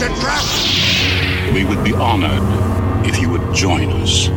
It's 0.00 0.08
a 0.08 0.20
trap! 0.22 1.52
We 1.52 1.62
would 1.66 1.84
be 1.84 1.92
honored 1.92 2.40
if 3.06 3.20
you 3.20 3.28
would 3.28 3.54
join 3.54 3.92
us. 4.00 4.30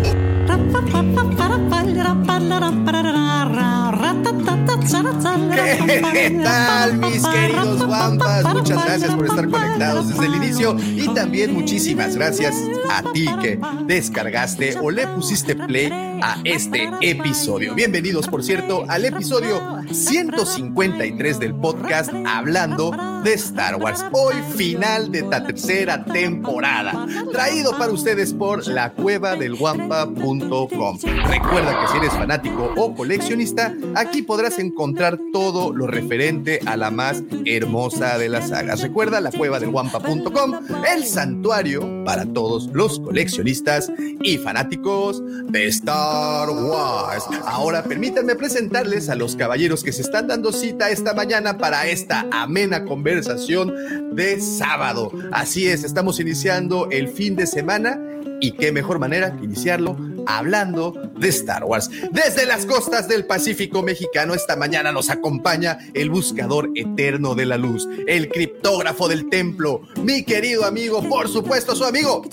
¿Qué 6.11 6.41
tal, 6.43 6.97
mis 6.97 7.25
queridos 7.25 7.85
guampas? 7.85 8.43
Muchas 8.53 8.83
gracias 8.83 9.15
por 9.15 9.25
estar 9.25 9.49
conectados 9.49 10.09
desde 10.09 10.25
el 10.25 10.35
inicio 10.35 10.75
y 10.77 11.07
también 11.13 11.53
muchísimas 11.53 12.17
gracias 12.17 12.55
a 12.89 13.01
ti 13.13 13.25
que 13.41 13.57
descargaste 13.85 14.77
o 14.81 14.91
le 14.91 15.07
pusiste 15.07 15.55
play 15.55 16.12
a 16.23 16.37
este 16.45 16.89
episodio. 17.01 17.75
Bienvenidos, 17.75 18.29
por 18.29 18.45
cierto, 18.45 18.85
al 18.87 19.03
episodio 19.03 19.61
153 19.91 21.37
del 21.37 21.53
podcast 21.53 22.13
Hablando 22.25 22.91
de 23.25 23.33
Star 23.33 23.75
Wars. 23.75 24.05
Hoy 24.13 24.35
final 24.55 25.11
de 25.11 25.23
la 25.23 25.45
tercera 25.45 26.05
temporada, 26.05 27.05
traído 27.29 27.77
para 27.77 27.91
ustedes 27.91 28.33
por 28.33 28.65
la 28.67 28.93
cueva 28.93 29.35
del 29.35 29.55
guampa.com. 29.55 30.97
Recuerda 31.27 31.81
que 31.81 31.87
si 31.91 31.97
eres 31.97 32.13
fanático 32.13 32.73
o 32.77 32.95
coleccionista, 32.95 33.73
aquí 33.95 34.21
podrás 34.21 34.59
encontrar 34.59 35.19
todo 35.33 35.73
lo 35.73 35.87
referente 35.87 36.61
a 36.65 36.77
la 36.77 36.89
más 36.89 37.21
hermosa 37.43 38.17
de 38.17 38.29
las 38.29 38.47
sagas. 38.47 38.81
Recuerda 38.81 39.19
la 39.19 39.31
cueva 39.31 39.59
del 39.59 39.71
guampa.com, 39.71 40.53
el 40.89 41.03
santuario 41.03 42.05
para 42.05 42.25
todos 42.25 42.67
los 42.67 43.01
coleccionistas 43.01 43.91
y 44.21 44.37
fanáticos 44.37 45.21
de 45.49 45.67
Star 45.67 46.12
Wars. 46.13 47.25
Ahora 47.45 47.83
permítanme 47.83 48.35
presentarles 48.35 49.09
a 49.09 49.15
los 49.15 49.35
caballeros 49.35 49.83
que 49.83 49.91
se 49.91 50.01
están 50.01 50.27
dando 50.27 50.51
cita 50.51 50.89
esta 50.89 51.13
mañana 51.13 51.57
para 51.57 51.87
esta 51.87 52.25
amena 52.31 52.85
conversación 52.85 54.15
de 54.15 54.39
sábado. 54.39 55.11
Así 55.31 55.67
es, 55.67 55.83
estamos 55.83 56.19
iniciando 56.19 56.87
el 56.91 57.07
fin 57.07 57.35
de 57.35 57.47
semana 57.47 57.99
y 58.39 58.51
qué 58.51 58.71
mejor 58.71 58.99
manera 58.99 59.35
que 59.35 59.45
iniciarlo 59.45 59.97
hablando 60.25 60.91
de 61.17 61.29
Star 61.29 61.63
Wars. 61.63 61.89
Desde 62.11 62.45
las 62.45 62.65
costas 62.65 63.07
del 63.07 63.25
Pacífico 63.25 63.81
mexicano, 63.81 64.33
esta 64.33 64.55
mañana 64.55 64.91
nos 64.91 65.09
acompaña 65.09 65.77
el 65.93 66.09
buscador 66.09 66.69
eterno 66.75 67.35
de 67.35 67.45
la 67.45 67.57
luz, 67.57 67.87
el 68.07 68.29
criptógrafo 68.29 69.07
del 69.07 69.29
templo, 69.29 69.81
mi 69.95 70.23
querido 70.23 70.65
amigo, 70.65 71.01
por 71.07 71.29
supuesto, 71.29 71.75
su 71.75 71.85
amigo, 71.85 72.23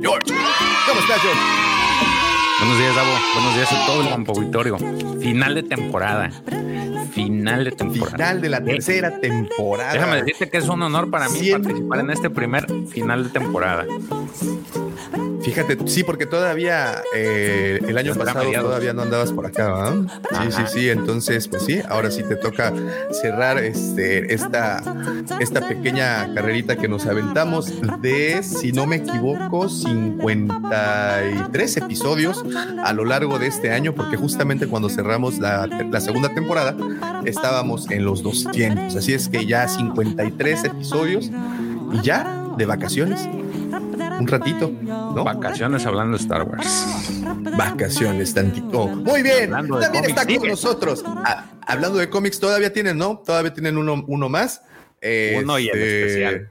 George. 0.00 0.32
¿Cómo 0.86 1.00
estás, 1.00 1.20
George? 1.20 1.87
Buenos 2.58 2.78
días, 2.78 2.96
Davo. 2.96 3.10
Buenos 3.34 3.54
días 3.54 3.72
a 3.72 3.86
todo 3.86 4.02
el 4.02 4.08
campo 4.08 4.34
Victorio. 4.38 4.78
Final 5.20 5.54
de 5.54 5.62
temporada. 5.62 6.30
Final 7.12 7.64
de 7.64 7.70
temporada. 7.70 8.16
Final 8.16 8.40
de 8.40 8.48
la 8.48 8.64
tercera 8.64 9.20
temporada. 9.20 9.92
Déjame 9.92 10.16
decirte 10.16 10.50
que 10.50 10.56
es 10.56 10.68
un 10.68 10.82
honor 10.82 11.08
para 11.08 11.28
mí 11.28 11.50
participar 11.52 12.00
en 12.00 12.10
este 12.10 12.30
primer 12.30 12.66
final 12.88 13.24
de 13.24 13.30
temporada. 13.30 13.86
Fíjate, 15.42 15.78
sí, 15.86 16.02
porque 16.02 16.26
todavía 16.26 17.02
eh, 17.14 17.78
el 17.86 17.96
año 17.96 18.14
pasado 18.14 18.44
mediados. 18.44 18.68
todavía 18.68 18.92
no 18.92 19.02
andabas 19.02 19.32
por 19.32 19.46
acá, 19.46 19.72
¿verdad? 19.72 19.94
Sí, 20.30 20.52
sí, 20.52 20.62
sí. 20.72 20.90
Entonces, 20.90 21.48
pues 21.48 21.64
sí, 21.64 21.80
ahora 21.88 22.10
sí 22.10 22.22
te 22.22 22.36
toca 22.36 22.72
cerrar 23.10 23.58
este, 23.58 24.34
esta, 24.34 24.82
esta 25.40 25.66
pequeña 25.66 26.32
carrerita 26.34 26.76
que 26.76 26.88
nos 26.88 27.06
aventamos 27.06 27.72
de, 28.00 28.42
si 28.42 28.72
no 28.72 28.86
me 28.86 28.96
equivoco, 28.96 29.68
53 29.68 31.76
episodios 31.76 32.44
a 32.82 32.92
lo 32.92 33.04
largo 33.04 33.38
de 33.38 33.46
este 33.46 33.72
año, 33.72 33.94
porque 33.94 34.16
justamente 34.16 34.66
cuando 34.66 34.88
cerramos 34.88 35.38
la, 35.38 35.66
la 35.66 36.00
segunda 36.00 36.34
temporada 36.34 36.74
estábamos 37.24 37.90
en 37.90 38.04
los 38.04 38.22
200. 38.22 38.96
Así 38.96 39.14
es 39.14 39.28
que 39.28 39.46
ya 39.46 39.68
53 39.68 40.64
episodios 40.64 41.30
y 41.92 42.02
ya 42.02 42.44
de 42.56 42.66
vacaciones. 42.66 43.28
Un 44.20 44.26
ratito, 44.26 44.72
¿no? 44.82 45.24
Vacaciones 45.24 45.84
hablando 45.86 46.16
de 46.16 46.22
Star 46.22 46.42
Wars. 46.42 46.86
Vacaciones, 47.56 48.34
tantito. 48.34 48.88
Muy 48.88 49.22
bien. 49.22 49.54
Hablando 49.54 49.78
También 49.80 50.04
cómics, 50.04 50.08
está 50.20 50.24
con 50.26 50.34
sigue. 50.34 50.48
nosotros. 50.48 51.04
Ah, 51.06 51.46
hablando 51.66 51.98
de 51.98 52.08
cómics, 52.10 52.40
todavía 52.40 52.72
tienen, 52.72 52.98
¿no? 52.98 53.22
Todavía 53.24 53.52
tienen 53.52 53.76
uno, 53.76 54.04
uno 54.06 54.28
más. 54.28 54.62
Uno 55.02 55.58
y 55.58 55.68
el 55.68 55.78
Este, 55.78 56.06
especial. 56.06 56.50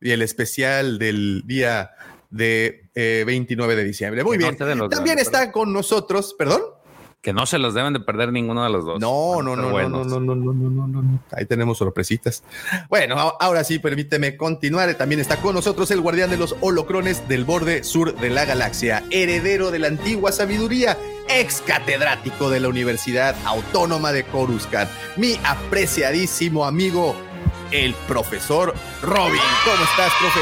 Y 0.00 0.10
el 0.10 0.22
especial 0.22 0.98
del 0.98 1.42
día 1.46 1.90
de 2.30 2.88
eh, 2.94 3.24
29 3.26 3.76
de 3.76 3.84
diciembre. 3.84 4.24
Muy 4.24 4.38
bien. 4.38 4.56
También 4.56 5.18
está 5.18 5.52
con 5.52 5.72
nosotros, 5.72 6.34
perdón. 6.38 6.62
Que 7.24 7.32
no 7.32 7.46
se 7.46 7.58
los 7.58 7.72
deben 7.72 7.94
de 7.94 8.00
perder 8.00 8.32
ninguno 8.32 8.62
de 8.64 8.68
los 8.68 8.84
dos. 8.84 9.00
No, 9.00 9.40
no, 9.42 9.56
no, 9.56 9.62
no, 9.62 9.70
buenos. 9.70 10.06
no, 10.06 10.20
no, 10.20 10.34
no, 10.34 10.52
no, 10.52 10.52
no, 10.52 10.86
no, 10.86 11.02
no. 11.02 11.18
Ahí 11.32 11.46
tenemos 11.46 11.78
sorpresitas. 11.78 12.44
Bueno, 12.90 13.16
ahora 13.40 13.64
sí, 13.64 13.78
permíteme 13.78 14.36
continuar. 14.36 14.92
También 14.96 15.22
está 15.22 15.38
con 15.38 15.54
nosotros 15.54 15.90
el 15.90 16.02
guardián 16.02 16.28
de 16.28 16.36
los 16.36 16.54
holocrones 16.60 17.26
del 17.26 17.46
borde 17.46 17.82
sur 17.82 18.14
de 18.14 18.28
la 18.28 18.44
galaxia, 18.44 19.04
heredero 19.10 19.70
de 19.70 19.78
la 19.78 19.86
antigua 19.86 20.32
sabiduría, 20.32 20.98
ex 21.26 21.62
catedrático 21.62 22.50
de 22.50 22.60
la 22.60 22.68
Universidad 22.68 23.34
Autónoma 23.46 24.12
de 24.12 24.24
Coruscant, 24.24 24.90
mi 25.16 25.40
apreciadísimo 25.44 26.66
amigo, 26.66 27.16
el 27.70 27.94
profesor 28.06 28.74
Robin. 29.02 29.40
¿Cómo 29.64 29.84
estás, 29.84 30.12
profe? 30.20 30.40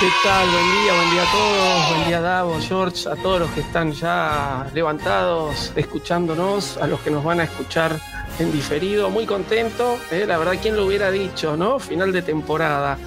¿Qué 0.00 0.08
tal? 0.22 0.48
Buen 0.48 0.82
día, 0.82 0.94
buen 0.94 1.10
día 1.10 1.22
a 1.22 1.32
todos, 1.32 1.88
buen 1.90 2.08
día 2.08 2.20
Davo, 2.20 2.58
George, 2.60 3.08
a 3.08 3.16
todos 3.16 3.40
los 3.40 3.50
que 3.50 3.60
están 3.60 3.92
ya 3.92 4.66
levantados, 4.74 5.72
escuchándonos, 5.76 6.76
a 6.78 6.86
los 6.86 7.00
que 7.00 7.10
nos 7.10 7.24
van 7.24 7.40
a 7.40 7.44
escuchar 7.44 7.98
en 8.38 8.52
diferido, 8.52 9.10
muy 9.10 9.26
contento, 9.26 9.98
eh, 10.10 10.24
la 10.26 10.38
verdad, 10.38 10.54
¿quién 10.60 10.76
lo 10.76 10.86
hubiera 10.86 11.10
dicho, 11.10 11.56
no? 11.56 11.78
Final 11.78 12.12
de 12.12 12.22
temporada, 12.22 12.98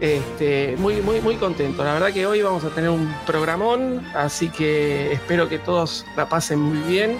este, 0.00 0.74
muy, 0.78 1.00
muy, 1.00 1.20
muy 1.20 1.36
contento, 1.36 1.84
la 1.84 1.92
verdad 1.92 2.12
que 2.12 2.26
hoy 2.26 2.42
vamos 2.42 2.64
a 2.64 2.70
tener 2.70 2.90
un 2.90 3.14
programón, 3.24 4.04
así 4.14 4.48
que 4.48 5.12
espero 5.12 5.48
que 5.48 5.58
todos 5.58 6.04
la 6.16 6.28
pasen 6.28 6.58
muy 6.58 6.78
bien, 6.88 7.18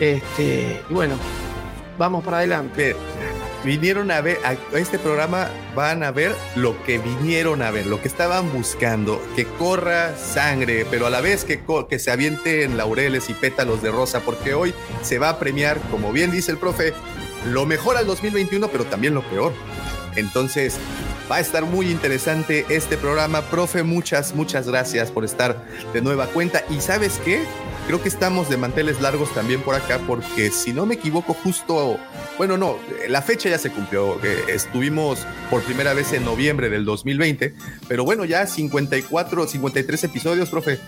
este, 0.00 0.82
y 0.90 0.92
bueno, 0.92 1.14
vamos 1.98 2.24
para 2.24 2.38
adelante. 2.38 2.96
Vinieron 3.64 4.10
a 4.10 4.20
ver, 4.20 4.38
a 4.44 4.78
este 4.78 4.98
programa 4.98 5.48
van 5.74 6.02
a 6.02 6.10
ver 6.10 6.34
lo 6.54 6.82
que 6.84 6.98
vinieron 6.98 7.62
a 7.62 7.70
ver, 7.70 7.86
lo 7.86 8.00
que 8.00 8.08
estaban 8.08 8.52
buscando, 8.52 9.22
que 9.34 9.44
corra 9.44 10.16
sangre, 10.16 10.86
pero 10.90 11.06
a 11.06 11.10
la 11.10 11.20
vez 11.20 11.44
que, 11.44 11.62
que 11.88 11.98
se 11.98 12.10
avienten 12.10 12.76
laureles 12.76 13.30
y 13.30 13.34
pétalos 13.34 13.82
de 13.82 13.90
rosa, 13.90 14.20
porque 14.20 14.54
hoy 14.54 14.74
se 15.02 15.18
va 15.18 15.30
a 15.30 15.38
premiar, 15.38 15.80
como 15.90 16.12
bien 16.12 16.30
dice 16.30 16.50
el 16.52 16.58
profe, 16.58 16.92
lo 17.46 17.66
mejor 17.66 17.96
al 17.96 18.06
2021, 18.06 18.68
pero 18.68 18.84
también 18.84 19.14
lo 19.14 19.22
peor. 19.22 19.52
Entonces, 20.16 20.78
va 21.30 21.36
a 21.36 21.40
estar 21.40 21.64
muy 21.64 21.90
interesante 21.90 22.66
este 22.68 22.96
programa. 22.96 23.42
Profe, 23.42 23.82
muchas, 23.82 24.34
muchas 24.34 24.68
gracias 24.68 25.10
por 25.10 25.24
estar 25.24 25.64
de 25.92 26.00
nueva 26.00 26.26
cuenta. 26.26 26.62
¿Y 26.70 26.80
sabes 26.80 27.20
qué? 27.24 27.42
Creo 27.86 28.00
que 28.02 28.08
estamos 28.08 28.48
de 28.48 28.56
manteles 28.56 29.02
largos 29.02 29.34
también 29.34 29.60
por 29.60 29.74
acá, 29.74 30.00
porque 30.06 30.50
si 30.50 30.72
no 30.72 30.86
me 30.86 30.94
equivoco, 30.94 31.34
justo, 31.34 31.98
bueno, 32.38 32.56
no, 32.56 32.78
la 33.08 33.20
fecha 33.20 33.50
ya 33.50 33.58
se 33.58 33.70
cumplió. 33.70 34.18
eh, 34.24 34.44
Estuvimos 34.48 35.18
por 35.50 35.62
primera 35.62 35.92
vez 35.92 36.14
en 36.14 36.24
noviembre 36.24 36.70
del 36.70 36.86
2020, 36.86 37.54
pero 37.86 38.02
bueno, 38.04 38.24
ya 38.24 38.46
54, 38.46 39.46
53 39.46 40.04
episodios, 40.04 40.48
profe, 40.48 40.78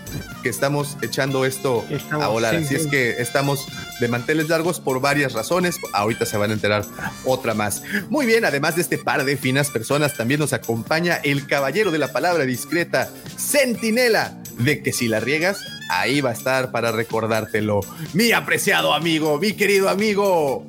que 0.41 0.49
estamos 0.49 0.97
echando 1.03 1.45
esto 1.45 1.85
Estamos, 1.91 2.25
a 2.25 2.29
volar. 2.29 2.57
sí, 2.57 2.65
Así 2.65 2.75
es 2.75 2.87
que 2.87 3.21
estamos 3.21 3.67
de 3.99 4.07
manteles 4.07 4.49
largos 4.49 4.79
por 4.79 4.99
varias 4.99 5.33
razones. 5.33 5.77
Ahorita 5.93 6.25
se 6.25 6.37
van 6.37 6.49
a 6.49 6.53
enterar 6.55 6.83
otra 7.25 7.53
más. 7.53 7.83
Muy 8.09 8.25
bien, 8.25 8.43
además 8.43 8.75
de 8.75 8.81
este 8.81 8.97
par 8.97 9.23
de 9.23 9.37
finas 9.37 9.69
personas, 9.69 10.15
también 10.17 10.39
nos 10.39 10.51
acompaña 10.51 11.17
el 11.23 11.45
caballero 11.45 11.91
de 11.91 11.99
la 11.99 12.11
palabra 12.11 12.43
discreta, 12.45 13.07
Centinela, 13.37 14.35
de 14.57 14.81
que 14.81 14.91
si 14.91 15.07
la 15.07 15.19
riegas, 15.19 15.59
ahí 15.89 16.21
va 16.21 16.31
a 16.31 16.33
estar 16.33 16.71
para 16.71 16.91
recordártelo. 16.91 17.81
Mi 18.13 18.31
apreciado 18.31 18.93
amigo, 18.93 19.39
mi 19.39 19.53
querido 19.53 19.89
amigo, 19.89 20.67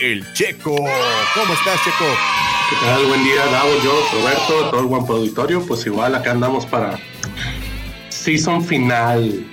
el 0.00 0.30
Checo. 0.32 0.76
¿Cómo 0.76 1.54
estás, 1.54 1.82
Checo? 1.84 2.06
¿Qué 2.70 2.76
tal? 2.84 3.06
Buen 3.06 3.24
día, 3.24 3.44
Davo, 3.46 3.70
yo, 3.82 3.92
Roberto, 4.12 4.70
todo 4.70 4.80
el 4.80 4.86
buen 4.86 5.02
auditorio. 5.02 5.66
Pues 5.66 5.84
igual 5.86 6.14
acá 6.14 6.30
andamos 6.32 6.66
para 6.66 6.98
season 8.08 8.64
final. 8.64 9.44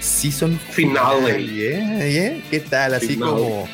Season 0.00 0.58
Finale. 0.70 1.46
Yeah, 1.46 2.08
yeah. 2.08 2.42
¿Qué 2.50 2.60
tal? 2.60 2.94
Así 2.94 3.16
como, 3.16 3.68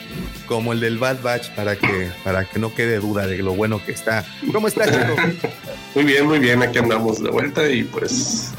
como 0.46 0.72
el 0.72 0.80
del 0.80 0.98
Bad 0.98 1.20
Batch 1.22 1.50
para 1.50 1.76
que, 1.76 2.10
para 2.24 2.44
que 2.44 2.58
no 2.58 2.74
quede 2.74 2.98
duda 2.98 3.26
de 3.26 3.38
lo 3.38 3.54
bueno 3.54 3.84
que 3.84 3.92
está. 3.92 4.24
¿Cómo 4.52 4.68
está, 4.68 4.86
chico? 4.86 5.14
Muy 5.94 6.04
bien, 6.04 6.26
muy 6.26 6.38
bien. 6.38 6.62
Aquí 6.62 6.78
andamos 6.78 7.22
de 7.22 7.30
vuelta 7.30 7.68
y 7.68 7.84
pues 7.84 8.50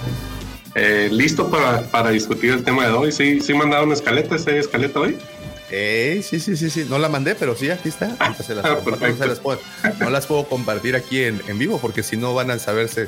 eh, 0.75 1.09
listo 1.11 1.49
para, 1.49 1.83
para 1.83 2.09
discutir 2.11 2.51
el 2.51 2.63
tema 2.63 2.85
de 2.87 2.93
hoy. 2.93 3.11
Sí, 3.11 3.41
sí 3.41 3.53
mandaron 3.53 3.91
escaleta, 3.91 4.37
¿sí 4.37 4.49
hay 4.49 4.57
escaleta 4.57 4.99
hoy? 4.99 5.17
Eh, 5.75 6.23
sí, 6.27 6.39
sí, 6.39 6.55
sí, 6.55 6.69
sí. 6.69 6.85
No 6.87 6.99
la 6.99 7.09
mandé, 7.09 7.33
pero 7.33 7.55
sí, 7.55 7.69
aquí 7.71 7.89
está. 7.89 8.15
Ahorita 8.19 8.43
se 8.43 8.53
las- 8.53 8.63
Ah, 8.65 8.77
se 9.17 9.25
las 9.27 9.39
puedo, 9.39 9.59
no 9.99 10.09
las 10.11 10.27
puedo 10.27 10.45
compartir 10.47 10.95
aquí 10.95 11.23
en, 11.23 11.41
en 11.47 11.57
vivo 11.57 11.79
porque 11.79 12.03
si 12.03 12.15
no 12.15 12.33
van 12.35 12.51
a 12.51 12.59
saberse 12.59 13.07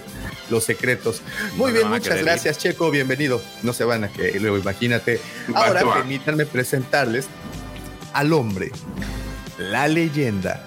los 0.49 0.63
secretos. 0.63 1.21
Muy 1.57 1.71
No, 1.71 1.77
bien, 1.77 1.89
muchas 1.89 2.17
ir. 2.17 2.23
gracias, 2.25 2.57
Checo. 2.57 2.89
Bienvenido. 2.89 3.39
No 3.61 3.71
se 3.73 3.83
van 3.83 4.03
a 4.05 4.07
que 4.11 4.39
luego 4.39 4.57
imagínate. 4.57 5.19
Va 5.55 5.67
Ahora 5.67 5.83
permítanme 5.93 6.45
presentarles 6.47 7.27
al 8.13 8.33
hombre, 8.33 8.71
la 9.59 9.87
leyenda, 9.87 10.63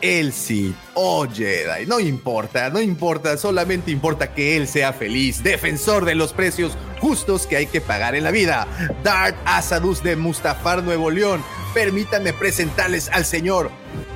el 0.00 0.32
Sith 0.32 0.76
o 0.94 1.26
Jedi. 1.26 1.86
No 1.86 2.00
importa, 2.00 2.70
no 2.70 2.80
importa, 2.80 3.36
solamente 3.36 3.90
importa 3.90 4.32
que 4.32 4.56
él 4.56 4.68
sea 4.68 4.92
feliz, 4.92 5.42
defensor 5.42 6.04
de 6.04 6.14
los 6.14 6.32
precios 6.32 6.76
justos 7.00 7.46
que 7.46 7.56
hay 7.56 7.66
que 7.66 7.80
pagar 7.80 8.14
en 8.14 8.24
la 8.24 8.30
vida. 8.30 8.66
Dart 9.02 9.36
Asadus 9.44 10.02
de 10.02 10.16
Mustafar, 10.16 10.82
Nuevo 10.82 11.10
León. 11.10 11.42
Permítanme 11.74 12.32
presentarles 12.32 13.08
al 13.10 13.24
señor 13.24 13.70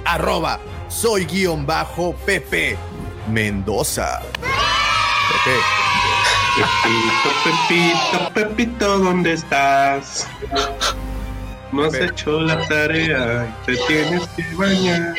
arroba 0.05 0.59
soy 0.91 1.25
guion 1.25 1.65
bajo 1.65 2.15
Pepe 2.27 2.77
Mendoza. 3.31 4.21
Pepe. 5.45 5.57
Pepito, 6.57 7.31
Pepito, 7.45 8.35
Pepito, 8.35 8.99
¿dónde 8.99 9.35
estás? 9.35 10.29
No 11.71 11.85
has 11.85 11.93
Pepe. 11.93 12.07
hecho 12.07 12.41
la 12.41 12.67
tarea 12.67 13.57
y 13.63 13.67
te 13.67 13.77
tienes 13.87 14.27
que 14.37 14.43
bañar. 14.57 15.15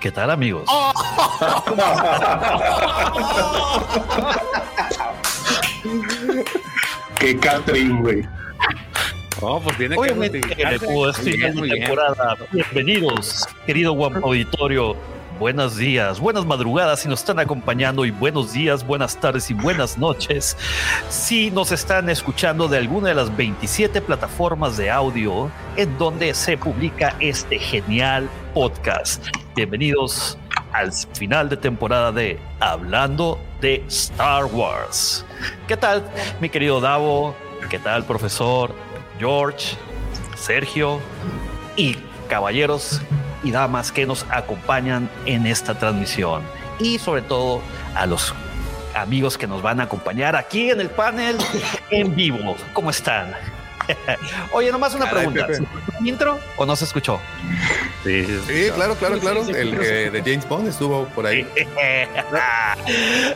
¿Qué 0.00 0.10
tal, 0.10 0.30
amigos? 0.30 0.64
Qué 7.18 7.36
Catherine, 7.38 8.00
güey. 8.00 8.22
Oh, 9.40 9.60
pues 9.60 9.76
tiene 9.76 9.96
Obviamente 9.96 10.40
que 10.40 10.54
que 10.54 10.64
bien, 11.36 11.54
temporada. 11.54 12.36
Bienvenidos, 12.52 13.46
querido 13.66 13.92
guapo 13.92 14.26
auditorio. 14.26 14.96
Buenos 15.42 15.76
días, 15.76 16.20
buenas 16.20 16.46
madrugadas 16.46 17.00
si 17.00 17.08
nos 17.08 17.18
están 17.18 17.40
acompañando 17.40 18.04
y 18.04 18.12
buenos 18.12 18.52
días, 18.52 18.86
buenas 18.86 19.18
tardes 19.18 19.50
y 19.50 19.54
buenas 19.54 19.98
noches. 19.98 20.56
Si 21.08 21.50
nos 21.50 21.72
están 21.72 22.08
escuchando 22.08 22.68
de 22.68 22.78
alguna 22.78 23.08
de 23.08 23.16
las 23.16 23.36
27 23.36 24.02
plataformas 24.02 24.76
de 24.76 24.88
audio 24.88 25.50
en 25.76 25.98
donde 25.98 26.32
se 26.34 26.56
publica 26.56 27.16
este 27.18 27.58
genial 27.58 28.30
podcast. 28.54 29.26
Bienvenidos 29.56 30.38
al 30.70 30.92
final 30.92 31.48
de 31.48 31.56
temporada 31.56 32.12
de 32.12 32.38
Hablando 32.60 33.40
de 33.60 33.82
Star 33.88 34.44
Wars. 34.44 35.26
¿Qué 35.66 35.76
tal, 35.76 36.08
mi 36.40 36.50
querido 36.50 36.80
Davo? 36.80 37.34
¿Qué 37.68 37.80
tal, 37.80 38.04
profesor? 38.04 38.72
George, 39.18 39.76
Sergio 40.36 41.00
y 41.74 41.96
caballeros 42.28 43.02
y 43.42 43.50
damas 43.50 43.92
que 43.92 44.06
nos 44.06 44.26
acompañan 44.30 45.08
en 45.26 45.46
esta 45.46 45.74
transmisión. 45.74 46.42
Y 46.78 46.98
sobre 46.98 47.22
todo 47.22 47.62
a 47.94 48.06
los 48.06 48.34
amigos 48.94 49.38
que 49.38 49.46
nos 49.46 49.62
van 49.62 49.80
a 49.80 49.84
acompañar 49.84 50.36
aquí 50.36 50.70
en 50.70 50.80
el 50.80 50.90
panel 50.90 51.36
en 51.90 52.14
vivo. 52.14 52.56
¿Cómo 52.72 52.90
están? 52.90 53.34
Oye, 54.52 54.70
nomás 54.70 54.94
una 54.94 55.06
Caray, 55.06 55.28
pregunta. 55.28 55.54
¿Se 55.54 56.08
intro 56.08 56.38
o 56.56 56.66
no 56.66 56.76
se 56.76 56.84
escuchó? 56.84 57.20
Sí, 58.04 58.24
sí, 58.24 58.40
Sí, 58.46 58.70
claro, 58.74 58.94
claro, 58.94 59.18
claro. 59.18 59.44
El 59.48 59.74
eh, 59.74 60.10
de 60.10 60.20
James 60.20 60.48
Bond 60.48 60.68
estuvo 60.68 61.06
por 61.06 61.26
ahí. 61.26 61.46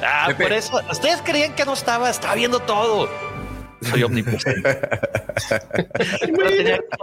ah, 0.02 0.28
por 0.36 0.52
eso, 0.52 0.80
ustedes 0.90 1.22
creían 1.22 1.54
que 1.54 1.64
no 1.64 1.74
estaba, 1.74 2.10
estaba 2.10 2.34
viendo 2.34 2.60
todo. 2.60 3.08
Soy 3.90 4.02
omnipresente. 4.02 4.62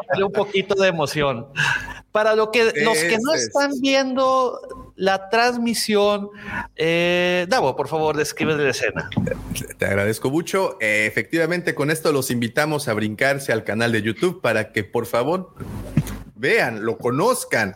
Darle 0.10 0.24
un 0.24 0.32
poquito 0.32 0.76
de 0.76 0.88
emoción. 0.88 1.48
Para 2.12 2.36
lo 2.36 2.52
que 2.52 2.66
los 2.66 2.98
que 2.98 3.18
no 3.22 3.34
están 3.34 3.72
viendo 3.82 4.94
la 4.96 5.30
transmisión, 5.30 6.30
eh, 6.76 7.48
Davo, 7.50 7.76
por 7.76 7.88
favor, 7.88 8.16
describe 8.16 8.56
la 8.56 8.70
escena. 8.70 9.10
Te 9.78 9.86
agradezco 9.86 10.30
mucho. 10.30 10.78
Eh, 10.80 11.06
efectivamente, 11.08 11.74
con 11.74 11.90
esto 11.90 12.12
los 12.12 12.30
invitamos 12.30 12.88
a 12.88 12.94
brincarse 12.94 13.52
al 13.52 13.64
canal 13.64 13.92
de 13.92 14.04
YouTube 14.04 14.42
para 14.42 14.72
que 14.72 14.84
por 14.84 15.08
favor 15.08 15.56
vean, 16.44 16.84
lo 16.84 16.98
conozcan, 16.98 17.76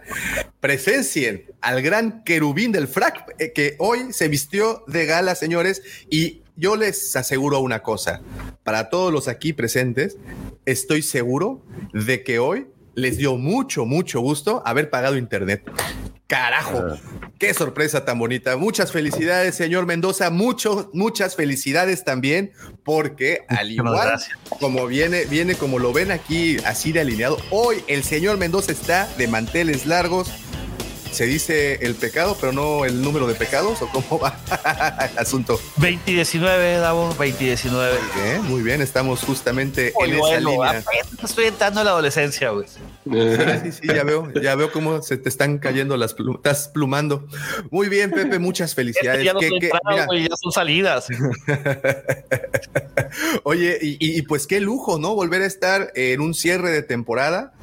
presencien 0.60 1.46
al 1.62 1.82
gran 1.82 2.24
querubín 2.26 2.74
del 2.74 2.88
frac 2.88 3.34
eh, 3.40 3.54
que 3.54 3.76
hoy 3.80 4.12
se 4.12 4.28
vistió 4.28 4.84
de 4.88 5.06
gala, 5.06 5.36
señores, 5.36 5.82
y 6.10 6.42
yo 6.58 6.76
les 6.76 7.16
aseguro 7.16 7.60
una 7.60 7.82
cosa, 7.84 8.22
para 8.64 8.90
todos 8.90 9.14
los 9.14 9.28
aquí 9.28 9.54
presentes, 9.54 10.18
estoy 10.66 11.02
seguro 11.02 11.64
de 11.94 12.24
que 12.24 12.40
hoy 12.40 12.68
les 12.96 13.18
dio 13.18 13.38
mucho, 13.38 13.86
mucho 13.86 14.20
gusto 14.20 14.64
haber 14.66 14.90
pagado 14.90 15.18
internet. 15.18 15.64
Carajo, 16.26 16.84
qué 17.40 17.54
sorpresa 17.54 18.04
tan 18.04 18.20
bonita. 18.20 18.58
Muchas 18.58 18.92
felicidades, 18.92 19.56
señor 19.56 19.86
Mendoza. 19.86 20.30
Mucho, 20.30 20.90
muchas 20.94 21.38
felicidades 21.38 22.04
también, 22.04 22.52
porque 22.84 23.46
al 23.48 23.72
igual 23.72 24.20
como 24.60 24.88
viene, 24.88 25.24
viene 25.24 25.56
como 25.56 25.80
lo 25.80 25.94
ven 25.94 26.12
aquí, 26.12 26.58
así 26.66 26.92
de 26.92 27.00
alineado. 27.00 27.38
Hoy 27.50 27.78
el 27.88 28.04
señor 28.04 28.38
Mendoza 28.38 28.74
está 28.74 29.08
de 29.18 29.30
manteles 29.30 29.86
largos. 29.86 30.30
Se 31.12 31.26
dice 31.26 31.76
el 31.86 31.96
pecado, 31.96 32.38
pero 32.40 32.52
no 32.52 32.86
el 32.86 33.02
número 33.02 33.28
de 33.28 33.36
pecados, 33.36 33.82
o 33.82 33.90
cómo 33.90 34.20
va 34.20 34.38
el 35.12 35.18
asunto. 35.18 35.60
2019, 35.78 36.78
Davo, 36.78 37.08
2019. 37.18 37.98
Muy 38.00 38.22
bien, 38.24 38.44
muy 38.44 38.62
bien, 38.62 38.82
estamos 38.82 39.22
justamente 39.22 39.94
Muy 39.96 40.12
en 40.12 40.18
esa 40.20 40.40
línea. 40.40 40.84
estoy 41.24 41.46
entrando 41.46 41.82
en 41.82 41.86
la 41.86 41.92
adolescencia, 41.92 42.50
güey. 42.52 42.68
Eh, 43.14 43.62
Sí, 43.64 43.72
sí, 43.72 43.88
ya 43.88 44.04
veo, 44.04 44.32
ya 44.42 44.56
veo 44.56 44.72
cómo 44.72 45.02
se 45.02 45.18
te 45.18 45.30
están 45.30 45.58
cayendo 45.60 45.96
las 45.98 46.14
plumas, 46.14 46.38
estás 46.38 46.68
plumando. 46.68 47.26
Muy 47.72 47.88
bien, 47.90 48.12
Pepe, 48.12 48.38
muchas 48.40 48.76
felicidades. 48.76 49.24
ya 49.24 49.34
no 49.34 49.40
Qué- 49.40 49.50
son 49.50 49.60
qué- 49.60 49.66
entradas, 49.68 49.94
mira, 49.94 50.06
güey, 50.06 50.28
ya 50.30 50.36
son 50.36 50.52
salidas. 50.52 51.08
Oye, 53.44 53.78
y 53.82 54.22
pues 54.24 54.46
qué 54.48 54.60
lujo, 54.60 55.00
¿no? 55.00 55.16
Volver 55.16 55.42
a 55.42 55.46
estar 55.46 55.92
en 55.96 56.22
un 56.22 56.34
cierre 56.34 56.72
de 56.72 56.82
temporada, 56.84 57.54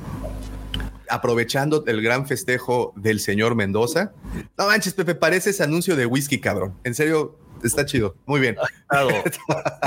aprovechando 1.09 1.85
el 1.87 2.03
gran 2.03 2.27
festejo 2.27 2.93
del 2.97 3.21
señor 3.21 3.55
Mendoza. 3.55 4.12
No 4.59 4.67
manches, 4.67 4.95
Pepe, 4.95 5.15
pareces 5.15 5.61
anuncio 5.61 5.97
de 5.97 6.06
whisky, 6.06 6.41
cabrón. 6.41 6.75
En 6.85 6.95
serio, 6.95 7.39
está 7.62 7.85
chido. 7.85 8.17
Muy 8.26 8.40
bien. 8.40 8.57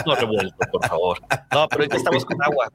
No 0.06 0.16
revuelto, 0.16 0.58
por 0.72 0.88
favor. 0.88 1.20
No, 1.52 1.68
pero 1.68 1.82
ahorita 1.82 1.98
estamos 1.98 2.26
con 2.26 2.38
agua. 2.44 2.72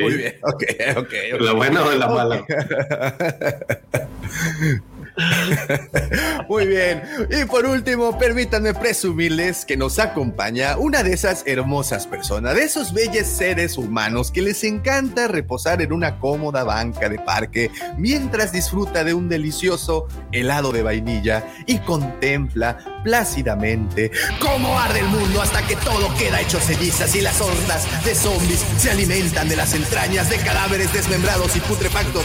Muy 0.00 0.14
bien. 0.14 0.38
Ok, 0.42 0.62
ok. 0.96 1.12
ok. 1.34 1.40
¿La 1.40 1.52
buena 1.52 1.84
o 1.84 1.92
la 1.92 2.08
mala? 2.08 2.44
Muy 6.48 6.66
bien. 6.66 7.02
Y 7.30 7.44
por 7.46 7.66
último, 7.66 8.18
permítanme 8.18 8.74
presumirles 8.74 9.64
que 9.64 9.76
nos 9.76 9.98
acompaña 9.98 10.76
una 10.76 11.02
de 11.02 11.12
esas 11.12 11.42
hermosas 11.46 12.06
personas, 12.06 12.54
de 12.54 12.64
esos 12.64 12.92
bellos 12.92 13.26
seres 13.26 13.78
humanos 13.78 14.30
que 14.30 14.42
les 14.42 14.62
encanta 14.64 15.28
reposar 15.28 15.80
en 15.82 15.92
una 15.92 16.18
cómoda 16.18 16.64
banca 16.64 17.08
de 17.08 17.18
parque 17.18 17.70
mientras 17.96 18.52
disfruta 18.52 19.04
de 19.04 19.14
un 19.14 19.28
delicioso 19.28 20.06
helado 20.32 20.72
de 20.72 20.82
vainilla 20.82 21.44
y 21.66 21.78
contempla 21.78 22.78
plácidamente 23.04 24.10
cómo 24.40 24.78
arde 24.78 25.00
el 25.00 25.06
mundo 25.06 25.40
hasta 25.40 25.66
que 25.66 25.76
todo 25.76 26.12
queda 26.18 26.40
hecho 26.40 26.60
cenizas 26.60 27.14
y 27.14 27.20
las 27.20 27.40
hordas 27.40 27.86
de 28.04 28.14
zombies 28.14 28.64
se 28.78 28.90
alimentan 28.90 29.48
de 29.48 29.56
las 29.56 29.74
entrañas 29.74 30.28
de 30.28 30.36
cadáveres 30.38 30.92
desmembrados 30.92 31.56
y 31.56 31.60
putrefactos 31.60 32.24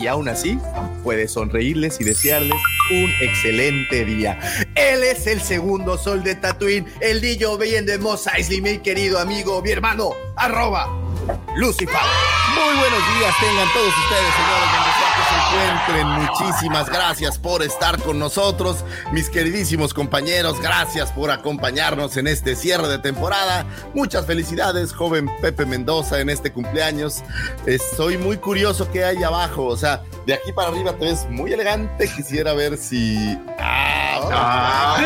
y 0.00 0.06
aún 0.06 0.28
así 0.28 0.58
puede 1.04 1.28
sonreírles 1.28 2.00
y 2.00 2.04
desearles 2.04 2.58
un 2.90 3.12
excelente 3.20 4.04
día. 4.04 4.38
Él 4.74 5.04
es 5.04 5.26
el 5.26 5.40
segundo 5.40 5.98
sol 5.98 6.24
de 6.24 6.34
Tatooine, 6.34 6.86
el 7.00 7.20
Dillo 7.20 7.58
bien 7.58 7.86
de 7.86 7.98
Mos 7.98 8.26
Eisley, 8.26 8.60
mi 8.60 8.78
querido 8.78 9.18
amigo, 9.18 9.62
mi 9.62 9.70
hermano, 9.70 10.10
arroba 10.36 10.88
Lucifer. 11.54 12.00
Muy 12.54 12.78
buenos 12.78 13.18
días 13.18 13.34
tengan 13.40 13.68
todos 13.72 13.88
ustedes, 13.88 14.34
señores, 14.34 15.19
encuentren. 15.50 16.06
Muchísimas 16.06 16.88
gracias 16.88 17.38
por 17.38 17.62
estar 17.62 18.00
con 18.02 18.18
nosotros, 18.18 18.84
mis 19.12 19.28
queridísimos 19.30 19.94
compañeros. 19.94 20.60
Gracias 20.60 21.10
por 21.12 21.30
acompañarnos 21.30 22.16
en 22.16 22.26
este 22.26 22.56
cierre 22.56 22.88
de 22.88 22.98
temporada. 22.98 23.66
Muchas 23.94 24.26
felicidades, 24.26 24.92
joven 24.92 25.30
Pepe 25.40 25.66
Mendoza, 25.66 26.20
en 26.20 26.30
este 26.30 26.52
cumpleaños. 26.52 27.22
Estoy 27.66 28.18
muy 28.18 28.36
curioso 28.36 28.90
qué 28.92 29.04
hay 29.04 29.22
abajo. 29.22 29.66
O 29.66 29.76
sea, 29.76 30.02
de 30.26 30.34
aquí 30.34 30.52
para 30.52 30.68
arriba 30.68 30.92
te 30.92 31.06
ves 31.06 31.26
muy 31.28 31.52
elegante. 31.52 32.08
Quisiera 32.16 32.52
ver 32.54 32.76
si. 32.76 33.38
Ah, 33.58 34.98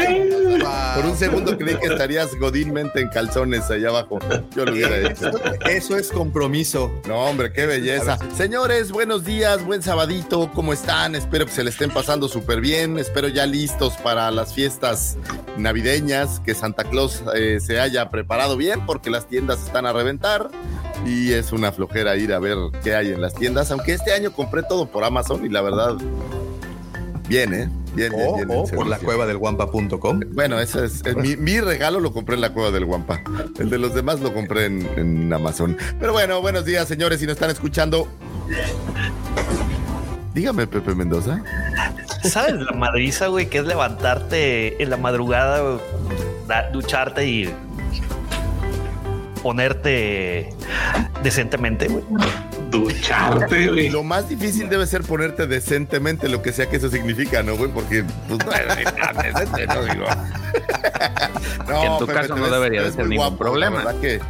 Por 0.97 1.07
un 1.07 1.17
segundo 1.17 1.57
creí 1.57 1.77
que 1.79 1.87
estarías 1.87 2.35
godínmente 2.39 3.01
en 3.01 3.09
calzones 3.09 3.71
allá 3.71 3.89
abajo. 3.89 4.19
Yo 4.55 4.65
lo 4.65 4.73
hubiera 4.73 4.97
hecho. 4.99 5.31
Eso 5.67 5.97
es 5.97 6.11
compromiso. 6.11 6.93
No, 7.07 7.17
hombre, 7.27 7.53
qué 7.53 7.67
belleza. 7.67 8.19
Señores, 8.37 8.91
buenos 8.91 9.25
días, 9.25 9.65
buen 9.65 9.83
sabadito. 9.83 10.34
¿Cómo 10.35 10.73
están? 10.73 11.14
Espero 11.14 11.47
que 11.47 11.53
se 11.53 11.62
le 11.62 11.71
estén 11.71 11.91
pasando 11.91 12.29
súper 12.29 12.61
bien. 12.61 12.99
Espero 12.99 13.29
ya 13.29 13.47
listos 13.47 13.93
para 13.99 14.33
las 14.33 14.53
fiestas 14.53 15.17
navideñas, 15.57 16.41
que 16.41 16.57
Santa 16.57 16.83
Claus 16.83 17.23
eh, 17.37 17.61
se 17.61 17.79
haya 17.79 18.11
preparado 18.11 18.57
bien, 18.57 18.85
porque 18.85 19.11
las 19.11 19.29
tiendas 19.29 19.62
están 19.64 19.87
a 19.87 19.93
reventar. 19.93 20.50
Y 21.07 21.33
es 21.33 21.53
una 21.53 21.71
flojera 21.71 22.17
ir 22.17 22.33
a 22.33 22.41
ver 22.41 22.57
qué 22.83 22.97
hay 22.97 23.12
en 23.12 23.21
las 23.21 23.35
tiendas. 23.35 23.71
Aunque 23.71 23.93
este 23.93 24.12
año 24.12 24.33
compré 24.33 24.64
todo 24.64 24.87
por 24.87 25.05
Amazon 25.05 25.47
y 25.47 25.50
la 25.50 25.62
verdad, 25.62 25.95
bien, 27.29 27.55
¿eh? 27.55 27.71
Bien, 27.95 28.11
bien, 28.11 28.29
O, 28.29 28.35
bien. 28.35 28.50
o 28.50 28.69
en 28.69 28.75
por 28.75 28.88
la 28.88 28.99
cueva 28.99 29.26
del 29.26 29.38
guampa.com. 29.38 30.21
Bueno, 30.33 30.59
ese 30.59 30.85
es, 30.85 31.07
es 31.07 31.14
mi, 31.14 31.37
mi 31.37 31.61
regalo 31.61 32.00
lo 32.00 32.12
compré 32.12 32.35
en 32.35 32.41
la 32.41 32.53
cueva 32.53 32.73
del 32.73 32.87
Guampa. 32.87 33.23
El 33.61 33.71
de 33.71 33.79
los 33.79 33.95
demás 33.95 34.19
lo 34.19 34.35
compré 34.35 34.64
en, 34.64 34.88
en 34.97 35.33
Amazon. 35.33 35.76
Pero 36.00 36.12
bueno, 36.12 36.41
buenos 36.41 36.64
días, 36.64 36.88
señores, 36.88 37.21
si 37.21 37.26
nos 37.26 37.35
están 37.35 37.50
escuchando. 37.50 38.09
Dígame, 40.35 40.67
Pepe 40.67 40.95
Mendoza. 40.95 41.41
¿Sabes 42.25 42.55
la 42.55 42.73
madriza, 42.73 43.29
güey? 43.29 43.49
Que 43.49 43.59
es 43.59 43.64
levantarte 43.64 44.83
en 44.83 44.91
la 44.91 44.97
madrugada, 44.97 45.61
güey, 45.61 45.79
ducharte 46.73 47.26
y 47.26 47.55
ponerte 49.43 50.50
decentemente, 51.23 51.88
güey. 51.88 52.05
Ducharte, 52.71 53.69
güey. 53.69 53.91
Lo 53.91 54.03
más 54.03 54.29
difícil 54.29 54.69
debe 54.69 54.87
ser 54.87 55.03
ponerte 55.03 55.47
decentemente, 55.47 56.29
lo 56.29 56.43
que 56.43 56.53
sea 56.53 56.69
que 56.69 56.76
eso 56.76 56.88
significa, 56.88 57.43
¿no, 57.43 57.57
güey? 57.57 57.71
Porque, 57.71 58.05
pues, 58.29 58.41
no, 58.45 59.23
decente, 59.23 59.67
no 59.67 59.83
digo. 59.85 60.07
No, 61.69 61.81
Que 61.81 61.87
en 61.87 61.99
tu 61.99 62.07
Pepe, 62.07 62.21
caso 62.21 62.37
no 62.37 62.43
ves- 62.43 62.50
debería 62.53 62.83
de 62.83 62.93
ser 62.93 63.07
ningún 63.07 63.17
guapo, 63.29 63.33
la 63.35 63.38
problema. 63.50 63.76
verdad 63.85 64.00
que 64.00 64.21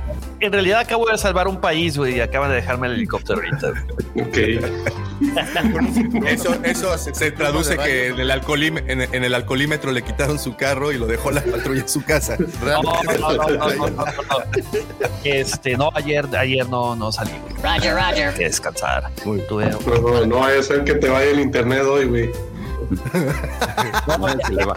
En 0.44 0.52
realidad 0.52 0.80
acabo 0.80 1.06
de 1.08 1.16
salvar 1.16 1.48
un 1.48 1.58
país, 1.58 1.96
güey, 1.96 2.16
y 2.16 2.20
acaban 2.20 2.50
de 2.50 2.56
dejarme 2.56 2.88
el 2.88 2.92
helicóptero 2.94 3.40
ahorita. 3.40 3.72
Ok. 4.26 4.36
Eso, 6.26 6.54
eso 6.64 6.98
se, 6.98 7.14
se 7.14 7.30
traduce 7.30 7.78
que 7.78 8.08
en 8.08 8.18
el, 8.20 8.30
en, 8.30 9.00
en 9.14 9.24
el 9.24 9.34
alcoholímetro 9.34 9.92
le 9.92 10.02
quitaron 10.02 10.38
su 10.38 10.56
carro 10.56 10.92
y 10.92 10.98
lo 10.98 11.06
dejó 11.06 11.30
la 11.30 11.40
patrulla 11.40 11.80
en 11.82 11.88
su 11.88 12.04
casa. 12.04 12.36
No, 12.64 12.82
no, 12.82 13.02
no, 13.02 13.32
no, 13.32 13.48
no, 13.48 13.68
no, 13.68 13.88
no, 13.90 14.06
no. 14.06 14.12
Este, 15.22 15.76
no, 15.76 15.90
ayer, 15.94 16.26
ayer 16.36 16.68
no, 16.68 16.94
no 16.96 17.10
salí, 17.12 17.30
güey. 17.42 17.54
Roger, 17.62 17.94
Roger. 17.94 18.28
Hay 18.28 18.34
que 18.34 18.44
descansar. 18.44 19.10
Tuve 19.22 19.70
No, 19.70 19.78
no, 20.00 20.26
no 20.26 20.38
vaya 20.40 20.60
a 20.60 20.62
ser 20.62 20.84
que 20.84 20.94
te 20.94 21.08
vaya 21.08 21.30
el 21.30 21.40
internet 21.40 21.82
hoy, 21.84 22.04
güey. 22.06 22.30
que, 24.46 24.52
le 24.54 24.64
va- 24.64 24.76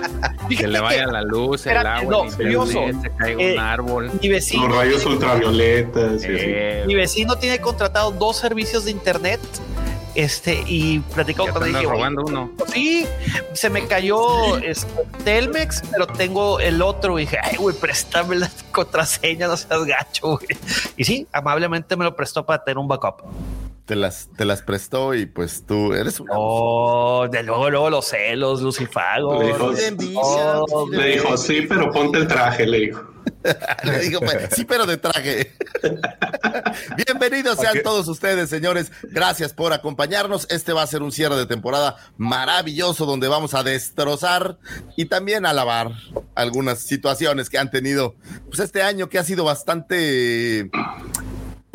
que 0.50 0.68
le 0.68 0.80
vaya 0.80 1.08
la 1.08 1.22
luz, 1.22 1.66
el 1.66 1.78
Espérate, 1.78 2.06
agua, 2.06 2.12
no, 2.12 2.24
el 2.44 2.52
internet, 2.54 2.96
se 3.02 3.10
caiga 3.12 3.42
Eh, 3.44 3.54
un 3.54 3.60
árbol. 3.60 4.12
mi 4.22 4.30
vecino. 4.30 4.68
Los 4.68 4.78
rayos 4.78 5.06
ultravioletas. 5.06 6.22
Eh, 6.26 6.84
Mi 6.88 6.96
vecino 6.96 7.36
tiene 7.38 7.60
contratado 7.60 8.12
dos 8.12 8.38
servicios 8.38 8.86
de 8.86 8.92
internet. 8.92 9.40
Este, 10.16 10.64
y 10.66 10.98
platicó 11.14 11.46
ya 11.46 11.54
con 11.54 11.64
él. 11.64 11.74
dije, 11.74 11.86
robando 11.86 12.24
uno. 12.26 12.50
Sí, 12.74 13.06
se 13.54 13.70
me 13.70 13.86
cayó 13.86 14.58
este, 14.58 14.88
Telmex, 15.24 15.84
pero 15.92 16.08
tengo 16.08 16.60
el 16.60 16.82
otro. 16.82 17.20
Y 17.20 17.24
dije, 17.26 17.38
ay, 17.44 17.58
güey, 17.58 17.76
préstame 17.76 18.36
la 18.38 18.50
contraseña, 18.72 19.46
no 19.48 19.56
seas 19.56 19.86
gacho, 19.86 20.30
güey. 20.38 20.48
Y 20.98 21.04
sí, 21.04 21.28
amablemente 21.32 21.96
me 21.96 22.04
lo 22.04 22.16
prestó 22.16 22.44
para 22.44 22.64
tener 22.64 22.80
un 22.80 22.88
backup. 22.88 23.22
Te 23.88 23.96
las, 23.96 24.30
te 24.36 24.44
las 24.44 24.62
prestó 24.62 25.16
y 25.16 25.26
pues 25.26 25.66
tú 25.66 25.94
eres 25.94 26.20
un 26.20 26.28
Oh, 26.30 27.26
de 27.32 27.42
luego, 27.42 27.70
luego 27.70 27.90
los 27.90 28.06
celos, 28.06 28.62
Lucifago. 28.62 29.42
Le 29.42 29.48
dijo, 29.48 29.72
Oh, 30.18 30.90
le 30.92 31.08
dijo, 31.14 31.38
sí, 31.38 31.62
pero 31.68 31.90
ponte 31.90 32.18
el 32.20 32.28
traje, 32.28 32.68
le 32.68 32.80
dijo. 32.80 33.18
Le 33.84 34.00
digo, 34.00 34.20
pues, 34.20 34.50
sí, 34.56 34.66
pero 34.66 34.86
de 34.86 34.98
traje. 34.98 35.54
Bienvenidos 37.06 37.60
sean 37.60 37.82
todos 37.84 38.08
ustedes, 38.08 38.50
señores. 38.50 38.92
Gracias 39.04 39.54
por 39.54 39.74
acompañarnos. 39.74 40.48
Este 40.50 40.74
va 40.74 40.84
a 40.84 40.88
ser 40.88 41.02
un 41.02 41.12
cierre 41.12 41.36
de 41.36 41.46
temporada 41.46 41.98
maravilloso 42.18 43.06
donde 43.06 43.28
vamos 43.28 43.54
a 43.54 43.64
destrozar 43.64 44.58
y 44.96 45.06
también 45.06 45.46
alabar 45.46 45.92
algunas 46.36 46.80
situaciones 46.80 47.50
que 47.50 47.58
han 47.58 47.70
tenido 47.70 48.16
pues 48.48 48.60
este 48.60 48.82
año 48.82 49.10
que 49.10 49.20
ha 49.20 49.24
sido 49.24 49.44
bastante 49.44 50.70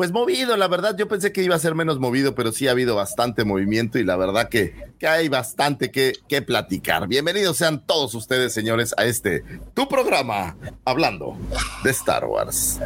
pues 0.03 0.11
movido, 0.11 0.57
la 0.57 0.67
verdad, 0.67 0.97
yo 0.99 1.07
pensé 1.07 1.31
que 1.31 1.45
iba 1.45 1.55
a 1.55 1.61
ser 1.61 1.77
menos 1.77 2.01
movido, 2.01 2.35
pero 2.35 2.51
sí 2.51 2.67
ha 2.67 2.73
habido 2.73 2.97
bastante 2.97 3.45
movimiento 3.45 4.01
y 4.01 4.05
la 4.05 4.17
verdad 4.17 4.49
que, 4.49 4.75
que 4.99 5.07
hay 5.07 5.29
bastante 5.29 5.93
que, 5.93 6.15
que 6.27 6.43
platicar. 6.43 7.07
Bienvenidos 7.07 7.59
sean 7.59 7.87
todos 7.87 8.13
ustedes, 8.17 8.53
señores, 8.53 8.97
a 8.99 9.05
este, 9.05 9.45
tu 9.75 9.87
programa, 9.87 10.57
hablando 10.85 11.37
de 11.85 11.91
Star 11.93 12.25
Wars. 12.25 12.81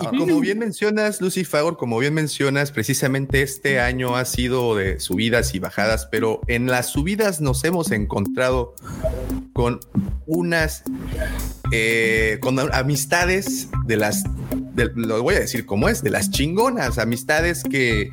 Y 0.00 0.16
como 0.16 0.38
bien 0.40 0.60
mencionas, 0.60 1.20
Lucy 1.20 1.44
Fagor, 1.44 1.76
como 1.76 1.98
bien 1.98 2.14
mencionas, 2.14 2.70
precisamente 2.70 3.42
este 3.42 3.80
año 3.80 4.16
ha 4.16 4.24
sido 4.24 4.76
de 4.76 5.00
subidas 5.00 5.54
y 5.54 5.58
bajadas, 5.58 6.06
pero 6.10 6.40
en 6.46 6.66
las 6.68 6.86
subidas 6.90 7.40
nos 7.40 7.64
hemos 7.64 7.90
encontrado 7.90 8.74
con 9.52 9.80
unas 10.26 10.84
eh, 11.72 12.38
con 12.40 12.58
amistades 12.72 13.68
de 13.86 13.96
las, 13.96 14.22
de- 14.76 14.92
lo 14.94 15.20
voy 15.22 15.34
a 15.34 15.40
decir 15.40 15.66
como 15.66 15.88
es, 15.88 16.02
de 16.02 16.10
las 16.10 16.30
chingonas, 16.30 16.98
amistades 16.98 17.64
que 17.64 18.12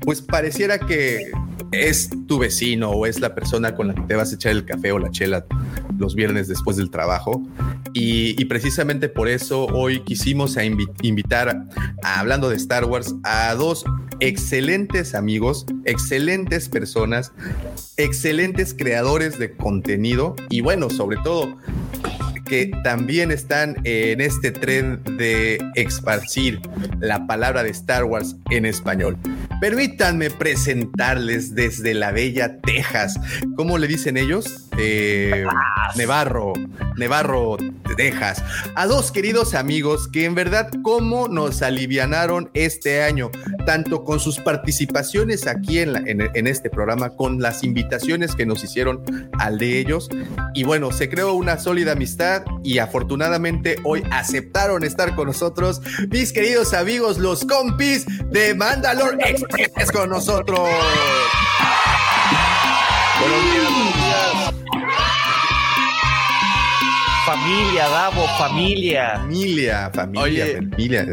pues 0.00 0.20
pareciera 0.20 0.78
que 0.78 1.30
es 1.72 2.10
tu 2.28 2.38
vecino 2.38 2.90
o 2.90 3.06
es 3.06 3.20
la 3.20 3.34
persona 3.34 3.74
con 3.74 3.88
la 3.88 3.94
que 3.94 4.02
te 4.02 4.14
vas 4.16 4.32
a 4.32 4.34
echar 4.34 4.52
el 4.52 4.66
café 4.66 4.92
o 4.92 4.98
la 4.98 5.10
chela 5.10 5.46
los 6.02 6.14
viernes 6.14 6.48
después 6.48 6.76
del 6.76 6.90
trabajo. 6.90 7.42
Y, 7.94 8.42
precisamente 8.46 9.08
por 9.08 9.28
eso 9.28 9.66
hoy 9.66 10.00
quisimos 10.00 10.56
a 10.58 10.64
invi- 10.64 10.90
invitar, 11.02 11.48
a- 12.02 12.20
hablando 12.20 12.50
de 12.50 12.56
Star 12.56 12.84
Wars, 12.84 13.14
a 13.24 13.54
dos 13.54 13.84
excelentes 14.20 15.14
amigos, 15.14 15.64
excelentes 15.84 16.68
personas, 16.68 17.32
excelentes 17.96 18.74
creadores 18.74 19.38
de 19.38 19.52
contenido 19.56 20.36
y 20.50 20.60
bueno, 20.60 20.90
sobre 20.90 21.16
todo 21.24 21.56
que 22.46 22.70
también 22.84 23.30
están 23.30 23.76
en 23.84 24.20
este 24.20 24.50
tren 24.50 25.00
de 25.16 25.58
esparcir 25.74 26.60
la 27.00 27.26
palabra 27.26 27.62
de 27.62 27.70
Star 27.70 28.04
Wars 28.04 28.36
en 28.50 28.66
español. 28.66 29.16
Permítanme 29.60 30.28
presentarles 30.30 31.54
desde 31.54 31.94
la 31.94 32.10
bella 32.10 32.58
Texas. 32.60 33.18
¿Cómo 33.56 33.78
le 33.78 33.86
dicen 33.86 34.16
ellos? 34.16 34.68
Eh, 34.78 35.44
Nevarro, 35.96 36.52
Nevarro, 36.96 37.56
Texas. 37.96 38.42
A 38.74 38.86
dos 38.86 39.12
queridos 39.12 39.54
amigos 39.54 40.08
que 40.08 40.24
en 40.24 40.34
verdad 40.34 40.70
cómo 40.82 41.28
nos 41.28 41.60
alivianaron 41.62 42.50
este 42.54 43.02
año, 43.02 43.30
tanto 43.66 44.02
con 44.04 44.18
sus 44.18 44.38
participaciones 44.38 45.46
aquí 45.46 45.78
en- 45.80 46.30
en 46.34 46.46
este 46.46 46.70
programa, 46.70 47.10
con 47.10 47.40
las 47.42 47.62
invitaciones 47.64 48.34
que 48.34 48.46
nos 48.46 48.64
hicieron 48.64 49.02
al 49.38 49.58
de 49.58 49.78
ellos. 49.78 50.08
Y 50.54 50.64
bueno, 50.64 50.90
se 50.90 51.08
creó 51.10 51.34
una 51.34 51.58
sólida 51.58 51.92
amistad 51.92 52.42
y 52.64 52.78
afortunadamente 52.78 53.76
hoy 53.84 54.02
aceptaron 54.10 54.84
estar 54.84 55.14
con 55.14 55.26
nosotros 55.26 55.82
mis 56.10 56.32
queridos 56.32 56.72
amigos, 56.72 57.18
los 57.18 57.44
compis 57.44 58.06
de 58.30 58.54
Mandalore 58.54 59.18
Express 59.28 59.92
con 59.92 60.08
nosotros. 60.10 60.60
Buenos 63.22 63.44
días, 63.44 63.64
buenos 63.72 63.94
días. 63.94 64.54
Familia, 67.24 67.88
Davo, 67.88 68.26
familia. 68.36 69.18
Familia, 69.18 69.90
familia, 69.94 70.44
Oye. 70.44 70.54
familia. 70.56 71.06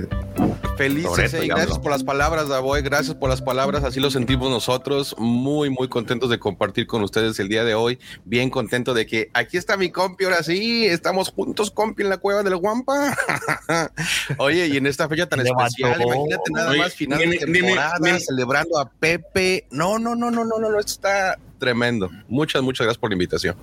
Felices 0.76 1.34
eh, 1.36 1.46
gracias 1.46 1.78
por 1.78 1.92
las 1.92 2.04
palabras, 2.04 2.48
Davoy. 2.48 2.82
Gracias 2.82 3.16
por 3.16 3.30
las 3.30 3.44
palabras. 3.44 3.84
Así 3.84 4.00
lo 4.00 4.10
sentimos 4.10 4.50
nosotros. 4.50 5.14
Muy, 5.20 5.70
muy 5.70 5.88
contentos 5.88 6.32
de 6.32 6.40
compartir 6.40 6.88
con 6.88 7.04
ustedes 7.04 7.40
el 7.40 7.48
día 7.48 7.64
de 7.64 7.76
hoy. 7.76 8.00
Bien 8.26 8.50
contento 8.50 8.96
de 8.96 9.06
que 9.06 9.30
aquí 9.34 9.58
está 9.58 9.78
mi 9.78 9.92
compi. 9.92 10.24
Ahora 10.24 10.42
sí, 10.42 10.88
estamos 10.88 11.30
juntos, 11.30 11.70
compi, 11.70 12.02
en 12.04 12.10
la 12.10 12.18
cueva 12.18 12.42
del 12.42 12.56
Guampa. 12.56 13.16
Oye, 14.38 14.68
y 14.68 14.78
en 14.78 14.88
esta 14.88 15.08
fecha 15.08 15.28
tan 15.28 15.42
especial, 15.42 16.02
imagínate 16.02 16.52
nada 16.54 16.72
Oye, 16.72 16.80
más 16.80 16.94
final 16.96 17.20
de 17.20 17.38
temporada, 17.38 18.20
celebrando 18.20 18.80
a 18.80 18.90
Pepe. 18.90 19.68
No, 19.70 20.00
no, 20.00 20.16
no, 20.16 20.32
no, 20.32 20.44
no, 20.44 20.58
no, 20.58 20.72
no. 20.72 20.80
Esto 20.80 20.94
está 20.94 21.38
tremendo. 21.60 22.10
Muchas, 22.28 22.62
muchas 22.62 22.86
gracias 22.86 23.00
por 23.00 23.10
la 23.12 23.16
invitación. 23.16 23.56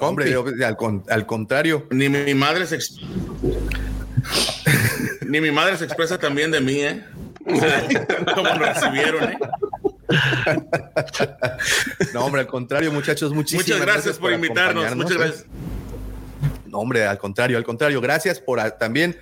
Hombre, 0.00 0.30
yo, 0.30 0.44
al, 0.66 0.76
con- 0.76 1.04
al 1.08 1.26
contrario. 1.26 1.86
Ni 1.90 2.08
mi 2.08 2.34
madre 2.34 2.66
se 2.66 2.76
ex- 2.76 2.96
ni 5.26 5.40
mi 5.40 5.50
madre 5.50 5.76
se 5.76 5.84
expresa 5.84 6.18
también 6.18 6.50
de 6.50 6.60
mí, 6.60 6.80
¿eh? 6.80 7.04
Como 8.34 8.48
lo 8.48 8.54
recibieron, 8.58 9.24
¿eh? 9.24 9.38
No, 12.12 12.24
hombre, 12.26 12.40
al 12.42 12.46
contrario, 12.46 12.90
muchachos, 12.92 13.32
muchísimas 13.32 13.66
Muchas 13.68 13.80
gracias 13.80 14.18
por 14.18 14.32
invitarnos. 14.32 14.94
Muchas 14.96 15.16
gracias. 15.16 15.46
No, 16.66 16.78
hombre, 16.78 17.06
al 17.06 17.18
contrario, 17.18 17.56
al 17.56 17.64
contrario. 17.64 18.00
Gracias 18.00 18.40
por 18.40 18.58
a- 18.60 18.76
también 18.76 19.16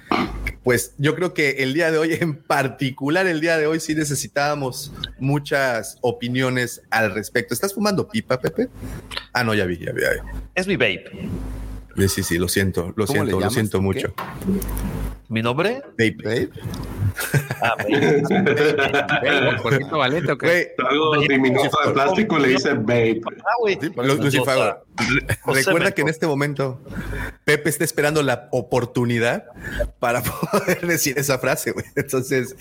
pues 0.62 0.94
yo 0.98 1.14
creo 1.14 1.34
que 1.34 1.62
el 1.62 1.74
día 1.74 1.90
de 1.90 1.98
hoy, 1.98 2.14
en 2.20 2.36
particular 2.36 3.26
el 3.26 3.40
día 3.40 3.58
de 3.58 3.66
hoy, 3.66 3.80
sí 3.80 3.94
necesitábamos 3.94 4.92
muchas 5.18 5.98
opiniones 6.00 6.82
al 6.90 7.12
respecto. 7.14 7.54
¿Estás 7.54 7.74
fumando 7.74 8.08
pipa, 8.08 8.40
Pepe? 8.40 8.68
Ah, 9.32 9.44
no, 9.44 9.54
ya 9.54 9.66
vi, 9.66 9.78
ya 9.78 9.92
vi. 9.92 10.02
Ya 10.02 10.10
vi. 10.10 10.18
Es 10.54 10.66
mi 10.66 10.76
vape. 10.76 11.04
Sí, 11.96 12.08
sí, 12.08 12.22
sí, 12.22 12.38
lo 12.38 12.48
siento, 12.48 12.94
lo 12.96 13.06
¿Cómo 13.06 13.24
le 13.24 13.32
siento, 13.50 13.80
lo 13.80 13.92
siento 13.92 14.14
¿Qué? 14.14 14.14
¿Mi 15.32 15.40
nombre? 15.40 15.82
Vape. 15.92 16.14
¿Eh? 16.26 16.50
Ah, 17.62 17.74
vape. 17.78 18.22
¿Porquito 19.62 19.96
valete 19.96 20.32
o 20.32 20.36
qué? 20.36 20.74
Güey, 20.76 20.90
Algo 20.90 21.16
diminuto 21.26 21.78
de 21.86 21.92
plástico 21.94 22.38
le 22.38 22.48
dice 22.48 22.74
babe. 22.74 23.22
Ah, 23.26 23.54
güey. 23.58 23.78
Recuerda 25.46 25.92
que 25.92 26.02
en 26.02 26.10
este 26.10 26.26
momento 26.26 26.82
Pepe 27.46 27.70
está 27.70 27.82
esperando 27.84 28.22
la 28.22 28.48
oportunidad 28.52 29.46
para 30.00 30.22
poder 30.50 30.86
decir 30.86 31.18
esa 31.18 31.38
frase, 31.38 31.70
güey. 31.70 31.86
Entonces, 31.96 32.54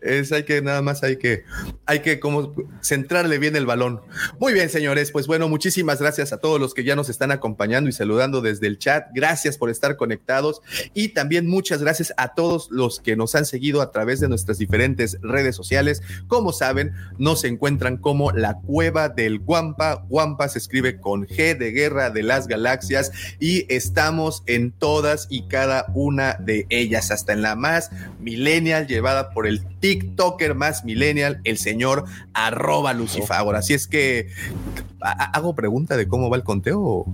es 0.00 0.32
hay 0.32 0.42
que 0.42 0.60
nada 0.60 0.82
más 0.82 1.04
hay 1.04 1.18
que 1.18 1.44
hay 1.86 2.00
que 2.00 2.18
como 2.18 2.52
centrarle 2.80 3.38
bien 3.38 3.54
el 3.54 3.66
balón. 3.66 4.00
Muy 4.40 4.52
bien, 4.52 4.70
señores, 4.70 5.12
pues 5.12 5.28
bueno, 5.28 5.48
muchísimas 5.48 6.00
gracias 6.00 6.32
a 6.32 6.38
todos 6.38 6.58
los 6.60 6.74
que 6.74 6.82
ya 6.82 6.96
nos 6.96 7.08
están 7.08 7.30
acompañando 7.30 7.88
y 7.88 7.92
saludando 7.92 8.40
desde 8.40 8.66
el 8.66 8.78
chat. 8.78 9.06
Gracias 9.14 9.56
por 9.56 9.70
estar 9.70 9.96
conectados 9.96 10.62
y 10.94 11.10
también 11.10 11.46
muchas 11.46 11.80
gracias 11.80 11.91
a 12.16 12.34
todos 12.34 12.68
los 12.70 13.00
que 13.00 13.16
nos 13.16 13.34
han 13.34 13.44
seguido 13.46 13.82
a 13.82 13.90
través 13.90 14.20
de 14.20 14.28
nuestras 14.28 14.58
diferentes 14.58 15.18
redes 15.22 15.54
sociales. 15.56 16.02
Como 16.26 16.52
saben, 16.52 16.92
nos 17.18 17.44
encuentran 17.44 17.96
como 17.96 18.30
la 18.32 18.54
cueva 18.60 19.08
del 19.08 19.38
Guampa. 19.40 20.04
Guampa 20.08 20.48
se 20.48 20.58
escribe 20.58 21.00
con 21.00 21.26
G 21.26 21.56
de 21.58 21.70
Guerra 21.72 22.10
de 22.10 22.22
las 22.22 22.46
Galaxias 22.48 23.12
y 23.38 23.66
estamos 23.72 24.42
en 24.46 24.72
todas 24.72 25.26
y 25.30 25.48
cada 25.48 25.86
una 25.94 26.34
de 26.34 26.66
ellas, 26.70 27.10
hasta 27.10 27.32
en 27.32 27.42
la 27.42 27.56
más 27.56 27.90
millennial 28.20 28.86
llevada 28.86 29.30
por 29.30 29.46
el 29.46 29.64
TikToker 29.80 30.54
más 30.54 30.84
millennial, 30.84 31.40
el 31.44 31.58
señor 31.58 32.04
arroba 32.34 32.92
Lucifagor. 32.92 33.56
Así 33.56 33.74
es 33.74 33.86
que 33.86 34.28
¿ha- 35.00 35.30
hago 35.36 35.54
pregunta 35.54 35.96
de 35.96 36.06
cómo 36.08 36.30
va 36.30 36.36
el 36.36 36.44
conteo 36.44 37.06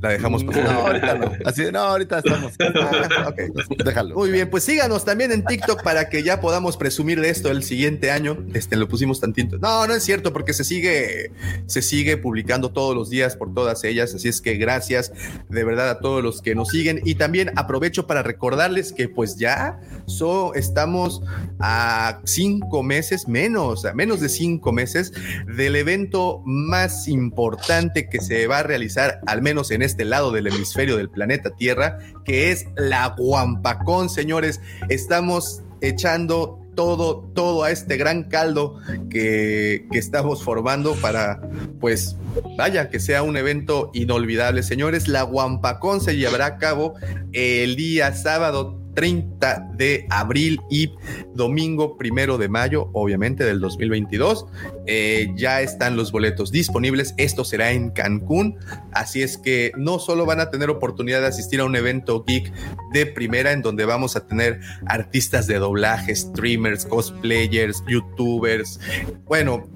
la 0.00 0.10
dejamos 0.10 0.44
No, 0.44 0.52
pasar? 0.52 0.66
ahorita 0.70 1.14
no. 1.14 1.32
Así 1.44 1.64
de, 1.64 1.72
no, 1.72 1.78
ahorita 1.80 2.18
estamos. 2.18 2.52
Ah, 2.60 3.28
ok. 3.28 3.84
Déjalo. 3.84 4.14
Muy 4.14 4.30
bien, 4.30 4.48
pues 4.50 4.64
síganos 4.64 5.04
también 5.04 5.32
en 5.32 5.44
TikTok 5.44 5.82
para 5.82 6.08
que 6.08 6.22
ya 6.22 6.40
podamos 6.40 6.76
presumir 6.76 7.20
de 7.20 7.30
esto 7.30 7.50
el 7.50 7.62
siguiente 7.62 8.10
año. 8.10 8.38
Este 8.54 8.76
lo 8.76 8.88
pusimos 8.88 9.20
tantito. 9.20 9.58
No, 9.58 9.86
no 9.86 9.94
es 9.94 10.02
cierto, 10.04 10.32
porque 10.32 10.52
se 10.52 10.64
sigue, 10.64 11.32
se 11.66 11.82
sigue 11.82 12.16
publicando 12.16 12.70
todos 12.70 12.94
los 12.94 13.10
días 13.10 13.36
por 13.36 13.52
todas 13.52 13.82
ellas. 13.84 14.14
Así 14.14 14.28
es 14.28 14.40
que 14.40 14.54
gracias 14.54 15.12
de 15.48 15.64
verdad 15.64 15.90
a 15.90 15.98
todos 16.00 16.22
los 16.22 16.42
que 16.42 16.54
nos 16.54 16.68
siguen. 16.68 17.00
Y 17.04 17.16
también 17.16 17.50
aprovecho 17.56 18.06
para 18.06 18.22
recordarles 18.22 18.92
que 18.92 19.08
pues 19.08 19.36
ya 19.36 19.80
so, 20.06 20.54
estamos 20.54 21.22
a 21.60 22.20
cinco 22.24 22.82
meses, 22.82 23.26
menos, 23.28 23.84
a 23.84 23.94
menos 23.94 24.20
de 24.20 24.28
cinco 24.28 24.72
meses, 24.72 25.12
del 25.56 25.76
evento 25.76 26.42
más 26.44 27.08
importante 27.08 28.08
que 28.08 28.20
se 28.20 28.46
va 28.46 28.58
a 28.58 28.62
realizar, 28.62 29.20
al 29.26 29.42
menos 29.42 29.70
en 29.70 29.82
este 29.82 29.87
lado 29.96 30.32
del 30.32 30.46
hemisferio 30.46 30.96
del 30.96 31.10
planeta 31.10 31.50
Tierra, 31.56 31.98
que 32.24 32.50
es 32.50 32.66
la 32.76 33.14
Guampacón, 33.16 34.08
señores. 34.08 34.60
Estamos 34.88 35.62
echando 35.80 36.60
todo, 36.74 37.28
todo 37.34 37.64
a 37.64 37.72
este 37.72 37.96
gran 37.96 38.24
caldo 38.24 38.78
que, 39.10 39.86
que 39.90 39.98
estamos 39.98 40.44
formando 40.44 40.94
para, 40.94 41.40
pues, 41.80 42.16
vaya, 42.56 42.88
que 42.88 43.00
sea 43.00 43.22
un 43.24 43.36
evento 43.36 43.90
inolvidable. 43.94 44.62
Señores, 44.62 45.08
la 45.08 45.22
Guampacón 45.22 46.00
se 46.00 46.16
llevará 46.16 46.46
a 46.46 46.58
cabo 46.58 46.94
el 47.32 47.74
día 47.74 48.14
sábado 48.14 48.80
30 48.98 49.74
de 49.76 50.08
abril 50.10 50.60
y 50.68 50.90
domingo 51.32 51.96
primero 51.96 52.36
de 52.36 52.48
mayo, 52.48 52.90
obviamente 52.94 53.44
del 53.44 53.60
2022. 53.60 54.46
Eh, 54.86 55.28
ya 55.36 55.60
están 55.60 55.96
los 55.96 56.10
boletos 56.10 56.50
disponibles. 56.50 57.14
Esto 57.16 57.44
será 57.44 57.70
en 57.70 57.90
Cancún. 57.90 58.56
Así 58.90 59.22
es 59.22 59.38
que 59.38 59.70
no 59.76 60.00
solo 60.00 60.26
van 60.26 60.40
a 60.40 60.50
tener 60.50 60.68
oportunidad 60.68 61.20
de 61.20 61.28
asistir 61.28 61.60
a 61.60 61.64
un 61.64 61.76
evento 61.76 62.24
geek 62.24 62.52
de 62.92 63.06
primera 63.06 63.52
en 63.52 63.62
donde 63.62 63.84
vamos 63.84 64.16
a 64.16 64.26
tener 64.26 64.58
artistas 64.86 65.46
de 65.46 65.60
doblaje, 65.60 66.16
streamers, 66.16 66.84
cosplayers, 66.84 67.84
youtubers. 67.86 68.80
Bueno, 69.26 69.68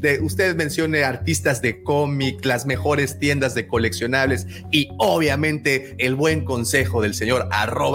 de, 0.00 0.20
usted 0.20 0.54
mencione 0.54 1.02
artistas 1.02 1.62
de 1.62 1.82
cómic, 1.82 2.44
las 2.44 2.66
mejores 2.66 3.18
tiendas 3.18 3.54
de 3.54 3.66
coleccionables 3.66 4.46
y 4.70 4.90
obviamente 4.98 5.94
el 5.96 6.14
buen 6.14 6.44
consejo 6.44 7.00
del 7.00 7.14
señor 7.14 7.48
arroba. 7.50 7.86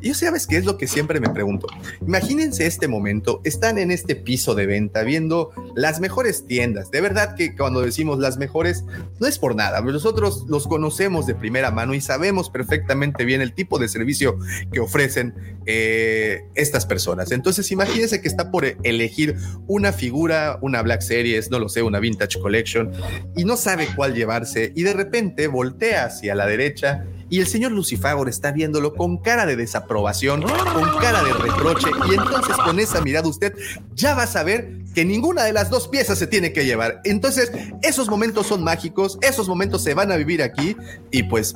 Y 0.00 0.08
yo 0.08 0.14
sabes 0.14 0.46
qué 0.46 0.56
es 0.56 0.64
lo 0.64 0.78
que 0.78 0.86
siempre 0.86 1.20
me 1.20 1.30
pregunto. 1.30 1.66
Imagínense 2.06 2.66
este 2.66 2.88
momento, 2.88 3.40
están 3.44 3.78
en 3.78 3.90
este 3.90 4.16
piso 4.16 4.54
de 4.54 4.66
venta 4.66 5.02
viendo 5.02 5.50
las 5.74 6.00
mejores 6.00 6.46
tiendas. 6.46 6.90
De 6.90 7.00
verdad 7.00 7.34
que 7.34 7.54
cuando 7.56 7.80
decimos 7.80 8.18
las 8.18 8.38
mejores, 8.38 8.84
no 9.18 9.26
es 9.26 9.38
por 9.38 9.54
nada. 9.54 9.80
Nosotros 9.80 10.44
los 10.48 10.66
conocemos 10.66 11.26
de 11.26 11.34
primera 11.34 11.70
mano 11.70 11.94
y 11.94 12.00
sabemos 12.00 12.50
perfectamente 12.50 13.24
bien 13.24 13.40
el 13.40 13.52
tipo 13.52 13.78
de 13.78 13.88
servicio 13.88 14.38
que 14.72 14.80
ofrecen 14.80 15.34
eh, 15.66 16.44
estas 16.54 16.86
personas. 16.86 17.32
Entonces 17.32 17.70
imagínense 17.70 18.20
que 18.20 18.28
está 18.28 18.50
por 18.50 18.64
elegir 18.82 19.36
una 19.66 19.92
figura, 19.92 20.58
una 20.62 20.82
Black 20.82 21.02
Series, 21.02 21.50
no 21.50 21.58
lo 21.58 21.68
sé, 21.68 21.82
una 21.82 22.00
Vintage 22.00 22.40
Collection, 22.40 22.92
y 23.36 23.44
no 23.44 23.56
sabe 23.56 23.88
cuál 23.94 24.14
llevarse 24.14 24.72
y 24.74 24.82
de 24.82 24.92
repente 24.92 25.46
voltea 25.46 26.04
hacia 26.04 26.34
la 26.34 26.46
derecha 26.46 27.04
y 27.30 27.40
el 27.40 27.46
señor 27.46 27.72
Lucifagor 27.72 28.28
está 28.28 28.52
viéndolo 28.52 28.94
con 28.94 29.18
cara 29.18 29.46
de 29.46 29.56
desaprobación, 29.56 30.42
con 30.42 30.98
cara 31.00 31.22
de 31.22 31.32
reproche, 31.32 31.88
y 32.10 32.14
entonces 32.14 32.56
con 32.56 32.78
esa 32.80 33.00
mirada 33.00 33.28
usted 33.28 33.54
ya 33.94 34.14
va 34.14 34.24
a 34.24 34.26
saber 34.26 34.80
que 34.94 35.04
ninguna 35.04 35.44
de 35.44 35.52
las 35.52 35.70
dos 35.70 35.88
piezas 35.88 36.18
se 36.18 36.26
tiene 36.26 36.52
que 36.52 36.64
llevar. 36.64 37.00
Entonces, 37.04 37.52
esos 37.82 38.08
momentos 38.08 38.48
son 38.48 38.64
mágicos, 38.64 39.18
esos 39.22 39.48
momentos 39.48 39.82
se 39.82 39.94
van 39.94 40.10
a 40.10 40.16
vivir 40.16 40.42
aquí, 40.42 40.76
y 41.10 41.22
pues. 41.22 41.54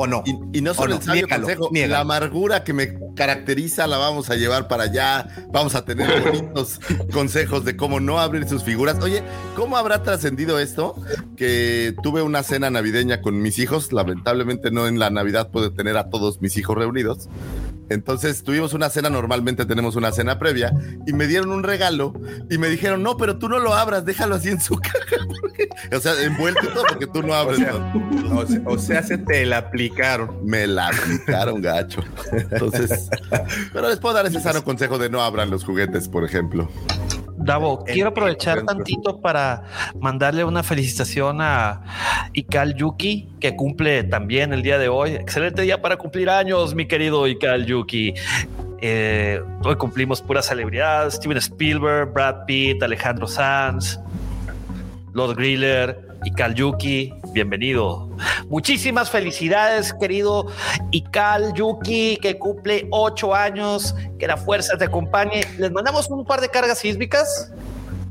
¿O 0.00 0.06
no? 0.06 0.22
Y, 0.24 0.58
y 0.58 0.60
no 0.60 0.70
¿O 0.70 0.74
solo 0.74 0.90
no? 0.90 0.96
el 0.96 1.02
sabio 1.02 1.22
Niégalo, 1.22 1.42
consejo, 1.42 1.68
niégalo. 1.72 1.92
la 1.94 2.00
amargura 2.00 2.62
que 2.62 2.72
me 2.72 2.98
caracteriza 3.16 3.88
la 3.88 3.98
vamos 3.98 4.30
a 4.30 4.36
llevar 4.36 4.68
para 4.68 4.84
allá. 4.84 5.26
Vamos 5.50 5.74
a 5.74 5.84
tener 5.84 6.22
bonitos 6.24 6.78
consejos 7.12 7.64
de 7.64 7.76
cómo 7.76 7.98
no 7.98 8.20
abrir 8.20 8.48
sus 8.48 8.62
figuras. 8.62 9.02
Oye, 9.02 9.24
¿cómo 9.56 9.76
habrá 9.76 10.04
trascendido 10.04 10.60
esto? 10.60 10.94
Que 11.36 11.96
tuve 12.00 12.22
una 12.22 12.44
cena 12.44 12.70
navideña 12.70 13.20
con 13.22 13.42
mis 13.42 13.58
hijos. 13.58 13.92
Lamentablemente 13.92 14.70
no 14.70 14.86
en 14.86 15.00
la 15.00 15.10
Navidad 15.10 15.50
pude 15.50 15.70
tener 15.70 15.96
a 15.96 16.10
todos 16.10 16.40
mis 16.40 16.56
hijos 16.56 16.76
reunidos. 16.78 17.28
Entonces 17.90 18.42
tuvimos 18.42 18.74
una 18.74 18.90
cena, 18.90 19.10
normalmente 19.10 19.64
tenemos 19.64 19.96
una 19.96 20.12
cena 20.12 20.38
previa, 20.38 20.72
y 21.06 21.12
me 21.12 21.26
dieron 21.26 21.50
un 21.50 21.62
regalo 21.62 22.12
y 22.50 22.58
me 22.58 22.68
dijeron, 22.68 23.02
no, 23.02 23.16
pero 23.16 23.38
tú 23.38 23.48
no 23.48 23.58
lo 23.58 23.74
abras, 23.74 24.04
déjalo 24.04 24.34
así 24.34 24.50
en 24.50 24.60
su 24.60 24.76
caja. 24.80 24.96
porque-". 25.40 25.68
o 25.96 26.00
sea, 26.00 26.20
envuelto 26.22 26.60
y 26.64 26.68
todo, 26.68 26.84
porque 26.88 27.06
tú 27.06 27.22
no 27.22 27.34
abres. 27.34 27.60
O 27.60 27.62
sea, 27.62 27.72
¿no? 27.72 28.38
O 28.38 28.46
sea, 28.46 28.62
o 28.66 28.78
sea, 28.78 29.02
se 29.02 29.18
te 29.18 29.44
la 29.46 29.58
aplicaron. 29.58 30.44
Me 30.44 30.66
la 30.66 30.88
aplicaron, 30.88 31.60
gacho. 31.62 32.02
Entonces, 32.32 33.08
pero 33.72 33.88
les 33.88 33.98
puedo 33.98 34.14
dar 34.14 34.26
ese 34.26 34.40
sano 34.40 34.62
consejo 34.64 34.98
de 34.98 35.10
no 35.10 35.22
abran 35.22 35.50
los 35.50 35.64
juguetes, 35.64 36.08
por 36.08 36.24
ejemplo. 36.24 36.68
Davo, 37.48 37.82
quiero 37.82 38.10
aprovechar 38.10 38.66
tantito 38.66 39.22
para 39.22 39.62
mandarle 39.98 40.44
una 40.44 40.62
felicitación 40.62 41.38
a 41.40 41.80
Ikal 42.34 42.74
Yuki, 42.74 43.26
que 43.40 43.56
cumple 43.56 44.04
también 44.04 44.52
el 44.52 44.62
día 44.62 44.76
de 44.76 44.90
hoy. 44.90 45.14
Excelente 45.14 45.62
día 45.62 45.80
para 45.80 45.96
cumplir 45.96 46.28
años, 46.28 46.74
mi 46.74 46.86
querido 46.86 47.26
Ikal 47.26 47.64
Yuki. 47.64 48.12
Eh, 48.82 49.40
hoy 49.64 49.76
cumplimos 49.76 50.20
pura 50.20 50.42
celebridad: 50.42 51.10
Steven 51.10 51.38
Spielberg, 51.38 52.12
Brad 52.12 52.44
Pitt, 52.44 52.82
Alejandro 52.82 53.26
Sanz, 53.26 53.98
Lord 55.14 55.36
Griller, 55.36 56.07
Ikal 56.24 56.54
Yuki. 56.54 57.14
Bienvenido. 57.32 58.08
Muchísimas 58.48 59.10
felicidades, 59.10 59.92
querido 59.94 60.46
Ikal 60.90 61.52
Yuki, 61.54 62.18
que 62.20 62.38
cumple 62.38 62.86
ocho 62.90 63.34
años. 63.34 63.94
Que 64.18 64.26
la 64.26 64.36
fuerza 64.36 64.76
te 64.76 64.86
acompañe. 64.86 65.42
Les 65.58 65.70
mandamos 65.70 66.08
un 66.10 66.24
par 66.24 66.40
de 66.40 66.48
cargas 66.48 66.78
sísmicas. 66.78 67.52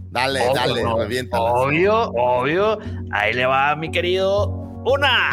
Dale, 0.09 0.41
Obvio, 0.41 0.53
dale, 0.53 0.83
no. 0.83 0.95
Obvio, 0.95 2.11
obvio. 2.11 2.79
Ahí 3.11 3.33
le 3.33 3.45
va, 3.45 3.75
mi 3.75 3.91
querido. 3.91 4.47
Una. 4.85 5.29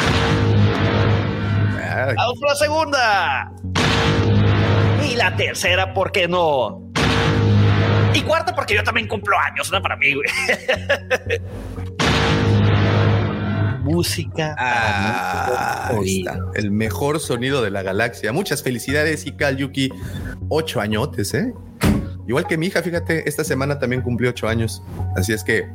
Ay, 1.79 2.15
Vamos 2.15 2.39
por 2.39 2.49
la 2.49 2.55
segunda. 2.55 3.51
Y 5.09 5.15
la 5.15 5.35
tercera, 5.35 5.93
¿por 5.93 6.11
qué 6.11 6.27
no? 6.27 6.91
Y 8.13 8.21
cuarta, 8.21 8.53
porque 8.53 8.75
yo 8.75 8.83
también 8.83 9.07
cumplo 9.07 9.37
años, 9.39 9.69
una 9.69 9.81
para 9.81 9.95
mí, 9.95 10.13
güey. 10.13 10.27
Música. 13.85 14.55
Ah, 14.57 15.45
para 15.47 15.87
ahí 15.89 15.95
nuestro 15.95 16.03
está, 16.03 16.33
oído. 16.39 16.51
el 16.55 16.71
mejor 16.71 17.19
sonido 17.19 17.61
de 17.61 17.69
la 17.71 17.83
galaxia. 17.83 18.31
Muchas 18.33 18.63
felicidades, 18.63 19.25
Ikal 19.25 19.57
Yuki. 19.57 19.91
Ocho 20.49 20.81
añotes, 20.81 21.33
¿eh? 21.33 21.53
Igual 22.27 22.47
que 22.47 22.57
mi 22.57 22.65
hija, 22.67 22.81
fíjate, 22.81 23.27
esta 23.29 23.43
semana 23.43 23.77
también 23.79 24.01
cumplió 24.01 24.31
ocho 24.31 24.47
años. 24.47 24.81
Así 25.15 25.31
es 25.33 25.43
que. 25.43 25.67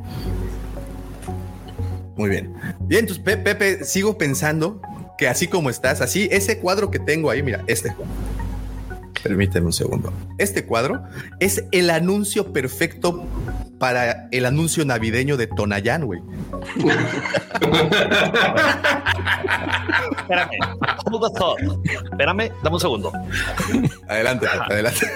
Muy 2.16 2.28
bien. 2.28 2.52
Bien, 2.80 3.00
entonces, 3.04 3.22
Pe- 3.24 3.36
Pepe, 3.38 3.84
sigo 3.84 4.18
pensando 4.18 4.80
que 5.16 5.28
así 5.28 5.46
como 5.46 5.70
estás, 5.70 6.00
así, 6.00 6.28
ese 6.32 6.58
cuadro 6.58 6.90
que 6.90 6.98
tengo 6.98 7.30
ahí, 7.30 7.42
mira, 7.42 7.62
este. 7.66 7.94
Permíteme 9.22 9.66
un 9.66 9.72
segundo. 9.72 10.12
Este 10.38 10.64
cuadro 10.64 11.02
es 11.40 11.64
el 11.72 11.90
anuncio 11.90 12.52
perfecto 12.52 13.24
para 13.78 14.28
el 14.30 14.44
anuncio 14.46 14.84
navideño 14.84 15.36
de 15.36 15.46
Tonayán, 15.46 16.04
güey. 16.06 16.20
Espérame, 20.18 20.50
hold 21.06 21.22
the 21.22 21.38
thought. 21.38 21.58
Espérame, 22.12 22.50
dame 22.62 22.74
un 22.76 22.80
segundo. 22.80 23.12
Adelante, 24.08 24.46
adelante. 24.46 25.06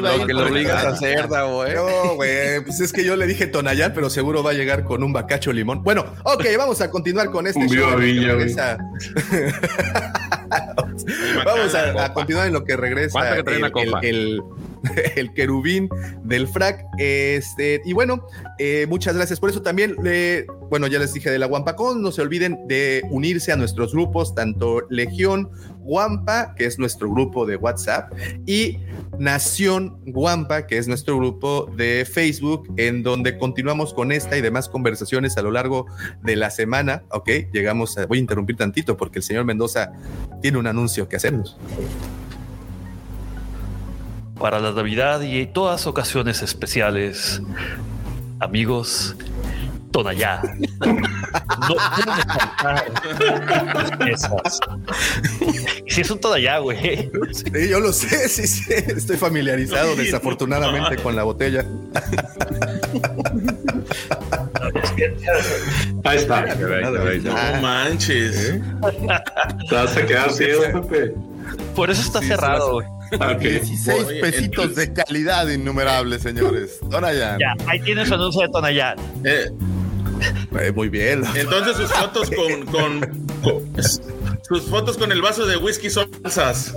Lo 0.00 0.26
que 0.26 0.32
lo 0.34 0.46
obligas 0.46 0.84
a 0.84 0.88
hacer, 0.90 1.18
¿eh? 1.20 1.74
No, 1.74 2.14
güey, 2.16 2.60
pues 2.64 2.80
es 2.80 2.92
que 2.92 3.04
yo 3.04 3.16
le 3.16 3.26
dije 3.26 3.46
Tonayán, 3.46 3.92
pero 3.94 4.10
seguro 4.10 4.42
va 4.42 4.50
a 4.50 4.54
llegar 4.54 4.84
con 4.84 5.02
un 5.02 5.12
bacacho 5.12 5.52
limón. 5.52 5.82
Bueno, 5.82 6.04
ok, 6.24 6.44
vamos 6.58 6.80
a 6.80 6.90
continuar 6.90 7.30
con 7.30 7.46
este 7.46 7.60
Un 7.60 7.68
show. 7.68 7.96
villa, 7.98 8.34
güey. 8.34 8.48
Regresa- 8.48 8.78
Vamos 11.44 11.74
a, 11.74 12.03
a 12.04 12.12
continuar 12.14 12.46
en 12.46 12.52
lo 12.52 12.64
que 12.64 12.76
regresa 12.76 13.12
¿Cuánto 13.12 13.44
que 13.72 14.08
el- 14.08 14.42
el 15.16 15.32
querubín 15.32 15.88
del 16.24 16.48
frac. 16.48 16.84
Este, 16.98 17.80
y 17.84 17.92
bueno, 17.92 18.26
eh, 18.58 18.86
muchas 18.88 19.16
gracias 19.16 19.40
por 19.40 19.50
eso. 19.50 19.62
También, 19.62 19.96
bueno, 20.70 20.86
ya 20.86 20.98
les 20.98 21.12
dije 21.12 21.30
de 21.30 21.38
la 21.38 21.46
Guampacón, 21.46 22.02
no 22.02 22.12
se 22.12 22.22
olviden 22.22 22.66
de 22.66 23.02
unirse 23.10 23.52
a 23.52 23.56
nuestros 23.56 23.92
grupos, 23.92 24.34
tanto 24.34 24.82
Legión 24.90 25.50
Guampa, 25.80 26.54
que 26.54 26.64
es 26.64 26.78
nuestro 26.78 27.10
grupo 27.10 27.46
de 27.46 27.56
WhatsApp, 27.56 28.12
y 28.46 28.78
Nación 29.18 29.98
Guampa, 30.06 30.66
que 30.66 30.78
es 30.78 30.88
nuestro 30.88 31.16
grupo 31.18 31.70
de 31.76 32.06
Facebook, 32.10 32.72
en 32.76 33.02
donde 33.02 33.38
continuamos 33.38 33.94
con 33.94 34.10
esta 34.10 34.36
y 34.36 34.40
demás 34.40 34.68
conversaciones 34.68 35.36
a 35.36 35.42
lo 35.42 35.50
largo 35.50 35.86
de 36.22 36.36
la 36.36 36.50
semana. 36.50 37.04
Ok, 37.10 37.30
llegamos 37.52 37.96
a, 37.98 38.06
voy 38.06 38.18
a 38.18 38.20
interrumpir 38.20 38.56
tantito 38.56 38.96
porque 38.96 39.18
el 39.18 39.22
señor 39.22 39.44
Mendoza 39.44 39.92
tiene 40.40 40.58
un 40.58 40.66
anuncio 40.66 41.08
que 41.08 41.16
hacernos. 41.16 41.56
Para 44.38 44.60
la 44.60 44.72
Navidad 44.72 45.20
y 45.22 45.46
todas 45.46 45.86
ocasiones 45.86 46.42
especiales, 46.42 47.40
amigos, 48.40 49.14
Tonayá. 49.92 50.42
No 50.80 51.76
pueden 51.96 52.26
faltar 52.28 54.08
esas. 54.10 54.58
Si 55.88 56.00
es 56.00 56.10
un 56.10 56.18
Tonayá, 56.18 56.58
güey. 56.58 57.10
Sí, 57.32 57.68
yo 57.70 57.78
lo 57.78 57.92
sé, 57.92 58.28
sí, 58.28 58.46
sí. 58.48 58.72
Estoy 58.74 59.16
familiarizado 59.16 59.94
desafortunadamente 59.94 60.96
con 60.96 61.14
la 61.14 61.22
botella. 61.22 61.64
Ahí 66.04 66.16
está. 66.16 66.44
No 66.54 67.62
manches. 67.62 68.60
Te 69.68 69.74
vas 69.74 69.96
a 69.96 70.06
quedar 70.06 70.32
ciego, 70.32 70.82
Pepe. 70.82 71.14
Por 71.76 71.90
eso 71.90 72.02
está 72.02 72.20
Sí, 72.20 72.26
cerrado, 72.28 72.72
güey. 72.72 72.86
Ok. 73.14 73.38
16 73.40 74.04
Oye, 74.06 74.20
pesitos 74.20 74.64
entonces- 74.64 74.76
de 74.76 74.92
calidad 75.04 75.48
innumerables, 75.48 76.22
señores. 76.22 76.78
Donayan. 76.82 77.38
Ya, 77.38 77.54
ahí 77.66 77.80
tiene 77.80 78.04
su 78.06 78.14
anuncio 78.14 78.42
de 78.42 78.48
Tonayá. 78.48 78.94
Eh, 79.24 79.50
Eh, 80.60 80.72
muy 80.72 80.88
bien. 80.88 81.22
entonces 81.34 81.76
sus 81.76 81.92
fotos 81.92 82.30
con, 82.30 82.66
con, 82.66 83.00
con- 83.42 83.82
sus 84.48 84.62
fotos 84.70 84.96
con 84.96 85.10
el 85.12 85.20
vaso 85.20 85.44
de 85.46 85.56
whisky 85.56 85.90
son 85.90 86.08
falsas. 86.22 86.74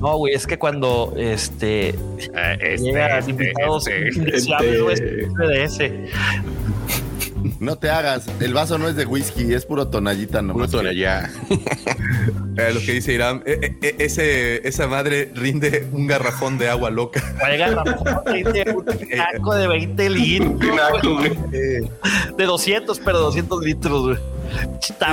No, 0.00 0.16
güey, 0.18 0.34
es 0.34 0.46
que 0.46 0.58
cuando 0.58 1.12
este 1.16 1.90
este, 1.90 2.76
llegan 2.78 3.18
este, 3.18 3.30
invitados 3.30 3.86
este. 3.86 4.36
Este. 4.36 5.22
es 5.22 5.34
de 5.36 5.64
ese. 5.64 6.04
No 7.60 7.76
te 7.76 7.90
hagas. 7.90 8.26
El 8.40 8.54
vaso 8.54 8.78
no 8.78 8.88
es 8.88 8.96
de 8.96 9.06
whisky, 9.06 9.52
es 9.54 9.64
puro 9.64 9.88
tonallita 9.88 10.40
Puro 10.40 10.54
nomás. 10.54 10.70
Tonayá. 10.70 11.30
Eh, 12.58 12.72
lo 12.74 12.80
que 12.80 12.92
dice 12.92 13.12
Irán, 13.12 13.44
eh, 13.46 13.56
eh, 13.62 13.76
eh, 13.82 13.94
ese, 14.00 14.66
esa 14.66 14.88
madre 14.88 15.30
rinde 15.32 15.86
un 15.92 16.08
garrafón 16.08 16.58
de 16.58 16.68
agua 16.68 16.90
loca. 16.90 17.22
Vaya 17.40 17.68
un 18.74 18.84
taco 18.84 19.54
de 19.54 19.68
20 19.68 20.10
litros. 20.10 20.58
Güey. 21.04 21.38
Eh, 21.52 21.88
De 22.36 22.44
200, 22.44 22.98
pero 22.98 23.20
200 23.20 23.62
litros, 23.62 24.02
güey. 24.06 24.18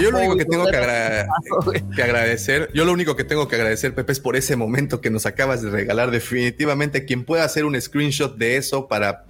Yo 0.01 0.11
lo 0.11 0.17
único 0.19 0.37
que 0.37 0.45
tengo 0.45 0.65
que, 0.65 0.77
agradecer 0.77 1.27
agra- 1.29 1.95
que 1.95 2.03
agradecer, 2.03 2.69
yo 2.73 2.85
lo 2.85 2.91
único 2.93 3.15
que 3.15 3.23
tengo 3.23 3.47
que 3.47 3.55
agradecer, 3.55 3.93
Pepe, 3.93 4.11
es 4.11 4.19
por 4.19 4.35
ese 4.35 4.55
momento 4.55 5.01
que 5.01 5.09
nos 5.09 5.25
acabas 5.25 5.61
de 5.61 5.69
regalar. 5.69 6.11
Definitivamente, 6.11 7.05
quien 7.05 7.25
pueda 7.25 7.43
hacer 7.43 7.65
un 7.65 7.79
screenshot 7.79 8.35
de 8.37 8.57
eso 8.57 8.87
para 8.87 9.25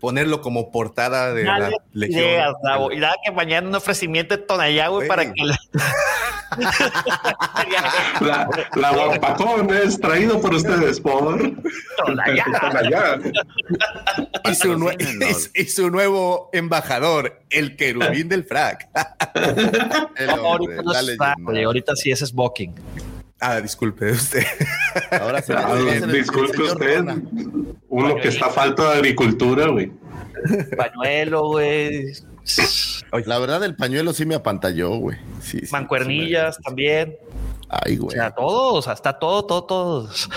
ponerlo 0.00 0.40
como 0.40 0.70
portada 0.70 1.32
de 1.34 1.44
la 1.44 1.70
Legión. 1.92 2.54
Davo. 2.62 2.92
Y 2.92 2.98
nada 2.98 3.14
que 3.24 3.30
mañana 3.32 3.68
un 3.68 3.74
ofrecimiento 3.74 4.36
de 4.36 4.42
Tonayá, 4.42 4.88
güey, 4.88 5.06
para 5.08 5.32
que 5.32 5.44
la... 5.44 5.58
La, 8.20 8.46
la 8.74 8.90
guapacón 8.92 9.72
es 9.74 9.98
traído 9.98 10.38
por 10.40 10.54
ustedes 10.54 11.00
por 11.00 11.38
Tonayá. 11.96 12.44
Tonayá. 12.60 13.18
Y 14.44 14.54
su, 14.54 14.74
nue- 14.76 15.50
y 15.54 15.64
su 15.64 15.90
nuevo 15.90 16.50
embajador, 16.52 17.40
el 17.50 17.76
querubín 17.76 18.28
del 18.28 18.44
frac. 18.44 18.88
No, 19.34 20.46
ahorita, 20.48 21.34
no 21.38 21.44
güey, 21.44 21.64
ahorita 21.64 21.96
sí 21.96 22.10
es 22.10 22.20
smoking. 22.20 22.74
Ah, 23.40 23.60
disculpe 23.60 24.10
usted. 24.12 24.44
Ahora 25.20 25.42
se 25.42 25.52
Ah, 25.54 25.74
disculpe 26.12 26.62
usted. 26.62 27.04
Uno 27.88 28.16
que 28.16 28.28
está 28.28 28.48
falto 28.50 28.82
de 28.88 28.96
agricultura, 28.96 29.68
güey. 29.68 29.92
Pañuelo, 30.76 31.48
güey. 31.48 32.12
La 33.26 33.38
verdad, 33.38 33.62
el 33.64 33.76
pañuelo 33.76 34.12
sí 34.12 34.24
me 34.26 34.34
apantalló, 34.34 34.90
güey. 34.96 35.18
Sí, 35.40 35.60
sí, 35.60 35.72
Mancuernillas 35.72 36.56
sí 36.56 36.60
me- 36.60 36.64
también. 36.64 37.16
Ay, 37.68 37.96
O 37.98 38.02
güey. 38.04 38.16
sea, 38.16 38.30
todos, 38.30 38.86
hasta 38.88 39.18
todo, 39.18 39.44
todo, 39.46 39.64
todos. 39.64 40.28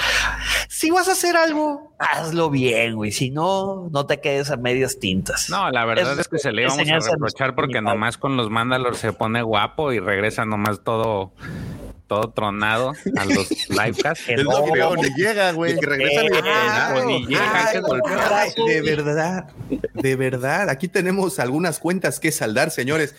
Si 0.77 0.91
vas 0.91 1.07
a 1.07 1.13
hacer 1.13 1.37
algo, 1.37 1.95
hazlo 1.99 2.49
bien, 2.49 2.95
güey. 2.95 3.09
Si 3.09 3.31
no, 3.31 3.87
no 3.93 4.05
te 4.05 4.19
quedes 4.19 4.51
a 4.51 4.57
medias 4.57 4.99
tintas. 4.99 5.49
No, 5.49 5.71
la 5.71 5.85
verdad 5.85 6.19
es 6.19 6.27
que 6.27 6.37
se 6.37 6.51
le 6.51 6.63
íbamos 6.63 6.89
a 6.89 7.11
reprochar 7.11 7.55
porque 7.55 7.79
nomás 7.79 8.17
con 8.17 8.35
los 8.35 8.49
Mandalor 8.49 8.97
se 8.97 9.13
pone 9.13 9.41
guapo 9.41 9.93
y 9.93 9.99
regresa 10.01 10.43
nomás 10.43 10.83
todo, 10.83 11.31
todo 12.07 12.29
tronado 12.31 12.91
a 13.15 13.23
los 13.23 13.49
livecasts. 13.69 14.27
Es 14.27 14.43
lo 14.43 14.97
ni 14.97 15.09
llega, 15.15 15.53
güey. 15.53 15.75
Y 15.75 15.79
que 15.79 15.93
Eh, 15.93 16.29
pues 16.91 17.05
ni 17.05 17.25
llega, 17.25 17.71
de 18.67 18.81
verdad, 18.81 19.45
de 19.93 20.15
verdad. 20.17 20.69
Aquí 20.69 20.89
tenemos 20.89 21.39
algunas 21.39 21.79
cuentas 21.79 22.19
que 22.19 22.33
saldar, 22.33 22.69
señores. 22.69 23.15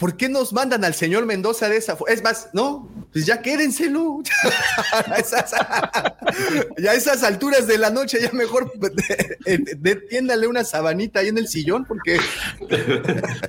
¿Por 0.00 0.16
qué 0.16 0.30
nos 0.30 0.54
mandan 0.54 0.82
al 0.82 0.94
señor 0.94 1.26
Mendoza 1.26 1.68
de 1.68 1.76
esa 1.76 1.94
forma? 1.94 2.14
Es 2.14 2.22
más, 2.22 2.48
no, 2.54 2.88
pues 3.12 3.26
ya 3.26 3.42
quédenselo. 3.42 4.22
a 4.92 5.16
esas, 5.16 5.50
ya 6.78 6.92
a 6.92 6.94
esas 6.94 7.22
alturas 7.22 7.66
de 7.66 7.76
la 7.76 7.90
noche, 7.90 8.18
ya 8.18 8.32
mejor 8.32 8.72
eh, 9.44 9.58
detiéndale 9.76 10.46
una 10.46 10.64
sabanita 10.64 11.20
ahí 11.20 11.28
en 11.28 11.36
el 11.36 11.48
sillón, 11.48 11.84
porque 11.84 12.18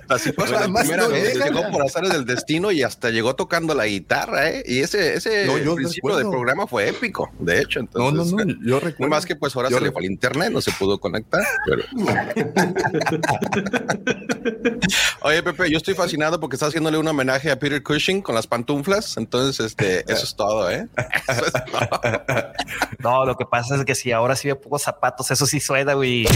Así 0.10 0.34
pasó 0.34 0.60
la 0.60 0.68
Más 0.68 0.82
primera 0.82 1.08
no 1.08 1.14
vez. 1.14 1.40
Llegó 1.42 1.72
por 1.72 1.84
azares 1.84 2.12
del 2.12 2.26
destino 2.26 2.70
y 2.70 2.84
hasta 2.84 3.12
llegó 3.12 3.34
tocando 3.34 3.74
la 3.74 3.86
guitarra, 3.86 4.50
¿eh? 4.50 4.64
Y 4.66 4.80
ese, 4.80 5.14
ese 5.14 5.46
No, 5.46 5.58
yo 5.58 5.76
principio 5.76 6.18
del 6.18 6.28
programa 6.28 6.68
fue 6.68 6.90
épico, 6.90 7.32
de 7.40 7.62
hecho. 7.62 7.80
no, 7.80 8.10
Entonces, 8.10 8.34
no, 8.34 8.44
no, 8.44 8.54
yo 8.62 8.82
recuerdo. 8.82 9.06
No 9.06 9.08
más 9.08 9.26
que 9.26 9.38
pues 9.38 9.56
ahora 9.56 9.70
Yo 9.70 9.78
se 9.78 9.86
le 9.86 9.92
fue 9.94 10.02
al 10.02 10.12
internet, 10.12 10.52
no 10.52 10.60
se 10.60 10.74
pudo 10.74 11.00
conectar. 11.00 11.42
Pero... 11.66 11.84
Oye, 15.22 15.44
Pepe, 15.44 15.72
yo 15.72 15.78
estoy 15.78 15.94
fascinado 15.94 16.41
porque 16.42 16.58
estás 16.58 16.70
haciéndole 16.70 16.98
un 16.98 17.08
homenaje 17.08 17.50
a 17.50 17.58
Peter 17.58 17.82
Cushing 17.82 18.22
con 18.22 18.36
las 18.36 18.48
pantuflas. 18.48 19.16
Entonces, 19.16 19.66
este, 19.66 20.00
eso 20.12 20.26
es 20.26 20.36
todo, 20.36 20.70
¿eh? 20.70 20.88
Eso 21.30 21.46
es 21.46 21.54
todo. 21.54 21.90
No, 23.00 23.26
lo 23.26 23.36
que 23.36 23.46
pasa 23.46 23.76
es 23.76 23.86
que 23.86 23.96
si 23.96 24.12
ahora 24.12 24.36
sí 24.36 24.48
veo 24.48 24.62
pocos 24.62 24.84
zapatos, 24.84 25.32
eso 25.32 25.48
sí 25.48 25.60
suena, 25.60 25.94
güey. 25.94 26.28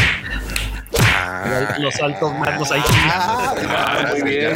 Ah, 1.00 1.76
Los 1.80 1.96
altos 2.02 2.34
mandos 2.34 2.72
ahí. 2.72 2.82
Ah, 2.88 4.06
muy 4.12 4.22
bien. 4.22 4.56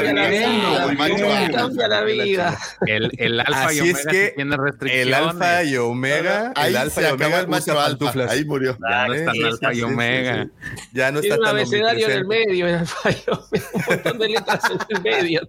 Bienvenido 0.00 0.80
a 0.80 0.88
la 0.90 1.40
vida, 1.40 1.52
Cambia 1.52 1.88
la 1.88 2.00
macho 2.02 2.12
vida, 2.12 2.48
alfa. 2.48 2.76
El, 2.86 3.10
el 3.18 3.40
alfa 3.40 3.64
Así 3.66 3.76
y 3.76 3.90
es 3.90 3.94
omega 3.96 4.10
que 4.10 4.26
sí 4.26 4.32
tiene 4.36 4.56
restricciones. 4.56 5.06
el 5.06 5.14
alfa 5.14 5.64
y 5.64 5.76
omega, 5.76 6.52
Ahí 6.56 6.70
el 6.70 6.76
alfa 6.76 7.00
se 7.00 7.08
y 7.08 7.10
omega 7.12 7.40
el 7.40 7.48
macho 7.48 7.80
alfa. 7.80 8.12
Ahí 8.30 8.44
murió. 8.44 8.76
Ya 8.80 9.06
no 9.06 9.14
están 9.14 9.34
sí, 9.34 9.42
alfa 9.44 9.74
y 9.74 9.82
omega. 9.82 10.46
Ya 10.92 11.12
no 11.12 11.20
Tiene 11.20 11.34
está 11.34 11.38
un 11.38 11.44
tan 11.44 11.56
abecedario 11.56 12.06
en 12.08 12.12
el 12.18 12.26
medio, 12.26 12.66
el 12.68 12.86
fallo. 12.86 13.46
Un 13.72 13.82
montón 13.88 14.18
de 14.18 14.28
letras 14.28 14.60
en 14.70 14.78
el 14.96 15.02
medio. 15.02 15.48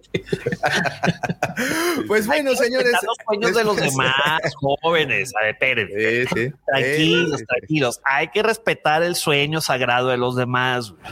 Pues 2.06 2.26
bueno, 2.26 2.54
señores. 2.54 2.92
Los 3.04 3.16
sueños 3.26 3.54
de 3.54 3.64
los 3.64 3.76
demás, 3.76 4.40
jóvenes. 4.60 5.32
A 5.40 5.44
ver. 5.46 5.58
Tranquilos, 6.66 7.42
tranquilos. 7.46 8.00
Hay 8.04 8.28
que 8.28 8.42
respetar 8.42 9.02
el 9.02 9.14
sueño 9.24 9.60
sagrado 9.60 10.08
de 10.08 10.16
los 10.18 10.36
demás. 10.36 10.90
güey. 10.92 11.02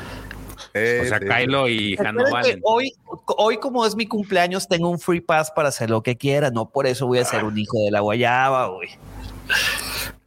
eh, 0.74 1.00
O 1.04 1.08
sea, 1.08 1.18
sí. 1.18 1.24
Kylo 1.26 1.68
y 1.68 1.96
Valen. 1.96 2.60
hoy, 2.62 2.92
hoy, 3.36 3.56
como 3.58 3.84
es 3.86 3.96
mi 3.96 4.06
cumpleaños, 4.06 4.68
tengo 4.68 4.88
un 4.90 4.98
free 4.98 5.20
pass 5.20 5.50
para 5.50 5.68
hacer 5.70 5.90
lo 5.90 6.02
que 6.02 6.16
quiera. 6.16 6.50
No 6.50 6.68
por 6.68 6.86
eso 6.86 7.06
voy 7.06 7.18
a 7.18 7.24
ser 7.24 7.44
un 7.44 7.58
hijo 7.58 7.78
de 7.84 7.90
la 7.90 8.00
guayaba, 8.00 8.66
güey. 8.68 8.88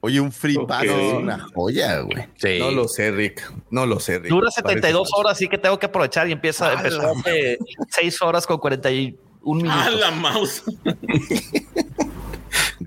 Oye, 0.01 0.19
un 0.19 0.31
free 0.31 0.57
pass 0.67 0.83
Ok. 0.83 0.89
es 0.99 1.13
una 1.13 1.39
joya, 1.55 1.99
güey. 2.01 2.27
Sí. 2.35 2.59
No 2.59 2.69
lo 2.69 2.87
sé, 2.87 3.09
Rick. 3.11 3.41
No 3.71 3.85
lo 3.87 3.99
sé, 3.99 4.19
Rick. 4.19 4.29
Dura 4.29 4.49
Parece 4.51 4.61
72 4.61 5.09
falso. 5.09 5.17
horas, 5.19 5.31
así 5.33 5.47
que 5.47 5.57
tengo 5.57 5.79
que 5.79 5.87
aprovechar 5.87 6.27
y 6.29 6.31
empieza, 6.33 6.73
empezó 6.73 7.01
hace 7.11 7.57
6 7.89 8.21
horas 8.21 8.45
con 8.45 8.57
41 8.59 9.17
Ah, 9.71 9.85
minutos. 9.89 9.99
la 9.99 10.11
mouse. 10.11 10.63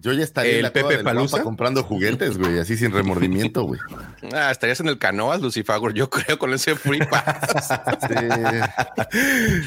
Yo 0.09 0.15
ya 0.15 0.25
estaría 0.25 0.53
en 0.53 0.57
¿El 0.59 0.63
la 0.63 0.71
cueva 0.73 0.89
Pepe 0.89 1.05
Palusa? 1.05 1.43
comprando 1.43 1.83
juguetes, 1.85 2.39
güey, 2.39 2.59
así 2.59 2.79
sin 2.79 2.93
remordimiento, 2.93 3.63
güey. 3.65 3.79
Ah, 4.35 4.51
estarías 4.51 4.81
en 4.81 4.89
el 4.89 4.99
canoas, 4.99 5.41
Lucifagor, 5.43 5.93
yo 5.95 6.09
creo, 6.11 6.39
con 6.39 6.53
ese 6.55 6.75
free 6.77 7.01
pass. 7.01 7.69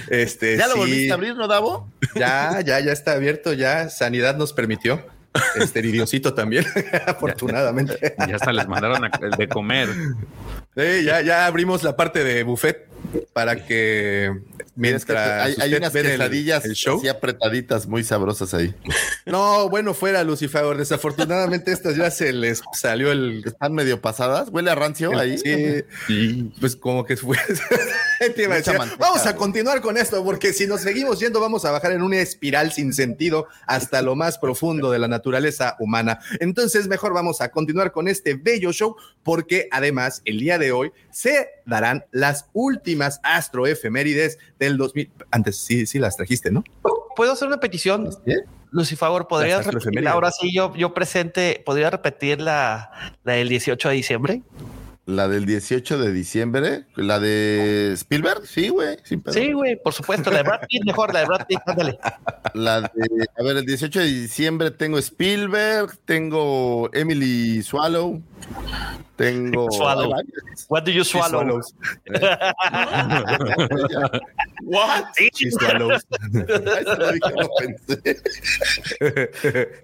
Este, 0.10 0.58
¿Ya 0.58 0.68
lo 0.68 0.74
sí. 0.74 0.80
volviste 0.80 1.12
a 1.12 1.14
abrir, 1.16 1.36
no, 1.36 1.48
Davo? 1.48 1.88
Ya, 2.16 2.60
ya, 2.62 2.80
ya 2.80 2.92
está 2.92 3.14
abierto, 3.14 3.54
ya 3.54 3.90
Sanidad 3.90 4.36
nos 4.36 4.54
permitió. 4.54 5.06
Este 5.56 5.80
Idiosito 5.80 6.34
también, 6.34 6.66
afortunadamente. 7.08 8.16
Ya 8.28 8.36
hasta 8.36 8.52
les 8.52 8.68
mandaron 8.68 9.06
a- 9.06 9.10
de 9.38 9.48
comer. 9.48 9.88
Sí, 10.76 11.04
ya, 11.06 11.22
ya 11.22 11.46
abrimos 11.46 11.84
la 11.84 11.96
parte 11.96 12.24
de 12.26 12.44
buffet 12.44 12.90
para 13.34 13.66
que 13.66 14.32
Mira, 14.76 14.98
es 14.98 15.06
que 15.06 15.14
mientras 15.14 15.60
hay, 15.60 15.74
unas 15.76 15.94
el- 15.96 16.06
quesadillas 16.08 16.66
el 16.66 16.74
show. 16.74 16.98
así 16.98 17.08
apretaditas 17.08 17.88
muy 17.88 18.04
sabrosas 18.04 18.54
ahí. 18.54 18.74
No, 19.26 19.70
bueno, 19.70 19.94
fuera 19.94 20.24
Lucifer. 20.24 20.78
Desafortunadamente 20.78 21.72
estas 21.72 21.96
ya 21.96 22.10
se 22.12 22.32
les 22.34 22.62
salió 22.74 23.12
el. 23.12 23.44
Están 23.46 23.74
medio 23.74 24.02
pasadas. 24.02 24.50
Huele 24.50 24.72
a 24.72 24.76
rancio 24.76 25.12
el- 25.12 25.20
ahí. 25.20 25.38
Sí, 26.08 26.52
pues 26.60 26.76
como 26.76 27.06
que 27.06 27.18
fue. 27.18 27.38
Vamos 29.00 29.26
a 29.26 29.36
continuar 29.36 29.82
con 29.82 29.98
esto, 29.98 30.24
porque 30.24 30.54
si 30.54 30.68
nos 30.68 30.82
seguimos 30.82 31.20
yendo, 31.20 31.40
vamos 31.40 31.66
a 31.66 31.72
bajar 31.72 31.92
en 31.92 32.02
una 32.04 32.18
espiral 32.20 32.72
sin 32.72 32.94
sentido 32.94 33.48
hasta 33.66 34.02
lo 34.02 34.16
más 34.16 34.38
profundo 34.38 34.92
de 34.92 35.00
la 35.00 35.08
naturaleza 35.08 35.76
humana. 35.80 36.20
Entonces, 36.40 36.88
mejor 36.88 37.14
vamos 37.14 37.42
a 37.42 37.50
continuar 37.50 37.92
con 37.92 38.08
este 38.08 38.36
bello 38.36 38.72
show, 38.72 38.96
porque 39.24 39.68
además 39.72 40.22
el 40.26 40.40
día 40.40 40.58
de 40.60 40.72
hoy 40.72 40.92
se 41.12 41.50
darán 41.72 42.06
las 42.12 42.50
últimas 42.54 43.20
astroefemérides 43.24 44.38
del 44.60 44.78
2000. 44.78 45.10
Antes 45.32 45.58
sí, 45.58 45.88
sí 45.88 45.98
las 45.98 46.18
trajiste, 46.18 46.52
¿no? 46.52 46.64
¿Puedo 47.16 47.32
hacer 47.32 47.48
una 47.48 47.60
petición? 47.60 48.10
Lucifagor, 48.70 49.28
¿podrías 49.28 49.66
repetir? 49.66 50.08
Ahora 50.08 50.32
sí, 50.32 50.54
yo, 50.54 50.76
yo 50.76 50.94
presente, 50.94 51.64
¿podría 51.66 51.90
repetir 51.90 52.40
la, 52.40 52.92
la 53.24 53.34
del 53.34 53.50
18 53.50 53.90
de 53.90 53.96
diciembre? 53.96 54.42
La 55.12 55.28
del 55.28 55.46
18 55.46 55.98
de 55.98 56.14
diciembre, 56.14 56.86
la 56.96 57.20
de 57.20 57.92
Spielberg, 57.96 58.48
sí, 58.48 58.70
güey. 58.70 58.96
Sí, 59.04 59.52
güey, 59.52 59.76
por 59.76 59.92
supuesto, 59.94 60.32
la 60.32 60.38
de 60.38 60.44
Brad 60.44 60.62
Pitt, 60.70 60.86
mejor, 60.86 61.14
la 61.14 61.20
de 61.20 61.26
Brad 61.26 61.46
Pitt, 61.48 61.60
ándale. 61.66 62.00
La 62.54 62.80
de, 62.82 62.90
a 63.38 63.44
ver, 63.44 63.58
el 63.58 63.66
18 63.66 64.00
de 64.00 64.06
diciembre 64.06 64.72
tengo 64.72 64.98
Spielberg, 65.00 65.98
tengo 66.06 66.90
Emily 66.94 67.62
Swallow, 67.62 68.22
tengo. 69.18 69.70
Swallow. 69.72 70.14
What 70.70 70.84
do 70.86 70.92
you 70.92 71.04
swallow? 71.04 71.42
swallows. 71.62 71.76
What? 74.64 75.06
Sí, 75.16 75.30
She 75.34 75.52
swallows. 75.52 76.06
Ay, 76.12 76.86
se 76.86 76.96
lo 76.98 77.12
dije, 77.12 77.34
no 77.38 77.50
pensé. 77.60 78.22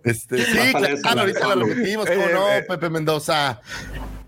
Este, 0.05 0.37
sí, 0.45 0.73
claro, 1.01 1.19
ahorita 1.21 1.39
la 1.39 1.45
Swallow. 1.53 1.67
repetimos, 1.67 2.05
¿cómo 2.05 2.21
Eh, 2.21 2.29
no, 2.33 2.49
eh. 2.51 2.61
Pepe 2.63 2.89
Mendoza? 2.89 3.59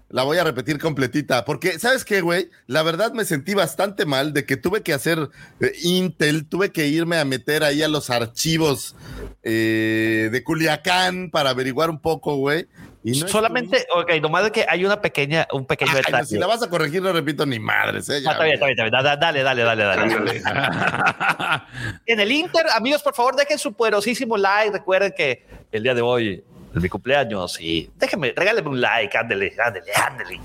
La 0.09 0.23
voy 0.23 0.37
a 0.39 0.43
repetir 0.43 0.79
completita, 0.79 1.45
porque, 1.45 1.77
¿sabes 1.77 2.03
qué, 2.03 2.21
güey? 2.21 2.49
La 2.65 2.81
verdad 2.81 3.13
me 3.13 3.25
sentí 3.25 3.53
bastante 3.53 4.05
mal 4.07 4.33
de 4.33 4.43
que 4.45 4.57
tuve 4.57 4.81
que 4.81 4.93
hacer 4.93 5.29
eh, 5.59 5.71
Intel, 5.83 6.47
tuve 6.47 6.71
que 6.71 6.87
irme 6.87 7.17
a 7.17 7.25
meter 7.25 7.63
ahí 7.63 7.83
a 7.83 7.87
los 7.87 8.09
archivos 8.09 8.95
eh, 9.43 10.29
de 10.31 10.43
Culiacán 10.43 11.29
para 11.29 11.51
averiguar 11.51 11.89
un 11.91 11.99
poco, 11.99 12.35
güey. 12.37 12.67
Y 13.01 13.19
no 13.21 13.27
Solamente, 13.29 13.85
ok, 13.95 14.11
nomás 14.21 14.43
de 14.43 14.51
que 14.51 14.65
hay 14.67 14.83
una 14.83 14.99
pequeña, 14.99 15.47
un 15.53 15.65
pequeño 15.65 15.91
Ay, 15.91 16.01
no, 16.01 16.05
detalle. 16.07 16.25
si 16.25 16.37
la 16.37 16.47
vas 16.47 16.61
a 16.63 16.69
corregir, 16.69 17.01
no 17.01 17.13
repito 17.13 17.45
ni 17.45 17.57
madres, 17.59 18.09
¿eh? 18.09 18.21
Ah, 18.27 18.31
está 18.31 18.43
bien, 18.43 18.55
está 18.55 18.65
bien, 18.65 18.77
está 18.79 18.83
bien. 18.83 19.03
Da- 19.03 19.15
Dale, 19.15 19.41
dale, 19.43 19.63
dale, 19.63 19.83
dale. 19.83 20.01
Ándale. 20.01 20.41
En 22.05 22.19
el 22.19 22.31
Inter, 22.31 22.65
amigos, 22.75 23.01
por 23.01 23.13
favor, 23.15 23.35
dejen 23.35 23.57
su 23.57 23.73
poderosísimo 23.73 24.37
like. 24.37 24.71
Recuerden 24.71 25.13
que 25.15 25.45
el 25.71 25.83
día 25.83 25.93
de 25.93 26.01
hoy 26.01 26.43
es 26.75 26.81
mi 26.81 26.89
cumpleaños 26.89 27.59
y 27.59 27.89
déjenme, 27.97 28.33
regálenme 28.35 28.69
un 28.69 28.81
like, 28.81 29.17
ándele, 29.17 29.53
ándele, 29.63 29.91
ándele. 29.93 30.39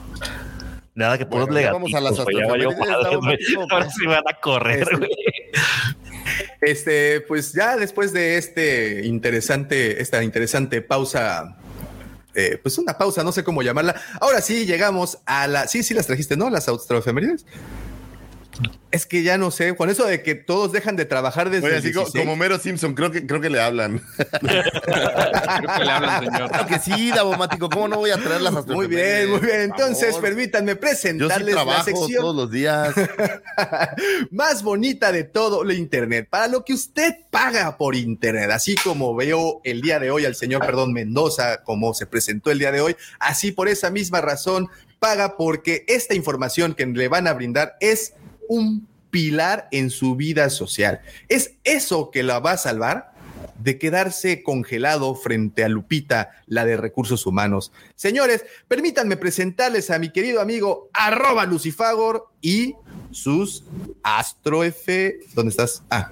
Nada 0.95 1.19
que 1.19 1.27
puros 1.27 1.49
Bueno, 1.49 1.73
vamos 1.73 1.93
a 1.95 2.01
las. 2.01 2.17
Mateo, 2.19 2.71
Ahora 2.71 3.19
pues. 3.21 3.95
sí 3.99 4.07
van 4.07 4.23
a 4.29 4.41
correr, 4.41 4.83
Este- 4.83 4.97
güey. 4.97 5.11
Este, 6.61 7.21
pues 7.23 7.53
ya 7.53 7.77
después 7.77 8.13
de 8.13 8.39
este 8.39 9.05
interesante, 9.07 10.01
esta 10.01 10.23
interesante 10.25 10.81
pausa, 10.81 11.57
eh, 12.35 12.59
pues 12.63 12.79
una 12.79 12.97
pausa, 12.97 13.23
no 13.23 13.33
sé 13.33 13.45
cómo 13.45 13.63
llamarla. 13.63 13.95
Ahora 14.21 14.41
sí 14.41 14.65
llegamos 14.65 15.19
a 15.27 15.47
la, 15.47 15.67
sí, 15.69 15.83
sí 15.83 15.93
las 15.95 16.07
trajiste, 16.07 16.37
¿no? 16.37 16.49
Las 16.49 16.69
astroefemérides. 16.69 17.45
Es 18.91 19.07
que 19.07 19.23
ya 19.25 19.39
no 19.39 19.51
sé, 19.51 19.75
con 19.75 19.91
eso 19.91 20.05
de 20.07 20.23
que 20.23 20.37
todos 20.37 20.71
dejan 20.71 20.95
de 20.95 21.05
trabajar 21.05 21.51
desde 21.51 21.67
Oye, 21.67 21.75
el 21.77 21.81
así 21.81 21.93
co- 21.93 22.01
16. 22.03 22.25
como 22.25 22.37
Mero 22.37 22.59
Simpson, 22.59 22.95
creo 22.95 23.11
que, 23.11 23.27
creo 23.27 23.41
que 23.41 23.51
le 23.51 23.61
hablan. 23.61 24.01
Creo 24.39 25.75
que 25.77 25.85
le 25.85 25.91
hablan, 25.91 26.25
señor. 26.25 26.49
Claro 26.49 26.67
que 26.67 26.79
sí, 26.79 27.11
Davomático, 27.11 27.69
¿cómo 27.69 27.89
no 27.89 27.97
voy 27.97 28.11
a 28.11 28.17
traer 28.19 28.41
las 28.41 28.67
Muy 28.67 28.87
bien, 28.87 29.31
muy 29.31 29.41
bien. 29.41 29.61
Entonces, 29.63 30.17
permítanme 30.17 30.73
Yo 30.73 30.75
sí 30.75 30.81
presentarles 30.81 31.55
la 31.55 31.83
sección 31.85 32.21
todos 32.21 32.37
los 32.37 32.51
días. 32.51 32.95
más 34.31 34.63
bonita 34.63 35.13
de 35.13 35.25
todo 35.25 35.65
lo 35.65 35.73
Internet, 35.73 36.29
para 36.31 36.49
lo 36.49 36.65
que 36.65 36.73
usted 36.73 37.15
paga 37.31 37.77
por 37.77 37.95
Internet, 37.95 38.51
así 38.51 38.75
como 38.77 39.15
veo 39.15 39.61
el 39.65 39.81
día 39.81 39.99
de 39.99 40.11
hoy 40.11 40.25
al 40.25 40.35
señor, 40.35 40.65
perdón, 40.65 40.93
Mendoza, 40.93 41.63
como 41.63 41.95
se 41.95 42.07
presentó 42.07 42.51
el 42.51 42.59
día 42.59 42.73
de 42.73 42.81
hoy, 42.81 42.97
así 43.19 43.53
por 43.53 43.69
esa 43.69 43.91
misma 43.91 44.21
razón 44.21 44.69
paga 44.99 45.37
porque 45.37 45.85
esta 45.89 46.15
información 46.15 46.75
que 46.75 46.87
le 46.87 47.09
van 47.09 47.27
a 47.27 47.35
brindar 47.35 47.77
es 47.81 48.15
un 48.49 48.87
pilar 49.11 49.69
en 49.71 49.91
su 49.91 50.17
vida 50.17 50.51
social. 50.51 51.01
Es 51.29 51.53
eso 51.63 52.11
que 52.11 52.23
la 52.23 52.41
va 52.41 52.53
a 52.53 52.57
salvar 52.57 53.15
de 53.59 53.79
quedarse 53.79 54.43
congelado 54.43 55.15
frente 55.15 55.65
a 55.65 55.69
Lupita, 55.69 56.31
la 56.47 56.65
de 56.65 56.77
recursos 56.77 57.25
humanos. 57.25 57.73
Señores, 57.95 58.45
permítanme 58.69 59.17
presentarles 59.17 59.91
a 59.91 59.99
mi 59.99 60.11
querido 60.11 60.41
amigo 60.41 60.91
arroba 60.93 61.47
Lucifagor 61.47 62.29
y 62.41 62.75
sus 63.11 63.65
Astro 64.03 64.65
F. 64.65 65.19
¿Dónde 65.35 65.51
estás? 65.51 65.83
Ah, 65.91 66.11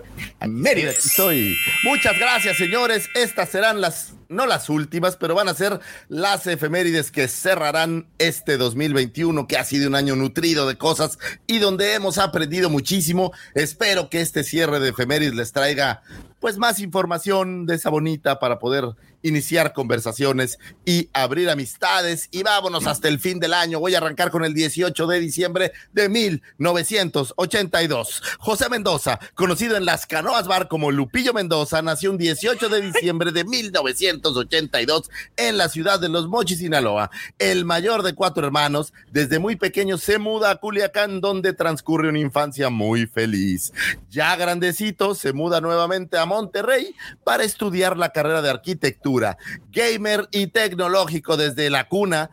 Mérida. 0.48 0.92
Estoy. 0.92 1.56
Muchas 1.84 2.18
gracias, 2.18 2.56
señores. 2.56 3.08
Estas 3.14 3.50
serán 3.50 3.80
las, 3.80 4.14
no 4.32 4.46
las 4.46 4.68
últimas, 4.68 5.16
pero 5.16 5.34
van 5.34 5.48
a 5.48 5.54
ser 5.54 5.80
las 6.08 6.46
efemérides 6.46 7.10
que 7.10 7.28
cerrarán 7.28 8.08
este 8.18 8.56
2021, 8.56 9.46
que 9.46 9.58
ha 9.58 9.64
sido 9.64 9.88
un 9.88 9.94
año 9.94 10.16
nutrido 10.16 10.66
de 10.66 10.76
cosas 10.76 11.18
y 11.46 11.58
donde 11.58 11.94
hemos 11.94 12.18
aprendido 12.18 12.70
muchísimo. 12.70 13.32
Espero 13.54 14.10
que 14.10 14.20
este 14.20 14.44
cierre 14.44 14.80
de 14.80 14.90
efemérides 14.90 15.34
les 15.34 15.52
traiga 15.52 16.02
pues 16.42 16.58
más 16.58 16.80
información 16.80 17.64
de 17.66 17.76
esa 17.76 17.88
bonita 17.88 18.40
para 18.40 18.58
poder 18.58 18.96
iniciar 19.22 19.72
conversaciones 19.72 20.58
y 20.84 21.08
abrir 21.12 21.48
amistades 21.48 22.26
y 22.32 22.42
vámonos 22.42 22.88
hasta 22.88 23.06
el 23.06 23.20
fin 23.20 23.38
del 23.38 23.54
año. 23.54 23.78
Voy 23.78 23.94
a 23.94 23.98
arrancar 23.98 24.32
con 24.32 24.44
el 24.44 24.52
18 24.52 25.06
de 25.06 25.20
diciembre 25.20 25.70
de 25.92 26.08
1982. 26.08 28.22
José 28.38 28.68
Mendoza, 28.68 29.20
conocido 29.34 29.76
en 29.76 29.84
las 29.84 30.06
canoas 30.06 30.48
bar 30.48 30.66
como 30.66 30.90
Lupillo 30.90 31.32
Mendoza, 31.32 31.80
nació 31.80 32.10
un 32.10 32.18
18 32.18 32.68
de 32.68 32.80
diciembre 32.80 33.30
de 33.30 33.44
1982 33.44 35.10
en 35.36 35.56
la 35.56 35.68
ciudad 35.68 36.00
de 36.00 36.08
Los 36.08 36.26
Mochis, 36.26 36.58
Sinaloa. 36.58 37.12
El 37.38 37.64
mayor 37.64 38.02
de 38.02 38.16
cuatro 38.16 38.44
hermanos, 38.44 38.92
desde 39.12 39.38
muy 39.38 39.54
pequeño 39.54 39.96
se 39.96 40.18
muda 40.18 40.50
a 40.50 40.56
Culiacán 40.56 41.20
donde 41.20 41.52
transcurre 41.52 42.08
una 42.08 42.18
infancia 42.18 42.68
muy 42.68 43.06
feliz. 43.06 43.72
Ya 44.10 44.34
grandecito 44.34 45.14
se 45.14 45.32
muda 45.32 45.60
nuevamente 45.60 46.18
a 46.18 46.31
Monterrey 46.32 46.94
para 47.24 47.44
estudiar 47.44 47.96
la 47.96 48.10
carrera 48.10 48.42
de 48.42 48.50
arquitectura. 48.50 49.36
Gamer 49.70 50.28
y 50.30 50.48
tecnológico 50.48 51.36
desde 51.36 51.70
la 51.70 51.88
cuna, 51.88 52.30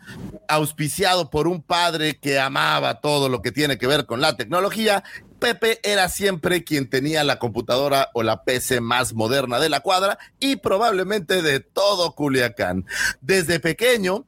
auspiciado 0.47 1.29
por 1.29 1.47
un 1.47 1.61
padre 1.61 2.17
que 2.17 2.39
amaba 2.39 3.01
todo 3.01 3.29
lo 3.29 3.41
que 3.41 3.51
tiene 3.51 3.77
que 3.77 3.87
ver 3.87 4.05
con 4.05 4.21
la 4.21 4.35
tecnología. 4.35 5.03
Pepe 5.39 5.79
era 5.83 6.09
siempre 6.09 6.63
quien 6.63 6.89
tenía 6.89 7.23
la 7.23 7.39
computadora 7.39 8.09
o 8.13 8.23
la 8.23 8.43
PC 8.43 8.81
más 8.81 9.13
moderna 9.13 9.59
de 9.59 9.69
la 9.69 9.79
cuadra 9.79 10.17
y 10.39 10.57
probablemente 10.57 11.41
de 11.41 11.59
todo 11.59 12.13
Culiacán. 12.13 12.85
Desde 13.21 13.59
pequeño 13.59 14.25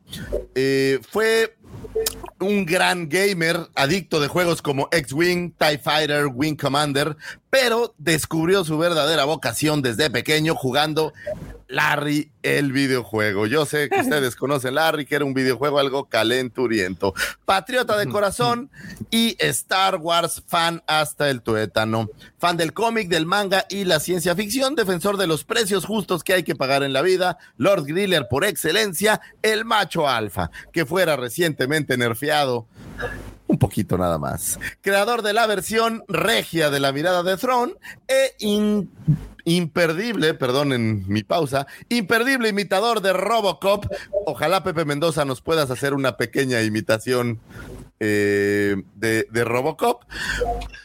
eh, 0.56 1.00
fue 1.10 1.58
un 2.40 2.66
gran 2.66 3.08
gamer, 3.08 3.70
adicto 3.76 4.20
de 4.20 4.28
juegos 4.28 4.62
como 4.62 4.88
X-Wing, 4.92 5.54
TIE 5.58 5.78
Fighter, 5.78 6.28
Wing 6.28 6.56
Commander, 6.56 7.16
pero 7.52 7.94
descubrió 7.98 8.64
su 8.64 8.78
verdadera 8.78 9.26
vocación 9.26 9.82
desde 9.84 10.10
pequeño 10.10 10.56
jugando 10.56 11.14
Larry 11.68 12.32
el 12.44 12.72
videojuego. 12.72 13.46
Yo 13.46 13.66
sé 13.66 13.90
que 13.90 14.00
ustedes 14.00 14.36
conocen 14.38 14.76
Larry, 14.76 15.06
que 15.06 15.16
era 15.16 15.26
un 15.26 15.34
videojuego 15.34 15.78
algo 15.78 16.06
calenturiento. 16.06 17.14
Patriota 17.44 17.98
de 17.98 18.08
corazón 18.08 18.70
y 19.10 19.36
Star 19.38 19.98
Wars 19.98 20.42
fan 20.48 20.82
hasta 20.88 21.30
el 21.30 21.42
tuétano. 21.42 22.10
Fan 22.40 22.56
del 22.56 22.72
cómic, 22.72 23.10
del 23.10 23.26
manga 23.26 23.66
y 23.70 23.84
la 23.84 24.00
ciencia 24.00 24.34
ficción, 24.34 24.76
defensor 24.76 25.18
de 25.18 25.28
los 25.28 25.44
precios 25.44 25.86
justos 25.86 26.24
que 26.24 26.34
hay 26.34 26.44
que 26.44 26.56
pagar 26.56 26.84
en 26.84 26.94
la 26.94 27.02
vida, 27.02 27.38
Lord 27.58 27.86
Griller 27.86 28.28
por 28.30 28.46
excelencia, 28.46 29.20
el 29.42 29.66
macho 29.66 30.08
alfa, 30.08 30.52
que 30.72 30.86
fuera 30.86 31.18
recientemente 31.18 31.98
nerfeado 31.98 32.68
un 33.52 33.58
poquito 33.58 33.98
nada 33.98 34.18
más. 34.18 34.60
Creador 34.82 35.22
de 35.22 35.34
la 35.34 35.46
versión 35.46 36.04
regia 36.08 36.70
de 36.70 36.80
la 36.80 36.92
mirada 36.92 37.22
de 37.22 37.36
Throne 37.38 37.74
e 38.08 38.36
imperdible, 39.44 40.34
perdonen 40.34 41.04
mi 41.08 41.24
pausa, 41.24 41.68
imperdible 41.90 42.50
imitador 42.50 43.02
de 43.02 43.14
Robocop. 43.14 43.86
Ojalá 44.26 44.64
Pepe 44.64 44.86
Mendoza 44.86 45.26
nos 45.26 45.42
puedas 45.42 45.70
hacer 45.70 45.94
una 45.94 46.16
pequeña 46.16 46.62
imitación 46.62 47.40
eh, 48.04 48.76
de, 48.96 49.28
de 49.30 49.44
Robocop. 49.44 50.04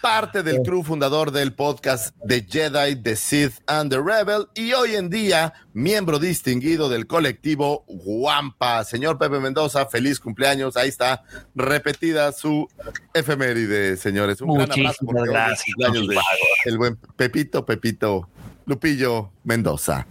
Parte 0.02 0.42
del 0.42 0.62
crew 0.62 0.82
fundador 0.82 1.30
del 1.30 1.54
podcast 1.54 2.14
The 2.28 2.46
Jedi, 2.46 3.02
The 3.02 3.16
Sith 3.16 3.54
and 3.66 3.90
The 3.90 4.02
Rebel 4.02 4.48
y 4.54 4.74
hoy 4.74 4.96
en 4.96 5.08
día 5.08 5.54
miembro 5.72 6.18
distinguido 6.18 6.90
del 6.90 7.06
colectivo 7.06 7.84
Guampa. 7.88 8.84
Señor 8.84 9.18
Pepe 9.18 9.40
Mendoza, 9.40 9.86
feliz 9.86 10.20
cumpleaños. 10.20 10.76
Ahí 10.76 10.90
está 10.90 11.24
repetida 11.54 12.32
su 12.32 12.68
efeméride, 13.14 13.96
señores. 13.96 14.42
Un 14.42 14.54
gran 14.54 14.70
abrazo 14.70 14.76
Muchísimas 14.76 14.96
porque 15.06 15.20
hoy 15.20 15.28
gracias, 15.28 15.74
de 16.08 16.70
el 16.70 16.78
buen 16.78 16.96
Pepito, 17.16 17.64
Pepito. 17.64 18.28
Lupillo 18.66 19.30
Mendoza. 19.44 20.08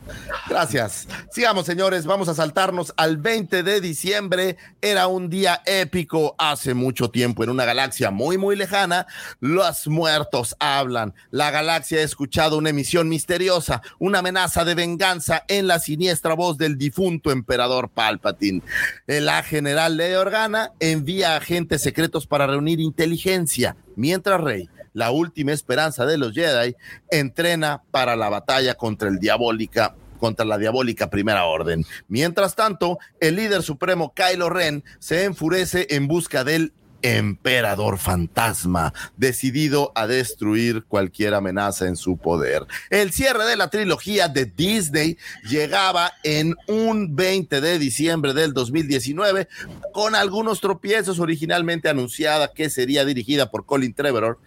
Gracias. 0.48 1.10
Sigamos, 1.30 1.66
señores. 1.66 2.06
Vamos 2.06 2.30
a 2.30 2.34
saltarnos 2.34 2.94
al 2.96 3.18
20 3.18 3.64
de 3.64 3.82
diciembre. 3.82 4.56
Era 4.82 5.08
un 5.08 5.30
día 5.30 5.62
épico 5.66 6.36
hace 6.38 6.74
mucho 6.74 7.12
tiempo 7.12 7.44
en 7.44 7.50
una 7.50 7.66
galaxia 7.66 8.12
muy, 8.12 8.38
muy 8.38 8.56
lejana. 8.56 9.08
Los 9.42 9.88
muertos 9.88 10.56
hablan. 10.60 11.14
La 11.32 11.52
galaxia 11.52 12.00
ha 12.00 12.04
escuchado 12.04 12.58
una 12.58 12.70
emisión 12.70 13.10
misteriosa, 13.10 13.82
una 14.00 14.20
amenaza 14.20 14.64
de 14.64 14.74
venganza 14.76 15.44
en 15.50 15.68
la 15.68 15.80
siniestra 15.80 16.34
voz 16.34 16.58
del 16.58 16.78
difunto 16.78 17.32
emperador 17.32 17.90
Palpatine. 17.90 18.62
La 19.06 19.44
general 19.44 19.98
Leia 19.98 20.22
Organa 20.22 20.72
envía 20.80 21.36
agentes 21.36 21.82
secretos 21.82 22.26
para 22.26 22.48
reunir 22.48 22.80
inteligencia, 22.80 23.76
mientras 23.98 24.40
Rey 24.40 24.70
la 24.96 25.12
última 25.12 25.52
esperanza 25.52 26.08
de 26.08 26.18
los 26.18 26.34
Jedi, 26.34 26.76
entrena 27.12 27.84
para 27.92 28.16
la 28.16 28.30
batalla 28.30 28.74
contra 28.74 29.10
el 29.10 29.20
diabólica 29.20 29.94
contra 30.16 30.46
la 30.46 30.58
diabólica 30.58 31.10
primera 31.10 31.46
orden. 31.46 31.86
Mientras 32.08 32.56
tanto, 32.56 32.98
el 33.20 33.36
líder 33.36 33.62
supremo 33.62 34.14
Kylo 34.16 34.50
Ren 34.50 34.84
se 34.98 35.26
enfurece 35.26 35.88
en 35.90 36.08
busca 36.08 36.46
del 36.46 36.74
emperador 37.02 37.98
fantasma, 37.98 38.94
decidido 39.18 39.92
a 39.96 40.08
destruir 40.08 40.84
cualquier 40.86 41.34
amenaza 41.34 41.88
en 41.88 41.96
su 41.96 42.18
poder. 42.18 42.66
El 42.90 43.12
cierre 43.12 43.46
de 43.46 43.58
la 43.58 43.70
trilogía 43.70 44.28
de 44.28 44.46
Disney 44.46 45.18
llegaba 45.44 46.14
en 46.24 46.56
un 46.68 47.16
20 47.16 47.62
de 47.62 47.80
diciembre 47.80 48.34
del 48.34 48.54
2019 48.54 49.48
con 49.94 50.16
algunos 50.16 50.62
tropiezos 50.62 51.20
originalmente 51.20 51.90
anunciada 51.90 52.52
que 52.54 52.70
sería 52.70 53.06
dirigida 53.06 53.52
por 53.52 53.66
Colin 53.66 53.94
Trevorrow, 53.94 54.38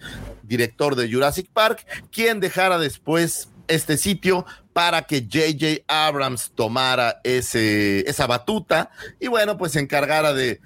director 0.43 0.97
de 0.97 1.13
Jurassic 1.13 1.49
Park, 1.53 1.87
quien 2.11 2.41
dejara 2.41 2.79
después 2.79 3.49
este 3.69 3.97
sitio 3.97 4.45
para 4.73 5.03
que 5.03 5.27
JJ 5.27 5.85
Abrams 5.89 6.53
tomara 6.55 7.21
ese, 7.25 8.09
esa 8.09 8.27
batuta 8.27 8.91
y 9.19 9.27
bueno, 9.27 9.59
pues 9.59 9.73
se 9.73 9.81
encargara 9.81 10.33
de 10.33 10.61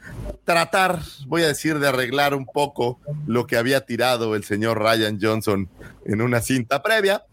tratar, 0.44 1.00
voy 1.26 1.42
a 1.42 1.48
decir, 1.48 1.78
de 1.78 1.88
arreglar 1.88 2.34
un 2.34 2.46
poco 2.46 3.00
lo 3.26 3.46
que 3.46 3.56
había 3.56 3.86
tirado 3.86 4.34
el 4.34 4.44
señor 4.44 4.80
Ryan 4.80 5.18
Johnson 5.20 5.68
en 6.04 6.20
una 6.20 6.40
cinta 6.40 6.82
previa. 6.82 7.24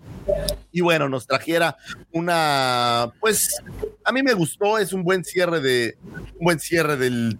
Y 0.72 0.82
bueno, 0.82 1.10
nos 1.10 1.26
trajera 1.26 1.76
una, 2.12 3.12
pues 3.20 3.62
a 4.10 4.12
mí 4.12 4.24
me 4.24 4.34
gustó, 4.34 4.80
es 4.80 4.92
un 4.92 5.04
buen 5.04 5.24
cierre 5.24 5.62
de, 5.62 5.96
un 6.40 6.46
buen 6.46 6.60
cierre 6.60 6.98
de 6.98 7.38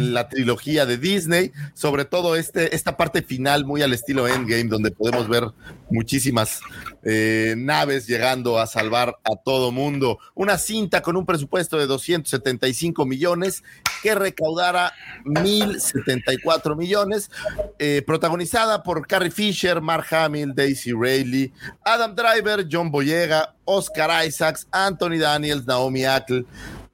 la 0.00 0.28
trilogía 0.28 0.86
de 0.86 0.96
Disney, 0.96 1.50
sobre 1.74 2.04
todo 2.04 2.36
este, 2.36 2.76
esta 2.76 2.96
parte 2.96 3.22
final 3.22 3.64
muy 3.64 3.82
al 3.82 3.92
estilo 3.92 4.28
Endgame, 4.28 4.68
donde 4.68 4.92
podemos 4.92 5.28
ver 5.28 5.48
muchísimas 5.90 6.60
eh, 7.02 7.56
naves 7.58 8.06
llegando 8.06 8.60
a 8.60 8.68
salvar 8.68 9.18
a 9.24 9.34
todo 9.44 9.72
mundo. 9.72 10.20
Una 10.36 10.58
cinta 10.58 11.02
con 11.02 11.16
un 11.16 11.26
presupuesto 11.26 11.76
de 11.76 11.88
275 11.88 13.04
millones 13.04 13.64
que 14.00 14.14
recaudara 14.14 14.92
1074 15.24 16.76
millones, 16.76 17.32
eh, 17.80 18.02
protagonizada 18.06 18.84
por 18.84 19.08
Carrie 19.08 19.32
Fisher, 19.32 19.80
Mark 19.80 20.06
Hamill, 20.14 20.54
Daisy 20.54 20.92
Rayleigh, 20.92 21.52
Adam 21.84 22.14
Driver, 22.14 22.64
John 22.70 22.92
Boyega, 22.92 23.56
Oscar 23.64 24.26
Isaacs, 24.26 24.66
Anthony 24.70 25.18
Daniels, 25.18 25.66
Naomi 25.66 26.04
Ackle. 26.04 26.44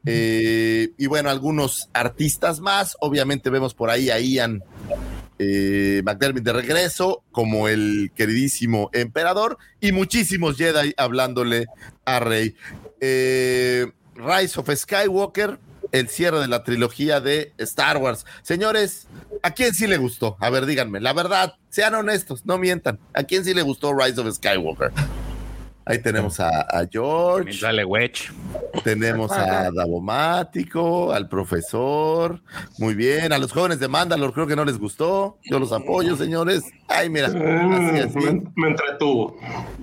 eh, 0.06 0.90
y 0.96 1.06
bueno, 1.06 1.28
algunos 1.28 1.88
artistas 1.92 2.60
más. 2.60 2.96
Obviamente 3.00 3.50
vemos 3.50 3.74
por 3.74 3.90
ahí 3.90 4.10
a 4.10 4.18
Ian 4.18 4.62
eh, 5.38 6.02
McDermott 6.04 6.42
de 6.42 6.52
regreso, 6.52 7.22
como 7.30 7.68
el 7.68 8.10
queridísimo 8.14 8.90
emperador, 8.92 9.58
y 9.80 9.92
muchísimos 9.92 10.56
Jedi 10.56 10.94
hablándole 10.96 11.66
a 12.04 12.20
Rey. 12.20 12.54
Eh, 13.00 13.86
Rise 14.14 14.60
of 14.60 14.70
Skywalker, 14.74 15.58
el 15.92 16.08
cierre 16.08 16.40
de 16.40 16.48
la 16.48 16.64
trilogía 16.64 17.20
de 17.20 17.52
Star 17.58 17.98
Wars. 17.98 18.26
Señores, 18.42 19.06
¿a 19.42 19.52
quién 19.52 19.74
sí 19.74 19.86
le 19.86 19.96
gustó? 19.96 20.36
A 20.40 20.50
ver, 20.50 20.66
díganme, 20.66 21.00
la 21.00 21.12
verdad, 21.12 21.54
sean 21.70 21.94
honestos, 21.94 22.44
no 22.44 22.58
mientan. 22.58 22.98
¿A 23.14 23.22
quién 23.22 23.44
sí 23.44 23.54
le 23.54 23.62
gustó 23.62 23.96
Rise 23.96 24.20
of 24.20 24.34
Skywalker? 24.34 24.90
Ahí 25.88 25.98
tenemos 26.00 26.38
a, 26.38 26.60
a 26.60 26.86
George. 26.86 27.60
Dale, 27.62 27.82
Wedge. 27.82 28.30
Tenemos 28.84 29.32
a 29.32 29.70
Davomático, 29.74 31.12
al 31.12 31.28
profesor. 31.28 32.42
Muy 32.78 32.94
bien. 32.94 33.32
A 33.32 33.38
los 33.38 33.52
jóvenes 33.52 33.80
de 33.80 33.88
Mandalor 33.88 34.34
creo 34.34 34.46
que 34.46 34.54
no 34.54 34.66
les 34.66 34.78
gustó. 34.78 35.38
Yo 35.44 35.58
los 35.58 35.72
apoyo, 35.72 36.14
señores. 36.14 36.62
Ay, 36.88 37.08
mira. 37.08 37.28
Así, 37.28 38.00
así. 38.00 38.18
Me, 38.18 38.42
me 38.54 38.68
entretuvo. 38.68 39.38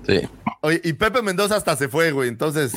Sí. 0.06 0.22
Oye, 0.62 0.80
y 0.84 0.94
Pepe 0.94 1.24
Mendoza 1.24 1.56
hasta 1.56 1.76
se 1.76 1.90
fue, 1.90 2.12
güey. 2.12 2.30
Entonces, 2.30 2.74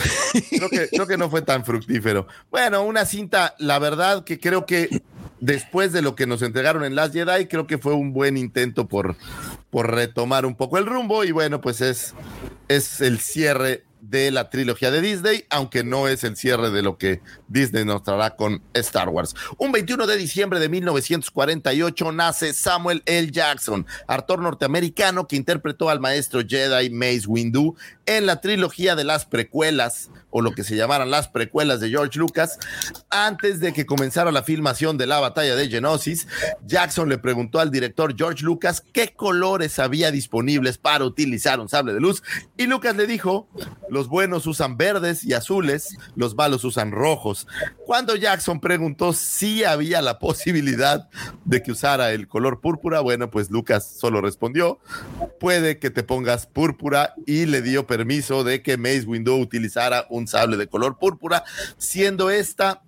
creo 0.50 0.70
que, 0.70 0.88
creo 0.88 1.06
que 1.06 1.18
no 1.18 1.28
fue 1.28 1.42
tan 1.42 1.66
fructífero. 1.66 2.26
Bueno, 2.50 2.82
una 2.82 3.04
cinta, 3.04 3.54
la 3.58 3.78
verdad 3.78 4.24
que 4.24 4.40
creo 4.40 4.64
que 4.64 5.02
después 5.40 5.92
de 5.92 6.02
lo 6.02 6.14
que 6.14 6.26
nos 6.26 6.42
entregaron 6.42 6.84
en 6.84 6.94
Last 6.94 7.14
Jedi, 7.14 7.46
creo 7.46 7.66
que 7.66 7.78
fue 7.78 7.94
un 7.94 8.12
buen 8.12 8.36
intento 8.36 8.88
por, 8.88 9.16
por 9.70 9.94
retomar 9.94 10.46
un 10.46 10.54
poco 10.54 10.78
el 10.78 10.86
rumbo. 10.86 11.24
Y 11.24 11.32
bueno, 11.32 11.60
pues 11.60 11.80
es, 11.80 12.14
es 12.68 13.00
el 13.00 13.18
cierre 13.18 13.84
de 14.00 14.30
la 14.30 14.48
trilogía 14.48 14.90
de 14.90 15.00
Disney, 15.00 15.44
aunque 15.50 15.84
no 15.84 16.08
es 16.08 16.24
el 16.24 16.36
cierre 16.36 16.70
de 16.70 16.82
lo 16.82 16.98
que 16.98 17.20
Disney 17.48 17.84
nos 17.84 18.02
traerá 18.02 18.36
con 18.36 18.62
Star 18.74 19.08
Wars. 19.08 19.34
Un 19.58 19.72
21 19.72 20.06
de 20.06 20.16
diciembre 20.16 20.60
de 20.60 20.68
1948 20.68 22.12
nace 22.12 22.52
Samuel 22.52 23.02
L. 23.06 23.30
Jackson, 23.30 23.86
actor 24.06 24.40
norteamericano 24.40 25.26
que 25.26 25.36
interpretó 25.36 25.90
al 25.90 26.00
maestro 26.00 26.40
Jedi 26.46 26.90
Mace 26.90 27.26
Windu 27.26 27.76
en 28.06 28.26
la 28.26 28.40
trilogía 28.40 28.96
de 28.96 29.04
las 29.04 29.26
precuelas, 29.26 30.10
o 30.38 30.40
lo 30.40 30.52
que 30.52 30.62
se 30.62 30.76
llamaran 30.76 31.10
las 31.10 31.28
precuelas 31.28 31.80
de 31.80 31.90
George 31.90 32.18
Lucas. 32.18 32.58
Antes 33.10 33.58
de 33.60 33.72
que 33.72 33.86
comenzara 33.86 34.30
la 34.30 34.44
filmación 34.44 34.96
de 34.96 35.06
la 35.06 35.18
batalla 35.18 35.56
de 35.56 35.68
Genosis, 35.68 36.28
Jackson 36.64 37.08
le 37.08 37.18
preguntó 37.18 37.58
al 37.58 37.72
director 37.72 38.14
George 38.16 38.44
Lucas 38.44 38.84
qué 38.92 39.14
colores 39.14 39.78
había 39.78 40.12
disponibles 40.12 40.78
para 40.78 41.04
utilizar 41.04 41.58
un 41.58 41.68
sable 41.68 41.92
de 41.92 42.00
luz, 42.00 42.22
y 42.56 42.66
Lucas 42.66 42.94
le 42.96 43.06
dijo, 43.06 43.48
los 43.90 44.08
buenos 44.08 44.46
usan 44.46 44.76
verdes 44.76 45.24
y 45.24 45.32
azules, 45.32 45.96
los 46.14 46.36
malos 46.36 46.62
usan 46.64 46.92
rojos. 46.92 47.48
Cuando 47.84 48.14
Jackson 48.14 48.60
preguntó 48.60 49.12
si 49.12 49.64
había 49.64 50.00
la 50.02 50.20
posibilidad 50.20 51.08
de 51.44 51.62
que 51.62 51.72
usara 51.72 52.12
el 52.12 52.28
color 52.28 52.60
púrpura, 52.60 53.00
bueno, 53.00 53.30
pues 53.30 53.50
Lucas 53.50 53.96
solo 53.98 54.20
respondió, 54.20 54.78
puede 55.40 55.78
que 55.78 55.90
te 55.90 56.04
pongas 56.04 56.46
púrpura 56.46 57.14
y 57.26 57.46
le 57.46 57.60
dio 57.60 57.86
permiso 57.86 58.44
de 58.44 58.62
que 58.62 58.76
Mace 58.76 59.04
Windu 59.06 59.36
utilizara 59.36 60.06
un 60.10 60.27
sable 60.28 60.56
de 60.56 60.68
color 60.68 60.98
púrpura, 60.98 61.44
siendo 61.76 62.30
esta 62.30 62.82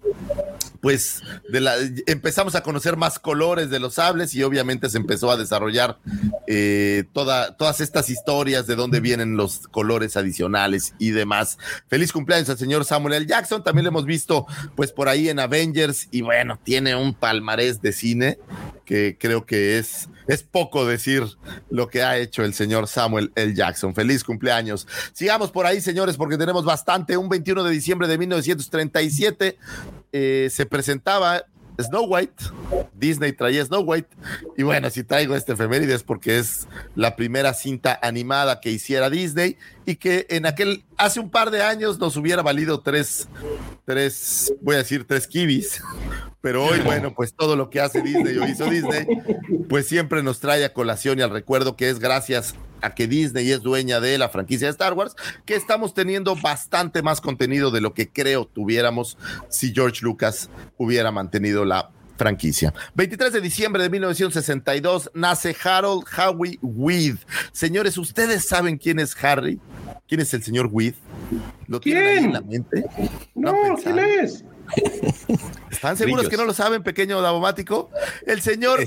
pues 0.80 1.22
de 1.48 1.60
la, 1.60 1.74
empezamos 2.06 2.54
a 2.54 2.62
conocer 2.62 2.96
más 2.96 3.18
colores 3.18 3.70
de 3.70 3.78
los 3.78 3.94
sables 3.94 4.34
y 4.34 4.42
obviamente 4.42 4.88
se 4.88 4.98
empezó 4.98 5.30
a 5.30 5.36
desarrollar 5.36 5.98
eh, 6.46 7.04
toda, 7.12 7.56
todas 7.56 7.80
estas 7.80 8.10
historias 8.10 8.66
de 8.66 8.76
dónde 8.76 9.00
vienen 9.00 9.36
los 9.36 9.68
colores 9.68 10.16
adicionales 10.16 10.94
y 10.98 11.10
demás. 11.10 11.58
Feliz 11.88 12.12
cumpleaños 12.12 12.48
al 12.48 12.58
señor 12.58 12.84
Samuel 12.84 13.14
L. 13.14 13.26
Jackson, 13.26 13.62
también 13.62 13.84
lo 13.84 13.90
hemos 13.90 14.06
visto 14.06 14.46
pues 14.74 14.92
por 14.92 15.08
ahí 15.08 15.28
en 15.28 15.38
Avengers 15.38 16.08
y 16.10 16.22
bueno, 16.22 16.58
tiene 16.62 16.94
un 16.94 17.14
palmarés 17.14 17.82
de 17.82 17.92
cine 17.92 18.38
que 18.90 19.16
creo 19.20 19.46
que 19.46 19.78
es, 19.78 20.08
es 20.26 20.42
poco 20.42 20.84
decir 20.84 21.22
lo 21.70 21.86
que 21.86 22.02
ha 22.02 22.18
hecho 22.18 22.42
el 22.42 22.54
señor 22.54 22.88
Samuel 22.88 23.30
L. 23.36 23.54
Jackson. 23.54 23.94
Feliz 23.94 24.24
cumpleaños. 24.24 24.88
Sigamos 25.12 25.52
por 25.52 25.64
ahí, 25.64 25.80
señores, 25.80 26.16
porque 26.16 26.36
tenemos 26.36 26.64
bastante. 26.64 27.16
Un 27.16 27.28
21 27.28 27.62
de 27.62 27.70
diciembre 27.70 28.08
de 28.08 28.18
1937 28.18 29.58
eh, 30.12 30.48
se 30.50 30.66
presentaba 30.66 31.44
Snow 31.78 32.04
White. 32.06 32.44
Disney 32.94 33.32
traía 33.32 33.64
Snow 33.64 33.82
White. 33.82 34.08
Y 34.56 34.62
bueno, 34.62 34.90
si 34.90 35.04
traigo 35.04 35.34
este 35.34 35.52
efemérides 35.52 36.02
porque 36.02 36.38
es 36.38 36.68
la 36.94 37.16
primera 37.16 37.54
cinta 37.54 37.98
animada 38.02 38.60
que 38.60 38.70
hiciera 38.70 39.10
Disney 39.10 39.56
y 39.86 39.96
que 39.96 40.26
en 40.30 40.46
aquel, 40.46 40.84
hace 41.00 41.18
un 41.18 41.30
par 41.30 41.50
de 41.50 41.62
años 41.62 41.98
nos 41.98 42.16
hubiera 42.16 42.42
valido 42.42 42.80
tres, 42.80 43.28
tres, 43.86 44.52
voy 44.60 44.74
a 44.74 44.78
decir 44.78 45.06
tres 45.06 45.26
kibis. 45.26 45.82
Pero 46.42 46.64
hoy, 46.64 46.80
bueno, 46.80 47.14
pues 47.14 47.34
todo 47.34 47.56
lo 47.56 47.68
que 47.68 47.80
hace 47.80 48.02
Disney 48.02 48.38
o 48.38 48.46
hizo 48.46 48.64
Disney, 48.66 49.06
pues 49.68 49.86
siempre 49.86 50.22
nos 50.22 50.40
trae 50.40 50.64
a 50.64 50.72
colación 50.72 51.18
y 51.18 51.22
al 51.22 51.30
recuerdo 51.30 51.76
que 51.76 51.90
es 51.90 51.98
gracias 51.98 52.54
a 52.82 52.94
que 52.94 53.06
Disney 53.06 53.50
es 53.50 53.60
dueña 53.60 54.00
de 54.00 54.16
la 54.16 54.30
franquicia 54.30 54.66
de 54.66 54.72
Star 54.72 54.94
Wars, 54.94 55.16
que 55.44 55.54
estamos 55.54 55.92
teniendo 55.92 56.36
bastante 56.36 57.02
más 57.02 57.20
contenido 57.20 57.70
de 57.70 57.82
lo 57.82 57.92
que 57.92 58.10
creo 58.10 58.46
tuviéramos 58.46 59.18
si 59.48 59.74
George 59.74 60.00
Lucas 60.02 60.48
hubiera 60.78 61.10
mantenido 61.10 61.66
la 61.66 61.90
franquicia. 62.20 62.74
23 62.96 63.32
de 63.32 63.40
diciembre 63.40 63.82
de 63.82 63.88
1962 63.88 65.10
nace 65.14 65.56
Harold 65.64 66.04
Howie 66.18 66.58
Weed. 66.60 67.16
Señores, 67.52 67.96
¿ustedes 67.96 68.46
saben 68.46 68.76
quién 68.76 68.98
es 68.98 69.16
Harry? 69.24 69.58
¿Quién 70.06 70.20
es 70.20 70.34
el 70.34 70.42
señor 70.42 70.68
Weed? 70.70 70.92
¿Lo 71.66 71.80
tienen 71.80 72.06
ahí 72.06 72.24
en 72.24 72.32
la 72.34 72.42
mente? 72.42 72.84
No, 73.34 73.54
¿quién 73.82 73.98
es? 73.98 74.44
¿Están 75.70 75.96
seguros 75.96 76.28
que 76.28 76.36
no 76.36 76.44
lo 76.44 76.52
saben, 76.52 76.82
pequeño 76.82 77.20
Davomático? 77.20 77.90
El 78.26 78.42
señor 78.42 78.80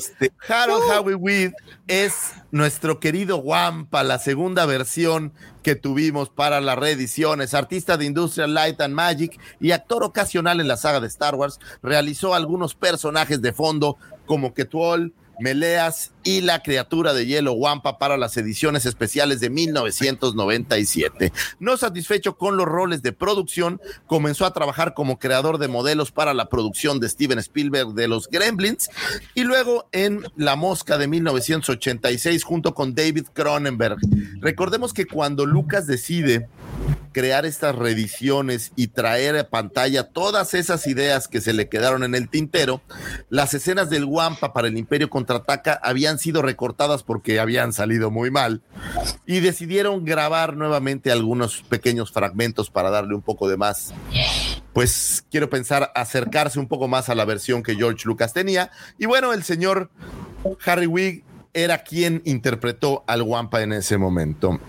Harold 0.47 0.84
Howie 0.91 1.15
Weed 1.15 1.53
es 1.88 2.34
nuestro 2.51 2.99
querido 2.99 3.38
Wampa, 3.38 4.03
la 4.03 4.19
segunda 4.19 4.65
versión 4.65 5.34
que 5.63 5.75
tuvimos 5.75 6.29
para 6.29 6.61
las 6.61 6.77
reediciones. 6.77 7.53
Artista 7.53 7.97
de 7.97 8.05
Industrial 8.05 8.53
Light 8.53 8.79
and 8.81 8.93
Magic 8.93 9.39
y 9.59 9.71
actor 9.71 10.03
ocasional 10.03 10.59
en 10.59 10.67
la 10.67 10.77
saga 10.77 10.99
de 10.99 11.07
Star 11.07 11.36
Wars, 11.36 11.59
realizó 11.81 12.36
algunos 12.36 12.75
personajes 12.75 13.41
de 13.41 13.53
fondo 13.53 13.97
como 14.25 14.53
Ketuol, 14.53 15.13
Meleas 15.39 16.11
y 16.23 16.41
la 16.41 16.61
criatura 16.61 17.13
de 17.13 17.25
hielo 17.25 17.53
Wampa 17.53 17.97
para 17.97 18.17
las 18.17 18.38
ediciones 18.38 18.86
especiales 18.86 19.39
de 19.39 19.49
1997. 19.49 21.34
No 21.59 21.77
satisfecho 21.77 22.38
con 22.38 22.57
los 22.57 22.65
roles 22.65 23.01
de 23.01 23.11
producción, 23.11 23.81
comenzó 24.07 24.45
a 24.45 24.53
trabajar 24.53 24.93
como 24.93 25.19
creador 25.19 25.57
de 25.57 25.67
modelos 25.67 26.11
para 26.11 26.34
la 26.34 26.49
producción 26.49 26.99
de 26.99 27.09
Steven 27.09 27.39
Spielberg 27.39 27.93
de 27.93 28.07
los 28.07 28.29
Gremlins 28.29 28.89
y 29.34 29.43
luego 29.43 29.88
en 29.91 30.23
La 30.36 30.55
Mosca 30.55 30.97
de 30.97 31.07
1986 31.07 32.43
junto 32.43 32.73
con 32.73 32.95
David 32.95 33.25
Cronenberg. 33.34 33.97
Recordemos 34.39 34.93
que 34.93 35.05
cuando 35.05 35.45
Lucas 35.45 35.88
decide 35.88 36.47
crear 37.13 37.45
estas 37.45 37.76
reediciones 37.76 38.74
y 38.76 38.88
traer 38.88 39.38
a 39.38 39.49
pantalla 39.49 40.09
todas 40.09 40.53
esas 40.53 40.86
ideas 40.88 41.28
que 41.30 41.39
se 41.39 41.53
le 41.53 41.69
quedaron 41.69 42.03
en 42.03 42.15
el 42.15 42.28
tintero, 42.28 42.82
las 43.30 43.53
escenas 43.53 43.89
del 43.89 44.05
Wampa 44.05 44.51
para 44.51 44.67
el 44.67 44.78
Imperio 44.78 45.09
contraataca 45.09 45.80
habían 45.82 46.19
sido 46.19 46.41
recortadas 46.41 47.03
porque 47.03 47.39
habían 47.39 47.71
salido 47.71 48.11
muy 48.11 48.32
mal 48.32 48.61
y 49.26 49.39
decidieron 49.39 50.03
grabar 50.03 50.57
nuevamente 50.57 51.11
algunos 51.11 51.61
pequeños 51.69 52.11
fragmentos 52.11 52.69
para 52.69 52.89
darle 52.89 53.15
un 53.15 53.21
poco 53.21 53.47
de 53.47 53.57
más. 53.57 53.93
Pues 54.74 55.24
quiero 55.30 55.49
pensar 55.49 55.91
acercarse 55.95 56.59
un 56.59 56.67
poco 56.67 56.88
más 56.88 57.07
a 57.07 57.15
la 57.15 57.26
versión 57.26 57.61
que 57.61 57.76
George 57.76 58.05
Lucas 58.05 58.34
tenía. 58.34 58.71
Y 58.97 59.05
bueno, 59.05 59.32
el 59.34 59.43
señor 59.43 59.91
Harry 60.65 60.88
Wig 60.88 61.24
era 61.53 61.84
quien 61.84 62.24
interpretó 62.26 63.03
al 63.05 63.21
Wampa 63.21 63.61
en 63.61 63.74
ese 63.74 63.99
momento. 63.99 64.59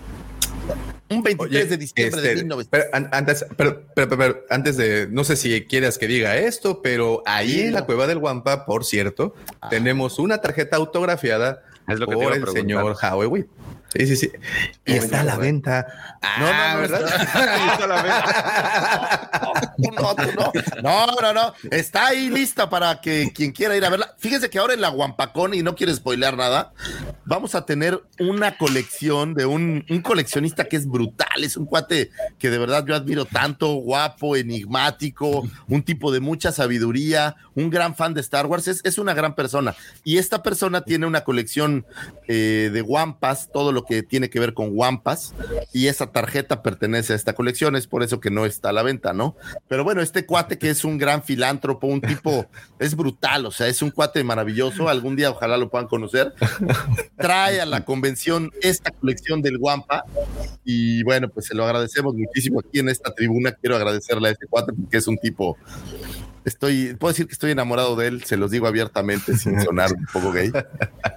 Un 1.09 1.21
23 1.21 1.69
de 1.69 1.77
diciembre 1.77 2.21
de 2.21 2.27
Este, 2.29 2.43
1900. 2.43 2.67
pero 2.71 2.83
an- 2.93 3.09
antes, 3.11 3.45
pero, 3.55 3.83
pero- 3.93 4.09
pero- 4.09 4.17
pero 4.17 4.39
antes 4.49 4.75
de, 4.77 5.07
no 5.11 5.23
sé 5.23 5.35
si 5.35 5.63
quieras 5.65 5.97
que 5.99 6.07
diga 6.07 6.35
esto, 6.37 6.81
pero 6.81 7.21
ahí 7.27 7.61
en 7.61 7.73
la 7.73 7.85
cueva 7.85 8.07
del 8.07 8.17
Guampa, 8.17 8.65
por 8.65 8.83
cierto, 8.85 9.35
tenemos 9.69 10.17
una 10.17 10.39
tarjeta 10.39 10.77
autografiada 10.77 11.61
Es 11.87 11.99
lo 11.99 12.07
que 12.07 12.15
por 12.15 12.33
a 12.33 12.35
el 12.37 12.47
señor 12.47 12.95
Howie. 13.01 13.45
Sí, 13.93 14.07
sí, 14.07 14.15
sí. 14.17 14.31
Y 14.85 14.93
está 14.93 15.21
a 15.21 15.23
la 15.23 15.37
venta. 15.37 15.85
No, 16.39 16.47
Ah, 16.49 16.73
no, 16.73 16.73
no, 16.75 16.81
¿verdad? 16.81 17.09
No, 20.81 21.05
no. 21.21 21.33
No. 21.33 21.53
Está 21.71 22.07
ahí 22.07 22.29
lista 22.29 22.69
para 22.69 23.01
que 23.01 23.31
quien 23.33 23.51
quiera 23.51 23.75
ir 23.75 23.85
a 23.85 23.89
verla. 23.89 24.15
Fíjense 24.17 24.49
que 24.49 24.59
ahora 24.59 24.73
en 24.73 24.81
la 24.81 24.89
Guampacón, 24.89 25.53
y 25.53 25.63
no 25.63 25.75
quiero 25.75 25.93
spoilear 25.93 26.37
nada, 26.37 26.73
vamos 27.25 27.55
a 27.55 27.65
tener 27.65 28.01
una 28.19 28.57
colección 28.57 29.33
de 29.33 29.45
un, 29.45 29.85
coleccionista 30.03 30.65
que 30.65 30.77
es 30.77 30.87
brutal. 30.87 31.43
Es 31.43 31.57
un 31.57 31.65
cuate 31.65 32.11
que 32.37 32.49
de 32.49 32.57
verdad 32.57 32.85
yo 32.85 32.95
admiro 32.95 33.25
tanto, 33.25 33.73
guapo, 33.75 34.35
enigmático, 34.35 35.47
un 35.67 35.83
tipo 35.83 36.11
de 36.11 36.19
mucha 36.19 36.51
sabiduría, 36.51 37.35
un 37.55 37.69
gran 37.69 37.95
fan 37.95 38.13
de 38.13 38.21
Star 38.21 38.45
Wars. 38.45 38.67
Es, 38.67 38.81
es 38.83 38.97
una 38.97 39.13
gran 39.13 39.35
persona. 39.35 39.75
Y 40.03 40.17
esta 40.17 40.43
persona 40.43 40.81
tiene 40.81 41.05
una 41.05 41.23
colección 41.23 41.85
eh, 42.27 42.69
de 42.71 42.81
Wampas, 42.81 43.49
todo 43.51 43.71
lo 43.71 43.85
que 43.85 44.03
tiene 44.03 44.29
que 44.29 44.39
ver 44.39 44.53
con 44.53 44.69
Wampas, 44.71 45.33
y 45.73 45.87
esa 45.87 46.11
tarjeta 46.11 46.61
pertenece 46.61 47.13
a 47.13 47.15
esta 47.15 47.33
colección, 47.33 47.75
es 47.75 47.87
por 47.87 48.03
eso 48.03 48.19
que 48.19 48.31
no 48.31 48.45
está 48.45 48.69
a 48.69 48.73
la 48.73 48.83
venta, 48.83 49.13
¿no? 49.13 49.35
Pero 49.67 49.83
bueno, 49.83 50.01
este 50.01 50.25
cuate 50.25 50.57
que 50.57 50.69
es 50.69 50.85
un 50.85 50.97
gran 50.97 51.23
filántropo, 51.23 51.87
un 51.87 52.01
tipo, 52.01 52.45
es 52.79 52.95
brutal, 52.95 53.45
o 53.45 53.51
sea, 53.51 53.67
es 53.67 53.81
un 53.81 53.89
cuate 53.89 54.23
maravilloso, 54.23 54.89
algún 54.89 55.15
día 55.15 55.31
ojalá 55.31 55.57
lo 55.57 55.69
puedan 55.69 55.87
conocer, 55.87 56.33
trae 57.17 57.61
a 57.61 57.65
la 57.65 57.83
convención 57.83 58.51
esta 58.61 58.91
colección 58.91 59.41
del 59.41 59.57
Wampa, 59.57 60.03
y 60.63 61.03
bueno, 61.03 61.29
pues 61.29 61.47
se 61.47 61.55
lo 61.55 61.65
agradecemos 61.65 62.13
muchísimo 62.13 62.59
aquí 62.59 62.79
en 62.79 62.89
esta 62.89 63.13
tribuna, 63.13 63.53
quiero 63.53 63.75
agradecerle 63.75 64.29
a 64.29 64.31
este 64.31 64.47
cuate 64.47 64.73
porque 64.73 64.97
es 64.97 65.07
un 65.07 65.17
tipo 65.17 65.57
Estoy, 66.45 66.93
puedo 66.93 67.11
decir 67.11 67.25
que 67.25 67.33
estoy 67.33 67.49
enamorado 67.49 67.95
de 67.95 68.05
él, 68.05 68.23
se 68.23 68.37
los 68.37 68.51
digo 68.51 68.67
abiertamente 68.67 69.35
sin 69.35 69.59
sonar 69.59 69.91
un 69.91 70.05
poco 70.05 70.31
gay. 70.31 70.51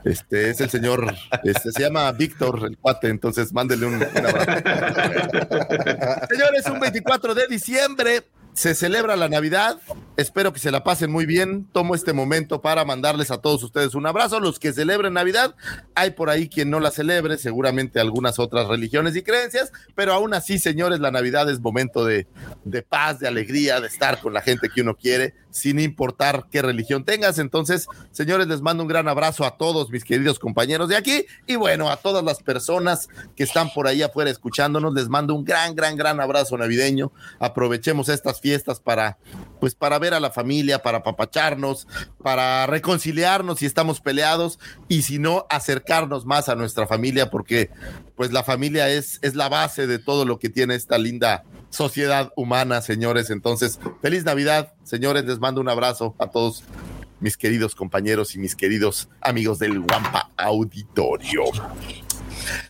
Este 0.02 0.48
es 0.48 0.60
el 0.62 0.70
señor, 0.70 1.14
este 1.44 1.70
se 1.70 1.82
llama 1.82 2.10
Víctor, 2.12 2.64
el 2.66 2.78
cuate, 2.78 3.08
entonces 3.08 3.52
mándele 3.52 3.84
un, 3.84 3.96
un 3.96 4.02
abrazo. 4.02 4.52
Señores, 6.30 6.64
un 6.72 6.80
24 6.80 7.34
de 7.34 7.46
diciembre 7.46 8.24
se 8.58 8.74
celebra 8.74 9.14
la 9.14 9.28
Navidad. 9.28 9.78
Espero 10.16 10.52
que 10.52 10.58
se 10.58 10.72
la 10.72 10.82
pasen 10.82 11.12
muy 11.12 11.26
bien. 11.26 11.68
Tomo 11.70 11.94
este 11.94 12.12
momento 12.12 12.60
para 12.60 12.84
mandarles 12.84 13.30
a 13.30 13.40
todos 13.40 13.62
ustedes 13.62 13.94
un 13.94 14.04
abrazo. 14.04 14.40
Los 14.40 14.58
que 14.58 14.72
celebren 14.72 15.12
Navidad, 15.12 15.54
hay 15.94 16.10
por 16.10 16.28
ahí 16.28 16.48
quien 16.48 16.68
no 16.68 16.80
la 16.80 16.90
celebre, 16.90 17.38
seguramente 17.38 18.00
algunas 18.00 18.40
otras 18.40 18.66
religiones 18.66 19.14
y 19.14 19.22
creencias, 19.22 19.70
pero 19.94 20.12
aún 20.12 20.34
así, 20.34 20.58
señores, 20.58 20.98
la 20.98 21.12
Navidad 21.12 21.48
es 21.48 21.60
momento 21.60 22.04
de, 22.04 22.26
de 22.64 22.82
paz, 22.82 23.20
de 23.20 23.28
alegría, 23.28 23.80
de 23.80 23.86
estar 23.86 24.18
con 24.18 24.34
la 24.34 24.40
gente 24.40 24.68
que 24.68 24.80
uno 24.80 24.96
quiere, 24.96 25.34
sin 25.50 25.80
importar 25.80 26.46
qué 26.50 26.62
religión 26.62 27.04
tengas. 27.04 27.38
Entonces, 27.38 27.86
señores, 28.10 28.46
les 28.46 28.60
mando 28.60 28.82
un 28.82 28.88
gran 28.88 29.08
abrazo 29.08 29.44
a 29.44 29.56
todos 29.56 29.90
mis 29.90 30.04
queridos 30.04 30.38
compañeros 30.38 30.88
de 30.88 30.96
aquí 30.96 31.24
y 31.46 31.56
bueno, 31.56 31.90
a 31.90 31.96
todas 31.96 32.24
las 32.24 32.42
personas 32.42 33.08
que 33.36 33.44
están 33.44 33.70
por 33.70 33.86
ahí 33.86 34.02
afuera 34.02 34.30
escuchándonos, 34.30 34.94
les 34.94 35.08
mando 35.08 35.34
un 35.34 35.44
gran, 35.44 35.74
gran, 35.74 35.96
gran 35.96 36.20
abrazo 36.20 36.56
navideño. 36.56 37.12
Aprovechemos 37.38 38.08
estas 38.08 38.40
fiestas 38.40 38.80
para, 38.80 39.18
pues, 39.60 39.74
para 39.74 39.98
ver 39.98 40.14
a 40.14 40.20
la 40.20 40.30
familia, 40.30 40.82
para 40.82 40.98
apapacharnos, 40.98 41.86
para 42.22 42.66
reconciliarnos 42.66 43.58
si 43.58 43.66
estamos 43.66 44.00
peleados 44.00 44.58
y 44.88 45.02
si 45.02 45.18
no, 45.18 45.46
acercarnos 45.50 46.26
más 46.26 46.48
a 46.48 46.54
nuestra 46.54 46.86
familia 46.86 47.30
porque, 47.30 47.70
pues, 48.16 48.32
la 48.32 48.42
familia 48.42 48.88
es, 48.88 49.18
es 49.22 49.34
la 49.34 49.48
base 49.48 49.86
de 49.86 49.98
todo 49.98 50.24
lo 50.24 50.38
que 50.38 50.48
tiene 50.48 50.74
esta 50.74 50.98
linda 50.98 51.44
sociedad 51.70 52.32
humana, 52.36 52.82
señores. 52.82 53.30
Entonces, 53.30 53.78
feliz 54.02 54.24
Navidad, 54.24 54.74
señores. 54.84 55.24
Les 55.24 55.38
mando 55.38 55.60
un 55.60 55.68
abrazo 55.68 56.14
a 56.18 56.28
todos 56.28 56.64
mis 57.20 57.36
queridos 57.36 57.74
compañeros 57.74 58.34
y 58.34 58.38
mis 58.38 58.54
queridos 58.54 59.08
amigos 59.20 59.58
del 59.58 59.80
Guampa 59.80 60.30
Auditorio. 60.36 61.44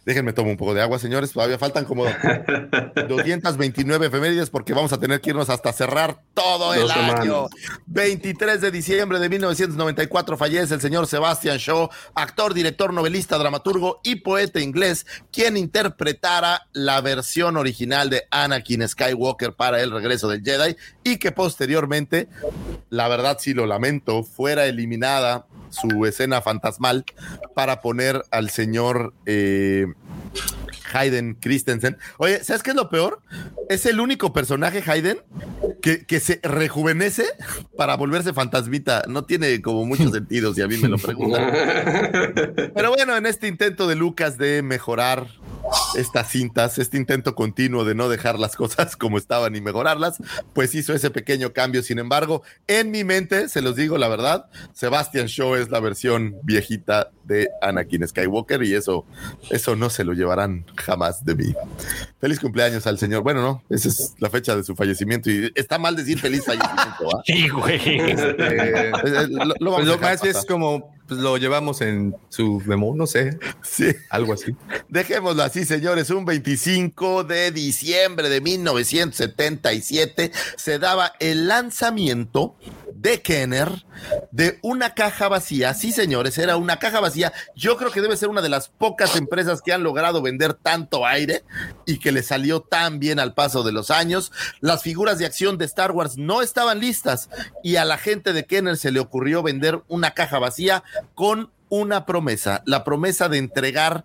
Déjenme 0.04 0.32
tomar 0.32 0.50
un 0.52 0.56
poco 0.56 0.74
de 0.74 0.82
agua, 0.82 0.98
señores. 0.98 1.32
Todavía 1.32 1.58
faltan 1.58 1.84
como 1.84 2.04
229 3.08 4.06
efemérides 4.06 4.50
porque 4.50 4.72
vamos 4.74 4.92
a 4.92 4.98
tener 5.00 5.20
que 5.20 5.30
irnos 5.30 5.50
hasta 5.50 5.72
cerrar 5.72 6.22
todo 6.34 6.74
el 6.74 6.82
Dos 6.82 6.90
año. 6.92 7.48
semanas. 7.48 7.50
23 7.86 8.60
de 8.60 8.70
diciembre 8.70 9.18
de 9.18 9.28
1994 9.28 10.36
fallece 10.36 10.74
el 10.74 10.80
señor 10.80 11.06
Sebastian 11.06 11.58
Shaw, 11.58 11.88
actor, 12.14 12.54
director, 12.54 12.92
novelista, 12.92 13.38
dramaturgo 13.38 14.00
y 14.02 14.16
poeta 14.16 14.60
inglés, 14.60 15.06
quien 15.32 15.56
interpretara 15.56 16.68
la 16.72 17.00
versión 17.00 17.56
original 17.56 18.10
de 18.10 18.24
Anakin 18.30 18.86
Skywalker 18.88 19.54
para 19.54 19.80
el 19.82 19.90
regreso 19.90 20.28
del 20.28 20.42
Jedi 20.42 20.76
y 21.04 21.16
que 21.18 21.32
posteriormente, 21.32 22.28
la 22.90 23.08
verdad 23.08 23.38
sí 23.40 23.54
lo 23.54 23.66
lamento, 23.66 24.22
fuera 24.24 24.66
eliminada 24.66 25.46
su 25.70 26.06
escena 26.06 26.40
fantasmal 26.40 27.04
para 27.54 27.80
poner 27.80 28.22
al 28.30 28.50
señor 28.50 29.14
eh, 29.26 29.86
Hayden 30.92 31.34
Christensen. 31.34 31.98
Oye, 32.18 32.42
¿sabes 32.44 32.62
qué 32.62 32.70
es 32.70 32.76
lo 32.76 32.88
peor? 32.88 33.20
Es 33.68 33.86
el 33.86 34.00
único 34.00 34.32
personaje, 34.32 34.82
Hayden, 34.86 35.18
que, 35.82 36.06
que 36.06 36.20
se 36.20 36.40
rejuvenece 36.42 37.24
para 37.76 37.96
volverse 37.96 38.32
fantasmita. 38.32 39.04
No 39.08 39.24
tiene 39.24 39.60
como 39.62 39.84
mucho 39.84 40.08
sentido 40.12 40.54
si 40.54 40.62
a 40.62 40.68
mí 40.68 40.76
me 40.78 40.88
lo 40.88 40.98
preguntan. 40.98 41.52
Pero 42.74 42.90
bueno, 42.90 43.16
en 43.16 43.26
este 43.26 43.48
intento 43.48 43.86
de 43.86 43.94
Lucas 43.94 44.38
de 44.38 44.62
mejorar 44.62 45.26
estas 45.96 46.30
cintas, 46.30 46.78
este 46.78 46.96
intento 46.96 47.34
continuo 47.34 47.84
de 47.84 47.94
no 47.94 48.08
dejar 48.08 48.38
las 48.38 48.56
cosas 48.56 48.96
como 48.96 49.18
estaban 49.18 49.56
y 49.56 49.60
mejorarlas, 49.60 50.18
pues 50.52 50.74
hizo 50.74 50.94
ese 50.94 51.10
pequeño 51.10 51.52
cambio. 51.52 51.82
Sin 51.82 51.98
embargo, 51.98 52.42
en 52.66 52.90
mi 52.90 53.04
mente, 53.04 53.48
se 53.48 53.62
los 53.62 53.76
digo 53.76 53.98
la 53.98 54.08
verdad, 54.08 54.46
Sebastian 54.72 55.26
Shaw 55.26 55.56
es 55.56 55.70
la 55.70 55.80
versión 55.80 56.36
viejita 56.42 57.10
de 57.24 57.48
Anakin 57.60 58.06
Skywalker 58.08 58.62
y 58.62 58.74
eso, 58.74 59.04
eso 59.50 59.76
no 59.76 59.90
se 59.90 60.04
lo 60.04 60.12
llevarán 60.12 60.64
jamás 60.76 61.24
de 61.24 61.34
mí. 61.34 61.54
Feliz 62.20 62.40
cumpleaños 62.40 62.86
al 62.86 62.98
señor. 62.98 63.22
Bueno, 63.22 63.42
no, 63.42 63.62
esa 63.68 63.88
es 63.88 64.14
la 64.18 64.30
fecha 64.30 64.56
de 64.56 64.64
su 64.64 64.74
fallecimiento 64.74 65.30
y 65.30 65.52
está 65.54 65.78
mal 65.78 65.94
decir 65.94 66.18
feliz 66.18 66.44
fallecimiento. 66.44 67.16
¿ah? 67.16 67.22
Sí, 67.24 67.48
güey. 67.48 67.80
Eh, 67.84 69.26
lo, 69.28 69.44
lo 69.58 69.74
Pues 69.74 69.86
lo 69.86 69.98
más 69.98 70.24
es 70.24 70.44
como 70.46 70.97
pues, 71.08 71.20
lo 71.20 71.36
llevamos 71.38 71.80
en 71.80 72.14
su 72.28 72.62
memo, 72.66 72.94
no 72.94 73.06
sé. 73.06 73.38
Sí. 73.62 73.94
Algo 74.10 74.32
así. 74.34 74.54
Dejémoslo 74.88 75.42
así, 75.42 75.64
señores. 75.64 76.10
Un 76.10 76.24
25 76.24 77.24
de 77.24 77.50
diciembre 77.52 78.28
de 78.28 78.40
1977 78.40 80.32
se 80.56 80.78
daba 80.78 81.12
el 81.20 81.48
lanzamiento 81.48 82.56
de 83.00 83.22
Kenner 83.22 83.84
de 84.32 84.58
una 84.62 84.94
caja 84.94 85.28
vacía. 85.28 85.74
Sí, 85.74 85.92
señores, 85.92 86.36
era 86.38 86.56
una 86.56 86.78
caja 86.78 87.00
vacía. 87.00 87.32
Yo 87.54 87.76
creo 87.76 87.90
que 87.90 88.00
debe 88.00 88.16
ser 88.16 88.28
una 88.28 88.42
de 88.42 88.48
las 88.48 88.68
pocas 88.68 89.16
empresas 89.16 89.62
que 89.62 89.72
han 89.72 89.82
logrado 89.82 90.20
vender 90.22 90.54
tanto 90.54 91.06
aire 91.06 91.44
y 91.86 91.98
que 91.98 92.12
le 92.12 92.22
salió 92.22 92.60
tan 92.60 92.98
bien 92.98 93.20
al 93.20 93.34
paso 93.34 93.62
de 93.62 93.72
los 93.72 93.90
años. 93.90 94.32
Las 94.60 94.82
figuras 94.82 95.18
de 95.18 95.26
acción 95.26 95.58
de 95.58 95.64
Star 95.64 95.92
Wars 95.92 96.16
no 96.16 96.42
estaban 96.42 96.80
listas 96.80 97.30
y 97.62 97.76
a 97.76 97.84
la 97.84 97.98
gente 97.98 98.32
de 98.32 98.44
Kenner 98.44 98.76
se 98.76 98.90
le 98.90 99.00
ocurrió 99.00 99.42
vender 99.42 99.82
una 99.88 100.12
caja 100.12 100.38
vacía 100.38 100.82
con 101.14 101.50
una 101.68 102.06
promesa, 102.06 102.62
la 102.64 102.82
promesa 102.82 103.28
de 103.28 103.38
entregar 103.38 104.04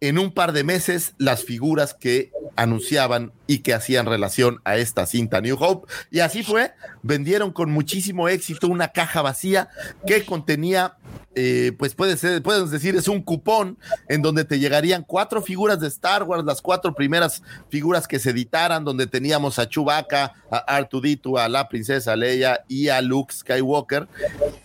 en 0.00 0.18
un 0.18 0.32
par 0.32 0.52
de 0.52 0.64
meses 0.64 1.14
las 1.18 1.44
figuras 1.44 1.94
que 1.94 2.32
anunciaban 2.56 3.32
y 3.46 3.58
que 3.58 3.74
hacían 3.74 4.06
relación 4.06 4.60
a 4.64 4.76
esta 4.76 5.06
cinta 5.06 5.40
New 5.40 5.56
Hope. 5.58 5.92
Y 6.10 6.20
así 6.20 6.42
fue, 6.42 6.72
vendieron 7.02 7.52
con 7.52 7.70
muchísimo 7.70 8.28
éxito 8.28 8.68
una 8.68 8.88
caja 8.88 9.22
vacía 9.22 9.68
que 10.06 10.24
contenía, 10.24 10.96
eh, 11.36 11.72
pues 11.78 11.94
puede 11.94 12.16
ser, 12.16 12.42
podemos 12.42 12.72
decir, 12.72 12.96
es 12.96 13.06
un 13.06 13.22
cupón 13.22 13.78
en 14.08 14.20
donde 14.20 14.44
te 14.44 14.58
llegarían 14.58 15.04
cuatro 15.06 15.40
figuras 15.40 15.78
de 15.78 15.86
Star 15.86 16.24
Wars, 16.24 16.44
las 16.44 16.60
cuatro 16.60 16.94
primeras 16.94 17.42
figuras 17.68 18.08
que 18.08 18.18
se 18.18 18.30
editaran, 18.30 18.84
donde 18.84 19.06
teníamos 19.06 19.58
a 19.60 19.68
Chewbacca, 19.68 20.32
a 20.50 20.80
R2D2, 20.80 21.40
a 21.40 21.48
la 21.48 21.68
princesa 21.68 22.16
Leia 22.16 22.64
y 22.66 22.88
a 22.88 23.00
Luke 23.00 23.32
Skywalker. 23.32 24.08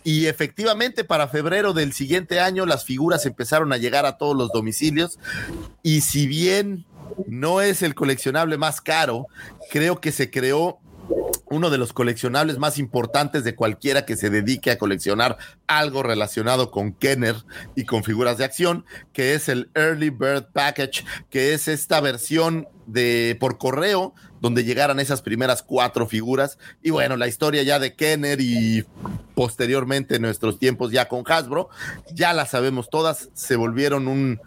Y 0.02 0.26
efectivamente, 0.26 1.04
para 1.04 1.28
febrero 1.28 1.72
del 1.72 1.92
siguiente 1.92 2.40
año, 2.40 2.66
las 2.66 2.84
figuras 2.84 3.24
empezaron 3.26 3.72
a 3.72 3.76
llegar 3.76 4.04
a 4.04 4.18
todos 4.18 4.36
los 4.36 4.50
domicilios. 4.50 5.20
Y 5.84 6.00
si 6.00 6.26
bien 6.26 6.84
no 7.28 7.60
es 7.60 7.82
el 7.82 7.94
coleccionable 7.94 8.58
más 8.58 8.80
caro, 8.80 9.28
creo 9.70 10.00
que 10.00 10.10
se 10.10 10.30
creó 10.30 10.80
uno 11.46 11.70
de 11.70 11.78
los 11.78 11.92
coleccionables 11.92 12.58
más 12.58 12.78
importantes 12.78 13.44
de 13.44 13.54
cualquiera 13.54 14.04
que 14.04 14.16
se 14.16 14.30
dedique 14.30 14.70
a 14.70 14.78
coleccionar 14.78 15.38
algo 15.66 16.02
relacionado 16.02 16.70
con 16.70 16.92
Kenner 16.92 17.36
y 17.74 17.84
con 17.84 18.04
figuras 18.04 18.38
de 18.38 18.44
acción, 18.44 18.84
que 19.12 19.34
es 19.34 19.48
el 19.48 19.70
Early 19.74 20.10
Bird 20.10 20.52
Package, 20.52 21.04
que 21.30 21.54
es 21.54 21.68
esta 21.68 22.00
versión 22.00 22.68
de 22.86 23.36
por 23.40 23.58
correo 23.58 24.14
donde 24.46 24.62
llegaran 24.62 25.00
esas 25.00 25.22
primeras 25.22 25.64
cuatro 25.64 26.06
figuras. 26.06 26.56
Y 26.80 26.90
bueno, 26.90 27.16
la 27.16 27.26
historia 27.26 27.64
ya 27.64 27.80
de 27.80 27.96
Kenner 27.96 28.40
y 28.40 28.84
posteriormente 29.34 30.20
nuestros 30.20 30.60
tiempos 30.60 30.92
ya 30.92 31.08
con 31.08 31.24
Hasbro, 31.26 31.68
ya 32.12 32.32
la 32.32 32.46
sabemos 32.46 32.88
todas, 32.88 33.28
se 33.34 33.56
volvieron 33.56 34.06
un, 34.06 34.40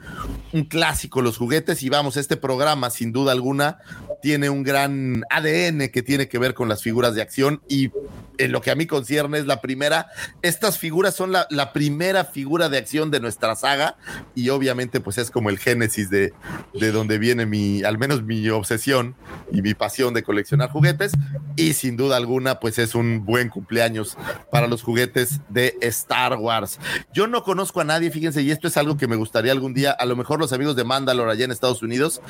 un 0.54 0.64
clásico 0.64 1.22
los 1.22 1.38
juguetes. 1.38 1.84
Y 1.84 1.90
vamos, 1.90 2.16
este 2.16 2.38
programa 2.38 2.90
sin 2.92 3.12
duda 3.12 3.34
alguna 3.34 3.80
tiene 4.22 4.50
un 4.50 4.64
gran 4.64 5.24
ADN 5.30 5.90
que 5.90 6.02
tiene 6.02 6.30
que 6.30 6.40
ver 6.40 6.54
con 6.54 6.70
las 6.70 6.82
figuras 6.82 7.14
de 7.14 7.22
acción. 7.22 7.62
Y 7.68 7.92
en 8.38 8.54
lo 8.54 8.62
que 8.62 8.72
a 8.72 8.76
mí 8.76 8.88
concierne 8.88 9.38
es 9.38 9.48
la 9.48 9.60
primera, 9.60 10.08
estas 10.42 10.80
figuras 10.80 11.14
son 11.14 11.34
la, 11.34 11.46
la 11.50 11.74
primera 11.74 12.24
figura 12.24 12.70
de 12.70 12.78
acción 12.78 13.12
de 13.12 13.20
nuestra 13.20 13.54
saga. 13.58 13.98
Y 14.34 14.48
obviamente 14.48 15.02
pues 15.02 15.18
es 15.18 15.30
como 15.30 15.50
el 15.50 15.60
génesis 15.60 16.10
de, 16.10 16.32
de 16.74 16.92
donde 16.94 17.18
viene 17.18 17.46
mi, 17.46 17.84
al 17.84 17.98
menos 17.98 18.24
mi 18.24 18.48
obsesión 18.48 19.16
y 19.52 19.62
mi 19.62 19.74
pasión 19.74 19.89
de 19.90 20.24
coleccionar 20.24 20.70
juguetes 20.70 21.14
y 21.56 21.74
sin 21.74 21.98
duda 21.98 22.16
alguna 22.16 22.60
pues 22.60 22.78
es 22.78 22.94
un 22.94 23.26
buen 23.26 23.50
cumpleaños 23.50 24.18
para 24.52 24.68
los 24.68 24.84
juguetes 24.84 25.42
de 25.50 25.78
Star 25.82 26.36
Wars. 26.36 26.80
Yo 27.12 27.26
no 27.26 27.44
conozco 27.44 27.82
a 27.82 27.84
nadie, 27.84 28.12
fíjense, 28.12 28.44
y 28.44 28.52
esto 28.52 28.68
es 28.68 28.78
algo 28.78 28.98
que 28.98 29.08
me 29.08 29.16
gustaría 29.16 29.52
algún 29.52 29.74
día, 29.74 29.92
a 29.92 30.06
lo 30.06 30.16
mejor 30.16 30.40
los 30.40 30.54
amigos 30.54 30.76
de 30.76 30.84
Mandalore 30.84 31.32
allá 31.32 31.46
en 31.46 31.52
Estados 31.52 31.82
Unidos, 31.82 32.22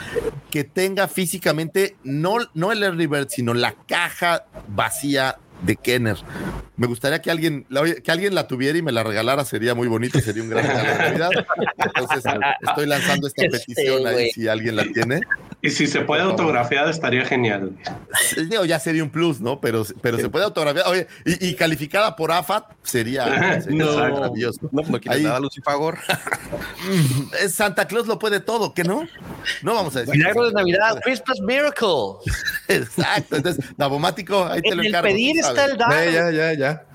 que 0.49 0.63
tenga 0.63 1.07
físicamente 1.09 1.97
no, 2.03 2.37
no 2.53 2.71
el 2.71 2.81
Early 2.81 3.07
Bird, 3.07 3.27
sino 3.29 3.53
la 3.53 3.73
caja 3.85 4.45
vacía 4.69 5.37
de 5.61 5.75
Kenner. 5.75 6.17
Me 6.77 6.87
gustaría 6.87 7.21
que 7.21 7.29
alguien, 7.31 7.65
la, 7.69 7.83
que 7.83 8.11
alguien 8.11 8.33
la 8.33 8.47
tuviera 8.47 8.77
y 8.77 8.81
me 8.81 8.91
la 8.91 9.03
regalara, 9.03 9.43
sería 9.45 9.75
muy 9.75 9.87
bonito 9.87 10.17
y 10.17 10.21
sería 10.21 10.41
un 10.43 10.49
gran 10.49 10.65
regalo 10.65 10.89
de 10.89 10.97
Navidad. 10.97 11.29
Entonces 11.77 12.23
estoy 12.61 12.85
lanzando 12.85 13.27
esta 13.27 13.43
Ya 13.43 13.49
petición 13.49 14.07
ahí 14.07 14.31
si 14.31 14.47
alguien 14.47 14.75
la 14.75 14.83
tiene. 14.83 15.21
Y 15.61 15.71
si 15.71 15.87
se 15.87 16.01
puede 16.01 16.21
autografiar, 16.21 16.87
estaría 16.87 17.25
genial. 17.25 17.71
Digo, 18.49 18.63
ya 18.63 18.79
sería 18.79 19.03
un 19.03 19.09
plus, 19.09 19.41
¿no? 19.41 19.59
Pero, 19.59 19.85
pero 20.01 20.17
se 20.17 20.29
puede 20.29 20.45
autografiar. 20.45 20.87
Oye, 20.87 21.07
y, 21.25 21.49
y 21.49 21.55
calificada 21.55 22.15
por 22.15 22.31
AFAT 22.31 22.63
sería, 22.81 23.25
sería 23.61 23.85
No. 23.85 23.97
maravilloso. 23.97 24.59
No, 24.71 24.83
no 24.83 24.99
quiere 25.01 25.21
nada, 25.23 25.39
Lucifagor. 25.39 25.97
Es 27.43 27.53
Santa 27.53 27.85
Claus 27.87 28.07
lo 28.07 28.17
puede 28.19 28.39
todo, 28.39 28.73
¿qué 28.73 28.83
no? 28.83 29.07
No 29.61 29.73
vamos 29.75 29.95
a 29.95 29.99
decir. 29.99 30.15
Milagro 30.15 30.47
de 30.47 30.53
Navidad, 30.53 30.99
Christmas 31.03 31.39
Miracle. 31.41 31.87
Exacto. 32.69 33.35
Entonces, 33.35 33.65
Davomático, 33.77 34.45
ahí 34.45 34.61
te 34.61 34.69
En 34.69 34.77
lo 34.77 34.81
el 34.83 34.87
encargo. 34.89 35.07
pedir 35.09 35.41
tú 35.41 35.47
está 35.47 35.65
el 35.65 35.77
dar. 35.77 36.11
Ya, 36.11 36.31
ya, 36.31 36.53
ya. 36.53 36.85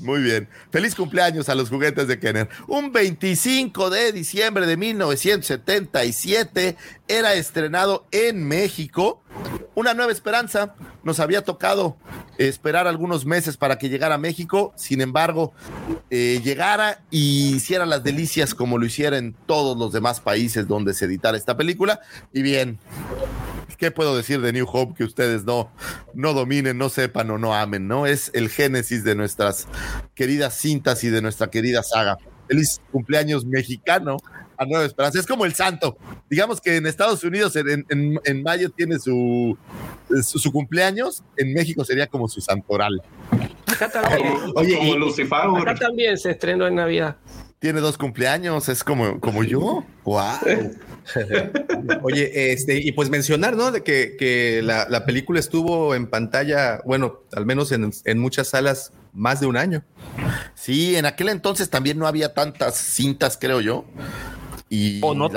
Muy 0.00 0.22
bien. 0.22 0.48
Feliz 0.70 0.94
cumpleaños 0.94 1.48
a 1.48 1.54
los 1.54 1.68
juguetes 1.68 2.06
de 2.06 2.18
Kenner. 2.20 2.48
Un 2.68 2.92
25 2.92 3.90
de 3.90 4.12
diciembre 4.12 4.66
de 4.66 4.76
1977 4.76 6.76
era 7.08 7.34
estrenado 7.34 8.06
en 8.12 8.46
México 8.46 9.22
Una 9.74 9.94
Nueva 9.94 10.12
Esperanza. 10.12 10.74
Nos 11.02 11.18
había 11.18 11.42
tocado 11.42 11.96
esperar 12.38 12.86
algunos 12.86 13.26
meses 13.26 13.56
para 13.56 13.78
que 13.78 13.88
llegara 13.88 14.14
a 14.14 14.18
México. 14.18 14.72
Sin 14.76 15.00
embargo, 15.00 15.52
eh, 16.10 16.40
llegara 16.44 17.02
y 17.10 17.56
hiciera 17.56 17.84
las 17.86 18.04
delicias 18.04 18.54
como 18.54 18.78
lo 18.78 18.86
hiciera 18.86 19.18
en 19.18 19.34
todos 19.46 19.76
los 19.76 19.92
demás 19.92 20.20
países 20.20 20.68
donde 20.68 20.94
se 20.94 21.06
editara 21.06 21.36
esta 21.36 21.56
película. 21.56 22.00
Y 22.32 22.42
bien, 22.42 22.78
¿qué 23.76 23.90
puedo 23.90 24.16
decir 24.16 24.40
de 24.40 24.52
New 24.52 24.66
Hope 24.70 24.94
que 24.94 25.04
ustedes 25.04 25.44
no, 25.44 25.70
no 26.14 26.32
dominen, 26.34 26.78
no 26.78 26.88
sepan 26.88 27.30
o 27.30 27.38
no 27.38 27.54
amen? 27.54 27.88
¿no? 27.88 28.06
Es 28.06 28.30
el 28.34 28.48
génesis 28.48 29.04
de 29.04 29.14
nuestras 29.14 29.66
queridas 30.14 30.54
cintas 30.56 31.02
y 31.04 31.08
de 31.10 31.22
nuestra 31.22 31.48
querida 31.50 31.82
saga. 31.82 32.18
Feliz 32.48 32.80
cumpleaños 32.90 33.44
mexicano 33.46 34.16
a 34.58 34.64
Nueva 34.66 34.84
Esperanza. 34.84 35.18
Es 35.18 35.26
como 35.26 35.44
el 35.44 35.54
santo. 35.54 35.96
Digamos 36.28 36.60
que 36.60 36.76
en 36.76 36.86
Estados 36.86 37.24
Unidos 37.24 37.56
en, 37.56 37.84
en- 37.88 38.20
en 38.24 38.42
mayo 38.42 38.70
tiene 38.70 38.98
su, 38.98 39.56
su, 40.22 40.38
su 40.38 40.52
cumpleaños, 40.52 41.22
en 41.36 41.52
México 41.54 41.84
sería 41.84 42.06
como 42.06 42.28
su 42.28 42.40
santoral. 42.40 43.00
Acá 43.66 43.88
también. 43.90 44.34
Oye, 44.54 44.76
como 44.76 44.94
y- 44.94 44.98
Lucifer. 44.98 45.38
Acá 45.56 45.74
también 45.76 46.18
se 46.18 46.30
estrenó 46.32 46.66
en 46.66 46.74
Navidad. 46.74 47.16
Tiene 47.58 47.80
dos 47.80 47.96
cumpleaños, 47.96 48.68
es 48.68 48.82
como, 48.84 49.20
como 49.20 49.44
yo. 49.44 49.84
¡Wow! 50.04 50.20
Oye, 52.02 52.52
este, 52.52 52.78
y 52.78 52.92
pues 52.92 53.10
mencionar, 53.10 53.56
¿no? 53.56 53.70
De 53.70 53.82
que, 53.82 54.16
que 54.18 54.60
la, 54.62 54.86
la 54.88 55.04
película 55.04 55.40
estuvo 55.40 55.94
en 55.94 56.06
pantalla, 56.06 56.80
bueno, 56.84 57.20
al 57.34 57.46
menos 57.46 57.72
en, 57.72 57.92
en 58.04 58.18
muchas 58.18 58.48
salas, 58.48 58.92
más 59.12 59.40
de 59.40 59.46
un 59.46 59.56
año. 59.56 59.84
Sí, 60.54 60.96
en 60.96 61.06
aquel 61.06 61.28
entonces 61.28 61.68
también 61.70 61.98
no 61.98 62.06
había 62.06 62.32
tantas 62.32 62.76
cintas, 62.76 63.36
creo 63.40 63.60
yo. 63.60 63.84
y 64.68 65.00
O 65.02 65.14
no, 65.14 65.28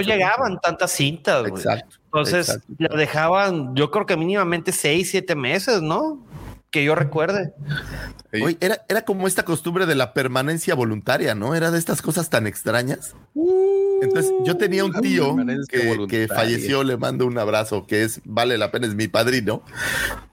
llegaban 0.00 0.60
tantas 0.60 0.92
cintas, 0.92 1.40
güey. 1.42 1.62
Exacto, 1.62 1.96
Entonces, 2.06 2.48
exacto. 2.48 2.74
la 2.78 2.96
dejaban, 2.96 3.74
yo 3.74 3.90
creo 3.90 4.06
que 4.06 4.16
mínimamente 4.16 4.72
seis, 4.72 5.10
siete 5.10 5.34
meses, 5.34 5.82
¿no? 5.82 6.24
Que 6.72 6.82
yo 6.84 6.94
recuerde. 6.94 7.52
Oye, 8.32 8.56
era, 8.60 8.84
era 8.88 9.02
como 9.04 9.28
esta 9.28 9.44
costumbre 9.44 9.84
de 9.84 9.94
la 9.94 10.14
permanencia 10.14 10.74
voluntaria, 10.74 11.34
¿no? 11.34 11.54
Era 11.54 11.70
de 11.70 11.78
estas 11.78 12.00
cosas 12.00 12.30
tan 12.30 12.46
extrañas. 12.46 13.14
Entonces, 14.00 14.32
yo 14.46 14.56
tenía 14.56 14.82
un 14.84 14.94
tío 15.02 15.36
que, 16.08 16.26
falleció, 16.28 16.82
le 16.82 16.96
mando 16.96 17.26
un 17.26 17.36
abrazo, 17.38 17.86
que 17.86 18.02
es, 18.04 18.22
vale 18.24 18.56
la 18.56 18.70
pena, 18.72 18.86
es 18.86 18.94
mi 18.94 19.06
padrino. 19.06 19.62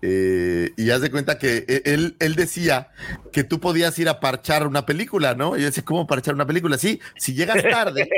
Eh, 0.02 0.72
y 0.78 0.90
haz 0.92 1.02
de 1.02 1.12
cuenta 1.12 1.38
que 1.38 1.66
e- 1.68 1.82
él, 1.86 2.16
él 2.20 2.36
decía 2.36 2.88
que 3.34 3.44
tú 3.44 3.60
podías 3.60 4.00
ir 4.00 4.08
a 4.08 4.22
parchar 4.22 4.66
una 4.66 4.86
película, 4.86 5.36
¿no? 5.36 5.58
Y 5.58 5.60
yo 5.60 5.66
decía, 5.66 5.84
¿cómo 5.84 6.08
parchar 6.08 6.36
una 6.36 6.48
película? 6.48 6.78
Sí, 6.78 7.02
si 7.18 7.34
llegas 7.34 7.62
tarde, 7.70 8.10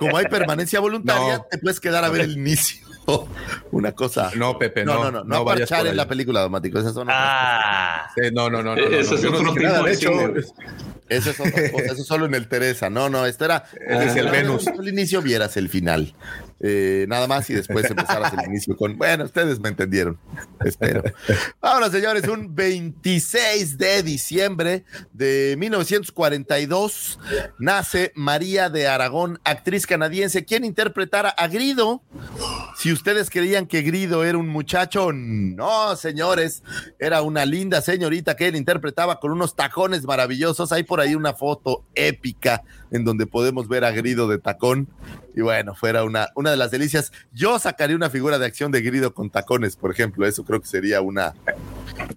como 0.00 0.16
hay 0.16 0.26
permanencia 0.28 0.80
voluntaria, 0.80 1.36
No. 1.36 1.46
te 1.50 1.58
puedes 1.58 1.78
quedar 1.78 2.04
a 2.04 2.08
ver 2.08 2.22
el 2.22 2.32
inicio. 2.32 2.84
Una 3.72 3.92
cosa. 3.92 4.30
No, 4.36 4.58
Pepe, 4.58 4.84
No, 4.84 4.94
no. 4.94 5.04
no, 5.04 5.10
no, 5.10 5.18
no, 5.24 5.36
no 5.36 5.44
vayas 5.44 5.68
parchar 5.68 5.84
por 5.84 5.90
en 5.90 5.96
la 5.96 6.08
película, 6.08 6.40
Domático. 6.40 6.78
Esas 6.78 6.94
son 6.94 7.08
Ah, 7.10 8.06
Sí, 8.14 8.30
no, 8.32 8.48
no, 8.50 8.62
no. 8.62 8.74
no, 8.76 8.82
no, 8.88 8.96
Eso 8.96 9.12
no. 9.12 9.18
es 9.18 9.24
otro 9.24 9.52
tipo 9.52 9.60
nada, 9.66 9.82
de 9.82 9.92
hecho. 9.92 10.10
Eso 11.08 11.30
es 11.30 11.38
otra 11.40 11.70
cosa, 11.70 11.84
eso 11.84 12.04
solo 12.04 12.26
en 12.26 12.34
el 12.34 12.48
Teresa. 12.48 12.88
No, 12.88 13.08
no, 13.10 13.26
esto 13.26 13.44
era. 13.44 13.64
Ese 13.88 14.06
es 14.06 14.16
el 14.16 14.28
Ah, 14.28 14.30
Venus. 14.30 14.66
Al 14.68 14.88
inicio 14.88 15.20
vieras 15.20 15.56
el 15.56 15.68
final. 15.68 16.14
Eh, 16.66 17.04
nada 17.10 17.26
más 17.26 17.50
y 17.50 17.52
después 17.52 17.90
empezaras 17.90 18.32
el 18.32 18.42
inicio 18.48 18.74
con. 18.74 18.96
Bueno, 18.96 19.24
ustedes 19.24 19.60
me 19.60 19.68
entendieron. 19.68 20.18
Espero. 20.64 21.02
Vámonos, 21.60 21.92
señores. 21.92 22.26
Un 22.26 22.54
26 22.54 23.76
de 23.76 24.02
diciembre 24.02 24.86
de 25.12 25.56
1942 25.58 27.18
nace 27.58 28.12
María 28.14 28.70
de 28.70 28.88
Aragón, 28.88 29.40
actriz 29.44 29.86
canadiense, 29.86 30.46
quien 30.46 30.64
interpretara 30.64 31.28
a 31.28 31.48
Grido. 31.48 32.02
Si 32.78 32.90
ustedes 32.90 33.28
creían 33.28 33.66
que 33.66 33.82
Grido 33.82 34.24
era 34.24 34.38
un 34.38 34.48
muchacho, 34.48 35.12
no, 35.12 35.94
señores. 35.96 36.62
Era 36.98 37.20
una 37.20 37.44
linda 37.44 37.82
señorita 37.82 38.36
que 38.36 38.48
él 38.48 38.56
interpretaba 38.56 39.20
con 39.20 39.32
unos 39.32 39.54
tacones 39.54 40.04
maravillosos. 40.04 40.72
Hay 40.72 40.84
por 40.84 41.00
ahí 41.00 41.14
una 41.14 41.34
foto 41.34 41.84
épica 41.94 42.62
en 42.94 43.04
donde 43.04 43.26
podemos 43.26 43.66
ver 43.66 43.84
a 43.84 43.90
Grido 43.90 44.28
de 44.28 44.38
tacón. 44.38 44.88
Y 45.34 45.40
bueno, 45.40 45.74
fuera 45.74 46.04
una, 46.04 46.28
una 46.36 46.52
de 46.52 46.56
las 46.56 46.70
delicias. 46.70 47.12
Yo 47.32 47.58
sacaría 47.58 47.96
una 47.96 48.08
figura 48.08 48.38
de 48.38 48.46
acción 48.46 48.70
de 48.70 48.82
Grido 48.82 49.12
con 49.12 49.30
tacones, 49.30 49.74
por 49.74 49.90
ejemplo. 49.90 50.26
Eso 50.26 50.44
creo 50.44 50.60
que 50.60 50.68
sería 50.68 51.00
una, 51.00 51.34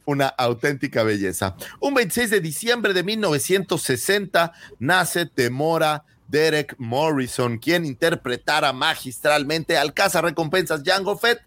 una 0.05 0.27
auténtica 0.27 1.01
belleza. 1.01 1.55
Un 1.79 1.95
26 1.95 2.29
de 2.29 2.41
diciembre 2.41 2.93
de 2.93 3.03
1960 3.03 4.53
nace 4.77 5.25
Temora 5.25 6.05
Derek 6.27 6.75
Morrison, 6.77 7.57
quien 7.57 7.85
interpretara 7.85 8.73
magistralmente 8.73 9.77
al 9.77 9.93
recompensas 10.21 10.81
Jango 10.85 11.17
Fett 11.17 11.39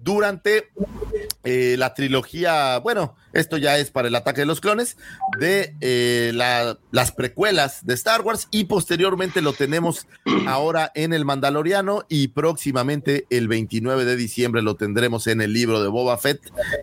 durante 0.00 0.70
eh, 1.44 1.76
la 1.78 1.94
trilogía, 1.94 2.78
bueno, 2.78 3.14
esto 3.32 3.56
ya 3.56 3.78
es 3.78 3.90
para 3.90 4.08
el 4.08 4.14
ataque 4.14 4.40
de 4.42 4.46
los 4.46 4.60
clones, 4.60 4.96
de 5.38 5.74
eh, 5.80 6.32
la- 6.34 6.78
las 6.90 7.12
precuelas 7.12 7.84
de 7.86 7.94
Star 7.94 8.22
Wars 8.22 8.48
y 8.50 8.64
posteriormente 8.64 9.40
lo 9.42 9.52
tenemos 9.52 10.06
ahora 10.46 10.90
en 10.94 11.12
el 11.12 11.24
Mandaloriano 11.24 12.04
y 12.08 12.28
próximamente 12.28 13.26
el 13.30 13.48
29 13.48 14.04
de 14.04 14.16
diciembre 14.16 14.62
lo 14.62 14.76
tendremos 14.76 15.26
en 15.26 15.40
el 15.40 15.52
libro 15.52 15.82
de 15.82 15.88
Boba 15.88 16.18
Fett 16.18 16.40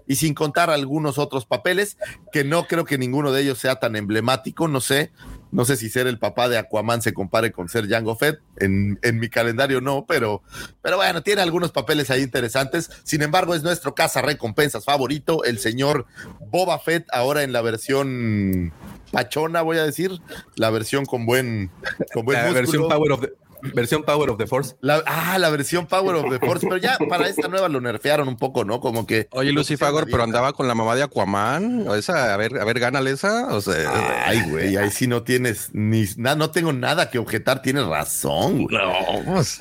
y 0.07 0.15
sin 0.15 0.33
contar 0.33 0.69
algunos 0.69 1.17
otros 1.17 1.45
papeles 1.45 1.97
que 2.31 2.43
no 2.43 2.67
creo 2.67 2.85
que 2.85 2.97
ninguno 2.97 3.31
de 3.31 3.41
ellos 3.41 3.57
sea 3.59 3.75
tan 3.75 3.95
emblemático, 3.95 4.67
no 4.67 4.81
sé. 4.81 5.11
No 5.51 5.63
sé 5.63 5.77
si 5.77 5.89
ser 5.89 6.07
el 6.07 6.19
papá 6.19 6.49
de 6.49 6.57
Aquaman 6.57 7.01
se 7.01 7.13
compare 7.13 7.51
con 7.51 7.69
ser 7.69 7.87
Jango 7.87 8.15
Fett. 8.15 8.39
En, 8.57 8.99
en 9.03 9.19
mi 9.19 9.29
calendario 9.29 9.81
no, 9.81 10.05
pero, 10.05 10.41
pero 10.81 10.97
bueno, 10.97 11.23
tiene 11.23 11.41
algunos 11.41 11.71
papeles 11.71 12.09
ahí 12.09 12.21
interesantes. 12.21 12.89
Sin 13.03 13.21
embargo, 13.21 13.55
es 13.55 13.63
nuestro 13.63 13.95
caza 13.95 14.21
recompensas 14.21 14.83
favorito, 14.85 15.43
el 15.43 15.59
señor 15.59 16.05
Boba 16.49 16.79
Fett, 16.79 17.05
ahora 17.11 17.43
en 17.43 17.53
la 17.53 17.61
versión 17.61 18.73
pachona, 19.11 19.61
voy 19.61 19.77
a 19.77 19.83
decir, 19.83 20.19
la 20.55 20.69
versión 20.69 21.05
con 21.05 21.25
buen, 21.25 21.71
con 22.13 22.25
buen 22.25 22.37
La 22.37 22.45
músculo. 22.45 22.61
versión 22.61 22.89
Power 22.89 23.11
of 23.13 23.21
the, 23.21 23.33
versión 23.73 24.03
Power 24.03 24.29
of 24.29 24.37
the 24.37 24.47
Force. 24.47 24.75
La- 24.81 25.03
ah, 25.05 25.37
la 25.37 25.49
versión 25.49 25.87
Power 25.87 26.15
of 26.15 26.29
the 26.29 26.39
Force, 26.39 26.65
pero 26.67 26.77
ya 26.77 26.97
para 27.09 27.27
esta 27.27 27.47
nueva 27.47 27.69
lo 27.69 27.81
nerfearon 27.81 28.27
un 28.27 28.37
poco, 28.37 28.63
¿no? 28.65 28.79
Como 28.79 29.05
que. 29.05 29.27
Oye, 29.31 29.51
Lucy 29.51 29.77
Fagor, 29.77 30.07
pero 30.09 30.23
andaba 30.23 30.53
con 30.53 30.67
la 30.67 30.75
mamá 30.75 30.95
de 30.95 31.03
Aquaman. 31.03 31.87
O 31.87 31.95
esa, 31.95 32.33
a 32.33 32.37
ver, 32.37 32.59
a 32.59 32.65
ver, 32.65 32.79
gánale 32.79 33.11
esa. 33.11 33.53
O 33.55 33.61
sea, 33.61 34.25
Ay, 34.25 34.41
güey, 34.49 34.77
ahí 34.77 34.91
sí 34.91 35.07
no 35.07 35.23
tienes 35.23 35.69
ni 35.73 36.05
nada, 36.17 36.35
no 36.35 36.51
tengo 36.51 36.73
nada 36.73 37.09
que 37.09 37.17
objetar, 37.19 37.61
tienes 37.61 37.85
razón, 37.85 38.63
güey. 38.65 38.77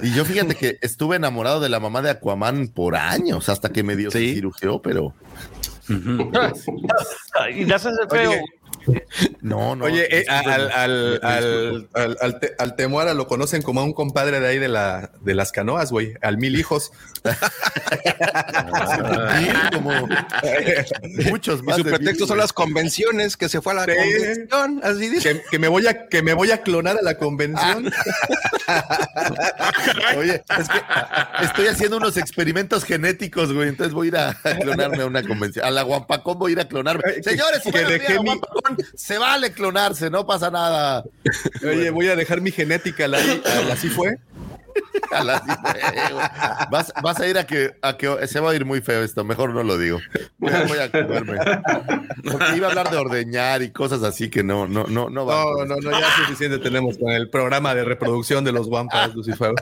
Y 0.03 0.13
yo 0.15 0.25
fíjate 0.25 0.55
que 0.55 0.79
estuve 0.83 1.17
enamorado 1.17 1.61
de 1.61 1.69
la 1.69 1.81
mamá 1.81 2.03
de 2.03 2.11
Aquaman 2.11 2.69
por 2.69 2.97
años, 2.97 3.49
hasta 3.49 3.71
que 3.71 3.83
me 3.83 3.97
dio 3.97 4.11
su 4.11 4.19
cirugió, 4.19 4.81
pero. 4.83 5.15
y 7.55 7.65
le 7.65 7.75
haces 7.75 7.93
el 8.01 8.09
feo. 8.09 8.31
Oye, 8.31 8.43
No, 9.41 9.77
no. 9.77 9.85
Oye, 9.85 10.07
eh, 10.11 10.25
al, 10.29 10.71
al, 10.73 11.21
me- 11.21 11.21
me 11.21 11.35
al, 11.35 11.71
disculpo. 11.73 11.99
al, 11.99 12.19
al, 12.21 12.41
te- 12.41 12.55
al 12.59 12.77
Temuara 12.77 13.15
lo 13.15 13.27
conocen 13.27 13.63
como 13.63 13.81
a 13.81 13.85
un 13.85 13.93
compadre 13.93 14.41
de 14.41 14.49
ahí 14.49 14.59
de, 14.59 14.69
la, 14.69 15.11
de 15.21 15.35
las 15.35 15.53
canoas, 15.53 15.91
güey, 15.91 16.15
al 16.23 16.39
mil 16.39 16.59
hijos. 16.59 16.93
Como 19.73 19.91
muchos 21.31 21.61
y 21.61 21.63
más. 21.63 21.77
su 21.77 21.83
de 21.85 21.91
pretexto 21.91 22.27
son 22.27 22.39
las 22.39 22.53
convenciones, 22.53 23.37
que 23.37 23.49
se 23.49 23.61
fue 23.61 23.73
a 23.73 23.77
la 23.77 23.85
Sí. 23.85 23.93
convención. 23.97 24.81
Así 24.83 25.09
dice. 25.09 25.33
Que, 25.35 25.43
que 25.53 25.59
me 25.59 25.69
voy 25.69 25.87
a, 25.87 26.07
que 26.09 26.23
me 26.23 26.35
voy 26.35 26.51
a 26.51 26.63
clonar 26.63 26.99
a 26.99 27.03
la 27.03 27.17
convención. 27.17 27.91
Oye, 30.19 30.43
es 30.59 30.69
que 30.69 31.45
estoy 31.45 31.67
haciendo 31.69 31.97
unos 31.97 32.17
experimentos 32.17 32.85
genéticos, 32.85 33.53
güey. 33.53 33.69
Entonces 33.69 33.95
voy 33.95 34.09
a 34.09 34.11
ir 34.11 34.17
a 34.17 34.35
clonarme 34.61 35.03
a 35.03 35.07
una 35.07 35.23
convención. 35.23 35.65
A 35.65 35.71
la 35.71 35.83
Guampacón 35.83 36.39
voy 36.39 36.51
a 36.51 36.55
ir 36.55 36.61
a 36.61 36.69
clonarme. 36.69 37.03
Señores, 37.23 37.61
que 37.63 37.85
dejé 37.85 38.19
mi- 38.21 38.25
Guampacón, 38.27 38.74
se 38.95 39.19
vale 39.19 39.53
clonarse, 39.53 40.11
no 40.11 40.27
pasa 40.27 40.51
nada. 40.51 41.05
Oye, 41.63 41.91
voy 41.91 42.09
a 42.09 42.17
dejar 42.17 42.41
mi 42.41 42.51
genética, 42.51 43.07
así 43.73 43.89
fue. 43.89 44.19
A 45.13 45.23
la- 45.23 46.69
vas, 46.71 46.93
vas 47.03 47.21
a 47.21 47.27
ir 47.29 47.39
a 47.39 47.47
que, 47.47 47.77
a 47.83 47.97
que 47.97 48.27
se 48.27 48.41
va 48.41 48.51
a 48.51 48.55
ir 48.55 48.65
muy 48.65 48.81
feo 48.81 49.03
esto, 49.03 49.23
mejor 49.25 49.51
no 49.55 49.63
lo 49.63 49.79
digo. 49.79 50.01
Voy 50.39 50.53
a, 50.53 50.65
voy 50.65 50.79
a 50.79 50.91
clonarme. 50.91 51.39
Porque 52.31 52.57
iba 52.57 52.67
a 52.67 52.71
hablar 52.71 52.91
de 52.91 52.97
ordeñar 52.97 53.63
y 53.63 53.71
cosas 53.71 54.03
así 54.03 54.29
que 54.31 54.43
no, 54.43 54.67
no, 54.67 54.85
no, 54.85 55.11
no 55.11 55.27
va. 55.27 55.45
No, 55.45 55.65
no, 55.67 55.77
no, 55.77 55.91
ya 56.01 56.11
suficiente 56.17 56.59
tenemos 56.59 56.99
con 56.99 57.13
el 57.13 57.29
programa 57.31 57.75
de 57.75 57.85
reproducción 57.85 58.45
de 58.45 58.53
los 58.53 58.67
Wampas, 58.67 59.15
Lucifer. 59.15 59.53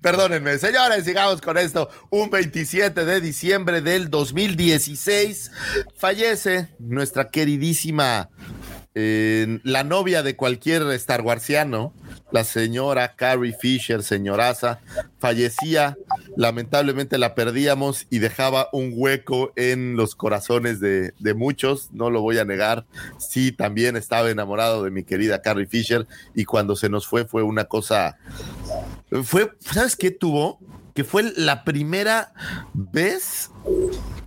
Perdónenme, 0.00 0.58
señores, 0.58 1.04
sigamos 1.04 1.40
con 1.40 1.56
esto. 1.56 1.88
Un 2.10 2.28
27 2.30 3.04
de 3.04 3.20
diciembre 3.20 3.80
del 3.80 4.10
2016 4.10 5.50
fallece 5.96 6.68
nuestra 6.78 7.30
queridísima, 7.30 8.28
la 8.96 9.84
novia 9.84 10.22
de 10.22 10.36
cualquier 10.36 10.82
Star 10.92 11.20
Warsiano, 11.20 11.92
la 12.32 12.44
señora 12.44 13.14
Carrie 13.14 13.52
Fisher, 13.52 14.02
señoraza, 14.02 14.80
fallecía. 15.18 15.98
Lamentablemente 16.36 17.18
la 17.18 17.34
perdíamos 17.34 18.06
y 18.08 18.20
dejaba 18.20 18.68
un 18.72 18.92
hueco 18.94 19.52
en 19.56 19.96
los 19.96 20.14
corazones 20.14 20.80
de, 20.80 21.12
de 21.18 21.34
muchos, 21.34 21.90
no 21.92 22.10
lo 22.10 22.22
voy 22.22 22.38
a 22.38 22.44
negar. 22.44 22.86
Sí, 23.18 23.52
también 23.52 23.96
estaba 23.96 24.30
enamorado 24.30 24.82
de 24.82 24.90
mi 24.90 25.04
querida 25.04 25.42
Carrie 25.42 25.66
Fisher 25.66 26.06
y 26.34 26.44
cuando 26.44 26.74
se 26.74 26.88
nos 26.88 27.06
fue 27.06 27.26
fue 27.26 27.42
una 27.42 27.64
cosa 27.64 28.16
fue, 29.22 29.52
¿sabes 29.60 29.96
qué 29.96 30.10
tuvo? 30.10 30.58
Que 30.94 31.04
fue 31.04 31.32
la 31.36 31.64
primera 31.64 32.32
vez, 32.72 33.50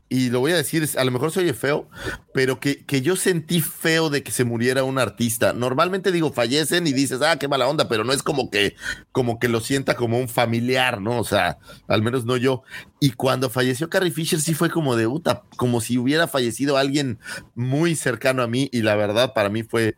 y 0.10 0.32
lo 0.32 0.40
voy 0.40 0.52
a 0.54 0.58
decir, 0.58 0.88
a 0.98 1.04
lo 1.04 1.12
mejor 1.12 1.32
se 1.32 1.42
oye 1.42 1.54
feo, 1.54 1.88
pero 2.34 2.60
que, 2.60 2.84
que 2.84 3.02
yo 3.02 3.16
sentí 3.16 3.62
feo 3.62 4.10
de 4.10 4.24
que 4.24 4.32
se 4.32 4.44
muriera 4.44 4.84
un 4.84 4.98
artista. 4.98 5.54
Normalmente 5.54 6.12
digo, 6.12 6.34
fallecen 6.34 6.88
y 6.88 6.94
dices, 6.94 7.22
ah, 7.22 7.38
qué 7.38 7.48
mala 7.48 7.68
onda, 7.68 7.88
pero 7.88 8.04
no 8.04 8.12
es 8.12 8.24
como 8.24 8.50
que, 8.50 8.76
como 9.12 9.38
que 9.38 9.48
lo 9.48 9.60
sienta 9.60 9.96
como 9.96 10.18
un 10.18 10.28
familiar, 10.28 11.00
¿no? 11.00 11.20
O 11.20 11.24
sea, 11.24 11.60
al 11.88 12.02
menos 12.02 12.26
no 12.26 12.38
yo. 12.38 12.64
Y 13.00 13.12
cuando 13.12 13.52
falleció 13.52 13.90
Carrie 13.90 14.12
Fisher 14.12 14.42
sí 14.42 14.56
fue 14.56 14.72
como 14.72 14.96
de 14.96 15.08
puta, 15.08 15.44
como 15.58 15.80
si 15.80 15.98
hubiera 15.98 16.28
fallecido 16.28 16.78
alguien 16.78 17.20
muy 17.54 17.96
cercano 17.96 18.42
a 18.42 18.48
mí 18.48 18.68
y 18.72 18.82
la 18.82 18.96
verdad 18.96 19.34
para 19.34 19.50
mí 19.50 19.64
fue, 19.64 19.96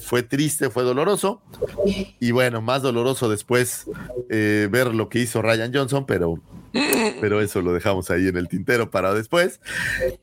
fue 0.00 0.24
triste, 0.24 0.70
fue 0.70 0.82
doloroso. 0.82 1.40
Y 2.18 2.32
bueno, 2.32 2.60
más 2.62 2.82
doloroso 2.82 3.28
después 3.28 3.86
eh, 4.28 4.68
ver 4.70 4.94
lo 4.94 5.08
que 5.08 5.20
hizo 5.20 5.40
Ryan 5.40 5.72
Johnson, 5.72 6.04
pero, 6.04 6.40
pero 7.20 7.40
eso 7.40 7.60
lo 7.62 7.72
dejamos 7.72 8.10
ahí 8.10 8.28
en 8.28 8.36
el 8.36 8.48
tintero 8.48 8.90
para 8.90 9.14
después. 9.14 9.60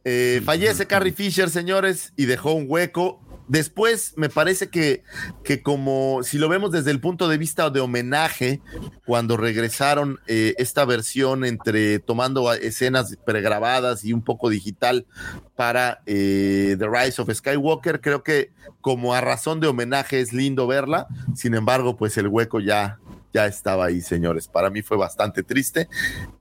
Eh, 0.04 0.42
fallece 0.44 0.88
Carrie 0.88 1.14
Fisher, 1.14 1.50
señores, 1.50 2.14
y 2.16 2.26
dejó 2.26 2.54
un 2.54 2.66
hueco. 2.68 3.22
Después 3.48 4.14
me 4.16 4.30
parece 4.30 4.70
que, 4.70 5.04
que 5.44 5.64
como 5.64 6.22
si 6.22 6.38
lo 6.38 6.50
vemos 6.50 6.72
desde 6.72 6.92
el 6.92 7.00
punto 7.00 7.28
de 7.28 7.40
vista 7.40 7.72
de 7.72 7.80
homenaje, 7.80 8.62
cuando 9.08 9.38
regresaron 9.38 10.20
eh, 10.28 10.54
esta 10.60 10.86
versión 10.86 11.44
entre 11.44 11.98
tomando 11.98 12.54
escenas 12.54 13.18
pregrabadas 13.26 14.06
y 14.06 14.14
un 14.14 14.22
poco 14.22 14.50
digital 14.50 15.08
para 15.56 16.04
eh, 16.06 16.76
The 16.78 16.88
Rise 16.88 17.24
of 17.24 17.34
Skywalker, 17.34 18.02
creo 18.02 18.22
que 18.22 18.52
como 18.82 19.16
a 19.16 19.22
razón 19.22 19.60
de 19.60 19.68
homenaje 19.68 20.20
es 20.20 20.32
lindo 20.32 20.68
verla, 20.68 21.08
sin 21.36 21.56
embargo, 21.56 21.98
pues 21.98 22.18
el 22.20 22.28
hueco 22.28 22.60
ya, 22.60 23.00
ya 23.34 23.46
estaba 23.46 23.86
ahí, 23.86 24.02
señores. 24.02 24.48
Para 24.48 24.70
mí 24.70 24.82
fue 24.82 24.98
bastante 24.98 25.44
triste 25.44 25.88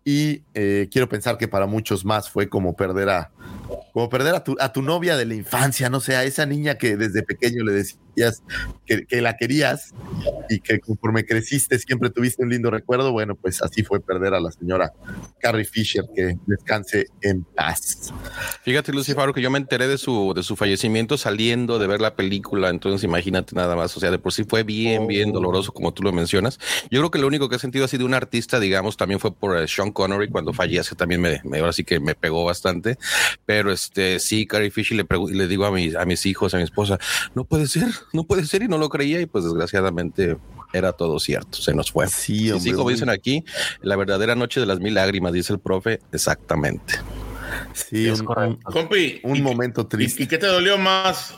y 0.05 0.43
eh, 0.55 0.89
quiero 0.91 1.09
pensar 1.09 1.39
que 1.39 1.49
para 1.49 1.67
muchos 1.67 2.05
más 2.05 2.31
fue 2.31 2.49
como 2.49 2.77
perder 2.77 3.11
a, 3.11 3.31
como 3.93 4.09
perder 4.09 4.35
a 4.35 4.45
tu, 4.45 4.57
a 4.61 4.73
tu 4.73 4.83
novia 4.83 5.17
de 5.17 5.27
la 5.27 5.35
infancia, 5.35 5.91
no 5.91 6.01
sé, 6.01 6.17
a 6.17 6.25
esa 6.25 6.47
niña 6.47 6.77
que 6.77 6.97
desde 6.97 7.23
pequeño 7.23 7.65
le 7.65 7.73
decías 8.19 8.43
que, 8.87 9.07
que 9.07 9.21
la 9.21 9.37
querías 9.37 9.95
y 10.49 10.61
que 10.61 10.81
conforme 10.81 11.25
creciste 11.25 11.79
siempre 11.79 12.11
tuviste 12.11 12.43
un 12.43 12.51
lindo 12.51 12.71
recuerdo. 12.71 13.13
Bueno, 13.13 13.35
pues 13.35 13.63
así 13.63 13.83
fue 13.83 14.01
perder 14.01 14.35
a 14.35 14.41
la 14.41 14.51
señora 14.51 14.93
Carrie 15.41 15.65
Fisher, 15.65 16.05
que 16.15 16.37
descanse 16.47 17.07
en 17.23 17.45
paz. 17.45 18.13
Fíjate, 18.63 18.93
Lucifer, 18.93 19.33
que 19.33 19.43
yo 19.43 19.51
me 19.51 19.59
enteré 19.59 19.89
de 19.89 19.99
su, 19.99 20.33
de 20.35 20.43
su 20.43 20.57
fallecimiento 20.57 21.17
saliendo 21.19 21.79
de 21.79 21.87
ver 21.87 22.01
la 22.01 22.17
película, 22.17 22.71
entonces 22.71 23.05
imagínate 23.05 23.55
nada 23.55 23.77
más, 23.77 23.97
o 23.97 24.01
sea, 24.01 24.11
de 24.11 24.19
por 24.19 24.33
sí 24.33 24.45
fue 24.45 24.63
bien, 24.63 25.07
bien 25.07 25.33
doloroso, 25.33 25.73
como 25.73 25.93
tú 25.93 26.03
lo 26.03 26.13
mencionas. 26.13 26.59
Yo 26.91 27.01
creo 27.01 27.11
que 27.11 27.19
lo 27.19 27.27
único 27.27 27.49
que 27.49 27.57
he 27.57 27.59
sentido 27.59 27.85
así 27.85 27.99
de 27.99 28.05
un 28.05 28.15
artista, 28.15 28.61
digamos, 28.61 28.97
también 28.97 29.21
fue 29.21 29.35
por 29.35 29.57
eh, 29.57 29.69
Sean 29.69 29.93
Connery 29.93 30.29
cuando 30.29 30.53
fallece, 30.53 30.95
también 30.95 31.21
me, 31.21 31.41
me, 31.45 31.59
ahora 31.59 31.73
sí 31.73 31.85
que 31.85 32.01
me 32.01 32.15
pegó 32.15 32.45
bastante, 32.45 32.99
pero 33.47 33.71
este, 33.73 34.19
sí, 34.19 34.47
Carrie 34.47 34.71
Fisher 34.71 34.97
le, 34.97 35.07
le 35.33 35.49
digo 35.49 35.67
a 35.67 35.71
mis, 35.71 35.95
a 35.95 36.05
mis 36.05 36.25
hijos, 36.27 36.55
a 36.55 36.57
mi 36.57 36.65
esposa, 36.65 36.99
no 37.35 37.45
puede 37.45 37.67
ser, 37.67 37.89
no 38.13 38.25
puede 38.25 38.45
ser, 38.47 38.63
y 38.63 38.69
no 38.69 38.79
lo 38.79 38.89
creía, 38.89 39.21
y 39.21 39.27
pues 39.27 39.45
desgraciadamente 39.45 40.37
era 40.73 40.93
todo 40.93 41.19
cierto, 41.19 41.59
se 41.59 41.75
nos 41.75 41.91
fue. 41.93 42.07
Sí, 42.09 42.47
Y 42.47 42.51
hombre, 42.51 42.71
sí, 42.71 42.73
como 42.77 42.91
dicen 42.91 43.09
aquí, 43.11 43.45
la 43.81 43.97
verdadera 43.97 44.35
noche 44.35 44.61
de 44.61 44.67
las 44.67 44.81
mil 44.81 44.95
lágrimas, 44.95 45.33
dice 45.33 45.53
el 45.53 45.59
profe, 45.59 46.01
exactamente. 46.13 46.95
Sí, 47.73 48.09
un, 48.11 48.21
un- 48.29 48.57
Compi, 48.63 49.21
un 49.23 49.43
momento 49.43 49.87
triste. 49.87 50.23
¿y 50.23 50.27
qué 50.27 50.37
te 50.39 50.47
dolió 50.47 50.77
más? 50.77 51.35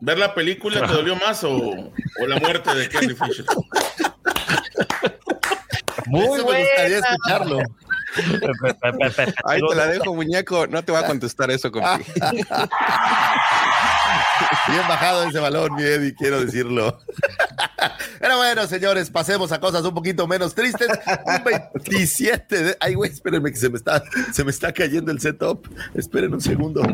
¿Ver 0.00 0.18
la 0.18 0.34
película 0.34 0.86
te 0.86 0.92
dolió 0.92 1.16
más 1.16 1.42
o, 1.44 1.56
o 1.56 2.26
la 2.26 2.38
muerte 2.38 2.74
de 2.74 2.88
Carrie 2.88 3.14
Fisher? 3.14 3.46
Muy 6.06 6.22
Eso 6.38 6.46
me 6.46 6.58
gustaría 6.60 6.98
escucharlo. 6.98 7.58
Ahí 9.44 9.60
te 9.68 9.74
la 9.74 9.86
dejo, 9.86 10.14
muñeco. 10.14 10.66
No 10.66 10.82
te 10.82 10.92
va 10.92 11.00
a 11.00 11.06
contestar 11.06 11.50
eso, 11.50 11.70
compi. 11.70 12.04
Bien 14.68 14.86
bajado 14.88 15.24
ese 15.24 15.38
balón, 15.38 15.74
mi 15.74 15.82
Eddie, 15.82 16.14
quiero 16.14 16.44
decirlo. 16.44 16.98
Pero 18.20 18.36
bueno, 18.36 18.66
señores, 18.66 19.10
pasemos 19.10 19.52
a 19.52 19.60
cosas 19.60 19.84
un 19.84 19.94
poquito 19.94 20.26
menos 20.26 20.54
tristes. 20.54 20.88
Un 21.24 21.44
27 21.44 22.62
de... 22.62 22.76
Ay, 22.80 22.94
güey, 22.94 23.10
espérenme 23.10 23.50
que 23.50 23.56
se 23.58 23.70
me 23.70 23.76
está, 23.76 24.02
se 24.32 24.44
me 24.44 24.50
está 24.50 24.72
cayendo 24.72 25.12
el 25.12 25.20
setup. 25.20 25.68
Esperen 25.94 26.34
un 26.34 26.40
segundo. 26.40 26.82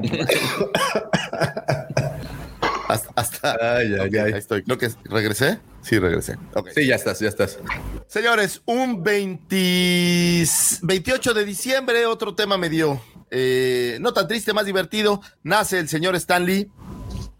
hasta... 2.88 3.10
hasta... 3.16 3.76
Ay, 3.76 3.94
ay, 4.00 4.10
ay. 4.12 4.18
Ahí 4.18 4.32
estoy. 4.34 4.62
Creo 4.62 4.78
que 4.78 4.90
regresé. 5.04 5.58
Sí, 5.82 5.98
regresé. 5.98 6.38
Sí, 6.74 6.86
ya 6.86 6.94
estás, 6.96 7.20
ya 7.20 7.28
estás. 7.28 7.58
Señores, 8.06 8.62
un 8.66 9.02
20 9.02 10.44
28 10.82 11.34
de 11.34 11.44
diciembre, 11.44 12.06
otro 12.06 12.34
tema 12.34 12.56
me 12.56 12.68
dio. 12.70 13.02
eh, 13.30 13.98
no 14.00 14.12
tan 14.12 14.28
triste, 14.28 14.52
más 14.52 14.66
divertido. 14.66 15.20
Nace 15.42 15.78
el 15.78 15.88
señor 15.88 16.14
Stanley. 16.16 16.70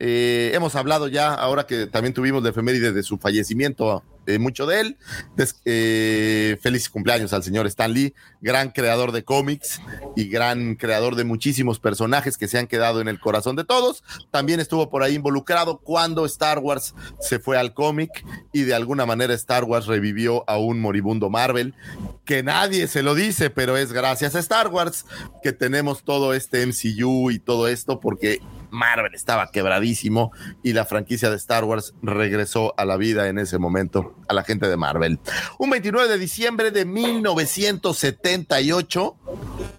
Eh, 0.07 0.51
hemos 0.53 0.77
hablado 0.77 1.09
ya, 1.09 1.33
ahora 1.33 1.67
que 1.67 1.87
también 1.87 2.13
tuvimos 2.13 2.43
la 2.43 2.51
efeméride 2.51 2.93
de 2.93 3.03
su 3.03 3.17
fallecimiento, 3.17 4.03
eh, 4.27 4.39
mucho 4.39 4.67
de 4.67 4.81
él. 4.81 4.99
Eh, 5.65 6.59
feliz 6.61 6.91
cumpleaños 6.91 7.33
al 7.33 7.43
señor 7.43 7.67
Stan 7.69 7.91
Lee, 7.91 8.13
gran 8.43 8.71
creador 8.71 9.13
de 9.13 9.25
cómics 9.25 9.81
y 10.15 10.29
gran 10.29 10.75
creador 10.75 11.15
de 11.15 11.25
muchísimos 11.25 11.81
personajes 11.81 12.37
que 12.37 12.49
se 12.49 12.59
han 12.59 12.67
quedado 12.67 13.01
en 13.01 13.09
el 13.09 13.19
corazón 13.19 13.57
de 13.57 13.65
todos. 13.65 14.05
También 14.31 14.61
estuvo 14.61 14.91
por 14.91 15.03
ahí 15.03 15.15
involucrado 15.15 15.79
cuando 15.79 16.27
Star 16.27 16.59
Wars 16.59 16.95
se 17.19 17.39
fue 17.39 17.57
al 17.57 17.73
cómic 17.73 18.27
y 18.53 18.65
de 18.65 18.75
alguna 18.75 19.07
manera 19.07 19.33
Star 19.33 19.65
Wars 19.65 19.87
revivió 19.87 20.45
a 20.51 20.59
un 20.59 20.81
moribundo 20.81 21.31
Marvel, 21.31 21.73
que 22.27 22.43
nadie 22.43 22.89
se 22.89 23.03
lo 23.03 23.15
dice, 23.15 23.49
pero 23.49 23.79
es 23.79 23.91
gracias 23.91 24.35
a 24.35 24.41
Star 24.41 24.69
Wars 24.69 25.07
que 25.43 25.55
tenemos 25.55 26.05
todo 26.05 26.35
este 26.35 26.67
MCU 26.67 27.31
y 27.31 27.39
todo 27.39 27.69
esto 27.69 28.01
porque 28.01 28.41
Marvel 28.75 29.15
estaba 29.15 29.51
quebradísimo 29.51 30.33
y 30.63 30.75
la 30.75 30.85
franquicia 30.85 31.31
de 31.31 31.37
Star 31.37 31.65
Wars 31.65 31.95
regresó 32.03 32.75
a 32.77 32.85
la 32.85 32.97
vida 32.97 33.29
en 33.29 33.39
ese 33.39 33.59
momento 33.59 34.17
a 34.29 34.35
la 34.35 34.45
gente 34.45 34.69
de 34.69 34.77
Marvel. 34.77 35.19
Un 35.59 35.71
29 35.71 36.09
de 36.09 36.19
diciembre 36.19 36.71
de 36.71 36.85
1978, 36.85 39.17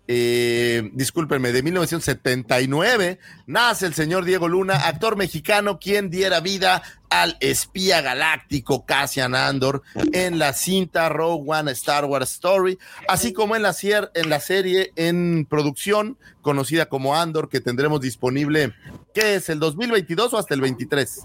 eh, 0.07 0.89
discúlpenme, 0.93 1.51
de 1.51 1.61
1979, 1.61 3.19
nace 3.45 3.85
el 3.85 3.93
señor 3.93 4.25
Diego 4.25 4.47
Luna, 4.47 4.87
actor 4.87 5.15
mexicano, 5.15 5.77
quien 5.79 6.09
diera 6.09 6.39
vida 6.39 6.81
al 7.09 7.37
espía 7.39 8.01
galáctico 8.01 8.85
Cassian 8.85 9.35
Andor 9.35 9.83
en 10.13 10.39
la 10.39 10.53
cinta 10.53 11.09
Rogue 11.09 11.43
One 11.47 11.71
Star 11.71 12.05
Wars 12.05 12.31
Story, 12.31 12.77
así 13.07 13.33
como 13.33 13.55
en 13.55 13.61
la, 13.61 13.75
en 14.13 14.29
la 14.29 14.39
serie 14.39 14.91
en 14.95 15.45
producción 15.49 16.17
conocida 16.41 16.87
como 16.87 17.15
Andor 17.15 17.49
que 17.49 17.61
tendremos 17.61 18.01
disponible, 18.01 18.73
¿qué 19.15 19.35
es? 19.35 19.49
¿El 19.49 19.59
2022 19.59 20.33
o 20.33 20.37
hasta 20.37 20.53
el 20.53 20.61
23? 20.61 21.23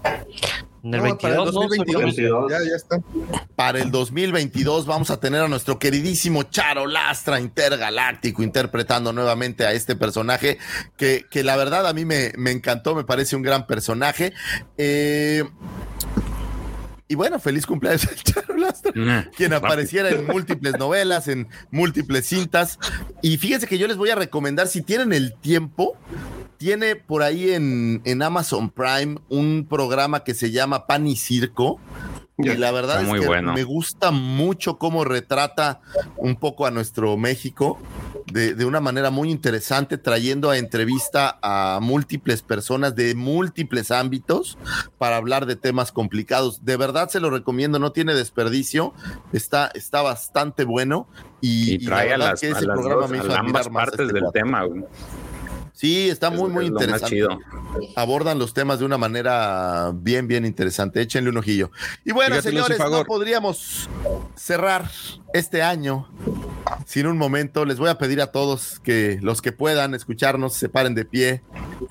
En 0.83 0.93
el 0.95 1.03
No, 1.03 1.17
para 1.17 1.35
el 1.35 1.41
22, 1.41 1.53
¿no? 1.53 1.61
2022. 1.61 2.51
Ya, 2.51 2.57
ya 2.67 2.75
está. 2.75 2.99
Para 3.55 3.79
el 3.79 3.91
2022 3.91 4.87
vamos 4.87 5.11
a 5.11 5.19
tener 5.19 5.41
a 5.41 5.47
nuestro 5.47 5.77
queridísimo 5.77 6.43
Charo 6.43 6.87
Lastra 6.87 7.39
intergaláctico 7.39 8.41
interpretando 8.41 9.13
nuevamente 9.13 9.65
a 9.65 9.73
este 9.73 9.95
personaje 9.95 10.57
que, 10.97 11.25
que 11.29 11.43
la 11.43 11.55
verdad 11.55 11.85
a 11.85 11.93
mí 11.93 12.05
me, 12.05 12.31
me 12.37 12.49
encantó, 12.49 12.95
me 12.95 13.03
parece 13.03 13.35
un 13.35 13.43
gran 13.43 13.67
personaje. 13.67 14.33
Eh, 14.77 15.43
y 17.11 17.15
bueno, 17.15 17.41
feliz 17.41 17.65
cumpleaños 17.65 18.07
al 18.07 18.15
Charo 18.15 18.55
Lastra, 18.55 18.93
quien 19.35 19.51
apareciera 19.51 20.09
en 20.11 20.25
múltiples 20.27 20.79
novelas, 20.79 21.27
en 21.27 21.49
múltiples 21.69 22.25
cintas. 22.25 22.79
Y 23.21 23.35
fíjense 23.35 23.67
que 23.67 23.77
yo 23.77 23.85
les 23.85 23.97
voy 23.97 24.11
a 24.11 24.15
recomendar, 24.15 24.69
si 24.69 24.81
tienen 24.81 25.11
el 25.11 25.33
tiempo, 25.33 25.97
tiene 26.55 26.95
por 26.95 27.21
ahí 27.21 27.51
en, 27.51 28.01
en 28.05 28.21
Amazon 28.21 28.69
Prime 28.69 29.17
un 29.27 29.67
programa 29.69 30.23
que 30.23 30.33
se 30.33 30.51
llama 30.51 30.87
Pan 30.87 31.05
y 31.05 31.17
Circo. 31.17 31.81
Y 32.49 32.57
la 32.57 32.71
verdad 32.71 33.01
es 33.01 33.09
que 33.21 33.27
bueno. 33.27 33.53
me 33.53 33.63
gusta 33.63 34.11
mucho 34.11 34.77
cómo 34.77 35.03
retrata 35.03 35.81
un 36.17 36.35
poco 36.35 36.65
a 36.65 36.71
nuestro 36.71 37.17
México 37.17 37.79
de, 38.31 38.53
de 38.55 38.65
una 38.65 38.79
manera 38.79 39.09
muy 39.09 39.29
interesante, 39.31 39.97
trayendo 39.97 40.49
a 40.49 40.57
entrevista 40.57 41.37
a 41.41 41.79
múltiples 41.81 42.41
personas 42.41 42.95
de 42.95 43.13
múltiples 43.15 43.91
ámbitos 43.91 44.57
para 44.97 45.17
hablar 45.17 45.45
de 45.45 45.55
temas 45.55 45.91
complicados. 45.91 46.63
De 46.63 46.77
verdad 46.77 47.09
se 47.09 47.19
lo 47.19 47.29
recomiendo, 47.29 47.79
no 47.79 47.91
tiene 47.91 48.13
desperdicio, 48.13 48.93
está, 49.33 49.71
está 49.73 50.01
bastante 50.01 50.63
bueno. 50.63 51.07
Y, 51.41 51.71
Y 51.71 51.73
y 51.75 51.77
la 51.79 51.85
trae 51.89 52.13
a 52.13 52.17
las, 52.17 52.39
que 52.39 52.47
a 52.47 52.49
ese 52.51 52.65
las 52.65 52.75
programa 52.77 53.01
dos- 53.01 53.11
me 53.27 53.33
a 53.33 53.39
ambas 53.39 53.67
a 53.67 53.71
partes 53.71 53.99
este 53.99 54.13
del 54.13 54.23
tema. 54.31 54.63
güey. 54.63 54.83
Sí, 55.81 56.09
está 56.11 56.27
Es- 56.27 56.33
muy, 56.39 56.51
muy 56.51 56.65
es 56.65 56.69
lo 56.69 56.75
más 56.75 56.83
interesante. 56.83 57.15
chido. 57.15 57.39
Abordan 57.95 58.37
los 58.37 58.53
temas 58.53 58.77
de 58.77 58.85
una 58.85 58.99
manera 58.99 59.91
bien, 59.95 60.27
bien 60.27 60.45
interesante. 60.45 61.01
Échenle 61.01 61.31
un 61.31 61.37
ojillo. 61.37 61.71
Y 62.05 62.11
bueno, 62.11 62.35
Fíjate, 62.35 62.49
señores, 62.49 62.77
no 62.77 63.03
podríamos 63.03 63.89
cerrar 64.35 64.91
este 65.33 65.63
año 65.63 66.07
sin 66.85 67.07
un 67.07 67.17
momento. 67.17 67.65
Les 67.65 67.79
voy 67.79 67.89
a 67.89 67.97
pedir 67.97 68.21
a 68.21 68.27
todos 68.27 68.79
que 68.83 69.17
los 69.23 69.41
que 69.41 69.53
puedan 69.53 69.95
escucharnos 69.95 70.53
se 70.53 70.69
paren 70.69 70.93
de 70.93 71.03
pie 71.03 71.41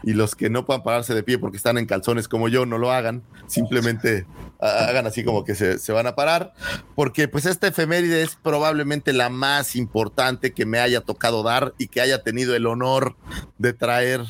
y 0.05 0.13
los 0.13 0.37
que 0.37 0.51
no 0.51 0.65
puedan 0.65 0.85
pararse 0.85 1.13
de 1.13 1.25
pie 1.25 1.39
porque 1.41 1.57
están 1.57 1.77
en 1.77 1.87
calzones 1.87 2.29
como 2.29 2.47
yo, 2.47 2.67
no 2.67 2.79
lo 2.79 2.93
hagan. 2.93 3.25
Simplemente 3.49 4.25
hagan 4.61 5.07
así 5.07 5.25
como 5.25 5.45
que 5.45 5.55
se, 5.55 5.79
se 5.79 5.93
van 5.93 6.07
a 6.07 6.15
parar. 6.15 6.53
Porque 6.95 7.29
pues 7.29 7.47
esta 7.47 7.69
efeméride 7.69 8.23
es 8.23 8.37
probablemente 8.37 9.13
la 9.13 9.29
más 9.29 9.77
importante 9.77 10.53
que 10.53 10.67
me 10.67 10.79
haya 10.79 11.01
tocado 11.01 11.43
dar 11.43 11.75
y 11.79 11.89
que 11.89 12.01
haya 12.01 12.23
tenido 12.23 12.55
el 12.55 12.67
honor 12.67 13.17
de 13.59 13.73
traer 13.73 14.23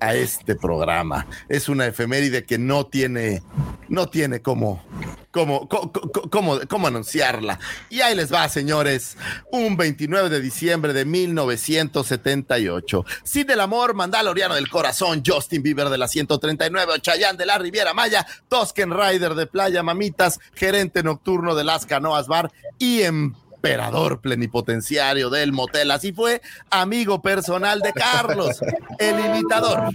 a 0.00 0.14
este 0.14 0.54
programa. 0.54 1.26
Es 1.48 1.68
una 1.68 1.86
efeméride 1.86 2.44
que 2.44 2.58
no 2.58 2.86
tiene, 2.86 3.42
no 3.88 4.08
tiene 4.08 4.40
cómo, 4.40 4.82
cómo, 5.30 5.68
cómo, 5.68 6.60
cómo 6.68 6.86
anunciarla. 6.86 7.58
Y 7.88 8.00
ahí 8.00 8.16
les 8.16 8.32
va, 8.32 8.48
señores. 8.48 9.16
Un 9.52 9.76
29 9.76 10.30
de 10.30 10.40
diciembre 10.40 10.92
de 10.92 11.04
1978. 11.04 13.04
Sid 13.24 13.46
del 13.46 13.60
Amor, 13.60 13.94
Mandaloriano 13.94 14.54
del 14.54 14.70
Corazón, 14.70 15.22
Justin 15.24 15.62
Bieber 15.62 15.88
de 15.88 15.98
la 15.98 16.08
139, 16.08 16.94
Chayán 17.00 17.36
de 17.36 17.46
la 17.46 17.58
Riviera 17.58 17.94
Maya, 17.94 18.26
Tosken 18.48 18.90
Rider 18.90 19.34
de 19.34 19.46
Playa 19.46 19.69
Mamitas, 19.82 20.40
Gerente 20.54 21.02
Nocturno 21.02 21.54
de 21.54 21.64
Las 21.64 21.86
Canoas 21.86 22.26
Bar 22.26 22.50
y 22.78 23.02
emperador 23.02 24.20
plenipotenciario 24.20 25.30
del 25.30 25.52
motel. 25.52 25.90
Así 25.90 26.12
fue, 26.12 26.40
amigo 26.70 27.22
personal 27.22 27.80
de 27.80 27.92
Carlos, 27.92 28.60
el 28.98 29.20
imitador 29.20 29.90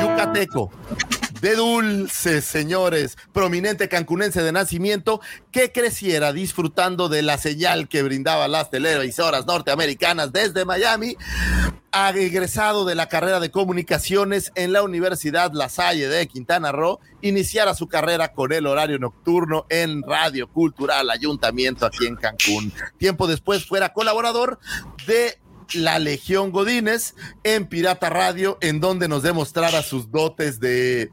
yucateco. 0.00 0.70
De 1.40 1.54
dulces, 1.54 2.44
señores, 2.44 3.16
prominente 3.32 3.88
cancunense 3.88 4.42
de 4.42 4.52
nacimiento, 4.52 5.22
que 5.50 5.72
creciera 5.72 6.34
disfrutando 6.34 7.08
de 7.08 7.22
la 7.22 7.38
señal 7.38 7.88
que 7.88 8.02
brindaba 8.02 8.46
las 8.46 8.68
televisoras 8.68 9.46
norteamericanas 9.46 10.34
desde 10.34 10.66
Miami, 10.66 11.16
egresado 11.92 12.84
de 12.84 12.94
la 12.94 13.08
carrera 13.08 13.40
de 13.40 13.50
comunicaciones 13.50 14.52
en 14.54 14.72
la 14.72 14.82
Universidad 14.82 15.52
La 15.52 15.68
Salle 15.68 16.08
de 16.08 16.26
Quintana 16.28 16.72
Roo, 16.72 17.00
iniciara 17.20 17.74
su 17.74 17.88
carrera 17.88 18.32
con 18.32 18.52
el 18.52 18.66
horario 18.66 18.98
nocturno 18.98 19.66
en 19.68 20.02
Radio 20.02 20.48
Cultural 20.48 21.10
Ayuntamiento 21.10 21.86
aquí 21.86 22.06
en 22.06 22.16
Cancún. 22.16 22.72
Tiempo 22.98 23.26
después 23.26 23.66
fuera 23.66 23.92
colaborador 23.92 24.58
de 25.06 25.38
la 25.74 25.98
Legión 25.98 26.50
Godínez 26.50 27.14
en 27.44 27.66
Pirata 27.66 28.10
Radio, 28.10 28.58
en 28.60 28.80
donde 28.80 29.08
nos 29.08 29.22
demostrara 29.22 29.82
sus 29.82 30.10
dotes 30.10 30.60
de, 30.60 31.10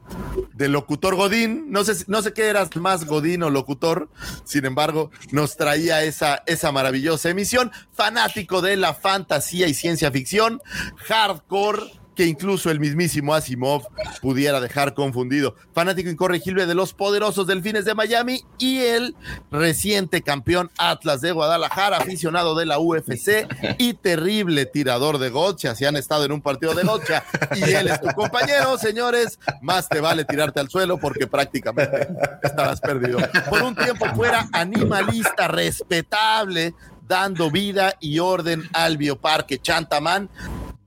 de 0.58 0.68
locutor 0.68 1.16
Godín. 1.16 1.72
No 1.72 1.84
sé, 1.84 2.04
no 2.08 2.22
sé 2.22 2.34
qué 2.34 2.48
eras 2.48 2.76
más 2.76 3.06
Godín 3.06 3.44
o 3.44 3.50
locutor, 3.50 4.10
sin 4.44 4.66
embargo, 4.66 5.12
nos 5.32 5.56
traía 5.56 6.04
esa, 6.04 6.44
esa 6.46 6.72
maravillosa 6.72 7.30
emisión. 7.30 7.72
Fanático 7.94 8.62
de 8.62 8.76
la 8.76 8.94
fantasía 8.94 9.68
y 9.68 9.74
ciencia 9.74 10.12
ficción, 10.12 10.62
hardcore 11.08 11.84
que 12.18 12.26
incluso 12.26 12.72
el 12.72 12.80
mismísimo 12.80 13.36
Asimov 13.36 13.84
pudiera 14.22 14.60
dejar 14.60 14.96
confundido. 14.96 15.56
Fanático 15.74 16.10
incorregible 16.10 16.66
de 16.66 16.74
los 16.74 16.94
poderosos 16.94 17.46
delfines 17.46 17.86
de 17.86 17.94
Miami 17.94 18.44
y 18.58 18.80
el 18.80 19.16
reciente 19.52 20.24
campeón 20.24 20.72
Atlas 20.80 21.22
de 21.22 21.32
Guadalajara, 21.32 21.98
aficionado 21.98 22.56
de 22.56 22.66
la 22.66 22.80
UFC 22.80 23.48
y 23.78 23.94
terrible 23.94 24.66
tirador 24.66 25.20
de 25.20 25.30
gocha. 25.30 25.76
Si 25.76 25.86
han 25.86 25.96
estado 25.96 26.26
en 26.26 26.32
un 26.32 26.42
partido 26.42 26.74
de 26.74 26.84
gocha 26.84 27.24
y 27.56 27.62
él 27.72 27.88
es 27.88 28.02
tu 28.02 28.08
compañero, 28.08 28.80
señores, 28.80 29.40
más 29.62 29.88
te 29.88 30.00
vale 30.00 30.26
tirarte 30.26 30.60
al 30.60 30.70
suelo 30.70 30.98
porque 30.98 31.28
prácticamente 31.28 32.08
estarás 32.42 32.82
perdido. 32.82 33.20
Por 33.48 33.62
un 33.62 33.76
tiempo 33.76 34.08
fuera 34.16 34.50
animalista 34.54 35.48
respetable, 35.48 36.74
dando 37.08 37.52
vida 37.52 37.96
y 38.00 38.18
orden 38.18 38.64
al 38.74 38.98
bioparque 38.98 39.60
Chantamán, 39.60 40.30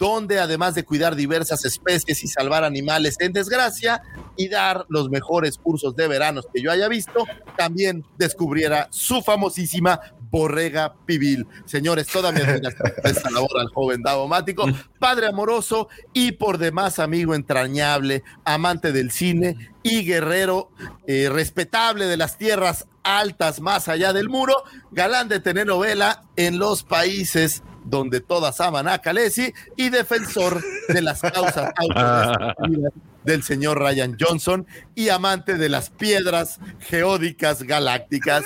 donde 0.01 0.41
además 0.41 0.75
de 0.75 0.83
cuidar 0.83 1.15
diversas 1.15 1.67
especies 1.67 2.25
y 2.25 2.27
salvar 2.27 2.65
animales 2.65 3.17
en 3.21 3.35
desgracia 3.35 4.01
y 4.35 4.49
dar 4.49 4.87
los 4.89 5.11
mejores 5.11 5.59
cursos 5.59 5.95
de 5.95 6.09
veranos 6.09 6.47
que 6.53 6.63
yo 6.63 6.73
haya 6.73 6.89
visto, 6.89 7.27
también 7.59 8.03
descubriera 8.17 8.89
su 8.91 9.21
famosísima 9.21 10.01
borrega 10.31 10.95
pibil. 11.05 11.47
Señores, 11.67 12.07
toda 12.07 12.33
mi 12.33 12.41
admiración 12.41 12.93
esta 13.05 13.31
labor 13.31 13.61
al 13.61 13.69
joven 13.69 14.01
Davomático, 14.01 14.65
padre 14.99 15.27
amoroso 15.27 15.89
y 16.15 16.33
por 16.33 16.57
demás 16.57 16.99
amigo 16.99 17.35
entrañable, 17.35 18.23
amante 18.47 18.93
del 18.93 19.11
cine 19.11 19.75
y 19.83 20.07
guerrero 20.07 20.71
eh, 21.07 21.29
respetable 21.31 22.07
de 22.07 22.17
las 22.17 22.39
tierras 22.39 22.87
altas 23.03 23.61
más 23.61 23.89
allá 23.89 24.15
del 24.15 24.31
muro, 24.31 24.65
galán 24.93 25.29
de 25.29 25.41
telenovela 25.41 26.23
en 26.37 26.59
los 26.59 26.85
países 26.85 27.63
donde 27.85 28.21
todas 28.21 28.61
aman 28.61 28.89
a 28.89 28.99
Calesi 28.99 29.53
y 29.77 29.89
defensor 29.89 30.63
de 30.89 31.03
las 31.03 31.21
causas 31.21 31.73
del 33.25 33.43
señor 33.43 33.79
Ryan 33.79 34.17
Johnson 34.19 34.67
y 34.95 35.09
amante 35.09 35.57
de 35.57 35.69
las 35.69 35.91
piedras 35.91 36.59
geódicas 36.81 37.63
galácticas. 37.63 38.45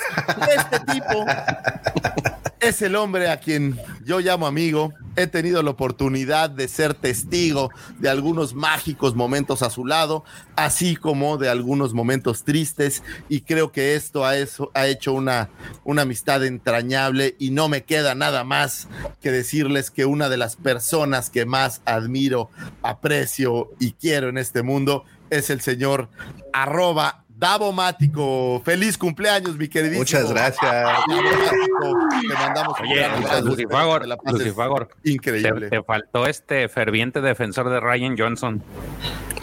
Este 0.55 0.79
tipo 0.93 1.25
es 2.59 2.81
el 2.81 2.95
hombre 2.95 3.29
a 3.29 3.39
quien 3.39 3.79
yo 4.03 4.19
llamo 4.19 4.47
amigo. 4.47 4.93
He 5.15 5.27
tenido 5.27 5.63
la 5.63 5.71
oportunidad 5.71 6.49
de 6.49 6.67
ser 6.67 6.93
testigo 6.93 7.69
de 7.99 8.09
algunos 8.09 8.53
mágicos 8.53 9.15
momentos 9.15 9.61
a 9.61 9.69
su 9.69 9.85
lado, 9.85 10.23
así 10.55 10.95
como 10.95 11.37
de 11.37 11.49
algunos 11.49 11.93
momentos 11.93 12.43
tristes, 12.43 13.03
y 13.29 13.41
creo 13.41 13.71
que 13.71 13.95
esto 13.95 14.25
ha, 14.25 14.37
eso, 14.37 14.71
ha 14.73 14.87
hecho 14.87 15.13
una, 15.13 15.49
una 15.83 16.03
amistad 16.03 16.43
entrañable 16.45 17.35
y 17.39 17.51
no 17.51 17.69
me 17.69 17.83
queda 17.83 18.15
nada 18.15 18.43
más 18.43 18.87
que 19.21 19.31
decirles 19.31 19.91
que 19.91 20.05
una 20.05 20.29
de 20.29 20.37
las 20.37 20.55
personas 20.55 21.29
que 21.29 21.45
más 21.45 21.81
admiro, 21.85 22.49
aprecio 22.81 23.71
y 23.79 23.93
quiero 23.93 24.29
en 24.29 24.37
este 24.37 24.63
mundo 24.63 25.05
es 25.29 25.49
el 25.49 25.61
señor 25.61 26.09
arroba 26.53 27.24
Davomático. 27.37 28.61
Feliz 28.63 28.97
cumpleaños, 28.97 29.57
mi 29.57 29.67
queridísimo. 29.67 29.99
Muchas 29.99 30.31
gracias. 30.31 30.99
Te 31.05 32.33
mandamos 32.33 32.79
un 32.79 32.87
Oye. 32.87 33.41
Lucifagor, 33.41 34.07
Lucifagor, 34.25 34.87
Increíble. 35.03 35.69
Te, 35.69 35.77
te 35.77 35.83
faltó 35.83 36.27
este 36.27 36.69
ferviente 36.69 37.19
defensor 37.19 37.69
de 37.69 37.81
Ryan 37.81 38.17
Johnson. 38.17 38.63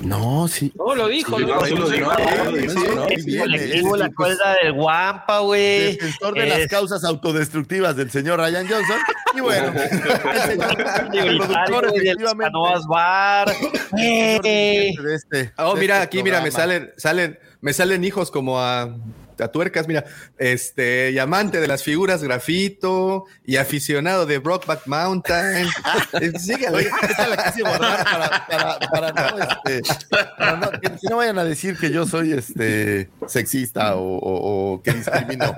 No, 0.01 0.49
sí. 0.49 0.73
No, 0.75 0.95
lo 0.95 1.07
dijo, 1.09 1.37
Sí, 1.39 1.45
lo 1.45 1.55
no, 1.55 1.65
sí 1.65 1.75
lo 1.75 1.89
dijo, 1.89 2.11
no, 3.91 3.97
la 3.97 4.11
cuerda 4.11 4.57
del 4.63 4.73
guampa, 4.73 5.39
güey. 5.41 5.93
Defensor 5.93 6.35
de 6.35 6.47
las 6.47 6.67
causas 6.67 7.05
autodestructivas 7.05 7.95
del 7.95 8.11
señor 8.11 8.41
Ryan 8.41 8.67
Johnson. 8.69 8.97
Y 9.35 9.41
bueno, 9.41 9.73
el 10.33 10.41
señor 10.41 10.77
productor, 11.47 11.93
del 11.93 12.03
efectivamente. 12.03 12.45
Canoas 12.53 12.87
Bar. 12.87 13.53
Eh. 13.99 14.93
Este, 15.15 15.53
Oh, 15.59 15.75
de 15.75 15.81
mira, 15.81 15.95
este 15.97 16.05
aquí, 16.05 16.23
mira, 16.23 16.41
me 16.41 16.51
salen, 16.51 16.91
salen, 16.97 17.39
me 17.63 17.73
salen 17.73 18.05
hijos 18.05 18.31
como 18.31 18.61
a, 18.61 18.95
a 19.45 19.49
tuercas, 19.53 19.89
mira, 19.89 20.05
este, 20.39 21.11
y 21.13 21.19
amante 21.19 21.61
de 21.61 21.69
las 21.69 21.83
figuras 21.83 22.23
grafito 22.23 23.25
y 23.45 23.57
aficionado 23.57 24.27
de 24.27 24.39
Brockback 24.39 24.87
Mountain. 24.87 25.67
Oye, 26.73 26.91
esta 27.03 27.29
la 27.29 27.45
quise 27.45 27.63
borrar 27.63 28.05
para, 28.05 28.47
para, 28.47 29.11
para 29.13 29.31
no, 29.31 29.39
este, 29.39 29.83
para 30.39 30.57
no- 30.57 30.71
que, 30.73 30.81
que 30.81 31.09
no 31.11 31.17
vayan 31.17 31.39
a 31.39 31.45
decir 31.45 31.77
que 31.79 31.91
yo 31.91 32.07
soy 32.07 32.33
este 32.33 33.11
sexista 33.27 33.97
o, 33.97 34.17
o- 34.19 34.75
o 34.75 34.83
que 34.83 34.93
discrimino. 34.93 35.57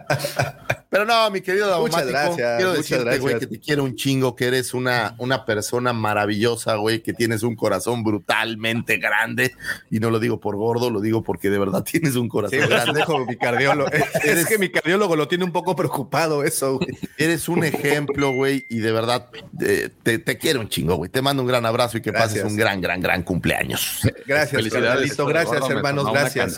Pero 0.90 1.04
no, 1.04 1.28
mi 1.32 1.40
querido 1.40 1.80
Muchas 1.80 2.06
gracias, 2.06 2.56
quiero 2.56 2.70
muchas 2.70 2.88
decirte, 2.88 3.18
güey, 3.18 3.38
que 3.40 3.46
te 3.48 3.58
quiero 3.58 3.82
un 3.82 3.96
chingo, 3.96 4.36
que 4.36 4.46
eres 4.46 4.74
una, 4.74 5.16
una 5.18 5.44
persona 5.44 5.92
maravillosa, 5.92 6.76
güey, 6.76 7.02
que 7.02 7.12
tienes 7.12 7.42
un 7.42 7.56
corazón 7.56 8.04
brutalmente 8.04 8.98
grande. 8.98 9.52
Y 9.90 9.98
no 9.98 10.10
lo 10.10 10.20
digo 10.20 10.38
por 10.38 10.54
gordo, 10.54 10.90
lo 10.90 11.00
digo 11.00 11.24
porque 11.24 11.50
de 11.50 11.58
verdad 11.58 11.82
tienes 11.82 12.14
un 12.14 12.28
corazón 12.28 12.60
grande. 12.68 13.00
dijo 13.00 13.18
mi 13.26 13.36
cardiólogo. 13.36 13.73
Es, 13.90 14.24
es 14.24 14.46
que 14.46 14.58
mi 14.58 14.68
cardiólogo 14.70 15.16
lo 15.16 15.28
tiene 15.28 15.44
un 15.44 15.52
poco 15.52 15.74
preocupado 15.76 16.44
eso, 16.44 16.78
güey. 16.78 16.88
Eres 17.18 17.48
un 17.48 17.64
ejemplo, 17.64 18.32
güey, 18.32 18.64
y 18.70 18.78
de 18.78 18.92
verdad 18.92 19.28
eh, 19.60 19.90
te, 20.02 20.18
te 20.18 20.38
quiero 20.38 20.60
un 20.60 20.68
chingo, 20.68 20.96
güey. 20.96 21.10
Te 21.10 21.20
mando 21.22 21.42
un 21.42 21.48
gran 21.48 21.66
abrazo 21.66 21.98
y 21.98 22.02
que 22.02 22.10
Gracias. 22.10 22.42
pases 22.42 22.44
un 22.52 22.56
gran, 22.56 22.80
gran, 22.80 23.00
gran 23.00 23.22
cumpleaños. 23.22 24.00
Gracias, 24.26 24.50
Felicidades. 24.52 25.16
Gracias, 25.16 25.60
Gordo, 25.60 25.76
hermanos. 25.76 26.12
Gracias. 26.12 26.56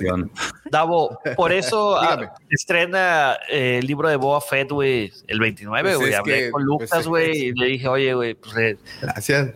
Davo, 0.71 1.19
por 1.37 1.53
eso 1.53 1.97
ah, 1.99 2.35
estrena 2.51 3.37
eh, 3.51 3.79
el 3.81 3.87
libro 3.87 4.09
de 4.09 4.17
Boba 4.17 4.41
Fett, 4.41 4.71
güey, 4.71 5.13
el 5.29 5.41
29, 5.41 5.89
Pues 5.89 5.99
güey. 5.99 6.15
Hablé 6.15 6.35
que- 6.39 6.51
con 6.51 6.63
pues 6.63 6.65
Lucas, 6.65 7.07
güey, 7.07 7.37
y 7.49 7.53
le 7.53 7.67
dije, 7.67 7.89
oye, 7.89 8.15
güey, 8.15 8.35
pues 8.35 8.57
eh, 8.57 8.77
Gracias. 9.01 9.51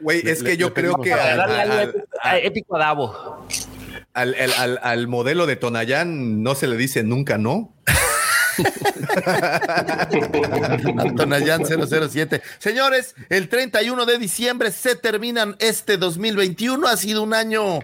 Güey, 0.00 0.22
es 0.28 0.42
Le- 0.42 0.50
que 0.50 0.56
yo 0.56 0.72
creo 0.74 0.96
que 0.96 1.10
para 1.10 1.32
al, 1.32 1.36
darle 1.38 1.60
algo 1.60 1.74
al- 1.74 1.80
épico, 1.88 2.06
a- 2.22 2.38
épico 2.38 2.76
a 2.76 2.78
Davo. 2.78 3.46
Al- 4.14 4.34
al- 4.34 4.80
al- 4.82 5.08
modelo 5.08 5.46
de 5.46 5.56
Tonayán 5.56 6.42
no 6.42 6.54
se 6.54 6.66
le 6.66 6.76
dice 6.76 7.02
nunca 7.02 7.38
no. 7.38 7.74
Antonayan 10.98 11.62
007. 11.64 12.42
Señores, 12.58 13.14
el 13.28 13.48
31 13.48 14.06
de 14.06 14.18
diciembre 14.18 14.70
se 14.72 14.96
terminan 14.96 15.56
este 15.58 15.96
2021. 15.96 16.86
Ha 16.86 16.96
sido 16.96 17.22
un 17.22 17.34
año, 17.34 17.80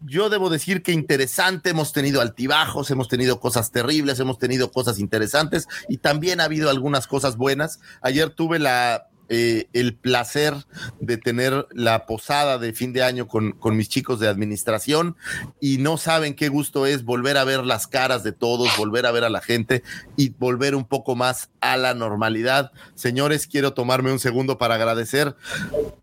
yo 0.00 0.28
debo 0.30 0.50
decir 0.50 0.82
que 0.82 0.92
interesante. 0.92 1.70
Hemos 1.70 1.92
tenido 1.92 2.20
altibajos, 2.20 2.90
hemos 2.90 3.08
tenido 3.08 3.40
cosas 3.40 3.70
terribles, 3.70 4.18
hemos 4.20 4.38
tenido 4.38 4.70
cosas 4.72 4.98
interesantes 4.98 5.66
y 5.88 5.98
también 5.98 6.40
ha 6.40 6.44
habido 6.44 6.70
algunas 6.70 7.06
cosas 7.06 7.36
buenas. 7.36 7.80
Ayer 8.00 8.30
tuve 8.30 8.58
la 8.58 9.08
eh, 9.34 9.70
el 9.72 9.94
placer 9.94 10.54
de 11.00 11.16
tener 11.16 11.66
la 11.72 12.04
posada 12.04 12.58
de 12.58 12.74
fin 12.74 12.92
de 12.92 13.02
año 13.02 13.26
con, 13.26 13.52
con 13.52 13.78
mis 13.78 13.88
chicos 13.88 14.20
de 14.20 14.28
administración 14.28 15.16
y 15.58 15.78
no 15.78 15.96
saben 15.96 16.34
qué 16.34 16.50
gusto 16.50 16.84
es 16.84 17.02
volver 17.02 17.38
a 17.38 17.44
ver 17.44 17.64
las 17.64 17.86
caras 17.86 18.22
de 18.24 18.32
todos, 18.32 18.68
volver 18.76 19.06
a 19.06 19.10
ver 19.10 19.24
a 19.24 19.30
la 19.30 19.40
gente 19.40 19.82
y 20.18 20.28
volver 20.28 20.74
un 20.74 20.84
poco 20.84 21.16
más 21.16 21.48
a 21.62 21.78
la 21.78 21.94
normalidad. 21.94 22.72
Señores, 22.94 23.46
quiero 23.46 23.72
tomarme 23.72 24.12
un 24.12 24.18
segundo 24.18 24.58
para 24.58 24.74
agradecer 24.74 25.34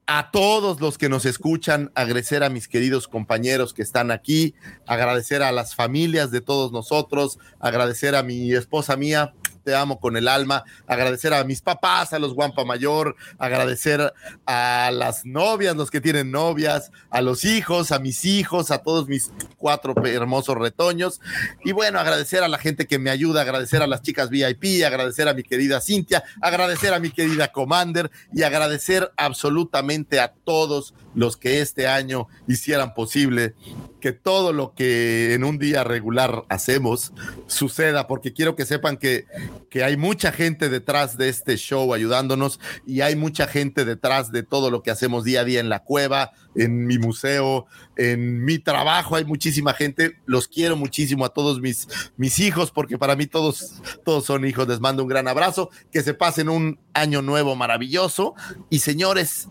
a 0.07 0.31
todos 0.31 0.81
los 0.81 0.97
que 0.97 1.07
nos 1.07 1.25
escuchan, 1.25 1.91
agradecer 1.93 2.43
a 2.43 2.49
mis 2.49 2.67
queridos 2.67 3.07
compañeros 3.07 3.75
que 3.75 3.83
están 3.83 4.09
aquí, 4.09 4.55
agradecer 4.87 5.43
a 5.43 5.51
las 5.51 5.75
familias 5.75 6.31
de 6.31 6.41
todos 6.41 6.71
nosotros, 6.71 7.37
agradecer 7.59 8.15
a 8.15 8.23
mi 8.23 8.53
esposa 8.53 8.97
mía, 8.97 9.35
te 9.69 9.75
amo 9.75 9.99
con 9.99 10.17
el 10.17 10.27
alma, 10.27 10.63
agradecer 10.87 11.31
a 11.31 11.43
mis 11.43 11.61
papás, 11.61 12.11
a 12.13 12.17
los 12.17 12.33
Guampa 12.33 12.65
Mayor, 12.65 13.15
agradecer 13.37 14.11
a 14.47 14.89
las 14.91 15.27
novias, 15.27 15.75
los 15.75 15.91
que 15.91 16.01
tienen 16.01 16.31
novias, 16.31 16.91
a 17.11 17.21
los 17.21 17.45
hijos, 17.45 17.91
a 17.91 17.99
mis 17.99 18.25
hijos, 18.25 18.71
a 18.71 18.79
todos 18.79 19.07
mis 19.07 19.31
cuatro 19.57 19.93
hermosos 20.07 20.57
retoños. 20.57 21.21
Y 21.63 21.71
bueno, 21.71 21.99
agradecer 21.99 22.41
a 22.41 22.47
la 22.47 22.57
gente 22.57 22.87
que 22.87 22.97
me 22.97 23.11
ayuda, 23.11 23.41
agradecer 23.41 23.83
a 23.83 23.87
las 23.87 24.01
chicas 24.01 24.31
VIP, 24.31 24.83
agradecer 24.83 25.27
a 25.27 25.35
mi 25.35 25.43
querida 25.43 25.81
Cintia, 25.81 26.23
agradecer 26.41 26.91
a 26.95 26.99
mi 26.99 27.11
querida 27.11 27.51
Commander 27.51 28.09
y 28.33 28.41
agradecer 28.41 29.11
absolutamente 29.17 30.19
a 30.19 30.33
todos 30.33 30.95
los 31.15 31.37
que 31.37 31.61
este 31.61 31.87
año 31.87 32.27
hicieran 32.47 32.93
posible 32.93 33.55
que 33.99 34.11
todo 34.13 34.53
lo 34.53 34.73
que 34.73 35.33
en 35.33 35.43
un 35.43 35.57
día 35.57 35.83
regular 35.83 36.43
hacemos 36.49 37.13
suceda, 37.47 38.07
porque 38.07 38.33
quiero 38.33 38.55
que 38.55 38.65
sepan 38.65 38.97
que, 38.97 39.25
que 39.69 39.83
hay 39.83 39.97
mucha 39.97 40.31
gente 40.31 40.69
detrás 40.69 41.17
de 41.17 41.29
este 41.29 41.57
show 41.57 41.93
ayudándonos 41.93 42.59
y 42.85 43.01
hay 43.01 43.15
mucha 43.15 43.47
gente 43.47 43.85
detrás 43.85 44.31
de 44.31 44.43
todo 44.43 44.71
lo 44.71 44.83
que 44.83 44.91
hacemos 44.91 45.23
día 45.23 45.41
a 45.41 45.45
día 45.45 45.59
en 45.59 45.69
la 45.69 45.83
cueva, 45.83 46.31
en 46.59 46.85
mi 46.85 46.97
museo, 46.97 47.65
en 47.95 48.43
mi 48.43 48.59
trabajo, 48.59 49.15
hay 49.15 49.25
muchísima 49.25 49.73
gente, 49.73 50.17
los 50.25 50.47
quiero 50.47 50.75
muchísimo 50.75 51.25
a 51.25 51.29
todos 51.29 51.61
mis, 51.61 51.87
mis 52.17 52.39
hijos, 52.39 52.71
porque 52.71 52.97
para 52.97 53.15
mí 53.15 53.27
todos, 53.27 53.81
todos 54.03 54.25
son 54.25 54.45
hijos, 54.45 54.67
les 54.67 54.79
mando 54.79 55.03
un 55.03 55.09
gran 55.09 55.27
abrazo, 55.27 55.69
que 55.91 56.03
se 56.03 56.13
pasen 56.13 56.49
un 56.49 56.79
año 56.93 57.21
nuevo 57.21 57.55
maravilloso. 57.55 58.35
Y 58.69 58.79
señores, 58.79 59.47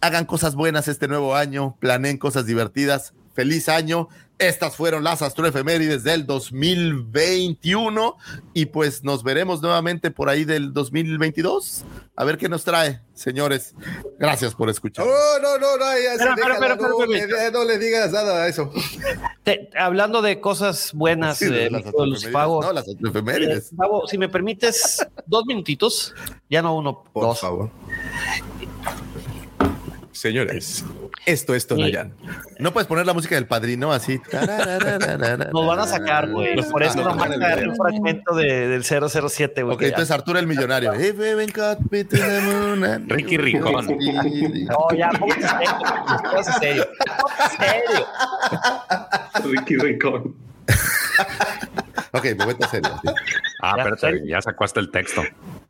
hagan 0.00 0.24
cosas 0.24 0.54
buenas 0.54 0.88
este 0.88 1.08
nuevo 1.08 1.34
año, 1.34 1.76
planeen 1.80 2.18
cosas 2.18 2.46
divertidas, 2.46 3.12
feliz 3.34 3.68
año. 3.68 4.08
Estas 4.38 4.74
fueron 4.74 5.04
las 5.04 5.20
astroefemérides 5.20 6.02
del 6.02 6.24
2021 6.24 8.16
y 8.54 8.64
pues 8.66 9.04
nos 9.04 9.22
veremos 9.22 9.60
nuevamente 9.60 10.10
por 10.10 10.30
ahí 10.30 10.46
del 10.46 10.72
2022. 10.72 11.84
A 12.16 12.24
ver 12.24 12.38
qué 12.38 12.48
nos 12.48 12.64
trae, 12.64 13.00
señores. 13.12 13.74
Gracias 14.18 14.54
por 14.54 14.70
escuchar. 14.70 15.04
Oh, 15.06 15.38
no, 15.42 15.58
no, 15.58 15.76
no, 15.76 15.84
ya 15.92 16.16
Pero, 16.16 16.34
pero, 16.36 16.54
pero, 16.58 16.76
no, 16.76 17.04
le- 17.06 17.26
pero- 17.28 17.50
no 17.50 17.64
le 17.64 17.78
digas 17.78 18.12
nada 18.12 18.44
a 18.44 18.48
eso. 18.48 18.72
Te- 19.44 19.68
hablando 19.78 20.22
de 20.22 20.40
cosas 20.40 20.92
buenas, 20.94 21.36
Sí, 21.36 21.44
de 21.46 21.66
eh, 21.66 21.70
las 21.70 21.84
No, 21.84 21.90
astroefemérides. 22.78 23.72
eh, 23.72 23.76
si 24.08 24.16
me 24.16 24.30
permites 24.30 25.06
dos 25.26 25.44
minutitos, 25.44 26.14
ya 26.48 26.62
no 26.62 26.74
uno, 26.76 27.04
Por 27.12 27.24
dos. 27.24 27.40
favor. 27.40 27.70
Señores, 30.20 30.84
esto 31.24 31.54
es 31.54 31.66
Tonayán. 31.66 32.12
No 32.58 32.74
puedes 32.74 32.86
poner 32.86 33.06
la 33.06 33.14
música 33.14 33.36
del 33.36 33.46
padrino 33.46 33.90
así. 33.90 34.20
Nos 35.50 35.66
van 35.66 35.78
a 35.78 35.86
sacar, 35.86 36.28
güey. 36.28 36.56
Por 36.70 36.82
eso 36.82 37.00
Ah, 37.00 37.04
nomás 37.04 37.30
no, 37.30 37.36
agarré 37.36 37.66
un 37.66 37.74
fragmento 37.74 38.34
de, 38.34 38.68
del 38.68 38.84
007, 38.84 39.62
güey. 39.62 39.76
Ok, 39.76 39.80
entonces 39.84 40.10
Arturo 40.10 40.38
el 40.38 40.46
millonario. 40.46 40.92
Ricky 43.06 43.38
Ricón. 43.38 43.86
No, 44.66 44.88
ya, 44.94 45.08
póngase 45.08 46.52
serio. 46.58 46.86
Póngase 47.18 47.56
serio. 47.56 48.06
Ricky 49.42 49.76
Ricón. 49.78 50.36
Ok, 52.12 52.26
momento 52.38 52.68
serio. 52.68 52.90
Ah, 53.62 53.72
Ya, 53.78 53.84
espérate, 53.84 54.28
ya 54.28 54.42
sacó 54.42 54.64
hasta 54.64 54.80
el 54.80 54.90
texto. 54.90 55.22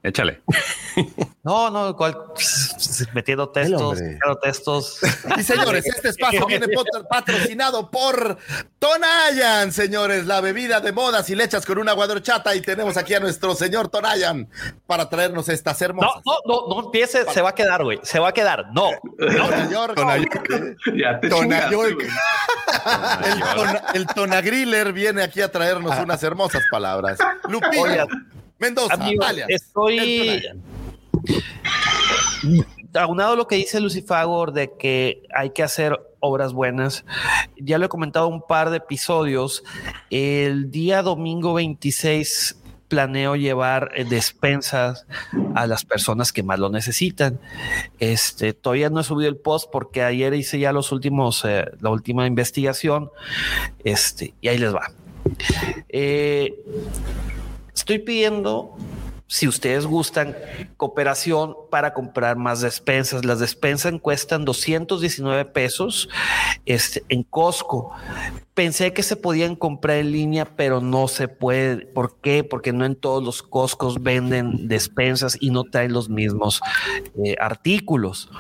Échale. 0.03 0.43
No, 1.43 1.71
no, 1.71 1.97
cual, 1.97 2.15
metiendo 3.15 3.49
textos, 3.49 3.99
metiendo 3.99 4.37
textos. 4.43 4.99
Y 5.39 5.43
señores, 5.43 5.87
este 5.87 6.11
espacio 6.11 6.45
viene 6.45 6.67
patrocinado 7.09 7.91
por 7.91 8.37
Tonayan, 8.79 9.73
señores, 9.73 10.27
la 10.27 10.43
bebida 10.43 10.81
de 10.81 10.93
moda 10.93 11.23
si 11.23 11.35
le 11.35 11.45
echas 11.45 11.65
con 11.65 11.79
una 11.79 11.93
agua 11.93 12.07
de 12.09 12.13
horchata 12.15 12.55
y 12.55 12.61
tenemos 12.61 12.99
aquí 12.99 13.15
a 13.15 13.21
nuestro 13.21 13.55
señor 13.55 13.89
Tonayan 13.89 14.51
para 14.87 15.09
traernos 15.09 15.49
estas 15.49 15.81
No, 15.81 15.87
hermosas. 15.87 16.23
no, 16.27 16.35
no, 16.45 16.69
no 16.75 16.85
empiece, 16.87 17.25
se 17.33 17.41
va 17.41 17.49
a 17.51 17.55
quedar, 17.55 17.85
güey. 17.85 17.99
Se 18.03 18.19
va 18.19 18.29
a 18.29 18.33
quedar. 18.35 18.67
No. 18.75 18.91
Tonayork. 19.19 19.97
Ya 20.95 21.19
te 21.21 21.29
Tonayork. 21.31 22.03
El, 23.25 23.41
tona- 23.41 23.83
el 23.95 24.07
Tonagriller 24.07 24.93
viene 24.93 25.23
aquí 25.23 25.41
a 25.41 25.51
traernos 25.51 25.99
unas 25.99 26.23
hermosas 26.23 26.63
palabras. 26.71 27.19
Lupillo, 27.49 27.83
Oigan, 27.83 28.09
Mendoza, 28.61 28.95
Amigo, 28.95 29.25
estoy 29.49 30.43
aunado 32.95 33.37
lo 33.37 33.47
que 33.47 33.57
dice 33.57 33.81
Lucifagor 33.81 34.53
de 34.53 34.73
que 34.79 35.23
hay 35.35 35.51
que 35.51 35.63
hacer 35.63 35.99
obras 36.21 36.53
buenas. 36.53 37.05
Ya 37.57 37.79
lo 37.79 37.87
he 37.87 37.89
comentado 37.89 38.29
un 38.29 38.43
par 38.47 38.71
de 38.71 38.77
episodios. 38.77 39.65
El 40.11 40.71
día 40.71 41.03
domingo 41.03 41.55
26 41.55 42.57
planeo 42.89 43.37
llevar 43.37 43.93
eh, 43.95 44.05
despensas 44.05 45.07
a 45.55 45.67
las 45.67 45.85
personas 45.85 46.33
que 46.33 46.43
más 46.43 46.59
lo 46.59 46.69
necesitan. 46.69 47.41
Este, 47.99 48.53
todavía 48.53 48.91
no 48.91 49.01
he 49.01 49.05
subido 49.05 49.31
el 49.31 49.37
post 49.37 49.71
porque 49.71 50.03
ayer 50.03 50.35
hice 50.35 50.59
ya 50.59 50.73
los 50.73 50.93
últimos, 50.93 51.45
eh, 51.45 51.65
la 51.81 51.91
última 51.91 52.27
investigación. 52.27 53.11
Este, 53.85 54.35
y 54.41 54.49
ahí 54.49 54.59
les 54.59 54.75
va. 54.75 54.91
Eh, 55.89 56.55
estoy 57.81 57.99
pidiendo, 57.99 58.77
si 59.27 59.49
ustedes 59.49 59.87
gustan, 59.87 60.37
cooperación 60.77 61.57
para 61.71 61.95
comprar 61.95 62.37
más 62.37 62.61
despensas. 62.61 63.25
Las 63.25 63.41
despensas 63.41 63.95
cuestan 64.03 64.45
219 64.45 65.47
pesos 65.47 66.09
este, 66.67 67.03
en 67.09 67.23
Costco. 67.23 67.93
Pensé 68.61 68.93
que 68.93 69.03
se 69.03 69.17
podían 69.17 69.57
comprar 69.57 69.97
en 69.97 70.13
línea, 70.13 70.45
pero 70.45 70.83
no 70.83 71.09
se 71.09 71.29
puede. 71.29 71.87
¿Por 71.87 72.21
qué? 72.21 72.45
Porque 72.45 72.75
no 72.75 72.85
en 72.85 72.95
todos 72.95 73.25
los 73.25 73.43
Costcos 73.43 74.03
venden 74.03 74.69
despensas 74.69 75.39
y 75.41 75.49
no 75.49 75.65
traen 75.65 75.95
los 75.95 76.11
mismos 76.11 76.61
eh, 77.25 77.37
artículos. 77.41 78.31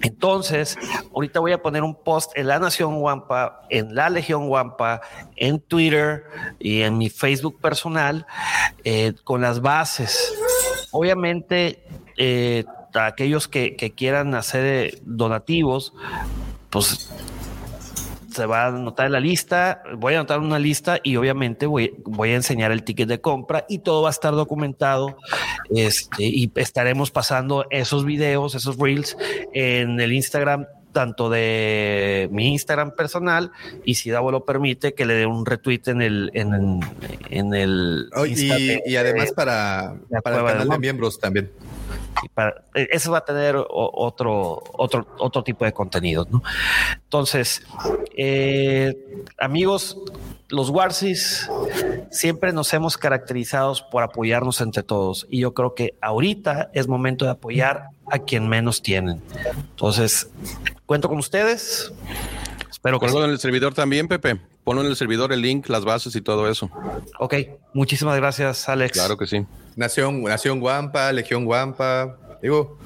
Entonces, 0.00 0.78
ahorita 1.14 1.40
voy 1.40 1.52
a 1.52 1.60
poner 1.60 1.82
un 1.82 1.94
post 1.94 2.32
en 2.36 2.46
La 2.46 2.58
Nación 2.58 2.98
Guampa, 2.98 3.66
en 3.68 3.94
La 3.94 4.08
Legión 4.08 4.48
Guampa, 4.48 5.02
en 5.36 5.60
Twitter 5.60 6.24
y 6.58 6.80
en 6.80 6.96
mi 6.96 7.10
Facebook 7.10 7.60
personal 7.60 8.26
eh, 8.82 9.12
con 9.24 9.42
las 9.42 9.60
bases. 9.60 10.32
Obviamente, 10.90 11.84
eh, 12.16 12.64
aquellos 12.94 13.46
que, 13.46 13.76
quieran 13.94 14.34
hacer 14.34 15.00
donativos, 15.02 15.92
pues 16.70 17.10
se 18.36 18.46
va 18.46 18.64
a 18.64 18.66
anotar 18.68 19.06
en 19.06 19.12
la 19.12 19.20
lista, 19.20 19.82
voy 19.96 20.14
a 20.14 20.18
anotar 20.18 20.38
una 20.40 20.58
lista 20.58 20.98
y 21.02 21.16
obviamente 21.16 21.66
voy, 21.66 21.94
voy 22.04 22.30
a 22.30 22.36
enseñar 22.36 22.70
el 22.72 22.82
ticket 22.84 23.08
de 23.08 23.20
compra 23.20 23.64
y 23.68 23.78
todo 23.80 24.02
va 24.02 24.08
a 24.08 24.12
estar 24.12 24.32
documentado 24.34 25.16
este, 25.74 26.24
y 26.24 26.50
estaremos 26.54 27.10
pasando 27.10 27.66
esos 27.70 28.04
videos, 28.04 28.54
esos 28.54 28.76
reels 28.78 29.16
en 29.52 29.98
el 30.00 30.12
Instagram 30.12 30.66
tanto 30.92 31.28
de 31.28 32.26
mi 32.32 32.48
Instagram 32.52 32.92
personal 32.92 33.50
y 33.84 33.96
si 33.96 34.08
Davo 34.10 34.30
lo 34.30 34.46
permite 34.46 34.94
que 34.94 35.04
le 35.04 35.12
dé 35.12 35.26
un 35.26 35.44
retweet 35.44 35.82
en 35.88 36.00
el 36.00 36.30
en, 36.32 36.80
en 37.28 37.52
el 37.54 38.08
Oh, 38.14 38.24
y, 38.24 38.34
de- 38.34 38.82
y 38.86 38.96
además 38.96 39.28
de- 39.28 39.34
para, 39.34 39.96
para 40.24 40.40
el 40.40 40.46
canal 40.46 40.68
de 40.70 40.78
miembros 40.78 41.18
también. 41.20 41.50
Y 42.22 42.28
para- 42.28 42.64
eh, 42.74 42.88
eso 42.90 43.10
va 43.12 43.18
a 43.18 43.24
tener 43.24 43.56
otro, 43.56 44.62
otro, 44.72 45.06
otro 45.18 45.42
tipo 45.44 45.64
de 45.64 45.72
contenido, 45.72 46.26
¿no? 46.30 46.42
Entonces, 47.04 47.62
eh, 48.16 48.94
amigos, 49.38 49.98
los 50.48 50.70
Warsis 50.70 51.50
siempre 52.10 52.52
nos 52.52 52.72
hemos 52.72 52.96
caracterizado 52.96 53.74
por 53.90 54.02
apoyarnos 54.02 54.60
entre 54.60 54.82
todos 54.82 55.26
y 55.28 55.40
yo 55.40 55.54
creo 55.54 55.74
que 55.74 55.94
ahorita 56.00 56.70
es 56.72 56.86
momento 56.88 57.24
de 57.24 57.32
apoyar 57.32 57.88
a 58.10 58.18
quien 58.20 58.48
menos 58.48 58.82
tienen. 58.82 59.20
Entonces, 59.70 60.30
cuento 60.86 61.08
con 61.08 61.18
ustedes. 61.18 61.92
Espero 62.70 63.00
que 63.00 63.06
en 63.06 63.30
el 63.30 63.38
servidor 63.40 63.74
también, 63.74 64.06
Pepe. 64.06 64.38
Ponlo 64.66 64.82
en 64.82 64.88
el 64.88 64.96
servidor 64.96 65.32
el 65.32 65.42
link, 65.42 65.68
las 65.68 65.84
bases 65.84 66.16
y 66.16 66.20
todo 66.20 66.50
eso. 66.50 66.68
Ok, 67.20 67.34
muchísimas 67.72 68.16
gracias, 68.16 68.68
Alex. 68.68 68.94
Claro 68.98 69.16
que 69.16 69.28
sí. 69.28 69.46
Nación, 69.76 70.24
Nación 70.24 70.58
Guampa, 70.58 71.12
Legión 71.12 71.44
Guampa. 71.44 72.18
Digo, 72.42 72.76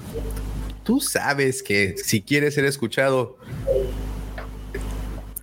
tú 0.85 1.01
sabes 1.01 1.63
que 1.63 1.97
si 1.97 2.21
quieres 2.21 2.55
ser 2.55 2.67
escuchado, 2.67 3.39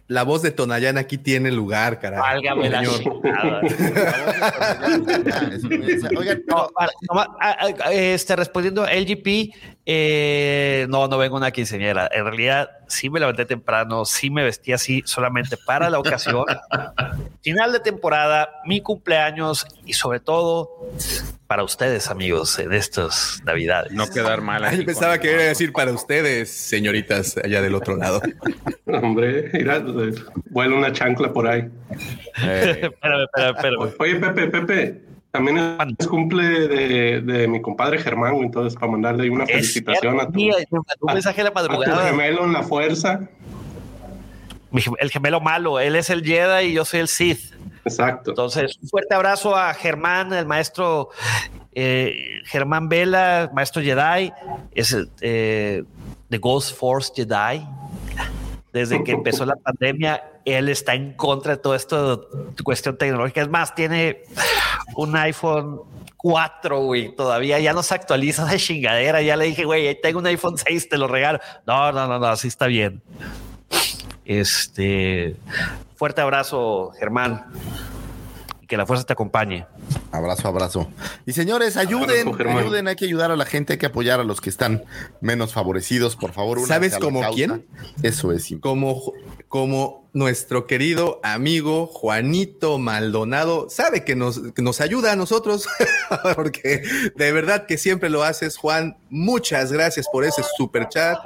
la 0.07 0.21
voz 0.21 0.43
de 0.43 0.51
Tonayán 0.51 0.99
aquí 0.99 1.17
tiene 1.17 1.51
lugar, 1.51 1.99
carajo. 1.99 2.21
Válgame 2.21 2.69
la. 2.69 2.81
Oigan, 6.17 6.41
No, 6.47 6.69
para- 6.73 6.91
nomás, 7.09 7.27
ah, 7.41 7.57
ah, 7.83 7.93
este, 7.93 8.35
respondiendo 8.35 8.83
a 8.83 8.93
LGP, 8.93 9.53
eh, 9.89 10.85
no, 10.89 11.07
no 11.07 11.17
vengo 11.17 11.38
una 11.38 11.51
quinceañera. 11.51 12.09
En 12.11 12.25
realidad, 12.25 12.71
sí 12.88 13.09
me 13.09 13.21
levanté 13.21 13.45
temprano, 13.45 14.03
sí 14.03 14.29
me 14.29 14.43
vestí 14.43 14.73
así 14.73 15.01
solamente 15.05 15.55
para 15.55 15.89
la 15.89 15.97
ocasión. 15.97 16.43
Final 17.41 17.71
de 17.71 17.79
temporada, 17.79 18.49
mi 18.65 18.81
cumpleaños 18.81 19.65
y 19.85 19.93
sobre 19.93 20.19
todo 20.19 20.89
para 21.47 21.63
ustedes, 21.63 22.09
amigos, 22.09 22.59
en 22.59 22.73
estas 22.73 23.41
navidades. 23.45 23.93
No 23.93 24.07
quedar 24.07 24.41
mal. 24.41 24.69
Yo 24.77 24.83
pensaba 24.83 25.19
que 25.19 25.31
iba 25.31 25.41
a 25.41 25.45
decir 25.45 25.71
para 25.71 25.93
ustedes, 25.93 26.51
señoritas, 26.51 27.38
allá 27.38 27.61
del 27.61 27.73
otro 27.73 27.95
lado. 27.95 28.21
Hombre, 28.88 29.49
mira, 29.53 29.81
vuela 30.49 30.75
una 30.75 30.91
chancla 30.91 31.31
por 31.31 31.47
ahí. 31.47 31.69
Eh, 32.43 32.81
espérame, 32.91 33.23
espérame, 33.23 33.55
espérame. 33.55 33.93
Oye, 33.99 34.15
Pepe, 34.15 34.47
Pepe, 34.47 35.01
también 35.32 35.78
es 35.99 36.07
cumple 36.07 36.67
de, 36.67 37.21
de 37.21 37.47
mi 37.47 37.61
compadre 37.61 37.99
Germán, 37.99 38.36
entonces 38.38 38.73
para 38.80 38.91
mandarle 38.91 39.23
ahí 39.23 39.30
una 39.30 39.43
Es 39.43 39.51
felicitación 39.51 40.19
a 40.19 40.28
tu, 40.28 40.39
mandó 40.39 40.57
un 41.01 41.09
a- 41.09 41.13
mensaje 41.13 41.41
a 41.41 41.43
la 41.43 41.49
a 41.49 41.53
tu 41.53 41.59
madrugada. 41.69 42.07
gemelo 42.09 42.43
en 42.45 42.53
la 42.53 42.63
fuerza. 42.63 43.21
El 44.99 45.09
gemelo 45.11 45.39
malo, 45.39 45.80
él 45.80 45.95
es 45.95 46.09
el 46.09 46.23
Jedi 46.23 46.67
y 46.67 46.73
yo 46.73 46.86
soy 46.86 46.99
el 46.99 47.07
Sith. 47.07 47.53
Exacto. 47.86 48.32
Entonces, 48.32 48.78
un 48.82 48.89
fuerte 48.89 49.15
abrazo 49.15 49.55
a 49.55 49.73
Germán, 49.73 50.34
el 50.34 50.45
maestro 50.45 51.09
eh, 51.73 52.41
Germán 52.45 52.89
Vela, 52.89 53.49
maestro 53.53 53.82
Jedi. 53.82 54.32
Es, 54.75 54.95
eh, 55.21 55.84
The 56.30 56.38
Ghost 56.38 56.75
Force 56.78 57.13
Jedi. 57.15 57.65
Desde 58.78 59.03
que 59.03 59.11
empezó 59.11 59.45
la 59.45 59.55
pandemia, 59.55 60.41
él 60.45 60.69
está 60.69 60.93
en 60.93 61.13
contra 61.13 61.55
de 61.55 61.61
todo 61.61 61.75
esto, 61.75 62.30
cuestión 62.63 62.97
tecnológica. 62.97 63.41
Es 63.41 63.49
más, 63.49 63.73
tiene 63.73 64.23
un 64.95 65.15
iPhone 65.15 65.82
4, 66.17 66.80
güey. 66.82 67.15
Todavía 67.15 67.59
ya 67.59 67.73
no 67.73 67.84
se 67.84 67.95
actualiza 67.95 68.45
esa 68.45 68.57
chingadera. 68.57 69.21
Ya 69.21 69.36
le 69.36 69.45
dije, 69.45 69.65
güey, 69.65 69.99
tengo 70.01 70.19
un 70.19 70.28
iPhone 70.28 70.57
6, 70.57 70.89
te 70.89 70.97
lo 70.97 71.07
regalo. 71.07 71.39
No, 71.65 71.91
no, 71.91 72.07
no, 72.07 72.19
no, 72.19 72.28
así 72.28 72.47
está 72.47 72.67
bien. 72.67 73.01
Este 74.25 75.36
fuerte 75.95 76.21
abrazo, 76.21 76.91
Germán. 76.99 77.45
Que 78.68 78.78
la 78.78 78.86
fuerza 78.86 79.05
te 79.05 79.13
acompañe. 79.13 79.65
Abrazo, 80.11 80.47
abrazo. 80.47 80.91
Y 81.26 81.34
señores, 81.34 81.78
ayuden, 81.78 82.28
ayuden, 82.28 82.88
hay 82.88 82.95
que 82.95 83.05
ayudar 83.05 83.32
a 83.32 83.36
la 83.36 83.45
gente, 83.45 83.74
hay 83.74 83.80
que 83.80 83.86
apoyar 83.86 84.20
a 84.20 84.24
los 84.24 84.41
que 84.41 84.49
están 84.49 84.84
menos 85.22 85.53
favorecidos, 85.53 86.15
por 86.15 86.34
favor. 86.34 86.59
¿Sabes 86.68 86.97
como 86.97 87.22
quién? 87.32 87.65
Eso 88.03 88.32
es. 88.32 88.53
Como, 88.59 89.13
como 89.47 90.09
nuestro 90.13 90.68
querido 90.68 91.20
amigo 91.24 91.88
Juanito 91.88 92.80
Maldonado 92.80 93.70
sabe 93.70 94.03
que 94.03 94.15
nos, 94.15 94.41
que 94.53 94.61
nos 94.61 94.82
ayuda 94.82 95.11
a 95.11 95.15
nosotros, 95.15 95.68
porque 96.36 96.82
de 97.15 97.32
verdad 97.32 97.68
que 97.68 97.78
siempre 97.78 98.09
lo 98.09 98.24
haces, 98.24 98.57
Juan. 98.57 98.97
Muchas 99.09 99.72
gracias 99.72 100.07
por 100.11 100.26
ese 100.26 100.41
super 100.57 100.89
chat. 100.89 101.18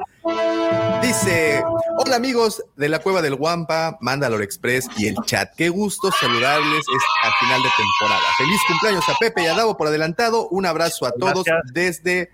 Dice, 1.01 1.63
hola 1.97 2.15
amigos 2.15 2.63
de 2.75 2.87
la 2.87 2.99
Cueva 2.99 3.21
del 3.21 3.35
Guampa, 3.35 3.97
Mandalore 4.01 4.43
Express 4.43 4.87
y 4.97 5.07
el 5.07 5.15
chat. 5.25 5.51
Qué 5.55 5.69
gusto 5.69 6.11
saludarles 6.11 6.79
es 6.79 7.03
al 7.23 7.31
final 7.39 7.63
de 7.63 7.69
temporada. 7.75 8.21
Feliz 8.37 8.61
cumpleaños 8.67 9.09
a 9.09 9.15
Pepe 9.19 9.43
y 9.43 9.47
a 9.47 9.55
Davo 9.55 9.75
por 9.75 9.87
adelantado. 9.87 10.47
Un 10.49 10.65
abrazo 10.65 11.05
a 11.07 11.11
todos 11.11 11.43
desde 11.73 12.29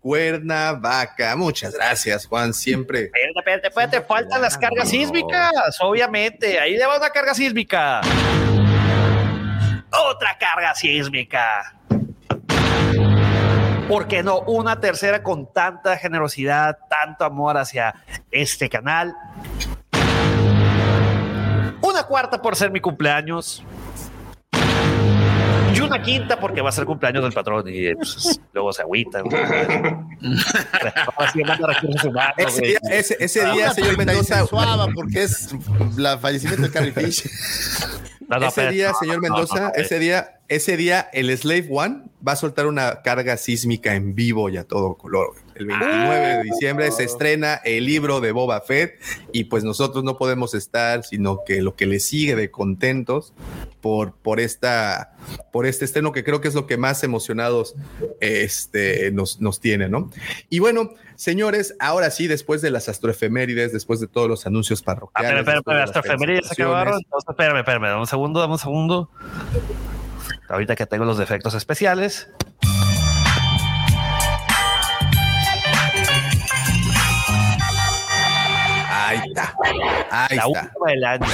Cuernavaca. 0.00 1.36
Muchas 1.36 1.74
gracias, 1.74 2.26
Juan. 2.26 2.52
Siempre. 2.52 3.04
Espérate, 3.04 3.38
espérate, 3.38 3.68
espérate, 3.68 4.02
faltan 4.02 4.42
las 4.42 4.58
cargas 4.58 4.90
sísmicas, 4.90 5.78
obviamente. 5.80 6.58
Ahí 6.58 6.76
le 6.76 6.86
va 6.86 6.98
una 6.98 7.10
carga 7.10 7.34
sísmica. 7.34 8.00
Otra 9.90 10.36
carga 10.38 10.74
sísmica. 10.74 11.78
¿Por 13.88 14.06
qué 14.06 14.22
no? 14.22 14.40
Una 14.40 14.78
tercera 14.80 15.22
con 15.22 15.50
tanta 15.50 15.96
generosidad, 15.96 16.76
tanto 16.90 17.24
amor 17.24 17.56
hacia 17.56 17.94
este 18.30 18.68
canal. 18.68 19.16
Una 21.80 22.02
cuarta 22.02 22.42
por 22.42 22.54
ser 22.54 22.70
mi 22.70 22.80
cumpleaños. 22.80 23.64
Y 25.74 25.80
una 25.80 26.02
quinta 26.02 26.38
porque 26.38 26.60
va 26.60 26.68
a 26.68 26.72
ser 26.72 26.84
cumpleaños 26.84 27.22
del 27.22 27.32
patrón 27.32 27.64
y 27.66 27.94
pues, 27.94 28.38
luego 28.52 28.74
se 28.74 28.82
agüita. 28.82 29.22
Ese 32.36 32.62
día, 32.62 32.78
ese, 32.90 33.16
ese 33.20 33.50
día, 33.52 33.70
señor 33.72 33.96
Mendoza. 33.96 34.44
Suava, 34.46 34.88
porque 34.94 35.22
es 35.22 35.54
la 35.96 36.18
fallecimiento 36.18 36.66
de 36.66 36.72
Carrie. 36.72 36.92
No, 38.28 38.38
no, 38.38 38.48
ese 38.48 38.68
día, 38.68 38.90
No, 38.90 38.98
señor 38.98 39.20
Mendoza, 39.22 39.60
no, 39.60 39.68
no, 39.68 39.74
ese 39.74 39.98
día, 39.98 40.37
ese 40.48 40.76
día, 40.76 41.08
el 41.12 41.36
Slave 41.36 41.68
One 41.70 42.04
va 42.26 42.32
a 42.32 42.36
soltar 42.36 42.66
una 42.66 43.02
carga 43.02 43.36
sísmica 43.36 43.94
en 43.94 44.14
vivo 44.14 44.48
y 44.48 44.56
a 44.56 44.64
todo 44.64 44.94
color. 44.96 45.34
El 45.54 45.66
29 45.66 46.26
de 46.26 46.42
diciembre 46.44 46.90
se 46.90 47.04
estrena 47.04 47.56
el 47.64 47.84
libro 47.84 48.20
de 48.20 48.32
Boba 48.32 48.60
Fett 48.60 48.98
y 49.32 49.44
pues 49.44 49.62
nosotros 49.64 50.04
no 50.04 50.16
podemos 50.16 50.54
estar, 50.54 51.04
sino 51.04 51.44
que 51.44 51.60
lo 51.62 51.74
que 51.76 51.86
le 51.86 52.00
sigue 52.00 52.34
de 52.36 52.50
contentos 52.50 53.34
por, 53.80 54.14
por 54.14 54.40
esta, 54.40 55.16
por 55.52 55.66
este 55.66 55.84
estreno 55.84 56.12
que 56.12 56.24
creo 56.24 56.40
que 56.40 56.48
es 56.48 56.54
lo 56.54 56.66
que 56.66 56.76
más 56.76 57.02
emocionados 57.04 57.74
este, 58.20 59.10
nos, 59.12 59.40
nos 59.40 59.60
tiene, 59.60 59.88
¿no? 59.88 60.10
Y 60.48 60.60
bueno, 60.60 60.90
señores, 61.16 61.74
ahora 61.78 62.10
sí, 62.10 62.26
después 62.26 62.62
de 62.62 62.70
las 62.70 62.88
astroefemérides, 62.88 63.72
después 63.72 64.00
de 64.00 64.06
todos 64.06 64.28
los 64.28 64.46
anuncios 64.46 64.80
Ah, 64.82 64.84
parroquiales. 64.86 65.40
espera, 65.40 65.58
espera, 65.58 65.58
después 65.58 65.76
de 65.76 65.82
espera, 65.82 65.86
las 65.86 65.96
hasta 65.96 66.08
efemérides 66.14 66.46
se 66.46 66.62
acabaron. 66.62 66.94
Entonces, 67.04 67.28
espérame, 67.30 67.58
espérame, 67.58 67.82
dame 67.88 68.00
un 68.00 68.06
segundo, 68.06 68.40
dame 68.40 68.52
un 68.54 68.58
segundo. 68.58 69.10
Ahorita 70.48 70.76
que 70.76 70.86
tengo 70.86 71.04
los 71.04 71.18
defectos 71.18 71.54
especiales. 71.54 72.28
Ahí 78.90 79.20
está. 79.28 79.54
Ahí 80.10 80.36
la 80.36 80.44
está. 80.46 80.48
última 80.48 80.90
del 80.90 81.04
año. 81.04 81.26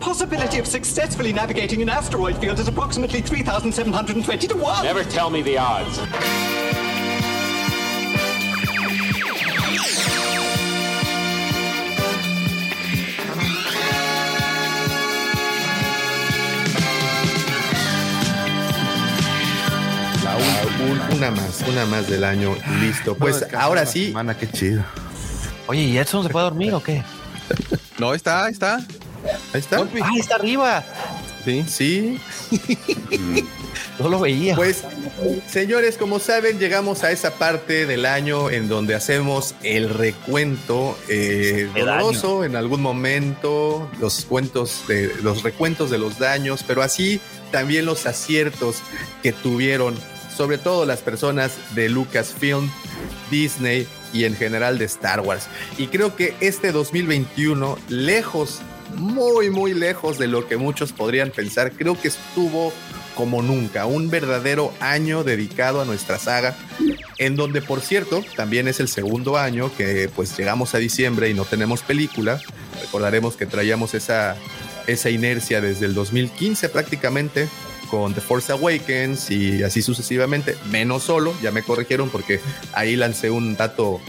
Possibility 0.00 0.58
of 0.58 0.66
successfully 0.66 1.32
navigating 1.32 1.82
an 1.82 1.88
asteroid 1.88 2.36
field 2.36 2.58
is 2.58 2.68
approximately 2.68 3.20
3,720 3.20 4.46
to 4.48 4.54
1. 4.56 4.84
Never 4.84 5.04
tell 5.04 5.30
me 5.30 5.42
the 5.42 5.56
odds. 5.58 5.98
Un- 20.36 21.16
una 21.16 21.30
más, 21.30 21.62
una 21.68 21.86
más 21.86 22.08
del 22.08 22.24
año. 22.24 22.56
Listo. 22.80 23.14
Pues 23.14 23.44
ahora 23.54 23.86
sí. 23.86 24.06
Semana, 24.08 24.36
qué 24.36 24.48
chido. 24.50 24.84
Oye, 25.66 25.82
¿y 25.82 25.98
Edson 25.98 26.22
se 26.24 26.28
puede 26.30 26.44
dormir 26.44 26.74
o 26.74 26.82
qué? 26.82 27.02
No, 27.98 28.14
está, 28.14 28.44
ahí 28.44 28.52
está. 28.52 28.76
Ahí 28.76 29.60
está. 29.60 29.78
Ah, 30.02 30.10
está 30.18 30.34
arriba. 30.36 30.84
Sí. 31.44 31.64
Sí. 31.68 32.20
No 33.98 34.08
lo 34.08 34.18
veía. 34.20 34.56
Pues, 34.56 34.82
señores, 35.48 35.96
como 35.98 36.18
saben, 36.18 36.58
llegamos 36.58 37.04
a 37.04 37.10
esa 37.12 37.32
parte 37.34 37.86
del 37.86 38.06
año 38.06 38.50
en 38.50 38.68
donde 38.68 38.94
hacemos 38.94 39.54
el 39.62 39.90
recuento 39.90 40.98
eh, 41.08 41.68
doloroso 41.74 42.44
en 42.44 42.56
algún 42.56 42.80
momento, 42.80 43.88
los 44.00 44.24
cuentos 44.24 44.82
de 44.88 45.12
los 45.22 45.42
recuentos 45.42 45.90
de 45.90 45.98
los 45.98 46.18
daños, 46.18 46.64
pero 46.66 46.82
así 46.82 47.20
también 47.52 47.84
los 47.84 48.06
aciertos 48.06 48.76
que 49.22 49.32
tuvieron, 49.32 49.94
sobre 50.36 50.58
todo 50.58 50.84
las 50.84 51.00
personas 51.00 51.52
de 51.74 51.88
Lucasfilm, 51.88 52.70
Disney 53.30 53.86
y 54.12 54.24
en 54.24 54.36
general 54.36 54.78
de 54.78 54.84
Star 54.86 55.20
Wars. 55.20 55.46
Y 55.78 55.88
creo 55.88 56.16
que 56.16 56.34
este 56.40 56.72
2021, 56.72 57.78
lejos, 57.88 58.60
muy, 58.96 59.50
muy 59.50 59.74
lejos 59.74 60.18
de 60.18 60.26
lo 60.26 60.46
que 60.46 60.56
muchos 60.56 60.92
podrían 60.92 61.30
pensar, 61.30 61.72
creo 61.72 62.00
que 62.00 62.08
estuvo 62.08 62.72
como 63.14 63.42
nunca, 63.42 63.86
un 63.86 64.10
verdadero 64.10 64.72
año 64.80 65.22
dedicado 65.22 65.80
a 65.80 65.84
nuestra 65.84 66.18
saga, 66.18 66.56
en 67.18 67.36
donde 67.36 67.60
por 67.60 67.80
cierto 67.80 68.24
también 68.36 68.68
es 68.68 68.80
el 68.80 68.88
segundo 68.88 69.36
año 69.36 69.70
que 69.76 70.10
pues 70.14 70.36
llegamos 70.36 70.74
a 70.74 70.78
diciembre 70.78 71.28
y 71.28 71.34
no 71.34 71.44
tenemos 71.44 71.82
película, 71.82 72.40
recordaremos 72.80 73.36
que 73.36 73.46
traíamos 73.46 73.94
esa, 73.94 74.36
esa 74.86 75.10
inercia 75.10 75.60
desde 75.60 75.86
el 75.86 75.94
2015 75.94 76.68
prácticamente 76.70 77.48
con 77.92 78.14
The 78.14 78.22
Force 78.22 78.50
Awakens 78.50 79.30
y 79.30 79.62
así 79.62 79.82
sucesivamente, 79.82 80.56
menos 80.70 81.02
solo, 81.02 81.34
ya 81.42 81.50
me 81.50 81.62
corrigieron 81.62 82.08
porque 82.08 82.40
ahí 82.72 82.96
lancé 82.96 83.30
un 83.30 83.54
dato 83.54 84.00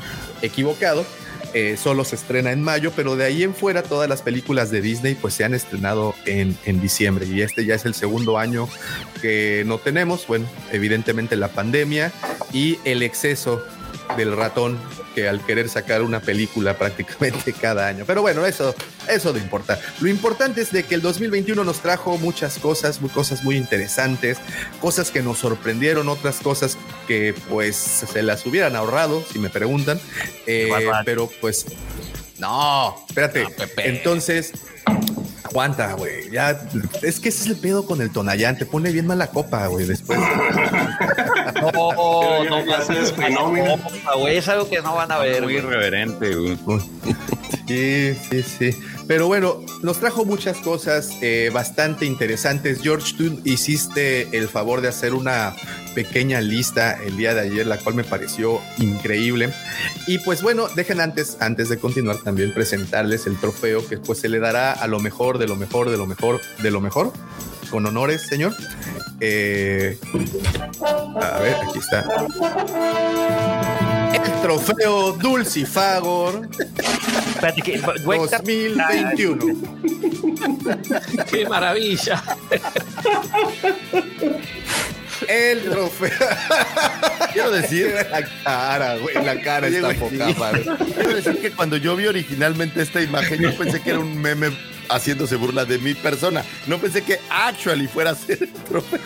equivocado. 0.42 1.06
Eh, 1.54 1.76
solo 1.78 2.06
se 2.06 2.16
estrena 2.16 2.54
en 2.54 2.64
mayo, 2.64 2.94
pero 2.96 3.18
de 3.18 3.26
ahí 3.26 3.44
en 3.44 3.54
fuera 3.54 3.84
todas 3.84 4.08
las 4.08 4.22
películas 4.22 4.72
de 4.72 4.82
Disney 4.82 5.16
pues 5.16 5.34
se 5.34 5.44
han 5.44 5.54
estrenado 5.54 6.16
en, 6.26 6.58
en 6.66 6.82
diciembre 6.82 7.28
y 7.28 7.42
este 7.42 7.64
ya 7.66 7.76
es 7.76 7.86
el 7.86 7.94
segundo 7.94 8.40
año 8.40 8.68
que 9.22 9.64
no 9.68 9.78
tenemos, 9.78 10.26
bueno, 10.28 10.48
evidentemente 10.72 11.36
la 11.36 11.50
pandemia 11.50 12.12
y 12.54 12.80
el 12.86 13.04
exceso 13.04 13.62
del 14.18 14.36
ratón 14.36 14.80
que 15.14 15.28
al 15.28 15.46
querer 15.46 15.70
sacar 15.70 16.02
una 16.02 16.20
película 16.20 16.78
prácticamente 16.78 17.54
cada 17.62 17.88
año. 17.88 18.04
Pero 18.06 18.22
bueno, 18.22 18.46
eso, 18.46 18.76
eso 19.10 19.32
no 19.32 19.38
importa. 19.38 19.80
Lo 20.00 20.10
importante 20.10 20.62
es 20.62 20.72
de 20.72 20.84
que 20.84 20.96
el 20.96 21.02
2021 21.02 21.64
nos 21.64 21.80
trajo 21.80 22.18
muchas 22.18 22.60
cosas, 22.60 23.00
cosas 23.14 23.44
muy 23.44 23.58
interesantes, 23.58 24.40
cosas 24.82 25.12
que 25.12 25.22
nos 25.22 25.40
sorprendieron, 25.40 26.10
otras 26.10 26.38
cosas 26.38 26.78
que 27.08 27.36
pues 27.50 27.76
se 27.76 28.22
las 28.24 28.46
hubieran 28.46 28.76
ahorrado, 28.76 29.24
si 29.32 29.40
me 29.40 29.50
preguntan. 29.50 30.00
Eh, 30.48 30.70
pero 31.06 31.30
pues, 31.42 31.66
no, 32.40 33.06
espérate. 33.08 33.48
Entonces, 33.78 34.54
aguanta, 35.44 35.94
güey. 35.94 36.30
Ya, 36.32 36.60
es 37.02 37.20
que 37.20 37.30
ese 37.30 37.44
es 37.44 37.48
el 37.48 37.58
pedo 37.58 37.86
con 37.86 38.02
el 38.02 38.12
Tonayán. 38.12 38.58
Te 38.58 38.66
pone 38.66 38.92
bien 38.92 39.08
mala 39.08 39.28
copa, 39.28 39.68
güey, 39.68 39.86
después. 39.86 40.20
No, 41.64 42.44
no, 42.44 42.66
ya 42.66 42.82
se 42.82 42.94
despeinó, 42.94 43.50
mira. 43.50 43.78
no, 43.78 44.20
güey, 44.20 44.38
es 44.38 44.48
algo 44.50 44.68
que 44.70 44.82
no 44.82 44.96
van 44.96 45.12
a 45.14 45.20
ver. 45.20 45.44
Muy 45.44 45.56
irreverente, 45.56 46.36
güey. 46.36 46.58
Sí, 47.68 48.14
sí, 48.30 48.44
sí. 48.44 48.70
Pero 49.08 49.28
bueno, 49.28 49.62
nos 49.84 50.00
trajo 50.00 50.26
muchas 50.26 50.58
cosas 50.58 51.12
eh, 51.22 51.50
bastante 51.54 52.06
interesantes. 52.06 52.82
George, 52.82 53.14
tú 53.18 53.40
hiciste 53.46 54.38
el 54.38 54.50
favor 54.50 54.82
de 54.82 54.90
hacer 54.90 55.14
una 55.14 55.56
pequeña 55.94 56.42
lista 56.42 56.98
el 57.04 57.18
día 57.18 57.34
de 57.34 57.42
ayer, 57.42 57.66
la 57.68 57.78
cual 57.78 57.96
me 57.96 58.04
pareció 58.04 58.62
increíble. 58.78 59.54
Y 60.08 60.20
pues 60.20 60.42
bueno, 60.42 60.68
dejen 60.76 61.00
antes, 61.02 61.38
antes 61.40 61.70
de 61.70 61.78
continuar 61.78 62.18
también 62.18 62.54
presentarles 62.54 63.28
el 63.28 63.38
trofeo 63.40 63.88
que 63.88 63.98
pues 63.98 64.20
se 64.20 64.30
le 64.30 64.40
dará 64.40 64.72
a 64.74 64.88
lo 64.88 65.00
mejor, 65.00 65.38
de 65.38 65.48
lo 65.48 65.56
mejor, 65.56 65.90
de 65.90 65.98
lo 65.98 66.06
mejor, 66.06 66.42
de 66.62 66.72
lo 66.72 66.82
mejor. 66.82 67.14
Con 67.70 67.86
honores, 67.86 68.22
señor. 68.28 68.54
eh, 69.20 69.98
a 71.22 71.40
ver, 71.40 71.56
aquí 71.68 71.80
está. 71.80 72.06
El 74.14 74.42
trofeo 74.42 75.14
Dulcifagor 75.14 76.48
Espérate, 77.44 77.62
que, 77.62 77.82
güey, 78.06 78.20
2021. 78.20 79.46
¡Qué 81.30 81.46
maravilla! 81.48 82.24
El 85.28 85.62
trofeo. 85.64 86.12
Quiero 87.34 87.52
decir. 87.52 87.94
La 88.12 88.26
cara, 88.44 88.98
güey. 88.98 89.16
La 89.24 89.40
cara 89.42 89.68
está 89.68 90.34
madre. 90.38 90.66
Quiero 90.96 91.16
decir 91.16 91.42
que 91.42 91.52
cuando 91.52 91.78
yo 91.78 91.96
vi 91.96 92.08
originalmente 92.08 92.82
esta 92.82 93.02
imagen, 93.02 93.42
yo 93.42 93.56
pensé 93.58 93.82
que 93.82 93.92
era 93.92 94.00
un 94.00 94.18
meme 94.22 94.52
haciéndose 94.90 95.36
burla 95.36 95.66
de 95.66 95.78
mi 95.80 95.94
persona. 95.94 96.44
No 96.68 96.78
pensé 96.78 97.04
que 97.04 97.20
actually 97.30 97.88
fuera 97.88 98.12
a 98.12 98.16
ser 98.16 98.44
el 98.44 98.54
trofeo. 98.54 99.00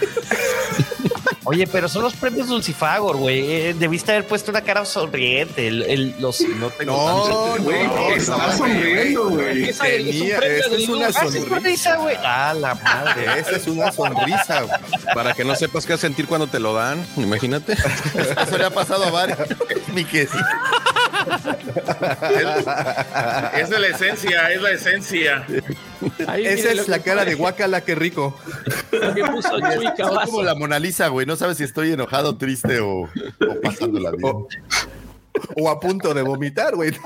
Oye, 1.50 1.66
pero 1.66 1.88
son 1.88 2.04
los 2.04 2.14
premios 2.14 2.48
Dulcifagor, 2.48 3.16
güey. 3.18 3.52
Eh, 3.52 3.74
Debiste 3.74 4.12
haber 4.12 4.28
puesto 4.28 4.52
una 4.52 4.62
cara 4.62 4.84
sonriente. 4.84 5.68
El, 5.68 5.82
el- 5.84 6.16
los, 6.20 6.42
no 6.42 6.70
tengo 6.72 6.92
No, 6.94 7.28
no, 7.58 7.64
Güey, 7.64 7.88
no, 7.88 8.10
estaba 8.10 8.48
no, 8.48 8.58
sonriendo, 8.58 9.30
güey. 9.30 9.70
Esa 9.70 9.88
es 9.88 10.90
una 10.90 11.12
sonrisa. 11.14 11.96
güey. 11.96 12.18
Ah, 12.24 12.54
la 12.54 12.76
madre. 12.76 13.40
Esa 13.40 13.52
es 13.56 13.68
una 13.68 13.92
sonrisa, 13.92 14.62
güey. 14.64 14.80
Para 15.14 15.34
que 15.34 15.46
no 15.46 15.56
sepas 15.56 15.86
qué 15.86 15.98
sentir 15.98 16.28
cuando 16.28 16.48
te 16.48 16.60
lo 16.60 16.74
dan, 16.74 17.06
imagínate. 17.16 17.74
Eso 17.74 18.58
le 18.58 18.66
ha 18.66 18.70
pasado 18.70 19.06
a 19.06 19.12
varios. 19.12 19.38
Mi 19.94 20.04
que 20.04 20.28
Es 23.58 23.70
de 23.70 23.80
la 23.80 23.88
esencia, 23.88 24.52
es 24.52 24.62
la 24.62 24.72
esencia. 24.72 25.46
Ahí, 26.28 26.46
Esa 26.46 26.72
es 26.72 26.88
la 26.88 27.00
cara 27.00 27.22
pone, 27.22 27.32
de 27.32 27.36
guacala, 27.36 27.82
qué 27.82 27.96
rico. 27.96 28.38
lo 28.92 29.14
que 29.14 29.24
puso 29.24 29.50
Soy 29.50 29.86
como 30.26 30.44
la 30.44 30.56
Mona 30.56 30.80
Lisa, 30.80 31.08
güey. 31.08 31.26
No 31.26 31.36
sabes 31.36 31.58
si 31.58 31.64
estoy 31.64 31.92
enojado, 31.92 32.38
triste 32.38 32.80
o, 32.80 33.02
o 33.02 33.10
pasándola 33.62 34.12
bien. 34.12 34.24
O, 34.24 34.48
o 35.56 35.70
a 35.70 35.80
punto 35.80 36.14
de 36.14 36.22
vomitar, 36.22 36.76
güey. 36.76 36.92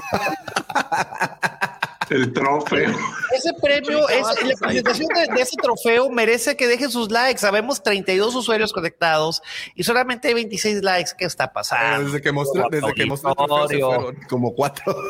El 2.12 2.34
trofeo. 2.34 2.92
Ese 3.36 3.52
premio, 3.62 4.08
es, 4.10 4.22
la 4.44 4.56
presentación 4.60 5.08
de, 5.16 5.34
de 5.34 5.42
ese 5.42 5.56
trofeo 5.62 6.10
merece 6.10 6.56
que 6.58 6.68
dejen 6.68 6.92
sus 6.92 7.10
likes. 7.10 7.40
Sabemos 7.40 7.82
32 7.82 8.36
usuarios 8.36 8.74
conectados 8.74 9.42
y 9.76 9.84
solamente 9.84 10.28
hay 10.28 10.34
26 10.34 10.84
likes. 10.84 11.12
¿Qué 11.18 11.26
está 11.26 11.52
pasando? 11.54 12.06
Desde 12.06 12.22
que 12.22 12.32
mostró, 12.32 12.68
desde 12.70 12.94
que 12.94 13.06
mostró 13.06 13.30
el 13.32 13.36
trofeo 13.38 13.68
se 13.68 13.76
Auditorio. 13.76 14.02
fueron 14.02 14.22
como 14.30 14.54
cuatro. 14.54 14.96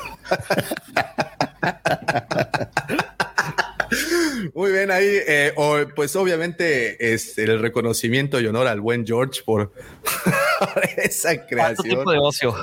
Muy 4.53 4.71
bien, 4.71 4.89
ahí, 4.91 5.05
eh, 5.27 5.51
o- 5.57 5.79
pues 5.95 6.15
obviamente 6.15 7.13
es 7.13 7.37
el 7.37 7.59
reconocimiento 7.61 8.39
y 8.39 8.47
honor 8.47 8.67
al 8.67 8.79
buen 8.79 9.05
George 9.05 9.41
por, 9.45 9.71
por 10.59 10.83
esa 10.97 11.35
¿Cuánto 11.35 11.47
creación. 11.49 11.83
tiempo 11.83 12.11
de 12.11 12.17
ocio? 12.19 12.55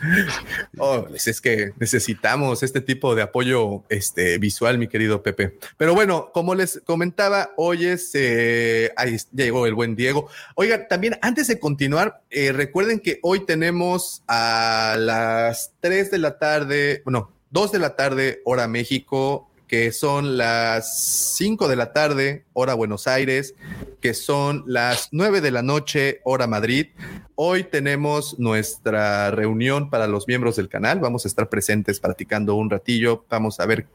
Oh, 0.78 1.04
pues 1.08 1.26
es 1.26 1.40
que 1.40 1.72
necesitamos 1.78 2.62
este 2.62 2.80
tipo 2.80 3.14
de 3.14 3.22
apoyo 3.22 3.82
este, 3.88 4.38
visual, 4.38 4.78
mi 4.78 4.88
querido 4.88 5.22
Pepe. 5.22 5.58
Pero 5.76 5.94
bueno, 5.94 6.30
como 6.32 6.54
les 6.54 6.80
comentaba, 6.84 7.50
hoy 7.56 7.86
es, 7.86 8.10
eh, 8.14 8.92
ahí 8.96 9.16
llegó 9.32 9.66
el 9.66 9.74
buen 9.74 9.96
Diego. 9.96 10.28
Oigan, 10.54 10.86
también 10.88 11.18
antes 11.22 11.48
de 11.48 11.58
continuar, 11.58 12.22
eh, 12.30 12.52
recuerden 12.52 13.00
que 13.00 13.18
hoy 13.22 13.44
tenemos 13.44 14.22
a 14.28 14.96
las 14.98 15.72
3 15.80 16.10
de 16.10 16.18
la 16.18 16.38
tarde, 16.38 17.02
bueno, 17.04 17.32
2 17.50 17.72
de 17.72 17.78
la 17.78 17.96
tarde, 17.96 18.40
hora 18.44 18.68
México, 18.68 19.47
que 19.68 19.92
son 19.92 20.38
las 20.38 21.36
5 21.36 21.68
de 21.68 21.76
la 21.76 21.92
tarde, 21.92 22.46
hora 22.54 22.74
Buenos 22.74 23.06
Aires, 23.06 23.54
que 24.00 24.14
son 24.14 24.64
las 24.66 25.10
9 25.12 25.40
de 25.40 25.50
la 25.50 25.62
noche, 25.62 26.20
hora 26.24 26.46
Madrid. 26.46 26.88
Hoy 27.34 27.64
tenemos 27.64 28.38
nuestra 28.38 29.30
reunión 29.30 29.90
para 29.90 30.08
los 30.08 30.26
miembros 30.26 30.56
del 30.56 30.68
canal. 30.68 30.98
Vamos 31.00 31.24
a 31.24 31.28
estar 31.28 31.48
presentes 31.48 32.00
platicando 32.00 32.54
un 32.54 32.70
ratillo. 32.70 33.26
Vamos 33.28 33.60
a 33.60 33.66
ver, 33.66 33.86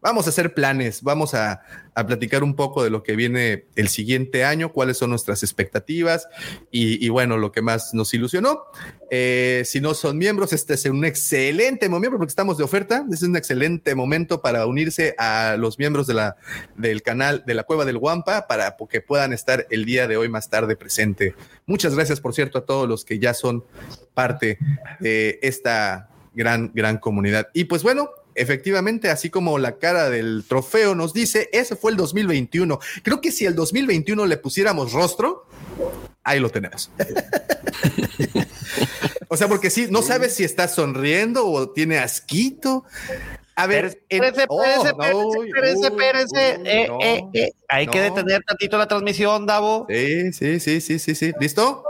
vamos 0.00 0.26
a 0.26 0.30
hacer 0.30 0.54
planes, 0.54 1.02
vamos 1.02 1.34
a, 1.34 1.62
a 1.94 2.06
platicar 2.06 2.42
un 2.42 2.54
poco 2.54 2.82
de 2.84 2.90
lo 2.90 3.02
que 3.02 3.16
viene 3.16 3.66
el 3.76 3.88
siguiente 3.88 4.44
año, 4.44 4.72
cuáles 4.72 4.98
son 4.98 5.10
nuestras 5.10 5.42
expectativas 5.42 6.28
y, 6.70 7.08
bueno, 7.08 7.38
lo 7.38 7.52
que 7.52 7.62
más 7.62 7.94
nos 7.94 8.12
ilusionó. 8.14 8.64
Eh, 9.10 9.62
si 9.64 9.80
no 9.80 9.94
son 9.94 10.18
miembros, 10.18 10.52
este 10.52 10.74
es 10.74 10.84
un 10.86 11.04
excelente 11.04 11.88
momento 11.88 12.18
porque 12.18 12.30
estamos 12.30 12.58
de 12.58 12.64
oferta. 12.64 13.02
Este 13.04 13.14
es 13.16 13.22
un 13.22 13.36
excelente 13.36 13.94
momento 13.94 14.40
para 14.40 14.66
unirse 14.66 15.14
a 15.18 15.56
los 15.58 15.78
miembros 15.78 16.06
de 16.06 16.14
la, 16.14 16.36
del 16.76 17.02
canal 17.02 17.44
de 17.46 17.54
la 17.54 17.64
Cueva 17.64 17.84
del 17.84 17.98
Guampa 17.98 18.46
para 18.46 18.76
que 18.88 19.00
puedan 19.00 19.32
estar 19.32 19.66
el 19.70 19.84
día 19.84 20.06
de 20.06 20.16
hoy 20.16 20.28
más 20.28 20.48
tarde 20.50 20.76
presente. 20.76 21.34
Muchas 21.66 21.94
gracias, 21.94 22.20
por 22.20 22.34
cierto, 22.34 22.58
a 22.58 22.64
todos 22.66 22.88
los 22.88 23.04
que 23.04 23.18
ya 23.18 23.34
son 23.34 23.64
parte 24.14 24.58
de 25.00 25.38
esta 25.42 26.10
gran, 26.34 26.72
gran 26.74 26.98
comunidad. 26.98 27.48
Y 27.54 27.64
pues 27.64 27.82
bueno, 27.82 28.10
efectivamente, 28.34 29.10
así 29.10 29.30
como 29.30 29.58
la 29.58 29.78
cara 29.78 30.10
del 30.10 30.44
trofeo 30.46 30.94
nos 30.94 31.12
dice, 31.12 31.48
ese 31.52 31.76
fue 31.76 31.92
el 31.92 31.96
2021. 31.96 32.78
Creo 33.02 33.20
que 33.20 33.32
si 33.32 33.46
el 33.46 33.54
2021 33.54 34.26
le 34.26 34.36
pusiéramos 34.36 34.92
rostro, 34.92 35.46
ahí 36.24 36.40
lo 36.40 36.50
tenemos. 36.50 36.90
o 39.28 39.36
sea, 39.36 39.48
porque 39.48 39.70
sí, 39.70 39.88
no 39.90 40.02
sabes 40.02 40.34
si 40.34 40.44
está 40.44 40.68
sonriendo 40.68 41.46
o 41.46 41.70
tiene 41.70 41.98
asquito. 41.98 42.84
A 43.56 43.66
ver, 43.66 44.02
no, 46.88 46.98
eh, 47.00 47.24
eh. 47.34 47.52
Hay 47.68 47.86
que 47.86 48.00
detener 48.00 48.42
tantito 48.46 48.78
la 48.78 48.88
transmisión, 48.88 49.44
Davo. 49.44 49.86
Sí, 49.88 50.32
sí, 50.32 50.60
sí, 50.60 50.80
sí, 50.80 50.98
sí, 50.98 51.14
sí. 51.14 51.32
¿Listo? 51.38 51.84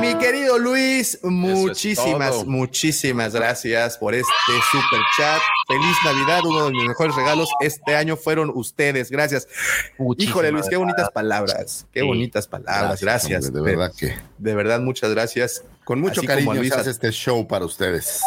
Mi 0.00 0.14
querido 0.16 0.58
Luis, 0.58 1.18
muchísimas, 1.22 2.44
muchísimas 2.46 3.34
gracias 3.34 3.98
por 3.98 4.14
este 4.14 4.32
super 4.70 5.00
chat. 5.16 5.40
Feliz 5.66 5.96
Navidad, 6.04 6.44
uno 6.44 6.66
de 6.66 6.72
mis 6.72 6.84
mejores 6.88 7.14
regalos 7.16 7.48
este 7.60 7.94
año 7.96 8.16
fueron 8.16 8.50
ustedes. 8.54 9.10
Gracias. 9.10 9.48
Híjole, 10.18 10.50
Luis, 10.52 10.66
qué 10.68 10.76
bonitas 10.76 11.10
palabras. 11.10 11.86
Qué 11.92 12.00
Sí. 12.00 12.06
bonitas 12.06 12.46
palabras. 12.46 13.00
Gracias. 13.00 13.46
hombre, 13.46 13.60
de 13.60 13.66
verdad 13.76 13.92
que. 13.98 14.14
De 14.38 14.54
verdad, 14.54 14.80
muchas 14.80 15.10
gracias. 15.10 15.64
Con 15.84 16.00
mucho 16.00 16.20
Así 16.20 16.26
cariño 16.26 16.54
Luis, 16.54 16.72
hace 16.72 16.90
este 16.90 17.10
show 17.10 17.46
para 17.48 17.64
ustedes. 17.64 18.20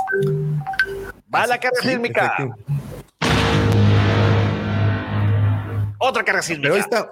Va 1.33 1.47
la 1.47 1.59
carga 1.59 1.77
Sí, 1.81 1.89
sísmica. 1.89 2.55
Otra 5.99 6.23
carga 6.23 6.41
sísmica. 6.41 6.61
Pero 6.63 6.75
ahí 6.75 6.81
está. 6.81 7.09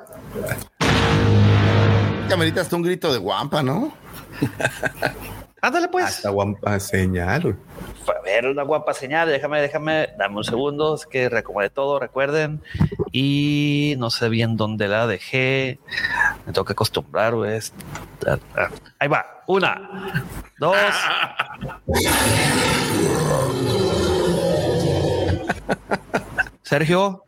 Que 2.27 2.33
amerita 2.33 2.61
hasta 2.61 2.75
un 2.75 2.81
grito 2.83 3.11
de 3.11 3.19
guampa, 3.19 3.63
¿no? 3.63 3.93
Ándale, 5.61 5.89
pues. 5.89 6.05
Hasta 6.05 6.29
guampa 6.29 6.79
señal. 6.79 7.57
A 8.07 8.21
ver, 8.23 8.47
una 8.47 8.63
guapa 8.63 8.93
señal. 8.93 9.27
Déjame, 9.27 9.59
déjame, 9.61 10.07
dame 10.17 10.37
un 10.37 10.43
segundo. 10.45 10.95
Es 10.95 11.05
que 11.05 11.27
recomodé 11.27 11.69
todo, 11.69 11.99
recuerden. 11.99 12.61
Y 13.11 13.95
no 13.97 14.09
sé 14.09 14.29
bien 14.29 14.55
dónde 14.55 14.87
la 14.87 15.05
dejé. 15.05 15.79
Me 16.45 16.53
tengo 16.53 16.63
que 16.63 16.71
acostumbrar, 16.73 17.35
güey. 17.35 17.57
Es- 17.57 17.73
ah, 18.55 18.69
Ahí 18.99 19.09
va. 19.09 19.25
Una, 19.47 20.23
dos. 20.59 20.75
Sergio. 26.63 27.23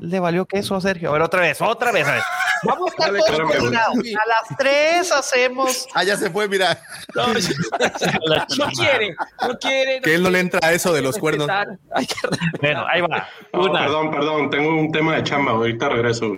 Le 0.00 0.20
valió 0.20 0.46
queso 0.46 0.74
a 0.76 0.80
Sergio. 0.80 1.10
A 1.10 1.12
ver, 1.12 1.22
otra 1.22 1.40
vez, 1.40 1.60
otra 1.60 1.92
vez. 1.92 2.06
A 2.06 2.12
ver. 2.12 2.22
Vamos 2.64 2.86
a 2.86 2.90
estar 2.90 3.06
Dale, 3.06 3.18
todos 3.18 3.30
espérame, 3.30 3.48
güey. 3.48 3.58
coordinados. 3.60 3.96
A 3.98 4.28
las 4.28 4.58
tres 4.58 5.12
hacemos. 5.12 5.86
Ah, 5.94 6.04
ya 6.04 6.16
se 6.16 6.30
fue, 6.30 6.48
mira. 6.48 6.78
No, 7.14 7.26
no 8.58 8.66
quiere, 8.72 9.14
no 9.42 9.58
quiere. 9.58 10.00
Que 10.00 10.14
él 10.14 10.22
no 10.22 10.30
le 10.30 10.40
entra 10.40 10.60
a 10.62 10.72
eso 10.72 10.92
de 10.92 11.02
los 11.02 11.18
cuernos. 11.18 11.46
respetar. 11.46 11.78
Hay 11.94 12.06
que 12.06 12.14
Bueno, 12.60 12.86
ahí 12.88 13.00
va. 13.02 13.28
No, 13.52 13.60
Una. 13.60 13.80
perdón, 13.80 14.10
perdón, 14.10 14.50
tengo 14.50 14.68
un 14.70 14.90
tema 14.92 15.16
de 15.16 15.22
chamba, 15.24 15.52
ahorita 15.52 15.88
regreso. 15.90 16.36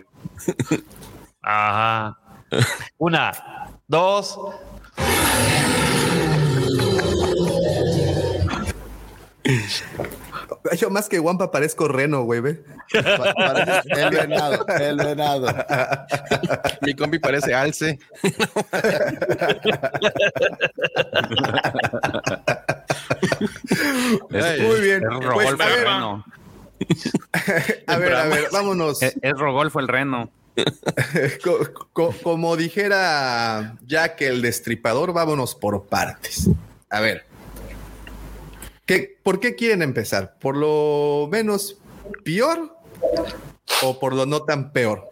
Ajá. 1.42 2.18
Una, 2.98 3.32
dos. 3.86 4.38
Yo 10.78 10.90
más 10.90 11.08
que 11.08 11.18
guampa 11.18 11.50
parezco 11.50 11.88
reno, 11.88 12.22
güey, 12.22 12.40
ve. 12.40 12.62
El 13.90 14.10
venado, 14.10 14.66
el 14.80 14.96
venado. 14.96 15.46
Mi 16.80 16.94
compi 16.94 17.18
parece 17.18 17.54
alce. 17.54 17.98
Es- 24.30 24.60
Muy 24.62 24.80
bien. 24.80 25.02
Es 25.04 25.26
Pues, 25.32 25.48
a 25.48 25.54
ver, 25.66 25.84
reno. 25.84 26.24
a 27.86 27.96
ver, 27.96 28.14
a 28.14 28.24
ver, 28.26 28.48
vámonos. 28.52 29.02
Es, 29.02 29.16
es 29.20 29.32
Rodolfo 29.38 29.80
el 29.80 29.88
reno. 29.88 30.30
Co- 31.44 31.58
co- 31.92 32.14
como 32.22 32.56
dijera 32.56 33.76
Jack 33.86 34.22
el 34.22 34.42
destripador, 34.42 35.12
vámonos 35.12 35.54
por 35.54 35.86
partes. 35.86 36.48
A 36.90 37.00
ver. 37.00 37.27
¿Qué, 38.88 39.18
¿Por 39.22 39.38
qué 39.38 39.54
quieren 39.54 39.82
empezar? 39.82 40.34
¿Por 40.40 40.56
lo 40.56 41.28
menos 41.30 41.76
peor 42.24 42.74
o 43.82 44.00
por 44.00 44.14
lo 44.14 44.26
no 44.26 44.42
tan 44.42 44.72
peor? 44.72 45.10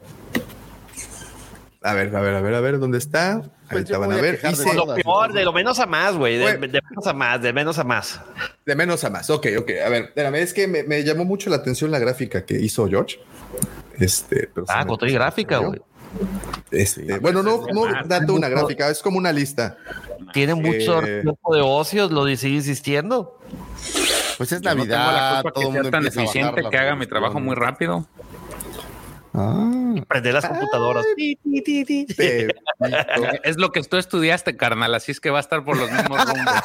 A 1.82 1.93
ver, 1.94 2.16
a 2.16 2.20
ver, 2.20 2.35
a 2.35 2.40
ver, 2.40 2.55
a 2.55 2.61
ver, 2.61 2.78
¿dónde 2.81 2.98
está? 2.98 3.43
Pues 3.43 3.70
Ahorita 3.70 3.98
van 3.98 4.12
a 4.12 4.16
ver. 4.16 4.40
Dice- 4.43 4.74
Lo 4.74 4.93
peor, 4.94 5.32
de 5.32 5.44
lo 5.44 5.53
menos 5.53 5.78
a 5.78 5.86
más, 5.86 6.16
güey. 6.16 6.36
De, 6.36 6.57
de 6.57 6.81
menos 6.90 7.07
a 7.07 7.12
más, 7.12 7.40
de 7.43 7.53
menos 7.53 7.78
a 7.78 7.85
más. 7.85 8.20
De 8.65 8.74
menos 8.74 9.05
a 9.05 9.11
más. 9.11 9.31
Ok, 9.31 9.47
ok. 9.59 9.70
A 9.85 9.89
ver, 9.89 10.05
espérame, 10.07 10.36
es 10.36 10.53
que 10.53 10.66
me, 10.66 10.82
me 10.82 11.05
llamó 11.05 11.24
mucho 11.24 11.48
la 11.51 11.57
atención 11.57 11.90
la 11.93 11.98
gráfica 12.01 12.44
que 12.44 12.55
hizo 12.55 12.89
George. 12.89 13.20
Este, 13.98 14.51
pero 14.53 14.66
Ah, 14.69 14.85
gráfica, 14.85 15.59
güey. 15.59 15.81
Este, 16.70 17.19
bueno, 17.19 17.43
no, 17.43 17.66
no 17.73 17.85
Ah, 17.86 18.03
dato 18.05 18.35
una 18.35 18.48
gráfica, 18.48 18.89
es 18.90 19.01
como 19.03 19.19
una 19.19 19.32
lista. 19.32 19.77
Tiene 20.32 20.55
mucho 20.55 21.03
Eh, 21.05 21.23
tiempo 21.23 21.55
de 21.55 21.61
ocios, 21.61 22.11
lo 22.11 22.27
sigue 22.36 22.57
insistiendo. 22.57 23.39
Pues 24.37 24.53
es 24.53 24.61
Yo 24.61 24.75
no 24.75 24.83
tengo 24.83 24.95
la 24.97 25.03
Navidad, 25.03 25.43
culpa 25.43 25.55
todo 25.55 25.61
que 25.61 25.73
sea 25.73 25.83
mundo 25.83 25.91
tan 25.91 26.07
eficiente 26.07 26.63
que 26.71 26.79
haga 26.79 26.97
mi 26.97 27.07
trabajo 27.07 27.41
muy 27.41 27.55
rápido. 27.55 28.07
Prender 30.09 30.35
las 30.35 30.47
computadoras. 30.47 31.05
Es 33.45 33.57
lo 33.59 33.71
que 33.73 33.83
tú 33.83 33.97
estudiaste, 33.97 34.57
carnal, 34.57 34.95
así 34.95 35.13
es 35.13 35.21
que 35.21 35.31
va 35.31 35.39
a 35.39 35.41
estar 35.41 35.65
por 35.65 35.77
los 35.77 35.91
mismos 35.91 36.25
rumbos. 36.25 36.55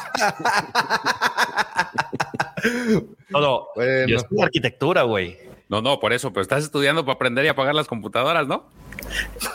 No, 3.30 3.40
no. 3.40 3.66
Yo 4.06 4.16
estudio 4.18 4.44
arquitectura, 4.44 5.02
güey. 5.02 5.36
No, 5.68 5.82
no, 5.82 5.98
por 5.98 6.12
eso, 6.12 6.32
pero 6.32 6.42
estás 6.42 6.62
estudiando 6.62 7.04
para 7.04 7.14
aprender 7.16 7.44
y 7.44 7.48
apagar 7.48 7.74
las 7.74 7.88
computadoras, 7.88 8.46
¿no? 8.46 8.68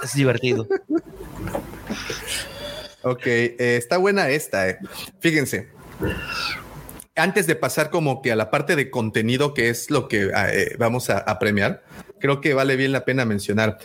Es 0.03 0.13
divertido. 0.13 0.67
Ok, 3.03 3.21
eh, 3.27 3.77
está 3.77 3.97
buena 3.97 4.27
esta. 4.29 4.67
eh. 4.67 4.77
Fíjense. 5.19 5.69
Antes 7.17 7.47
de 7.47 7.55
pasar 7.55 7.89
como 7.89 8.21
que 8.21 8.31
a 8.31 8.35
la 8.35 8.49
parte 8.51 8.75
de 8.75 8.89
contenido, 8.89 9.53
que 9.53 9.69
es 9.69 9.89
lo 9.89 10.07
que 10.07 10.31
eh, 10.35 10.75
vamos 10.77 11.09
a, 11.09 11.17
a 11.17 11.39
premiar, 11.39 11.83
creo 12.19 12.41
que 12.41 12.53
vale 12.53 12.75
bien 12.75 12.91
la 12.91 13.05
pena 13.05 13.25
mencionar. 13.25 13.77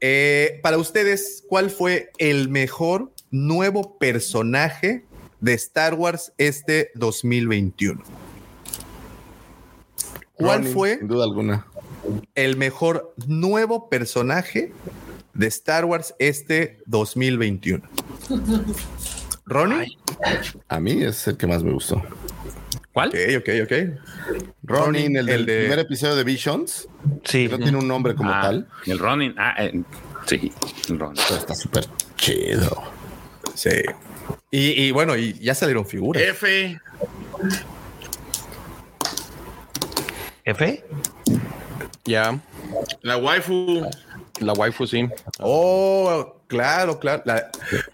Eh, 0.00 0.60
para 0.62 0.78
ustedes, 0.78 1.44
¿cuál 1.48 1.70
fue 1.70 2.10
el 2.18 2.48
mejor 2.48 3.12
nuevo 3.30 3.98
personaje 3.98 5.04
de 5.40 5.54
Star 5.54 5.94
Wars 5.94 6.32
este 6.38 6.90
2021? 6.94 8.02
¿Cuál 10.34 10.58
Ronin, 10.58 10.72
fue 10.74 10.98
Sin 10.98 11.08
duda 11.08 11.24
alguna. 11.24 11.66
el 12.34 12.56
mejor 12.56 13.14
nuevo 13.26 13.88
personaje 13.88 14.72
de 15.34 15.46
Star 15.46 15.84
Wars 15.84 16.14
este 16.18 16.78
2021? 16.86 17.82
¿Ronnie? 19.46 19.96
A 20.68 20.80
mí 20.80 21.04
es 21.04 21.26
el 21.28 21.36
que 21.36 21.46
más 21.46 21.62
me 21.62 21.72
gustó. 21.72 22.02
¿Cuál? 22.96 23.10
Ok, 23.10 23.14
ok, 23.40 23.48
ok. 23.64 23.72
Ronin, 24.62 25.18
el, 25.18 25.26
del 25.26 25.40
el 25.40 25.44
de- 25.46 25.58
primer 25.58 25.78
episodio 25.80 26.16
de 26.16 26.24
Visions. 26.24 26.88
Sí. 27.24 27.46
No 27.46 27.58
tiene 27.58 27.76
un 27.76 27.86
nombre 27.86 28.14
como 28.14 28.32
Ah, 28.32 28.40
tal. 28.40 28.66
El 28.86 28.98
Ronin. 28.98 29.34
Ah, 29.36 29.54
eh, 29.58 29.82
sí, 30.24 30.50
el 30.88 30.98
Ronin. 30.98 31.22
Pero 31.28 31.38
está 31.40 31.54
súper 31.54 31.84
chido. 32.16 32.82
Sí. 33.54 33.68
Y, 34.50 34.82
y 34.86 34.90
bueno, 34.92 35.14
y 35.14 35.34
ya 35.40 35.54
salieron 35.54 35.84
figuras. 35.84 36.22
F. 36.22 36.80
¿F? 40.46 40.84
Ya. 42.06 42.40
La 43.02 43.18
waifu. 43.18 43.82
La 44.40 44.54
waifu, 44.54 44.86
sí. 44.86 45.06
Oh, 45.40 46.40
claro, 46.46 46.98
claro. 46.98 47.22
La- 47.26 47.50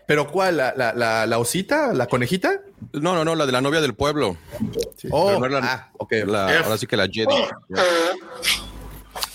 pero 0.06 0.30
¿cuál? 0.30 0.58
¿La, 0.58 0.74
la, 0.76 0.92
la, 0.92 1.26
la 1.26 1.38
osita? 1.40 1.92
¿La 1.92 2.06
conejita? 2.06 2.60
No, 2.92 3.14
no, 3.14 3.24
no, 3.24 3.34
la 3.34 3.46
de 3.46 3.52
la 3.52 3.60
novia 3.60 3.80
del 3.80 3.94
pueblo. 3.94 4.36
Oh, 5.10 5.26
Pero 5.28 5.38
no 5.40 5.48
la- 5.48 5.58
ah, 5.72 5.90
ok. 5.98 6.12
la- 6.26 6.52
F. 6.54 6.64
ahora 6.64 6.78
sí 6.78 6.86
que 6.86 6.96
la 6.96 7.06
Jedi. 7.08 7.34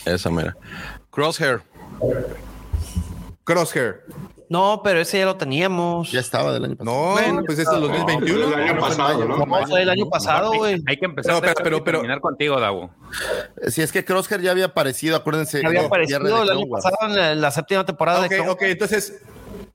Esa 0.06 0.30
mera. 0.30 0.56
Crosshair. 1.10 1.62
Crosshair. 3.44 4.02
No, 4.50 4.80
pero 4.82 5.02
ese 5.02 5.20
ya 5.20 5.26
lo 5.26 5.36
teníamos. 5.36 6.10
Ya 6.10 6.22
estaba 6.22 6.54
del 6.54 6.64
año 6.64 6.76
pasado. 6.78 6.96
No, 6.98 7.12
Bueno, 7.14 7.44
pues 7.46 7.60
este 7.60 7.70
es 7.70 7.76
el 7.76 7.82
2021. 7.82 8.48
El 8.48 8.54
año 8.70 8.80
pasado, 8.80 9.26
¿no? 9.26 9.46
No, 9.46 9.68
fue 9.68 9.82
el 9.82 9.90
año 9.90 10.10
pasado, 10.10 10.54
güey. 10.54 10.82
Hay 10.88 10.98
que 10.98 11.06
empezar 11.06 11.32
No, 11.34 11.38
a 11.40 11.42
pero- 11.42 11.54
pero- 11.62 11.84
pero- 11.84 11.98
terminar 12.00 12.22
contigo, 12.22 12.58
Davo. 12.58 12.90
Si 13.68 13.82
es 13.82 13.92
que 13.92 14.06
Crosshair 14.06 14.40
ya 14.42 14.52
había 14.52 14.66
aparecido, 14.66 15.18
acuérdense. 15.18 15.62
Ya 15.62 15.68
había 15.68 15.82
no, 15.82 15.88
aparecido 15.88 16.44
el 16.44 16.50
año 16.50 16.66
pasado 16.70 16.96
en 17.04 17.42
la, 17.42 17.52
séptima 17.52 17.86
temporada 17.86 18.22
Ok, 18.26 18.30
de 18.30 18.40
ok, 18.50 18.62
entonces, 18.64 19.22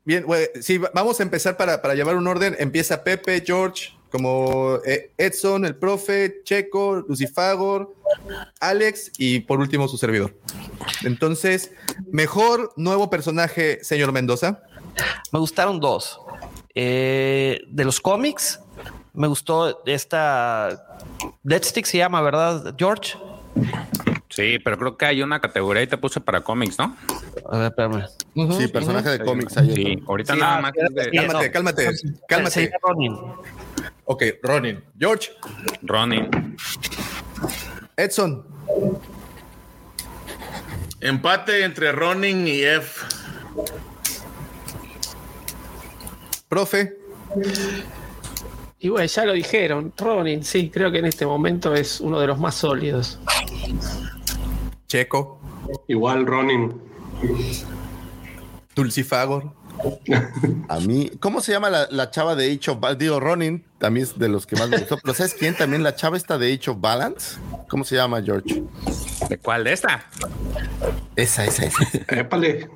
bien, 0.04 0.24
güey, 0.24 0.48
sí, 0.60 0.78
va- 0.78 0.90
vamos 0.94 1.20
a 1.20 1.22
empezar 1.22 1.56
para, 1.56 1.80
para 1.82 1.94
llevar 1.94 2.16
un 2.16 2.26
orden. 2.26 2.56
Empieza 2.58 3.02
Pepe, 3.04 3.42
George, 3.46 3.90
como 4.10 4.78
eh, 4.84 5.12
Edson, 5.16 5.64
el 5.64 5.74
profe, 5.76 6.42
Checo, 6.44 6.96
Lucifagor, 7.08 7.94
Alex 8.60 9.12
y 9.18 9.40
por 9.40 9.58
último 9.60 9.88
su 9.88 9.96
servidor. 9.96 10.34
Entonces, 11.04 11.72
mejor 12.10 12.72
nuevo 12.76 13.08
personaje, 13.10 13.82
señor 13.82 14.12
Mendoza. 14.12 14.62
Me 15.32 15.38
gustaron 15.38 15.80
dos. 15.80 16.20
Eh, 16.74 17.60
de 17.68 17.84
los 17.84 18.00
cómics, 18.00 18.60
me 19.14 19.26
gustó 19.28 19.82
esta. 19.86 20.98
Deadstick 21.42 21.86
se 21.86 21.98
llama, 21.98 22.20
¿verdad, 22.20 22.74
George? 22.78 23.14
Sí, 24.32 24.58
pero 24.58 24.78
creo 24.78 24.96
que 24.96 25.04
hay 25.04 25.22
una 25.22 25.40
categoría 25.40 25.82
y 25.82 25.86
te 25.86 25.98
puse 25.98 26.18
para 26.20 26.40
cómics, 26.40 26.78
¿no? 26.78 26.96
A 27.50 27.58
ver, 27.58 27.66
espérame. 27.68 28.06
Sí, 28.58 28.66
personaje 28.68 29.10
de 29.10 29.20
cómics. 29.24 29.56
hay 29.58 29.74
Sí, 29.74 29.92
otro. 29.98 30.04
ahorita 30.08 30.34
Sí, 30.34 30.40
nada 30.40 30.60
más. 30.62 30.72
de- 30.72 31.10
Cálmate, 31.10 31.50
cálmate, 31.50 31.90
cálmate. 32.26 32.72
Ronin. 32.82 33.16
Ok, 34.06 34.22
Ronin. 34.42 34.82
George, 34.98 35.30
Ronin. 35.82 36.56
Edson, 37.96 38.46
Empate 41.00 41.64
entre 41.64 41.92
Ronin 41.92 42.46
y 42.48 42.62
F. 42.62 43.04
profe, 46.48 46.96
Y 48.78 48.88
bueno, 48.88 49.06
ya 49.06 49.24
lo 49.24 49.32
dijeron, 49.32 49.92
Ronin, 49.96 50.42
sí, 50.44 50.68
creo 50.70 50.90
que 50.90 50.98
en 50.98 51.06
este 51.06 51.24
momento 51.26 51.74
es 51.74 52.00
uno 52.00 52.18
de 52.20 52.26
los 52.26 52.38
más 52.38 52.54
sólidos. 52.56 53.18
Checo, 54.86 55.40
Igual 55.88 56.26
Ronin. 56.26 56.74
Dulcifagor. 58.74 59.52
A 60.68 60.80
mí, 60.80 61.10
¿cómo 61.18 61.40
se 61.40 61.52
llama 61.52 61.70
la, 61.70 61.88
la 61.90 62.10
chava 62.10 62.34
de 62.36 62.52
Age 62.52 62.70
of 62.70 62.80
Balance? 62.80 63.04
Digo, 63.04 63.18
Ronin 63.18 63.64
también 63.78 64.04
es 64.04 64.18
de 64.18 64.28
los 64.28 64.46
que 64.46 64.54
más 64.56 64.68
me 64.68 64.78
gustó. 64.78 64.98
Pero 64.98 65.14
¿sabes 65.14 65.34
quién 65.34 65.56
también? 65.56 65.82
La 65.82 65.96
chava 65.96 66.16
esta 66.16 66.38
de 66.38 66.52
Age 66.52 66.70
of 66.70 66.80
Balance. 66.80 67.38
¿Cómo 67.68 67.84
se 67.84 67.96
llama, 67.96 68.22
George? 68.22 68.62
¿De 69.28 69.38
cuál? 69.38 69.64
¿De 69.64 69.72
esta? 69.72 70.04
Esa, 71.16 71.44
esa, 71.44 71.64
esa. 71.64 71.84
Épale. 72.08 72.68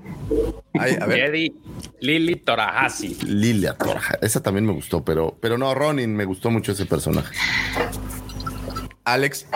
Ay, 0.78 0.96
a 1.00 1.06
ver. 1.06 1.18
Jedi 1.18 1.54
Lily 2.00 2.36
Torahasi. 2.36 3.14
Lilia 3.24 3.74
Torja. 3.74 4.18
Esa 4.20 4.42
también 4.42 4.66
me 4.66 4.72
gustó, 4.72 5.04
pero, 5.04 5.36
pero 5.40 5.58
no, 5.58 5.74
Ronin 5.74 6.14
me 6.16 6.24
gustó 6.24 6.50
mucho 6.50 6.72
ese 6.72 6.86
personaje. 6.86 7.34
Alex. 9.04 9.46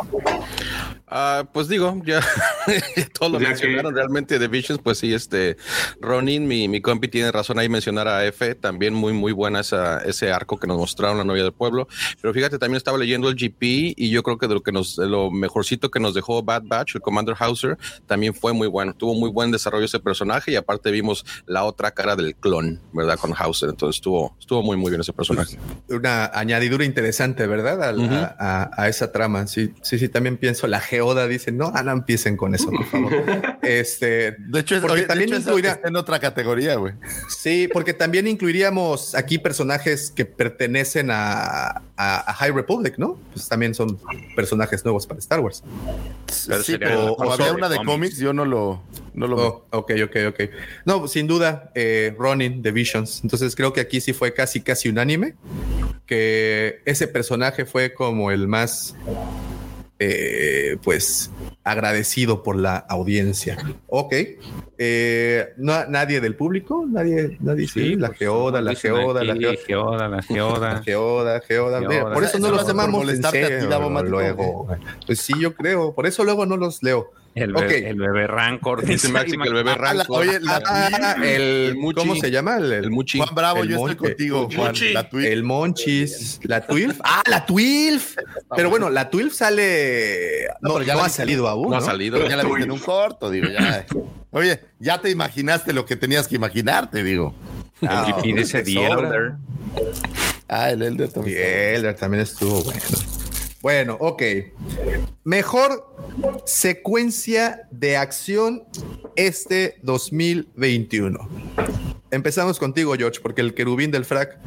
Ah, 1.13 1.45
pues 1.53 1.67
digo, 1.69 2.01
ya 2.05 2.21
todo 3.19 3.31
lo 3.31 3.41
Ya 3.41 3.49
mencionaron 3.49 3.95
realmente 3.95 4.39
de 4.39 4.47
Visions, 4.49 4.81
pues 4.83 4.99
sí, 4.99 5.13
este 5.13 5.57
Ronin, 6.01 6.47
mi, 6.47 6.69
mi 6.69 6.81
compi 6.81 7.09
tiene 7.09 7.33
razón 7.33 7.59
ahí 7.59 7.69
mencionar 7.69 8.07
a 8.07 8.25
F, 8.27 8.55
también 8.55 8.95
muy 8.95 9.13
muy 9.13 9.33
buena 9.33 9.61
esa, 9.61 9.99
ese 9.99 10.31
arco 10.33 10.59
que 10.59 10.67
nos 10.69 10.79
mostraron 10.79 11.19
la 11.19 11.25
novia 11.25 11.43
del 11.43 11.53
pueblo, 11.53 11.89
pero 12.21 12.33
fíjate, 12.33 12.59
también 12.59 12.77
estaba 12.77 12.97
leyendo 12.97 13.29
el 13.29 13.35
GP 13.35 13.63
y 13.97 14.11
yo 14.11 14.23
creo 14.23 14.39
que 14.39 14.47
de 14.47 14.55
lo 14.55 14.63
que 14.63 14.71
nos, 14.73 14.95
de 14.97 15.07
lo 15.09 15.31
mejorcito 15.31 15.91
que 15.91 15.99
nos 16.01 16.15
dejó 16.15 16.43
Bad 16.43 16.63
Batch, 16.67 16.95
el 16.95 17.01
Commander 17.01 17.35
Hauser, 17.39 17.77
también 18.07 18.33
fue 18.33 18.53
muy 18.53 18.69
bueno, 18.69 18.95
tuvo 18.95 19.15
muy 19.15 19.31
buen 19.31 19.51
desarrollo 19.51 19.87
ese 19.87 19.99
personaje 19.99 20.53
y 20.53 20.57
aparte 20.57 20.91
vimos 20.93 21.25
la 21.47 21.65
otra 21.65 21.91
cara 21.91 22.15
del 22.15 22.37
clon, 22.37 22.81
¿verdad? 22.93 23.19
Con 23.19 23.33
Hauser, 23.37 23.71
entonces 23.71 23.97
estuvo, 23.97 24.37
estuvo 24.39 24.63
muy 24.63 24.77
muy 24.77 24.91
bien 24.91 25.01
ese 25.01 25.13
personaje. 25.13 25.59
Una 25.89 26.27
añadidura 26.27 26.85
interesante, 26.85 27.47
¿verdad? 27.49 27.83
A, 27.83 28.37
a- 28.39 28.71
a 28.77 28.89
esa 28.89 29.11
trama. 29.11 29.47
Sí, 29.49 29.73
sí, 29.83 29.99
sí, 29.99 30.09
también 30.09 30.37
pienso 30.37 30.67
la 30.69 30.79
geoda, 30.81 31.00
dicen, 31.29 31.57
no, 31.57 31.71
ah, 31.75 31.83
no 31.83 31.93
empiecen 31.93 32.37
con 32.37 32.55
eso, 32.55 32.71
por 32.71 32.85
favor. 32.87 33.13
este, 33.63 34.37
De 34.39 34.61
hecho, 34.61 34.75
es, 34.77 34.81
porque 34.81 34.93
oye, 34.95 35.03
de 35.03 35.09
también 35.09 35.35
hecho, 35.35 35.79
en 35.85 35.97
otra 35.97 36.19
categoría, 36.19 36.77
güey. 36.77 36.95
sí, 37.29 37.69
porque 37.73 37.95
también 37.95 38.27
incluiríamos 38.27 39.15
aquí 39.15 39.39
personajes 39.39 40.11
que 40.11 40.25
pertenecen 40.25 41.11
a, 41.11 41.83
a- 41.97 42.31
a 42.31 42.35
High 42.35 42.53
Republic, 42.53 42.95
¿no? 42.99 43.19
Pues 43.33 43.49
también 43.49 43.75
son 43.75 43.99
personajes 44.37 44.85
nuevos 44.85 45.07
para 45.07 45.19
Star 45.21 45.41
Wars. 45.41 45.63
Pero 46.47 46.63
Sí, 46.63 46.77
pero 46.79 47.13
o 47.15 47.33
había 47.33 47.53
una 47.53 47.69
de 47.69 47.77
cómics. 47.77 47.93
cómics, 47.93 48.19
yo 48.19 48.33
no 48.33 48.45
lo, 48.45 48.83
no 49.15 49.27
lo 49.27 49.37
Oh, 49.37 49.67
ok, 49.71 49.93
ok, 50.05 50.17
ok. 50.29 50.41
No, 50.85 51.09
sin 51.09 51.27
duda, 51.27 51.71
eh, 51.75 52.15
Ronin 52.19 52.63
de 52.63 52.71
Visions. 52.73 53.21
Entonces 53.23 53.55
creo 53.57 53.73
que 53.73 53.81
aquí 53.81 54.01
sí 54.01 54.13
fue 54.13 54.33
casi, 54.35 54.61
casi 54.61 54.89
unánime 54.89 55.35
que 56.07 56.81
ese 56.87 57.07
personaje 57.07 57.65
fue 57.67 57.95
como 57.95 58.31
el 58.33 58.49
más, 58.49 58.97
eh, 60.03 60.79
pues, 60.83 61.31
agradecido 61.63 62.43
por 62.43 62.57
la 62.57 62.77
audiencia. 62.77 63.59
Ok. 63.87 64.15
Eh, 64.79 65.49
no, 65.59 65.85
nadie 65.87 66.23
del 66.23 66.37
público, 66.37 66.87
nadie, 66.89 67.37
nadie, 67.41 67.69
sí, 67.69 67.97
la 67.97 68.09
pues, 68.09 68.21
geoda, 68.21 68.63
la 68.63 68.75
geoda, 68.75 69.23
la 69.23 69.35
geoda. 69.37 69.57
Geoda, 69.67 70.09
la 70.09 70.17
La 70.17 70.23
geoda. 70.23 70.83
geoda, 70.85 71.41
geoda. 71.41 71.81
Mira, 71.81 71.93
Geoda. 71.93 72.15
por 72.15 72.25
eso 72.25 72.39
no 72.39 72.51
los 72.51 72.67
llamamos 72.67 73.03
en 73.03 73.07
molestarte 73.07 73.45
a 73.45 73.47
ti, 73.47 73.53
serio 73.53 73.69
Davo 73.69 73.91
Mático, 73.91 74.11
luego. 74.11 74.69
Pues 75.05 75.21
sí, 75.21 75.35
yo 75.39 75.55
creo. 75.55 75.95
Por 75.95 76.07
eso 76.07 76.25
luego 76.25 76.47
no 76.47 76.57
los 76.57 76.83
leo. 76.83 77.13
El, 77.35 77.53
bebé, 77.53 77.89
el 77.89 77.97
bebé 77.97 78.27
Rancor. 78.27 78.85
Dice 78.87 79.09
Maxi 79.09 79.37
que 79.37 79.49
el 79.49 79.55
bebé 79.55 79.71
Ah, 79.71 79.77
Rancor. 79.77 80.21
oye, 80.21 80.41
la 80.41 80.61
Ah, 80.67 81.17
el. 81.23 81.77
¿cómo 81.95 82.17
se 82.17 82.31
llama? 82.31 82.57
El, 82.57 82.73
El 82.73 82.91
Muchi. 82.91 83.19
Juan 83.19 83.35
Bravo, 83.35 83.63
el 83.63 83.69
yo 83.69 83.77
estoy 83.77 83.97
contigo, 83.97 84.49
Juan. 84.55 84.69
Muchi. 84.69 84.93
La 84.93 85.09
el 85.13 85.45
Monchis, 85.45 86.41
la 86.43 86.67
Twilf. 86.67 87.01
Ah, 87.05 87.23
la 87.29 87.47
Twilf. 87.47 88.17
Pero 88.57 88.69
bueno, 88.71 88.91
la 88.91 89.11
Twilf 89.11 89.33
sale. 89.33 90.49
No, 90.61 90.83
ya 90.83 90.95
no 90.95 91.05
ha 91.05 91.09
salido 91.09 91.49
aún. 91.49 91.71
No 91.71 91.77
ha 91.77 91.81
salido. 91.81 92.17
Pero 92.19 92.29
ya 92.29 92.37
la 92.37 92.45
viste 92.45 92.63
en 92.65 92.73
un 92.73 92.79
corto, 92.81 93.31
digo, 93.31 93.47
ya. 93.49 93.87
Oye, 94.33 94.61
ya 94.79 95.01
te 95.01 95.11
imaginaste 95.11 95.73
lo 95.73 95.87
que 95.87 95.97
tenías 95.97 96.27
que 96.29 96.37
imaginarte, 96.37 97.03
digo. 97.03 97.35
El 97.81 97.89
de 98.37 98.45
The 98.45 98.65
sobra. 98.65 99.09
Elder. 99.09 99.33
Ah, 100.49 100.71
el 100.71 100.83
Elder 100.83 101.09
Y 101.09 101.13
también. 101.13 101.39
Elder 101.43 101.95
también 101.95 102.23
estuvo 102.23 102.63
bueno. 102.65 102.81
Bueno, 103.63 103.97
ok. 104.01 104.23
Mejor 105.25 105.85
secuencia 106.47 107.69
de 107.71 107.97
acción 107.97 108.65
este 109.17 109.79
2021. 109.83 111.29
Empezamos 112.11 112.59
contigo, 112.59 112.95
George, 112.97 113.21
porque 113.21 113.41
el 113.43 113.55
querubín 113.55 113.91
del 113.91 114.05
frac 114.05 114.39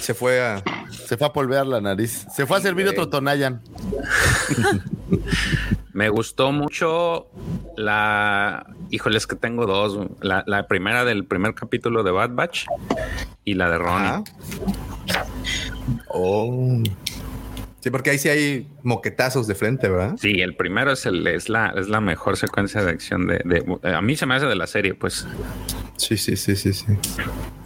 se 0.00 0.14
fue 0.14 0.40
a. 0.40 0.62
Se 1.06 1.16
fue 1.18 1.26
a 1.26 1.32
polvear 1.32 1.66
la 1.66 1.80
nariz. 1.80 2.26
Se 2.34 2.46
fue 2.46 2.56
a 2.56 2.60
servir 2.60 2.88
otro 2.88 3.08
Tonayan. 3.10 3.62
Me 5.92 6.08
gustó 6.08 6.50
mucho 6.50 7.28
la. 7.76 8.66
Híjole, 8.90 9.18
es 9.18 9.26
que 9.26 9.36
tengo 9.36 9.66
dos. 9.66 10.08
La, 10.20 10.42
la 10.46 10.66
primera 10.66 11.04
del 11.04 11.26
primer 11.26 11.54
capítulo 11.54 12.02
de 12.02 12.10
Bad 12.10 12.30
Batch 12.30 12.64
y 13.44 13.54
la 13.54 13.68
de 13.68 13.78
Ronnie. 13.78 14.08
Ajá. 14.08 14.24
Oh. 16.08 16.82
Sí, 17.84 17.90
porque 17.90 18.08
ahí 18.08 18.18
sí 18.18 18.30
hay 18.30 18.66
moquetazos 18.82 19.46
de 19.46 19.54
frente, 19.54 19.90
¿verdad? 19.90 20.16
Sí, 20.18 20.40
el 20.40 20.56
primero 20.56 20.92
es, 20.92 21.04
el, 21.04 21.26
es, 21.26 21.50
la, 21.50 21.74
es 21.76 21.86
la 21.90 22.00
mejor 22.00 22.38
secuencia 22.38 22.82
de 22.82 22.90
acción 22.90 23.26
de, 23.26 23.42
de- 23.44 23.94
A 23.94 24.00
mí 24.00 24.16
se 24.16 24.24
me 24.24 24.34
hace 24.34 24.46
de 24.46 24.54
la 24.54 24.66
serie, 24.66 24.94
pues. 24.94 25.26
Sí, 25.98 26.16
sí, 26.16 26.34
sí, 26.34 26.56
sí, 26.56 26.72
sí. 26.72 26.86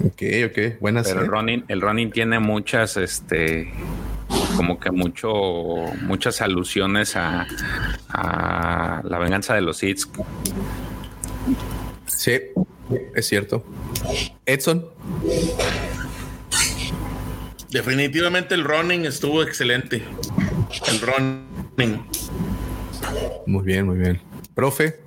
Ok, 0.04 0.20
ok. 0.50 0.80
Buenas. 0.80 1.06
Pero 1.06 1.20
¿eh? 1.20 1.22
el 1.22 1.30
Ronin, 1.30 1.64
el 1.68 1.80
Ronin 1.80 2.10
tiene 2.10 2.40
muchas, 2.40 2.96
este, 2.96 3.72
como 4.56 4.80
que 4.80 4.90
mucho, 4.90 5.32
muchas 6.02 6.40
alusiones 6.42 7.14
a, 7.14 7.46
a 8.08 9.00
la 9.04 9.18
venganza 9.18 9.54
de 9.54 9.60
los 9.60 9.76
Sith. 9.76 10.00
Sí, 12.06 12.40
es 13.14 13.24
cierto. 13.28 13.64
Edson. 14.46 14.84
Definitivamente 17.70 18.54
el 18.54 18.64
running 18.64 19.04
estuvo 19.04 19.42
excelente. 19.42 20.02
El 20.88 21.00
running. 21.00 22.06
Muy 23.46 23.62
bien, 23.62 23.86
muy 23.86 23.98
bien. 23.98 24.20
Profe. 24.54 25.00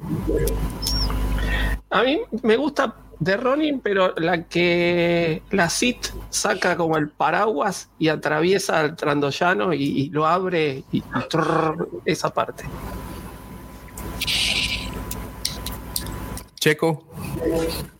A 1.89 2.03
mí 2.03 2.21
me 2.43 2.55
gusta 2.55 2.95
de 3.19 3.37
Ronin, 3.37 3.79
pero 3.81 4.15
la 4.17 4.43
que 4.43 5.43
la 5.51 5.69
Sith 5.69 6.07
saca 6.29 6.75
como 6.75 6.97
el 6.97 7.09
paraguas 7.09 7.89
y 7.99 8.07
atraviesa 8.07 8.79
al 8.79 8.95
Trandoyano 8.95 9.73
y, 9.73 9.83
y 9.83 10.09
lo 10.09 10.25
abre 10.25 10.83
y, 10.91 10.97
y 10.97 11.03
trrr, 11.29 11.87
esa 12.05 12.33
parte. 12.33 12.63
Checo. 16.61 17.03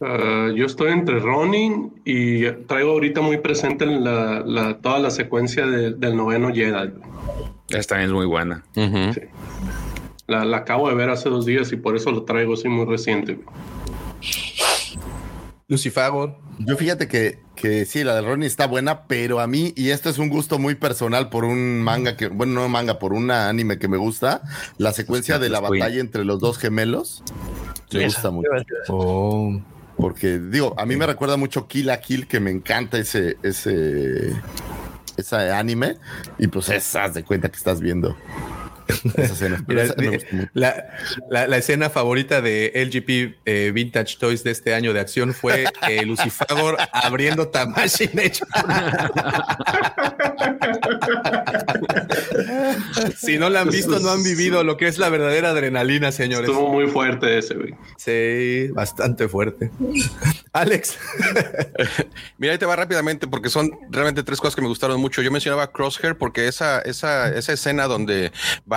Ah, 0.02 0.50
yo 0.56 0.68
estoy 0.68 0.92
entre 0.92 1.20
Ronin 1.20 2.00
y 2.06 2.46
traigo 2.68 2.92
ahorita 2.92 3.20
muy 3.20 3.38
presente 3.38 3.88
la, 3.88 4.42
la- 4.46 4.78
toda 4.78 5.00
la 5.00 5.10
secuencia 5.10 5.66
de- 5.66 5.94
del 5.96 6.16
noveno 6.16 6.54
Jedi. 6.54 6.92
Esta 7.70 8.04
es 8.04 8.12
muy 8.12 8.28
buena. 8.28 8.64
La, 10.28 10.46
la 10.46 10.58
acabo 10.58 10.88
de 10.90 10.94
ver 10.96 11.10
hace 11.10 11.28
dos 11.28 11.48
días 11.48 11.72
y 11.72 11.76
por 11.76 11.96
eso 11.96 12.12
lo 12.12 12.22
traigo 12.24 12.54
así 12.54 12.70
muy 12.70 12.86
reciente. 12.86 13.40
Lucifago. 15.72 16.38
Yo 16.60 16.76
fíjate 16.76 17.08
que, 17.08 17.40
que 17.56 17.86
sí, 17.86 18.04
la 18.04 18.14
de 18.16 18.22
Ronnie 18.22 18.46
está 18.46 18.68
buena, 18.68 19.08
pero 19.08 19.40
a 19.40 19.48
mí, 19.48 19.74
y 19.78 19.92
esto 19.92 20.10
es 20.10 20.18
un 20.18 20.28
gusto 20.28 20.60
muy 20.60 20.76
personal 20.76 21.30
por 21.30 21.46
un 21.46 21.80
manga 21.82 22.18
que, 22.18 22.28
bueno, 22.28 22.56
no 22.56 22.68
manga, 22.68 23.00
por 23.00 23.14
un 23.14 23.32
anime 23.32 23.80
que 23.80 23.88
me 23.88 23.96
gusta, 23.96 24.42
la 24.78 24.92
secuencia 24.92 25.40
de 25.40 25.48
la 25.48 25.62
batalla 25.62 26.02
entre 26.02 26.26
los 26.26 26.42
dos 26.42 26.58
gemelos, 26.58 27.24
me 27.94 28.04
gusta 28.04 28.32
mucho. 28.32 28.50
Oh. 28.90 29.62
Porque, 29.96 30.40
digo, 30.40 30.76
a 30.78 30.86
mí 30.86 30.98
me 30.98 31.08
recuerda 31.08 31.38
mucho 31.38 31.70
Kill 31.70 31.90
a 31.90 32.02
Kill, 32.02 32.28
que 32.28 32.42
me 32.42 32.52
encanta 32.52 32.98
ese, 32.98 33.38
ese, 33.42 34.34
ese 35.16 35.36
anime, 35.52 35.96
y 36.38 36.48
pues 36.48 36.68
es, 36.68 36.94
haz 36.98 37.14
de 37.14 37.24
cuenta 37.24 37.48
que 37.48 37.56
estás 37.56 37.80
viendo 37.80 38.18
escena. 39.18 39.64
Mira, 39.68 39.84
esa 39.84 39.96
la, 40.54 40.86
la- 41.30 41.48
la 41.48 41.58
escena 41.58 41.90
favorita 41.90 42.42
de 42.42 42.72
LGP 42.76 43.40
eh, 43.46 43.72
Vintage 43.74 44.18
Toys 44.18 44.44
de 44.44 44.52
este 44.52 44.74
año 44.74 44.94
de 44.94 45.00
acción 45.00 45.34
fue 45.34 45.66
eh, 45.90 46.06
Lucifagor 46.06 46.78
abriendo 46.92 47.50
Tamashii 47.50 48.10
hecho. 48.18 48.46
si 53.18 53.38
no 53.38 53.50
la 53.50 53.62
han 53.62 53.70
visto, 53.70 54.00
no 54.00 54.12
han 54.12 54.24
vivido 54.24 54.64
lo 54.64 54.78
que 54.78 54.88
es 54.88 54.98
la 54.98 55.10
verdadera 55.10 55.50
adrenalina, 55.50 56.12
señores. 56.12 56.50
Estuvo 56.50 56.72
muy 56.72 56.88
fuerte 56.88 57.38
ese, 57.38 57.56
güey. 57.56 57.74
Sí, 57.98 58.70
bastante 58.74 59.28
fuerte. 59.28 59.72
Alex. 60.54 60.98
Mira, 62.38 62.54
ahí 62.54 62.60
te 62.60 62.66
va 62.66 62.76
rápidamente 62.76 63.28
porque 63.28 63.50
son 63.50 63.72
realmente 63.90 64.24
tres 64.24 64.40
cosas 64.40 64.56
que 64.56 64.62
me 64.62 64.68
gustaron 64.68 65.00
mucho. 65.00 65.22
Yo 65.22 65.32
mencionaba 65.32 65.72
Crosshair 65.72 66.18
porque 66.18 66.48
esa, 66.48 66.80
esa, 66.82 67.30
esa 67.34 67.54
escena 67.54 67.88
donde 67.88 68.32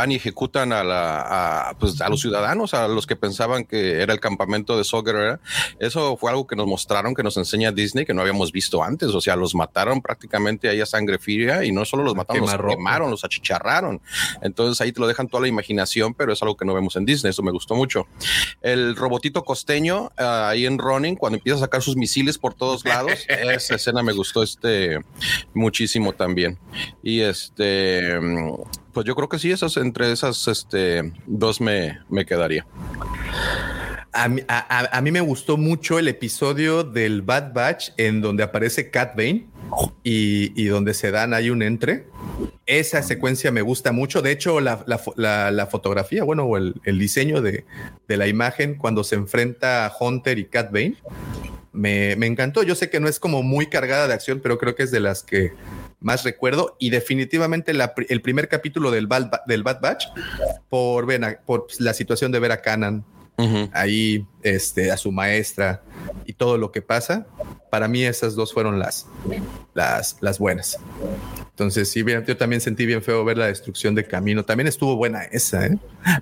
van 0.04 0.12
y 0.12 0.16
ejecutan 0.16 0.72
a, 0.72 0.84
la, 0.84 1.68
a, 1.68 1.78
pues, 1.78 2.00
a 2.00 2.08
los 2.08 2.20
ciudadanos, 2.20 2.74
a 2.74 2.88
los 2.88 3.06
que 3.06 3.16
pensaban 3.16 3.64
que 3.64 4.02
era 4.02 4.12
el 4.12 4.20
campamento 4.20 4.76
de 4.76 4.84
Saw 4.84 5.02
Gerrera, 5.02 5.40
eso 5.78 6.16
fue 6.16 6.30
algo 6.30 6.46
que 6.46 6.56
nos 6.56 6.66
mostraron, 6.66 7.14
que 7.14 7.22
nos 7.22 7.36
enseña 7.36 7.72
Disney, 7.72 8.04
que 8.04 8.12
no 8.12 8.20
habíamos 8.20 8.52
visto 8.52 8.82
antes. 8.82 9.08
O 9.10 9.20
sea, 9.20 9.36
los 9.36 9.54
mataron 9.54 10.02
prácticamente 10.02 10.68
ahí 10.68 10.80
a 10.80 10.86
sangre 10.86 11.18
fría 11.18 11.64
y 11.64 11.72
no 11.72 11.84
solo 11.84 12.02
los 12.02 12.14
mataron, 12.14 12.42
los 12.42 12.54
quemaron, 12.54 13.10
los 13.10 13.24
achicharraron. 13.24 14.00
Entonces 14.42 14.80
ahí 14.80 14.92
te 14.92 15.00
lo 15.00 15.06
dejan 15.06 15.28
toda 15.28 15.42
la 15.42 15.48
imaginación, 15.48 16.14
pero 16.14 16.32
es 16.32 16.42
algo 16.42 16.56
que 16.56 16.64
no 16.64 16.74
vemos 16.74 16.96
en 16.96 17.04
Disney. 17.04 17.30
Eso 17.30 17.42
me 17.42 17.52
gustó 17.52 17.74
mucho. 17.74 18.06
El 18.60 18.96
robotito 18.96 19.44
costeño 19.44 20.10
ah, 20.18 20.48
ahí 20.50 20.66
en 20.66 20.78
Ronin, 20.78 21.16
cuando 21.16 21.38
empieza 21.38 21.56
a 21.56 21.60
sacar 21.60 21.82
sus 21.82 21.96
misiles 21.96 22.38
por 22.38 22.54
todos 22.54 22.84
lados, 22.84 23.24
esa 23.28 23.74
escena 23.76 24.02
me 24.02 24.12
gustó 24.12 24.42
este 24.42 24.98
muchísimo 25.54 26.12
también. 26.12 26.58
Y 27.02 27.20
este, 27.20 28.18
pues 28.94 29.06
yo 29.06 29.14
creo 29.14 29.28
que 29.28 29.38
sí, 29.38 29.50
esas 29.50 29.76
entre 29.76 30.10
esas 30.12 30.48
este, 30.48 31.12
dos 31.26 31.60
me, 31.60 31.98
me 32.08 32.24
quedaría. 32.24 32.66
A 34.12 34.28
mí, 34.28 34.42
a- 34.46 34.78
a- 34.78 34.96
a 34.96 35.00
mí 35.00 35.10
me 35.10 35.20
gustó 35.20 35.56
mucho 35.56 35.98
el 35.98 36.06
episodio 36.06 36.84
del 36.84 37.22
Bad 37.22 37.52
Batch 37.52 37.90
en 37.96 38.20
donde 38.20 38.44
aparece 38.44 38.88
Cat 38.90 39.16
Bane 39.16 39.46
y, 40.04 40.52
y 40.60 40.66
donde 40.66 40.94
se 40.94 41.10
dan 41.10 41.34
ahí 41.34 41.50
un 41.50 41.62
entre. 41.62 42.06
Esa 42.64 43.02
secuencia 43.02 43.50
me 43.50 43.60
gusta 43.62 43.90
mucho. 43.90 44.22
De 44.22 44.30
hecho, 44.30 44.60
la, 44.60 44.84
la 44.86 45.00
fo- 45.00 45.14
la- 45.16 45.50
la 45.50 45.66
fotografía, 45.66 46.22
bueno, 46.22 46.44
o 46.44 46.56
el, 46.56 46.74
el 46.84 46.98
diseño 47.00 47.42
de, 47.42 47.64
de 48.06 48.16
la 48.16 48.28
imagen 48.28 48.76
cuando 48.76 49.02
se 49.02 49.16
enfrenta 49.16 49.92
Hunter 49.98 50.38
y 50.38 50.44
Cat 50.44 50.70
Bane 50.70 50.94
me, 51.72 52.14
me 52.14 52.26
encantó. 52.28 52.62
Yo 52.62 52.76
sé 52.76 52.88
que 52.90 53.00
no 53.00 53.08
es 53.08 53.18
como 53.18 53.42
muy 53.42 53.66
cargada 53.66 54.06
de 54.06 54.14
acción, 54.14 54.38
pero 54.40 54.58
creo 54.58 54.76
que 54.76 54.84
es 54.84 54.92
de 54.92 55.00
las 55.00 55.24
que 55.24 55.52
más 56.04 56.22
recuerdo. 56.22 56.76
Y 56.78 56.90
definitivamente 56.90 57.74
la 57.74 57.92
el 58.08 58.20
primer 58.20 58.48
capítulo 58.48 58.90
del 58.92 59.06
Bad, 59.08 59.30
Ba- 59.30 59.42
del 59.46 59.62
Bad 59.64 59.80
Batch 59.80 60.04
por, 60.68 61.06
por 61.44 61.66
la 61.80 61.94
situación 61.94 62.30
de 62.30 62.38
ver 62.38 62.52
a 62.52 62.60
Canan 62.62 63.04
ahí, 63.72 64.24
este, 64.44 64.92
a 64.92 64.96
su 64.96 65.10
maestra 65.10 65.82
y 66.26 66.34
todo 66.34 66.58
lo 66.58 66.70
que 66.70 66.82
pasa. 66.82 67.26
Para 67.70 67.88
mí 67.88 68.04
esas 68.04 68.36
dos 68.36 68.52
fueron 68.52 68.78
las, 68.78 69.06
las, 69.74 70.16
las 70.20 70.38
buenas. 70.38 70.78
Entonces, 71.50 71.90
sí, 71.90 72.02
bien, 72.02 72.24
yo 72.24 72.36
también 72.36 72.60
sentí 72.60 72.86
bien 72.86 73.02
feo 73.02 73.24
ver 73.24 73.38
la 73.38 73.46
destrucción 73.46 73.94
de 73.94 74.06
camino. 74.06 74.44
También 74.44 74.68
estuvo 74.68 74.96
buena 74.96 75.24
esa, 75.24 75.66
¿eh? 75.66 75.78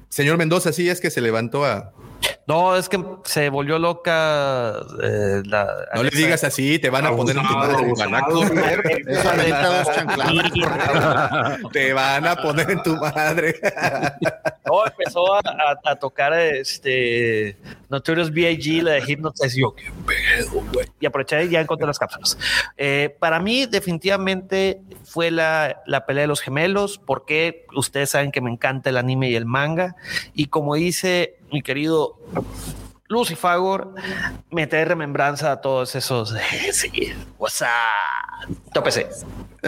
Señor 0.08 0.38
Mendoza, 0.38 0.72
sí 0.72 0.88
es 0.88 1.00
que 1.00 1.10
se 1.10 1.20
levantó 1.20 1.64
a. 1.66 1.92
No, 2.46 2.76
es 2.76 2.88
que 2.88 3.02
se 3.24 3.48
volvió 3.48 3.78
loca. 3.78 4.74
eh, 5.02 5.42
la, 5.44 5.66
No 5.94 6.02
le 6.04 6.10
digas 6.10 6.44
así, 6.44 6.78
te 6.78 6.88
van 6.90 7.06
a 7.06 7.14
poner 7.16 7.36
en 7.36 7.46
tu 7.46 7.54
madre. 7.54 7.82
Te 11.72 11.92
van 11.92 12.26
a 12.26 12.36
poner 12.36 12.70
en 12.70 12.82
tu 12.82 12.96
madre. 12.96 13.60
No, 14.64 14.86
empezó 14.86 15.34
a, 15.34 15.40
a- 15.40 15.90
a 15.90 15.96
tocar 15.96 16.32
este 16.34 17.56
Notorious 18.14 18.82
la 18.82 18.92
de 18.92 19.02
Hypnotize 19.06 19.58
yo, 19.58 19.74
qué 19.74 19.90
pedo, 20.06 20.62
güey. 20.72 20.86
Y 21.00 21.06
aproveché 21.06 21.44
y 21.44 21.48
ya 21.50 21.60
encontré 21.60 21.86
las 21.86 21.98
cápsulas. 21.98 22.38
Eh, 22.76 23.16
para 23.18 23.40
mí, 23.40 23.66
definitivamente 23.66 24.80
fue 25.04 25.30
la, 25.30 25.82
la 25.86 26.06
pelea 26.06 26.22
de 26.22 26.28
los 26.28 26.40
gemelos, 26.40 27.00
porque 27.04 27.66
ustedes 27.74 28.10
saben 28.10 28.32
que 28.32 28.40
me 28.40 28.50
encanta 28.50 28.90
el 28.90 28.96
anime 28.96 29.30
y 29.30 29.34
el 29.34 29.46
manga. 29.46 29.96
Y 30.34 30.46
como 30.46 30.74
dice 30.74 31.38
mi 31.50 31.62
querido 31.62 32.18
Lucifagor, 33.12 33.94
meter 34.50 34.88
remembranza 34.88 35.52
a 35.52 35.60
todos 35.60 35.94
esos. 35.94 36.34
Sí, 36.72 37.12
WhatsApp. 37.38 37.68
Tópese. 38.72 39.06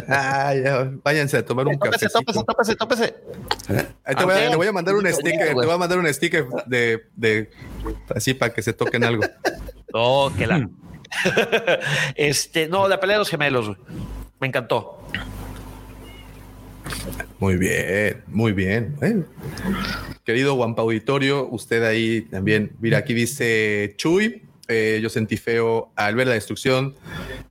Ya, 0.09 0.91
váyanse 1.05 1.37
a 1.37 1.45
tomar 1.45 1.69
un 1.69 1.79
café. 1.79 2.09
Tópese, 2.09 2.43
tópese, 2.45 2.75
tópese, 2.77 2.77
tópese. 2.77 3.85
Ahí 4.05 4.15
te 4.17 4.25
voy 4.25 4.35
a- 4.35 4.37
Ah, 4.39 4.51
le 4.51 4.57
voy 4.57 4.67
a 4.67 4.73
mandar 4.73 4.95
un 4.95 5.07
sticker, 5.13 5.49
te 5.49 5.55
voy 5.55 5.71
a 5.71 5.77
mandar 5.79 5.99
un 5.99 6.13
sticker 6.13 6.47
de, 6.67 7.07
de 7.15 7.51
así 8.15 8.35
para 8.35 8.53
que 8.53 8.63
se 8.63 8.73
toquen 8.73 9.05
algo. 9.05 9.23
Oh, 9.97 10.33
que 10.37 10.45
la. 10.45 10.69
este, 12.17 12.67
no, 12.67 12.89
la 12.89 12.99
pelea 12.99 13.15
de 13.15 13.19
los 13.21 13.31
gemelos, 13.31 13.67
güey. 13.69 13.79
Me 14.41 14.49
encantó. 14.49 15.04
Muy 17.39 17.57
bien, 17.57 18.23
muy 18.27 18.53
bien. 18.53 18.95
Bueno. 18.99 19.25
Querido 20.25 20.55
Wampa 20.55 20.83
Auditorio, 20.83 21.47
usted 21.49 21.83
ahí 21.85 22.23
también, 22.23 22.73
mira, 22.81 22.99
aquí 22.99 23.13
dice 23.13 23.95
Chuy, 23.97 24.43
eh, 24.69 24.99
yo 25.03 25.11
sentí 25.11 25.37
feo 25.37 25.93
al 25.95 26.15
ver 26.15 26.27
la 26.27 26.33
destrucción 26.33 26.95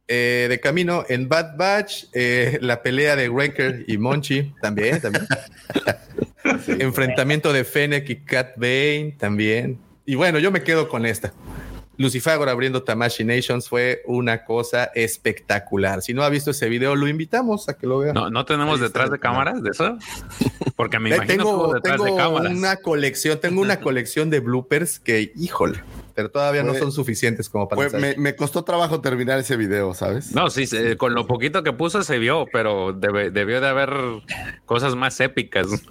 eh, 0.08 0.48
de 0.50 0.60
camino 0.60 1.06
en 1.08 1.30
Bad 1.30 1.56
Batch, 1.58 2.06
eh, 2.14 2.58
la 2.62 2.82
pelea 2.82 3.16
de 3.16 3.30
Wrecker 3.30 3.86
y 3.88 3.98
Monchi, 3.98 4.54
también, 4.62 5.00
también. 5.00 5.28
Enfrentamiento 6.68 7.54
de 7.54 7.64
Fennec 7.64 8.10
y 8.10 8.16
Cat 8.18 8.54
Bane, 8.58 9.16
también. 9.20 9.80
Y 10.06 10.16
bueno, 10.16 10.40
yo 10.40 10.52
me 10.52 10.64
quedo 10.64 10.90
con 10.90 11.06
esta. 11.06 11.32
Lucifagor 11.98 12.50
abriendo 12.50 12.82
Tamashi 12.84 13.24
Nations 13.24 13.70
fue 13.70 14.02
una 14.06 14.46
cosa 14.46 14.86
espectacular. 14.96 16.02
Si 16.02 16.14
no 16.14 16.24
ha 16.24 16.30
visto 16.30 16.52
ese 16.52 16.68
video, 16.68 16.96
lo 16.96 17.08
invitamos 17.08 17.70
a 17.70 17.78
que 17.78 17.86
lo 17.86 18.00
vea. 18.00 18.14
No, 18.14 18.30
no 18.32 18.46
tenemos 18.46 18.76
Ahí 18.80 18.82
detrás 18.88 19.12
de 19.12 19.20
cámaras 19.20 19.62
de 19.62 19.70
eso. 19.70 19.98
Porque 20.76 20.98
me 21.00 21.12
Eh, 21.12 21.16
imagino 21.18 21.44
tengo, 21.44 21.74
detrás 21.74 22.04
de 22.04 22.16
cámaras. 22.16 22.52
una 22.52 22.78
colección, 22.78 23.40
tengo 23.40 23.62
una 23.62 23.80
colección 23.82 24.30
de 24.32 24.40
bloopers 24.40 25.00
que, 25.00 25.32
híjole, 25.36 25.84
pero 26.16 26.32
todavía 26.32 26.64
no 26.64 26.74
son 26.74 26.92
suficientes 26.92 27.48
como 27.48 27.68
para 27.70 27.84
lanzar. 27.84 28.02
me, 28.02 28.16
me 28.18 28.36
costó 28.36 28.64
trabajo 28.64 29.00
terminar 29.00 29.38
ese 29.38 29.56
video, 29.56 29.94
¿sabes? 29.94 30.32
No, 30.34 30.50
sí, 30.50 30.66
con 30.98 31.14
lo 31.14 31.28
poquito 31.28 31.62
que 31.62 31.74
puso 31.74 32.02
se 32.02 32.18
vio, 32.18 32.46
pero 32.52 32.94
debe- 32.94 33.30
debió 33.30 33.62
de 33.62 33.68
haber 33.68 33.94
cosas 34.66 34.96
más 34.96 35.20
épicas. 35.20 35.68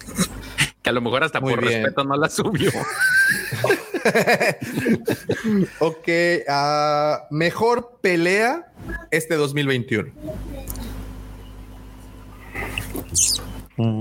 Que 0.83 0.89
a 0.89 0.91
lo 0.93 0.99
mejor 0.99 1.23
hasta 1.23 1.39
Muy 1.39 1.53
por 1.53 1.61
bien. 1.65 1.81
respeto 1.81 2.03
no 2.03 2.17
las 2.17 2.33
subió. 2.35 2.69
Ok, 5.79 6.07
ah, 6.47 7.27
mejor 7.31 7.99
pelea 8.01 8.71
este 9.11 9.35
2021. 9.35 10.11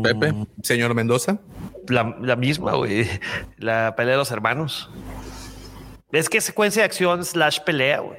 Pepe. 0.02 0.34
Señor 0.62 0.94
Mendoza. 0.94 1.38
La, 1.88 2.16
la 2.20 2.36
misma, 2.36 2.74
güey. 2.74 3.08
La 3.58 3.94
pelea 3.96 4.12
de 4.12 4.18
los 4.18 4.30
hermanos. 4.30 4.90
Es 6.12 6.28
que 6.28 6.40
secuencia 6.40 6.82
de 6.82 6.86
acción 6.86 7.24
slash 7.24 7.60
pelea, 7.60 8.00
güey. 8.00 8.18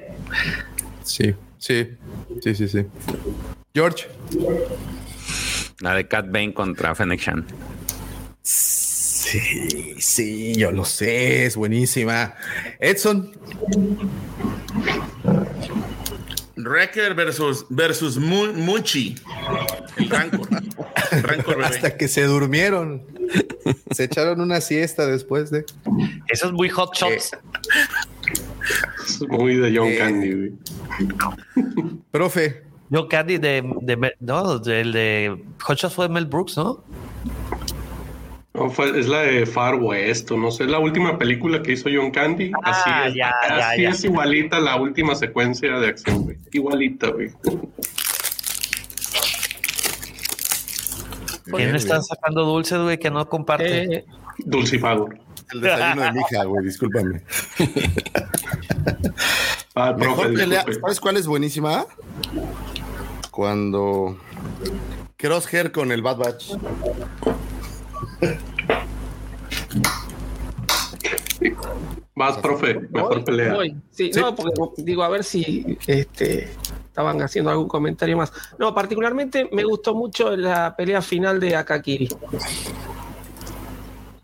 Sí, 1.04 1.34
sí, 1.58 1.96
sí, 2.40 2.54
sí, 2.54 2.68
sí. 2.68 2.86
George. 3.72 4.08
La 5.80 5.94
de 5.94 6.08
Cat 6.08 6.26
Bane 6.26 6.52
contra 6.52 6.94
Fennec 6.94 7.20
Shan. 7.20 7.46
Sí, 9.24 9.94
sí, 9.98 10.54
yo 10.54 10.70
lo 10.70 10.84
sé, 10.84 11.46
es 11.46 11.56
buenísima. 11.56 12.34
Edson. 12.78 13.32
Wrecker 16.56 17.14
versus, 17.14 17.64
versus 17.70 18.16
Mu- 18.18 18.52
Muchi. 18.52 19.14
El 19.96 20.10
Rancor. 20.10 20.48
El 21.10 21.22
Rancor 21.22 21.56
bebé. 21.56 21.66
Hasta 21.66 21.96
que 21.96 22.06
se 22.08 22.24
durmieron. 22.24 23.02
Se 23.90 24.04
echaron 24.04 24.40
una 24.40 24.60
siesta 24.60 25.06
después 25.06 25.50
de. 25.50 25.64
Eso 26.28 26.46
es 26.46 26.52
muy 26.52 26.68
hot 26.68 26.94
shots. 26.94 27.30
Muy 29.28 29.56
de 29.56 29.76
John 29.76 29.88
Eh, 29.88 29.98
Candy, 29.98 30.32
güey. 30.34 30.52
Profe. 32.10 32.62
John 32.90 33.08
Candy 33.08 33.38
de, 33.38 33.62
de 33.80 34.12
no, 34.20 34.58
del 34.58 34.92
de 34.92 35.42
Hot 35.62 35.78
Shots 35.78 35.94
fue 35.94 36.08
Mel 36.08 36.26
Brooks, 36.26 36.56
¿no? 36.58 36.84
No, 38.54 38.70
fue- 38.70 38.98
es 38.98 39.08
la 39.08 39.22
de 39.22 39.46
Far 39.46 39.74
West, 39.76 40.30
o 40.30 40.36
no 40.36 40.50
sé, 40.52 40.62
es 40.64 40.70
la 40.70 40.78
última 40.78 41.18
película 41.18 41.60
que 41.60 41.72
hizo 41.72 41.88
John 41.92 42.12
Candy. 42.12 42.52
Ah, 42.62 42.70
así 42.70 42.90
es, 43.08 43.14
ya, 43.16 43.34
ya, 43.48 43.68
así 43.70 43.82
ya. 43.82 43.90
es 43.90 44.04
igualita 44.04 44.60
la 44.60 44.76
última 44.76 45.16
secuencia 45.16 45.72
de 45.80 45.88
acción, 45.88 46.22
güey. 46.22 46.36
Igualita, 46.52 47.08
güey. 47.08 47.32
¿Quién 51.52 51.72
le 51.72 51.78
están 51.78 52.02
sacando 52.04 52.44
dulces, 52.44 52.78
güey, 52.78 52.98
que 52.98 53.10
no 53.10 53.28
comparte? 53.28 53.96
Eh, 53.96 54.04
Dulcifagor. 54.38 55.18
El 55.52 55.60
desayuno 55.60 56.02
de 56.02 56.12
mi 56.12 56.20
hija, 56.20 56.44
güey, 56.44 56.64
discúlpame. 56.64 57.22
Ah, 59.76 59.92
profe, 59.92 60.08
Mejor 60.08 60.26
pelea, 60.34 60.58
disculpe. 60.60 60.80
¿sabes 60.82 61.00
cuál 61.00 61.16
es 61.16 61.26
buenísima? 61.26 61.84
Cuando 63.32 64.16
Crosshair 65.16 65.72
con 65.72 65.90
el 65.90 66.00
Bad 66.00 66.16
Batch. 66.18 66.52
Vas, 72.16 72.38
profe, 72.38 72.80
mejor 72.90 73.16
voy, 73.16 73.24
pelea. 73.24 73.54
voy. 73.54 73.76
Sí, 73.90 74.10
no, 74.14 74.34
porque 74.34 74.82
digo, 74.82 75.02
a 75.02 75.08
ver 75.08 75.24
si 75.24 75.76
este, 75.86 76.50
estaban 76.86 77.20
haciendo 77.22 77.50
algún 77.50 77.68
comentario 77.68 78.16
más. 78.16 78.32
No, 78.58 78.72
particularmente 78.72 79.48
me 79.50 79.64
gustó 79.64 79.94
mucho 79.94 80.36
la 80.36 80.76
pelea 80.76 81.02
final 81.02 81.40
de 81.40 81.56
Akakiri. 81.56 82.08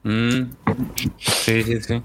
Mm. 0.02 0.44
Sí, 1.18 1.62
sí, 1.62 1.80
sí. 1.82 2.02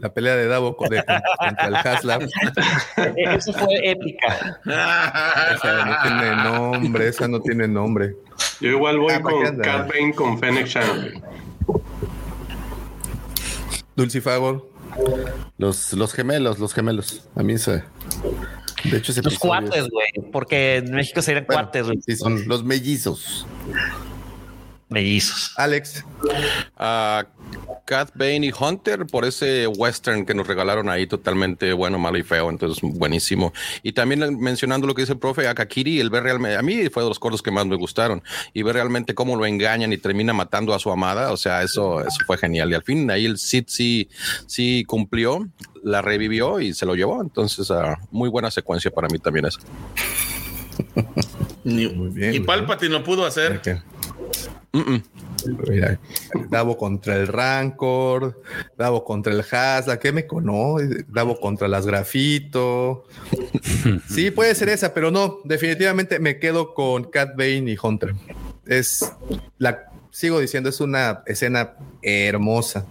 La 0.00 0.12
pelea 0.14 0.34
de 0.36 0.46
Davo 0.46 0.76
con- 0.76 0.88
de- 0.88 1.04
contra 1.38 1.66
el 1.66 1.74
Haslab. 1.76 2.22
Esa 3.16 3.52
fue 3.52 3.90
épica. 3.90 4.60
Esa 5.54 5.84
no 5.84 5.96
tiene 6.02 6.36
nombre, 6.42 7.08
esa 7.08 7.28
no 7.28 7.40
tiene 7.42 7.68
nombre. 7.68 8.16
Yo 8.60 8.68
igual 8.70 8.98
voy 8.98 9.12
Ah, 9.14 9.20
¿para 9.22 9.36
qué 9.36 9.44
con? 9.44 9.58
Cat 9.58 9.88
Bane 9.88 10.14
con 10.14 10.38
Fennec 10.38 10.66
Shan. 10.66 11.22
Dulcifagor. 13.96 14.68
Los, 15.58 15.92
los 15.92 16.12
gemelos, 16.14 16.58
los 16.58 16.72
gemelos. 16.74 17.28
A 17.36 17.42
mí 17.42 17.58
se. 17.58 17.84
De 18.84 18.96
hecho, 18.96 19.12
ese 19.12 19.22
Los 19.22 19.38
cuates, 19.38 19.84
es- 19.84 19.90
güey, 19.90 20.08
porque 20.32 20.76
en 20.78 20.92
México 20.92 21.20
serían 21.20 21.44
Bueno, 21.46 21.62
cuates, 21.62 21.84
güey. 21.86 22.00
Sí, 22.06 22.16
son 22.16 22.48
los 22.48 22.64
mellizos. 22.64 23.46
Mellizos. 24.90 25.52
Alex. 25.56 26.04
a 26.76 27.24
Cat 27.84 28.10
Bane 28.14 28.46
y 28.46 28.52
Hunter 28.58 29.06
por 29.06 29.24
ese 29.24 29.66
western 29.66 30.24
que 30.26 30.34
nos 30.34 30.46
regalaron 30.46 30.88
ahí, 30.88 31.06
totalmente 31.06 31.72
bueno, 31.72 31.98
malo 31.98 32.18
y 32.18 32.22
feo, 32.22 32.50
entonces 32.50 32.78
buenísimo. 32.82 33.52
Y 33.82 33.92
también 33.92 34.38
mencionando 34.38 34.86
lo 34.86 34.94
que 34.94 35.02
dice 35.02 35.12
el 35.14 35.18
profe 35.18 35.48
Akakiri, 35.48 35.98
el 36.00 36.10
ver 36.10 36.22
realmente, 36.24 36.56
a 36.56 36.62
mí 36.62 36.88
fue 36.88 37.02
de 37.02 37.08
los 37.08 37.18
cortos 37.18 37.42
que 37.42 37.50
más 37.50 37.66
me 37.66 37.76
gustaron, 37.76 38.22
y 38.52 38.62
ver 38.62 38.74
realmente 38.74 39.14
cómo 39.14 39.36
lo 39.36 39.46
engañan 39.46 39.92
y 39.92 39.98
termina 39.98 40.32
matando 40.32 40.74
a 40.74 40.78
su 40.78 40.90
amada, 40.90 41.32
o 41.32 41.36
sea, 41.36 41.62
eso, 41.62 42.00
eso 42.00 42.18
fue 42.26 42.36
genial. 42.38 42.70
Y 42.70 42.74
al 42.74 42.82
fin 42.82 43.10
ahí 43.10 43.26
el 43.26 43.38
Sith 43.38 43.68
sí, 43.68 44.08
sí 44.46 44.84
cumplió, 44.86 45.48
la 45.82 46.02
revivió 46.02 46.60
y 46.60 46.74
se 46.74 46.86
lo 46.86 46.94
llevó, 46.94 47.20
entonces 47.22 47.70
ah, 47.70 47.98
muy 48.10 48.28
buena 48.28 48.50
secuencia 48.50 48.90
para 48.90 49.08
mí 49.08 49.18
también 49.18 49.46
eso. 49.46 49.58
Ni- 51.64 51.88
Muy 51.88 52.08
bien. 52.10 52.34
y 52.34 52.40
Palpatine 52.40 52.92
lo 52.92 53.04
pudo 53.04 53.26
hacer. 53.26 53.60
Mira, 54.72 55.98
Davo 56.48 56.76
contra 56.76 57.16
el 57.16 57.26
Rancor, 57.26 58.40
Davo 58.78 59.04
contra 59.04 59.32
el 59.32 59.40
Hasla, 59.40 59.98
¿qué 59.98 60.12
me 60.12 60.26
conoce? 60.26 61.04
Davo 61.08 61.38
contra 61.40 61.66
las 61.68 61.86
Grafito. 61.86 63.04
Sí, 64.08 64.30
puede 64.30 64.54
ser 64.54 64.68
esa, 64.68 64.92
pero 64.92 65.10
no, 65.10 65.38
definitivamente 65.44 66.18
me 66.18 66.38
quedo 66.38 66.74
con 66.74 67.04
Cat 67.04 67.30
Bane 67.36 67.70
y 67.72 67.76
Hunter. 67.82 68.14
Es 68.66 69.10
la, 69.58 69.90
sigo 70.10 70.38
diciendo, 70.38 70.68
es 70.68 70.80
una 70.80 71.22
escena 71.26 71.72
hermosa. 72.02 72.84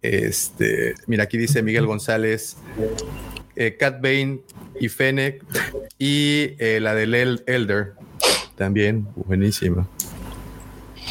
Este, 0.00 0.94
mira, 1.06 1.24
aquí 1.24 1.38
dice 1.38 1.62
Miguel 1.62 1.86
González, 1.86 2.56
eh, 3.56 3.76
Cat 3.78 4.00
Bane 4.00 4.40
y 4.78 4.88
Fennec 4.88 5.42
y 5.98 6.54
eh, 6.58 6.78
la 6.80 6.94
del 6.94 7.14
El- 7.14 7.42
Elder, 7.46 7.94
también 8.56 9.08
buenísima. 9.16 9.88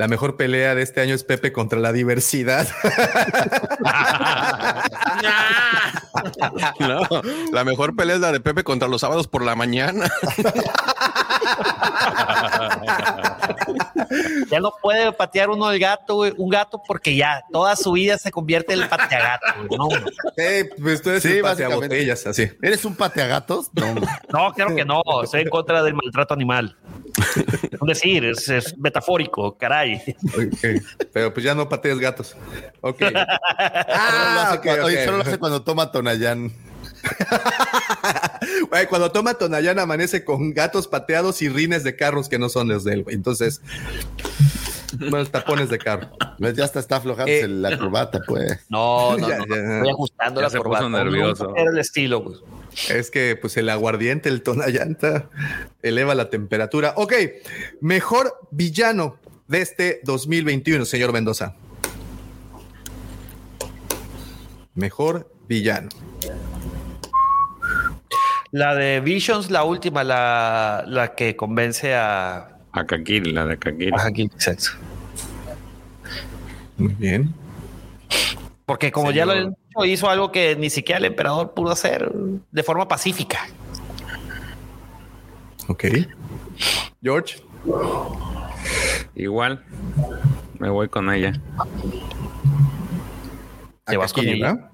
La 0.00 0.08
mejor 0.08 0.34
pelea 0.38 0.74
de 0.74 0.80
este 0.80 1.02
año 1.02 1.14
es 1.14 1.24
Pepe 1.24 1.52
contra 1.52 1.78
la 1.78 1.92
diversidad. 1.92 2.66
No, 6.80 7.02
la 7.52 7.64
mejor 7.64 7.94
pelea 7.94 8.16
es 8.16 8.20
la 8.20 8.32
de 8.32 8.40
Pepe 8.40 8.64
contra 8.64 8.88
los 8.88 9.00
sábados 9.00 9.28
por 9.28 9.42
la 9.44 9.54
mañana. 9.54 10.10
Ya 14.50 14.60
no 14.60 14.72
puede 14.82 15.12
patear 15.12 15.50
uno 15.50 15.70
el 15.70 15.78
gato, 15.78 16.16
güey, 16.16 16.32
un 16.36 16.50
gato, 16.50 16.82
porque 16.86 17.14
ya 17.14 17.42
toda 17.52 17.76
su 17.76 17.92
vida 17.92 18.18
se 18.18 18.30
convierte 18.30 18.72
en 18.74 18.82
el 18.82 18.88
pateagato, 18.88 19.46
güey. 19.66 19.78
No, 19.78 19.86
güey. 19.86 20.02
Eh, 20.36 20.68
pues 20.80 21.00
tú 21.02 21.10
eres 21.10 21.22
Sí, 21.22 21.40
básicamente. 21.40 21.86
pateabotellas, 21.86 22.26
así. 22.26 22.50
¿Eres 22.60 22.84
un 22.84 22.94
pateagatos? 22.96 23.70
No. 23.74 23.94
no, 24.32 24.52
claro 24.52 24.74
que 24.74 24.84
no. 24.84 25.02
Estoy 25.22 25.42
en 25.42 25.48
contra 25.50 25.82
del 25.82 25.94
maltrato 25.94 26.34
animal. 26.34 26.76
Es 27.36 27.80
decir, 27.86 28.24
es, 28.24 28.48
es 28.48 28.76
metafórico, 28.78 29.56
caray. 29.56 29.89
Ok, 29.96 30.82
Pero 31.12 31.32
pues 31.34 31.44
ya 31.44 31.54
no 31.54 31.68
patees 31.68 31.98
gatos. 31.98 32.36
Ok. 32.80 32.98
Solo 33.00 33.12
lo 33.12 33.24
Ah, 33.88 34.44
hace 34.48 34.56
ok, 34.58 34.64
cuando- 34.64 34.84
oye, 34.86 34.98
ok. 34.98 35.04
solo 35.04 35.16
lo 35.18 35.22
hace 35.22 35.38
cuando 35.38 35.62
toma 35.62 35.92
Tonayán. 35.92 36.52
Güey, 38.70 38.86
cuando 38.86 39.10
toma 39.12 39.34
Tonayán 39.34 39.78
amanece 39.78 40.24
con 40.24 40.52
gatos 40.54 40.86
pateados 40.88 41.42
y 41.42 41.48
rines 41.48 41.84
de 41.84 41.96
carros 41.96 42.28
que 42.28 42.38
no 42.38 42.48
son 42.48 42.68
los 42.68 42.84
de 42.84 42.94
él, 42.94 43.02
güey. 43.04 43.16
Entonces, 43.16 43.60
bueno, 44.98 45.24
tapones 45.26 45.68
de 45.68 45.78
carro. 45.78 46.10
¿Ves? 46.38 46.54
Ya 46.56 46.64
hasta 46.64 46.80
está 46.80 46.96
aflojándose 46.96 47.48
la 47.48 47.78
corbata, 47.78 48.20
pues. 48.26 48.60
No, 48.68 49.16
no, 49.16 49.28
Ya, 49.28 49.38
no. 49.38 49.46
ya. 49.46 49.76
Estoy 49.76 49.90
ajustando 49.90 50.40
Ya 50.40 50.44
la 50.46 50.50
se 50.50 50.56
puso 50.58 50.68
corbata. 50.70 50.88
nervioso. 50.88 51.44
Nunca 51.44 51.60
Era 51.60 51.70
el 51.70 51.78
estilo, 51.78 52.24
pues. 52.24 52.38
Es 52.88 53.10
que 53.10 53.36
pues 53.36 53.56
el 53.56 53.68
aguardiente, 53.68 54.28
el 54.28 54.42
Tonayanta, 54.42 55.28
eleva 55.82 56.14
la 56.14 56.30
temperatura. 56.30 56.94
Ok, 56.96 57.14
mejor 57.80 58.38
villano 58.52 59.16
de 59.50 59.62
este 59.62 60.00
2021, 60.04 60.84
señor 60.84 61.12
Mendoza. 61.12 61.56
Mejor 64.74 65.28
villano. 65.48 65.88
La 68.52 68.76
de 68.76 69.00
Visions, 69.00 69.50
la 69.50 69.64
última, 69.64 70.04
la, 70.04 70.84
la 70.86 71.16
que 71.16 71.34
convence 71.34 71.94
a. 71.94 72.58
A 72.72 72.86
Kakiri, 72.86 73.32
la 73.32 73.44
de 73.46 73.58
Kakiri. 73.58 73.90
A 73.92 74.08
exacto. 74.08 74.70
Muy 76.78 76.94
bien. 76.94 77.34
Porque 78.66 78.92
como 78.92 79.10
ya 79.10 79.26
lo 79.26 79.32
he 79.32 79.40
dicho, 79.40 79.84
hizo 79.84 80.08
algo 80.08 80.30
que 80.30 80.54
ni 80.54 80.70
siquiera 80.70 80.98
el 80.98 81.06
emperador 81.06 81.54
pudo 81.54 81.72
hacer 81.72 82.08
de 82.52 82.62
forma 82.62 82.86
pacífica. 82.86 83.48
Ok. 85.66 85.86
George. 87.02 87.49
Igual, 89.14 89.64
me 90.58 90.70
voy 90.70 90.88
con 90.88 91.12
ella. 91.12 91.32
¿Te 93.84 93.96
vas 93.96 94.12
con 94.12 94.26
ella? 94.26 94.54
¿verdad? 94.54 94.70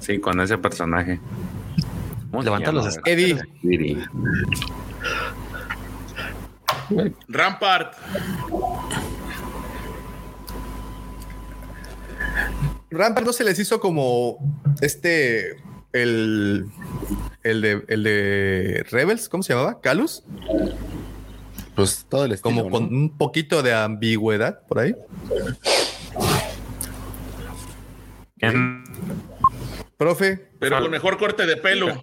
Sí, 0.00 0.18
con 0.18 0.40
ese 0.40 0.58
personaje. 0.58 1.20
¿Cómo 2.30 2.42
se 2.42 2.46
Levanta 2.46 2.72
los 2.72 2.98
Eddie. 3.04 3.38
Rampart. 7.28 7.94
Rampart 12.90 13.26
no 13.26 13.32
se 13.32 13.44
les 13.44 13.58
hizo 13.58 13.80
como 13.80 14.38
este 14.80 15.56
el 15.92 16.66
el 17.42 17.60
de 17.60 17.84
el 17.88 18.02
de 18.02 18.86
Rebels, 18.90 19.28
¿cómo 19.28 19.42
se 19.42 19.54
llamaba? 19.54 19.80
Calus. 19.80 20.22
Pues 21.76 22.06
todo 22.08 22.24
el 22.24 22.32
estilo. 22.32 22.56
Como 22.56 22.70
con 22.70 22.84
un 22.84 23.16
poquito 23.16 23.62
de 23.62 23.74
ambigüedad 23.74 24.66
por 24.66 24.78
ahí. 24.78 24.96
¿Quién? 28.38 28.82
Profe. 29.98 30.48
Pero 30.58 30.80
con 30.80 30.90
mejor 30.90 31.18
corte 31.18 31.46
de 31.46 31.56
pelo. 31.58 32.02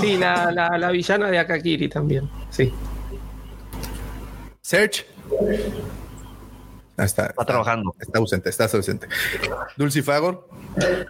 Sí, 0.00 0.16
la, 0.16 0.50
la, 0.50 0.76
la 0.76 0.90
villana 0.90 1.30
de 1.30 1.38
Akakiri 1.38 1.88
también. 1.88 2.28
Sí. 2.50 2.72
Search. 4.62 5.06
Ah, 7.00 7.04
está, 7.04 7.26
está 7.28 7.44
trabajando. 7.46 7.94
Está 7.98 8.18
ausente, 8.18 8.50
está 8.50 8.64
ausente. 8.64 9.08
Dulcifagor. 9.76 10.46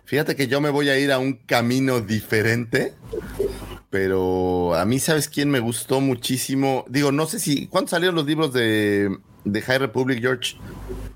Fíjate 0.04 0.36
que 0.36 0.46
yo 0.46 0.60
me 0.60 0.70
voy 0.70 0.88
a 0.88 0.98
ir 0.98 1.10
a 1.12 1.18
un 1.18 1.32
camino 1.34 2.00
diferente, 2.00 2.94
pero 3.90 4.74
a 4.74 4.84
mí, 4.84 4.98
¿sabes 5.00 5.28
quién 5.28 5.50
me 5.50 5.58
gustó 5.60 6.00
muchísimo? 6.00 6.84
Digo, 6.88 7.10
no 7.12 7.26
sé 7.26 7.38
si. 7.40 7.66
¿Cuántos 7.66 7.90
salieron 7.90 8.14
los 8.14 8.26
libros 8.26 8.52
de, 8.52 9.16
de 9.44 9.62
High 9.62 9.78
Republic, 9.78 10.20
George? 10.20 10.56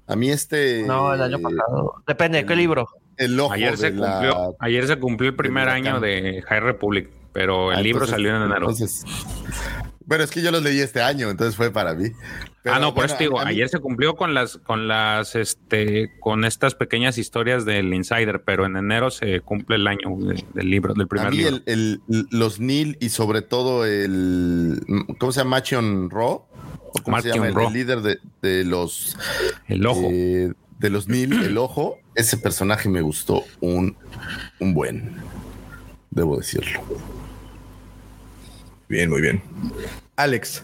A 0.07 0.17
mí 0.17 0.31
este. 0.31 0.83
No, 0.87 1.15
el 1.15 1.23
año 1.23 1.39
pasado. 1.39 1.95
Depende 2.07 2.39
de 2.39 2.47
qué 2.47 2.57
libro. 2.57 2.89
El 3.17 3.39
ojo 3.39 3.53
Ayer 3.53 3.77
se, 3.79 3.93
la- 3.93 4.11
cumplió, 4.11 4.57
ayer 4.59 4.87
se 4.89 4.97
cumplió 4.99 5.31
el 5.31 5.37
primer 5.37 5.69
año 5.69 6.01
de 6.01 6.43
High 6.49 6.61
Republic, 6.61 7.09
pero 7.33 7.71
el 7.71 7.79
Ah, 7.79 7.81
libro 7.81 8.05
entonces- 8.07 8.11
salió 8.17 8.31
en 8.37 8.43
enero. 8.43 8.69
entonces- 8.71 9.05
bueno, 10.07 10.25
es 10.25 10.31
que 10.31 10.43
yo 10.43 10.51
los 10.51 10.63
leí 10.63 10.81
este 10.81 11.01
año, 11.03 11.31
entonces 11.31 11.57
fue 11.57 11.71
para 11.71 11.95
mí. 11.95 12.11
Pero, 12.63 12.77
ah, 12.77 12.79
no, 12.79 12.95
por 12.95 13.05
eso 13.05 13.17
digo, 13.19 13.39
mí- 13.39 13.45
ayer 13.47 13.69
se 13.69 13.79
cumplió 13.79 14.15
con 14.17 14.33
las, 14.35 14.57
con 14.59 14.89
las, 14.89 15.35
este, 15.37 16.11
con 16.21 16.45
estas 16.45 16.75
pequeñas 16.75 17.19
historias 17.19 17.65
del 17.65 17.93
Insider, 17.93 18.43
pero 18.45 18.65
en 18.67 18.77
enero 18.77 19.11
se 19.11 19.41
cumple 19.41 19.77
el 19.77 19.87
año 19.87 20.17
de- 20.19 20.45
del 20.55 20.71
libro, 20.71 20.95
del 20.95 21.05
A 21.05 21.09
primer 21.09 21.31
mí 21.31 21.37
libro. 21.39 21.57
el, 21.67 22.01
el- 22.09 22.27
los 22.31 22.61
Nil 22.61 22.97
y 23.01 23.11
sobre 23.11 23.43
todo 23.43 23.85
el 23.85 24.81
¿cómo 25.19 25.33
se 25.33 25.41
llama? 25.41 25.51
Machion 25.57 26.09
Ro 26.11 26.49
¿O 26.97 27.03
¿cómo 27.03 27.21
se 27.21 27.29
llama? 27.31 27.51
Ro. 27.51 27.67
el 27.69 27.75
líder 27.75 28.01
de, 28.03 28.19
de 28.41 28.65
los 28.65 29.17
El 29.69 29.85
ojo. 29.87 30.09
eh, 30.11 30.53
de 30.79 30.91
los 30.91 31.09
Nil, 31.09 31.33
el 31.45 31.57
ojo, 31.59 31.99
ese 32.15 32.37
personaje 32.39 32.89
me 32.89 33.01
gustó 33.01 33.43
un, 33.61 33.97
un 34.61 34.75
buen, 34.75 35.17
debo 36.11 36.37
decirlo. 36.39 36.81
Bien, 38.89 39.09
muy 39.11 39.21
bien. 39.23 39.43
Alex. 40.17 40.63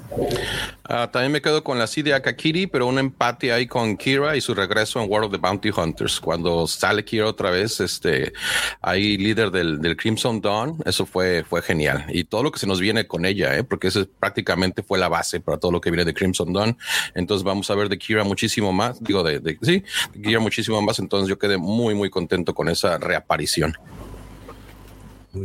Ah, 0.84 1.10
también 1.10 1.32
me 1.32 1.42
quedo 1.42 1.64
con 1.64 1.76
la 1.78 1.88
CD 1.88 2.10
de 2.10 2.14
Akakiri, 2.14 2.68
pero 2.68 2.86
un 2.86 2.98
empate 3.00 3.50
ahí 3.52 3.66
con 3.66 3.96
Kira 3.96 4.36
y 4.36 4.40
su 4.40 4.54
regreso 4.54 5.02
en 5.02 5.10
World 5.10 5.26
of 5.26 5.32
the 5.32 5.38
Bounty 5.38 5.70
Hunters. 5.70 6.20
Cuando 6.20 6.68
sale 6.68 7.04
Kira 7.04 7.26
otra 7.26 7.50
vez, 7.50 7.80
este, 7.80 8.32
ahí 8.80 9.16
líder 9.16 9.50
del, 9.50 9.80
del 9.80 9.96
Crimson 9.96 10.40
Dawn, 10.40 10.76
eso 10.84 11.04
fue, 11.04 11.42
fue 11.48 11.62
genial. 11.62 12.04
Y 12.10 12.22
todo 12.24 12.44
lo 12.44 12.52
que 12.52 12.60
se 12.60 12.66
nos 12.68 12.78
viene 12.78 13.08
con 13.08 13.24
ella, 13.24 13.56
¿eh? 13.56 13.64
porque 13.64 13.88
ese 13.88 14.04
prácticamente 14.04 14.84
fue 14.84 14.98
la 15.00 15.08
base 15.08 15.40
para 15.40 15.58
todo 15.58 15.72
lo 15.72 15.80
que 15.80 15.90
viene 15.90 16.04
de 16.04 16.14
Crimson 16.14 16.52
Dawn. 16.52 16.78
Entonces 17.14 17.42
vamos 17.42 17.68
a 17.70 17.74
ver 17.74 17.88
de 17.88 17.98
Kira 17.98 18.22
muchísimo 18.22 18.72
más, 18.72 19.02
digo, 19.02 19.24
de, 19.24 19.40
de- 19.40 19.58
sí, 19.62 19.82
de 20.14 20.22
Kira 20.22 20.38
muchísimo 20.38 20.80
más. 20.80 21.00
Entonces 21.00 21.28
yo 21.28 21.38
quedé 21.40 21.56
muy, 21.56 21.94
muy 21.96 22.08
contento 22.10 22.54
con 22.54 22.68
esa 22.68 22.98
reaparición. 22.98 23.76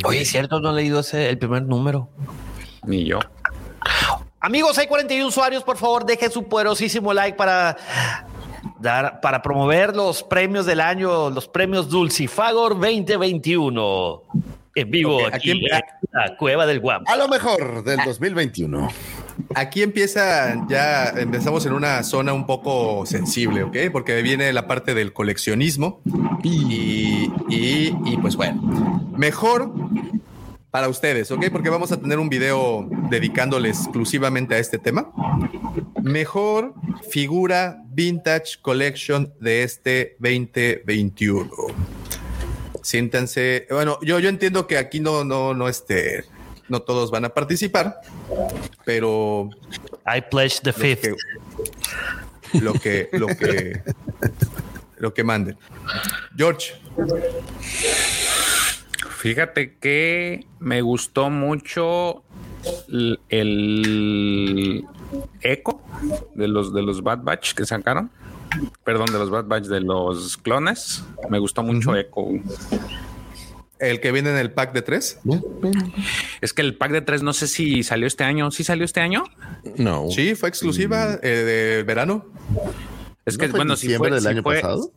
Oye, 0.03 0.21
es 0.21 0.29
cierto, 0.29 0.59
no 0.59 0.71
he 0.71 0.73
leído 0.75 0.99
ese, 0.99 1.29
el 1.29 1.37
primer 1.39 1.63
número. 1.63 2.09
Ni 2.85 3.03
yo. 3.05 3.19
Amigos, 4.39 4.77
hay 4.77 4.87
41 4.87 5.27
usuarios, 5.27 5.63
por 5.63 5.77
favor, 5.77 6.05
dejen 6.05 6.31
su 6.31 6.43
poderosísimo 6.47 7.13
like 7.13 7.35
para 7.37 7.75
dar, 8.79 9.19
para 9.21 9.41
promover 9.41 9.95
los 9.95 10.21
premios 10.23 10.65
del 10.65 10.81
año, 10.81 11.29
los 11.31 11.47
premios 11.47 11.89
Dulcifagor 11.89 12.73
2021. 12.79 14.21
En 14.75 14.91
vivo 14.91 15.19
aquí, 15.25 15.35
aquí- 15.35 15.51
en 15.51 15.59
la 16.11 16.35
Cueva 16.37 16.65
del 16.65 16.79
Guam. 16.81 17.03
A 17.07 17.15
lo 17.15 17.27
mejor 17.27 17.83
del 17.83 17.97
2021. 18.05 18.89
Aquí 19.55 19.81
empieza, 19.83 20.65
ya 20.67 21.09
empezamos 21.09 21.65
en 21.65 21.73
una 21.73 22.03
zona 22.03 22.33
un 22.33 22.45
poco 22.45 23.05
sensible, 23.05 23.63
¿ok? 23.63 23.77
Porque 23.91 24.21
viene 24.21 24.51
la 24.53 24.67
parte 24.67 24.93
del 24.93 25.11
coleccionismo 25.13 26.01
y, 26.43 27.29
y, 27.49 27.95
y, 28.05 28.17
pues 28.21 28.35
bueno, 28.35 28.61
mejor 29.17 29.71
para 30.75 30.89
ustedes, 30.89 31.31
¿ok? 31.31 31.45
Porque 31.53 31.69
vamos 31.69 31.93
a 31.93 32.01
tener 32.01 32.19
un 32.19 32.27
video 32.27 32.85
dedicándole 33.09 33.69
exclusivamente 33.69 34.55
a 34.55 34.57
este 34.57 34.77
tema. 34.77 35.09
Mejor 36.03 36.73
figura 37.09 37.81
vintage 37.87 38.59
collection 38.61 39.33
de 39.39 39.63
este 39.63 40.17
2021. 40.19 41.49
Siéntanse, 42.81 43.67
bueno, 43.69 43.97
yo, 44.01 44.19
yo 44.19 44.27
entiendo 44.27 44.67
que 44.67 44.77
aquí 44.77 44.99
no, 44.99 45.23
no, 45.23 45.53
no, 45.53 45.69
este, 45.69 46.25
no 46.67 46.81
todos 46.81 47.09
van 47.09 47.23
a 47.23 47.29
participar, 47.29 48.01
pero 48.83 49.49
I 50.05 50.19
pledge 50.29 50.59
the 50.61 50.73
fifth. 50.73 51.07
lo 52.51 52.73
que, 52.73 53.07
lo 53.13 53.27
que, 53.27 53.81
lo 54.97 55.13
que 55.13 55.23
manden. 55.23 55.57
George. 56.35 56.73
Fíjate 59.25 59.73
que 59.79 60.45
me 60.59 60.81
gustó 60.83 61.31
mucho 61.31 62.21
el, 62.89 63.19
el 63.29 64.83
eco 65.41 65.81
de 66.35 66.47
los 66.47 66.71
de 66.75 66.83
los 66.83 67.01
Bad 67.01 67.23
Batch 67.23 67.53
que 67.55 67.65
sacaron. 67.65 68.11
Perdón, 68.83 69.07
de 69.07 69.13
los 69.17 69.31
Bad 69.31 69.45
Batch 69.45 69.65
de 69.65 69.81
los 69.81 70.37
clones. 70.37 71.03
Me 71.31 71.39
gustó 71.39 71.63
mucho 71.63 71.95
Echo. 71.95 72.27
El 73.79 73.99
que 73.99 74.11
viene 74.11 74.29
en 74.29 74.37
el 74.37 74.51
pack 74.51 74.73
de 74.73 74.83
tres. 74.83 75.19
Es 76.41 76.53
que 76.53 76.61
el 76.61 76.77
pack 76.77 76.91
de 76.91 77.01
tres 77.01 77.23
no 77.23 77.33
sé 77.33 77.47
si 77.47 77.81
salió 77.81 78.05
este 78.05 78.23
año. 78.25 78.51
¿Sí 78.51 78.63
salió 78.63 78.85
este 78.85 78.99
año? 78.99 79.23
No. 79.75 80.05
Sí, 80.11 80.35
fue 80.35 80.49
exclusiva 80.49 81.15
eh, 81.23 81.27
de 81.29 81.83
verano. 81.83 82.25
Es 83.25 83.39
que 83.39 83.47
¿No 83.47 83.53
fue 83.53 83.61
en 83.61 83.67
bueno, 83.69 83.75
si 83.75 83.95
fue, 83.95 84.11
del 84.11 84.21
si 84.21 84.27
año 84.27 84.43
fue- 84.43 84.61
pasado? 84.61 84.91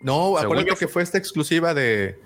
No, 0.00 0.36
acuérdate 0.38 0.74
que 0.76 0.88
fue 0.88 1.02
esta 1.02 1.18
exclusiva 1.18 1.74
de, 1.74 2.18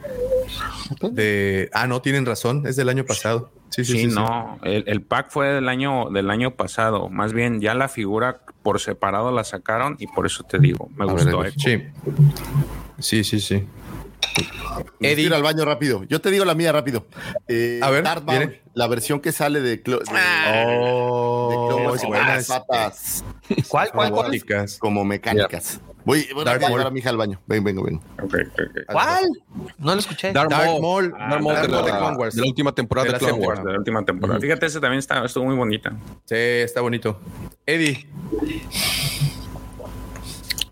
de. 1.13 1.71
Ah, 1.73 1.87
no, 1.87 2.03
tienen 2.03 2.27
razón. 2.27 2.67
Es 2.67 2.77
del 2.77 2.89
año 2.89 3.05
pasado. 3.05 3.51
Sí, 3.71 3.85
sí, 3.85 3.93
Sí, 3.93 3.99
sí. 4.05 4.09
sí. 4.11 4.15
no, 4.15 4.59
El, 4.65 4.85
el 4.87 5.03
pack 5.03 5.31
fue 5.31 5.49
del 5.49 5.69
año 5.69 6.11
del 6.11 6.31
año 6.31 6.57
pasado. 6.57 7.09
Más 7.09 7.33
bien, 7.33 7.61
ya 7.61 7.75
la 7.75 7.89
figura 7.89 8.41
por 8.63 8.81
separado 8.81 9.31
la 9.31 9.45
sacaron 9.45 9.97
y 10.01 10.07
por 10.09 10.27
eso 10.27 10.43
te 10.45 10.59
digo, 10.59 10.89
me 10.97 11.05
A 11.05 11.13
gustó. 11.13 11.39
ver. 11.39 11.53
Sí. 11.57 11.83
Sí, 12.99 13.25
sí, 13.25 13.41
sí. 13.41 13.65
Eddie. 15.01 15.27
Ir 15.27 15.35
al 15.35 15.43
baño 15.43 15.65
rápido. 15.65 16.05
Yo 16.05 16.21
te 16.21 16.31
digo 16.31 16.45
la 16.45 16.55
mía 16.55 16.73
rápido. 16.73 17.07
Eh, 17.49 17.81
A 17.83 17.91
ver, 17.91 18.05
Darth 18.05 18.25
Maul, 18.25 18.59
la 18.75 18.87
versión 18.87 19.21
que 19.21 19.33
sale 19.33 19.61
de, 19.61 19.83
Clo- 19.83 20.01
de, 20.01 20.21
Oh, 20.69 21.49
de 21.51 21.57
Clone 21.75 21.87
Wars, 21.87 21.95
es 21.97 22.01
con 22.03 22.11
buena, 22.11 22.27
las 22.29 22.39
es- 22.43 22.49
patas 22.49 23.25
¿Cuál, 23.69 23.91
cuál, 23.93 24.11
cuál? 24.13 24.41
como 24.79 25.05
mecánicas. 25.05 25.81
Voy, 26.05 26.27
voy 26.35 26.49
a 26.49 26.57
llevar 26.57 26.87
a 26.87 26.91
mi 26.91 27.01
hija 27.01 27.11
al 27.11 27.19
baño. 27.19 27.41
Ven, 27.47 27.63
vengo, 27.63 27.83
vengo. 27.85 28.03
¿Cuál? 28.91 29.29
No 29.79 29.93
lo 29.95 30.01
escuché. 30.01 30.33
Darth 30.33 30.51
Maul. 30.51 30.81
Maul, 30.81 31.11
Darth 31.13 31.43
Maul 31.43 31.55
de, 31.57 31.61
de 31.63 31.69
la, 31.69 31.99
Clone 31.99 32.17
Wars. 32.17 32.35
de 32.35 32.41
la 32.41 32.47
última 32.49 32.73
temporada 32.75 33.05
De 33.07 33.13
de, 33.13 33.13
la 33.13 33.19
Clone 33.19 33.47
Wars. 33.47 33.63
De 33.65 33.73
la 33.73 33.79
última 33.79 34.05
temporada. 34.05 34.41
Fíjate, 34.41 34.67
ese 34.67 34.81
también 34.81 34.99
está, 34.99 35.23
estuvo 35.25 35.45
muy 35.45 35.57
bonita. 35.57 35.91
Sí, 36.25 36.35
está 36.37 36.81
bonito. 36.81 37.21
Eddie. 37.67 38.07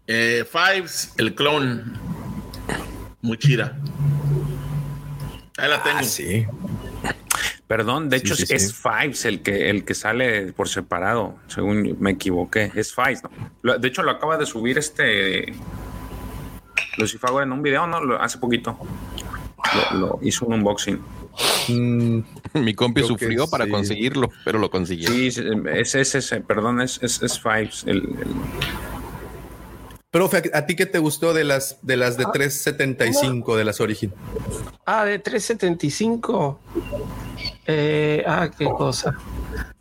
Eh, 0.07 0.47
Fives, 0.51 1.13
el 1.19 1.35
clon. 1.35 1.99
Muy 3.23 3.37
chida. 3.39 3.77
Ahí 5.57 5.69
la 5.69 5.83
tengo. 5.83 5.99
Ah, 5.99 6.05
sí. 6.05 6.47
Perdón, 7.67 8.09
de 8.09 8.17
hecho 8.19 8.35
sí, 8.35 8.45
es 8.49 8.69
sí. 8.69 8.75
Fives 8.75 9.25
el 9.27 9.43
que 9.43 9.69
el 9.71 9.85
que 9.85 9.95
sale 9.95 10.53
por 10.53 10.69
separado, 10.69 11.37
según 11.49 11.97
me 12.01 12.13
equivoqué. 12.13 12.73
Es 12.75 12.95
Fives, 12.95 13.23
¿no? 13.25 13.31
Lo- 13.63 13.79
De 13.79 13.89
hecho, 13.89 14.03
lo 14.03 14.11
acaba 14.13 14.39
de 14.39 14.47
subir 14.47 14.79
este 14.79 15.53
Lucifago 16.97 17.43
en 17.43 17.53
un 17.53 17.63
video, 17.63 17.87
¿no? 17.87 18.01
Lo- 18.03 18.21
hace 18.23 18.39
poquito. 18.39 18.79
Lo, 19.93 19.99
lo 19.99 20.19
hizo 20.23 20.47
un 20.47 20.55
unboxing. 20.55 20.99
Mm, 21.69 22.21
Mi 22.55 22.75
compi 22.75 23.03
Creo 23.03 23.09
sufrió 23.09 23.51
para 23.51 23.67
sí. 23.67 23.71
conseguirlo, 23.71 24.31
pero 24.45 24.59
lo 24.59 24.71
consiguió. 24.71 25.11
Sí, 25.11 25.27
es 25.27 25.95
ese, 25.95 26.41
perdón, 26.41 26.81
es, 26.81 26.99
es, 27.03 27.23
es 27.23 27.39
Fives. 27.39 27.85
El, 27.87 27.97
el- 27.97 28.35
Profe, 30.11 30.51
¿a 30.55 30.65
ti 30.65 30.75
qué 30.75 30.87
te 30.87 30.99
gustó 30.99 31.35
de 31.35 31.45
las 31.45 31.81
de 31.83 31.99
las 31.99 32.17
de 32.17 32.25
375 32.33 33.59
de 33.59 33.65
las 33.65 33.79
Origin? 33.79 34.11
Ah, 34.87 35.05
de 35.05 35.19
375. 35.19 36.59
Eh, 37.67 38.25
ah, 38.27 38.49
qué 38.57 38.65
cosa. 38.65 39.15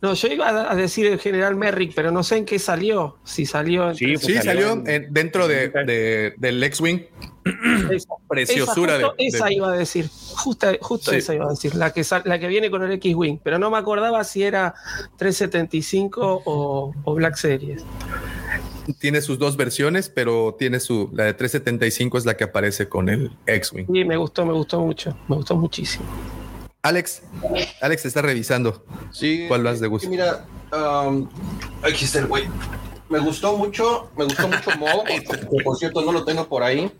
No, 0.02 0.12
yo 0.12 0.28
iba 0.28 0.70
a 0.70 0.74
decir 0.76 1.06
el 1.06 1.18
general 1.18 1.56
Merrick, 1.56 1.94
pero 1.94 2.10
no 2.10 2.22
sé 2.22 2.36
en 2.36 2.44
qué 2.44 2.58
salió. 2.58 3.16
Si 3.24 3.46
salió 3.46 3.88
en 3.88 3.94
Sí, 3.96 4.12
pues 4.12 4.26
Sí, 4.26 4.34
salió 4.34 4.68
salió 4.68 4.72
en- 4.72 5.04
en- 5.04 5.14
dentro 5.14 5.48
de, 5.48 5.70
de- 5.70 6.34
del 6.36 6.62
X-Wing. 6.62 7.00
Esa, 7.90 8.08
Preciosura 8.28 8.96
esa, 8.96 9.06
justo 9.06 9.16
de- 9.16 9.22
de- 9.22 9.28
esa 9.36 9.50
iba 9.50 9.72
a 9.72 9.76
decir. 9.76 10.10
Justo, 10.36 10.66
justo 10.82 11.10
Sí. 11.12 11.16
esa 11.16 11.34
iba 11.34 11.46
a 11.46 11.50
decir. 11.50 11.74
La 11.74 11.90
que, 11.94 12.04
sal- 12.04 12.22
la 12.26 12.38
que 12.38 12.48
viene 12.48 12.70
con 12.70 12.82
el 12.82 12.92
X-Wing. 12.92 13.38
Pero 13.42 13.58
no 13.58 13.70
me 13.70 13.78
acordaba 13.78 14.22
si 14.24 14.42
era 14.42 14.74
375 15.16 16.42
o, 16.44 16.92
o 17.02 17.14
Black 17.14 17.36
Series. 17.36 17.82
Tiene 18.98 19.20
sus 19.20 19.38
dos 19.38 19.56
versiones, 19.56 20.08
pero 20.08 20.56
tiene 20.58 20.80
su 20.80 21.10
la 21.12 21.24
de 21.24 21.34
375 21.34 22.18
es 22.18 22.24
la 22.26 22.36
que 22.36 22.44
aparece 22.44 22.88
con 22.88 23.08
el 23.08 23.30
X-Wing. 23.46 23.86
Sí, 23.92 24.04
me 24.04 24.16
gustó, 24.16 24.46
me 24.46 24.52
gustó 24.52 24.80
mucho. 24.80 25.16
Me 25.28 25.36
gustó 25.36 25.56
muchísimo. 25.56 26.04
Alex, 26.82 27.22
Alex 27.82 28.06
está 28.06 28.22
revisando. 28.22 28.84
Sí. 29.10 29.44
¿Cuál 29.48 29.62
más 29.62 29.80
le 29.80 29.88
gusta? 29.88 30.06
Sí, 30.06 30.10
Mira, 30.10 30.46
um, 30.72 31.28
aquí 31.82 32.04
está 32.04 32.20
el 32.20 32.26
güey. 32.26 32.44
Me 33.10 33.18
gustó 33.20 33.56
mucho, 33.56 34.10
me 34.18 34.24
gustó 34.24 34.46
mucho 34.48 34.70
Maul, 34.78 35.02
que 35.06 35.22
por 35.64 35.76
cierto 35.78 36.02
no 36.02 36.12
lo 36.12 36.24
tengo 36.26 36.46
por 36.46 36.62
ahí, 36.62 36.92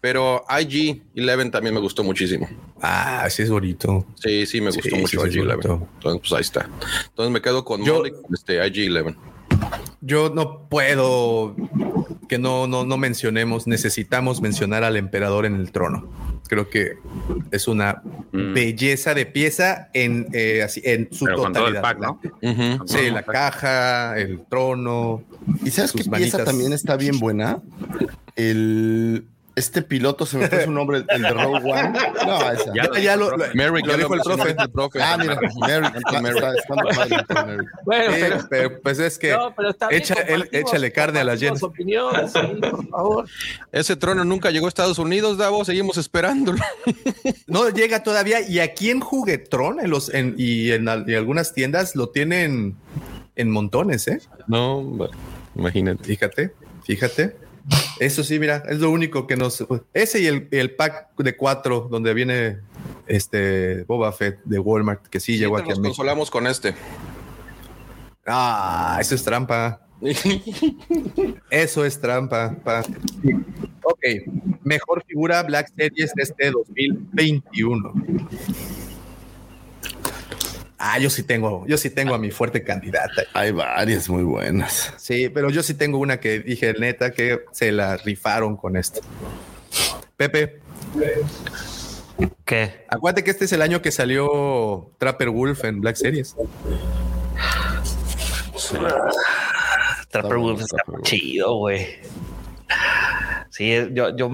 pero 0.00 0.42
IG-11 0.48 1.50
también 1.50 1.74
me 1.74 1.80
gustó 1.80 2.02
muchísimo. 2.02 2.48
Ah, 2.80 3.26
sí 3.28 3.42
es 3.42 3.50
bonito. 3.50 4.06
Sí, 4.14 4.46
sí, 4.46 4.60
me 4.62 4.68
gustó 4.70 4.88
sí, 4.88 4.94
mucho 4.96 5.20
sí, 5.20 5.28
es 5.28 5.34
IG-11. 5.36 5.46
bonito. 5.48 5.88
Entonces, 5.96 6.20
pues 6.20 6.32
ahí 6.32 6.40
está. 6.40 6.68
Entonces 7.08 7.30
me 7.30 7.42
quedo 7.42 7.62
con 7.62 7.84
Yo- 7.84 7.98
con 8.00 8.34
este 8.34 8.58
IG-11. 8.58 9.14
Yo 10.00 10.30
no 10.30 10.68
puedo 10.68 11.54
que 12.28 12.38
no, 12.38 12.66
no, 12.66 12.84
no 12.84 12.96
mencionemos, 12.96 13.66
necesitamos 13.66 14.40
mencionar 14.40 14.84
al 14.84 14.96
emperador 14.96 15.46
en 15.46 15.56
el 15.56 15.72
trono. 15.72 16.08
Creo 16.48 16.68
que 16.70 16.92
es 17.50 17.68
una 17.68 18.02
Mm. 18.32 18.54
belleza 18.54 19.12
de 19.12 19.26
pieza 19.26 19.88
en, 19.92 20.28
eh, 20.32 20.62
así, 20.62 20.80
en 20.84 21.08
su 21.12 21.24
pero 21.24 21.38
con 21.38 21.52
todo 21.52 21.66
el 21.66 21.74
totalidad. 21.74 22.20
pack, 22.40 22.78
¿no? 22.78 22.86
Sí, 22.86 23.10
la 23.10 23.22
pack. 23.22 23.32
caja, 23.32 24.18
el 24.18 24.46
trono. 24.48 25.24
¿Y 25.64 25.70
sabes 25.72 25.90
qué 25.92 26.04
pieza 26.04 26.44
también 26.44 26.72
está 26.72 26.96
bien 26.96 27.18
buena? 27.18 27.60
El 28.36 29.26
este 29.56 29.82
piloto 29.82 30.24
se 30.26 30.38
me 30.38 30.48
fue 30.48 30.64
su 30.64 30.70
nombre, 30.70 31.04
el 31.08 31.22
de 31.22 31.30
Rogue 31.30 31.70
One. 31.72 31.92
No, 32.26 32.50
esa. 32.52 32.72
Ya 32.74 32.88
Ya, 32.94 33.00
ya 33.00 33.16
lo, 33.16 33.36
lo- 33.36 33.44
Merrick, 33.54 33.86
lo 33.86 33.92
ya 33.92 33.98
dijo 33.98 34.14
el 34.14 34.20
profe. 34.20 34.54
el 34.58 34.70
profe. 34.70 35.02
Ah, 35.02 35.16
mira, 35.20 35.38
Merrick, 35.66 36.20
Merrick. 36.22 36.44
Bueno, 37.84 38.12
Sí, 38.14 38.20
pero, 38.20 38.38
pero 38.48 38.80
pues 38.82 38.98
es 38.98 39.18
que 39.18 39.32
no, 39.32 39.54
pero 39.54 39.70
está 39.70 39.88
bien, 39.88 40.02
echa- 40.02 40.20
él- 40.22 40.48
échale 40.52 40.92
carne 40.92 41.20
a 41.20 41.24
las 41.24 41.40
llenas. 41.40 41.60
compartimos 41.60 41.70
opiniones, 41.70 42.32
sí, 42.32 42.60
por 42.70 42.88
favor. 42.90 43.28
Ese 43.72 43.96
trono 43.96 44.24
nunca 44.24 44.50
llegó 44.50 44.66
a 44.66 44.68
Estados 44.68 44.98
Unidos, 44.98 45.38
Davo, 45.38 45.64
seguimos 45.64 45.96
esperándolo. 45.98 46.58
No 47.46 47.68
llega 47.68 48.02
todavía. 48.02 48.40
Y 48.48 48.60
aquí 48.60 48.90
en 48.90 49.00
Juguetron 49.00 49.80
en 49.80 49.90
los, 49.90 50.12
en, 50.14 50.34
y 50.38 50.70
en, 50.70 50.88
algunas 50.88 51.52
tiendas 51.52 51.96
lo 51.96 52.08
tienen 52.10 52.76
en 53.36 53.50
montones, 53.50 54.06
¿eh? 54.08 54.20
No, 54.46 54.80
bueno, 54.82 55.12
imagínate. 55.56 56.04
Fíjate, 56.04 56.52
fíjate. 56.84 57.36
Eso 58.00 58.24
sí, 58.24 58.38
mira, 58.38 58.62
es 58.68 58.78
lo 58.78 58.90
único 58.90 59.26
que 59.26 59.36
nos. 59.36 59.64
Ese 59.92 60.20
y 60.20 60.26
el, 60.26 60.48
el 60.50 60.74
pack 60.74 61.14
de 61.18 61.36
cuatro 61.36 61.86
donde 61.90 62.14
viene 62.14 62.58
este 63.06 63.84
Boba 63.84 64.10
Fett 64.12 64.40
de 64.44 64.58
Walmart, 64.58 65.06
que 65.08 65.20
sí, 65.20 65.36
llegó 65.36 65.56
Siempre 65.56 65.62
aquí 65.62 65.70
a 65.70 65.74
nos 65.74 65.82
México. 65.82 65.96
consolamos 65.96 66.30
con 66.30 66.46
este. 66.46 66.74
Ah, 68.26 68.98
eso 69.00 69.14
es 69.14 69.22
trampa. 69.22 69.86
Eso 71.50 71.84
es 71.84 72.00
trampa. 72.00 72.56
pa. 72.64 72.82
Ok, 73.82 74.00
mejor 74.64 75.04
figura 75.04 75.42
Black 75.42 75.70
Series 75.76 76.12
de 76.14 76.22
este 76.22 76.50
2021. 76.50 77.92
Ah, 80.82 80.98
yo 80.98 81.10
sí 81.10 81.22
tengo, 81.22 81.66
yo 81.66 81.76
sí 81.76 81.90
tengo 81.90 82.14
a 82.14 82.18
mi 82.18 82.30
fuerte 82.30 82.64
candidata. 82.64 83.24
Hay 83.34 83.52
varias 83.52 84.08
muy 84.08 84.22
buenas. 84.22 84.94
Sí, 84.96 85.28
pero 85.28 85.50
yo 85.50 85.62
sí 85.62 85.74
tengo 85.74 85.98
una 85.98 86.20
que 86.20 86.40
dije 86.40 86.72
neta 86.72 87.10
que 87.10 87.40
se 87.52 87.70
la 87.70 87.98
rifaron 87.98 88.56
con 88.56 88.78
esto. 88.78 89.02
Pepe, 90.16 90.60
¿Qué? 92.46 92.86
acuérdate 92.88 93.24
que 93.24 93.30
este 93.30 93.44
es 93.44 93.52
el 93.52 93.60
año 93.60 93.82
que 93.82 93.92
salió 93.92 94.90
Trapper 94.96 95.28
Wolf 95.28 95.64
en 95.64 95.82
Black 95.82 95.96
Series. 95.96 96.34
Trapper 100.08 100.38
Wolf 100.38 100.62
está 100.62 100.78
chido, 101.02 101.56
güey. 101.58 101.86
Sí, 103.50 103.70
yo, 103.92 104.16
yo. 104.16 104.30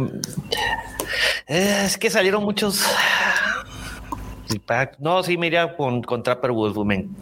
Es 1.49 1.99
que 1.99 2.09
salieron 2.09 2.45
muchos. 2.45 2.85
No, 4.99 5.23
sí, 5.23 5.37
me 5.37 5.49
iría 5.49 5.77
con, 5.77 6.03
con 6.03 6.23
Trapper 6.23 6.53
Wolf, 6.53 6.77
men. 6.85 7.15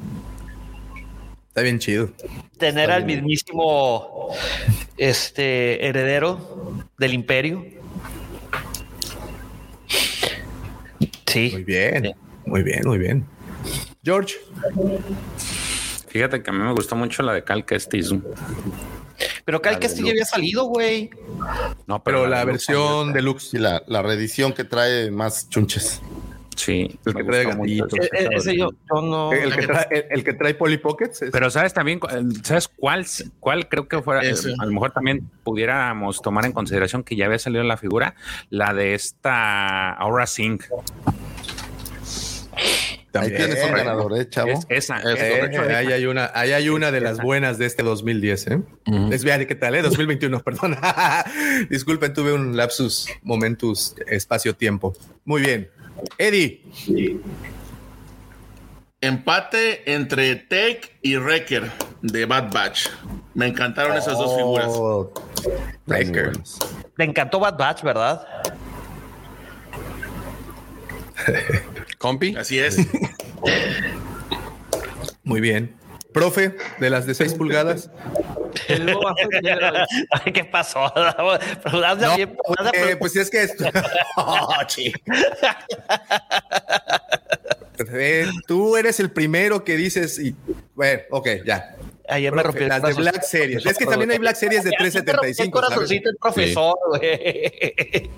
Está 1.48 1.62
bien 1.62 1.78
chido. 1.78 2.10
Tener 2.58 2.90
al 2.90 3.04
mismísimo 3.04 4.34
este 4.96 5.86
heredero 5.86 6.84
del 6.98 7.14
imperio. 7.14 7.64
Sí. 11.26 11.50
Muy 11.52 11.64
bien, 11.64 12.14
muy 12.46 12.62
bien, 12.62 12.82
muy 12.84 12.98
bien. 12.98 13.26
George, 14.02 14.34
Fíjate 16.14 16.44
que 16.44 16.50
a 16.50 16.52
mí 16.52 16.60
me 16.60 16.72
gustó 16.72 16.94
mucho 16.94 17.24
la 17.24 17.32
de 17.32 17.42
Cal 17.42 17.64
Kestis. 17.64 18.14
Pero 19.44 19.60
Cal 19.60 19.80
Castillo 19.80 20.10
había 20.10 20.24
salido, 20.24 20.66
güey. 20.66 21.10
No, 21.88 22.04
pero 22.04 22.28
la 22.28 22.38
de 22.38 22.44
Luke 22.44 22.52
versión 22.52 23.12
deluxe. 23.12 23.50
Sí, 23.50 23.58
la, 23.58 23.82
la 23.88 24.00
reedición 24.00 24.52
que 24.52 24.62
trae 24.62 25.10
más 25.10 25.48
chunches. 25.48 26.00
Sí, 26.56 26.98
El 27.04 27.14
que 27.14 27.24
trae 27.24 27.44
gatitos. 27.44 27.92
E- 27.98 28.08
e- 28.12 28.28
ese 28.36 28.56
yo, 28.56 28.68
yo 28.70 29.02
no. 29.02 29.32
El 29.32 29.54
que 29.54 29.66
trae, 29.66 29.86
el, 29.90 30.04
el 30.10 30.24
que 30.24 30.32
trae 30.34 30.54
Polly 30.54 30.78
Pockets. 30.78 31.22
es- 31.22 31.30
Pero 31.30 31.50
sabes 31.50 31.74
también, 31.74 31.98
¿sabes 32.42 32.68
cuál, 32.68 33.04
cuál 33.40 33.68
creo 33.68 33.88
que 33.88 34.00
fuera? 34.02 34.22
Ese. 34.22 34.50
eh, 34.50 34.54
A 34.60 34.66
lo 34.66 34.72
mejor 34.72 34.92
también 34.92 35.28
pudiéramos 35.42 36.22
tomar 36.22 36.44
en 36.46 36.52
consideración 36.52 37.02
que 37.02 37.16
ya 37.16 37.26
había 37.26 37.38
salido 37.38 37.62
la 37.64 37.76
figura, 37.76 38.14
la 38.50 38.72
de 38.72 38.94
esta 38.94 39.90
Aura 39.94 40.26
Singh. 40.26 40.62
Ahí 42.56 43.30
También. 43.30 43.36
tienes 43.46 43.64
un 43.64 43.72
ganador, 43.72 44.18
¿eh, 44.18 44.28
chavo? 44.28 44.50
Es 44.50 44.66
esa. 44.68 44.98
Es 44.98 45.20
Eh, 45.20 45.36
correcto. 45.38 45.62
ahí 45.76 45.92
hay 45.92 46.06
una, 46.06 46.30
ahí 46.34 46.50
hay 46.52 46.68
una 46.68 46.90
de 46.90 47.00
las 47.00 47.20
buenas 47.20 47.58
de 47.58 47.66
este 47.66 47.84
2010, 47.84 48.46
¿eh? 48.48 48.60
Es 49.12 49.22
bien, 49.22 49.46
¿qué 49.46 49.54
tal? 49.54 49.76
Eh? 49.76 49.82
2021, 49.82 50.40
perdón. 50.44 50.76
Disculpen, 51.70 52.12
tuve 52.12 52.32
un 52.32 52.56
lapsus 52.56 53.06
momentus 53.22 53.94
espacio-tiempo. 54.08 54.94
Muy 55.24 55.42
bien. 55.42 55.70
Eddie, 56.18 56.62
Empate 59.00 59.92
entre 59.92 60.36
Take 60.36 60.98
y 61.02 61.16
Wrecker 61.16 61.70
de 62.00 62.24
Bad 62.24 62.52
Batch. 62.52 62.88
Me 63.34 63.46
encantaron 63.46 63.96
esas 63.96 64.16
dos 64.16 64.34
figuras. 64.34 64.66
Oh, 64.70 65.12
Wrecker. 65.86 66.32
Le 66.96 67.04
encantó 67.04 67.38
Bad 67.38 67.58
Batch, 67.58 67.82
¿verdad? 67.82 68.26
Compi. 71.98 72.34
Así 72.36 72.58
es. 72.58 72.78
Muy 75.22 75.40
bien. 75.40 75.74
Profe, 76.14 76.56
de 76.78 76.88
las 76.90 77.04
de 77.06 77.14
6 77.14 77.34
pulgadas. 77.38 77.90
¿Qué 80.32 80.44
pasó? 80.44 80.90
No, 82.06 82.16
bien- 82.16 82.36
eh, 82.72 82.96
pues 82.96 83.16
es 83.16 83.28
que 83.30 83.42
esto- 83.42 83.64
Oh. 84.16 84.48
Eh, 87.92 88.30
tú 88.46 88.76
eres 88.76 89.00
el 89.00 89.10
primero 89.10 89.64
que 89.64 89.76
dices 89.76 90.18
y 90.20 90.34
bueno, 90.74 91.02
ok, 91.10 91.28
ya. 91.44 91.74
Ayer 92.08 92.32
me 92.34 92.42
rompí 92.42 92.62
el 92.64 92.68
las 92.68 92.76
de 92.78 92.82
corazón. 92.82 93.02
Black 93.02 93.22
Series. 93.22 93.64
Es 93.66 93.78
que 93.78 93.86
también 93.86 94.10
hay 94.10 94.18
Black 94.18 94.36
Series 94.36 94.62
de 94.64 94.70
Ya, 94.72 94.76
ya 94.78 94.84
me 94.84 94.90
rompí 94.90 94.98
el 94.98 95.04
375. 95.04 95.58
¿sabes? 95.58 95.68
corazoncito 95.74 96.10
el 96.10 96.16
profesor, 96.16 96.74
güey. 96.88 98.10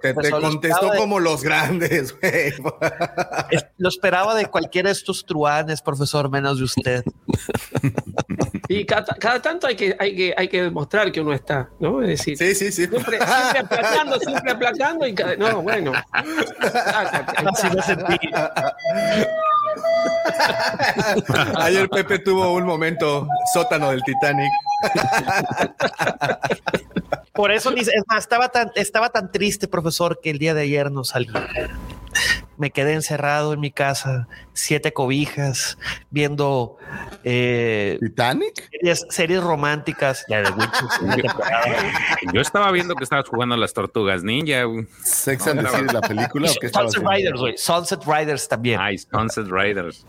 Te, 0.00 0.30
lo 0.30 0.40
contestó 0.40 0.90
de- 0.90 0.98
como 0.98 1.18
los 1.20 1.42
grandes, 1.42 2.18
güey. 2.18 2.52
Lo 3.78 3.88
esperaba 3.88 4.34
de 4.36 4.46
cualquiera 4.46 4.88
de 4.88 4.92
estos 4.92 5.24
truanes, 5.26 5.82
profesor, 5.82 6.30
menos 6.30 6.58
de 6.58 6.64
usted. 6.64 7.04
Y 8.68 8.86
cada, 8.86 9.04
cada 9.16 9.42
tanto 9.42 9.66
hay 9.66 9.74
que, 9.76 9.96
hay, 9.98 10.14
que, 10.16 10.34
hay 10.36 10.48
que 10.48 10.62
demostrar 10.62 11.10
que 11.10 11.20
uno 11.20 11.32
está, 11.34 11.68
¿no? 11.80 12.00
Es 12.02 12.08
decir, 12.08 12.38
Sí, 12.38 12.54
sí, 12.54 12.70
sí. 12.72 12.86
siempre, 12.86 13.18
siempre 13.18 13.58
aplacando, 13.60 14.18
siempre 14.20 14.52
aplacando 14.52 15.06
y 15.06 15.14
cada- 15.14 15.36
no, 15.36 15.60
bueno. 15.62 15.92
Así 16.12 17.66
me 17.74 17.82
sentí. 17.82 18.16
Ayer 21.56 21.88
Pepe 21.88 22.18
tuvo 22.20 22.52
un 22.54 22.64
momento 22.64 22.91
sótano 23.52 23.90
del 23.90 24.02
Titanic. 24.02 24.50
Por 27.32 27.50
eso, 27.50 27.70
ni- 27.70 27.80
es 27.80 27.90
más, 28.08 28.18
estaba 28.20 28.48
tan, 28.50 28.70
estaba 28.74 29.08
tan 29.10 29.32
triste, 29.32 29.66
profesor, 29.68 30.20
que 30.22 30.30
el 30.30 30.38
día 30.38 30.52
de 30.54 30.62
ayer 30.62 30.90
no 30.92 31.02
salí. 31.04 31.28
Me 32.58 32.70
quedé 32.70 32.92
encerrado 32.92 33.54
en 33.54 33.60
mi 33.60 33.70
casa, 33.72 34.28
siete 34.52 34.92
cobijas, 34.92 35.78
viendo 36.10 36.76
eh, 37.24 37.96
¿Titanic? 38.00 38.68
series, 38.70 39.06
series 39.08 39.42
románticas. 39.42 40.24
La 40.28 40.42
de 40.42 40.50
temporada. 40.52 41.64
Yo 42.34 42.40
estaba 42.42 42.70
viendo 42.70 42.94
que 42.94 43.04
estabas 43.04 43.26
jugando 43.28 43.54
a 43.54 43.58
las 43.58 43.72
tortugas 43.72 44.22
ninja. 44.22 44.64
¿Sex 45.02 45.46
and 45.48 45.62
the 45.62 45.68
City, 45.70 45.92
la 45.94 46.02
película 46.02 46.50
o 46.50 46.54
qué 46.60 46.66
estaba 46.66 46.90
Sunset? 46.90 47.10
Riders, 47.10 47.40
güey. 47.40 47.54
Sunset 47.56 48.04
Riders 48.04 48.46
también. 48.46 48.78
Ay, 48.78 48.98
Sunset 48.98 49.46
Riders. 49.48 50.04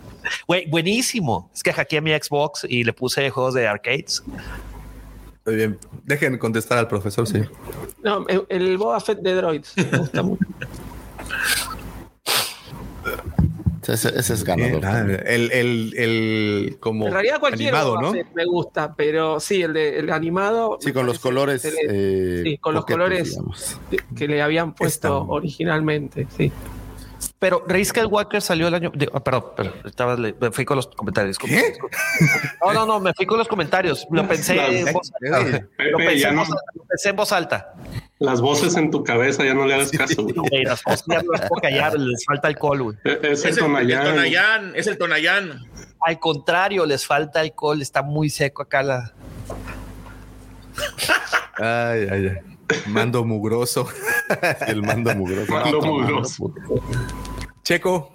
Güey, 0.48 0.68
buenísimo. 0.70 1.50
Es 1.54 1.64
que 1.64 1.74
hackeé 1.74 2.02
mi 2.02 2.12
Xbox 2.12 2.66
y 2.68 2.84
le 2.84 2.94
puse 2.94 3.30
juegos 3.30 3.54
de 3.54 3.68
arcades. 3.68 4.24
Muy 5.46 5.56
bien. 5.56 5.78
Dejen 6.06 6.38
contestar 6.38 6.78
al 6.78 6.88
profesor, 6.88 7.28
sí. 7.28 7.42
No, 8.04 8.26
el, 8.28 8.46
el 8.50 8.78
Boba 8.78 9.00
Fett 9.00 9.20
de 9.20 9.34
droids. 9.36 9.74
Me 9.78 9.98
gusta 9.98 10.24
mucho. 10.24 10.46
Ese, 13.86 14.18
ese 14.18 14.34
es 14.34 14.44
ganador. 14.46 14.86
Ah, 14.86 15.02
El, 15.26 15.52
el, 15.52 15.94
el 15.98 16.78
como 16.80 17.08
En 17.08 17.12
realidad 17.14 17.42
cualquier 17.42 17.76
animado, 17.76 17.90
Boba 17.96 18.02
¿no? 18.04 18.12
Fett 18.14 18.28
me 18.34 18.46
gusta, 18.46 18.96
pero 18.96 19.42
sí, 19.42 19.62
el, 19.62 19.74
de, 19.74 20.00
el 20.00 20.10
animado. 20.10 20.78
Sí, 20.80 20.94
con 20.94 21.06
los 21.06 21.20
colores. 21.20 21.66
eh, 21.66 22.42
sí, 22.46 22.58
con 22.60 22.76
los 22.76 22.86
colores 22.86 23.32
digamos. 23.32 23.78
que 24.16 24.28
le 24.30 24.42
habían 24.42 24.74
puesto 24.74 25.26
originalmente. 25.28 26.28
Sí. 26.38 26.50
Pero 27.40 27.64
Rey 27.68 27.84
Skywalker 27.86 28.42
salió 28.42 28.68
el 28.68 28.74
año. 28.76 28.92
digo, 28.96 29.12
ah, 29.16 29.24
perdón, 29.24 29.46
perdón, 29.56 29.74
estaba, 29.86 30.16
me 30.18 30.52
fui 30.52 30.66
con 30.66 30.78
los 30.78 30.88
comentarios. 30.88 31.38
¿Qué? 31.38 31.76
No, 32.66 32.74
no, 32.74 32.86
no, 32.86 33.00
me 33.00 33.14
fui 33.14 33.26
con 33.26 33.38
los 33.38 33.48
comentarios. 33.48 34.06
Lo 34.12 34.28
pensé 34.28 34.56
en 34.80 34.94
voz 34.94 35.12
alta. 35.22 35.60
Lo 35.78 35.98
Pepe, 35.98 36.06
pensé, 36.06 36.20
ya 36.20 36.30
en 36.30 36.36
no- 36.36 36.42
voz 36.42 36.50
alta, 36.52 36.64
lo 36.76 36.84
pensé 36.86 37.10
en 37.10 37.16
voz 37.16 37.32
alta. 37.32 37.74
Las 38.20 38.40
voces 38.42 38.76
en 38.78 38.90
tu 38.90 39.04
cabeza 39.04 39.44
ya 39.44 39.54
no 39.54 39.66
le 39.66 39.74
hagas 39.74 39.92
caso. 39.92 40.24
güey. 40.24 40.64
Las 40.64 40.82
voces 40.84 41.04
ya 41.10 41.22
no 41.22 41.32
las 41.34 41.42
puedo 41.50 41.62
callar, 41.62 41.94
les 42.00 42.24
falta 42.26 42.48
alcohol, 42.48 42.84
güey. 42.84 42.98
Es 43.04 43.14
el 43.22 43.26
Es 43.34 43.44
el, 43.46 43.50
el 43.52 43.58
Tonayán. 43.60 44.04
Tonayán, 44.06 44.72
es 44.76 44.88
el 44.88 44.98
Tonayán. 44.98 45.66
Al 46.00 46.20
contrario, 46.20 46.86
les 46.86 47.06
falta 47.06 47.42
alcohol, 47.42 47.82
está 47.82 48.02
muy 48.02 48.30
seco 48.30 48.62
acá 48.64 48.82
la. 48.84 49.14
Ay, 51.58 52.08
ay, 52.12 52.28
ay. 52.28 52.53
Mando 52.88 53.24
mugroso. 53.24 53.88
El 54.68 54.82
mando 54.82 55.14
mugroso. 55.16 55.52
Mando 55.54 55.82
mugroso. 55.82 56.54
Checo. 57.64 58.12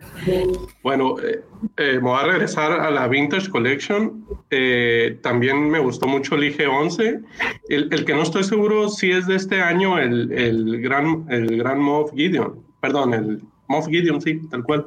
Bueno, 0.82 1.18
eh, 1.20 1.42
eh, 1.78 1.94
me 1.94 2.10
voy 2.10 2.18
a 2.20 2.24
regresar 2.24 2.72
a 2.72 2.90
la 2.90 3.08
Vintage 3.08 3.48
Collection. 3.48 4.26
Eh, 4.50 5.18
también 5.22 5.70
me 5.70 5.78
gustó 5.78 6.06
mucho 6.06 6.34
el 6.34 6.54
IG-11. 6.54 7.24
El, 7.68 7.88
el 7.92 8.04
que 8.04 8.14
no 8.14 8.22
estoy 8.22 8.44
seguro 8.44 8.88
si 8.90 9.10
es 9.10 9.26
de 9.26 9.36
este 9.36 9.62
año, 9.62 9.98
el, 9.98 10.32
el 10.32 10.80
gran, 10.82 11.24
el 11.30 11.56
gran 11.56 11.80
Moff 11.80 12.12
Gideon. 12.12 12.62
Perdón, 12.80 13.14
el 13.14 13.42
Moff 13.68 13.86
Gideon, 13.86 14.20
sí, 14.20 14.40
tal 14.50 14.62
cual. 14.64 14.86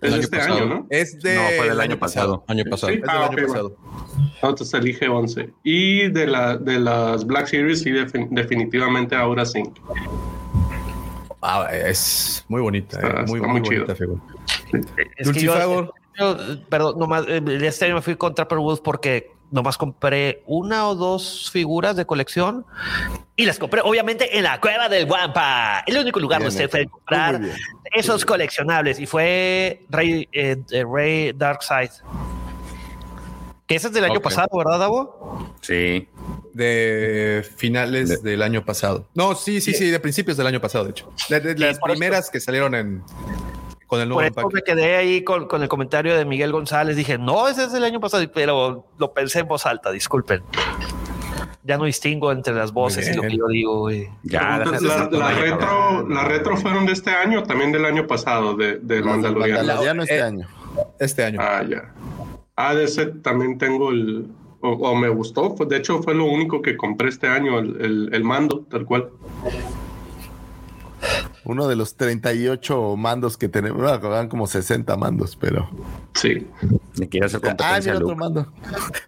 Es 0.00 0.04
El 0.04 0.10
de 0.10 0.14
año 0.16 0.22
este 0.24 0.36
pasado. 0.38 0.56
año, 0.56 0.66
¿no? 0.66 0.86
Es 0.88 1.20
de 1.20 1.34
No, 1.34 1.42
fue 1.58 1.68
del 1.68 1.80
año 1.80 1.98
pasado. 1.98 2.44
Año 2.46 2.64
pasado. 2.70 2.92
Sí, 2.92 2.94
Es 2.98 3.00
del 3.02 3.10
ah, 3.10 3.26
año 3.30 3.46
pasado. 3.46 3.76
No, 4.42 4.48
Entonces 4.48 4.74
el 4.74 4.86
IG-11. 4.86 5.52
Y 5.64 6.08
de, 6.08 6.26
la, 6.26 6.56
de 6.56 6.78
las 6.78 7.26
Black 7.26 7.46
Series, 7.48 7.80
sí, 7.82 7.90
defin- 7.90 8.28
definitivamente 8.30 9.14
ahora 9.14 9.44
sí. 9.44 9.62
Ah, 11.42 11.68
es 11.72 12.44
muy 12.48 12.60
bonita, 12.60 12.98
eh, 12.98 13.06
Está- 13.06 13.22
muy, 13.22 13.36
está 13.40 13.48
muy 13.48 13.60
muy 13.60 13.68
chido. 13.68 13.80
bonita 13.86 13.94
figura. 13.94 14.20
Es 15.16 15.32
que 15.32 15.40
yo, 15.40 15.92
yo, 16.18 16.36
perdón, 16.68 16.98
nomás, 16.98 17.24
eh, 17.28 17.42
este 17.62 17.86
año 17.86 17.94
me 17.96 18.02
fui 18.02 18.14
con 18.16 18.34
Trapper 18.34 18.58
porque 18.84 19.30
nomás 19.50 19.76
compré 19.76 20.42
una 20.46 20.88
o 20.88 20.94
dos 20.94 21.50
figuras 21.50 21.96
de 21.96 22.06
colección 22.06 22.64
y 23.36 23.46
las 23.46 23.58
compré 23.58 23.80
obviamente 23.82 24.36
en 24.36 24.44
la 24.44 24.60
cueva 24.60 24.88
del 24.88 25.06
Guampa, 25.06 25.82
el 25.86 25.98
único 25.98 26.20
lugar 26.20 26.40
Bien 26.40 26.50
donde 26.50 26.64
se 26.64 26.68
puede 26.68 26.86
comprar 26.86 27.40
esos 27.92 28.24
coleccionables 28.24 29.00
y 29.00 29.06
fue 29.06 29.82
Rey, 29.88 30.28
eh, 30.32 30.56
Rey 30.92 31.32
Darkseid. 31.32 31.90
Que 33.66 33.76
ese 33.76 33.86
es 33.86 33.92
del 33.92 34.04
año 34.04 34.20
pasado, 34.20 34.48
¿verdad, 34.52 34.80
Davo? 34.80 35.54
Sí. 35.60 36.08
De 36.52 37.48
finales 37.56 38.20
del 38.22 38.42
año 38.42 38.64
pasado. 38.64 39.06
No, 39.14 39.36
sí, 39.36 39.60
sí, 39.60 39.74
sí, 39.74 39.90
de 39.90 40.00
principios 40.00 40.36
del 40.36 40.48
año 40.48 40.60
pasado, 40.60 40.86
de 40.86 40.90
hecho. 40.90 41.12
De, 41.28 41.38
de 41.38 41.54
las 41.56 41.78
primeras 41.78 42.30
que 42.30 42.40
salieron 42.40 42.74
en 42.74 43.04
con 43.90 44.00
el 44.00 44.08
nuevo 44.08 44.20
Por 44.20 44.24
eso 44.24 44.40
empaque. 44.40 44.54
me 44.54 44.62
quedé 44.62 44.96
ahí 44.96 45.24
con, 45.24 45.48
con 45.48 45.62
el 45.62 45.68
comentario 45.68 46.16
de 46.16 46.24
Miguel 46.24 46.52
González. 46.52 46.94
Dije, 46.96 47.18
no, 47.18 47.48
ese 47.48 47.64
es 47.64 47.72
del 47.72 47.82
año 47.84 47.98
pasado, 48.00 48.24
pero 48.32 48.86
lo 48.98 49.12
pensé 49.12 49.40
en 49.40 49.48
voz 49.48 49.66
alta, 49.66 49.90
disculpen. 49.90 50.42
Ya 51.64 51.76
no 51.76 51.84
distingo 51.84 52.30
entre 52.32 52.54
las 52.54 52.72
voces 52.72 53.08
y 53.10 53.14
lo 53.14 53.22
que 53.22 53.36
yo 53.36 53.46
digo, 53.48 53.78
güey. 53.80 54.08
Ya, 54.22 54.58
Entonces, 54.58 54.82
la, 54.82 55.08
la 55.10 55.30
retro, 55.32 56.08
la 56.08 56.24
retro 56.24 56.56
fueron 56.56 56.86
de 56.86 56.92
este 56.92 57.10
año, 57.10 57.42
también 57.42 57.72
del 57.72 57.84
año 57.84 58.06
pasado, 58.06 58.54
de, 58.54 58.78
de 58.78 59.02
Mandalorian. 59.02 59.58
Mandaloriano 59.58 60.02
este 60.04 60.16
Eh, 60.18 60.22
año. 60.22 60.48
Este 60.98 61.24
año. 61.24 61.38
Ah, 61.42 61.62
ya. 61.68 61.92
Ah, 62.56 62.74
de 62.74 62.84
ese 62.84 63.06
también 63.06 63.58
tengo 63.58 63.90
el. 63.90 64.26
O, 64.60 64.68
o 64.70 64.94
me 64.94 65.08
gustó. 65.08 65.54
Pues, 65.54 65.68
de 65.68 65.78
hecho, 65.78 66.00
fue 66.02 66.14
lo 66.14 66.24
único 66.26 66.62
que 66.62 66.76
compré 66.76 67.08
este 67.08 67.26
año, 67.26 67.58
el, 67.58 67.80
el- 67.80 68.10
el 68.14 68.24
mando, 68.24 68.64
tal 68.70 68.84
cual. 68.86 69.10
Uno 71.44 71.68
de 71.68 71.76
los 71.76 71.96
38 71.96 72.96
mandos 72.96 73.36
que 73.36 73.48
tenemos. 73.48 73.80
Bueno, 73.80 73.94
eran 74.14 74.28
como 74.28 74.46
60 74.46 74.96
mandos, 74.96 75.36
pero. 75.36 75.70
Sí. 76.14 76.46
Le 76.96 77.08
quiere 77.08 77.26
hacer 77.26 77.40
Ah, 77.42 77.48
competencia 77.48 77.92
mira 77.92 77.94
a 77.94 78.04
otro 78.04 78.16
mando. 78.16 78.52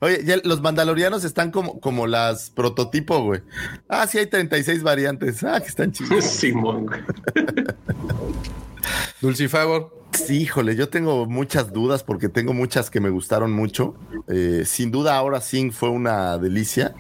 Oye, 0.01 0.25
ya 0.25 0.37
los 0.45 0.61
mandalorianos 0.63 1.25
están 1.25 1.51
como, 1.51 1.81
como 1.81 2.07
las 2.07 2.51
prototipo, 2.51 3.23
güey. 3.23 3.43
Ah, 3.89 4.07
sí, 4.07 4.19
hay 4.19 4.27
36 4.27 4.83
variantes. 4.83 5.45
Ah, 5.45 5.61
que 5.61 5.69
están 5.69 5.93
chidos. 5.93 6.25
Simón. 6.25 6.87
Dulcifagor. 9.21 10.03
Sí, 10.13 10.43
híjole, 10.43 10.77
yo 10.77 10.89
tengo 10.91 11.25
muchas 11.27 11.73
dudas 11.73 12.03
porque 12.05 12.29
tengo 12.29 12.53
muchas 12.53 12.91
que 12.91 13.01
me 13.01 13.09
gustaron 13.09 13.53
mucho. 13.53 13.95
Eh, 14.29 14.65
sin 14.67 14.91
duda, 14.91 15.17
ahora 15.17 15.41
sí 15.41 15.71
fue 15.71 15.89
una 15.89 16.37
delicia. 16.39 16.95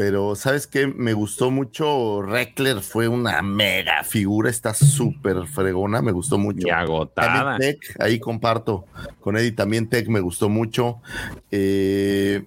Pero, 0.00 0.34
¿sabes 0.34 0.66
qué? 0.66 0.86
Me 0.86 1.12
gustó 1.12 1.50
mucho. 1.50 2.22
Reckler 2.22 2.80
fue 2.80 3.06
una 3.06 3.42
mega 3.42 4.02
figura. 4.02 4.48
Está 4.48 4.72
súper 4.72 5.46
fregona. 5.46 6.00
Me 6.00 6.10
gustó 6.10 6.38
mucho. 6.38 6.66
Y 6.66 6.70
agotada. 6.70 7.58
Tech, 7.58 7.78
ahí 8.00 8.18
comparto 8.18 8.86
con 9.20 9.36
Eddie. 9.36 9.52
También 9.52 9.90
Tech 9.90 10.08
me 10.08 10.20
gustó 10.20 10.48
mucho. 10.48 11.02
Eh, 11.50 12.44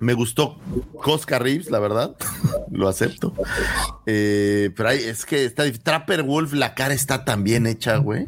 me 0.00 0.14
gustó 0.14 0.58
Cosca 1.00 1.38
Reeves, 1.38 1.70
la 1.70 1.78
verdad. 1.78 2.16
Lo 2.72 2.88
acepto. 2.88 3.32
Eh, 4.04 4.72
pero 4.76 4.90
es 4.90 5.24
que 5.24 5.44
está 5.44 5.70
Trapper 5.70 6.24
Wolf, 6.24 6.52
la 6.54 6.74
cara 6.74 6.94
está 6.94 7.24
tan 7.24 7.44
bien 7.44 7.64
hecha, 7.68 7.98
güey. 7.98 8.26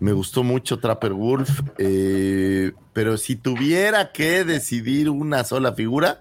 Me 0.00 0.12
gustó 0.12 0.42
mucho 0.42 0.78
Trapper 0.78 1.12
Wolf. 1.12 1.60
eh, 1.78 2.72
pero 2.92 3.18
si 3.18 3.36
tuviera 3.36 4.12
que 4.12 4.44
decidir 4.44 5.10
una 5.10 5.44
sola 5.44 5.74
figura, 5.74 6.20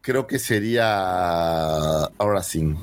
creo 0.00 0.26
que 0.26 0.38
sería 0.38 2.04
ahora 2.04 2.42
sí. 2.42 2.74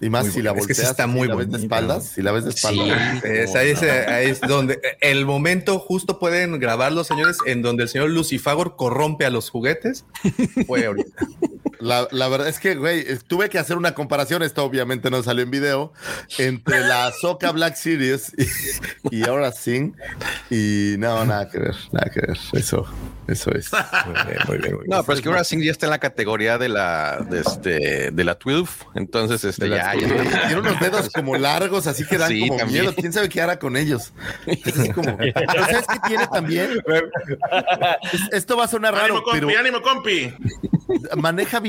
Y 0.00 0.10
más 0.10 0.26
Muy 0.26 0.32
si 0.32 0.42
la 0.42 0.52
bueno. 0.52 0.62
Es 0.62 0.66
que 0.68 0.74
sí 0.74 0.82
volteas, 0.82 0.90
está 0.92 1.04
si 1.04 1.10
muy 1.10 1.28
la 1.28 1.34
ves 1.34 1.50
de 1.50 1.58
espaldas, 1.58 2.04
si 2.06 2.22
la 2.22 2.32
ves 2.32 2.44
de 2.44 2.50
espaldas. 2.50 3.24
Es, 3.24 3.54
ahí, 3.56 3.70
es, 3.70 3.82
ahí 3.82 4.30
es 4.30 4.40
donde 4.40 4.80
el 5.00 5.26
momento 5.26 5.78
justo 5.80 6.18
pueden 6.18 6.58
grabar 6.60 6.92
los 6.92 7.06
señores 7.08 7.38
en 7.46 7.62
donde 7.62 7.82
el 7.82 7.88
señor 7.88 8.10
Lucifagor 8.10 8.76
corrompe 8.76 9.26
a 9.26 9.30
los 9.30 9.50
juguetes. 9.50 10.04
Fue 10.66 10.86
ahorita. 10.86 11.26
La, 11.80 12.08
la 12.10 12.28
verdad 12.28 12.48
es 12.48 12.58
que, 12.58 12.74
güey, 12.74 13.00
eh, 13.00 13.18
tuve 13.26 13.48
que 13.48 13.58
hacer 13.58 13.76
una 13.76 13.94
comparación, 13.94 14.42
esto 14.42 14.64
obviamente 14.64 15.10
no 15.10 15.22
salió 15.22 15.42
en 15.44 15.50
video, 15.50 15.92
entre 16.38 16.80
la 16.80 17.12
Soca 17.12 17.52
Black 17.52 17.76
Series 17.76 18.32
y, 19.10 19.16
y 19.16 19.28
ahora 19.28 19.52
sí. 19.52 19.92
Y 20.50 20.96
no, 20.98 21.24
nada 21.24 21.48
que 21.48 21.58
ver, 21.58 21.74
nada 21.92 22.10
que 22.12 22.20
ver. 22.20 22.36
Eso, 22.54 22.84
eso 23.28 23.50
es. 23.52 23.70
Muy 23.72 24.14
bien, 24.14 24.38
muy 24.48 24.58
bien, 24.58 24.74
muy 24.74 24.84
bien. 24.86 24.90
No, 24.96 25.02
pero 25.04 25.16
es 25.18 25.22
que 25.22 25.28
ahora 25.28 25.44
sí 25.44 25.64
ya 25.64 25.70
está 25.70 25.86
en 25.86 25.90
la 25.90 25.98
categoría 25.98 26.58
de 26.58 26.68
la 26.68 27.18
de 27.28 27.40
este 27.40 28.10
de 28.10 28.24
la 28.24 28.34
12, 28.34 28.86
entonces 28.96 29.44
este 29.44 29.68
De 29.68 29.76
ya, 29.76 29.94
ya- 29.94 29.98
Tiene 30.46 30.58
unos 30.60 30.80
dedos 30.80 31.10
como 31.10 31.36
largos, 31.36 31.86
así 31.86 32.04
que 32.06 32.18
dan 32.18 32.28
Sí, 32.28 32.40
como 32.48 32.56
también. 32.58 32.82
miedo. 32.86 32.94
¿Quién 32.96 33.12
sabe 33.12 33.28
qué 33.28 33.40
hará 33.40 33.58
con 33.58 33.76
ellos? 33.76 34.12
Es 34.46 34.92
como- 34.94 35.16
Pero 35.16 35.64
¿sabes 35.64 35.86
qué 35.86 35.98
tiene 36.08 36.26
también? 36.26 36.70
Es- 38.12 38.28
Esto 38.32 38.56
va 38.56 38.64
a 38.64 38.68
sonar 38.68 38.92
raro, 38.94 39.04
Ánimo, 39.14 39.22
compi, 39.22 39.40
pero 39.46 39.58
ánimo, 39.58 39.82
compi. 39.82 40.32
maneja 41.16 41.60
bien 41.60 41.67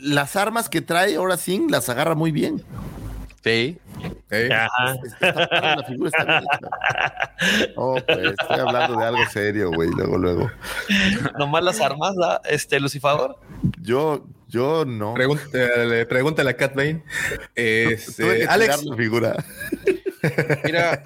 las 0.00 0.36
armas 0.36 0.68
que 0.68 0.80
trae 0.80 1.16
ahora 1.16 1.36
sí, 1.36 1.66
las 1.68 1.88
agarra 1.88 2.14
muy 2.14 2.32
bien. 2.32 2.62
Sí. 3.44 3.78
Ajá. 4.30 4.94
Está 5.04 5.76
la 5.76 5.84
figura 5.84 6.10
está 6.10 6.24
bien 6.24 6.42
hecha. 6.42 7.72
Oh, 7.76 7.96
pues, 8.06 8.18
estoy 8.18 8.60
hablando 8.60 9.00
de 9.00 9.04
algo 9.04 9.20
serio, 9.32 9.72
güey, 9.72 9.90
luego, 9.90 10.16
luego. 10.16 10.50
Nomás 11.38 11.64
las 11.64 11.80
armas, 11.80 12.14
¿da? 12.14 12.40
este 12.44 12.78
Lucifer. 12.78 13.34
Yo, 13.80 14.24
yo 14.46 14.84
no. 14.84 15.14
Pregúntale, 15.14 16.06
pregúntale 16.06 16.50
a 16.50 16.56
Cat 16.56 16.76
Bane. 16.76 17.02
Tuve 17.54 17.92
Este, 17.94 18.38
que 18.38 18.46
Alex, 18.46 18.84
la 18.84 18.96
figura. 18.96 19.44
Mira, 20.64 21.02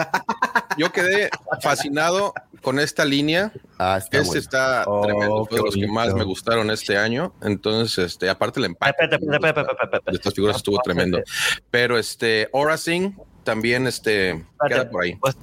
yo 0.76 0.92
quedé 0.92 1.30
fascinado 1.62 2.34
con 2.62 2.78
esta 2.78 3.04
línea. 3.04 3.52
Ah, 3.78 3.96
está 3.98 4.18
este 4.18 4.26
bueno. 4.28 4.40
está 4.40 4.84
Oh, 4.86 5.02
tremendo, 5.02 5.46
fue 5.46 5.58
de 5.58 5.64
los 5.64 5.74
que 5.74 5.86
más 5.86 6.14
me 6.14 6.24
gustaron 6.24 6.70
este 6.70 6.96
año. 6.96 7.32
Entonces, 7.42 8.12
este, 8.12 8.28
aparte 8.28 8.60
el 8.60 8.66
empate 8.66 9.08
de 9.08 10.12
estas 10.12 10.34
figuras 10.34 10.56
estuvo 10.56 10.78
tremendo. 10.80 11.20
Pero 11.70 11.98
este, 11.98 12.48
Aura 12.52 12.76
Singh 12.76 13.14
también 13.44 13.86
este, 13.86 14.44
queda 14.68 14.90
por 14.90 15.04
ahí. 15.04 15.14
Pues, 15.16 15.36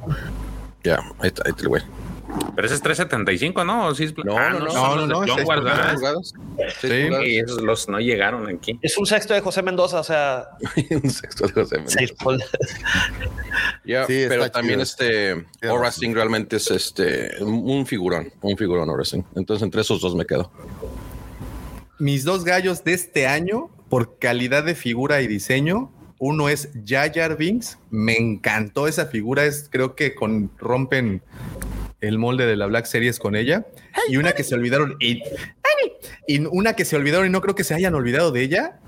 Ya, 0.84 0.98
ahí 1.20 1.28
está, 1.30 1.44
ahí 1.46 1.52
está 1.52 1.62
el 1.64 1.70
güey. 1.70 1.84
Pero 2.56 2.66
ese 2.68 2.76
es 2.76 2.82
375, 2.82 3.64
¿no? 3.66 3.88
¿O 3.88 3.96
sí 3.96 4.04
es- 4.06 4.14
No, 4.24 4.38
Ah, 4.38 4.50
no, 4.52 4.60
no, 4.60 5.08
no, 5.08 5.26
no. 5.26 5.36
Seis 5.36 6.34
Sí. 6.80 6.88
Sí, 7.24 7.38
esos 7.38 7.62
los 7.62 7.90
no 7.90 8.00
llegaron 8.00 8.48
aquí. 8.48 8.78
Es 8.82 8.98
un 8.98 9.06
sexto 9.06 9.34
de 9.34 9.42
José 9.42 9.64
Mendoza, 9.64 10.00
o 10.00 10.04
sea, 10.04 10.50
Un 11.04 11.10
sexto 11.10 11.48
de 11.48 11.54
José 11.54 11.78
Mendoza. 11.78 12.00
Ya, 13.86 14.06
Sí, 14.06 14.26
pero 14.30 14.44
chido. 14.44 14.52
también 14.52 14.82
este 14.82 15.32
Aura 15.68 15.86
razón. 15.86 16.02
Singh 16.02 16.14
realmente 16.16 16.56
es 16.58 16.70
este 16.72 17.44
un 17.44 17.86
figurón, 17.86 18.32
un 18.42 18.58
figurón 18.58 18.90
Aura 18.90 19.04
Singh. 19.06 19.26
Entonces 19.36 19.64
entre 19.64 19.82
esos 19.82 20.00
dos 20.02 20.16
me 20.16 20.26
quedo. 20.26 20.52
mis 22.00 22.24
dos 22.26 22.44
gallos 22.44 22.84
de 22.84 22.94
este 22.94 23.28
año, 23.28 23.70
por 23.90 24.18
calidad 24.20 24.64
de 24.64 24.76
figura 24.76 25.22
y 25.22 25.28
diseño, 25.28 25.92
uno 26.20 26.50
es 26.50 26.70
Jar 26.86 27.38
Binks. 27.38 27.78
Me 27.90 28.18
encantó 28.18 28.88
esa 28.88 29.06
figura. 29.08 29.46
Es, 29.46 29.68
creo 29.72 29.96
que 29.96 30.16
con, 30.16 30.52
rompen 30.58 31.22
el 32.04 32.20
molde 32.20 32.46
de 32.46 32.56
la 32.56 32.66
Black 32.68 32.86
Series 32.86 33.18
con 33.18 33.36
ella. 33.36 33.66
Y 34.10 34.18
una 34.18 34.34
que 34.34 34.44
se 34.44 34.54
olvidaron. 34.56 34.98
Y, 35.00 35.24
y 36.28 36.40
una 36.46 36.74
que 36.74 36.86
se 36.86 36.96
olvidaron 36.96 37.28
y 37.28 37.30
no 37.30 37.42
creo 37.42 37.56
que 37.56 37.64
se 37.64 37.74
hayan 37.74 37.96
olvidado 37.96 38.32
de 38.32 38.42
ella 38.44 38.80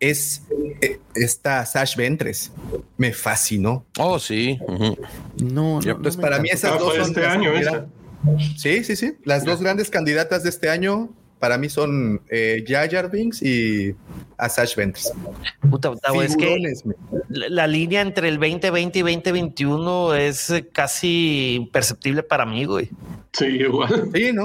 es 0.00 0.42
eh, 0.80 0.98
esta 1.14 1.64
Sash 1.64 1.96
Ventres. 1.96 2.52
Me 2.96 3.12
fascinó. 3.12 3.86
Oh, 3.98 4.18
sí. 4.18 4.58
No, 4.68 4.96
no. 5.40 5.78
Entonces, 5.78 6.16
no 6.16 6.22
me 6.22 6.22
para 6.22 6.38
mí 6.40 6.48
esas 6.50 6.72
Ah, 6.72 6.78
dos 6.78 6.94
son 6.94 7.02
este 7.02 7.24
año 7.24 7.52
Sí, 8.56 8.82
sí, 8.82 8.96
sí. 8.96 9.14
Las 9.24 9.44
dos 9.44 9.62
grandes 9.62 9.88
candidatas 9.88 10.42
de 10.42 10.50
este 10.50 10.68
año 10.68 11.10
para 11.38 11.58
mí 11.58 11.68
son 11.68 12.22
eh, 12.28 12.64
Jar 12.66 13.10
Binks 13.10 13.42
y 13.42 13.94
Asash 14.38 14.74
Ventres. 14.76 15.12
Puta, 15.70 15.88
Gustavo, 15.88 16.22
es 16.22 16.36
que 16.36 16.58
la 17.28 17.48
la 17.48 17.66
línea 17.66 18.00
entre 18.02 18.28
el 18.28 18.38
2020 18.38 18.98
y 18.98 19.02
2021 19.02 20.14
es 20.14 20.50
eh, 20.50 20.68
casi 20.72 21.54
imperceptible 21.56 22.22
para 22.22 22.44
mí, 22.46 22.64
güey. 22.64 22.90
Sí, 23.32 23.46
igual. 23.46 24.10
Sí, 24.14 24.32
¿no? 24.32 24.44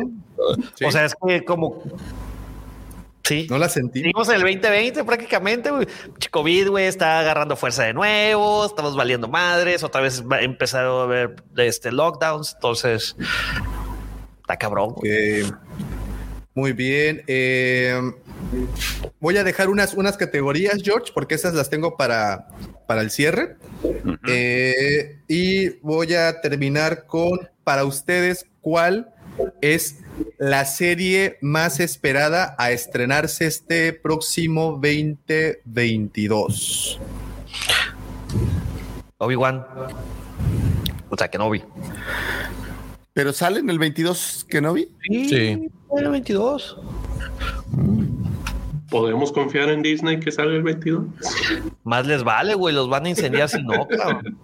Sí. 0.75 0.85
O 0.85 0.91
sea, 0.91 1.05
es 1.05 1.15
que 1.27 1.43
como... 1.45 1.83
Sí. 3.23 3.45
no 3.49 3.57
la 3.59 3.69
sentí. 3.69 3.99
Seguimos 3.99 4.27
en 4.29 4.35
el 4.35 4.41
2020 4.41 5.03
prácticamente, 5.03 5.69
güey. 5.71 5.87
COVID, 6.31 6.69
güey, 6.69 6.85
está 6.87 7.19
agarrando 7.19 7.55
fuerza 7.55 7.83
de 7.83 7.93
nuevo, 7.93 8.65
estamos 8.65 8.95
valiendo 8.95 9.27
madres, 9.27 9.83
otra 9.83 10.01
vez 10.01 10.23
va- 10.23 10.41
empezaron 10.41 11.01
a 11.01 11.03
haber 11.03 11.35
este, 11.57 11.91
lockdowns, 11.91 12.53
entonces 12.55 13.15
está 14.41 14.57
cabrón. 14.57 14.93
güey. 14.95 15.43
Muy 16.55 16.73
bien. 16.73 17.23
eh, 17.27 18.01
voy 19.19 19.37
a 19.37 19.43
dejar 19.43 19.69
unas, 19.69 19.93
unas 19.93 20.17
categorías, 20.17 20.81
George, 20.83 21.11
porque 21.13 21.35
esas 21.35 21.53
las 21.53 21.69
tengo 21.69 21.97
para, 21.97 22.47
para 22.87 23.01
el 23.01 23.11
cierre. 23.11 23.57
Eh, 24.27 25.19
y 25.27 25.69
voy 25.81 26.13
a 26.13 26.39
terminar 26.41 27.05
con, 27.05 27.49
para 27.63 27.85
ustedes, 27.85 28.45
¿cuál 28.61 29.13
es 29.61 29.99
la 30.37 30.65
serie 30.65 31.37
más 31.41 31.79
esperada 31.79 32.55
a 32.57 32.71
estrenarse 32.71 33.47
este 33.47 33.93
próximo 33.93 34.79
2022? 34.81 36.99
Obi-Wan. 39.17 39.65
O 41.09 41.17
sea, 41.17 41.29
que 41.29 41.37
no 41.37 41.49
vi. 41.49 41.61
Pero 43.13 43.33
sale 43.33 43.59
en 43.59 43.69
el 43.69 43.77
22 43.77 44.45
que 44.49 44.61
no 44.61 44.71
vi. 44.73 44.87
Sí. 45.09 45.69
El 45.97 46.09
22. 46.09 46.77
¿Podemos 48.91 49.31
confiar 49.31 49.69
en 49.69 49.81
Disney 49.81 50.19
que 50.19 50.31
salga 50.31 50.53
el 50.53 50.63
22? 50.63 51.05
Más 51.85 52.05
les 52.05 52.23
vale, 52.23 52.53
güey, 52.55 52.75
los 52.75 52.89
van 52.89 53.05
a 53.05 53.09
incendiar 53.09 53.47
si 53.49 53.63
no, 53.63 53.87
cabrón. 53.87 54.37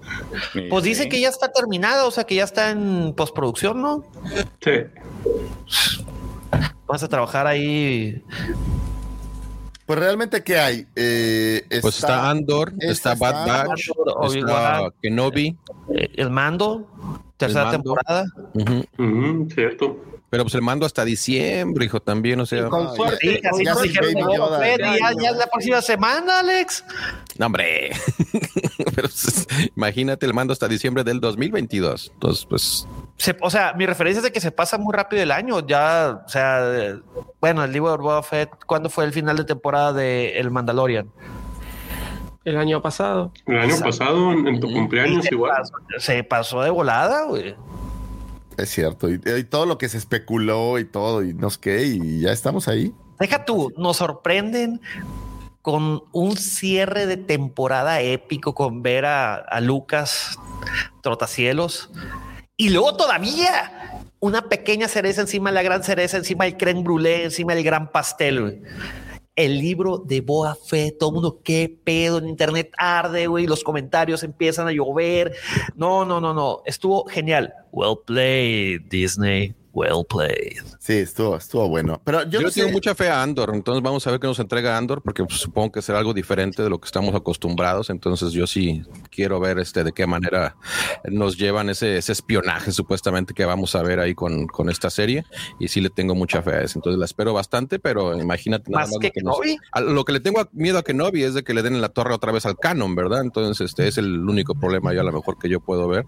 Pues 0.69 0.83
dice 0.85 1.09
que 1.09 1.19
ya 1.19 1.27
está 1.29 1.51
terminada, 1.51 2.05
o 2.05 2.11
sea, 2.11 2.23
que 2.23 2.35
ya 2.35 2.45
está 2.45 2.71
en 2.71 3.13
postproducción, 3.15 3.81
¿no? 3.81 4.05
Sí. 4.61 4.71
Vas 6.87 7.03
a 7.03 7.09
trabajar 7.09 7.45
ahí. 7.45 8.23
Pues 9.85 9.99
realmente, 9.99 10.43
¿qué 10.43 10.57
hay? 10.57 10.87
Eh, 10.95 11.63
Pues 11.81 11.97
está 11.99 12.29
Andor, 12.29 12.73
esa 12.79 12.91
está 12.91 13.15
Bad 13.15 13.41
está- 13.47 13.67
Batch, 13.67 13.89
Andor, 13.89 14.07
está 14.07 14.19
Obi-Wan. 14.81 14.91
Kenobi. 15.01 15.57
eh, 15.95 16.09
El 16.15 16.29
mando, 16.29 16.87
tercera 17.37 17.65
mando. 17.65 17.77
temporada. 17.77 18.25
cierto. 19.53 19.97
Pero 20.29 20.43
pues 20.43 20.55
el 20.55 20.61
mando 20.61 20.85
hasta 20.85 21.05
diciembre, 21.05 21.85
hijo, 21.85 22.01
también, 22.01 22.39
o 22.41 22.45
sea. 22.45 22.67
con 22.67 22.93
suerte. 22.95 23.41
Ya 23.41 23.71
ya, 24.77 25.11
ya 25.21 25.29
es 25.29 25.37
la 25.37 25.47
próxima 25.47 25.81
semana, 25.81 26.39
Alex. 26.39 26.83
No, 27.37 27.45
hombre. 27.45 27.91
Pero 28.95 29.07
pues, 29.07 29.47
imagínate 29.75 30.25
el 30.25 30.33
mando 30.33 30.51
hasta 30.51 30.67
diciembre 30.67 31.03
del 31.05 31.21
2022. 31.21 32.11
Entonces, 32.13 32.45
pues, 32.45 32.87
Se- 33.17 33.37
o 33.41 33.49
sea, 33.49 33.73
mi 33.73 33.85
referencia 33.85 34.19
es 34.19 34.23
de 34.23 34.31
que 34.33 34.41
se 34.41 34.51
pasa 34.51 34.77
muy 34.77 34.93
rápido 34.93 35.23
el 35.23 35.31
año. 35.31 35.65
Ya, 35.65 36.21
o 36.25 36.29
sea, 36.29 36.97
bueno, 37.39 37.63
el 37.63 37.71
libro 37.71 37.91
de 37.91 37.97
Boba 37.97 38.21
Fett, 38.23 38.49
¿cuándo 38.65 38.89
fue 38.89 39.05
el 39.05 39.13
final 39.13 39.37
de 39.37 39.45
temporada 39.45 39.93
de 39.93 40.37
El 40.39 40.51
Mandalorian? 40.51 41.09
El 42.43 42.57
año 42.57 42.81
pasado. 42.81 43.31
El 43.45 43.59
año 43.59 43.79
pasado, 43.79 44.31
en, 44.33 44.47
en 44.47 44.59
tu 44.59 44.71
cumpleaños, 44.71 45.25
se 45.25 45.35
igual. 45.35 45.51
Pasó, 45.57 45.73
se 45.99 46.23
pasó 46.23 46.61
de 46.63 46.69
volada, 46.69 47.23
güey. 47.25 47.55
Es 48.57 48.69
cierto. 48.69 49.09
Y, 49.09 49.19
todo 49.43 49.65
lo 49.65 49.77
que 49.77 49.87
se 49.87 49.97
especuló 49.97 50.79
y 50.79 50.85
todo, 50.85 51.23
y 51.23 51.33
no 51.33 51.49
sé 51.49 51.85
y 51.85 52.21
ya 52.21 52.31
estamos 52.31 52.67
ahí. 52.67 52.93
Deja 53.19 53.45
tú, 53.45 53.73
nos 53.77 53.97
sorprenden 53.97 54.81
con 55.61 56.03
un 56.11 56.37
cierre 56.37 57.05
de 57.05 57.17
temporada 57.17 58.01
épico 58.01 58.55
con 58.55 58.81
ver 58.81 59.05
a, 59.05 59.35
a 59.35 59.59
Lucas 59.59 60.39
Trotacielos 61.01 61.91
y 62.55 62.69
luego 62.69 62.95
todavía 62.95 64.01
una 64.19 64.49
pequeña 64.49 64.87
cereza 64.87 65.21
encima 65.21 65.51
de 65.51 65.55
la 65.55 65.61
gran 65.61 65.83
cereza, 65.83 66.17
encima 66.17 66.45
del 66.45 66.57
creme 66.57 66.81
brûlée, 66.81 67.23
encima 67.23 67.53
del 67.53 67.63
gran 67.63 67.91
pastel. 67.91 68.41
güey. 68.41 68.61
El 69.37 69.59
libro 69.59 69.99
de 69.99 70.19
Boa 70.19 70.55
Fett, 70.55 70.97
todo 70.97 71.11
el 71.11 71.13
mundo, 71.13 71.39
qué 71.43 71.73
pedo 71.83 72.17
en 72.17 72.27
internet 72.27 72.71
arde, 72.77 73.27
güey. 73.27 73.47
Los 73.47 73.63
comentarios 73.63 74.23
empiezan 74.23 74.67
a 74.67 74.73
llover. 74.73 75.33
No, 75.75 76.03
no, 76.03 76.19
no, 76.19 76.33
no. 76.33 76.63
Estuvo 76.65 77.05
genial. 77.05 77.53
Well 77.71 77.99
played, 78.05 78.81
Disney. 78.89 79.55
Well 79.77 80.05
played. 80.09 80.63
Sí, 80.79 80.93
estuvo, 80.93 81.37
estuvo 81.37 81.69
bueno. 81.69 82.01
Pero 82.03 82.23
yo, 82.23 82.39
yo, 82.39 82.41
no 82.41 82.49
tengo 82.49 82.67
sé- 82.69 82.73
mucha 82.73 82.95
fe 82.95 83.09
a 83.09 83.21
Andor, 83.21 83.51
entonces 83.53 83.83
vamos 83.83 84.07
a 84.07 84.11
ver 84.11 84.19
qué 84.19 84.25
nos 84.25 84.39
entrega 84.39 84.75
Andor, 84.75 85.03
porque 85.03 85.23
pues, 85.23 85.39
supongo 85.39 85.71
que 85.71 85.83
será 85.83 85.99
algo 85.99 86.15
diferente 86.15 86.63
de 86.63 86.69
lo 86.71 86.79
que 86.79 86.87
estamos 86.87 87.13
acostumbrados. 87.13 87.91
Entonces, 87.91 88.31
yo 88.31 88.47
sí 88.47 88.81
quiero 89.11 89.39
ver 89.39 89.59
este 89.59 89.83
de 89.83 89.91
qué 89.91 90.07
manera 90.07 90.55
nos 91.11 91.37
llevan 91.37 91.69
ese, 91.69 91.97
ese 91.97 92.11
espionaje 92.11 92.71
supuestamente 92.71 93.35
que 93.35 93.45
vamos 93.45 93.75
a 93.75 93.83
ver 93.83 93.99
ahí 93.99 94.15
con, 94.15 94.47
con 94.47 94.69
esta 94.71 94.89
serie. 94.89 95.23
Y 95.59 95.67
sí 95.67 95.79
le 95.79 95.91
tengo 95.91 96.15
mucha 96.15 96.41
fe 96.41 96.51
a 96.55 96.61
eso. 96.61 96.79
Entonces 96.79 96.97
la 96.97 97.05
espero 97.05 97.33
bastante, 97.33 97.77
pero 97.77 98.17
imagínate 98.19 98.71
nada 98.71 98.85
Más 98.85 98.89
más 98.91 98.99
que 98.99 99.11
lo 99.21 99.29
nos- 99.29 99.39
Kenobi. 99.41 99.57
a- 99.73 99.81
lo 99.81 100.03
que 100.05 100.13
le 100.13 100.21
tengo 100.21 100.47
miedo 100.53 100.79
a 100.79 100.83
Kenobi 100.83 101.21
es 101.21 101.35
de 101.35 101.43
que 101.43 101.53
le 101.53 101.61
den 101.61 101.75
en 101.75 101.81
la 101.81 101.89
torre 101.89 102.15
otra 102.15 102.31
vez 102.31 102.47
al 102.47 102.57
canon, 102.57 102.95
¿verdad? 102.95 103.21
Entonces, 103.21 103.61
este 103.69 103.87
es 103.87 103.99
el 103.99 104.27
único 104.27 104.55
problema 104.55 104.91
yo 104.91 105.01
a 105.01 105.03
lo 105.03 105.11
mejor 105.11 105.37
que 105.37 105.49
yo 105.49 105.59
puedo 105.59 105.87
ver. 105.87 106.05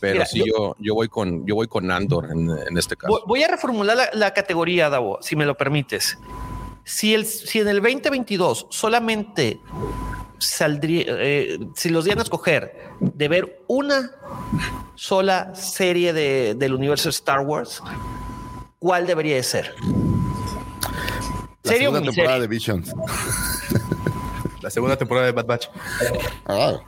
Pero 0.00 0.14
Mira, 0.16 0.26
sí, 0.26 0.40
yo- 0.40 0.44
yo, 0.46 0.76
yo 0.80 0.94
voy 0.94 1.08
con, 1.08 1.46
yo 1.46 1.54
voy 1.54 1.66
con 1.66 1.90
Andor 1.90 2.28
en, 2.30 2.50
en 2.50 2.76
este 2.76 2.94
caso. 2.96 3.05
Voy, 3.08 3.20
voy 3.26 3.42
a 3.42 3.48
reformular 3.48 3.96
la, 3.96 4.08
la 4.12 4.34
categoría, 4.34 4.88
Davo, 4.90 5.18
si 5.22 5.36
me 5.36 5.44
lo 5.46 5.56
permites. 5.56 6.18
Si, 6.84 7.14
el, 7.14 7.26
si 7.26 7.58
en 7.60 7.68
el 7.68 7.82
2022 7.82 8.66
solamente 8.70 9.60
saldría, 10.38 11.04
eh, 11.08 11.58
si 11.74 11.88
los 11.88 12.04
dieran 12.04 12.20
a 12.20 12.22
escoger 12.22 12.76
de 13.00 13.28
ver 13.28 13.62
una 13.66 14.10
sola 14.94 15.54
serie 15.54 16.12
de- 16.12 16.54
del 16.54 16.74
universo 16.74 17.08
Star 17.08 17.40
Wars, 17.40 17.82
¿cuál 18.78 19.06
debería 19.06 19.36
de 19.36 19.42
ser? 19.42 19.74
La 21.62 21.72
¿Serie 21.72 21.88
o 21.88 21.92
segunda 21.92 22.12
temporada 22.12 22.40
de 22.40 22.46
Visions. 22.46 22.92
La 24.66 24.70
segunda 24.70 24.96
temporada 24.96 25.26
de 25.26 25.32
Bad 25.32 25.46
Batch. 25.46 25.68
Ah. 26.44 26.80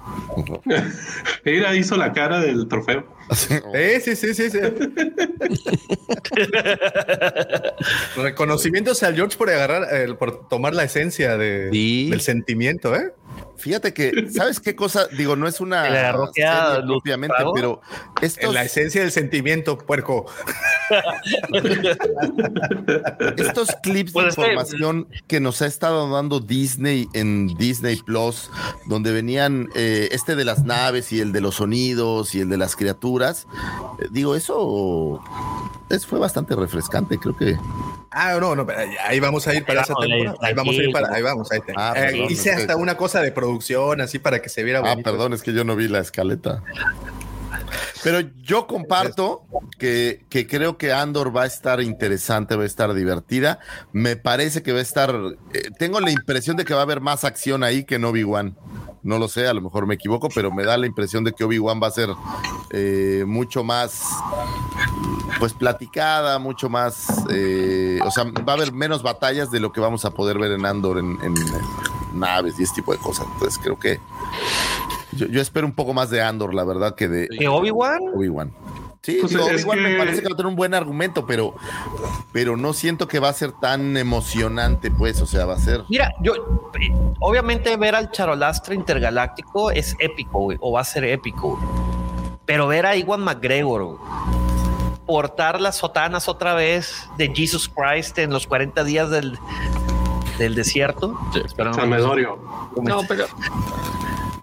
Hizo 1.77 1.97
la 1.97 2.13
cara 2.13 2.41
del 2.41 2.67
trofeo. 2.67 3.07
Sí, 3.31 3.55
sí, 4.03 4.17
sí, 4.17 4.35
sí. 4.35 4.51
sí. 4.51 4.59
Reconocimientos 8.17 9.05
al 9.05 9.15
George 9.15 9.37
por 9.37 9.49
agarrar, 9.49 9.87
eh, 9.95 10.13
por 10.15 10.49
tomar 10.49 10.75
la 10.75 10.83
esencia 10.83 11.37
de, 11.37 11.71
del 11.71 12.21
sentimiento, 12.21 12.97
¿eh? 12.97 13.13
Fíjate 13.59 13.93
que, 13.93 14.31
¿sabes 14.31 14.61
qué 14.61 14.77
cosa? 14.77 15.09
Digo, 15.09 15.35
no 15.35 15.49
es 15.49 15.61
una 15.61 15.83
serie 15.85 16.13
propiamente, 16.87 17.35
pero 17.55 17.81
estos, 18.23 18.45
En 18.45 18.55
la 18.55 18.63
esencia 18.63 19.01
del 19.01 19.11
sentimiento, 19.11 19.79
puerco. 19.79 20.27
estos 23.37 23.69
clips 23.83 24.13
de 24.13 24.15
Pues 24.23 24.39
información 24.39 25.09
que 25.27 25.41
nos 25.41 25.61
ha 25.61 25.67
estado 25.67 26.09
dando 26.09 26.39
Disney 26.39 27.09
en 27.15 27.49
Disney 27.69 27.97
Plus, 27.97 28.51
donde 28.86 29.12
venían 29.12 29.69
eh, 29.74 30.09
este 30.12 30.36
de 30.36 30.45
las 30.45 30.65
naves 30.65 31.12
y 31.12 31.20
el 31.20 31.32
de 31.32 31.40
los 31.43 31.57
sonidos 31.57 32.35
y 32.35 32.40
el 32.40 32.49
de 32.49 32.57
las 32.57 32.77
criaturas, 32.77 33.47
eh, 34.01 34.07
digo, 34.11 34.35
eso 34.35 35.20
es, 35.90 36.07
fue 36.07 36.19
bastante 36.19 36.55
refrescante, 36.57 37.19
creo 37.19 37.36
que. 37.36 37.57
Ah, 38.11 38.39
no, 38.40 38.57
no, 38.57 38.66
pero 38.66 38.81
ahí 39.07 39.20
vamos 39.20 39.47
a 39.47 39.55
ir 39.55 39.65
para 39.66 39.82
esa 39.82 39.95
temporada. 39.95 40.36
Ahí 40.40 40.55
vamos 40.55 40.74
a 40.78 40.82
ir 40.82 40.90
para, 40.93 41.15
ahí 41.15 41.23
vamos. 41.23 41.53
Ahí 41.53 41.61
Ah, 41.77 41.93
Eh, 41.97 42.27
hice 42.31 42.51
hasta 42.53 42.74
una 42.77 42.97
cosa 42.97 43.20
de 43.20 43.32
producción 43.32 44.01
así 44.01 44.19
para 44.19 44.40
que 44.40 44.49
se 44.49 44.62
viera 44.65 44.78
Ah, 44.81 44.82
bonito. 44.95 45.11
perdón, 45.11 45.35
es 45.35 45.43
que 45.43 45.53
yo 45.53 45.62
no 45.65 45.77
vi 45.77 45.89
la 45.89 45.99
escaleta. 46.01 46.62
Pero 48.03 48.20
yo 48.43 48.66
comparto 48.66 49.45
que, 49.78 50.24
que 50.31 50.47
creo 50.47 50.78
que 50.78 50.93
Andor 50.93 51.36
va 51.36 51.43
a 51.43 51.47
estar 51.47 51.81
interesante, 51.81 52.57
va 52.57 52.62
a 52.62 52.66
estar 52.66 52.95
divertida. 52.95 53.59
Me 53.93 54.16
parece 54.16 54.62
que 54.62 54.73
va 54.73 54.78
a 54.78 54.82
estar. 54.82 55.15
eh, 55.55 55.70
tengo 55.78 56.01
la 56.01 56.11
impresión 56.11 56.57
de 56.57 56.65
que 56.65 56.74
va 56.74 56.81
a 56.81 56.82
haber 56.85 57.01
más 57.01 57.24
acción 57.24 57.62
ahí 57.65 57.85
que 57.85 57.97
en 57.97 58.05
Obi-Wan. 58.05 58.57
No 59.03 59.19
lo 59.19 59.28
sé, 59.28 59.47
a 59.47 59.55
lo 59.55 59.61
mejor 59.62 59.86
me 59.86 59.95
equivoco, 59.95 60.28
pero 60.35 60.51
me 60.53 60.65
da 60.65 60.77
la 60.77 60.86
impresión 60.86 61.24
de 61.24 61.32
que 61.32 61.45
Obi-Wan 61.45 61.81
va 61.82 61.86
a 61.89 61.93
ser 61.93 62.11
eh, 62.73 63.24
mucho 63.27 63.65
más. 63.65 64.03
Pues 65.39 65.53
platicada, 65.53 66.39
mucho 66.39 66.69
más. 66.69 67.07
eh, 67.31 67.99
o 68.05 68.11
sea, 68.11 68.24
va 68.24 68.53
a 68.53 68.57
haber 68.57 68.73
menos 68.73 69.03
batallas 69.03 69.51
de 69.51 69.61
lo 69.61 69.73
que 69.73 69.81
vamos 69.81 70.05
a 70.05 70.11
poder 70.11 70.39
ver 70.39 70.53
en 70.53 70.66
Andor 70.66 70.99
en, 70.99 71.19
en 71.23 71.35
naves 72.15 72.55
y 72.59 72.65
este 72.65 72.77
tipo 72.77 72.93
de 72.93 72.99
cosas. 72.99 73.27
Entonces 73.35 73.59
creo 73.62 73.78
que. 73.78 74.01
Yo, 75.13 75.27
yo 75.27 75.41
espero 75.41 75.67
un 75.67 75.73
poco 75.75 75.95
más 75.95 76.11
de 76.11 76.23
Andor, 76.23 76.55
la 76.55 76.65
verdad, 76.65 76.95
que 76.95 77.09
de 77.09 77.29
¿De 77.39 77.49
Obi-Wan? 77.49 78.01
Obi-Wan. 78.15 78.53
Sí, 79.03 79.19
Pues 79.21 79.35
Obi-Wan 79.35 79.83
me 79.83 79.97
parece 79.97 80.21
que 80.21 80.29
va 80.29 80.35
a 80.35 80.37
tener 80.37 80.49
un 80.49 80.57
buen 80.57 80.75
argumento, 80.75 81.25
pero, 81.27 81.55
pero 82.33 82.57
no 82.57 82.73
siento 82.73 83.09
que 83.09 83.21
va 83.21 83.29
a 83.31 83.33
ser 83.33 83.53
tan 83.53 83.97
emocionante, 83.97 84.91
pues, 84.91 85.21
o 85.23 85.27
sea, 85.27 85.47
va 85.47 85.55
a 85.55 85.59
ser. 85.59 85.85
Mira, 85.89 86.13
yo 86.21 86.35
obviamente 87.21 87.75
ver 87.77 87.95
al 87.95 88.11
charolastre 88.11 88.75
intergaláctico 88.75 89.71
es 89.71 89.97
épico, 89.99 90.41
güey, 90.41 90.59
o 90.61 90.73
va 90.73 90.81
a 90.81 90.85
ser 90.85 91.05
épico. 91.05 91.57
güey. 91.57 91.63
Pero 92.45 92.67
ver 92.67 92.87
a 92.87 92.97
Iwan 92.97 93.21
McGregor 93.21 93.85
güey, 93.85 93.99
portar 95.07 95.61
las 95.61 95.77
sotanas 95.77 96.29
otra 96.29 96.53
vez 96.55 97.09
de 97.17 97.33
Jesus 97.35 97.69
Christ 97.69 98.19
en 98.19 98.31
los 98.31 98.47
40 98.47 98.85
días 98.85 99.09
del, 99.11 99.39
del 100.39 100.55
desierto. 100.55 101.19
Medorio. 101.87 102.39
No, 102.83 103.03
pero 103.09 103.27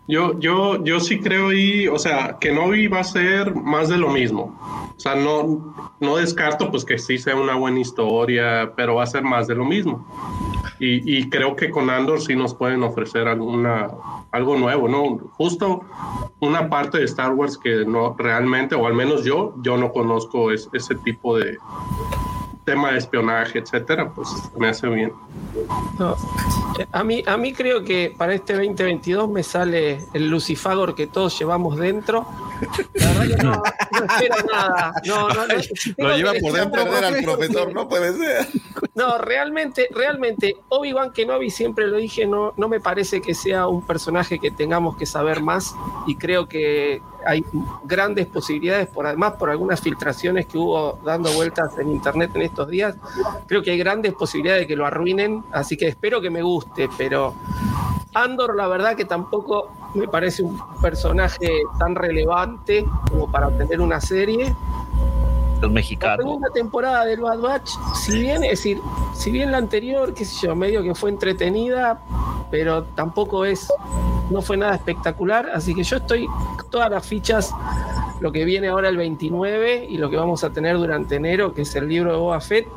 Yo, 0.07 0.37
yo, 0.39 0.83
yo 0.83 0.99
sí 0.99 1.19
creo 1.19 1.51
y, 1.51 1.87
o 1.87 1.97
sea, 1.97 2.37
que 2.39 2.51
Novi 2.51 2.87
va 2.87 2.99
a 2.99 3.03
ser 3.03 3.55
más 3.55 3.89
de 3.89 3.97
lo 3.97 4.09
mismo. 4.09 4.55
O 4.95 4.99
sea, 4.99 5.15
no, 5.15 5.73
no 5.99 6.17
descarto 6.17 6.69
pues 6.69 6.85
que 6.85 6.97
sí 6.99 7.17
sea 7.17 7.35
una 7.35 7.55
buena 7.55 7.79
historia, 7.79 8.71
pero 8.75 8.95
va 8.95 9.03
a 9.03 9.07
ser 9.07 9.23
más 9.23 9.47
de 9.47 9.55
lo 9.55 9.65
mismo. 9.65 10.05
Y, 10.79 11.17
y 11.17 11.29
creo 11.29 11.55
que 11.55 11.69
con 11.71 11.89
Andor 11.89 12.21
sí 12.21 12.35
nos 12.35 12.53
pueden 12.53 12.83
ofrecer 12.83 13.27
alguna, 13.27 13.89
algo 14.31 14.57
nuevo, 14.57 14.87
¿no? 14.87 15.17
Justo 15.33 15.81
una 16.39 16.69
parte 16.69 16.99
de 16.99 17.05
Star 17.05 17.31
Wars 17.33 17.57
que 17.57 17.83
no 17.85 18.15
realmente, 18.17 18.75
o 18.75 18.85
al 18.85 18.93
menos 18.93 19.23
yo, 19.23 19.55
yo 19.63 19.75
no 19.77 19.91
conozco 19.91 20.51
es- 20.51 20.69
ese 20.73 20.95
tipo 20.95 21.37
de 21.37 21.57
tema 22.65 22.91
de 22.91 22.97
espionaje, 22.97 23.59
etcétera, 23.59 24.11
pues 24.13 24.27
me 24.57 24.67
hace 24.67 24.87
bien. 24.89 25.13
A 26.91 27.03
mí, 27.03 27.23
a 27.25 27.37
mí 27.37 27.53
creo 27.53 27.83
que 27.83 28.13
para 28.17 28.33
este 28.33 28.53
2022 28.53 29.29
me 29.29 29.43
sale 29.43 29.99
el 30.13 30.29
Lucifagor 30.29 30.95
que 30.95 31.07
todos 31.07 31.37
llevamos 31.37 31.77
dentro. 31.77 32.25
La 32.93 33.07
verdad 33.07 33.37
que 33.37 33.43
no, 33.43 33.51
no 33.51 34.05
espero 34.13 34.35
nada. 34.51 34.93
No, 35.05 35.29
no, 35.29 35.47
no. 35.47 35.55
Lo 35.97 36.17
lleva 36.17 36.33
por 36.41 36.53
dentro 36.53 36.85
ver 36.85 37.05
al 37.05 37.23
profesor, 37.23 37.73
no 37.73 37.87
puede 37.87 38.13
ser. 38.13 38.47
No, 38.93 39.17
realmente, 39.17 39.87
realmente, 39.91 40.55
Obi-Wan 40.69 41.11
Kenobi, 41.11 41.49
siempre 41.49 41.87
lo 41.87 41.97
dije, 41.97 42.25
no, 42.25 42.53
no 42.57 42.69
me 42.69 42.79
parece 42.79 43.21
que 43.21 43.33
sea 43.33 43.67
un 43.67 43.85
personaje 43.85 44.39
que 44.39 44.51
tengamos 44.51 44.95
que 44.97 45.05
saber 45.05 45.41
más 45.41 45.75
y 46.07 46.15
creo 46.15 46.47
que 46.47 47.01
hay 47.25 47.43
grandes 47.83 48.27
posibilidades, 48.27 48.87
por 48.87 49.07
además 49.07 49.33
por 49.33 49.49
algunas 49.49 49.81
filtraciones 49.81 50.45
que 50.45 50.57
hubo 50.57 50.99
dando 51.03 51.31
vueltas 51.33 51.77
en 51.77 51.91
internet 51.91 52.31
en 52.35 52.43
estos 52.43 52.69
días, 52.69 52.95
creo 53.47 53.61
que 53.63 53.71
hay 53.71 53.77
grandes 53.77 54.13
posibilidades 54.13 54.61
de 54.61 54.67
que 54.67 54.75
lo 54.75 54.85
arruinen, 54.85 55.43
así 55.51 55.75
que 55.75 55.87
espero 55.87 56.21
que 56.21 56.29
me 56.29 56.41
guste, 56.41 56.87
pero 56.97 57.35
Andor 58.15 58.55
la 58.55 58.67
verdad 58.67 58.95
que 58.95 59.03
tampoco 59.03 59.69
me 59.93 60.07
parece 60.07 60.41
un 60.41 60.57
personaje 60.81 61.49
tan 61.77 61.95
relevante 61.95 62.85
como 63.11 63.29
para 63.29 63.49
tener 63.49 63.81
una 63.81 63.99
serie. 63.99 64.55
Los 65.55 65.61
La 65.61 65.69
mexicanos. 65.69 66.25
segunda 66.25 66.49
temporada 66.53 67.05
del 67.05 67.21
Bad 67.21 67.39
Batch, 67.39 67.69
si 67.95 68.19
bien, 68.19 68.43
es 68.43 68.51
decir, 68.51 68.79
si 69.13 69.31
bien 69.31 69.51
la 69.51 69.57
anterior, 69.57 70.13
qué 70.13 70.25
sé 70.25 70.47
yo, 70.47 70.55
medio 70.55 70.83
que 70.83 70.93
fue 70.93 71.09
entretenida, 71.09 72.01
pero 72.51 72.83
tampoco 72.83 73.45
es, 73.45 73.67
no 74.29 74.41
fue 74.41 74.57
nada 74.57 74.75
espectacular, 74.75 75.49
así 75.53 75.73
que 75.73 75.83
yo 75.83 75.97
estoy 75.97 76.27
todas 76.69 76.91
las 76.91 77.05
fichas, 77.07 77.51
lo 78.21 78.31
que 78.31 78.45
viene 78.45 78.67
ahora 78.69 78.89
el 78.89 78.97
29 78.97 79.87
y 79.89 79.97
lo 79.97 80.09
que 80.09 80.17
vamos 80.17 80.43
a 80.43 80.49
tener 80.51 80.77
durante 80.77 81.15
enero, 81.15 81.53
que 81.53 81.63
es 81.63 81.75
el 81.75 81.87
libro 81.87 82.11
de 82.11 82.17
Boba 82.17 82.41
Fett, 82.41 82.67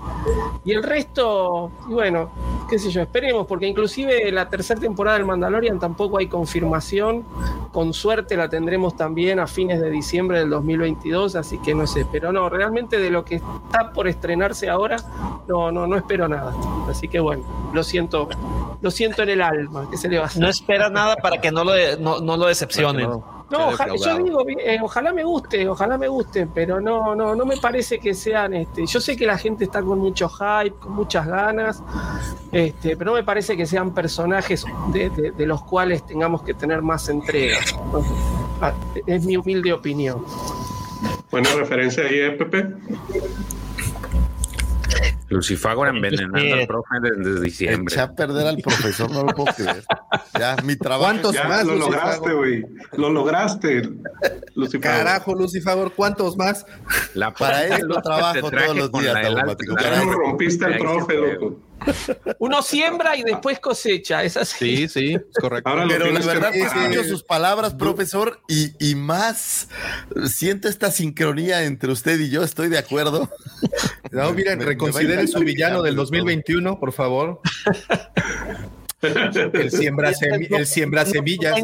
y 0.65 0.73
el 0.73 0.83
resto, 0.83 1.71
y 1.89 1.93
bueno, 1.93 2.31
qué 2.69 2.79
sé 2.79 2.91
yo, 2.91 3.01
esperemos, 3.01 3.47
porque 3.47 3.67
inclusive 3.67 4.31
la 4.31 4.49
tercera 4.49 4.81
temporada 4.81 5.17
del 5.17 5.27
Mandalorian 5.27 5.79
tampoco 5.79 6.19
hay 6.19 6.27
confirmación, 6.27 7.25
con 7.73 7.93
suerte 7.93 8.37
la 8.37 8.49
tendremos 8.49 8.97
también 8.97 9.39
a 9.41 9.47
fines 9.47 9.81
de 9.81 9.91
diciembre 9.91 10.41
del 10.41 10.51
2022, 10.51 11.37
así 11.37 11.59
que 11.59 11.75
no 11.75 11.87
sé, 11.87 12.05
pero 12.11 12.33
no, 12.33 12.49
realmente 12.49 12.68
de 12.69 13.11
lo 13.11 13.25
que 13.25 13.37
está 13.37 13.93
por 13.93 14.09
estrenarse 14.09 14.69
ahora, 14.69 14.97
no, 15.47 15.71
no, 15.73 15.87
no 15.87 15.97
espero 15.97 16.29
nada, 16.29 16.53
así 16.91 17.09
que 17.09 17.19
bueno, 17.21 17.43
lo 17.73 17.83
siento, 17.83 18.29
lo 18.81 18.91
siento 18.91 19.23
en 19.23 19.31
el 19.31 19.43
alma, 19.43 19.89
que 19.91 19.97
se 19.97 20.09
le 20.09 20.19
va 20.19 20.25
a 20.25 20.27
hacer? 20.27 20.43
No 20.43 20.49
espera 20.49 20.89
nada 20.91 21.17
para 21.17 21.41
que 21.41 21.51
no 21.51 21.65
lo, 21.65 21.73
de- 21.73 21.97
no, 21.99 22.21
no 22.21 22.37
lo 22.37 22.47
decepcionen. 22.47 23.09
No, 23.51 23.69
oja- 23.69 23.87
yo 23.97 24.19
digo, 24.23 24.45
eh, 24.47 24.79
ojalá 24.83 25.11
me 25.15 25.25
guste, 25.25 25.67
ojalá 25.67 25.97
me 25.97 26.07
guste, 26.07 26.47
pero 26.53 26.83
no, 26.83 27.15
no, 27.15 27.35
no 27.35 27.47
me 27.47 27.57
parece 27.57 27.99
que 27.99 28.13
sean, 28.13 28.53
este, 28.53 28.85
yo 28.87 29.01
sé 29.01 29.17
que 29.17 29.25
la 29.25 29.39
gente 29.39 29.65
está 29.65 29.81
con 29.81 29.99
mucho 29.99 30.29
hype, 30.29 30.77
con 30.79 30.93
muchas 30.93 31.27
ganas, 31.27 31.83
este, 32.53 32.95
pero 32.97 33.13
no 33.13 33.17
me 33.17 33.25
parece 33.25 33.57
que 33.57 33.65
sean 33.65 33.95
personajes 33.95 34.67
de, 34.93 35.09
de- 35.09 35.31
de 35.31 35.47
los 35.47 35.63
cuales 35.63 36.05
tengamos 36.05 36.43
que 36.43 36.53
tener 36.53 36.83
más 36.83 37.09
entregas. 37.09 37.75
Ah, 38.61 38.73
Es 39.07 39.25
mi 39.25 39.37
humilde 39.39 39.73
opinión. 39.73 40.23
Buena 41.31 41.51
referencia 41.55 42.05
ahí, 42.05 42.19
¿eh, 42.21 42.31
Pepe? 42.33 42.67
Lucifagor 45.31 45.89
envenenando 45.89 46.39
Eh, 46.39 46.53
al 46.63 46.67
profe 46.67 46.89
desde 47.03 47.41
diciembre. 47.43 47.95
Eché 47.95 48.01
a 48.01 48.11
perder 48.15 48.47
al 48.47 48.57
profesor, 48.59 49.11
no 49.11 49.25
lo 49.25 49.35
puedo 49.35 49.53
creer. 49.55 49.85
Ya, 50.39 50.57
mi 50.65 50.75
trabajo. 50.77 51.03
¿Cuántos 51.05 51.35
Ya 51.35 51.45
más, 51.47 51.67
lo 51.67 51.75
Lucifagor? 51.75 52.01
lograste, 52.07 52.33
güey. 52.33 52.65
Lo 52.97 53.11
lograste, 53.11 53.91
Lucifagor. 54.55 54.99
Carajo, 54.99 55.35
Lucifagor, 55.35 55.93
¿cuántos 55.93 56.37
más? 56.39 56.65
La 57.15 57.35
Para 57.35 57.67
eso 57.67 57.87
te 57.87 58.01
trabajo 58.03 58.51
todos 58.51 58.77
los 58.77 58.93
días, 58.93 59.17
eso. 59.23 60.13
rompiste 60.13 60.65
al 60.65 60.79
profe, 60.79 61.15
loco. 61.15 61.61
Uno 62.39 62.63
siembra 62.63 63.17
y 63.17 63.23
después 63.23 63.61
cosecha, 63.61 64.23
es 64.25 64.37
así. 64.37 64.77
Sí, 64.77 64.89
sí, 64.89 65.15
es 65.15 65.23
correcto. 65.41 65.69
Ahora 65.69 65.87
Pero 65.89 66.07
la 66.11 66.21
que 66.21 66.27
verdad 66.27 66.53
reparar. 66.53 66.83
escucho 66.91 67.09
sus 67.09 67.23
palabras, 67.23 67.75
profesor, 67.75 68.41
y, 68.49 68.73
y 68.79 68.95
más 68.95 69.69
siento 70.27 70.69
esta 70.69 70.91
sincronía 70.91 71.65
entre 71.65 71.91
usted 71.93 72.19
y 72.21 72.31
yo, 72.31 72.43
estoy 72.43 72.69
de 72.69 72.79
acuerdo. 72.79 73.31
No, 74.11 74.33
miren, 74.33 74.61
reconsideren 74.61 75.29
su 75.29 75.41
villano 75.41 75.83
del 75.83 75.95
todo. 75.95 76.05
2021, 76.05 76.79
por 76.81 76.93
favor. 76.93 77.41
El 79.03 79.71
siembra, 79.71 80.13
semi- 80.13 80.49
el 80.51 80.67
siembra 80.67 81.05
semillas. 81.07 81.57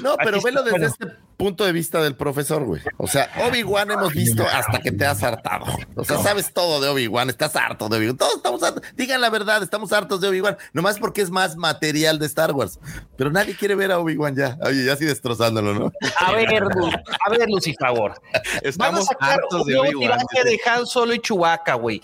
No, 0.00 0.16
pero 0.22 0.40
velo 0.40 0.62
desde 0.62 0.86
este 0.86 1.06
punto 1.36 1.64
de 1.64 1.72
vista 1.72 2.00
del 2.00 2.14
profesor, 2.14 2.62
güey. 2.64 2.80
O 2.98 3.08
sea, 3.08 3.28
Obi-Wan 3.48 3.90
hemos 3.90 4.12
visto 4.12 4.44
hasta 4.46 4.78
que 4.78 4.92
te 4.92 5.04
has 5.04 5.24
hartado. 5.24 5.64
O 5.96 6.04
sea, 6.04 6.18
sabes 6.18 6.52
todo 6.52 6.80
de 6.80 6.88
Obi-Wan, 6.88 7.30
estás 7.30 7.56
harto 7.56 7.88
de 7.88 7.96
Obi-Wan. 7.96 8.16
Todos 8.16 8.36
estamos 8.36 8.62
hartos. 8.62 8.82
Digan 8.94 9.20
la 9.20 9.28
verdad, 9.28 9.60
estamos 9.60 9.92
hartos 9.92 10.20
de 10.20 10.28
Obi-Wan. 10.28 10.56
Nomás 10.72 11.00
porque 11.00 11.20
es 11.22 11.30
más 11.30 11.56
material 11.56 12.20
de 12.20 12.26
Star 12.26 12.52
Wars. 12.52 12.78
Pero 13.16 13.30
nadie 13.32 13.56
quiere 13.56 13.74
ver 13.74 13.90
a 13.90 13.98
Obi-Wan 13.98 14.36
ya. 14.36 14.56
Oye, 14.62 14.84
ya 14.84 14.92
así 14.92 15.04
destrozándolo, 15.04 15.74
¿no? 15.74 15.92
A 16.20 16.30
ver, 16.32 16.48
a 16.54 17.30
ver, 17.30 17.48
Lucifagor. 17.50 18.12
Van 18.12 18.42
a 18.44 18.68
Estamos 18.68 19.04
sacar 19.06 19.32
hartos 19.40 19.62
un 19.62 19.66
de 19.66 19.72
nuevo 19.74 19.98
Obi-Wan. 19.98 20.18
tiraje 20.28 20.48
de 20.48 20.60
Han 20.70 20.86
Solo 20.86 21.12
y 21.14 21.18
Chewbacca, 21.18 21.74
güey. 21.74 22.00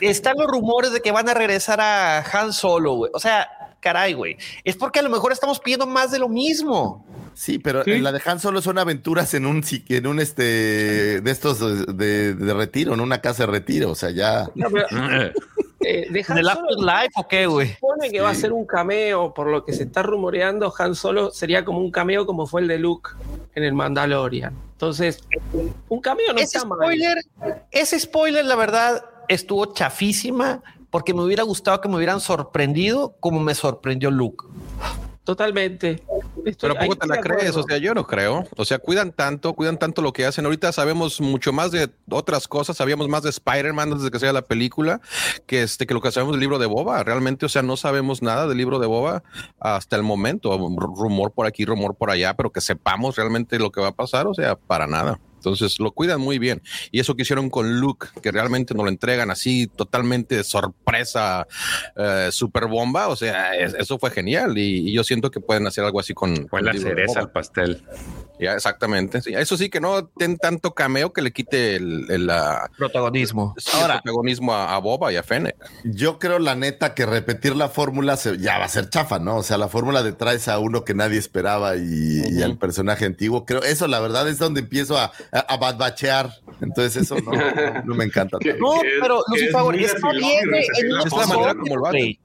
Están 0.00 0.36
los 0.38 0.46
rumores 0.46 0.92
de 0.92 1.00
que 1.00 1.10
van 1.10 1.28
a 1.28 1.34
regresar 1.34 1.80
a 1.80 2.20
Han 2.20 2.52
Solo, 2.52 2.92
güey. 2.94 3.10
O 3.12 3.18
sea, 3.18 3.48
caray, 3.80 4.14
güey. 4.14 4.36
Es 4.64 4.76
porque 4.76 4.98
a 4.98 5.02
lo 5.02 5.10
mejor 5.10 5.32
estamos 5.32 5.60
pidiendo 5.60 5.86
más 5.86 6.10
de 6.10 6.18
lo 6.18 6.28
mismo. 6.28 7.04
Sí, 7.34 7.58
pero 7.58 7.86
en 7.86 8.02
la 8.02 8.12
de 8.12 8.22
Han 8.24 8.40
Solo 8.40 8.62
son 8.62 8.78
aventuras 8.78 9.34
en 9.34 9.44
un 9.44 9.62
en 9.88 10.06
un 10.06 10.20
este 10.20 11.20
de 11.20 11.30
estos 11.30 11.60
de, 11.96 12.34
de 12.34 12.54
retiro, 12.54 12.94
en 12.94 13.00
una 13.00 13.20
casa 13.20 13.44
de 13.44 13.52
retiro. 13.52 13.90
O 13.90 13.94
sea, 13.94 14.10
ya. 14.10 14.48
No, 14.54 14.68
pero, 14.70 14.86
eh, 15.80 16.06
de 16.10 16.24
Han 16.26 16.36
¿Del 16.36 16.46
Solo 16.46 16.50
Afterlife 16.50 17.12
o 17.16 17.28
qué, 17.28 17.46
güey? 17.46 17.74
supone 17.74 18.10
que 18.10 18.20
va 18.22 18.30
a 18.30 18.34
ser 18.34 18.52
un 18.52 18.64
cameo, 18.66 19.34
por 19.34 19.48
lo 19.48 19.64
que 19.64 19.74
se 19.74 19.82
está 19.82 20.02
rumoreando, 20.02 20.72
Han 20.78 20.94
Solo 20.94 21.30
sería 21.30 21.64
como 21.64 21.80
un 21.80 21.90
cameo 21.90 22.24
como 22.24 22.46
fue 22.46 22.62
el 22.62 22.68
de 22.68 22.78
Luke 22.78 23.10
en 23.54 23.64
el 23.64 23.74
Mandalorian. 23.74 24.54
Entonces, 24.72 25.22
un 25.88 26.00
cameo 26.00 26.32
no 26.32 26.38
Ese 26.38 26.56
está 26.58 26.64
mal. 26.66 26.78
spoiler, 26.78 27.18
ese 27.70 28.00
spoiler, 28.00 28.44
la 28.44 28.56
verdad, 28.56 29.04
estuvo 29.28 29.74
chafísima 29.74 30.62
porque 30.96 31.12
me 31.12 31.20
hubiera 31.22 31.42
gustado 31.42 31.78
que 31.82 31.90
me 31.90 31.96
hubieran 31.96 32.20
sorprendido 32.20 33.16
como 33.20 33.38
me 33.38 33.54
sorprendió 33.54 34.10
Luke. 34.10 34.46
Totalmente. 35.24 36.02
Estoy- 36.46 36.54
Pero 36.70 36.74
¿a 36.78 36.82
ahí 36.82 36.88
poco 36.88 37.00
te 37.00 37.06
la 37.08 37.16
de 37.16 37.20
crees? 37.20 37.40
acuerdo. 37.50 37.60
O 37.60 37.68
sea, 37.68 37.76
yo 37.76 37.92
no 37.92 38.06
creo. 38.06 38.44
O 38.56 38.64
sea, 38.64 38.78
cuidan 38.78 39.12
tanto, 39.12 39.52
cuidan 39.52 39.76
tanto 39.78 40.00
lo 40.00 40.14
que 40.14 40.24
hacen. 40.24 40.46
Ahorita 40.46 40.72
sabemos 40.72 41.20
mucho 41.20 41.52
más 41.52 41.70
de 41.70 41.90
otras 42.10 42.48
cosas. 42.48 42.78
Sabíamos 42.78 43.08
más 43.10 43.24
de 43.24 43.28
Spider-Man 43.28 43.90
desde 43.98 44.10
que 44.10 44.18
sea 44.18 44.32
la 44.32 44.40
película 44.40 45.02
que 45.46 45.62
este 45.64 45.86
que 45.86 45.92
lo 45.92 46.00
que 46.00 46.10
sabemos 46.12 46.32
del 46.32 46.40
libro 46.40 46.58
de 46.58 46.64
Boba. 46.66 47.02
Realmente, 47.04 47.44
o 47.44 47.48
sea, 47.50 47.60
no 47.60 47.76
sabemos 47.76 48.22
nada 48.22 48.46
del 48.48 48.56
libro 48.56 48.78
de 48.78 48.86
Boba 48.86 49.22
hasta 49.60 49.96
el 49.96 50.02
momento. 50.02 50.56
Rumor 50.56 51.32
por 51.32 51.44
aquí, 51.44 51.66
rumor 51.66 51.94
por 51.94 52.08
allá, 52.10 52.32
pero 52.34 52.50
que 52.50 52.62
sepamos 52.62 53.16
realmente 53.16 53.58
lo 53.58 53.70
que 53.70 53.82
va 53.82 53.88
a 53.88 53.94
pasar, 53.94 54.26
o 54.28 54.32
sea, 54.32 54.56
para 54.56 54.86
nada. 54.86 55.20
Entonces 55.46 55.78
lo 55.78 55.92
cuidan 55.92 56.20
muy 56.20 56.38
bien. 56.40 56.60
Y 56.90 56.98
eso 56.98 57.14
que 57.14 57.22
hicieron 57.22 57.50
con 57.50 57.78
Luke, 57.80 58.08
que 58.20 58.32
realmente 58.32 58.74
nos 58.74 58.84
lo 58.84 58.90
entregan 58.90 59.30
así 59.30 59.68
totalmente 59.68 60.36
de 60.36 60.44
sorpresa, 60.44 61.46
eh, 61.96 62.28
super 62.32 62.66
bomba. 62.66 63.08
O 63.08 63.16
sea, 63.16 63.54
es- 63.56 63.74
eso 63.74 63.98
fue 63.98 64.10
genial. 64.10 64.58
Y, 64.58 64.88
y 64.90 64.92
yo 64.92 65.04
siento 65.04 65.30
que 65.30 65.40
pueden 65.40 65.66
hacer 65.66 65.84
algo 65.84 66.00
así 66.00 66.14
con. 66.14 66.34
Fue 66.48 66.60
con 66.60 66.64
la 66.66 66.72
cereza 66.74 67.20
al 67.20 67.30
pastel. 67.30 67.82
Ya, 68.38 68.52
exactamente. 68.54 69.22
Sí, 69.22 69.32
Eso 69.34 69.56
sí, 69.56 69.70
que 69.70 69.80
no 69.80 70.10
den 70.16 70.36
tanto 70.36 70.74
cameo 70.74 71.12
que 71.12 71.22
le 71.22 71.32
quite 71.32 71.76
el, 71.76 72.06
el, 72.10 72.26
la- 72.26 72.70
Protagonismo. 72.76 73.54
sí, 73.56 73.70
el 73.80 73.86
protagonismo 73.92 74.52
a, 74.54 74.74
a 74.74 74.78
Boba 74.78 75.10
y 75.12 75.16
a 75.16 75.22
Fennec. 75.22 75.56
Yo 75.84 76.18
creo, 76.18 76.38
la 76.38 76.54
neta, 76.54 76.92
que 76.94 77.06
repetir 77.06 77.56
la 77.56 77.68
fórmula 77.70 78.16
se- 78.16 78.36
ya 78.38 78.58
va 78.58 78.66
a 78.66 78.68
ser 78.68 78.90
chafa, 78.90 79.18
¿no? 79.18 79.36
O 79.38 79.42
sea, 79.42 79.56
la 79.56 79.68
fórmula 79.68 80.02
de 80.02 80.12
traes 80.12 80.48
a 80.48 80.58
uno 80.58 80.84
que 80.84 80.92
nadie 80.92 81.18
esperaba 81.18 81.76
y, 81.76 82.22
y 82.30 82.42
al 82.42 82.58
personaje 82.58 83.06
antiguo. 83.06 83.46
Creo, 83.46 83.62
eso 83.62 83.86
la 83.86 84.00
verdad 84.00 84.28
es 84.28 84.38
donde 84.38 84.60
empiezo 84.60 84.98
a, 84.98 85.12
a, 85.36 85.40
a 85.40 85.56
badbachear. 85.56 86.30
Entonces, 86.60 87.02
eso 87.02 87.16
no, 87.20 87.32
no, 87.32 87.82
no 87.84 87.94
me 87.94 88.04
encanta. 88.04 88.38
No, 88.58 88.80
que 88.80 88.88
es- 88.88 88.94
pero 89.00 89.22
que 89.32 89.38
es 89.40 89.46
está 89.46 89.62
bien 90.12 90.48
güey, 90.48 90.62
repetir 90.62 90.84
en 90.84 90.92
un 90.92 90.98
la 90.98 91.04
Es 91.04 91.12
la 91.12 91.26
manera 91.26 91.50
episodio, 91.50 91.58
como 91.62 91.76
lo 91.76 91.86
hacen. 91.86 92.00
güey. 92.00 92.20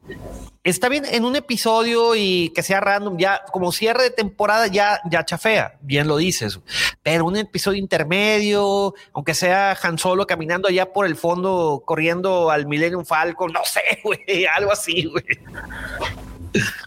Está 0.63 0.89
bien 0.89 1.05
en 1.05 1.25
un 1.25 1.35
episodio 1.35 2.15
y 2.15 2.51
que 2.53 2.61
sea 2.61 2.79
random, 2.79 3.17
ya 3.17 3.41
como 3.51 3.71
cierre 3.71 4.03
de 4.03 4.09
temporada 4.11 4.67
ya, 4.67 5.01
ya 5.09 5.25
chafea, 5.25 5.79
bien 5.81 6.07
lo 6.07 6.17
dices. 6.17 6.59
Pero 7.01 7.25
un 7.25 7.35
episodio 7.35 7.79
intermedio, 7.79 8.93
aunque 9.13 9.33
sea 9.33 9.75
Han 9.81 9.97
Solo 9.97 10.27
caminando 10.27 10.67
allá 10.67 10.93
por 10.93 11.07
el 11.07 11.15
fondo, 11.15 11.81
corriendo 11.83 12.51
al 12.51 12.67
Millennium 12.67 13.05
Falcon, 13.05 13.51
no 13.51 13.61
sé, 13.65 13.81
güey, 14.03 14.45
algo 14.55 14.71
así, 14.71 15.05
güey. 15.05 15.25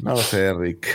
No 0.00 0.10
lo 0.12 0.16
sé, 0.18 0.52
Rick. 0.54 0.86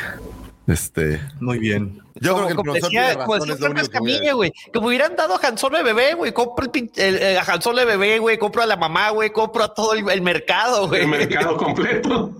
Este. 0.67 1.19
Muy 1.41 1.59
bien. 1.59 1.99
Yo 2.21 2.33
creo 2.35 2.45
que 2.45 2.51
el 2.51 2.55
como 2.57 2.63
profesor 2.73 2.89
decía, 2.89 3.01
tiene 3.07 3.13
como 3.23 3.33
razón, 3.33 3.49
decía 3.49 3.53
es 3.53 3.59
lo 3.59 3.65
único 3.71 3.89
que 3.91 4.31
güey, 4.33 4.53
que 4.73 4.79
me 4.79 4.87
hubieran 4.87 5.15
dado 5.15 5.35
a 5.35 5.47
Han 5.47 5.57
Solo 5.57 5.77
de 5.77 5.83
bebé, 5.83 6.13
güey, 6.15 6.31
compro 6.33 6.65
el, 6.73 6.91
el- 6.95 7.17
el- 7.17 7.37
a 7.37 7.41
Han 7.43 7.61
Solo 7.61 7.79
de 7.79 7.85
bebé, 7.85 8.19
güey, 8.19 8.37
compro 8.37 8.61
a 8.61 8.65
la 8.65 8.75
mamá, 8.77 9.09
güey, 9.11 9.31
compro 9.31 9.63
a 9.63 9.73
todo 9.73 9.93
el, 9.93 10.09
el 10.09 10.21
mercado, 10.21 10.87
güey. 10.87 11.01
El 11.03 11.07
mercado 11.07 11.57
completo. 11.57 12.31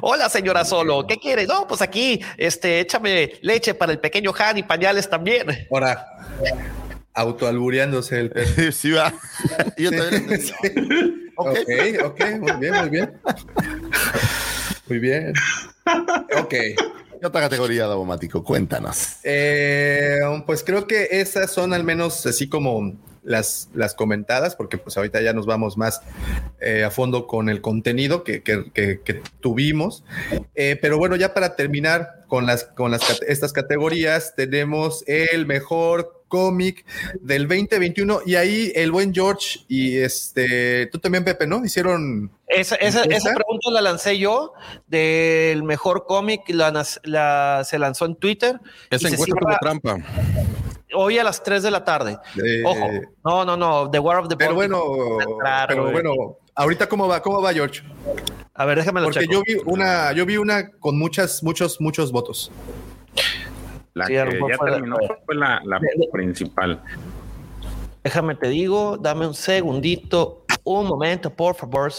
Hola, 0.00 0.28
señora 0.28 0.64
Solo, 0.64 1.06
¿qué 1.06 1.16
quiere? 1.16 1.46
No, 1.46 1.66
pues 1.66 1.80
aquí, 1.80 2.20
este, 2.36 2.80
échame 2.80 3.32
leche 3.42 3.74
para 3.74 3.92
el 3.92 3.98
pequeño 4.00 4.32
Han 4.38 4.58
y 4.58 4.62
pañales 4.62 5.08
también. 5.08 5.46
Ahora, 5.70 6.06
autoalbureándose 7.14 8.20
el 8.20 8.30
perro. 8.30 8.50
Sí, 8.72 8.90
va. 8.90 9.12
Yo 9.78 9.90
también. 9.90 10.40
Sí. 10.40 10.52
Ok. 11.36 11.48
ok, 11.58 12.04
ok, 12.04 12.20
muy 12.40 12.52
bien, 12.60 12.74
muy 12.74 12.88
bien. 12.90 13.12
Muy 14.88 14.98
bien. 14.98 15.32
Ok. 16.38 16.50
¿Qué 16.50 17.26
otra 17.26 17.40
categoría, 17.40 17.86
Davomático? 17.86 18.42
Cuéntanos. 18.44 19.16
Eh, 19.24 20.18
pues 20.46 20.62
creo 20.62 20.86
que 20.86 21.08
esas 21.10 21.50
son 21.50 21.72
al 21.72 21.84
menos 21.84 22.26
así 22.26 22.48
como 22.48 22.94
las, 23.24 23.68
las 23.74 23.94
comentadas, 23.94 24.54
porque 24.54 24.78
pues 24.78 24.96
ahorita 24.96 25.20
ya 25.22 25.32
nos 25.32 25.46
vamos 25.46 25.76
más 25.76 26.02
eh, 26.60 26.84
a 26.84 26.90
fondo 26.90 27.26
con 27.26 27.48
el 27.48 27.60
contenido 27.60 28.22
que, 28.24 28.42
que- 28.42 28.70
que- 28.72 29.00
que 29.00 29.22
tuvimos. 29.40 30.04
Eh, 30.54 30.78
pero 30.80 30.98
bueno, 30.98 31.16
ya 31.16 31.34
para 31.34 31.56
terminar 31.56 32.24
con, 32.28 32.46
las, 32.46 32.64
con 32.64 32.90
las, 32.90 33.22
estas 33.26 33.52
categorías, 33.52 34.34
tenemos 34.36 35.04
el 35.06 35.46
mejor 35.46 36.22
cómic 36.28 36.84
del 37.20 37.46
2021 37.46 38.20
y 38.26 38.34
ahí 38.34 38.72
el 38.74 38.90
buen 38.90 39.14
George 39.14 39.60
y 39.68 39.98
este, 39.98 40.86
tú 40.88 40.98
también 40.98 41.22
Pepe, 41.24 41.46
¿no? 41.46 41.64
Hicieron... 41.64 42.30
Esa, 42.48 42.74
esa, 42.76 43.04
esa 43.04 43.32
pregunta 43.34 43.70
la 43.70 43.80
lancé 43.80 44.18
yo 44.18 44.52
del 44.88 45.62
mejor 45.62 46.06
cómic, 46.06 46.42
la, 46.48 46.84
la- 47.04 47.62
se 47.64 47.78
lanzó 47.78 48.06
en 48.06 48.16
Twitter. 48.16 48.58
y 48.90 48.96
Esa 48.96 49.08
se 49.08 49.14
encuesta 49.14 49.36
cierra 49.36 49.58
como 49.60 49.80
trampa. 49.80 49.96
Hoy 50.94 51.18
a 51.18 51.24
las 51.24 51.42
3 51.42 51.62
de 51.62 51.70
la 51.70 51.84
tarde. 51.84 52.18
Eh, 52.36 52.62
Ojo, 52.64 52.90
no, 53.24 53.44
no, 53.44 53.56
no, 53.56 53.90
The 53.90 53.98
War 53.98 54.18
of 54.18 54.28
the 54.28 54.36
Pero 54.36 54.54
bueno, 54.54 54.80
Claro, 55.40 55.66
pero 55.68 55.90
bueno, 55.90 56.36
ahorita 56.54 56.88
cómo 56.88 57.08
va, 57.08 57.20
cómo 57.20 57.42
va 57.42 57.52
George? 57.52 57.82
A 58.54 58.64
ver, 58.64 58.78
déjame 58.78 59.00
lo 59.00 59.06
Porque 59.06 59.20
checo. 59.20 59.32
yo 59.32 59.42
vi 59.44 59.60
una, 59.66 60.12
yo 60.12 60.24
vi 60.26 60.36
una 60.36 60.70
con 60.78 60.98
muchas, 60.98 61.42
muchos, 61.42 61.80
muchos 61.80 62.12
votos. 62.12 62.50
La 63.94 64.06
Sí, 64.06 64.12
que 64.12 64.16
ya 64.18 64.24
la- 64.24 64.72
terminó 64.72 64.96
fue 65.26 65.34
la, 65.34 65.60
la 65.64 65.80
principal. 66.12 66.82
Déjame 68.02 68.34
te 68.34 68.48
digo, 68.48 68.96
dame 68.98 69.26
un 69.26 69.34
segundito, 69.34 70.44
un 70.64 70.86
momento, 70.86 71.30
por 71.30 71.54
favor. 71.54 71.92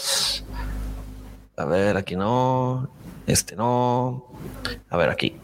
A 1.56 1.64
ver, 1.64 1.96
aquí 1.96 2.14
no, 2.16 2.88
este 3.26 3.56
no. 3.56 4.26
A 4.90 4.96
ver, 4.96 5.08
aquí. 5.10 5.36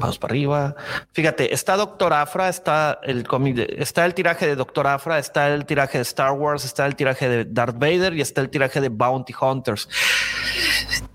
Vamos 0.00 0.18
para 0.18 0.32
arriba. 0.32 0.74
Fíjate, 1.12 1.52
está 1.52 1.76
Doctor 1.76 2.12
Afra, 2.14 2.48
está 2.48 3.00
el 3.02 3.26
cómic, 3.26 3.58
está 3.76 4.06
el 4.06 4.14
tiraje 4.14 4.46
de 4.46 4.56
Doctor 4.56 4.86
Afra, 4.86 5.18
está 5.18 5.48
el 5.48 5.66
tiraje 5.66 5.98
de 5.98 6.02
Star 6.02 6.32
Wars, 6.32 6.64
está 6.64 6.86
el 6.86 6.96
tiraje 6.96 7.28
de 7.28 7.44
Darth 7.44 7.78
Vader 7.78 8.14
y 8.14 8.22
está 8.22 8.40
el 8.40 8.48
tiraje 8.48 8.80
de 8.80 8.88
Bounty 8.88 9.34
Hunters. 9.38 9.88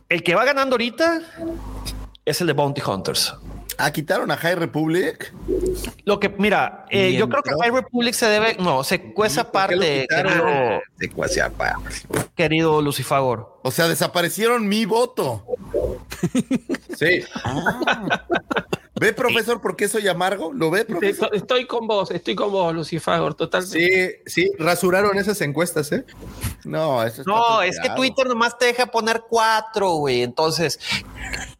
El 0.07 0.21
que 0.21 0.35
va 0.35 0.45
ganando 0.45 0.75
ahorita 0.75 1.21
es 2.25 2.41
el 2.41 2.47
de 2.47 2.53
Bounty 2.53 2.81
Hunters. 2.81 3.35
Ah, 3.77 3.91
quitaron 3.91 4.31
a 4.31 4.37
High 4.37 4.55
Republic. 4.55 5.33
Lo 6.05 6.19
que, 6.19 6.29
mira, 6.29 6.85
eh, 6.89 7.13
yo 7.13 7.27
creo 7.27 7.43
que. 7.43 7.51
High 7.59 7.71
Republic 7.71 8.13
se 8.13 8.27
debe, 8.27 8.55
no, 8.59 8.83
se 8.83 9.13
cuece 9.13 9.43
¿Por 9.43 9.67
qué 9.67 9.75
lo 9.75 9.81
aparte, 9.81 10.07
querido, 10.07 10.81
querido 12.35 12.81
Lucifagor. 12.81 13.54
O 13.67 13.71
sea, 13.71 13.87
desaparecieron 13.87 14.67
mi 14.67 14.85
voto. 14.85 15.43
Sí. 16.95 17.23
¿Ve, 18.99 19.11
profesor, 19.11 19.59
por 19.59 19.75
qué 19.75 19.87
soy 19.87 20.07
amargo? 20.07 20.53
¿Lo 20.53 20.69
ve, 20.69 20.85
profesor? 20.85 21.31
Estoy, 21.33 21.65
con 21.65 21.87
vos, 21.87 22.11
estoy 22.11 22.35
con 22.35 22.51
vos, 22.51 22.73
Lucifagor, 22.75 23.33
totalmente. 23.33 24.21
Sí, 24.23 24.31
sí, 24.45 24.51
rasuraron 24.59 25.17
esas 25.17 25.41
encuestas, 25.41 25.91
¿eh? 25.91 26.05
No, 26.63 27.01
eso 27.03 27.21
está 27.21 27.31
No, 27.31 27.61
es 27.63 27.79
que. 27.79 27.89
Twitter 27.89 28.27
nomás 28.27 28.55
te 28.57 28.67
deja 28.67 28.85
poner 28.85 29.23
cuatro, 29.27 29.95
güey. 29.95 30.21
Entonces, 30.21 30.79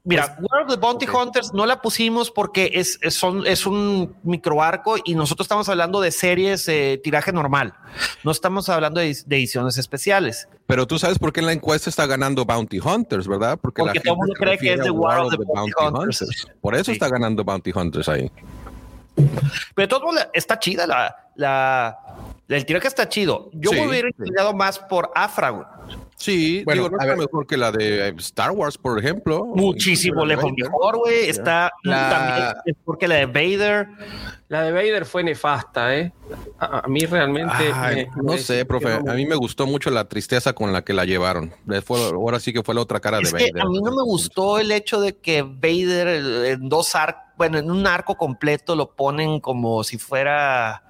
mira, 0.04 0.36
Pues, 0.38 0.48
War 0.52 0.62
of 0.62 0.70
the 0.76 0.80
Bounty 0.80 1.08
Hunters 1.10 1.54
no 1.54 1.66
la 1.66 1.82
pusimos 1.82 2.30
porque 2.30 2.70
es, 2.76 3.00
es, 3.02 3.16
son- 3.16 3.48
es 3.48 3.66
un 3.66 4.16
microarco 4.22 4.98
y 5.04 5.16
nosotros 5.16 5.46
estamos 5.46 5.68
hablando 5.70 6.02
de 6.02 6.12
series 6.12 6.68
eh, 6.70 7.02
tiraje 7.04 7.34
normal. 7.34 7.74
No 8.24 8.30
estamos 8.30 8.70
hablando 8.70 9.00
de, 9.02 9.18
de 9.26 9.36
ediciones 9.36 9.80
especiales. 9.80 10.48
Pero 10.68 10.88
tú 10.88 10.98
sabes 10.98 11.20
por 11.20 11.32
qué 11.32 11.42
en 11.42 11.46
la 11.46 11.54
encuesta 11.54 11.90
está 11.90 12.06
ganando 12.08 12.44
Bounty 12.44 12.80
Hunters, 12.80 13.28
¿verdad? 13.28 13.60
Porque, 13.62 13.84
Porque 13.84 14.00
todo 14.00 14.14
el 14.14 14.18
mundo 14.18 14.34
cree 14.36 14.58
que 14.58 14.74
es 14.74 14.82
The 14.82 14.90
War 14.90 15.20
of 15.22 15.32
the 15.32 15.44
Bounty 15.46 15.72
Hunters. 15.80 16.48
Por 16.60 16.74
eso 16.76 16.86
Sí. 16.86 16.94
está 16.94 17.08
ganando 17.10 17.44
Bounty 17.44 17.72
Hunters 17.74 18.10
ahí. 18.10 18.32
Pero 19.16 19.28
de 19.76 19.88
todos 19.88 20.04
modos, 20.04 20.28
está 20.34 20.58
chida 20.60 20.88
la, 20.88 21.16
la, 21.36 21.98
el 22.50 22.66
tiraje 22.66 22.88
está 22.88 23.08
chido. 23.08 23.50
Yo 23.54 23.70
Sí, 23.70 23.76
me 23.80 23.88
hubiera 23.88 24.08
sí. 24.10 24.16
inclinado 24.18 24.54
más 24.54 24.80
por 24.80 25.12
Afra. 25.16 25.75
Sí, 26.18 26.64
Bueno, 26.64 26.84
digo, 26.84 26.90
no 26.92 26.98
está 26.98 27.10
ver. 27.10 27.18
mejor 27.18 27.46
que 27.46 27.58
la 27.58 27.72
de 27.74 28.08
eh, 28.08 28.14
Star 28.20 28.52
Wars, 28.52 28.78
por 28.78 28.98
ejemplo. 28.98 29.46
Muchísimo 29.54 30.26
lejos 30.26 30.50
mejor, 30.58 30.98
güey. 30.98 31.30
Está 31.30 31.72
La- 31.84 32.10
también 32.10 32.76
mejor 32.80 32.98
que 32.98 33.08
la 33.10 33.16
de 33.16 33.26
Vader. 33.26 33.88
La 34.48 34.62
de 34.64 34.72
Vader 34.72 35.06
fue 35.06 35.24
nefasta, 35.26 35.94
¿eh? 35.98 36.14
A, 36.58 36.80
a 36.86 36.88
mí 36.88 37.02
realmente. 37.02 37.54
Ay, 37.74 37.96
me- 38.16 38.24
no 38.24 38.32
me- 38.34 38.38
sé, 38.38 38.64
profe. 38.64 39.02
me- 39.02 39.12
A 39.12 39.14
mí 39.16 39.26
me 39.26 39.36
gustó 39.36 39.68
mucho 39.68 39.90
la 39.92 40.06
tristeza 40.08 40.54
con 40.54 40.72
la 40.72 40.84
que 40.84 40.94
la 40.94 41.04
llevaron. 41.04 41.54
Fue- 41.84 42.00
ahora 42.06 42.40
sí 42.40 42.54
que 42.54 42.64
fue 42.64 42.74
la 42.76 42.82
otra 42.82 43.02
cara 43.02 43.20
Es 43.20 43.34
de 43.34 43.38
que 43.38 43.52
Vader. 43.52 43.64
a 43.64 43.70
mí 43.70 43.82
no 43.82 43.92
me 43.92 44.04
gustó 44.04 44.58
el 44.58 44.72
hecho 44.72 45.02
de 45.02 45.18
que 45.18 45.42
Vader 45.42 46.08
en 46.54 46.70
dos 46.70 46.96
arcos, 46.96 47.24
bueno, 47.38 47.58
en 47.58 47.70
un 47.70 47.86
arco 47.88 48.16
completo 48.16 48.76
lo 48.78 48.92
ponen 48.96 49.42
como 49.42 49.84
si 49.84 49.98
fuera. 49.98 50.82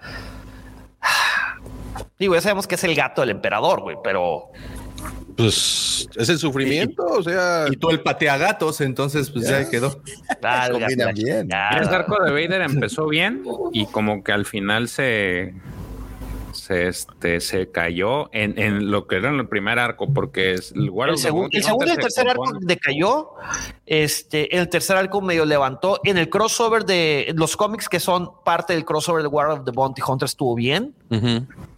Digo, 2.19 2.35
ya 2.35 2.41
sabemos 2.41 2.67
que 2.67 2.75
es 2.75 2.83
el 2.83 2.95
gato 2.95 3.21
del 3.21 3.31
emperador, 3.31 3.81
güey, 3.81 3.97
pero 4.03 4.51
Pues 5.35 6.07
es 6.15 6.29
el 6.29 6.37
sufrimiento, 6.39 7.03
o 7.05 7.21
sea. 7.23 7.65
Y 7.69 7.75
tú 7.75 7.89
el 7.89 7.99
pateagatos, 8.01 8.79
entonces 8.81 9.29
pues 9.29 9.47
ya, 9.49 9.69
quedó. 9.69 9.99
Ah, 11.51 11.77
el 11.81 11.87
arco 11.89 12.23
de 12.23 12.31
Vader 12.31 12.61
empezó 12.61 13.07
bien 13.07 13.43
y 13.73 13.85
como 13.87 14.23
que 14.23 14.31
al 14.31 14.45
final 14.45 14.87
se 14.87 15.53
se, 16.53 16.87
este, 16.87 17.41
se 17.41 17.69
cayó 17.69 18.33
en, 18.33 18.57
en 18.57 18.89
lo 18.89 19.05
que 19.07 19.17
era 19.17 19.29
en 19.29 19.35
el 19.35 19.47
primer 19.47 19.77
arco, 19.77 20.11
porque 20.11 20.53
es 20.53 20.71
el, 20.71 20.89
War 20.89 21.09
El, 21.09 21.17
segun- 21.17 21.49
segundo 21.61 21.85
y 21.85 21.89
el 21.91 21.97
tercer 21.97 22.27
arco 22.29 22.53
decayó. 22.61 23.31
Este, 23.85 24.57
el 24.57 24.69
tercer 24.69 24.95
arco 24.95 25.21
medio 25.21 25.45
levantó. 25.45 25.99
En 26.05 26.17
el 26.17 26.29
crossover 26.29 26.85
de 26.85 27.33
los 27.35 27.55
cómics 27.57 27.87
que 27.89 27.99
son 27.99 28.31
parte 28.43 28.73
del 28.73 28.85
crossover 28.85 29.21
de 29.21 29.27
War 29.27 29.49
of 29.49 29.65
the 29.65 29.71
Bounty 29.71 30.01
Hunter 30.07 30.25
estuvo 30.25 30.55
bien. 30.55 30.95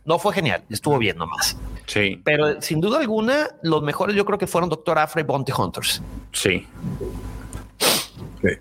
No 0.06 0.20
fue 0.20 0.32
genial, 0.34 0.64
estuvo 0.70 0.98
bien 1.00 1.18
nomás. 1.18 1.58
Sí, 1.88 2.22
Pero 2.24 2.62
sin 2.62 2.82
duda 2.82 3.00
alguna, 3.00 3.48
los 3.64 3.82
mejores 3.82 4.16
yo 4.16 4.26
creo 4.26 4.38
que 4.38 4.46
fueron 4.46 4.70
Doctor 4.70 5.00
Afra 5.00 5.22
y 5.22 5.24
Bounty 5.24 5.52
Hunters. 5.58 6.02
sí. 6.34 6.68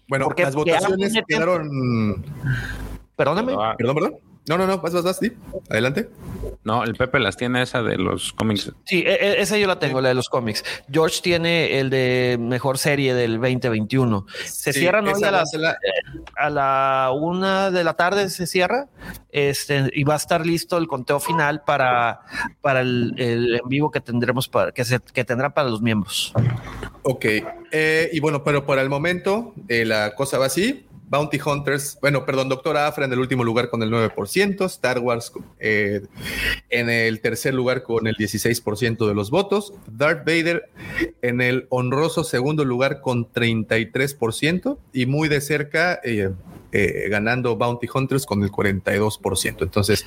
Bueno, 0.08 0.24
Porque- 0.26 0.42
las 0.42 0.54
votaciones 0.54 1.12
quedaron. 1.28 2.24
Perdóname. 3.14 3.52
Perdón, 3.76 3.94
perdón. 3.94 4.16
No, 4.48 4.56
no, 4.56 4.66
no, 4.66 4.78
vas, 4.78 4.92
vas, 4.92 5.02
vas, 5.02 5.18
sí. 5.18 5.32
Adelante. 5.68 6.08
No, 6.62 6.84
el 6.84 6.94
Pepe 6.94 7.18
las 7.18 7.36
tiene 7.36 7.62
esa 7.62 7.82
de 7.82 7.96
los 7.96 8.32
cómics. 8.32 8.72
Sí, 8.84 9.02
e- 9.04 9.14
e- 9.14 9.40
esa 9.40 9.58
yo 9.58 9.66
la 9.66 9.78
tengo, 9.80 10.00
la 10.00 10.08
de 10.10 10.14
los 10.14 10.28
cómics. 10.28 10.64
George 10.90 11.20
tiene 11.20 11.80
el 11.80 11.90
de 11.90 12.36
mejor 12.40 12.78
serie 12.78 13.12
del 13.14 13.40
2021. 13.40 14.24
Se 14.44 14.72
Sí, 14.72 14.80
cierran 14.80 15.06
hoy 15.08 15.14
a, 15.22 15.40
eh, 15.42 15.74
a 16.36 16.50
la 16.50 17.10
una 17.12 17.72
de 17.72 17.82
la 17.82 17.94
tarde, 17.94 18.30
se 18.30 18.46
cierra. 18.46 18.88
Este, 19.30 19.90
y 19.92 20.04
va 20.04 20.14
a 20.14 20.18
estar 20.18 20.46
listo 20.46 20.78
el 20.78 20.86
conteo 20.86 21.18
final 21.18 21.62
para, 21.66 22.20
para 22.60 22.80
el, 22.82 23.14
el 23.18 23.54
en 23.56 23.68
vivo 23.68 23.90
que 23.90 24.00
tendremos 24.00 24.48
para, 24.48 24.70
que, 24.70 24.84
se, 24.84 25.00
que 25.00 25.24
tendrán 25.24 25.52
para 25.52 25.68
los 25.68 25.82
miembros. 25.82 26.32
Ok. 27.02 27.24
Eh, 27.72 28.10
y 28.12 28.20
bueno, 28.20 28.44
pero 28.44 28.64
por 28.64 28.78
el 28.78 28.88
momento 28.88 29.54
eh, 29.68 29.84
la 29.84 30.14
cosa 30.14 30.38
va 30.38 30.46
así. 30.46 30.86
Bounty 31.08 31.38
Hunters, 31.44 31.98
bueno, 32.00 32.24
perdón, 32.26 32.48
Doctor 32.48 32.76
Afra 32.76 33.04
en 33.04 33.12
el 33.12 33.20
último 33.20 33.44
lugar 33.44 33.70
con 33.70 33.82
el 33.82 33.90
9%, 33.90 34.64
Star 34.66 34.98
Wars 34.98 35.32
eh, 35.58 36.02
en 36.68 36.90
el 36.90 37.20
tercer 37.20 37.54
lugar 37.54 37.82
con 37.82 38.06
el 38.06 38.16
16% 38.16 39.06
de 39.06 39.14
los 39.14 39.30
votos, 39.30 39.72
Darth 39.86 40.26
Vader 40.26 40.68
en 41.22 41.40
el 41.40 41.66
honroso 41.70 42.24
segundo 42.24 42.64
lugar 42.64 43.00
con 43.00 43.30
33% 43.32 44.78
y 44.92 45.06
muy 45.06 45.28
de 45.28 45.40
cerca 45.40 46.00
eh, 46.02 46.30
eh, 46.72 47.08
ganando 47.08 47.56
Bounty 47.56 47.86
Hunters 47.92 48.26
con 48.26 48.42
el 48.42 48.50
42%. 48.50 49.62
Entonces 49.62 50.04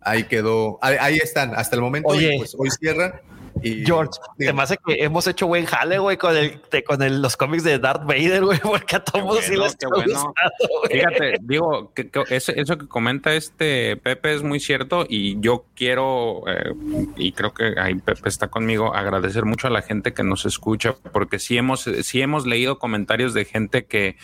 ahí 0.00 0.24
quedó, 0.24 0.78
ahí, 0.82 0.96
ahí 1.00 1.16
están 1.16 1.54
hasta 1.54 1.76
el 1.76 1.82
momento. 1.82 2.08
Oye. 2.08 2.34
pues 2.38 2.56
hoy 2.58 2.70
cierra. 2.70 3.22
Y, 3.62 3.84
George, 3.84 4.12
hace 4.58 4.76
que 4.84 5.02
hemos 5.04 5.26
hecho 5.26 5.46
buen 5.46 5.64
jale, 5.66 5.98
güey, 5.98 6.16
con 6.16 6.36
el, 6.36 6.60
te- 6.60 6.82
con 6.84 7.02
el- 7.02 7.20
los 7.22 7.36
cómics 7.36 7.64
de 7.64 7.78
Darth 7.78 8.04
Vader, 8.04 8.44
güey, 8.44 8.58
porque 8.62 8.96
a 8.96 9.04
todos 9.04 9.40
sí 9.44 9.50
bueno, 9.56 9.64
les 9.64 9.76
qué 9.76 9.86
está 9.86 9.88
bueno. 9.88 10.04
gustando, 10.12 10.80
güey. 10.82 10.92
Fíjate, 10.92 11.34
digo, 11.42 11.92
que, 11.94 12.08
que 12.10 12.24
eso, 12.30 12.52
eso 12.54 12.78
que 12.78 12.88
comenta 12.88 13.34
este 13.34 13.96
Pepe 13.96 14.34
es 14.34 14.42
muy 14.42 14.60
cierto 14.60 15.04
y 15.08 15.40
yo 15.40 15.64
quiero, 15.74 16.42
eh, 16.48 16.72
y 17.16 17.32
creo 17.32 17.52
que 17.54 17.74
ahí 17.78 17.94
Pepe 17.96 18.28
está 18.28 18.48
conmigo, 18.48 18.94
agradecer 18.94 19.44
mucho 19.44 19.66
a 19.66 19.70
la 19.70 19.82
gente 19.82 20.12
que 20.14 20.22
nos 20.22 20.46
escucha, 20.46 20.94
porque 21.12 21.38
sí 21.38 21.56
hemos, 21.58 21.82
sí 22.02 22.20
hemos 22.22 22.46
leído 22.46 22.78
comentarios 22.78 23.34
de 23.34 23.44
gente 23.44 23.84
que, 23.84 24.16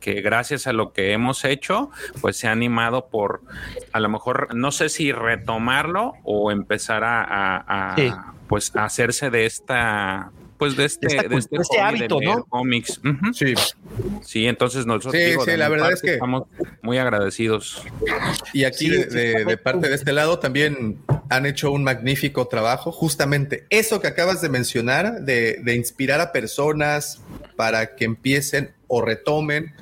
que 0.00 0.20
gracias 0.20 0.66
a 0.66 0.72
lo 0.72 0.92
que 0.92 1.12
hemos 1.12 1.44
hecho, 1.44 1.90
pues 2.20 2.36
se 2.36 2.48
ha 2.48 2.52
animado 2.52 3.08
por, 3.08 3.42
a 3.92 4.00
lo 4.00 4.08
mejor, 4.08 4.54
no 4.54 4.70
sé 4.72 4.88
si 4.88 5.12
retomarlo 5.12 6.14
o 6.24 6.50
empezar 6.50 7.04
a, 7.04 7.22
a- 7.24 7.92
a, 7.92 7.96
Sí. 7.96 8.12
Pues, 8.48 8.72
hacerse 8.74 9.30
de 9.30 9.46
esta... 9.46 10.30
Pues 10.58 10.74
de 10.74 10.86
este, 10.86 11.08
esta 11.08 11.28
de 11.28 11.36
este, 11.36 11.54
de 11.56 11.62
este 11.62 11.80
hábito, 11.80 12.18
¿no? 12.18 12.42
cómics. 12.44 12.98
Sí. 13.34 13.52
Sí, 14.24 14.46
entonces 14.46 14.86
nosotros 14.86 15.12
Sí, 15.12 15.18
digo, 15.32 15.44
sí, 15.44 15.54
la 15.54 15.68
verdad 15.68 15.92
es 15.92 16.00
que- 16.00 16.14
estamos 16.14 16.44
muy 16.80 16.96
agradecidos. 16.96 17.82
Y 18.54 18.64
aquí 18.64 18.86
Sí, 18.86 18.90
de, 18.90 19.02
sí, 19.02 19.16
de- 19.18 19.32
correcto. 19.32 19.50
de 19.50 19.56
parte 19.58 19.88
de 19.90 19.94
este 19.94 20.12
lado 20.14 20.38
también 20.38 20.96
han 21.28 21.44
hecho 21.44 21.70
un 21.70 21.84
magnífico 21.84 22.48
trabajo. 22.48 22.90
Justamente 22.90 23.66
eso 23.68 24.00
que 24.00 24.06
acabas 24.06 24.40
de 24.40 24.48
mencionar, 24.48 25.20
de, 25.20 25.60
de 25.62 25.74
inspirar 25.74 26.22
a 26.22 26.32
personas 26.32 27.20
para 27.56 27.94
que 27.94 28.06
empiecen 28.06 28.72
o 28.88 29.02
retomen 29.02 29.74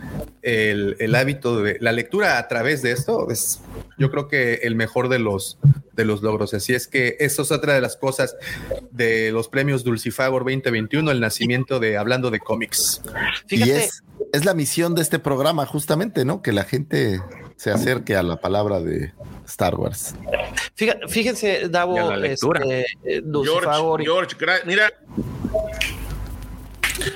el, 0.42 0.96
el 0.98 1.14
hábito 1.14 1.62
de 1.62 1.76
la 1.80 1.92
lectura 1.92 2.38
a 2.38 2.48
través 2.48 2.82
de 2.82 2.92
esto, 2.92 3.30
es 3.30 3.60
yo 3.98 4.10
creo 4.10 4.28
que 4.28 4.54
el 4.62 4.74
mejor 4.74 5.08
de 5.08 5.18
los, 5.18 5.58
de 5.92 6.04
los 6.04 6.22
logros. 6.22 6.52
Así 6.54 6.74
es 6.74 6.88
que 6.88 7.16
eso 7.20 7.42
es 7.42 7.52
otra 7.52 7.74
de 7.74 7.80
las 7.80 7.96
cosas 7.96 8.36
de 8.90 9.30
los 9.30 9.48
premios 9.48 9.84
Dulcifagor 9.84 10.42
2021, 10.42 11.10
el 11.10 11.20
nacimiento 11.20 11.78
de 11.80 11.96
Hablando 11.96 12.30
de 12.30 12.40
cómics. 12.40 13.00
Y 13.48 13.70
es, 13.70 14.02
es 14.32 14.44
la 14.44 14.54
misión 14.54 14.94
de 14.94 15.02
este 15.02 15.18
programa, 15.18 15.64
justamente, 15.66 16.24
¿no? 16.24 16.42
Que 16.42 16.52
la 16.52 16.64
gente 16.64 17.20
se 17.56 17.70
acerque 17.70 18.16
a 18.16 18.22
la 18.22 18.36
palabra 18.40 18.80
de 18.80 19.12
Star 19.46 19.76
Wars. 19.76 20.14
Fíjate- 20.74 21.06
Fíjense, 21.08 21.68
Davo, 21.68 21.96
la 21.96 22.16
lectura. 22.16 22.60
este, 22.64 23.18
eh, 23.18 23.22
George, 24.04 24.36
mira, 24.66 24.90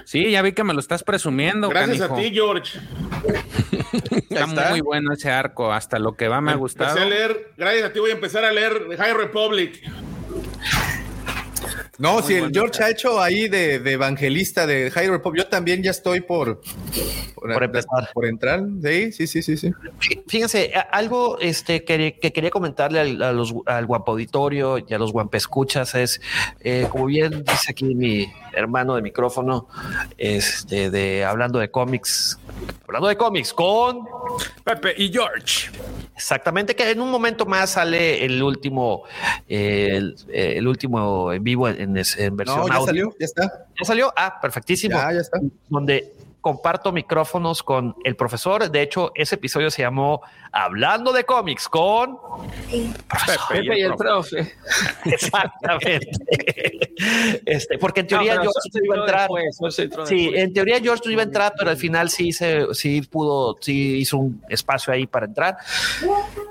Sí, 0.05 0.31
ya 0.31 0.43
vi 0.43 0.52
que 0.52 0.65
me 0.65 0.74
lo 0.74 0.81
estás 0.81 1.02
presumiendo. 1.02 1.69
gracias 1.69 2.01
a 2.10 2.15
ti, 2.15 2.31
George. 2.32 2.78
Está, 4.28 4.44
está. 4.44 4.70
muy 4.70 4.81
bueno 4.82 5.12
ese 5.12 5.31
arco. 5.31 5.73
Hasta 5.73 5.98
lo 5.98 6.15
que 6.15 6.28
va 6.28 6.40
me 6.40 6.52
ha 6.52 6.55
gustado. 6.55 6.90
Empecé 6.90 7.06
a 7.06 7.09
leer, 7.09 7.52
gracias 7.56 7.85
a 7.86 7.93
ti 7.93 7.98
voy 7.98 8.10
a 8.10 8.15
empezar 8.15 8.44
a 8.44 8.52
leer 8.52 8.86
High 8.97 9.15
Republic. 9.15 9.82
No, 11.98 12.23
si 12.23 12.35
el 12.35 12.52
George 12.52 12.85
ha 12.85 12.90
hecho 12.90 13.20
ahí 13.20 13.48
de, 13.48 13.81
de 13.81 13.93
evangelista 13.93 14.66
de 14.66 14.90
High 14.90 15.09
Republic, 15.09 15.44
yo 15.44 15.48
también 15.48 15.82
ya 15.82 15.90
estoy 15.90 16.20
por, 16.20 16.60
Por 17.35 17.62
empezar. 17.62 18.11
Por 18.12 18.27
entrar. 18.27 18.65
Sí, 18.83 19.12
sí, 19.12 19.27
sí, 19.27 19.43
sí, 19.43 19.57
sí. 19.57 19.70
Fí- 20.01 20.23
Fíjense, 20.27 20.73
algo 20.91 21.39
este, 21.41 21.85
que, 21.85 22.19
que 22.20 22.33
quería 22.33 22.51
comentarle 22.51 23.01
al, 23.01 23.23
a 23.23 23.33
los, 23.33 23.55
al 23.66 23.87
guapo 23.87 24.12
auditorio 24.12 24.79
y 24.79 24.93
a 24.93 24.99
los 24.99 25.12
guampescuchas 25.12 25.95
es, 25.95 26.20
eh, 26.61 26.87
como 26.91 27.07
bien 27.07 27.45
dice 27.45 27.70
aquí 27.70 27.95
mi 27.95 28.27
hermano 28.53 28.97
de 28.97 29.03
micrófono, 29.03 29.69
este, 30.16 30.91
de 30.91 31.25
hablando 31.25 31.59
de 31.61 31.70
cómics, 31.70 32.39
hablando 32.87 33.09
de 33.09 33.16
cómics 33.16 33.53
con 33.53 34.07
Pepe 34.65 34.95
y 34.97 35.11
George. 35.12 35.70
Exactamente, 36.16 36.75
que 36.75 36.91
en 36.91 37.01
un 37.01 37.11
momento 37.11 37.47
más 37.47 37.70
sale 37.70 38.25
el 38.25 38.43
último, 38.43 39.05
eh, 39.49 39.91
el, 39.93 40.16
eh, 40.29 40.55
el 40.57 40.66
último 40.66 41.33
en 41.33 41.45
vivo 41.45 41.69
en, 41.69 41.97
en- 41.97 42.05
en 42.19 42.37
versión 42.37 42.59
No, 42.62 42.66
ya 42.69 42.75
audio. 42.75 42.87
salió, 42.87 43.15
ya 43.20 43.25
está. 43.25 43.66
¿Ya 43.79 43.85
salió? 43.85 44.12
Ah, 44.16 44.41
perfectísimo. 44.43 44.97
Ya, 44.97 45.12
ya 45.12 45.20
está. 45.20 45.39
Donde 45.69 46.12
comparto 46.40 46.93
micrófonos 46.93 47.62
con 47.62 47.94
el 48.05 48.16
profesor. 48.16 48.70
De 48.70 48.82
hecho, 48.82 49.12
ese 49.15 49.35
episodio 49.35 49.70
se 49.70 49.82
llamó 49.82 50.23
Hablando 50.52 51.12
de 51.12 51.24
cómics 51.24 51.69
con 51.69 52.19
Pepe 53.51 53.78
y 53.78 53.82
el 53.82 53.94
profe. 53.94 54.55
Exactamente. 55.05 56.10
este, 57.47 57.78
porque 57.78 58.01
en 58.01 58.06
teoría 58.06 58.36
No, 58.36 58.43
George 58.43 58.60
no 58.74 58.85
iba 58.85 58.94
a 58.94 58.98
entrar. 59.01 59.28
después, 59.31 59.74
Sí, 59.74 59.82
después. 59.86 60.09
en 60.43 60.52
teoría 60.52 60.81
George 60.81 61.02
no 61.06 61.10
iba 61.12 61.23
a 61.23 61.24
entrar, 61.27 61.52
pero 61.59 61.70
al 61.70 61.77
final 61.77 62.09
sí 62.10 62.32
se, 62.32 62.73
sí 62.74 63.02
pudo, 63.02 63.56
sí 63.60 63.98
hizo 63.98 64.19
un 64.19 64.43
espacio 64.48 64.93
ahí 64.93 65.06
para 65.06 65.27
entrar. 65.27 65.56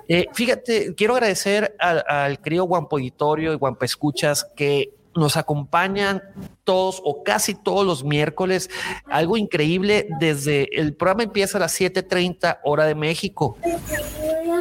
Eh, 0.07 0.27
fíjate, 0.33 0.93
quiero 0.95 1.13
agradecer 1.13 1.75
al, 1.79 2.03
al 2.07 2.39
querido 2.41 2.65
Guampo 2.65 2.99
Editorio 2.99 3.53
y 3.53 3.55
Guampo 3.55 3.85
Escuchas 3.85 4.45
que 4.55 4.91
nos 5.17 5.35
acompañan 5.35 6.21
todos 6.63 7.01
o 7.03 7.23
casi 7.23 7.55
todos 7.55 7.85
los 7.85 8.03
miércoles. 8.03 8.69
Algo 9.05 9.35
increíble, 9.37 10.07
desde 10.19 10.79
el 10.79 10.95
programa 10.95 11.23
empieza 11.23 11.57
a 11.57 11.61
las 11.61 11.73
7:30 11.73 12.59
hora 12.63 12.85
de 12.85 12.95
México. 12.95 13.57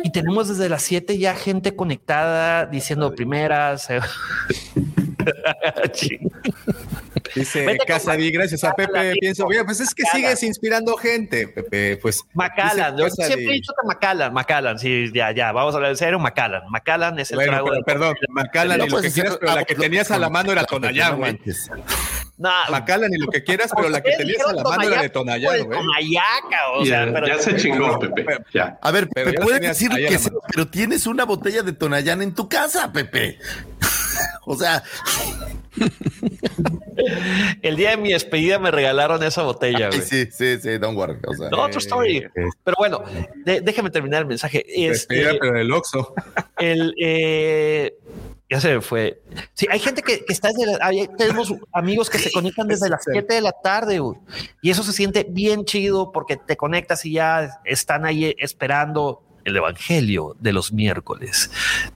Y 0.02 0.10
tenemos 0.10 0.48
desde 0.48 0.68
las 0.68 0.82
7 0.82 1.18
ya 1.18 1.34
gente 1.34 1.76
conectada 1.76 2.66
diciendo 2.66 3.14
primeras. 3.14 3.88
Dice 7.34 7.78
Casadi, 7.86 8.30
gracias 8.30 8.64
a 8.64 8.72
Pepe. 8.74 9.14
Pienso, 9.20 9.46
oye, 9.46 9.64
pues 9.64 9.80
es 9.80 9.94
que 9.94 10.04
sigues 10.12 10.42
inspirando 10.42 10.96
gente, 10.96 11.48
Pepe. 11.48 11.98
Pues 12.00 12.22
Macallan, 12.34 12.96
yo 12.96 13.08
siempre 13.10 13.44
he 13.44 13.52
dicho 13.52 13.72
que 13.80 13.86
Macallan, 13.86 14.32
Macallan, 14.32 14.78
sí, 14.78 15.10
ya, 15.12 15.32
ya, 15.32 15.52
vamos 15.52 15.74
a 15.74 15.78
hablar 15.78 15.90
en 15.92 15.96
serio, 15.96 16.18
Macallan. 16.18 16.62
Macallan 16.70 17.18
es 17.18 17.30
el 17.30 17.36
Bueno, 17.36 17.52
trago 17.52 17.66
pero 17.66 17.74
del- 17.76 17.84
perdón, 17.84 18.14
Macallan 18.30 18.78
No 18.78 18.84
y 18.84 18.88
lo 18.88 18.94
puedes 18.94 19.12
que 19.14 19.20
quieras, 19.20 19.38
pero 19.40 19.54
la 19.54 19.64
que 19.64 19.74
tenías 19.74 20.10
a 20.10 20.18
la 20.18 20.30
mano 20.30 20.52
era 20.52 20.64
Tonayán, 20.64 21.16
güey. 21.18 21.38
Nah, 22.38 22.68
Macallan 22.70 23.10
y 23.14 23.16
lo 23.18 23.28
que 23.28 23.42
quieras, 23.42 23.70
pero 23.74 23.88
la 23.88 24.02
que 24.02 24.12
tenías 24.16 24.46
a 24.46 24.52
la 24.52 24.62
mano 24.62 24.82
era 24.82 25.00
de 25.02 25.08
Tonayán, 25.08 25.64
güey. 25.64 25.78
Tonayaca, 25.80 26.70
o 26.74 26.84
sea, 26.84 27.06
ya, 27.06 27.12
pero- 27.12 27.26
ya 27.28 27.38
se 27.38 27.56
chingó, 27.56 27.98
Pepe. 27.98 28.26
Ya. 28.52 28.78
A 28.82 28.90
ver, 28.90 29.08
Pero 29.08 29.26
Pepe, 29.30 29.38
ya 29.38 29.44
puedes 29.44 29.60
decir 29.62 29.90
que 29.90 30.18
sea, 30.18 30.32
pero 30.48 30.68
tienes 30.68 31.06
una 31.06 31.24
botella 31.24 31.62
de 31.62 31.72
Tonayán 31.72 32.20
en 32.20 32.34
tu 32.34 32.46
casa, 32.48 32.92
Pepe. 32.92 33.38
o 34.44 34.54
sea, 34.56 34.82
El 37.62 37.76
día 37.76 37.90
de 37.90 37.96
mi 37.96 38.12
despedida 38.12 38.58
me 38.58 38.70
regalaron 38.70 39.22
esa 39.22 39.42
botella, 39.42 39.88
ay, 39.92 39.98
güey. 39.98 40.02
sí, 40.08 40.26
sí, 40.30 40.58
sí, 40.60 40.78
don't 40.78 40.96
worry. 40.96 41.16
O 41.26 41.34
sea, 41.34 41.48
No, 41.50 41.68
true 41.68 41.78
story. 41.78 42.26
Pero 42.64 42.76
bueno, 42.78 43.02
de- 43.44 43.60
déjame 43.60 43.90
terminar 43.90 44.22
el 44.22 44.28
mensaje. 44.28 44.64
Despedida, 44.66 45.30
Este, 45.32 45.38
pero 45.40 45.58
del 45.58 45.72
Oxxo. 45.72 46.14
el, 46.58 46.94
eh, 47.00 47.94
ya 48.48 48.60
se 48.60 48.80
fue. 48.80 49.22
Sí, 49.54 49.66
hay 49.70 49.78
gente 49.80 50.02
que, 50.02 50.24
que 50.24 50.32
está 50.32 50.48
desde 50.48 50.66
la- 50.66 50.78
hay- 50.86 51.08
tenemos 51.18 51.52
amigos 51.72 52.08
que 52.10 52.18
se 52.18 52.30
conectan 52.30 52.68
desde 52.68 52.88
las 52.88 53.02
7 53.04 53.34
de 53.34 53.40
la 53.40 53.52
tarde 53.52 54.00
y 54.62 54.70
eso 54.70 54.82
se 54.82 54.92
siente 54.92 55.26
bien 55.28 55.64
chido 55.64 56.12
porque 56.12 56.36
te 56.36 56.56
conectas 56.56 57.04
y 57.04 57.12
ya 57.12 57.60
están 57.64 58.04
ahí 58.04 58.34
esperando 58.38 59.22
el 59.44 59.56
evangelio 59.56 60.34
de 60.40 60.52
los 60.52 60.72
miércoles. 60.72 61.50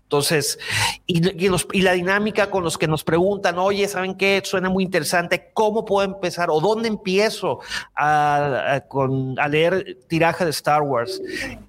Entonces, 0.04 0.58
y, 1.06 1.20
los- 1.48 1.66
y 1.72 1.82
la 1.82 1.92
dinámica 1.94 2.48
con 2.48 2.62
los 2.62 2.78
que 2.78 2.86
nos 2.86 3.02
preguntan, 3.02 3.58
oye, 3.58 3.88
¿saben 3.88 4.14
qué? 4.16 4.40
Suena 4.44 4.68
muy 4.70 4.84
interesante. 4.84 5.50
¿Cómo 5.52 5.84
puedo 5.84 6.04
empezar 6.06 6.48
o 6.50 6.60
dónde 6.60 6.86
empiezo 6.88 7.58
a- 7.96 8.82
con, 8.88 9.38
a 9.38 9.48
leer 9.48 9.98
tiraje 10.08 10.44
de 10.44 10.50
Star 10.50 10.82
Wars? 10.82 11.20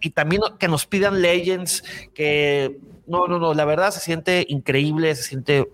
Y 0.02 0.12
también 0.12 0.42
que 0.60 0.68
nos 0.68 0.86
pidan 0.86 1.20
Legends, 1.22 1.84
que 2.14 2.78
no, 3.12 3.28
no, 3.28 3.38
no, 3.40 3.54
la 3.54 3.66
verdad 3.66 3.92
se 3.92 4.00
siente 4.00 4.46
increíble, 4.50 5.14
se 5.16 5.24
siente 5.24 5.70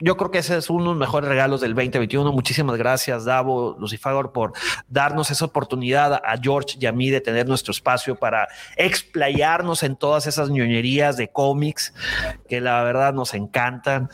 yo 0.00 0.16
creo 0.16 0.30
que 0.30 0.38
ese 0.38 0.56
es 0.56 0.70
uno 0.70 0.84
de 0.84 0.88
los 0.90 0.96
mejores 0.96 1.28
regalos 1.28 1.60
del 1.60 1.74
2021. 1.74 2.30
Muchísimas 2.30 2.76
gracias, 2.76 3.24
Davo, 3.24 3.76
Lucifagor, 3.80 4.30
por 4.30 4.52
darnos 4.86 5.32
esa 5.32 5.44
oportunidad 5.44 6.14
a 6.14 6.38
George 6.40 6.76
y 6.80 6.86
a 6.86 6.92
mí 6.92 7.10
de 7.10 7.20
tener 7.20 7.48
nuestro 7.48 7.72
espacio 7.72 8.14
para 8.14 8.46
explayarnos 8.76 9.82
en 9.82 9.96
todas 9.96 10.28
esas 10.28 10.50
ñoñerías 10.50 11.16
de 11.16 11.26
cómics 11.28 11.92
que 12.48 12.60
la 12.60 12.80
verdad 12.84 13.12
nos 13.12 13.34
encantan. 13.34 14.08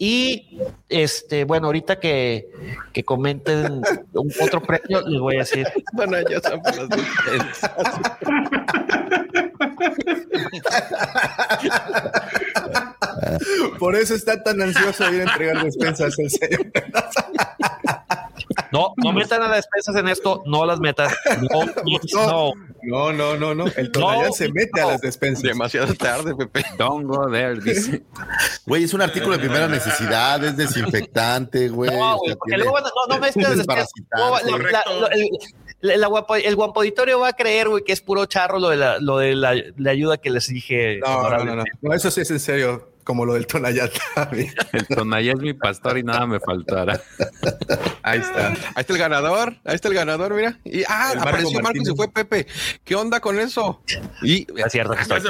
Y 0.00 0.58
este, 0.88 1.44
bueno, 1.44 1.66
ahorita 1.66 2.00
que, 2.00 2.48
que 2.92 3.04
comenten 3.04 3.80
un- 4.14 4.32
otro 4.40 4.60
premio, 4.60 5.00
les 5.06 5.20
voy 5.20 5.36
a 5.36 5.40
decir. 5.40 5.64
Bueno, 5.92 6.16
son 6.42 6.60
por 13.78 13.94
despensas. 13.94 14.02
Eso 14.02 14.14
está 14.14 14.42
tan 14.42 14.60
ansioso 14.62 15.04
de 15.10 15.16
ir 15.16 15.20
a 15.22 15.24
entregar 15.32 15.64
despensas 15.64 16.18
el 16.18 16.30
señor. 16.30 16.72
No, 18.72 18.92
no 18.96 19.12
metan 19.12 19.42
a 19.42 19.48
las 19.48 19.56
despensas 19.56 19.96
en 19.96 20.08
esto, 20.08 20.42
no 20.46 20.64
las 20.66 20.80
metas. 20.80 21.12
No, 21.50 21.64
no, 21.64 22.52
No, 22.82 23.12
no, 23.12 23.36
no, 23.36 23.54
no. 23.54 23.66
El 23.76 23.90
Tonayán 23.92 24.26
No, 24.26 24.32
se 24.32 24.50
mete 24.52 24.80
a 24.80 24.86
las 24.86 25.00
despensas. 25.00 25.42
Demasiado 25.42 25.94
tarde, 25.94 26.34
Pepe. 26.34 26.64
Don't 26.76 27.06
go 27.06 27.30
there, 27.30 27.60
dice. 27.60 28.02
Güey, 28.66 28.84
es 28.84 28.94
un 28.94 29.02
artículo 29.02 29.32
de 29.32 29.40
primera 29.40 29.68
necesidad, 29.68 30.42
es 30.44 30.56
desinfectante, 30.56 31.68
güey. 31.68 31.90
No, 31.90 32.14
o 32.14 32.18
güey, 32.18 32.28
sea, 32.30 32.36
porque 32.36 32.56
luego 32.58 32.80
no, 32.80 32.90
no 33.08 33.18
mezcles 33.20 33.56
desparasitar, 33.56 34.20
el, 35.80 36.04
el 36.44 36.56
guampoditorio 36.56 37.20
va 37.20 37.28
a 37.28 37.32
creer, 37.34 37.68
güey, 37.68 37.84
que 37.84 37.92
es 37.92 38.00
puro 38.00 38.26
charro 38.26 38.58
lo 38.58 38.68
de 38.70 38.76
la, 38.76 38.98
lo 38.98 39.18
de 39.18 39.34
la, 39.34 39.54
la 39.76 39.90
ayuda 39.90 40.16
que 40.18 40.30
les 40.30 40.48
dije. 40.48 40.98
No, 40.98 41.30
no, 41.30 41.44
no, 41.44 41.56
no. 41.56 41.64
No, 41.80 41.94
eso 41.94 42.10
sí 42.10 42.22
es 42.22 42.30
en 42.30 42.40
serio, 42.40 42.90
como 43.04 43.24
lo 43.24 43.34
del 43.34 43.46
también. 43.46 44.52
El 44.72 44.86
Tonayán 44.86 45.36
es 45.38 45.42
mi 45.42 45.54
pastor 45.54 45.96
y 45.98 46.02
nada 46.02 46.26
me 46.26 46.40
faltará. 46.40 47.00
Ahí 48.02 48.18
está. 48.18 48.48
Ahí 48.48 48.54
está 48.76 48.92
el 48.92 48.98
ganador, 48.98 49.56
ahí 49.64 49.74
está 49.76 49.88
el 49.88 49.94
ganador, 49.94 50.34
mira. 50.34 50.58
Y 50.64 50.82
ah, 50.88 51.10
El 51.12 51.18
Marco 51.18 51.30
apareció 51.30 51.60
Marco 51.60 51.80
y 51.80 51.84
se 51.84 51.94
fue 51.94 52.08
Pepe. 52.12 52.46
¿Qué 52.84 52.94
onda 52.94 53.20
con 53.20 53.38
eso? 53.38 53.82
Y 54.22 54.46
Es 54.60 54.72
cierto 54.72 54.94
que 54.94 55.02
estoy. 55.02 55.20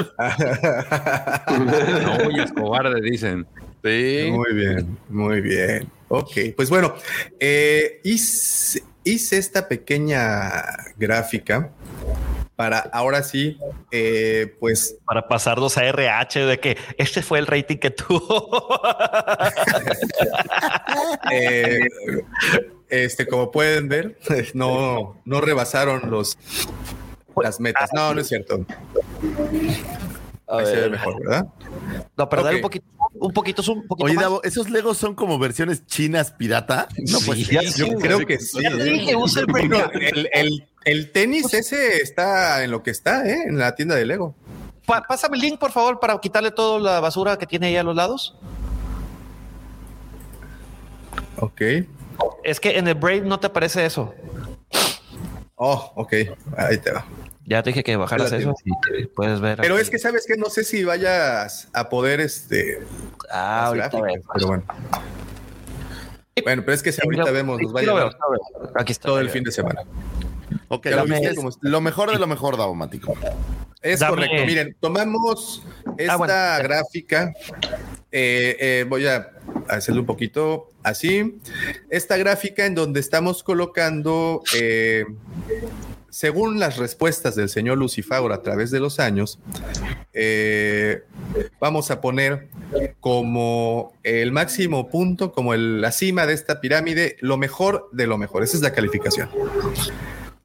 No 1.47 2.27
huyas, 2.27 2.51
cobarde, 2.53 3.01
dicen. 3.01 3.47
sí. 3.83 4.29
Muy 4.31 4.53
bien, 4.53 4.97
muy 5.09 5.41
bien. 5.41 5.89
Ok, 6.09 6.31
pues 6.55 6.69
bueno, 6.71 6.95
eh, 7.39 8.01
hice, 8.03 8.83
hice 9.03 9.37
esta 9.37 9.67
pequeña 9.67 10.63
gráfica 10.97 11.71
para 12.59 12.79
ahora 12.79 13.23
sí, 13.23 13.57
eh, 13.89 14.53
pues 14.59 14.97
Para 15.05 15.29
pasarnos 15.29 15.77
a 15.77 15.85
RH 15.85 16.45
de 16.45 16.59
que 16.59 16.77
este 16.97 17.21
fue 17.21 17.39
el 17.39 17.47
rating 17.47 17.77
que 17.77 17.89
tuvo. 17.89 18.49
eh, 21.31 21.79
este, 22.89 23.27
como 23.27 23.49
pueden 23.49 23.87
ver, 23.87 24.19
no, 24.53 25.21
no 25.23 25.39
rebasaron 25.39 26.11
los 26.11 26.37
las 27.41 27.61
metas. 27.61 27.91
No, 27.93 28.13
no 28.13 28.19
es 28.19 28.27
cierto. 28.27 28.65
A 30.47 30.57
Ahí 30.57 30.65
se 30.65 30.75
ve 30.75 30.81
ver. 30.81 30.91
mejor, 30.91 31.21
¿verdad? 31.21 31.45
No, 32.17 32.27
pero 32.27 32.43
dale 32.43 32.57
un 32.57 32.61
poquito, 32.61 32.85
un 33.13 33.31
poquito, 33.33 33.61
zoom, 33.63 33.79
un 33.79 33.87
poquito 33.87 34.05
Oye, 34.05 34.15
más. 34.15 34.23
Davo, 34.23 34.43
¿esos 34.43 34.69
Legos 34.69 34.97
son 34.97 35.15
como 35.15 35.37
versiones 35.39 35.85
chinas 35.85 36.31
pirata? 36.31 36.87
No, 37.11 37.19
pues 37.25 37.47
ya 37.47 37.61
Yo 37.63 37.71
sí, 37.71 37.91
creo 37.99 38.25
que 38.25 38.39
sí. 38.39 38.61
Ya 38.61 38.69
te 38.71 38.83
dije, 38.83 39.15
usa 39.15 39.41
el 39.43 39.73
el, 40.01 40.29
el- 40.33 40.65
el 40.85 41.11
tenis 41.11 41.53
ese 41.53 41.97
está 41.97 42.63
en 42.63 42.71
lo 42.71 42.81
que 42.83 42.91
está, 42.91 43.27
¿eh? 43.29 43.43
En 43.47 43.57
la 43.57 43.75
tienda 43.75 43.95
de 43.95 44.05
Lego. 44.05 44.33
Pa- 44.85 45.03
pásame 45.07 45.35
el 45.35 45.41
link, 45.41 45.59
por 45.59 45.71
favor, 45.71 45.99
para 45.99 46.17
quitarle 46.19 46.51
toda 46.51 46.79
la 46.79 46.99
basura 47.01 47.37
que 47.37 47.45
tiene 47.45 47.67
ahí 47.67 47.75
a 47.75 47.83
los 47.83 47.95
lados. 47.95 48.35
Ok. 51.37 51.61
Es 52.43 52.59
que 52.59 52.77
en 52.77 52.87
el 52.87 52.95
Brave 52.95 53.21
no 53.21 53.39
te 53.39 53.47
aparece 53.47 53.85
eso. 53.85 54.13
Oh, 55.55 55.91
ok. 55.95 56.13
Ahí 56.57 56.77
te 56.77 56.91
va. 56.91 57.05
Ya 57.49 57.63
te 57.63 57.71
dije 57.71 57.83
que 57.83 57.95
bajaras 57.97 58.31
eso. 58.31 58.53
y 58.63 58.71
te 59.01 59.07
puedes 59.07 59.41
ver. 59.41 59.57
Pero 59.59 59.73
aquí. 59.73 59.81
es 59.83 59.89
que 59.89 59.97
sabes 59.99 60.25
que 60.27 60.37
no 60.37 60.49
sé 60.49 60.63
si 60.63 60.83
vayas 60.83 61.67
a 61.73 61.89
poder 61.89 62.19
este 62.21 62.79
Ah, 63.31 63.65
ahorita 63.67 63.89
gráficas, 63.89 64.11
vemos. 64.13 64.25
pero 64.33 64.47
bueno. 64.47 64.63
Bueno, 66.43 66.61
pero 66.63 66.73
es 66.75 66.83
que 66.83 66.91
si 66.91 67.01
ahorita 67.03 67.31
vemos, 67.31 67.59
nos 67.61 67.71
sí, 67.81 67.85
va 67.87 68.01
a. 68.03 68.09
Aquí 68.81 68.91
está. 68.93 69.07
todo 69.07 69.19
el 69.19 69.29
fin 69.29 69.43
de 69.43 69.51
semana. 69.51 69.81
Ok, 70.69 70.85
lo 70.85 71.03
viste 71.05 71.27
está. 71.29 71.41
lo 71.61 71.81
mejor 71.81 72.11
de 72.11 72.19
lo 72.19 72.27
mejor, 72.27 72.55
Davo 72.57 72.75
Mático. 72.75 73.13
Es 73.81 73.99
Dame- 73.99 74.09
correcto. 74.27 74.45
Miren, 74.45 74.75
tomamos 74.79 75.63
esta 75.97 76.13
Ah, 76.13 76.17
bueno. 76.17 76.33
gráfica. 76.63 77.33
eh, 78.11 78.55
eh, 78.59 78.85
voy 78.87 79.05
a 79.07 79.29
hacerlo 79.67 80.01
un 80.01 80.07
poquito 80.07 80.69
así. 80.83 81.39
Esta 81.89 82.15
gráfica 82.17 82.65
en 82.65 82.73
donde 82.75 82.99
estamos 82.99 83.43
colocando, 83.43 84.41
eh, 84.55 85.05
según 86.19 86.59
las 86.59 86.75
respuestas 86.75 87.35
del 87.35 87.47
señor 87.47 87.77
Lucifagor 87.77 88.33
a 88.33 88.41
través 88.41 88.71
de 88.71 88.81
los 88.81 88.99
años, 88.99 89.39
eh, 90.11 91.03
vamos 91.61 91.91
a 91.91 92.01
poner 92.01 92.49
como 92.99 93.93
el 94.03 94.33
máximo 94.33 94.89
punto, 94.89 95.31
como 95.31 95.55
la 95.55 95.93
cima 95.93 96.25
de 96.25 96.33
esta 96.33 96.59
pirámide, 96.59 97.15
lo 97.21 97.37
mejor 97.37 97.87
de 97.93 98.05
lo 98.05 98.17
mejor. 98.17 98.43
Esa 98.43 98.57
es 98.57 98.63
la 98.63 98.73
calificación. 98.73 99.29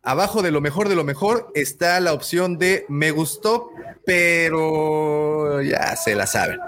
Abajo 0.04 0.42
de 0.42 0.52
lo 0.52 0.60
mejor 0.60 0.88
de 0.88 0.94
lo 0.94 1.02
mejor 1.02 1.50
está 1.56 1.98
la 1.98 2.12
opción 2.12 2.56
de 2.56 2.86
me 2.88 3.10
gustó, 3.10 3.70
pero 4.06 5.60
ya 5.60 5.96
se 5.96 6.14
la 6.14 6.28
saben. 6.28 6.60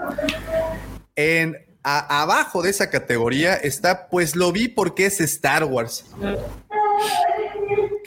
En 1.15 1.55
abajo 1.81 2.61
de 2.61 2.71
esa 2.71 2.89
categoría 2.89 3.55
está 3.55 4.09
pues 4.09 4.35
lo 4.35 4.51
vi 4.51 4.67
porque 4.67 5.05
es 5.05 5.21
Star 5.21 5.63
Wars. 5.63 6.03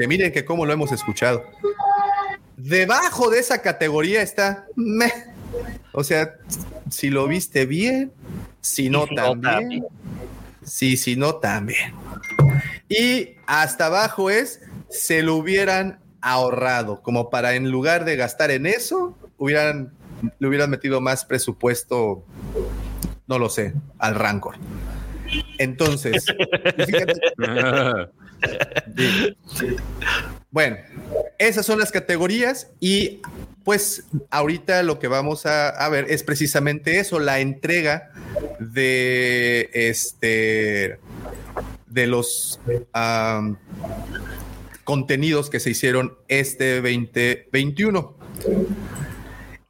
Que 0.00 0.08
miren 0.08 0.32
que 0.32 0.46
cómo 0.46 0.64
lo 0.64 0.72
hemos 0.72 0.92
escuchado. 0.92 1.44
Debajo 2.56 3.28
de 3.28 3.38
esa 3.38 3.60
categoría 3.60 4.22
está 4.22 4.64
meh. 4.74 5.12
O 5.92 6.02
sea, 6.02 6.36
si 6.88 7.10
lo 7.10 7.28
viste 7.28 7.66
bien, 7.66 8.10
si 8.62 8.88
no 8.88 9.04
si 9.04 9.14
no, 9.14 9.22
también. 9.22 9.42
también. 9.42 9.86
Sí, 10.64 10.96
si 10.96 11.16
no 11.16 11.34
también. 11.34 11.92
Y 12.88 13.36
hasta 13.44 13.86
abajo 13.86 14.30
es, 14.30 14.62
se 14.88 15.22
lo 15.22 15.36
hubieran 15.36 16.00
ahorrado, 16.22 17.02
como 17.02 17.28
para 17.28 17.54
en 17.54 17.70
lugar 17.70 18.06
de 18.06 18.16
gastar 18.16 18.50
en 18.50 18.64
eso, 18.64 19.18
hubieran, 19.36 19.92
le 20.38 20.48
hubieran 20.48 20.70
metido 20.70 21.02
más 21.02 21.26
presupuesto, 21.26 22.24
no 23.26 23.38
lo 23.38 23.50
sé, 23.50 23.74
al 23.98 24.14
Rancor. 24.14 24.54
Entonces, 25.58 26.24
bueno, 30.50 30.76
esas 31.38 31.66
son 31.66 31.78
las 31.78 31.92
categorías 31.92 32.70
y 32.80 33.20
pues 33.64 34.04
ahorita 34.30 34.82
lo 34.82 34.98
que 34.98 35.08
vamos 35.08 35.46
a, 35.46 35.68
a 35.68 35.88
ver 35.88 36.06
es 36.08 36.22
precisamente 36.22 36.98
eso, 36.98 37.20
la 37.20 37.40
entrega 37.40 38.10
de 38.58 39.70
este 39.72 40.98
de 41.90 42.06
los 42.06 42.60
contenidos 44.84 45.50
que 45.50 45.60
se 45.60 45.70
hicieron 45.70 46.16
este 46.28 46.76
2021. 46.76 48.16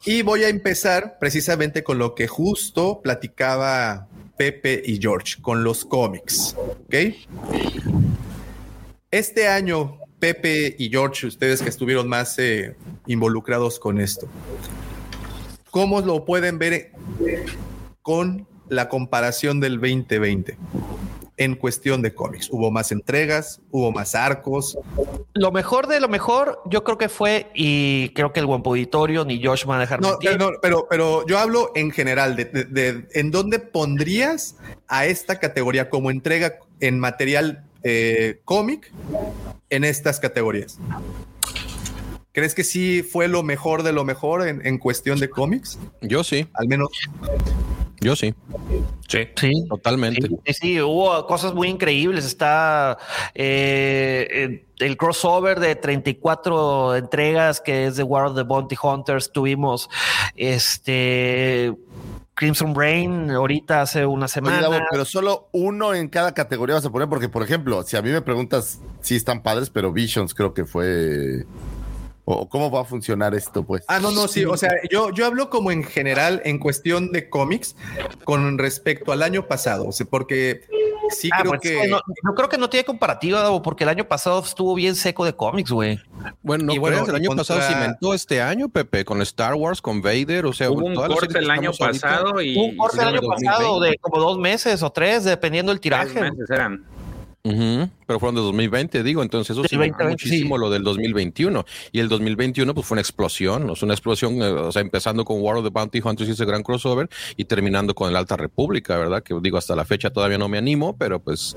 Y 0.04 0.22
voy 0.22 0.44
a 0.44 0.48
empezar 0.48 1.18
precisamente 1.18 1.82
con 1.82 1.98
lo 1.98 2.14
que 2.14 2.26
justo 2.26 3.00
platicaba 3.02 4.08
Pepe 4.40 4.80
y 4.82 4.98
George, 4.98 5.36
con 5.42 5.62
los 5.62 5.84
cómics. 5.84 6.56
¿Ok? 6.56 6.94
Este 9.10 9.46
año, 9.46 9.98
Pepe 10.18 10.74
y 10.78 10.88
George, 10.88 11.26
ustedes 11.26 11.60
que 11.60 11.68
estuvieron 11.68 12.08
más 12.08 12.38
eh, 12.38 12.74
involucrados 13.06 13.78
con 13.78 14.00
esto, 14.00 14.26
¿cómo 15.70 16.00
lo 16.00 16.24
pueden 16.24 16.58
ver 16.58 16.92
con 18.00 18.48
la 18.70 18.88
comparación 18.88 19.60
del 19.60 19.78
2020? 19.78 20.56
En 21.40 21.54
cuestión 21.54 22.02
de 22.02 22.12
cómics, 22.14 22.50
hubo 22.52 22.70
más 22.70 22.92
entregas, 22.92 23.62
hubo 23.70 23.90
más 23.92 24.14
arcos. 24.14 24.76
Lo 25.32 25.50
mejor 25.50 25.86
de 25.86 25.98
lo 25.98 26.06
mejor, 26.06 26.60
yo 26.66 26.84
creo 26.84 26.98
que 26.98 27.08
fue, 27.08 27.46
y 27.54 28.10
creo 28.10 28.30
que 28.34 28.40
el 28.40 28.46
buen 28.46 28.60
auditorio 28.62 29.24
ni 29.24 29.42
Josh 29.42 29.64
van 29.64 29.78
a 29.78 29.80
dejar 29.80 30.02
No, 30.02 30.18
no, 30.38 30.50
pero, 30.60 30.86
pero 30.90 31.26
yo 31.26 31.38
hablo 31.38 31.72
en 31.74 31.92
general 31.92 32.36
de, 32.36 32.44
de- 32.44 32.64
de- 32.64 33.08
en 33.14 33.30
dónde 33.30 33.58
pondrías 33.58 34.56
a 34.86 35.06
esta 35.06 35.38
categoría 35.38 35.88
como 35.88 36.10
entrega 36.10 36.58
en 36.78 37.00
material 37.00 37.64
eh, 37.84 38.42
cómic 38.44 38.92
en 39.70 39.84
estas 39.84 40.20
categorías. 40.20 40.78
¿Crees 42.32 42.54
que 42.54 42.64
sí 42.64 43.02
fue 43.02 43.28
lo 43.28 43.42
mejor 43.42 43.82
de 43.82 43.92
lo 43.92 44.04
mejor 44.04 44.46
en, 44.46 44.64
en 44.64 44.78
cuestión 44.78 45.18
de 45.18 45.28
cómics? 45.28 45.78
Yo 46.00 46.22
sí. 46.22 46.46
Al 46.54 46.68
menos. 46.68 46.88
Yo 48.00 48.16
sí. 48.16 48.34
Sí. 49.08 49.28
Sí. 49.36 49.66
Totalmente. 49.68 50.28
Sí, 50.46 50.54
sí, 50.54 50.80
hubo 50.80 51.26
cosas 51.26 51.52
muy 51.54 51.68
increíbles. 51.68 52.24
Está 52.24 52.98
eh, 53.34 54.26
eh, 54.30 54.64
el 54.78 54.96
crossover 54.96 55.60
de 55.60 55.74
34 55.74 56.96
entregas 56.96 57.60
que 57.60 57.86
es 57.86 57.96
de 57.96 58.04
War 58.04 58.26
of 58.26 58.36
the 58.36 58.42
Bounty 58.42 58.76
Hunters. 58.80 59.32
Tuvimos 59.32 59.90
este 60.36 61.74
Crimson 62.40 62.74
Rain 62.74 63.30
ahorita 63.30 63.82
hace 63.82 64.06
una 64.06 64.26
semana. 64.26 64.86
Pero 64.90 65.04
solo 65.04 65.50
uno 65.52 65.92
en 65.92 66.08
cada 66.08 66.32
categoría 66.32 66.76
vas 66.76 66.86
a 66.86 66.90
poner, 66.90 67.06
porque, 67.06 67.28
por 67.28 67.42
ejemplo, 67.42 67.82
si 67.82 67.98
a 67.98 68.02
mí 68.02 68.08
me 68.08 68.22
preguntas 68.22 68.80
si 69.02 69.14
están 69.14 69.42
padres, 69.42 69.68
pero 69.68 69.92
Visions 69.92 70.32
creo 70.32 70.54
que 70.54 70.64
fue. 70.64 71.44
¿O 72.38 72.48
cómo 72.48 72.70
va 72.70 72.82
a 72.82 72.84
funcionar 72.84 73.34
esto, 73.34 73.62
pues? 73.64 73.84
Ah, 73.88 73.98
no, 74.00 74.10
no, 74.10 74.28
sí. 74.28 74.44
O 74.44 74.56
sea, 74.56 74.70
yo, 74.90 75.10
yo 75.10 75.26
hablo 75.26 75.50
como 75.50 75.70
en 75.70 75.82
general 75.84 76.40
en 76.44 76.58
cuestión 76.58 77.12
de 77.12 77.28
cómics 77.28 77.74
con 78.24 78.56
respecto 78.58 79.12
al 79.12 79.22
año 79.22 79.46
pasado. 79.46 79.86
O 79.88 79.92
sea, 79.92 80.06
porque 80.08 80.62
sí 81.10 81.28
Ah, 81.32 81.38
creo 81.40 81.50
pues, 81.52 81.60
que. 81.62 81.88
no, 81.88 81.96
yo 81.98 82.34
creo 82.36 82.48
que 82.48 82.58
no 82.58 82.70
tiene 82.70 82.84
comparativa, 82.84 83.40
Davo, 83.42 83.62
porque 83.62 83.84
el 83.84 83.90
año 83.90 84.06
pasado 84.06 84.40
estuvo 84.44 84.74
bien 84.74 84.94
seco 84.94 85.24
de 85.24 85.34
cómics, 85.34 85.70
güey. 85.70 85.98
Bueno, 86.42 86.64
no 86.66 86.72
Y 86.74 86.78
bueno, 86.78 87.04
el 87.06 87.14
año 87.14 87.28
contra- 87.28 87.44
pasado 87.56 87.60
cimentó 87.72 88.14
este 88.14 88.40
año, 88.42 88.68
Pepe, 88.68 89.04
con 89.04 89.20
Star 89.22 89.54
Wars, 89.54 89.80
con 89.82 90.00
Vader, 90.02 90.46
o 90.46 90.52
sea, 90.52 90.70
Hubo 90.70 90.84
un 90.86 90.94
todas 90.94 91.10
las 91.10 91.18
corte 91.18 91.38
el 91.38 91.50
año 91.50 91.70
estamos 91.70 91.80
ahorita- 91.80 92.08
pasado 92.08 92.40
y 92.42 92.56
un 92.56 92.76
corte 92.76 92.96
el 92.98 93.08
año 93.08 93.20
2020. 93.22 93.46
pasado 93.46 93.80
de 93.80 93.98
como 93.98 94.20
dos 94.20 94.38
meses 94.38 94.82
o 94.82 94.90
tres, 94.90 95.24
dependiendo 95.24 95.72
del 95.72 95.80
Tres 95.80 96.08
tiraje. 96.10 96.30
meses 96.30 96.50
eran. 96.50 96.84
Ujú, 97.42 97.88
pero 98.06 98.20
fueron 98.20 98.34
de 98.34 98.42
2020, 98.42 99.02
digo, 99.02 99.22
entonces 99.22 99.56
eso 99.56 99.66
sí 99.66 99.78
mejoró 99.78 100.04
2020, 100.10 100.10
muchísimo 100.10 100.56
sí. 100.56 100.60
lo 100.60 100.68
del 100.68 100.82
2021. 100.84 101.64
Y 101.90 102.00
el 102.00 102.08
2021 102.10 102.74
pues 102.74 102.86
fue 102.86 102.96
una 102.96 103.00
explosión, 103.00 103.66
¿no? 103.66 103.72
Es 103.72 103.82
una 103.82 103.94
explosión, 103.94 104.34
eh, 104.42 104.50
o 104.50 104.70
sea, 104.70 104.82
empezando 104.82 105.24
con 105.24 105.40
War 105.40 105.56
of 105.56 105.64
the 105.64 105.70
Bounty 105.70 106.00
Hunters 106.04 106.28
y 106.28 106.32
ese 106.32 106.44
gran 106.44 106.62
crossover 106.62 107.08
y 107.38 107.46
terminando 107.46 107.94
con 107.94 108.10
el 108.10 108.16
Alta 108.16 108.36
República, 108.36 108.98
¿verdad? 108.98 109.22
Que 109.22 109.34
digo, 109.40 109.56
hasta 109.56 109.74
la 109.74 109.86
fecha 109.86 110.10
todavía 110.10 110.36
no 110.36 110.50
me 110.50 110.58
animo, 110.58 110.96
pero 110.98 111.18
pues, 111.18 111.56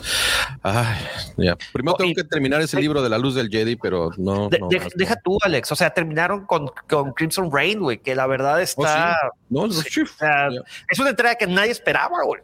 ay, 0.61 0.95
ya. 1.37 1.57
Primero 1.73 1.91
No, 1.93 1.97
tengo 1.97 2.11
y- 2.11 2.15
que 2.15 2.23
terminar 2.23 2.61
ese 2.61 2.79
libro 2.79 3.01
de 3.01 3.09
la 3.09 3.17
luz 3.17 3.35
del 3.35 3.49
Jedi, 3.49 3.75
pero 3.75 4.11
no. 4.17 4.47
De- 4.47 4.59
no, 4.59 4.69
de- 4.69 4.77
más 4.79 4.85
no. 4.85 4.91
deja 4.95 5.15
tú, 5.21 5.37
Alex. 5.43 5.69
O 5.73 5.75
sea, 5.75 5.89
terminaron 5.93 6.45
con, 6.45 6.71
con 6.89 7.11
Crimson 7.11 7.49
Rain, 7.51 7.81
güey, 7.81 7.97
que 7.97 8.15
la 8.15 8.25
verdad 8.25 8.61
está. 8.61 9.17
No, 9.49 9.67
no, 9.67 9.73
Sí, 9.73 9.89
sí. 9.89 10.01
o 10.01 10.07
sea, 10.07 10.49
Ya. 10.49 10.61
es 10.89 10.97
una 10.99 11.09
entrega 11.09 11.35
que 11.35 11.45
nadie 11.45 11.71
esperaba, 11.71 12.23
güey. 12.25 12.41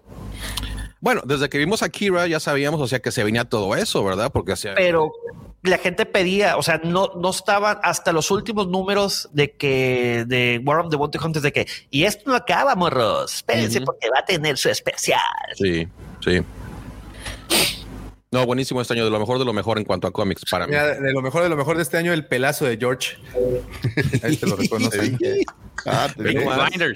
Bueno, 1.02 1.22
desde 1.26 1.50
que 1.50 1.58
vimos 1.58 1.82
a 1.82 1.90
Kira 1.90 2.28
ya 2.28 2.40
sabíamos, 2.40 2.82
o 2.82 2.88
sea, 2.88 3.00
que 3.00 3.12
se 3.12 3.24
venía 3.24 3.46
todo 3.46 3.76
eso, 3.76 4.04
¿verdad? 4.04 4.32
Porque 4.32 4.52
hacía 4.52 4.76
Pero 4.76 5.12
la 5.64 5.78
gente 5.78 6.06
pedía, 6.06 6.58
o 6.58 6.64
sea, 6.64 6.82
no, 6.84 7.12
no 7.16 7.30
estaban 7.30 7.80
hasta 7.84 8.12
los 8.12 8.32
últimos 8.32 8.68
números 8.68 9.30
de 9.32 9.52
que 9.52 10.26
de 10.28 10.62
War 10.64 10.80
of 10.80 10.90
the 10.90 10.98
Bounty 10.98 11.18
Hunters 11.18 11.44
de 11.44 11.54
que 11.54 11.68
y 11.90 12.04
esto 12.04 12.30
no 12.30 12.36
acaba, 12.36 12.76
morros. 12.76 13.36
Espérense 13.36 13.82
porque 13.82 14.10
va 14.10 14.20
a 14.20 14.26
tener 14.26 14.58
su 14.58 14.70
especial. 14.70 15.20
Sí, 15.56 15.88
sí. 16.24 16.42
No, 18.32 18.46
buenísimo 18.46 18.80
este 18.80 18.94
año, 18.94 19.06
de 19.06 19.10
lo 19.10 19.20
mejor 19.20 19.40
de 19.40 19.46
lo 19.46 19.54
mejor 19.54 19.80
en 19.80 19.86
cuanto 19.86 20.08
a 20.08 20.12
cómics 20.12 20.44
para 20.52 20.68
mí. 20.68 20.72
Mira, 20.72 20.86
de 20.86 21.02
de 21.02 21.14
lo 21.14 21.22
mejor 21.22 21.42
de 21.42 21.50
lo 21.50 21.58
mejor 21.58 21.78
de 21.78 21.84
este 21.84 21.98
año, 21.98 22.14
el 22.14 22.26
pelazo 22.26 22.66
de 22.66 22.78
George. 22.78 23.18
Ahí 24.24 24.38
te 24.38 24.46
lo 24.46 24.56
reconoce. 24.56 25.18
Ah, 25.86 26.08
te. 26.16 26.46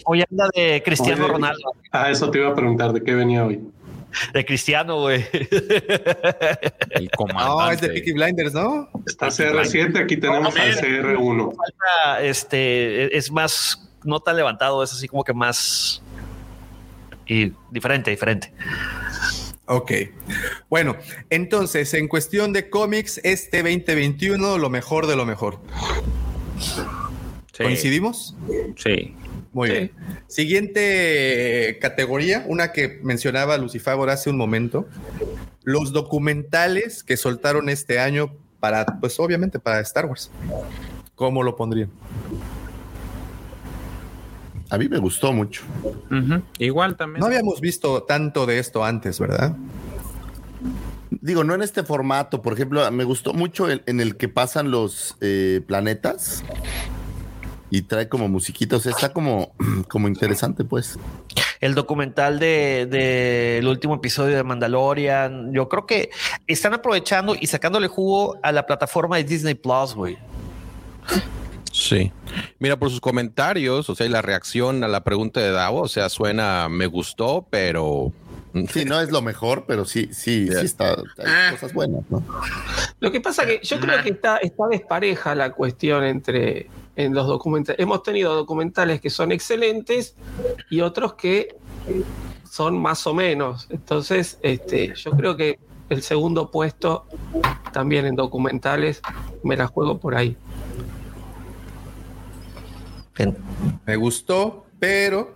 Hoy 0.05 0.23
anda 0.29 0.47
de 0.53 0.83
Cristiano 0.85 1.23
Oye, 1.23 1.33
Ronaldo, 1.33 1.71
Ah, 1.91 2.11
eso 2.11 2.29
te 2.29 2.37
iba 2.37 2.49
a 2.49 2.55
preguntar, 2.55 2.93
¿de 2.93 3.03
qué 3.03 3.15
venía 3.15 3.45
hoy? 3.45 3.61
De 4.33 4.45
Cristiano, 4.45 5.01
güey. 5.01 5.25
El 6.91 7.09
No, 7.33 7.71
es 7.71 7.81
de 7.81 7.89
Peaky 7.89 8.13
Blinders, 8.13 8.53
¿no? 8.53 8.89
Está 9.05 9.27
CR7, 9.27 10.03
aquí 10.03 10.17
tenemos 10.17 10.55
al 10.55 10.75
CR1. 10.75 11.55
Falta, 11.55 12.23
este, 12.23 13.15
es 13.15 13.31
más, 13.31 13.89
no 14.03 14.19
tan 14.19 14.35
levantado, 14.35 14.83
es 14.83 14.93
así 14.93 15.07
como 15.07 15.23
que 15.23 15.33
más 15.33 16.01
y 17.25 17.53
diferente, 17.71 18.11
diferente. 18.11 18.53
Ok. 19.65 19.91
Bueno, 20.69 20.97
entonces, 21.29 21.93
en 21.93 22.07
cuestión 22.07 22.53
de 22.53 22.69
cómics, 22.69 23.19
este 23.23 23.63
2021, 23.63 24.57
lo 24.57 24.69
mejor 24.69 25.07
de 25.07 25.15
lo 25.15 25.25
mejor. 25.25 25.59
Sí, 26.59 27.63
¿Coincidimos? 27.63 28.35
Sí. 28.75 29.15
Muy 29.53 29.67
Sí. 29.69 29.73
bien. 29.73 29.91
Siguiente 30.27 31.77
categoría, 31.79 32.43
una 32.47 32.71
que 32.71 32.99
mencionaba 33.03 33.57
Lucifagor 33.57 34.09
hace 34.09 34.29
un 34.29 34.37
momento. 34.37 34.87
Los 35.63 35.93
documentales 35.93 37.03
que 37.03 37.15
soltaron 37.17 37.69
este 37.69 37.99
año 37.99 38.35
para, 38.59 38.85
pues 38.99 39.19
obviamente 39.19 39.59
para 39.59 39.79
Star 39.81 40.05
Wars. 40.07 40.31
¿Cómo 41.15 41.43
lo 41.43 41.55
pondrían? 41.55 41.89
A 44.69 44.77
mí 44.77 44.89
me 44.89 44.97
gustó 44.97 45.33
mucho. 45.33 45.61
Igual 46.57 46.97
también. 46.97 47.19
No 47.19 47.27
habíamos 47.27 47.61
visto 47.61 48.03
tanto 48.03 48.45
de 48.47 48.57
esto 48.59 48.83
antes, 48.83 49.19
¿verdad? 49.19 49.55
Digo, 51.11 51.43
no 51.43 51.53
en 51.53 51.61
este 51.61 51.83
formato, 51.83 52.41
por 52.41 52.53
ejemplo, 52.53 52.89
me 52.91 53.03
gustó 53.03 53.33
mucho 53.33 53.69
el- 53.69 53.83
en 53.85 53.99
el 54.01 54.17
que 54.17 54.29
pasan 54.29 54.71
los 54.71 55.15
eh, 55.21 55.61
planetas 55.67 56.43
y 57.73 57.81
trae 57.81 58.07
como 58.07 58.27
musiquitos, 58.27 58.85
está 58.85 59.11
como, 59.11 59.51
como 59.89 60.07
interesante, 60.07 60.63
pues. 60.63 60.99
El 61.59 61.73
documental 61.73 62.37
de 62.37 62.85
del 62.85 63.67
último 63.67 63.95
episodio 63.95 64.35
de 64.35 64.43
Mandalorian, 64.43 65.51
yo 65.53 65.67
creo 65.69 65.87
que 65.87 66.11
están 66.45 66.75
aprovechando 66.75 67.35
y 67.39 67.47
sacándole 67.47 67.87
jugo 67.87 68.37
a 68.43 68.51
la 68.51 68.67
plataforma 68.67 69.17
de 69.17 69.23
Disney 69.23 69.55
Plus, 69.55 69.95
güey. 69.95 70.19
Sí. 71.71 72.11
Mira, 72.59 72.77
por 72.77 72.91
sus 72.91 73.01
comentarios, 73.01 73.89
o 73.89 73.95
sea, 73.95 74.05
y 74.05 74.09
la 74.09 74.21
reacción 74.21 74.83
a 74.83 74.87
la 74.87 75.03
pregunta 75.03 75.39
de 75.39 75.49
Davo, 75.49 75.81
o 75.81 75.87
sea, 75.87 76.09
suena, 76.09 76.69
me 76.69 76.85
gustó, 76.85 77.47
pero... 77.49 78.13
Sí, 78.71 78.85
no 78.85 79.01
es 79.01 79.09
lo 79.09 79.23
mejor, 79.23 79.65
pero 79.67 79.83
sí, 79.83 80.09
sí, 80.11 80.47
sí 80.47 80.65
está, 80.65 80.91
hay 80.91 81.25
Ah. 81.25 81.47
cosas 81.53 81.73
buenas, 81.73 82.03
¿no? 82.11 82.23
Lo 82.99 83.11
que 83.11 83.19
pasa 83.19 83.47
que 83.47 83.59
yo 83.63 83.79
creo 83.79 84.03
que 84.03 84.09
está, 84.11 84.37
está 84.37 84.67
despareja 84.67 85.33
la 85.33 85.53
cuestión 85.53 86.03
entre 86.03 86.69
en 86.95 87.13
los 87.13 87.27
documentales. 87.27 87.79
Hemos 87.79 88.03
tenido 88.03 88.35
documentales 88.35 89.01
que 89.01 89.09
son 89.09 89.31
excelentes 89.31 90.15
y 90.69 90.81
otros 90.81 91.15
que 91.15 91.55
son 92.49 92.79
más 92.81 93.07
o 93.07 93.13
menos. 93.13 93.67
Entonces, 93.69 94.37
este, 94.41 94.93
yo 94.95 95.11
creo 95.11 95.35
que 95.35 95.59
el 95.89 96.01
segundo 96.01 96.51
puesto 96.51 97.05
también 97.71 98.05
en 98.05 98.15
documentales 98.15 99.01
me 99.43 99.57
la 99.57 99.67
juego 99.67 99.99
por 99.99 100.15
ahí. 100.15 100.37
Me 103.85 103.95
gustó, 103.95 104.65
pero 104.79 105.35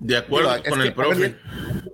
De 0.00 0.16
acuerdo 0.16 0.50
con 0.68 0.80
que, 0.80 0.86
el 0.88 0.94
profe. 0.94 1.16
oye, 1.16 1.36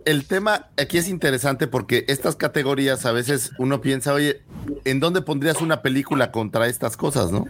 El 0.04 0.26
tema 0.26 0.66
aquí 0.76 0.98
es 0.98 1.08
interesante 1.08 1.66
porque 1.66 2.04
estas 2.08 2.36
categorías 2.36 3.06
a 3.06 3.12
veces 3.12 3.52
uno 3.58 3.80
piensa, 3.80 4.12
oye, 4.12 4.42
¿en 4.84 5.00
dónde 5.00 5.22
pondrías 5.22 5.62
una 5.62 5.80
película 5.82 6.30
contra 6.30 6.66
estas 6.68 6.96
cosas, 6.96 7.32
no? 7.32 7.46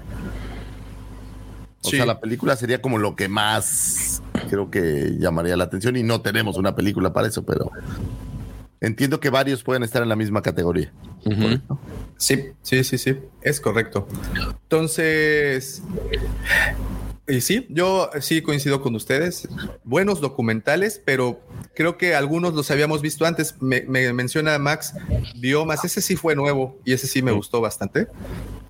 O 1.83 1.91
Sí. 1.91 1.97
sea, 1.97 2.07
la 2.07 2.21
película 2.21 2.57
sería 2.57 2.81
como 2.81 2.99
lo 2.99 3.15
que 3.17 3.29
más 3.29 4.23
creo 4.49 4.71
que 4.71 5.17
llamaría 5.19 5.57
la 5.57 5.65
atención 5.65 5.97
y 5.97 6.03
no 6.03 6.21
tenemos 6.23 6.57
una 6.57 6.75
película 6.75 7.13
para 7.13 7.29
eso, 7.29 7.45
pero 7.45 7.71
entiendo 8.81 9.21
que 9.21 9.29
varios 9.31 9.63
pueden 9.63 9.83
estar 9.83 10.03
en 10.03 10.09
la 10.09 10.17
misma 10.17 10.41
categoría. 10.41 10.93
Sí, 12.17 12.53
sí, 12.63 12.85
sí, 12.85 12.97
sí, 12.99 13.19
es 13.43 13.61
correcto. 13.61 14.07
Entonces, 14.63 15.83
y 17.27 17.41
sí, 17.41 17.67
yo 17.71 18.11
sí 18.21 18.43
coincido 18.43 18.81
con 18.81 18.95
ustedes. 18.95 19.49
Buenos 19.85 20.21
documentales, 20.21 21.01
pero 21.05 21.41
creo 21.75 21.97
que 21.97 22.15
algunos 22.15 22.55
los 22.55 22.71
habíamos 22.71 23.03
visto 23.03 23.25
antes. 23.27 23.57
Me, 23.61 23.83
me 23.83 24.13
menciona 24.13 24.59
Max 24.59 24.95
Biomas, 25.37 25.85
ese 25.85 26.01
sí 26.01 26.17
fue 26.17 26.35
nuevo 26.37 26.79
y 26.85 26.93
ese 26.93 27.07
sí 27.07 27.23
me 27.23 27.33
gustó 27.33 27.61
bastante. 27.61 28.09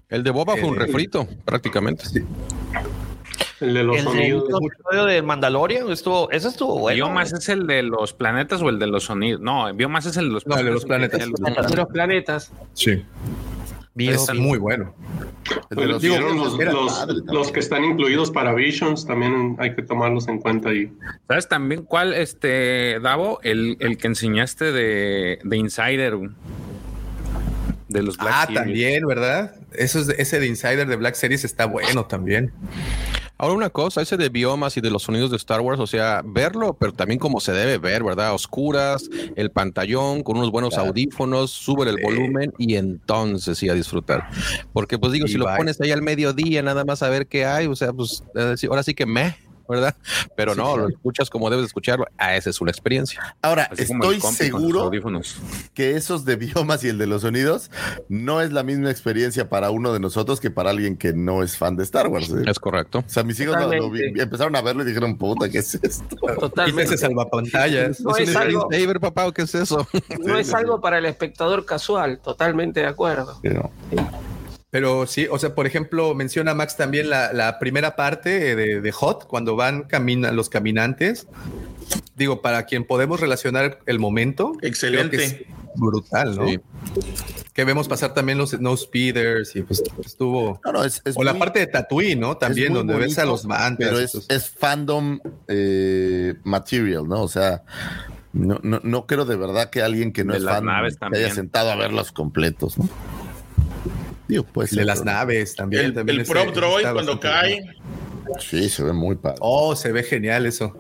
El 0.08 0.22
de 0.22 0.30
Boba 0.30 0.56
fue 0.56 0.68
un 0.68 0.76
Eh, 0.76 0.80
refrito, 0.80 1.26
prácticamente. 1.44 2.04
El 3.60 3.74
de 3.74 3.82
los 3.82 3.96
El 3.98 4.04
sonidos. 4.04 4.44
episodio 4.44 5.04
de 5.06 5.22
Mandalorian 5.22 5.90
estuvo, 5.90 6.30
eso 6.30 6.48
estuvo 6.48 6.78
bueno. 6.78 7.06
¿Biomas 7.06 7.32
es 7.32 7.48
el 7.48 7.66
de 7.66 7.82
los 7.82 8.12
planetas 8.12 8.60
o 8.62 8.68
el 8.68 8.78
de 8.78 8.86
los 8.86 9.04
sonidos? 9.04 9.40
No, 9.40 9.72
Biomas 9.74 10.06
es 10.06 10.16
el 10.16 10.26
de 10.28 10.34
los 10.34 10.46
No, 10.46 10.56
el 10.58 10.64
de 10.66 10.70
los 10.70 10.84
planetas. 10.84 11.20
El 11.22 11.32
De 11.32 11.76
los 11.76 11.86
planetas. 11.88 12.52
Sí. 12.74 13.04
Está 13.96 14.34
muy 14.34 14.58
bueno. 14.58 14.94
Los, 15.70 16.02
Digo, 16.02 16.16
los, 16.18 16.58
los- 16.58 17.06
los 17.26 17.52
que 17.52 17.60
están 17.60 17.84
incluidos 17.84 18.30
para 18.30 18.52
Visions 18.54 19.06
también 19.06 19.56
hay 19.58 19.74
que 19.74 19.82
tomarlos 19.82 20.26
en 20.28 20.38
cuenta 20.40 20.70
ahí. 20.70 20.90
¿Sabes 21.28 21.48
también 21.48 21.82
cuál, 21.84 22.12
este, 22.14 22.98
Davo? 23.00 23.40
El, 23.42 23.76
el 23.80 23.96
que 23.98 24.06
enseñaste 24.08 24.72
de, 24.72 25.38
de 25.44 25.56
Insider. 25.56 26.16
De 27.88 28.02
los 28.02 28.16
Black 28.16 28.32
Ah, 28.34 28.40
Series. 28.46 28.60
también, 28.62 29.06
¿verdad? 29.06 29.54
Eso 29.72 30.00
es 30.00 30.08
ese 30.08 30.40
de 30.40 30.46
Insider 30.46 30.86
de 30.88 30.96
Black 30.96 31.14
Series 31.14 31.44
está 31.44 31.66
bueno 31.66 32.06
también. 32.06 32.52
Ahora 33.44 33.56
una 33.56 33.68
cosa, 33.68 34.00
ese 34.00 34.16
de 34.16 34.30
biomas 34.30 34.74
y 34.78 34.80
de 34.80 34.88
los 34.88 35.02
sonidos 35.02 35.30
de 35.30 35.36
Star 35.36 35.60
Wars, 35.60 35.78
o 35.78 35.86
sea, 35.86 36.22
verlo, 36.24 36.78
pero 36.80 36.94
también 36.94 37.20
como 37.20 37.40
se 37.40 37.52
debe 37.52 37.76
ver, 37.76 38.02
¿verdad? 38.02 38.32
Oscuras, 38.32 39.10
el 39.36 39.50
pantallón, 39.50 40.22
con 40.22 40.38
unos 40.38 40.50
buenos 40.50 40.78
audífonos, 40.78 41.50
sube 41.50 41.86
el 41.90 41.98
volumen 42.02 42.54
y 42.56 42.76
entonces 42.76 43.58
sí 43.58 43.68
a 43.68 43.74
disfrutar. 43.74 44.30
Porque 44.72 44.98
pues 44.98 45.12
digo, 45.12 45.26
Y 45.26 45.28
si 45.28 45.36
lo 45.36 45.44
pones 45.58 45.78
ahí 45.82 45.90
al 45.90 46.00
mediodía, 46.00 46.62
nada 46.62 46.86
más 46.86 47.02
a 47.02 47.10
ver 47.10 47.26
qué 47.26 47.44
hay, 47.44 47.66
o 47.66 47.76
sea, 47.76 47.92
pues 47.92 48.24
eh, 48.34 48.54
ahora 48.66 48.82
sí 48.82 48.94
que 48.94 49.04
me, 49.04 49.36
¿verdad? 49.68 49.94
Pero 50.36 50.54
no, 50.54 50.76
lo 50.76 50.88
escuchas 50.88 51.30
como 51.30 51.50
debes 51.50 51.62
de 51.64 51.66
escucharlo, 51.68 52.06
ah, 52.18 52.36
esa 52.36 52.50
es 52.50 52.60
una 52.60 52.70
experiencia. 52.70 53.36
Ahora, 53.42 53.68
Así 53.72 53.82
estoy 53.82 54.20
seguro 54.20 54.90
que 55.74 55.96
esos 55.96 56.24
de 56.24 56.36
biomas 56.36 56.84
y 56.84 56.88
el 56.88 56.98
de 56.98 57.06
los 57.06 57.22
sonidos 57.22 57.70
no 58.08 58.40
es 58.40 58.52
la 58.52 58.62
misma 58.62 58.90
experiencia 58.90 59.48
para 59.48 59.70
uno 59.70 59.92
de 59.92 60.00
nosotros 60.00 60.40
que 60.40 60.50
para 60.50 60.70
alguien 60.70 60.96
que 60.96 61.12
no 61.12 61.42
es 61.42 61.56
fan 61.56 61.76
de 61.76 61.82
Star 61.84 62.08
Wars. 62.08 62.30
¿eh? 62.30 62.42
Es 62.46 62.58
correcto. 62.58 62.98
O 63.00 63.04
sea, 63.08 63.22
mis 63.22 63.38
hijos 63.40 63.56
lo- 63.56 63.62
lo 63.72 63.90
vi- 63.90 63.98
Totalmente. 64.00 64.22
empezaron 64.22 64.56
a 64.56 64.62
verlo 64.62 64.82
y 64.82 64.86
dijeron, 64.86 65.16
puta, 65.18 65.48
¿qué 65.48 65.58
es 65.58 65.74
esto? 65.74 66.16
Totalmente. 66.38 66.96
Salvapantallas. 66.98 68.00
No 68.00 68.16
es 68.16 68.28
es 68.28 68.34
un 68.34 68.42
algo- 68.42 68.62
screensaver, 68.66 69.00
papá, 69.00 69.26
¿o 69.26 69.32
¿qué 69.32 69.42
es 69.42 69.54
eso? 69.54 69.86
No 70.24 70.38
es 70.38 70.52
algo 70.54 70.80
para 70.80 70.98
el 70.98 71.06
espectador 71.06 71.64
casual, 71.64 72.20
totalmente 72.20 72.80
de 72.80 72.86
acuerdo. 72.86 73.38
Pero- 73.42 73.70
Pero 74.74 75.06
sí, 75.06 75.28
o 75.30 75.38
sea, 75.38 75.54
por 75.54 75.68
ejemplo, 75.68 76.16
menciona 76.16 76.52
Max 76.52 76.76
también 76.76 77.08
la, 77.08 77.32
la 77.32 77.60
primera 77.60 77.94
parte 77.94 78.56
de, 78.56 78.80
de 78.80 78.90
Hot, 78.90 79.28
cuando 79.28 79.54
van 79.54 79.84
camina, 79.84 80.32
los 80.32 80.48
caminantes. 80.48 81.28
Digo, 82.16 82.42
para 82.42 82.64
quien 82.64 82.84
podemos 82.84 83.20
relacionar 83.20 83.78
el 83.86 84.00
momento. 84.00 84.54
Excelente. 84.62 85.16
creo 85.16 85.28
que 85.28 85.36
es 85.36 85.46
brutal, 85.76 86.34
¿no? 86.34 86.48
Sí. 86.48 86.58
Que 87.52 87.62
vemos 87.62 87.86
pasar 87.86 88.14
también 88.14 88.36
los 88.36 88.58
no 88.60 88.76
speeders 88.76 89.54
y 89.54 89.62
pues 89.62 89.80
estuvo. 90.04 90.60
No, 90.64 90.72
no, 90.72 90.84
es, 90.84 91.02
es 91.04 91.16
o 91.16 91.22
la 91.22 91.38
parte 91.38 91.60
de 91.60 91.68
Tatooine, 91.68 92.18
¿no? 92.18 92.36
También, 92.36 92.74
donde 92.74 92.96
ves 92.96 93.16
a 93.20 93.26
los 93.26 93.44
mantas. 93.44 93.88
Pero 93.88 94.00
es, 94.00 94.26
es 94.28 94.50
fandom 94.50 95.20
eh, 95.46 96.34
material, 96.42 97.06
¿no? 97.06 97.22
O 97.22 97.28
sea, 97.28 97.62
no, 98.32 98.58
no, 98.64 98.80
no 98.82 99.06
creo 99.06 99.24
de 99.24 99.36
verdad 99.36 99.70
que 99.70 99.82
alguien 99.82 100.12
que 100.12 100.24
no 100.24 100.32
De 100.32 100.40
es 100.40 100.44
fan 100.44 100.66
se 101.12 101.16
haya 101.16 101.32
sentado 101.32 101.70
a 101.70 101.76
verlos 101.76 102.10
completos, 102.10 102.76
¿no? 102.76 102.88
Digo, 104.28 104.44
pues. 104.44 104.70
de 104.70 104.84
las 104.84 105.04
naves 105.04 105.54
también. 105.54 105.86
El, 105.86 105.94
también 105.94 106.16
el 106.16 106.22
ese- 106.22 106.32
prop 106.32 106.46
ese 106.46 106.54
droid 106.60 106.86
cuando 106.92 107.20
cae. 107.20 107.62
Sí, 108.40 108.68
se 108.70 108.82
ve 108.82 108.92
muy 108.92 109.16
padre. 109.16 109.36
Oh, 109.40 109.76
se 109.76 109.92
ve 109.92 110.02
genial 110.02 110.46
eso. 110.46 110.76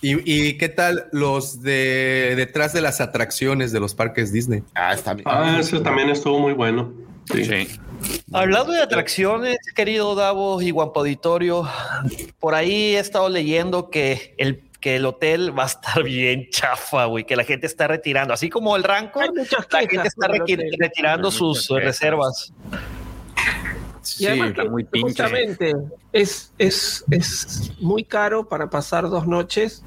¿Y, 0.00 0.16
y 0.30 0.58
qué 0.58 0.68
tal 0.68 1.06
los 1.12 1.62
de 1.62 2.34
detrás 2.36 2.72
de 2.72 2.80
las 2.82 3.00
atracciones 3.00 3.72
de 3.72 3.80
los 3.80 3.94
parques 3.94 4.32
Disney? 4.32 4.62
Ah, 4.74 4.92
está 4.94 5.14
bien. 5.14 5.26
Ah, 5.28 5.56
ese 5.58 5.80
también 5.80 6.10
estuvo 6.10 6.38
muy 6.38 6.52
bueno. 6.52 6.92
Sí. 7.32 7.44
Sí. 7.44 7.68
Hablando 8.32 8.72
de 8.72 8.82
atracciones, 8.82 9.56
querido 9.74 10.14
Davo 10.14 10.60
y 10.60 10.70
Guampo 10.72 11.00
Auditorio, 11.00 11.66
por 12.38 12.54
ahí 12.54 12.96
he 12.96 12.98
estado 12.98 13.30
leyendo 13.30 13.88
que 13.88 14.34
el, 14.36 14.62
que 14.84 14.96
el 14.96 15.06
hotel 15.06 15.58
va 15.58 15.62
a 15.62 15.66
estar 15.66 16.02
bien 16.04 16.50
chafa, 16.50 17.06
güey, 17.06 17.24
que 17.24 17.36
la 17.36 17.44
gente 17.44 17.66
está 17.66 17.88
retirando, 17.88 18.34
así 18.34 18.50
como 18.50 18.76
el 18.76 18.84
Rancor, 18.84 19.32
la 19.34 19.80
gente 19.80 20.08
está 20.08 20.28
retirando 20.28 21.30
sus 21.30 21.68
quejas. 21.68 21.84
reservas. 21.84 22.52
Y 24.18 24.26
además 24.26 24.50
está 24.50 24.64
que 24.64 24.68
muy 24.68 24.84
pinche. 24.84 25.08
justamente 25.08 25.74
es, 26.12 26.52
es, 26.58 27.02
es 27.10 27.72
muy 27.80 28.04
caro 28.04 28.46
para 28.46 28.68
pasar 28.68 29.08
dos 29.08 29.26
noches 29.26 29.82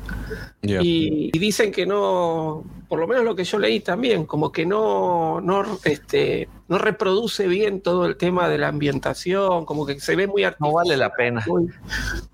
y 0.63 1.29
dicen 1.37 1.71
que 1.71 1.85
no, 1.85 2.65
por 2.87 2.99
lo 2.99 3.07
menos 3.07 3.23
lo 3.25 3.35
que 3.35 3.43
yo 3.43 3.59
leí 3.59 3.79
también, 3.81 4.25
como 4.25 4.51
que 4.51 4.65
no, 4.65 5.41
no, 5.41 5.63
este, 5.83 6.47
no 6.69 6.77
reproduce 6.77 7.47
bien 7.47 7.81
todo 7.81 8.05
el 8.05 8.15
tema 8.15 8.47
de 8.47 8.57
la 8.57 8.69
ambientación, 8.69 9.65
como 9.65 9.85
que 9.85 9.99
se 9.99 10.15
ve 10.15 10.25
muy 10.27 10.43
No 10.59 10.71
vale 10.71 10.95
la 10.95 11.13
pena. 11.13 11.43
muy, 11.47 11.69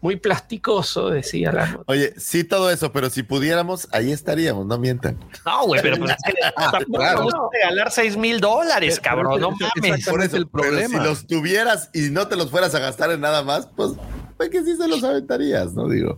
muy 0.02 0.16
plasticoso, 0.18 1.10
decía 1.10 1.52
la 1.52 1.66
nota. 1.68 1.84
Oye, 1.88 2.14
sí, 2.18 2.44
todo 2.44 2.70
eso, 2.70 2.92
pero 2.92 3.10
si 3.10 3.24
pudiéramos, 3.24 3.88
ahí 3.92 4.12
estaríamos, 4.12 4.66
no 4.68 4.78
mientan. 4.78 5.18
No, 5.46 5.66
güey, 5.66 5.82
pero 5.82 5.98
pues 5.98 6.12
es 6.12 6.18
que 6.34 6.42
tampoco 6.56 6.98
claro. 7.00 7.24
gusta 7.24 7.40
regalar 7.52 7.92
6 7.92 8.18
mil 8.18 8.40
dólares, 8.40 9.00
cabrón, 9.00 9.42
no 9.42 9.52
mames. 9.52 10.06
¿Cuál 10.08 10.24
es 10.24 10.34
el 10.34 10.48
Pero 10.48 10.64
problema? 10.64 11.00
si 11.00 11.04
los 11.04 11.26
tuvieras 11.26 11.90
y 11.94 12.10
no 12.12 12.28
te 12.28 12.36
los 12.36 12.52
fueras 12.52 12.76
a 12.76 12.80
gastar 12.80 13.12
en 13.12 13.22
nada 13.22 13.44
más, 13.44 13.68
pues, 13.76 13.94
pues 14.38 14.50
que 14.50 14.64
sí 14.64 14.76
se 14.76 14.88
los 14.88 15.04
aventarías, 15.04 15.74
¿no? 15.74 15.88
Digo. 15.90 16.18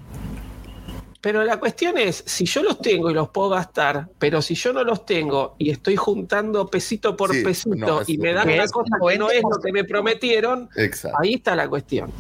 Pero 1.26 1.44
la 1.44 1.60
cuestión 1.60 1.98
es, 1.98 2.24
si 2.28 2.46
yo 2.46 2.62
los 2.62 2.80
tengo 2.80 3.10
y 3.10 3.16
los 3.16 3.30
puedo 3.30 3.50
gastar, 3.50 4.10
pero 4.20 4.44
si 4.44 4.54
yo 4.54 4.72
no 4.74 4.84
los 4.84 5.08
tengo 5.08 5.56
y 5.58 5.72
estoy 5.72 5.96
juntando 5.96 6.70
pesito 6.70 7.18
por 7.18 7.34
Sí, 7.34 7.42
pesito 7.44 7.76
no, 7.76 8.02
es 8.02 8.10
y 8.10 8.20
me 8.20 8.32
dan 8.32 8.48
una 8.48 8.64
es 8.64 8.72
cosa 8.72 8.96
que 9.10 9.18
no 9.18 9.32
es 9.32 9.42
lo 9.42 9.60
que 9.60 9.72
me 9.72 9.84
prometieron, 9.86 10.70
Exacto. 10.76 11.18
ahí 11.20 11.34
está 11.34 11.56
la 11.56 11.68
cuestión. 11.68 12.12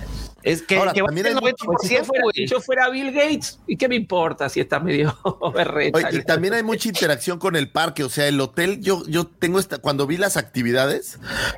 Es 0.45 0.61
que, 0.61 0.77
Ahora, 0.77 0.93
que 0.93 1.01
también 1.01 1.25
90%, 1.25 1.55
Pues 1.65 1.77
si, 1.81 1.95
yo 1.95 2.05
fuera, 2.05 2.23
si 2.31 2.45
yo 2.45 2.61
fuera 2.61 2.89
Bill 2.89 3.11
Gates, 3.11 3.59
¿y 3.65 3.77
qué 3.77 3.89
me 3.89 3.95
importa 3.95 4.47
si 4.47 4.59
está 4.59 4.79
medio 4.79 5.17
berreta? 5.55 5.97
Oye, 5.97 6.19
y 6.19 6.21
también 6.23 6.53
hay 6.53 6.61
mucha 6.61 6.87
interacción 6.87 7.39
con 7.39 7.55
el 7.55 7.71
parque, 7.71 8.03
o 8.03 8.09
sea, 8.09 8.27
el 8.27 8.39
hotel, 8.39 8.79
yo, 8.79 9.03
yo 9.07 9.25
tengo 9.25 9.57
esta, 9.57 9.79
cuando 9.79 10.05
vi 10.05 10.17
las 10.17 10.37
actividades, 10.37 11.17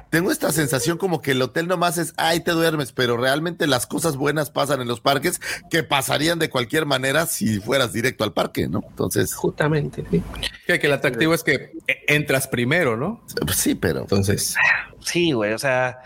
tengo 0.10 0.32
esta 0.32 0.54
sensación 0.54 0.98
como 0.98 1.22
que 1.22 1.32
el 1.32 1.42
hotel 1.42 1.68
nomás 1.68 1.98
es, 1.98 2.14
ay, 2.16 2.40
te 2.40 2.52
duermes, 2.52 2.94
pero 2.94 3.18
realmente 3.18 3.68
las 3.68 3.88
cosas 3.88 4.16
buenas 4.16 4.52
pasan 4.52 4.80
en 4.80 4.88
los 4.88 5.02
parques 5.02 5.42
que 5.70 5.84
pasarían 5.84 6.40
de 6.40 6.50
cualquier 6.50 6.86
manera 6.86 7.26
si 7.38 7.60
fueras 7.60 7.94
directo 7.94 8.24
al 8.24 8.34
parque, 8.34 8.68
¿no? 8.68 8.84
Entonces, 8.90 9.34
Justamente, 9.34 10.04
sí. 10.10 10.24
Que, 10.66 10.80
que 10.80 10.88
el 10.88 10.94
atractivo 10.94 11.34
es 11.34 11.44
que 11.44 11.72
entras 12.08 12.48
primero, 12.48 12.98
¿no? 12.98 13.22
pues 13.46 13.58
sí, 13.58 13.76
pero 13.76 14.02
Entonces, 14.02 14.56
Sí, 15.02 15.32
güey, 15.32 15.54
o 15.54 15.58
sea, 15.60 16.00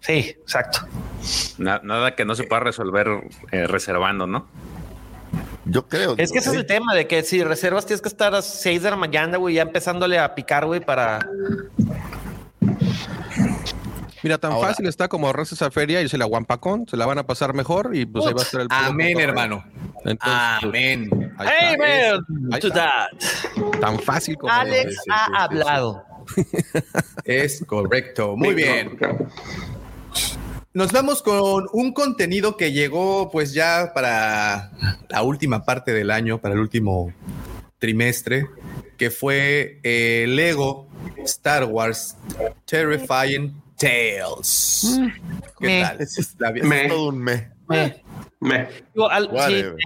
sí, 0.00 0.34
exacto. 0.40 0.80
Na- 1.58 1.80
nada 1.84 2.16
que 2.16 2.24
no 2.24 2.34
se 2.34 2.44
pueda 2.44 2.60
resolver 2.60 3.06
eh, 3.52 3.66
reservando, 3.66 4.26
¿no? 4.26 4.46
yo 5.66 5.86
creo. 5.86 6.14
Es 6.16 6.32
que 6.32 6.38
ese 6.38 6.50
es 6.50 6.56
el 6.56 6.66
tema 6.66 6.94
de 6.94 7.06
que 7.06 7.22
si 7.22 7.44
reservas 7.44 7.86
tienes 7.86 8.00
que 8.02 8.08
estar 8.08 8.28
a 8.28 8.38
las 8.38 8.46
6 8.46 8.82
de 8.82 8.90
la 8.90 8.96
mañana, 8.96 9.36
güey, 9.36 9.54
ya 9.56 9.62
empezándole 9.62 10.18
a 10.18 10.34
picar, 10.34 10.66
güey, 10.66 10.80
para... 10.80 11.20
Mira, 14.22 14.38
tan 14.38 14.52
Ahora- 14.52 14.68
fácil 14.68 14.86
está 14.86 15.08
como 15.08 15.26
ahorrarse 15.26 15.54
esa 15.54 15.70
feria 15.70 16.00
y 16.00 16.04
irse 16.04 16.18
la 16.18 16.26
Guampacón, 16.26 16.86
se 16.88 16.96
la 16.96 17.06
van 17.06 17.18
a 17.18 17.26
pasar 17.26 17.54
mejor 17.54 17.94
y 17.94 18.06
pues 18.06 18.26
ahí 18.26 18.34
va 18.34 18.40
a 18.40 18.44
estar 18.44 18.60
el 18.60 18.66
amén, 18.70 19.18
hermano. 19.20 19.64
Entonces, 20.04 20.18
Amén. 20.62 21.34
Amen 21.38 22.60
to 22.60 22.70
that. 22.70 23.08
Tan 23.80 23.98
fácil 23.98 24.36
como 24.36 24.52
Alex 24.52 24.96
ha 25.10 25.44
hablado. 25.44 26.04
Es 27.24 27.64
correcto. 27.66 28.36
Muy 28.36 28.54
bien. 28.54 28.98
Nos 30.72 30.92
vamos 30.92 31.22
con 31.22 31.66
un 31.72 31.92
contenido 31.92 32.56
que 32.56 32.72
llegó 32.72 33.30
pues 33.30 33.52
ya 33.52 33.92
para 33.92 34.70
la 35.08 35.22
última 35.22 35.64
parte 35.64 35.92
del 35.92 36.10
año, 36.10 36.40
para 36.40 36.54
el 36.54 36.60
último 36.60 37.12
trimestre, 37.78 38.46
que 38.96 39.10
fue 39.10 39.80
eh, 39.82 40.26
Lego 40.28 40.86
Star 41.24 41.64
Wars 41.64 42.16
Terrifying 42.66 43.60
Tales. 43.80 45.00
¿Qué 45.58 45.66
Me. 45.66 45.82
tal? 45.82 46.00
Es, 46.00 46.34
La 46.38 46.50
vi- 46.52 46.60
ese 46.60 46.68
es 46.68 46.82
Me. 46.82 46.88
todo 46.88 47.08
un 47.08 47.18
me. 47.18 47.50
Me. 48.40 48.68
digo, 48.94 49.08
al- 49.08 49.28
sí, 49.28 49.34
Whatever. 49.34 49.76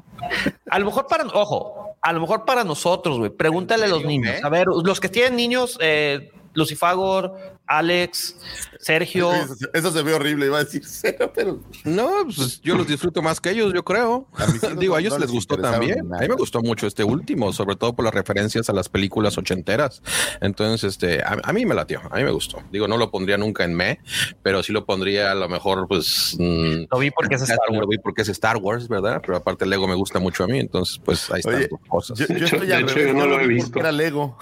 a 0.70 0.78
lo 0.78 0.86
mejor 0.86 1.06
para, 1.06 1.24
ojo, 1.26 1.96
a 2.00 2.12
lo 2.12 2.20
mejor 2.20 2.44
para 2.44 2.64
nosotros, 2.64 3.18
güey, 3.18 3.30
pregúntale 3.30 3.84
a 3.84 3.88
los 3.88 4.04
niños. 4.04 4.42
A 4.42 4.48
ver, 4.48 4.66
los 4.68 5.00
que 5.00 5.08
tienen 5.08 5.36
niños, 5.36 5.78
eh, 5.80 6.30
Lucifagor, 6.54 7.53
Alex, 7.66 8.36
Sergio. 8.78 9.32
Eso, 9.32 9.56
eso 9.72 9.90
se 9.90 10.02
ve 10.02 10.14
horrible, 10.14 10.46
iba 10.46 10.58
a 10.58 10.64
decir 10.64 10.82
cero, 10.84 11.32
pero. 11.34 11.60
No, 11.84 12.24
pues 12.24 12.60
yo 12.60 12.76
los 12.76 12.86
disfruto 12.86 13.22
más 13.22 13.40
que 13.40 13.50
ellos, 13.50 13.72
yo 13.74 13.84
creo. 13.84 14.28
Digo, 14.78 14.94
a 14.94 15.00
ellos 15.00 15.14
no 15.14 15.18
les 15.18 15.24
les 15.24 15.32
gustó 15.32 15.56
también. 15.56 16.12
A 16.14 16.18
mí 16.18 16.28
me 16.28 16.34
gustó 16.34 16.62
mucho 16.62 16.86
este 16.86 17.04
último, 17.04 17.52
sobre 17.52 17.76
todo 17.76 17.94
por 17.94 18.04
las 18.04 18.14
referencias 18.14 18.68
a 18.68 18.72
las 18.72 18.88
películas 18.88 19.36
ochenteras. 19.38 20.02
Entonces, 20.40 20.84
este, 20.84 21.22
a, 21.22 21.38
a 21.42 21.52
mí 21.52 21.66
me 21.66 21.74
latió, 21.74 22.00
a 22.10 22.16
mí 22.16 22.24
me 22.24 22.30
gustó. 22.30 22.62
Digo, 22.70 22.88
no 22.88 22.96
lo 22.96 23.10
pondría 23.10 23.36
nunca 23.36 23.64
en 23.64 23.74
me, 23.74 24.00
pero 24.42 24.62
sí 24.62 24.72
lo 24.72 24.84
pondría 24.84 25.32
a 25.32 25.34
lo 25.34 25.48
mejor, 25.48 25.88
pues. 25.88 26.36
lo 26.38 26.98
vi 26.98 27.10
porque 27.10 27.36
es 27.36 27.42
Star 27.42 27.58
Wars. 27.70 27.80
Lo 27.80 27.88
vi 27.88 27.98
porque 27.98 28.22
es 28.22 28.28
Star 28.28 28.56
Wars, 28.58 28.88
¿verdad? 28.88 29.22
Pero 29.24 29.36
aparte, 29.36 29.66
Lego 29.66 29.88
me 29.88 29.94
gusta 29.94 30.18
mucho 30.18 30.44
a 30.44 30.46
mí, 30.46 30.58
entonces, 30.58 31.00
pues 31.04 31.30
ahí 31.30 31.40
están 31.40 31.54
Oye, 31.54 31.68
dos 31.68 31.80
cosas. 31.88 32.18
Yo, 32.18 32.26
yo 32.26 32.46
estoy 32.46 32.72
al 32.72 32.88
revés, 32.88 33.14
yo 33.16 33.26
lo 33.26 33.38
vi 33.46 33.60
porque 33.60 33.80
Era 33.80 33.92
Lego. 33.92 34.38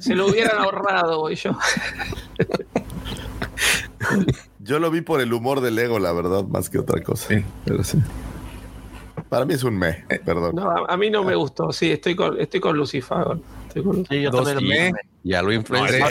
Se 0.00 0.14
lo 0.14 0.26
hubieran 0.28 0.58
ahorrado, 0.58 1.20
güey, 1.20 1.36
yo. 1.36 1.56
Yo 4.58 4.78
lo 4.78 4.90
vi 4.90 5.00
por 5.00 5.20
el 5.20 5.32
humor 5.32 5.60
de 5.60 5.70
Lego, 5.70 5.98
la 5.98 6.12
verdad, 6.12 6.44
más 6.44 6.70
que 6.70 6.78
otra 6.78 7.02
cosa. 7.02 7.42
Pero 7.64 7.84
sí. 7.84 7.98
Para 9.28 9.44
mí 9.44 9.54
es 9.54 9.62
un 9.62 9.78
me, 9.78 10.04
perdón. 10.24 10.54
No, 10.56 10.70
a, 10.70 10.86
a 10.88 10.96
mí 10.96 11.10
no 11.10 11.22
me 11.22 11.34
gustó. 11.34 11.72
Sí, 11.72 11.90
estoy 11.90 12.16
con, 12.16 12.40
estoy 12.40 12.60
con 12.60 12.76
Lucifer. 12.76 13.38
Sí, 13.72 14.22
yo 14.22 14.30
Dos 14.30 14.54
me, 14.62 14.92
ya 15.22 15.42
lo 15.42 15.48
No, 15.48 15.54
influencia. 15.54 16.06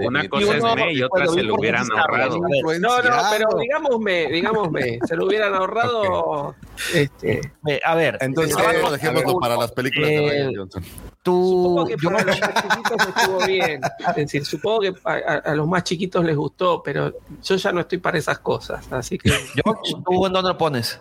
una 0.00 0.28
cosa 0.28 0.56
es 0.56 0.62
me 0.76 0.92
y 0.92 1.02
otra 1.02 1.26
se 1.26 1.42
lo 1.42 1.54
hubieran 1.56 1.86
ahorrado. 1.92 2.38
No, 2.38 3.02
no, 3.02 3.10
pero 3.30 3.48
digámosme, 3.58 4.26
digámosme, 4.30 4.98
se 5.06 5.16
lo 5.16 5.26
hubieran 5.26 5.54
ahorrado. 5.54 6.54
Este, 6.94 7.40
Eh, 7.68 7.80
a 7.84 7.94
ver, 7.94 8.18
Entonces, 8.20 8.56
eh, 8.56 8.62
eso 8.78 8.90
dejémoslo 8.92 9.38
para 9.38 9.56
las 9.56 9.72
películas 9.72 10.08
de 10.10 10.16
eh, 10.16 10.30
Ryan 10.30 10.54
Johnson. 10.56 10.84
tú, 11.22 11.32
supongo 11.52 11.86
que 11.86 11.96
para 11.96 12.24
los 12.24 12.40
más 12.40 12.54
chiquitos 12.62 13.08
estuvo 13.16 13.46
bien. 13.46 13.80
Es 14.08 14.14
decir, 14.16 14.44
supongo 14.44 14.80
que 14.80 14.94
a, 15.04 15.12
a- 15.12 15.38
a 15.52 15.54
los 15.54 15.66
más 15.66 15.82
chiquitos 15.84 16.24
les 16.24 16.36
gustó, 16.36 16.82
pero 16.82 17.12
yo 17.42 17.56
ya 17.56 17.72
no 17.72 17.80
estoy 17.80 17.98
para 17.98 18.18
esas 18.18 18.38
cosas. 18.38 18.86
Así 18.92 19.18
que. 19.18 19.30
George, 19.30 19.94
¿tú 20.04 20.26
en 20.26 20.32
dónde 20.32 20.50
lo 20.50 20.58
pones? 20.58 21.00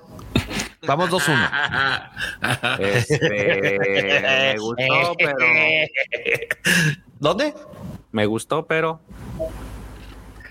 Vamos 0.88 1.10
2-1. 1.10 2.10
Este, 2.80 4.20
me 4.20 4.58
gustó, 4.58 5.16
pero 5.18 5.38
¿Dónde? 7.20 7.54
me 8.12 8.26
gustó, 8.26 8.66
pero 8.66 9.00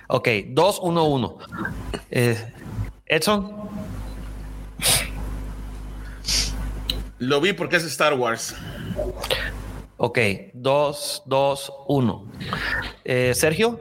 Ok, 0.08 0.28
2-1-1. 0.28 1.36
Eh, 2.10 2.52
Edson, 3.06 3.68
Lo 7.18 7.40
vi 7.40 7.52
porque 7.54 7.76
es 7.76 7.84
Star 7.84 8.14
Wars. 8.14 8.54
ok, 9.96 10.18
2-2-1. 10.54 12.24
Eh, 13.04 13.32
Sergio, 13.34 13.80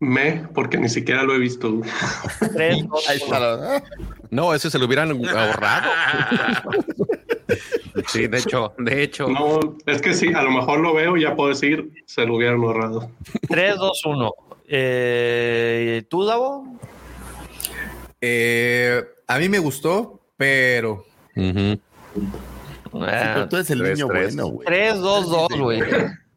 Me, 0.00 0.46
porque 0.54 0.78
ni 0.78 0.88
siquiera 0.88 1.22
lo 1.24 1.34
he 1.34 1.38
visto. 1.38 1.80
3, 2.54 2.86
2, 2.88 3.08
Ahí 3.08 3.16
está. 3.16 3.40
la- 3.40 3.82
No, 4.30 4.54
ese 4.54 4.70
se 4.70 4.78
lo 4.78 4.86
hubieran 4.86 5.10
ahorrado. 5.28 5.90
sí, 8.06 8.26
de 8.28 8.38
hecho, 8.38 8.74
de 8.78 9.02
hecho, 9.02 9.28
No, 9.28 9.58
es 9.86 10.00
que 10.00 10.14
sí, 10.14 10.32
a 10.32 10.42
lo 10.42 10.50
mejor 10.50 10.80
lo 10.80 10.94
veo 10.94 11.16
y 11.16 11.22
ya 11.22 11.34
puedo 11.34 11.48
decir, 11.50 11.90
se 12.06 12.24
lo 12.26 12.36
hubieran 12.36 12.60
ahorrado. 12.62 13.10
3, 13.48 13.76
2, 13.76 14.02
1. 14.06 14.30
Eh, 14.68 16.04
¿Tú, 16.08 16.24
Davo? 16.24 16.78
Eh, 18.20 19.02
a 19.26 19.38
mí 19.38 19.48
me 19.48 19.58
gustó, 19.58 20.20
pero 20.36 21.04
Ujú. 21.36 21.78
Ah, 22.94 23.32
Pero 23.34 23.48
tú 23.48 23.56
eres 23.56 23.70
el 23.70 23.78
Tres, 23.80 23.98
niño 23.98 24.08
tres. 24.10 24.34
bueno, 24.34 24.48
güey. 24.50 24.66
3, 24.66 24.98
2, 24.98 25.30
2, 25.30 25.48
güey. 25.60 25.82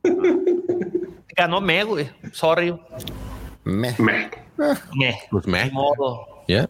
Ganó 1.36 1.62
me, 1.62 1.84
güey. 1.84 2.10
Sorry. 2.34 2.78
Me. 3.64 3.96
Me. 4.00 4.30
Me. 4.96 5.20
Pues 5.30 5.48
me. 5.48 5.66
Ni 5.66 5.72
modo. 5.72 6.28
Ya. 6.48 6.68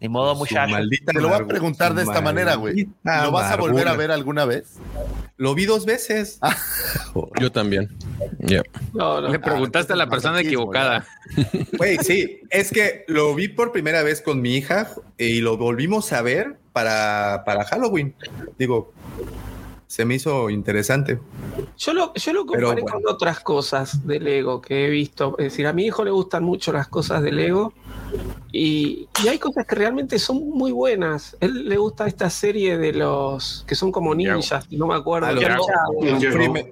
Ni 0.00 0.08
modo, 0.08 0.34
muchacho. 0.34 0.74
Te 1.06 1.20
lo 1.20 1.28
voy 1.28 1.38
a 1.40 1.46
preguntar 1.46 1.94
de 1.94 2.02
esta 2.02 2.20
manera, 2.20 2.56
güey. 2.56 2.88
¿Lo 3.04 3.30
vas 3.30 3.52
a 3.52 3.56
volver 3.56 3.88
a 3.88 3.94
ver 3.94 4.10
alguna 4.10 4.44
vez? 4.44 4.78
Lo 5.36 5.54
vi 5.54 5.64
dos 5.64 5.86
veces. 5.86 6.40
Yo 7.40 7.52
también. 7.52 7.88
Ya. 8.40 8.62
No, 8.94 9.20
no. 9.20 9.28
le 9.28 9.38
preguntaste 9.38 9.92
a 9.92 9.96
la 9.96 10.08
persona 10.08 10.40
equivocada. 10.40 11.06
Güey, 11.78 11.98
sí, 11.98 12.40
es 12.50 12.70
que 12.70 13.04
lo 13.08 13.34
vi 13.34 13.48
por 13.48 13.72
primera 13.72 14.02
vez 14.02 14.20
con 14.20 14.40
mi 14.40 14.56
hija 14.56 14.88
y 15.18 15.40
lo 15.40 15.56
volvimos 15.56 16.12
a 16.12 16.22
ver 16.22 16.58
para, 16.72 17.42
para 17.44 17.64
Halloween. 17.64 18.14
Digo, 18.58 18.92
se 19.92 20.06
me 20.06 20.14
hizo 20.14 20.48
interesante. 20.48 21.18
Yo 21.76 21.92
lo, 21.92 22.14
yo 22.14 22.32
lo 22.32 22.46
Pero 22.46 22.68
comparé 22.68 22.80
bueno. 22.80 22.98
con 23.04 23.14
otras 23.14 23.40
cosas 23.40 24.06
de 24.06 24.20
Lego 24.20 24.62
que 24.62 24.86
he 24.86 24.88
visto. 24.88 25.36
Es 25.36 25.44
decir, 25.52 25.66
a 25.66 25.74
mi 25.74 25.84
hijo 25.84 26.02
le 26.02 26.10
gustan 26.10 26.44
mucho 26.44 26.72
las 26.72 26.88
cosas 26.88 27.20
de 27.20 27.30
Lego 27.30 27.74
y, 28.50 29.06
y 29.22 29.28
hay 29.28 29.38
cosas 29.38 29.66
que 29.66 29.74
realmente 29.74 30.18
son 30.18 30.48
muy 30.48 30.72
buenas. 30.72 31.36
Él 31.40 31.68
le 31.68 31.76
gusta 31.76 32.06
esta 32.06 32.30
serie 32.30 32.78
de 32.78 32.94
los 32.94 33.66
que 33.68 33.74
son 33.74 33.92
como 33.92 34.14
ninjas, 34.14 34.66
no 34.72 34.86
me 34.86 34.94
acuerdo. 34.94 35.26
Ah, 35.26 35.34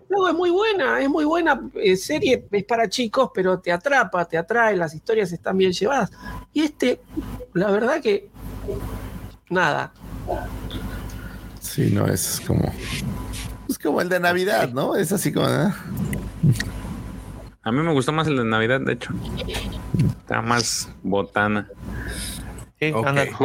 No, 0.09 0.29
es 0.29 0.35
muy 0.35 0.49
buena, 0.49 1.03
es 1.03 1.11
muy 1.11 1.27
buena 1.27 1.61
eh, 1.75 1.97
serie, 1.97 2.47
es 2.51 2.65
para 2.65 2.89
chicos, 2.89 3.33
pero 3.35 3.59
te 3.61 3.71
atrapa, 3.71 4.25
te 4.25 4.39
atrae, 4.39 4.77
las 4.77 4.95
historias 4.95 5.31
están 5.31 5.59
bien 5.59 5.73
llevadas. 5.73 6.11
Y 6.55 6.63
este, 6.63 7.03
la 7.53 7.71
verdad 7.71 8.01
que 8.01 8.31
nada. 9.51 9.93
Sí, 11.75 11.91
no, 11.93 12.07
es 12.07 12.41
como. 12.47 12.73
Es 13.69 13.79
como 13.79 14.01
el 14.01 14.09
de 14.09 14.19
Navidad, 14.19 14.71
¿no? 14.73 14.97
Es 14.97 15.13
así 15.13 15.33
como. 15.33 15.49
¿eh? 15.49 15.73
A 17.63 17.71
mí 17.73 17.79
me 17.83 17.93
gustó 17.93 18.11
más 18.13 18.27
el 18.27 18.37
de 18.39 18.45
Navidad, 18.45 18.81
de 18.81 18.95
hecho. 18.95 19.11
Está 20.21 20.43
más 20.43 20.89
botana. 21.03 21.69
Sí, 22.81 22.91
Ok. 22.93 23.07
anda. 23.07 23.25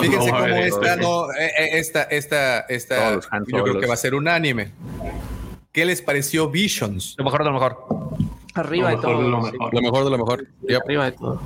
Fíjense 0.00 0.30
cómo 0.30 0.46
esta, 0.46 0.96
no, 0.96 1.30
eh, 1.32 1.52
eh, 1.58 1.68
esta, 1.74 2.04
esta, 2.04 2.60
esta, 2.60 3.20
Todos 3.20 3.28
yo 3.48 3.62
creo 3.64 3.80
que 3.80 3.86
va 3.86 3.94
a 3.94 3.98
ser 3.98 4.14
un 4.14 4.26
anime. 4.28 4.72
¿Qué 5.72 5.84
les 5.84 6.00
pareció 6.00 6.48
Visions? 6.48 7.14
Lo 7.18 7.24
mejor 7.24 7.40
de 7.40 7.50
lo 7.50 7.52
mejor. 7.52 7.84
Arriba 8.54 8.90
Lo 8.92 8.96
de 8.96 8.96
mejor 8.96 9.12
todo. 9.12 9.22
de 9.22 9.28
lo 9.28 9.44
sí. 9.44 9.52
mejor. 9.52 9.74
Lo 9.74 9.80
mejor 9.82 10.04
de 10.04 10.10
lo 10.10 10.18
mejor. 10.18 10.46
Yep. 10.68 10.82
Arriba 10.86 11.04
de 11.04 11.12
todo. 11.12 11.42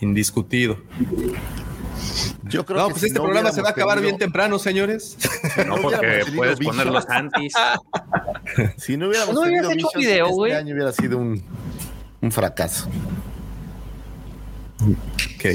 Indiscutido. 0.00 0.78
Yo 2.44 2.64
creo 2.66 2.78
No, 2.80 2.86
que 2.88 2.90
pues 2.92 3.00
si 3.02 3.06
este 3.08 3.18
no 3.18 3.24
programa 3.24 3.52
se 3.52 3.62
va 3.62 3.68
a 3.68 3.72
acabar 3.72 3.96
tenido- 3.96 4.08
bien 4.10 4.18
temprano, 4.18 4.58
señores. 4.58 5.16
No, 5.58 5.64
no 5.76 5.82
porque 5.82 5.98
tenido 5.98 6.36
puedes 6.36 6.58
bichos. 6.58 6.76
poner 6.76 6.92
los 6.92 7.08
antis. 7.08 7.52
Si 8.78 8.96
no 8.96 9.08
hubiéramos 9.08 9.34
¿No 9.34 9.42
hubieras 9.42 9.68
tenido 9.68 9.88
hecho 9.88 9.98
Visions, 9.98 10.26
video, 10.28 10.46
este 10.46 10.58
año 10.58 10.74
hubiera 10.74 10.92
sido 10.92 11.18
un, 11.18 11.42
un 12.20 12.32
fracaso. 12.32 12.88
Ok. 14.80 15.46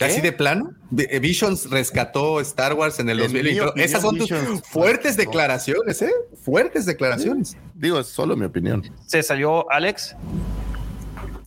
¿Así 0.00 0.20
de 0.20 0.32
plano? 0.32 0.70
Eh, 0.96 1.18
Visions 1.18 1.70
rescató 1.70 2.40
Star 2.40 2.74
Wars 2.74 2.98
en 3.00 3.08
el 3.10 3.18
En 3.20 3.24
2020. 3.26 3.52
mi 3.60 3.66
opinión, 3.68 3.84
Esas 3.88 4.02
son 4.02 4.16
tus 4.18 4.30
Visions- 4.30 4.62
fuertes 4.64 5.16
declaraciones, 5.16 6.02
¿eh? 6.02 6.12
Fuertes 6.42 6.86
declaraciones. 6.86 7.56
Digo, 7.74 7.98
es 8.00 8.06
solo 8.08 8.36
mi 8.36 8.44
opinión. 8.44 8.82
Se 9.06 9.22
salió 9.22 9.70
Alex. 9.70 10.14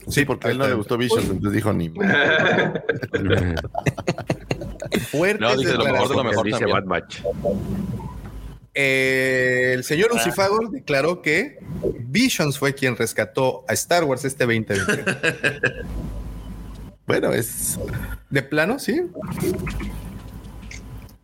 Sí, 0.08 0.26
porque 0.26 0.48
a 0.48 0.52
él 0.52 0.58
no 0.58 0.68
le 0.68 0.74
gustó 0.74 0.98
Visions, 0.98 1.30
entonces 1.30 1.54
dijo 1.54 1.74
ni. 1.74 1.90
Fuertes 5.12 5.42
No, 5.42 5.56
dice 5.56 5.74
lo 5.74 5.86
mejor 5.86 6.10
de 6.10 6.16
lo 6.16 6.24
mejor 6.24 6.46
dice. 6.46 6.66
Bad 6.66 6.86
Batch. 6.86 7.22
Eh, 8.74 9.72
el 9.74 9.84
señor 9.84 10.14
Lucifago 10.14 10.60
declaró 10.70 11.22
que 11.22 11.60
Visions 12.00 12.60
fue 12.60 12.76
quien 12.76 12.96
rescató 12.96 13.66
a 13.68 13.74
Star 13.74 14.04
Wars 14.04 14.24
este 14.24 14.46
2020. 14.46 15.04
Bueno, 17.08 17.32
es. 17.32 17.80
¿De 18.30 18.44
plano? 18.44 18.80
Sí. 18.80 19.02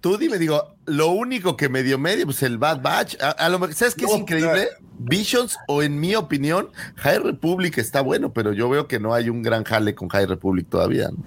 Tú 0.04 0.18
dime, 0.18 0.38
digo, 0.38 0.76
lo 0.86 1.08
único 1.12 1.56
que 1.56 1.70
medio 1.70 1.98
medio, 1.98 2.26
pues 2.26 2.44
el 2.44 2.58
Bad 2.58 2.82
Batch. 2.82 3.16
A, 3.22 3.30
a 3.30 3.48
lo 3.48 3.58
mejor, 3.58 3.74
¿sabes 3.74 3.96
qué 3.96 4.04
es 4.04 4.12
No, 4.12 4.18
increíble? 4.18 4.68
Visions, 5.00 5.58
o 5.70 5.82
en 5.82 5.98
mi 5.98 6.14
opinión, 6.14 6.68
High 6.98 7.20
Republic 7.20 7.78
está 7.78 8.02
bueno, 8.02 8.34
pero 8.34 8.52
yo 8.52 8.68
veo 8.68 8.86
que 8.90 9.00
no 9.00 9.14
hay 9.14 9.30
un 9.30 9.42
gran 9.42 9.64
jale 9.64 9.96
con 9.96 10.10
High 10.10 10.26
Republic 10.26 10.68
todavía. 10.68 11.08
¿no? 11.08 11.24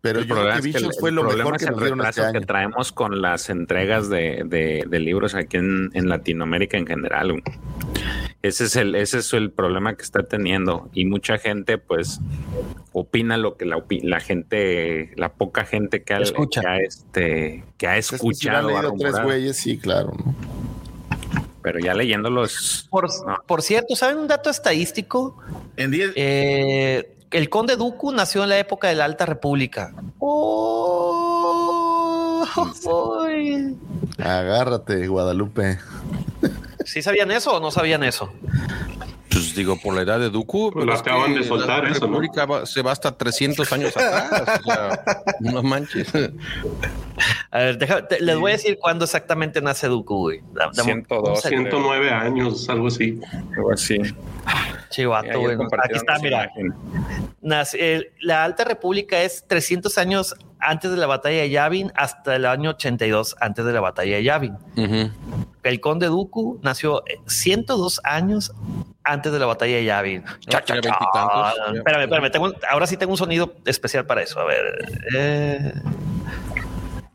Pero 0.00 0.20
El 0.20 0.26
yo 0.26 0.36
creo 0.36 0.46
que 0.46 0.50
es 0.50 0.60
que 0.62 0.68
el, 0.68 0.72
Visions 0.74 0.96
fue 1.00 1.10
lo 1.10 1.24
mejor 1.24 1.56
es 1.56 1.58
que 1.58 1.64
el 1.64 1.72
nos 1.72 1.80
dieron 1.80 1.98
este 1.98 2.10
retraso 2.12 2.30
que 2.32 2.38
año. 2.38 2.46
traemos 2.46 2.92
con 2.92 3.20
las 3.20 3.50
entregas 3.50 4.08
de, 4.08 4.44
de- 4.46 4.84
de 4.88 4.98
libros 5.00 5.34
aquí 5.34 5.56
en, 5.56 5.90
en 5.94 6.08
Latinoamérica 6.08 6.76
en 6.78 6.86
general. 6.86 7.32
güey. 7.32 7.42
Ese 8.42 8.66
es 8.66 8.76
el 8.76 8.94
ese 8.94 9.18
es 9.18 9.32
el 9.32 9.50
problema 9.50 9.96
que 9.96 10.02
está 10.02 10.22
teniendo 10.22 10.88
y 10.92 11.06
mucha 11.06 11.38
gente 11.38 11.76
pues 11.76 12.20
opina 12.92 13.36
lo 13.36 13.56
que 13.56 13.64
la, 13.64 13.82
la 14.02 14.20
gente 14.20 15.10
la 15.16 15.32
poca 15.32 15.64
gente 15.64 16.04
que 16.04 16.14
ha, 16.14 16.18
Escucha. 16.20 16.60
que 16.60 16.66
ha, 16.68 16.76
este 16.78 17.64
que 17.78 17.88
ha 17.88 17.96
Es 17.96 18.10
que 18.10 18.18
si 18.18 18.28
escuchado 18.28 18.68
ha 18.68 18.72
leído 18.82 18.94
tres 18.96 19.20
güeyes, 19.22 19.56
sí, 19.56 19.76
claro. 19.78 20.12
¿no? 20.16 20.34
pero 21.62 21.80
ya 21.80 21.94
leyéndolos 21.94 22.86
Por, 22.90 23.08
no. 23.26 23.36
por 23.46 23.62
cierto, 23.62 23.96
¿saben 23.96 24.18
un 24.18 24.28
dato 24.28 24.48
estadístico? 24.50 25.36
En 25.76 25.90
10. 25.90 26.12
Eh, 26.14 27.16
el 27.30 27.48
conde 27.50 27.76
Dooku 27.76 28.12
nació 28.12 28.44
en 28.44 28.50
la 28.50 28.58
época 28.58 28.88
de 28.88 28.94
la 28.94 29.04
Alta 29.04 29.26
República. 29.26 29.92
Oh, 30.18 32.46
ay. 33.26 33.76
Agárrate, 34.18 35.06
Guadalupe. 35.08 35.78
¿Sí 36.88 37.02
sabían 37.02 37.30
eso 37.30 37.56
o 37.56 37.60
no 37.60 37.70
sabían 37.70 38.02
eso? 38.02 38.32
Pues 39.30 39.54
digo, 39.54 39.78
por 39.80 39.94
la 39.94 40.02
edad 40.02 40.18
de 40.18 40.30
Dooku. 40.30 40.72
Pues 40.72 40.84
pero 40.84 40.86
lo 40.86 40.98
acaban 40.98 41.34
de 41.34 41.44
soltar 41.44 41.84
la 41.84 41.90
eso, 41.90 42.00
¿no? 42.00 42.06
República 42.18 42.46
va- 42.46 42.66
se 42.66 42.82
va 42.82 42.92
hasta 42.92 43.16
300 43.16 43.70
años 43.72 43.94
atrás. 43.96 44.60
o 44.60 44.62
sea, 44.64 45.22
no 45.40 45.62
manches. 45.62 46.08
A 47.50 47.58
ver, 47.58 47.78
deja- 47.78 48.06
te- 48.08 48.20
les 48.20 48.36
voy 48.38 48.52
a 48.52 48.54
decir 48.54 48.78
cuándo 48.80 49.04
exactamente 49.04 49.60
nace 49.60 49.86
Dooku, 49.86 50.16
güey. 50.16 50.40
Da- 50.52 50.70
dame 50.74 50.92
un- 50.94 51.04
102, 51.06 51.42
109 51.42 52.10
años, 52.10 52.68
algo 52.68 52.88
así. 52.88 53.20
Algo 53.56 53.72
así. 53.72 53.98
Chivato, 54.90 55.40
güey. 55.40 55.56
Aquí 55.84 55.94
está, 55.94 56.18
mira. 56.20 56.44
imagen. 56.56 56.74
Nace- 57.40 57.94
el- 57.94 58.12
la 58.20 58.44
Alta 58.44 58.64
República 58.64 59.20
es 59.22 59.44
300 59.46 59.96
años 59.98 60.34
antes 60.60 60.90
de 60.90 60.96
la 60.96 61.06
batalla 61.06 61.38
de 61.42 61.50
Yavin 61.50 61.92
hasta 61.94 62.34
el 62.36 62.44
año 62.46 62.70
82 62.70 63.36
antes 63.40 63.64
de 63.64 63.72
la 63.72 63.80
batalla 63.80 64.16
de 64.16 64.22
Yavin. 64.24 64.56
El 65.62 65.80
conde 65.80 66.06
Dooku 66.06 66.58
nació 66.62 67.02
eh, 67.06 67.18
102 67.26 68.00
años 68.04 68.52
antes 69.04 69.30
de 69.32 69.38
la 69.38 69.46
batalla 69.46 69.76
de 69.76 69.84
Yavin. 69.84 70.24
Cha. 70.48 70.58
Espérame, 71.76 72.02
espérame. 72.04 72.30
tengo 72.30 72.52
ahora 72.70 72.86
sí 72.86 72.96
tengo 72.96 73.12
un 73.12 73.18
sonido 73.18 73.54
especial 73.66 74.04
para 74.06 74.22
eso. 74.22 74.40
A 74.40 74.44
ver. 74.44 74.98
eh. 75.14 75.72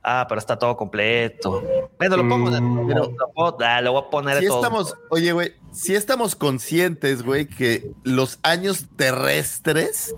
Ah, 0.03 0.25
pero 0.27 0.39
está 0.39 0.57
todo 0.59 0.75
completo. 0.75 1.63
Bueno, 1.97 2.17
lo 2.17 2.27
pongo. 2.27 2.51
Pero 2.87 3.11
lo, 3.17 3.31
puedo- 3.33 3.57
ah, 3.61 3.79
lo 3.81 3.93
voy 3.93 4.03
a 4.05 4.09
poner 4.09 4.39
Si 4.39 4.47
todo. 4.47 4.57
estamos, 4.57 4.95
oye, 5.09 5.31
güey, 5.31 5.53
si 5.71 5.95
estamos 5.95 6.35
conscientes, 6.35 7.23
güey, 7.23 7.47
que 7.47 7.89
los 8.03 8.37
años 8.43 8.85
terrestres, 8.97 10.13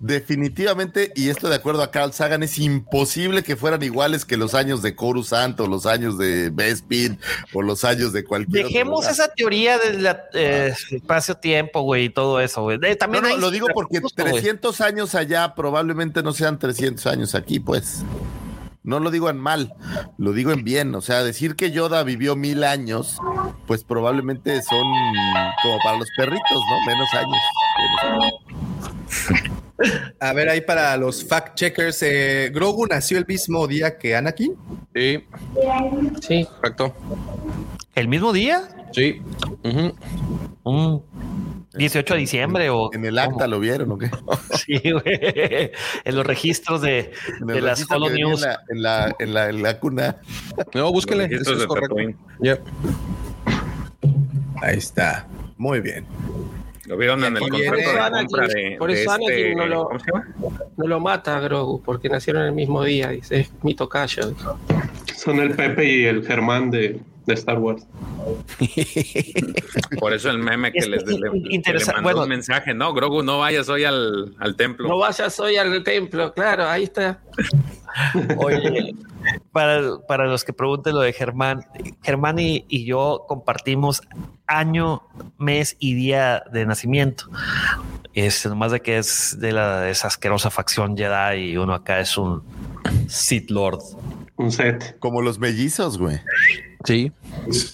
definitivamente, 0.00 1.12
y 1.14 1.28
esto 1.30 1.48
de 1.48 1.56
acuerdo 1.56 1.82
a 1.82 1.90
Carl 1.90 2.12
Sagan, 2.12 2.42
es 2.42 2.58
imposible 2.58 3.42
que 3.42 3.56
fueran 3.56 3.82
iguales 3.82 4.24
que 4.24 4.36
los 4.36 4.54
años 4.54 4.82
de 4.82 4.94
Coruscant 4.96 5.58
o 5.60 5.66
los 5.66 5.86
años 5.86 6.18
de 6.18 6.50
Bespin 6.50 7.18
o 7.54 7.62
los 7.62 7.84
años 7.84 8.12
de 8.12 8.24
cualquier 8.24 8.66
Dejemos 8.66 9.06
esa 9.08 9.28
teoría 9.32 9.78
del 9.78 10.06
eh, 10.34 10.74
espacio-tiempo, 10.90 11.82
güey, 11.82 12.04
y 12.06 12.10
todo 12.10 12.40
eso, 12.40 12.62
güey. 12.62 12.78
Eh, 12.82 12.96
También 12.96 13.22
No, 13.22 13.28
no, 13.30 13.34
hay- 13.34 13.40
lo 13.40 13.50
digo 13.50 13.66
porque 13.72 14.00
justo, 14.00 14.22
güey. 14.22 14.34
300 14.34 14.80
años 14.80 15.14
allá 15.14 15.54
probablemente 15.54 16.22
no 16.22 16.32
sean 16.32 16.58
300 16.58 17.06
años 17.06 17.34
aquí, 17.34 17.60
pues. 17.60 18.02
No 18.82 18.98
lo 18.98 19.10
digo 19.10 19.28
en 19.28 19.38
mal, 19.38 19.74
lo 20.16 20.32
digo 20.32 20.52
en 20.52 20.64
bien. 20.64 20.94
O 20.94 21.00
sea, 21.00 21.22
decir 21.22 21.54
que 21.54 21.70
Yoda 21.70 22.02
vivió 22.02 22.34
mil 22.34 22.64
años, 22.64 23.18
pues 23.66 23.84
probablemente 23.84 24.62
son 24.62 24.84
como 25.62 25.78
para 25.84 25.98
los 25.98 26.08
perritos, 26.16 26.62
¿no? 26.70 26.86
Menos 26.86 27.08
años. 27.14 27.38
A 30.20 30.32
ver, 30.32 30.48
ahí 30.48 30.60
para 30.60 30.96
los 30.96 31.26
fact 31.26 31.54
checkers, 31.56 32.02
eh, 32.02 32.50
¿Grogu 32.52 32.86
nació 32.86 33.18
el 33.18 33.26
mismo 33.26 33.66
día 33.66 33.96
que 33.96 34.14
Anakin? 34.14 34.54
Sí. 34.94 35.24
Sí. 36.20 36.46
Correcto. 36.56 36.94
¿El 37.94 38.08
mismo 38.08 38.32
día? 38.32 38.68
Sí. 38.92 39.22
Un 40.64 41.02
18 41.74 42.14
de 42.14 42.20
diciembre 42.20 42.70
o. 42.70 42.90
En 42.92 43.04
el 43.04 43.18
acta 43.18 43.46
lo 43.46 43.60
vieron, 43.60 43.92
¿o 43.92 43.98
qué? 43.98 44.10
Sí, 44.66 44.80
güey. 44.90 45.72
En 46.04 46.16
los 46.16 46.26
registros 46.26 46.80
de, 46.82 47.12
de 47.40 47.60
las 47.60 47.78
registro 47.78 48.00
venía 48.00 48.26
News. 48.26 48.42
En 48.42 48.48
la, 48.48 48.60
en, 48.68 48.82
la, 48.82 49.16
en, 49.18 49.34
la, 49.34 49.48
en 49.50 49.62
la 49.62 49.78
cuna. 49.80 50.16
No, 50.74 50.90
búsquele. 50.92 51.28
Los 51.28 51.40
Eso 51.42 51.50
registros 51.52 51.56
es 51.56 51.62
de 51.62 51.66
correcto. 51.66 51.96
Yep. 52.42 52.60
Ahí 54.62 54.76
está. 54.78 55.26
Muy 55.56 55.80
bien. 55.80 56.04
Lo 56.86 56.96
vieron 56.96 57.24
en 57.24 57.34
el 57.36 57.40
contrato 57.40 57.62
viene- 57.76 57.76
de 57.86 57.98
Anakin- 58.00 58.26
compra 58.26 58.46
de, 58.48 58.76
por 58.78 58.90
de 58.92 59.02
eso 59.02 59.12
este, 59.12 59.24
Anakin 59.26 59.58
no 59.58 59.66
lo- 59.66 59.84
¿cómo 59.86 60.00
se 60.00 60.06
llama? 60.12 60.28
No 60.76 60.86
lo 60.88 61.00
mata 61.00 61.36
a 61.36 61.40
Grogu 61.40 61.82
porque 61.82 62.08
nacieron 62.08 62.42
el 62.44 62.52
mismo 62.52 62.82
día, 62.82 63.10
dice. 63.10 63.40
Es 63.40 63.52
mi 63.62 63.74
tocayo. 63.74 64.34
Son 65.14 65.38
el 65.38 65.54
Pepe 65.54 65.84
y 65.84 66.04
el 66.06 66.26
Germán 66.26 66.70
de, 66.70 66.98
de 67.30 67.34
Star 67.34 67.58
Wars. 67.58 67.86
Por 69.98 70.12
eso 70.12 70.30
el 70.30 70.38
meme 70.38 70.72
que 70.72 70.78
Es 70.80 70.88
les, 70.88 71.04
le- 71.06 71.30
que 71.62 71.72
le 71.72 71.84
mandó 71.86 72.02
Bueno. 72.02 72.22
un 72.22 72.28
mensaje, 72.28 72.74
no, 72.74 72.92
Grogu, 72.94 73.22
no 73.22 73.38
vayas 73.38 73.68
hoy 73.68 73.84
al, 73.84 74.34
al 74.38 74.56
templo. 74.56 74.88
No 74.88 74.98
vayas 74.98 75.38
hoy 75.40 75.56
al 75.56 75.82
templo, 75.82 76.32
claro, 76.34 76.68
ahí 76.68 76.84
está. 76.84 77.20
Oye, 78.38 78.94
para, 79.52 79.98
para 80.06 80.26
los 80.26 80.44
que 80.44 80.52
pregunten 80.52 80.94
lo 80.94 81.00
de 81.00 81.12
Germán, 81.12 81.64
Germán 82.02 82.38
y, 82.38 82.64
y 82.68 82.84
yo 82.84 83.24
compartimos 83.28 84.02
año, 84.46 85.02
mes 85.38 85.76
y 85.78 85.94
día 85.94 86.42
de 86.52 86.66
nacimiento. 86.66 87.24
Es 88.14 88.44
nomás 88.46 88.72
de 88.72 88.80
que 88.80 88.98
es 88.98 89.36
de 89.38 89.52
la 89.52 89.80
de 89.82 89.90
esa 89.90 90.08
asquerosa 90.08 90.50
facción 90.50 90.96
Jedi 90.96 91.50
y 91.52 91.56
uno 91.56 91.74
acá 91.74 92.00
es 92.00 92.16
un 92.18 92.42
Sith 93.08 93.50
Lord. 93.50 93.78
Un 94.36 94.50
set. 94.50 94.98
Como 94.98 95.20
los 95.22 95.38
mellizos, 95.38 95.98
güey. 95.98 96.18
Sí. 96.84 97.12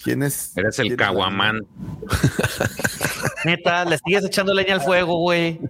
¿Quién 0.03 0.23
es? 0.23 0.57
Eres 0.57 0.79
el 0.79 0.95
Caguamán. 0.97 1.61
Neta, 3.45 3.85
le 3.85 3.97
sigues 3.99 4.25
echando 4.25 4.53
leña 4.53 4.73
al 4.73 4.81
fuego, 4.81 5.19
güey. 5.19 5.59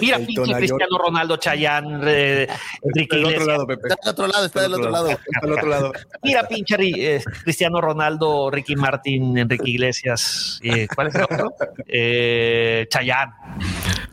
Mira, 0.00 0.18
pinche. 0.18 0.54
Cristiano 0.54 0.98
Ronaldo 0.98 1.36
Chayán, 1.36 2.00
eh, 2.06 2.48
Enrique 2.82 3.16
Del 3.16 3.24
otro 3.26 3.36
Iglesias. 3.36 3.46
lado, 3.46 3.66
Pepe. 3.66 3.88
Está 3.88 3.96
del 4.02 4.10
otro 4.12 4.26
lado, 4.26 4.46
está 4.46 4.62
del 4.62 4.74
otro 4.74 4.90
lado. 4.90 5.08
Está 5.10 5.40
al 5.42 5.52
otro 5.52 5.68
lado. 5.68 5.92
Mira, 6.22 6.48
pinche 6.48 6.76
eh, 6.80 7.22
Cristiano 7.44 7.80
Ronaldo, 7.80 8.50
Ricky 8.50 8.76
Martin, 8.76 9.38
Enrique 9.38 9.70
Iglesias. 9.70 10.58
eh, 10.62 10.86
¿Cuál 10.94 11.08
es 11.08 11.14
el 11.14 11.22
otro? 11.22 11.52
Eh, 11.90 12.86
Chayán. 12.90 13.30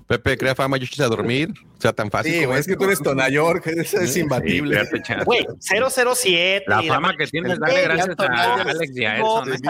Pepe, 0.07 0.37
crea 0.37 0.53
fama, 0.53 0.77
yo 0.77 0.85
a 1.03 1.07
dormir. 1.07 1.51
O 1.77 1.81
sea, 1.81 1.91
tan 1.91 2.09
fácil. 2.11 2.31
Sí, 2.31 2.37
como 2.39 2.49
güey, 2.49 2.59
es 2.61 2.67
que 2.67 2.75
tú 2.75 2.83
eres 2.85 3.01
Tonayor, 3.01 3.61
eso 3.65 3.99
es 3.99 4.15
imbatible. 4.17 4.81
Güey, 5.25 5.45
007. 5.59 6.63
La 6.67 6.83
y 6.83 6.87
fama 6.87 7.15
que 7.17 7.25
tienes, 7.27 7.53
el 7.53 7.59
dale 7.59 7.81
gracias 7.81 8.15
a 8.19 8.53
Alex 8.61 8.95
y 8.97 9.05
a 9.05 9.17
Edson. 9.17 9.53
¿eh? 9.53 9.55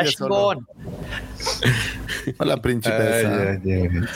Hola, 2.39 2.59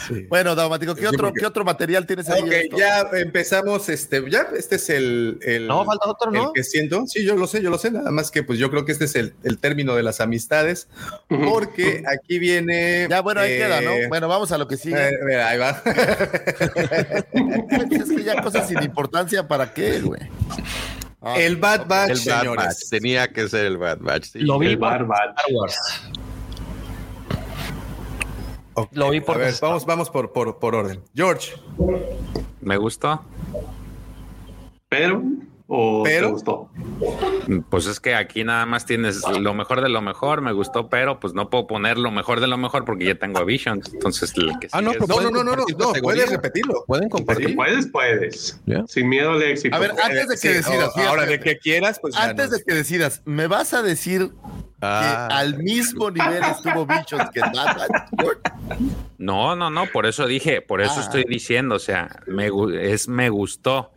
sí. 0.07 0.25
Bueno, 0.29 0.55
Daumático, 0.55 0.95
¿qué, 0.95 1.01
Sí, 1.01 1.07
otro, 1.07 1.27
porque- 1.27 1.39
¿qué 1.41 1.45
otro 1.45 1.63
material 1.63 2.05
tienes 2.07 2.27
ahí? 2.29 2.41
Ok, 2.41 2.51
Esto? 2.51 2.77
ya 2.77 3.01
empezamos, 3.13 3.87
este, 3.89 4.23
ya, 4.29 4.47
este 4.57 4.75
es 4.77 4.89
el, 4.89 5.39
el- 5.43 5.67
No, 5.67 5.85
falta 5.85 6.09
otro, 6.09 6.31
el 6.31 6.37
¿no? 6.37 6.53
que 6.53 6.63
siento. 6.63 7.05
Sí, 7.07 7.23
yo 7.25 7.35
lo 7.35 7.45
sé, 7.47 7.61
yo 7.61 7.69
lo 7.69 7.77
sé, 7.77 7.91
nada 7.91 8.09
más 8.11 8.31
que 8.31 8.41
pues 8.43 8.57
yo 8.57 8.71
creo 8.71 8.85
que 8.85 8.93
este 8.93 9.05
es 9.05 9.15
el, 9.15 9.33
el 9.43 9.57
término 9.59 9.95
de 9.95 10.03
las 10.03 10.21
amistades, 10.21 10.87
porque 11.27 12.03
aquí 12.07 12.39
viene... 12.39 13.07
Ya, 13.09 13.21
bueno, 13.21 13.41
ahí 13.41 13.53
eh, 13.53 13.57
queda, 13.57 13.81
¿no? 13.81 13.91
Bueno, 14.07 14.27
vamos 14.27 14.51
a 14.51 14.57
lo 14.57 14.67
que 14.67 14.77
sigue. 14.77 15.09
eh, 15.09 15.17
mira, 15.25 15.49
ahí 15.49 15.57
va. 15.59 15.81
es 17.91 18.09
que 18.09 18.23
ya 18.23 18.41
cosas 18.41 18.67
sin 18.67 18.81
importancia, 18.83 19.47
¿para 19.47 19.73
qué, 19.73 19.99
güey? 20.01 20.21
Ah, 21.21 21.35
el 21.37 21.57
Bad 21.57 21.87
Batch, 21.87 22.11
El 22.11 22.17
Bad 22.31 22.39
señores. 22.39 22.65
Batch. 22.65 22.89
Tenía 22.89 23.27
que 23.27 23.47
ser 23.49 23.65
el 23.65 23.77
Bad 23.77 23.99
Batch. 23.99 24.23
sí. 24.31 24.39
Lo 24.39 24.57
vi 24.57 24.67
El 24.67 24.79
por 24.79 24.89
Bar 24.89 25.05
Batch. 25.07 25.29
Star 25.37 25.45
Wars. 25.53 25.77
Ok, 28.75 28.89
Lo 28.93 29.09
vi 29.09 29.19
por 29.19 29.35
a 29.35 29.39
ver, 29.39 29.53
vamos, 29.61 29.85
vamos 29.85 30.09
por, 30.09 30.31
por, 30.31 30.57
por 30.59 30.75
orden. 30.75 31.01
George, 31.13 31.51
Me 32.61 32.77
gustó. 32.77 33.21
Pero, 34.87 35.21
o 35.71 36.01
Pero- 36.03 36.27
te 36.27 36.33
gustó. 36.33 36.69
Pues 37.69 37.85
es 37.85 37.99
que 37.99 38.15
aquí 38.15 38.43
nada 38.43 38.65
más 38.65 38.85
tienes 38.85 39.21
lo 39.27 39.53
mejor 39.53 39.81
de 39.81 39.89
lo 39.89 40.01
mejor, 40.01 40.41
me 40.41 40.51
gustó, 40.51 40.89
pero 40.89 41.19
pues 41.19 41.33
no 41.33 41.49
puedo 41.49 41.67
poner 41.67 41.97
lo 41.97 42.11
mejor 42.11 42.39
de 42.41 42.47
lo 42.47 42.57
mejor 42.57 42.85
porque 42.85 43.05
ya 43.05 43.15
tengo 43.15 43.37
a 43.39 43.43
Visions. 43.43 43.93
Entonces, 43.93 44.33
el 44.35 44.51
que 44.59 44.67
Ah, 44.71 44.81
no, 44.81 44.91
no, 44.93 45.31
no, 45.31 45.43
no, 45.43 45.55
no, 45.55 45.65
puedes 46.01 46.29
repetirlo. 46.29 46.83
Pueden 46.87 47.07
compartir. 47.09 47.55
Porque 47.55 47.55
puedes, 47.55 47.87
puedes. 47.87 48.59
Ya. 48.65 48.83
Sin 48.87 49.07
miedo 49.09 49.31
al 49.31 49.41
éxito. 49.43 49.75
A 49.75 49.79
ver, 49.79 49.91
antes 50.03 50.27
de 50.27 50.35
que 50.35 50.37
Sí, 50.39 50.47
decidas, 50.49 50.91
ahora 50.97 51.25
de 51.25 51.39
que 51.39 51.57
quieras, 51.59 51.99
pues 52.01 52.15
antes 52.17 52.49
no. 52.49 52.57
de 52.57 52.63
que 52.63 52.73
decidas, 52.73 53.21
¿me 53.25 53.47
vas 53.47 53.73
a 53.73 53.81
decir 53.83 54.31
Ah. 54.81 55.27
que 55.29 55.35
al 55.35 55.57
mismo 55.59 56.09
nivel 56.09 56.41
estuvo 56.43 56.85
Bichos 56.85 57.21
que 57.33 57.41
Batch? 57.41 57.91
No, 59.17 59.55
no, 59.55 59.69
no, 59.69 59.85
por 59.91 60.05
eso 60.05 60.25
dije, 60.25 60.61
por 60.61 60.81
eso 60.81 60.95
Ah. 60.97 61.01
estoy 61.01 61.25
diciendo, 61.27 61.75
o 61.75 61.79
sea, 61.79 62.21
me, 62.27 62.49
es 62.81 63.07
me 63.07 63.29
gustó. 63.29 63.91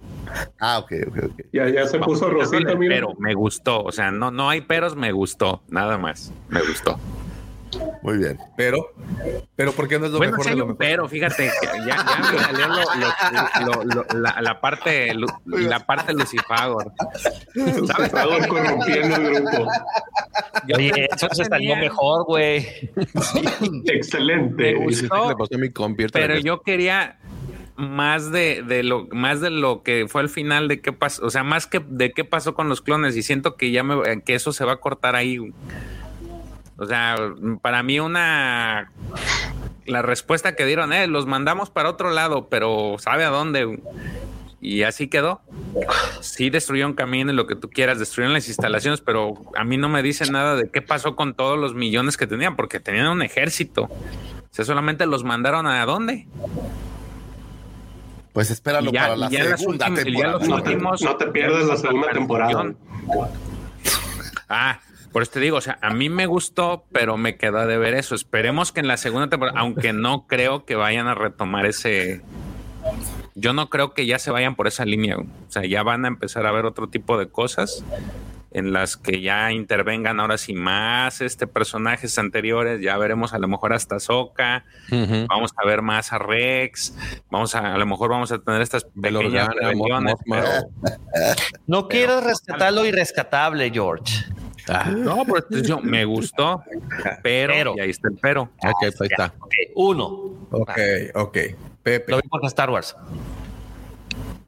Ah, 0.61 0.79
ok, 0.79 0.93
ok, 1.09 1.17
ok. 1.33 1.41
ya, 1.53 1.69
ya 1.69 1.87
se 1.87 1.99
Vamos 1.99 2.19
puso 2.21 2.31
Rosita, 2.31 2.75
mira. 2.75 2.95
Pero 2.95 3.15
me 3.19 3.35
gustó, 3.35 3.83
o 3.83 3.93
sea, 3.93 4.11
no, 4.11 4.31
no 4.31 4.49
hay 4.49 4.61
peros, 4.63 4.97
me 4.97 5.13
gustó, 5.13 5.63
nada 5.69 5.99
más, 5.99 6.33
me 6.49 6.61
gustó. 6.61 6.99
Muy 8.03 8.19
bien. 8.19 8.37
Pero, 8.55 8.87
pero 9.57 9.73
¿por 9.73 9.89
qué 9.89 9.99
no 9.99 10.05
es 10.05 10.13
lo 10.13 10.19
bueno, 10.19 10.33
mejor 10.33 10.45
de 10.51 10.57
lo 10.57 10.65
un 10.65 10.69
mejor? 10.73 10.79
pero, 10.79 11.09
fíjate, 11.09 11.51
ya, 11.87 11.97
ya 11.97 12.31
me 12.31 12.39
salió 12.39 12.69
lo- 12.69 13.65
lo- 13.65 13.85
lo- 13.85 13.85
lo- 14.13 14.21
la, 14.21 14.37
la 14.43 14.61
parte, 14.61 15.11
la 15.47 15.81
parte 15.81 16.13
Lucifagor. 16.13 16.93
Estaba 17.55 18.47
corrompiendo 18.47 19.17
el 19.17 19.35
grupo. 19.47 19.67
Yo 20.67 20.77
Oye, 20.77 21.09
eso 21.17 21.29
se 21.33 21.45
salió 21.47 21.75
mejor, 21.77 22.25
güey. 22.27 22.67
Excelente. 23.87 24.75
Me 24.75 24.85
gustó. 24.85 25.37
Pero 26.13 26.39
yo 26.41 26.61
quería 26.61 27.17
más 27.77 28.31
de, 28.31 28.63
de 28.63 28.83
lo 28.83 29.07
más 29.13 29.41
de 29.41 29.51
lo 29.51 29.83
que 29.83 30.07
fue 30.09 30.21
al 30.21 30.29
final 30.29 30.69
de 30.69 30.81
qué 30.81 30.93
pasó, 30.93 31.25
o 31.27 31.31
sea, 31.31 31.43
más 31.43 31.67
que 31.67 31.81
de 31.87 32.13
qué 32.13 32.25
pasó 32.25 32.55
con 32.55 32.69
los 32.69 32.81
clones 32.81 33.17
y 33.17 33.23
siento 33.23 33.57
que 33.57 33.71
ya 33.71 33.83
me 33.83 34.23
que 34.23 34.35
eso 34.35 34.53
se 34.53 34.65
va 34.65 34.73
a 34.73 34.77
cortar 34.77 35.17
ahí. 35.17 35.39
O 36.77 36.87
sea, 36.87 37.17
para 37.61 37.83
mí 37.83 38.01
una 38.01 38.91
la 39.87 40.03
respuesta 40.03 40.55
que 40.55 40.67
dieron, 40.67 40.93
eh, 40.93 41.07
los 41.07 41.27
mandamos 41.27 41.71
para 41.71 41.91
otro 41.91 42.11
lado, 42.11 42.49
pero 42.49 42.97
sabe 42.99 43.25
a 43.25 43.31
dónde. 43.31 43.81
y 44.61 44.83
así 44.83 45.09
quedó. 45.09 45.41
Sí 46.21 46.51
destruyeron 46.51 46.95
camino 46.95 47.33
y 47.33 47.35
lo 47.35 47.47
que 47.47 47.57
tú 47.57 47.69
quieras, 47.69 47.99
destruyeron 47.99 48.33
las 48.33 48.49
instalaciones, 48.49 49.01
pero 49.01 49.35
a 49.57 49.65
mí 49.65 49.77
no 49.77 49.89
me 49.89 50.03
dice 50.03 50.31
nada 50.31 50.55
de 50.57 50.71
qué 50.71 50.83
pasó 50.83 51.17
con 51.17 51.35
todos 51.35 51.59
los 51.59 51.75
millones 51.75 52.17
que 52.17 52.27
tenían, 52.27 52.57
porque 52.57 52.79
tenían 52.81 53.09
un 53.09 53.23
ejército. 53.23 53.85
O 53.85 54.55
sea, 54.55 54.65
solamente 54.65 55.07
los 55.07 55.25
mandaron 55.25 55.67
a 55.67 55.85
dónde. 55.85 56.27
Pues 58.33 58.51
espéralo 58.51 58.91
ya- 58.91 59.03
para 59.03 59.17
la 59.17 59.31
segunda 59.31 59.87
temporada. 59.95 60.33
los 60.39 60.49
No 60.49 60.63
te, 60.63 60.71
últimos- 60.71 61.03
no 61.03 61.17
te 61.17 61.27
pierdes 61.27 61.67
la 61.67 61.77
segunda 61.77 62.11
temporada. 62.13 62.73
Ah, 64.49 64.81
por 65.13 65.23
eso 65.23 65.33
te 65.33 65.41
digo, 65.41 65.59
o 65.59 65.61
sea, 65.61 65.79
a 65.83 65.91
mí 65.93 66.09
me 66.09 66.27
gustó, 66.27 66.85
pero 66.93 67.17
me 67.17 67.37
queda 67.37 67.67
de 67.67 67.77
ver 67.79 67.95
eso. 67.95 68.15
Esperemos 68.15 68.73
que 68.73 68.81
en 68.81 68.89
la 68.89 68.97
segunda 68.97 69.29
temporada, 69.29 69.59
aunque 69.61 69.93
no 69.93 70.27
creo 70.27 70.65
que 70.65 70.75
vayan 70.77 71.09
a 71.09 71.15
retomar 71.15 71.67
ese. 71.67 72.23
Yo 73.35 73.53
no 73.53 73.69
creo 73.71 73.95
que 73.95 74.07
ya 74.07 74.19
se 74.19 74.31
vayan 74.31 74.55
por 74.57 74.67
esa 74.67 74.85
línea. 74.85 75.17
O 75.19 75.27
sea, 75.51 75.65
ya 75.65 75.83
van 75.83 76.05
a 76.05 76.09
empezar 76.09 76.47
a 76.47 76.53
ver 76.53 76.65
otro 76.67 76.89
tipo 76.89 77.19
de 77.19 77.29
cosas 77.29 77.85
en 78.55 78.73
las 78.73 78.97
que 78.97 79.21
ya 79.21 79.51
intervengan 79.53 80.21
ahora 80.21 80.37
sí 80.39 80.53
más 80.55 81.21
este 81.21 81.47
personajes 81.47 82.19
anteriores. 82.19 82.81
Ya 82.81 82.97
veremos 82.99 83.33
a 83.35 83.39
lo 83.39 83.49
mejor 83.49 83.73
hasta 83.73 83.99
Soka. 84.01 84.65
Vamos 85.29 85.53
a 85.57 85.67
ver 85.67 85.83
más 85.83 86.13
a 86.13 86.19
Rex. 86.19 86.95
Vamos 87.31 87.55
a, 87.55 87.75
a 87.75 87.79
lo 87.79 87.87
mejor 87.87 88.11
vamos 88.11 88.31
a 88.33 88.39
tener 88.39 88.61
estas 88.63 88.85
pequeñas 88.85 89.49
rebeliones. 89.49 90.15
Pero- 90.29 90.47
No 91.67 91.89
quieres 91.89 92.23
rescatar 92.25 92.73
lo 92.73 92.85
irrescatable, 92.85 93.71
George. 93.71 94.25
No, 94.97 95.25
pues 95.25 95.45
yo, 95.67 95.81
me 95.81 96.05
gustó, 96.05 96.63
pero, 97.23 97.75
y 97.77 97.81
ahí 97.81 97.91
está 97.91 98.09
el 98.09 98.19
pero. 98.23 98.43
Ok, 98.43 98.77
pues 98.81 99.01
ahí 99.01 99.09
está. 99.11 99.35
Uno. 99.75 100.07
Ok, 100.53 100.71
ok. 101.15 101.39
Pepe. 101.83 102.13
Lo 102.13 102.19
vi 102.19 102.29
por 102.29 102.45
Star 102.47 102.71
Wars. 102.71 102.95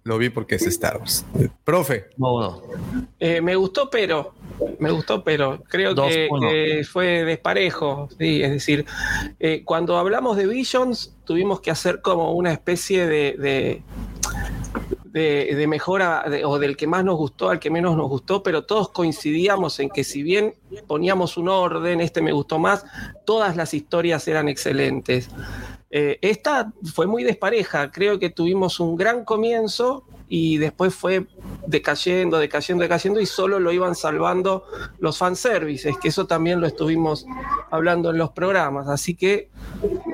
Lo 0.04 0.18
vi 0.18 0.28
porque 0.28 0.56
es 0.56 0.66
Star 0.66 0.98
Wars. 0.98 1.24
Profe. 1.64 2.10
No, 2.18 2.40
no. 2.40 2.62
Eh, 3.18 3.40
me 3.40 3.56
gustó, 3.56 3.88
pero. 3.88 4.34
Me 4.78 4.90
gustó, 4.90 5.24
pero 5.24 5.62
creo 5.66 5.94
Dos, 5.94 6.08
que, 6.08 6.86
fue 6.90 7.24
desparejo. 7.24 8.08
Sí, 8.18 8.42
es 8.42 8.50
decir, 8.52 8.84
eh, 9.40 9.62
cuando 9.64 9.96
hablamos 9.98 10.36
de 10.36 10.46
Visions, 10.46 11.16
tuvimos 11.24 11.60
que 11.60 11.70
hacer 11.70 12.02
como 12.02 12.32
una 12.32 12.52
especie 12.52 13.06
de. 13.06 13.36
de 13.38 13.82
de, 15.04 15.54
de 15.54 15.66
mejora 15.68 16.24
de- 16.28 16.44
o 16.44 16.58
del 16.58 16.76
que 16.76 16.88
más 16.88 17.04
nos 17.04 17.16
gustó 17.16 17.48
al 17.48 17.60
que 17.60 17.70
menos 17.70 17.96
nos 17.96 18.08
gustó, 18.08 18.42
pero 18.42 18.64
todos 18.64 18.88
coincidíamos 18.88 19.78
en 19.78 19.88
que 19.88 20.02
si 20.02 20.24
bien 20.24 20.54
poníamos 20.88 21.36
un 21.36 21.48
orden, 21.48 22.00
este 22.00 22.20
me 22.20 22.32
gustó 22.32 22.58
más, 22.58 22.84
todas 23.24 23.54
las 23.54 23.74
historias 23.74 24.26
eran 24.26 24.48
excelentes. 24.48 25.28
Eh, 25.96 26.18
esta 26.22 26.72
fue 26.92 27.06
muy 27.06 27.22
despareja, 27.22 27.92
creo 27.92 28.18
que 28.18 28.28
tuvimos 28.28 28.80
un 28.80 28.96
gran 28.96 29.24
comienzo 29.24 30.02
y 30.28 30.56
después 30.56 30.92
fue 30.92 31.28
decayendo, 31.68 32.40
decayendo, 32.40 32.82
decayendo 32.82 33.20
y 33.20 33.26
solo 33.26 33.60
lo 33.60 33.70
iban 33.70 33.94
salvando 33.94 34.64
los 34.98 35.18
fanservices, 35.18 35.96
que 35.98 36.08
eso 36.08 36.26
también 36.26 36.60
lo 36.60 36.66
estuvimos 36.66 37.24
hablando 37.70 38.10
en 38.10 38.18
los 38.18 38.32
programas, 38.32 38.88
así 38.88 39.14
que 39.14 39.50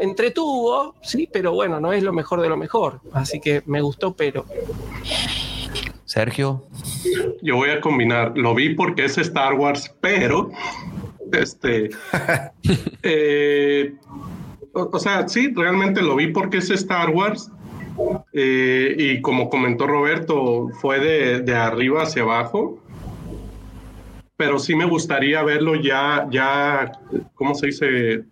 entretuvo, 0.02 0.97
sí, 1.00 1.26
pero 1.33 1.55
bueno, 1.55 1.81
no 1.81 1.94
es 1.94 2.02
lo 2.02 2.12
mejor 2.12 2.42
de 2.42 2.50
lo 2.50 2.59
mejor, 2.59 3.00
así 3.15 3.41
que 3.41 3.62
me 3.65 3.81
gustó, 3.81 4.15
pero... 4.15 4.44
Sergio. 6.05 6.67
Yo 7.41 7.57
voy 7.57 7.70
a 7.70 7.81
combinar. 7.81 8.36
Lo 8.36 8.52
vi 8.55 8.75
porque 8.75 9.07
es 9.07 9.17
Star 9.17 9.55
Wars, 9.55 9.94
pero 10.00 10.50
este. 11.33 11.91
eh, 13.02 13.94
o, 14.74 14.90
o 14.92 14.99
sea, 14.99 15.26
sí, 15.28 15.52
realmente 15.55 16.02
lo 16.02 16.16
vi 16.16 16.28
porque 16.28 16.58
es 16.58 16.70
Star 16.70 17.10
Wars. 17.10 17.50
eh, 18.32 18.94
y 18.99 19.20
como 19.20 19.50
comentó 19.50 19.86
Roberto, 19.86 20.68
fue 20.81 21.00
de, 21.00 21.40
de 21.40 21.55
arriba 21.55 22.02
hacia 22.02 22.23
abajo. 22.23 22.78
Pero 24.36 24.58
sí 24.58 24.74
me 24.74 24.86
gustaría 24.86 25.42
verlo 25.42 25.74
ya, 25.74 26.26
ya, 26.31 26.92
¿cómo 27.34 27.55
se 27.55 27.66
dice? 27.66 28.24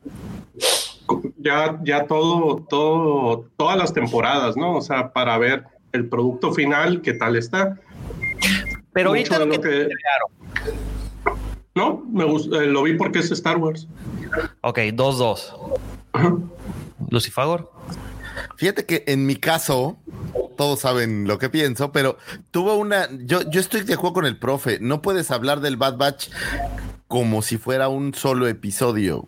Ya, 1.36 1.78
ya 1.84 2.06
todo, 2.06 2.64
todo, 2.68 3.44
todas 3.58 3.76
las 3.76 3.92
temporadas, 3.92 4.56
¿no? 4.56 4.76
O 4.76 4.80
sea, 4.80 5.12
para 5.12 5.36
ver 5.38 5.64
el 5.92 6.08
producto 6.08 6.52
final, 6.52 7.02
qué 7.02 7.12
tal 7.14 7.36
está. 7.36 7.78
Pero 8.92 9.10
Mucho 9.10 9.34
ahorita 9.34 9.38
de 9.38 9.46
lo 9.46 9.54
lo 9.54 9.60
que 9.60 9.68
que- 9.68 9.88
No, 11.74 12.02
me 12.10 12.24
eh, 12.24 12.66
lo 12.66 12.82
vi 12.82 12.94
porque 12.94 13.18
es 13.18 13.30
Star 13.30 13.58
Wars. 13.58 13.86
Ok, 14.62 14.78
2-2. 14.94 15.54
Lucifagor. 17.10 17.70
Fíjate 18.56 18.86
que 18.86 19.04
en 19.06 19.26
mi 19.26 19.36
caso, 19.36 19.98
todos 20.56 20.80
saben 20.80 21.26
lo 21.26 21.38
que 21.38 21.48
pienso, 21.48 21.92
pero 21.92 22.18
tuvo 22.50 22.76
una. 22.76 23.08
Yo, 23.24 23.48
yo 23.50 23.60
estoy 23.60 23.82
de 23.82 23.94
acuerdo 23.94 24.14
con 24.14 24.26
el 24.26 24.38
profe. 24.38 24.78
No 24.80 25.02
puedes 25.02 25.30
hablar 25.30 25.60
del 25.60 25.76
Bad 25.76 25.96
Batch 25.96 26.28
como 27.06 27.42
si 27.42 27.58
fuera 27.58 27.88
un 27.88 28.14
solo 28.14 28.46
episodio. 28.46 29.26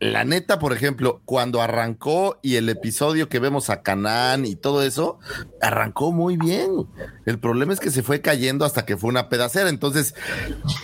La 0.00 0.24
neta, 0.24 0.58
por 0.58 0.72
ejemplo, 0.72 1.20
cuando 1.26 1.60
arrancó 1.60 2.38
y 2.40 2.56
el 2.56 2.70
episodio 2.70 3.28
que 3.28 3.38
vemos 3.38 3.68
a 3.68 3.82
Canán 3.82 4.46
y 4.46 4.56
todo 4.56 4.82
eso, 4.82 5.18
arrancó 5.60 6.10
muy 6.10 6.38
bien. 6.38 6.86
El 7.26 7.38
problema 7.38 7.74
es 7.74 7.80
que 7.80 7.90
se 7.90 8.02
fue 8.02 8.22
cayendo 8.22 8.64
hasta 8.64 8.86
que 8.86 8.96
fue 8.96 9.10
una 9.10 9.28
pedacera. 9.28 9.68
Entonces, 9.68 10.14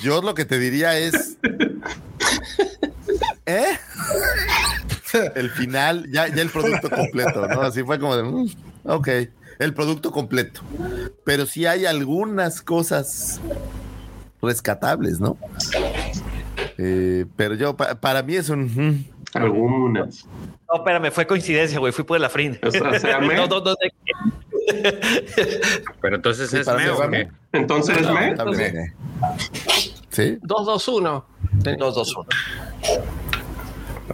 yo 0.02 0.20
lo 0.20 0.34
que 0.34 0.44
te 0.44 0.58
diría 0.58 0.98
es. 0.98 1.38
¿Eh? 3.46 3.78
El 5.34 5.50
final, 5.50 6.06
ya, 6.10 6.28
ya 6.28 6.42
el 6.42 6.50
producto 6.50 6.90
completo, 6.90 7.46
¿no? 7.46 7.62
Así 7.62 7.82
fue 7.82 7.98
como 7.98 8.16
de. 8.16 8.22
mm, 8.24 8.48
ok, 8.84 9.08
el 9.58 9.74
producto 9.74 10.10
completo. 10.10 10.60
Pero 11.24 11.46
sí 11.46 11.66
hay 11.66 11.86
algunas 11.86 12.60
cosas 12.62 13.40
rescatables, 14.42 15.20
¿no? 15.20 15.36
Eh, 16.78 17.24
pero 17.36 17.54
yo, 17.54 17.76
pa- 17.76 17.94
para 17.94 18.22
mí 18.22 18.34
es 18.36 18.48
un. 18.50 18.64
mm, 18.64 19.04
Algunas. 19.34 20.26
No, 20.68 20.76
espérame, 20.78 21.10
fue 21.12 21.26
coincidencia, 21.26 21.78
güey. 21.78 21.92
Fui 21.92 22.04
por 22.04 22.18
la 22.20 22.28
frin. 22.28 22.58
O 22.62 22.70
sea, 22.70 23.20
me. 23.26 23.34
no, 23.36 23.46
no, 23.46 23.60
no, 23.60 23.74
Pero 26.00 26.16
entonces 26.16 26.50
Sí, 26.50 26.58
es 26.58 26.66
me 26.66 26.90
o 26.90 27.02
es 27.04 27.10
qué? 27.10 27.28
Entonces, 27.52 28.02
No, 28.02 28.14
¿me? 28.14 28.28
entonces- 28.28 28.72
también, 28.72 28.84
eh. 28.84 28.92
Sí. 30.10 30.38
2-2-1. 30.42 31.24
2-2-1. 31.62 32.26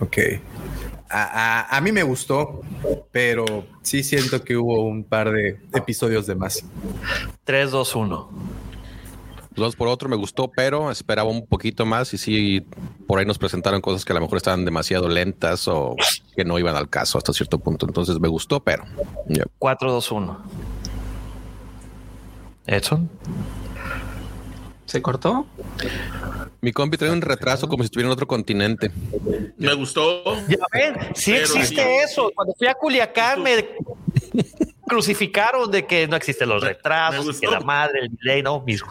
Ok. 0.01 0.17
A, 1.13 1.61
a- 1.69 1.77
a 1.77 1.81
mí 1.83 1.93
me 1.93 2.03
gustó, 2.03 2.63
pero 3.11 3.45
sí 3.83 4.03
siento 4.03 4.43
que 4.43 4.57
hubo 4.57 4.83
un 4.85 5.05
par 5.05 5.31
de 5.31 5.61
episodios 5.75 6.27
de 6.27 6.35
más. 6.35 6.65
3-2-1. 7.47 8.29
Dos 9.55 9.77
por 9.77 9.89
otro 9.89 10.09
me 10.09 10.17
gustó, 10.17 10.49
pero 10.51 10.91
esperaba 10.91 11.29
un 11.29 11.47
poquito 11.47 11.85
más 11.85 12.15
y 12.15 12.19
sí, 12.19 12.65
por 13.07 13.19
ahí 13.19 13.27
nos 13.27 13.37
presentaron 13.37 13.83
cosas 13.83 14.03
que 14.07 14.13
a 14.13 14.15
lo 14.15 14.23
mejor 14.23 14.39
estaban 14.39 14.65
demasiado 14.65 15.09
lentas 15.11 15.69
o 15.69 15.95
que 16.35 16.43
no 16.47 16.59
iban 16.59 16.75
al 16.75 16.89
caso 16.89 17.19
hasta 17.19 17.35
cierto 17.35 17.59
punto. 17.59 17.85
Entonces 17.85 18.19
me 18.19 18.29
gustó, 18.29 18.61
pero 18.61 18.85
ya. 19.29 19.45
4-2-1. 19.59 20.39
Edson. 22.67 23.11
¿Se 24.93 25.01
cortó? 25.01 25.47
mi 26.61 26.71
compi 26.71 26.99
trae 26.99 27.11
un 27.11 27.23
retraso 27.23 27.67
como 27.67 27.83
si 27.83 27.87
estuviera 27.87 28.09
en 28.09 28.13
otro 28.13 28.27
continente. 28.27 28.91
Me 29.57 29.73
gustó. 29.73 30.23
Ya 30.49 30.59
ven, 30.71 30.97
sí 31.15 31.33
Pero 31.33 31.47
existe 31.47 31.83
sí. 31.83 32.05
eso. 32.05 32.31
Cuando 32.35 32.53
fui 32.53 32.67
a 32.67 32.75
Culiacán 32.75 33.43
me 33.43 33.71
crucificaron 34.87 35.71
de 35.71 35.87
que 35.87 36.07
no 36.07 36.15
existen 36.17 36.51
los 36.51 36.63
retrasos, 36.63 37.41
que 37.41 37.47
la 37.47 37.61
madre, 37.61 38.01
el 38.03 38.17
delay, 38.17 38.43
no, 38.43 38.61
mismo. 38.61 38.91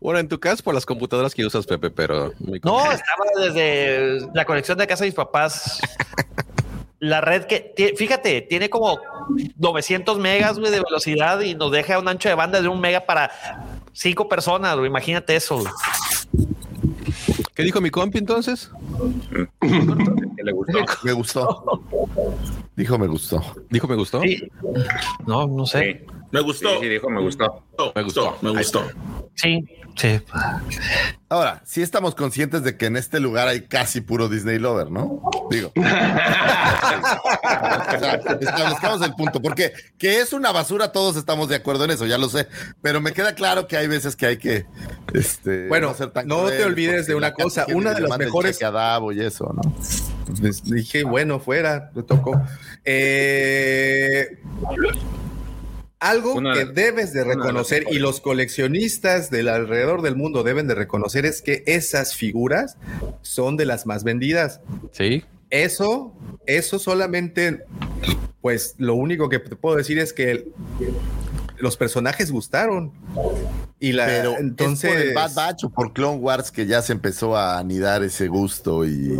Bueno, 0.00 0.20
en 0.20 0.28
tu 0.28 0.38
caso 0.38 0.62
por 0.62 0.74
las 0.74 0.84
computadoras 0.84 1.34
que 1.34 1.44
usas, 1.46 1.66
Pepe, 1.66 1.90
pero 1.90 2.32
mi 2.38 2.58
No, 2.62 2.80
estaba 2.92 3.24
desde 3.38 4.20
la 4.34 4.44
conexión 4.44 4.76
de 4.76 4.86
casa 4.86 5.04
de 5.04 5.08
mis 5.08 5.16
papás. 5.16 5.80
La 7.00 7.20
red 7.20 7.44
que, 7.44 7.94
fíjate, 7.96 8.42
tiene 8.42 8.68
como 8.68 8.98
900 9.56 10.18
megas 10.18 10.58
güey, 10.58 10.70
de 10.70 10.80
velocidad 10.80 11.40
y 11.40 11.54
nos 11.54 11.70
deja 11.70 11.98
un 11.98 12.08
ancho 12.08 12.28
de 12.28 12.34
banda 12.34 12.60
de 12.60 12.68
un 12.68 12.80
mega 12.80 13.00
para 13.00 13.30
cinco 13.98 14.28
personas. 14.28 14.76
güey. 14.76 14.88
Imagínate 14.88 15.36
eso. 15.36 15.58
güey. 15.58 15.72
¿qué 17.54 17.64
dijo 17.64 17.80
mi 17.80 17.90
compi 17.90 18.18
entonces? 18.18 18.70
Le 20.36 20.52
gustó. 20.52 20.78
Me 21.04 21.12
gustó. 21.12 21.82
Dijo, 22.76 22.96
me 22.96 23.08
gustó. 23.08 23.42
Dijo 23.70 23.88
me 23.88 23.96
gustó. 23.96 24.20
Sí. 24.22 24.48
No, 25.26 25.48
no 25.48 25.66
sé. 25.66 26.04
Sí, 26.08 26.14
Me 26.30 26.40
gustó. 26.40 26.68
sí, 26.74 26.76
sí, 26.82 26.88
dijo, 26.88 27.10
me 27.10 27.20
gustó. 27.20 27.64
Me 27.96 28.02
gustó. 28.04 28.38
Me 28.40 28.50
gustó. 28.50 28.84
Sí, 29.40 29.64
sí. 29.96 30.20
Ahora, 31.28 31.62
sí 31.64 31.80
estamos 31.80 32.16
conscientes 32.16 32.64
de 32.64 32.76
que 32.76 32.86
en 32.86 32.96
este 32.96 33.20
lugar 33.20 33.46
hay 33.46 33.60
casi 33.62 34.00
puro 34.00 34.28
Disney 34.28 34.58
Lover, 34.58 34.90
¿no? 34.90 35.22
Digo. 35.48 35.70
O 35.76 35.80
sea, 38.00 38.14
establezcamos 38.40 39.00
el 39.02 39.14
punto, 39.14 39.40
porque 39.40 39.72
que 39.96 40.20
es 40.20 40.32
una 40.32 40.50
basura, 40.50 40.90
todos 40.90 41.16
estamos 41.16 41.48
de 41.48 41.54
acuerdo 41.56 41.84
en 41.84 41.92
eso, 41.92 42.04
ya 42.06 42.18
lo 42.18 42.28
sé. 42.28 42.48
Pero 42.82 43.00
me 43.00 43.12
queda 43.12 43.34
claro 43.34 43.68
que 43.68 43.76
hay 43.76 43.86
veces 43.86 44.16
que 44.16 44.26
hay 44.26 44.38
que. 44.38 44.66
Este, 45.14 45.68
Bueno, 45.68 45.94
tan 45.94 46.26
no 46.26 46.46
te 46.46 46.64
olvides 46.64 47.06
de 47.06 47.14
una 47.14 47.32
cosa, 47.32 47.64
una 47.72 47.94
de 47.94 48.00
las 48.00 48.18
mejores- 48.18 48.58
y 48.60 49.20
eso, 49.20 49.54
¿no? 49.54 49.62
Dije, 50.64 51.04
bueno, 51.04 51.38
fuera, 51.38 51.92
le 51.94 52.02
tocó. 52.02 52.42
Eh, 52.84 54.40
Algo 56.00 56.34
Una- 56.34 56.54
que 56.54 56.64
debes 56.64 57.12
de 57.12 57.24
reconocer 57.24 57.86
y 57.90 57.98
los 57.98 58.20
coleccionistas 58.20 59.30
del 59.30 59.48
alrededor 59.48 60.00
del 60.02 60.14
mundo 60.14 60.44
deben 60.44 60.68
de 60.68 60.74
reconocer 60.76 61.26
es 61.26 61.42
que 61.42 61.64
esas 61.66 62.14
figuras 62.14 62.76
son 63.22 63.56
de 63.56 63.66
las 63.66 63.84
más 63.84 64.04
vendidas. 64.04 64.60
Sí. 64.92 65.24
Eso, 65.50 66.14
eso 66.46 66.78
solamente, 66.78 67.64
pues 68.40 68.74
lo 68.78 68.94
único 68.94 69.28
que 69.28 69.40
te 69.40 69.56
puedo 69.56 69.74
decir 69.76 69.98
es 69.98 70.12
que 70.12 70.30
el- 70.30 70.52
los 71.56 71.76
personajes 71.76 72.30
gustaron. 72.30 72.92
Y 73.80 73.90
la, 73.92 74.06
Pero 74.06 74.36
entonces, 74.38 74.90
¿es 74.90 74.96
por 74.96 75.06
el 75.08 75.14
Bad 75.14 75.34
Batch 75.34 75.64
o 75.64 75.70
por 75.70 75.92
Clone 75.92 76.18
Wars 76.18 76.52
que 76.52 76.66
ya 76.66 76.80
se 76.82 76.92
empezó 76.92 77.36
a 77.36 77.58
anidar 77.58 78.04
ese 78.04 78.28
gusto 78.28 78.84
y 78.84 79.18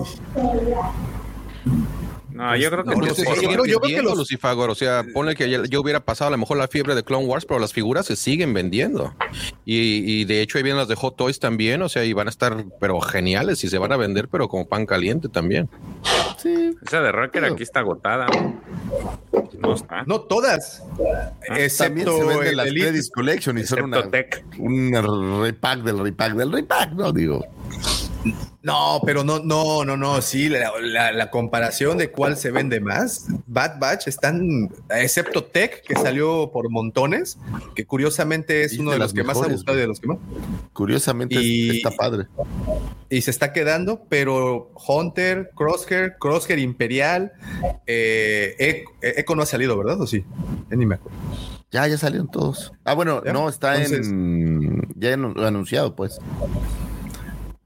No, 2.38 2.56
yo 2.56 2.70
creo 2.70 2.84
que 2.84 2.92
Porque 2.92 3.08
por- 3.08 3.16
se 3.16 3.24
por- 3.24 3.34
siguen 3.36 3.56
yo 3.66 3.80
veo 3.80 3.80
que 3.80 4.00
los- 4.02 4.16
Lucifagor. 4.16 4.70
O 4.70 4.74
sea, 4.76 5.04
ponle 5.12 5.34
que 5.34 5.50
yo 5.68 5.80
hubiera 5.80 6.00
pasado 6.00 6.28
a 6.28 6.30
lo 6.30 6.38
mejor 6.38 6.56
la 6.56 6.68
fiebre 6.68 6.94
de 6.94 7.02
Clone 7.02 7.26
Wars, 7.26 7.44
pero 7.44 7.58
las 7.58 7.72
figuras 7.72 8.06
se 8.06 8.14
siguen 8.14 8.54
vendiendo. 8.54 9.12
Y, 9.64 10.20
y 10.20 10.24
de 10.24 10.40
hecho 10.40 10.56
ahí 10.58 10.62
vienen 10.62 10.78
las 10.78 10.86
de 10.88 10.94
Hot 10.94 11.16
Toys 11.16 11.40
también, 11.40 11.82
o 11.82 11.88
sea, 11.88 12.04
y 12.04 12.12
van 12.12 12.28
a 12.28 12.30
estar, 12.30 12.64
pero 12.80 13.00
geniales, 13.00 13.64
y 13.64 13.68
se 13.68 13.76
van 13.78 13.90
a 13.92 13.96
vender, 13.96 14.28
pero 14.28 14.48
como 14.48 14.68
pan 14.68 14.86
caliente 14.86 15.28
también. 15.28 15.68
sí, 16.38 16.70
Esa 16.86 17.00
de 17.00 17.10
Rocker 17.10 17.44
aquí 17.44 17.64
está 17.64 17.80
agotada. 17.80 18.26
No 19.58 19.74
está. 19.74 20.04
no 20.06 20.20
todas, 20.20 20.84
también 21.48 21.64
excepto 21.64 22.16
se 22.18 22.24
venden 22.24 22.46
el 22.48 22.56
las. 22.56 22.68
Credits 22.68 23.10
Collection 23.10 23.58
y 23.58 23.64
son 23.64 23.82
una, 23.84 24.08
Tech. 24.08 24.44
un 24.58 25.42
repack 25.42 25.80
del 25.82 25.98
repack 25.98 26.34
del 26.34 26.52
repack, 26.52 26.92
no 26.92 27.10
digo. 27.12 27.44
No, 28.62 29.00
pero 29.06 29.22
no, 29.24 29.38
no, 29.38 29.84
no, 29.84 29.96
no. 29.96 30.20
Sí, 30.20 30.48
la, 30.48 30.72
la- 30.80 31.12
la 31.12 31.30
comparación 31.30 31.96
de 31.98 32.10
cuál 32.10 32.36
se 32.36 32.50
vende 32.50 32.80
más. 32.80 33.26
Bad 33.46 33.78
Batch 33.78 34.08
están, 34.08 34.68
excepto 34.90 35.44
Tech, 35.44 35.82
que 35.82 35.94
salió 35.94 36.50
por 36.52 36.68
montones, 36.68 37.38
que 37.74 37.86
curiosamente 37.86 38.64
es 38.64 38.78
uno 38.78 38.90
de 38.90 38.98
los 38.98 39.14
que 39.14 39.22
más 39.24 39.40
ha 39.40 39.46
gustado 39.46 39.78
y 39.78 39.80
de 39.80 39.86
los 39.86 40.00
que 40.00 40.08
más. 40.08 40.18
Curiosamente 40.72 41.36
Y- 41.40 41.76
está 41.78 41.90
padre. 41.92 42.26
Y 43.10 43.22
se 43.22 43.30
está 43.30 43.52
quedando, 43.54 44.04
pero 44.08 44.70
Hunter, 44.86 45.50
Crosshair, 45.54 46.16
Crosshair 46.18 46.58
Imperial, 46.58 47.32
eh, 47.86 48.54
Echo, 48.58 48.90
Echo 49.00 49.34
no 49.34 49.42
ha 49.42 49.46
salido, 49.46 49.78
¿verdad? 49.78 49.98
¿O 50.00 50.06
sí? 50.06 50.24
Ni 50.68 50.84
me 50.84 50.96
acuerdo. 50.96 51.16
Ya, 51.70 51.86
ya 51.86 51.96
salieron 51.96 52.30
todos. 52.30 52.72
Ah, 52.84 52.94
bueno, 52.94 53.22
¿Ya? 53.24 53.32
no, 53.32 53.48
está 53.48 53.76
Entonces- 53.76 54.08
en. 54.08 54.82
Ya 54.96 55.14
anunciado, 55.14 55.94
pues. 55.96 56.18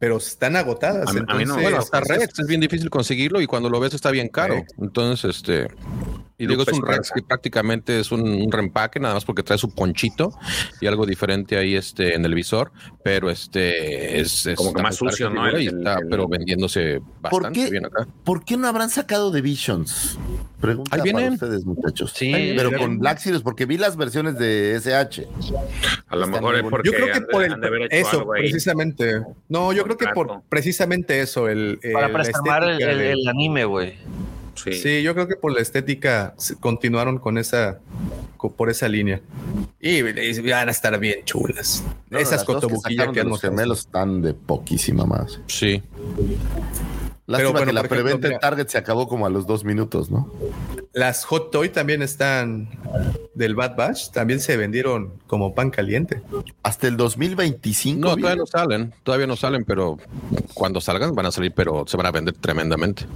Pero 0.02 0.16
están 0.16 0.56
agotadas. 0.56 1.08
A 1.08 1.12
mí- 1.12 1.20
a 1.28 1.34
mí 1.36 1.44
no. 1.44 1.54
Bueno, 1.60 1.76
hasta 1.78 2.00
Rex 2.00 2.36
es 2.40 2.46
bien 2.48 2.60
difícil 2.60 2.90
conseguirlo 2.90 3.40
y 3.40 3.46
cuando 3.46 3.70
lo 3.70 3.78
ves 3.78 3.94
está 3.94 4.10
bien 4.10 4.28
caro. 4.30 4.64
Entonces, 4.80 5.36
este. 5.36 5.68
Y 6.42 6.46
digo, 6.46 6.62
es 6.62 6.68
un 6.72 6.84
Rex 6.86 7.10
que 7.14 7.22
prácticamente 7.22 8.00
es 8.00 8.10
un, 8.12 8.22
un 8.22 8.50
reempaque, 8.50 8.98
nada 9.00 9.14
más 9.14 9.24
porque 9.24 9.42
trae 9.42 9.58
su 9.58 9.70
ponchito 9.74 10.32
y 10.80 10.86
algo 10.86 11.06
diferente 11.06 11.56
ahí 11.56 11.74
este, 11.76 12.14
en 12.14 12.24
el 12.24 12.34
visor, 12.34 12.72
pero 13.04 13.30
este 13.30 14.20
es, 14.20 14.46
es- 14.46 14.56
Como 14.56 14.70
que 14.72 14.78
está 14.78 14.82
más 14.82 14.96
sucio, 14.96 15.30
¿no? 15.30 15.42
figura 15.44 15.60
y 15.60 15.66
El- 15.68 15.78
está, 15.78 15.94
el- 15.98 16.08
pero 16.08 16.28
vendiéndose 16.28 17.00
¿Por 17.00 17.42
bastante 17.42 17.64
qué, 17.64 17.70
bien 17.70 17.86
acá. 17.86 18.06
¿Por 18.24 18.44
qué 18.44 18.56
no 18.56 18.66
habrán 18.68 18.90
sacado 18.90 19.30
de 19.30 19.40
Visions? 19.40 20.18
Pregunta 20.60 20.94
Ahí 20.94 21.00
para 21.00 21.18
vienen. 21.18 21.32
ustedes, 21.34 21.64
muchachos. 21.64 22.12
Sí, 22.14 22.54
pero 22.56 22.70
con 22.78 22.98
Black 23.00 23.18
Series, 23.18 23.42
porque 23.42 23.66
vi 23.66 23.78
las 23.78 23.96
versiones 23.96 24.38
de 24.38 24.76
SH. 24.76 25.26
A 26.06 26.14
lo 26.16 26.24
Están 26.24 26.30
mejor 26.30 26.54
es 26.56 26.62
porque 26.62 26.88
Yo 26.88 26.94
creo 26.94 27.06
que 27.06 27.12
han 27.14 27.26
por 27.30 27.42
el, 27.42 27.52
eso, 27.90 28.20
algo 28.20 28.30
precisamente. 28.32 29.22
No, 29.48 29.72
yo 29.72 29.82
creo 29.84 29.96
que 29.96 30.06
por 30.14 30.42
precisamente 30.48 31.20
eso, 31.20 31.48
el, 31.48 31.80
Para 31.92 32.08
de- 32.76 33.12
el 33.12 33.26
anime, 33.28 33.64
güey. 33.64 33.94
Sí. 34.54 34.72
Sí, 34.74 35.02
yo 35.02 35.14
creo 35.14 35.28
que 35.28 35.36
por 35.36 35.52
la 35.52 35.60
estética 35.60 36.34
continuaron 36.60 37.18
con 37.18 37.38
esa, 37.38 37.78
por 38.36 38.70
esa 38.70 38.88
línea. 38.88 39.20
Y, 39.80 39.98
y 39.98 40.50
van 40.50 40.68
a 40.68 40.70
estar 40.70 40.98
bien 40.98 41.24
chulas. 41.24 41.82
No, 42.10 42.18
Esas 42.18 42.44
que 42.44 42.52
cotobuquillas 42.52 43.08
que, 43.12 43.20
han 43.20 43.28
los 43.28 43.40
gemelos 43.40 43.80
están 43.80 44.22
de 44.22 44.34
poquísima 44.34 45.06
más. 45.06 45.40
Sí. 45.46 45.82
Lástima 47.26 47.52
bueno, 47.52 47.66
que 47.66 47.72
la 47.72 47.82
preventa 47.84 48.28
en. 48.28 48.38
Target 48.40 48.68
se 48.68 48.78
acabó 48.78 49.06
como 49.06 49.26
a 49.26 49.30
los 49.30 49.46
dos 49.46 49.64
minutos, 49.64 50.10
¿no? 50.10 50.30
Las 50.92 51.24
Hot 51.24 51.50
Toy 51.50 51.68
también 51.68 52.02
están 52.02 52.68
del 53.34 53.54
Bad 53.54 53.76
Batch, 53.76 54.10
también 54.10 54.40
se 54.40 54.56
vendieron 54.56 55.14
como 55.28 55.54
pan 55.54 55.70
caliente. 55.70 56.20
Hasta 56.62 56.88
el 56.88 56.96
2025. 56.96 58.00
No, 58.00 58.16
todavía 58.16 58.36
no 58.36 58.46
salen, 58.46 58.92
todavía 59.04 59.26
no 59.26 59.36
salen, 59.36 59.64
pero 59.64 59.98
cuando 60.52 60.80
salgan 60.80 61.14
van 61.14 61.26
a 61.26 61.30
salir, 61.30 61.52
pero 61.54 61.84
se 61.86 61.96
van 61.96 62.06
a 62.06 62.10
vender 62.10 62.34
tremendamente. 62.34 63.06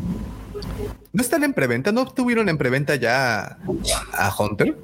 ¿No 1.17 1.23
están 1.23 1.45
en 1.45 1.55
preventa? 1.55 1.93
¿No 1.93 2.05
tuvieron 2.05 2.51
en 2.51 2.59
preventa 2.59 2.95
ya 2.95 3.57
a 4.13 4.37
Hunter? 4.39 4.77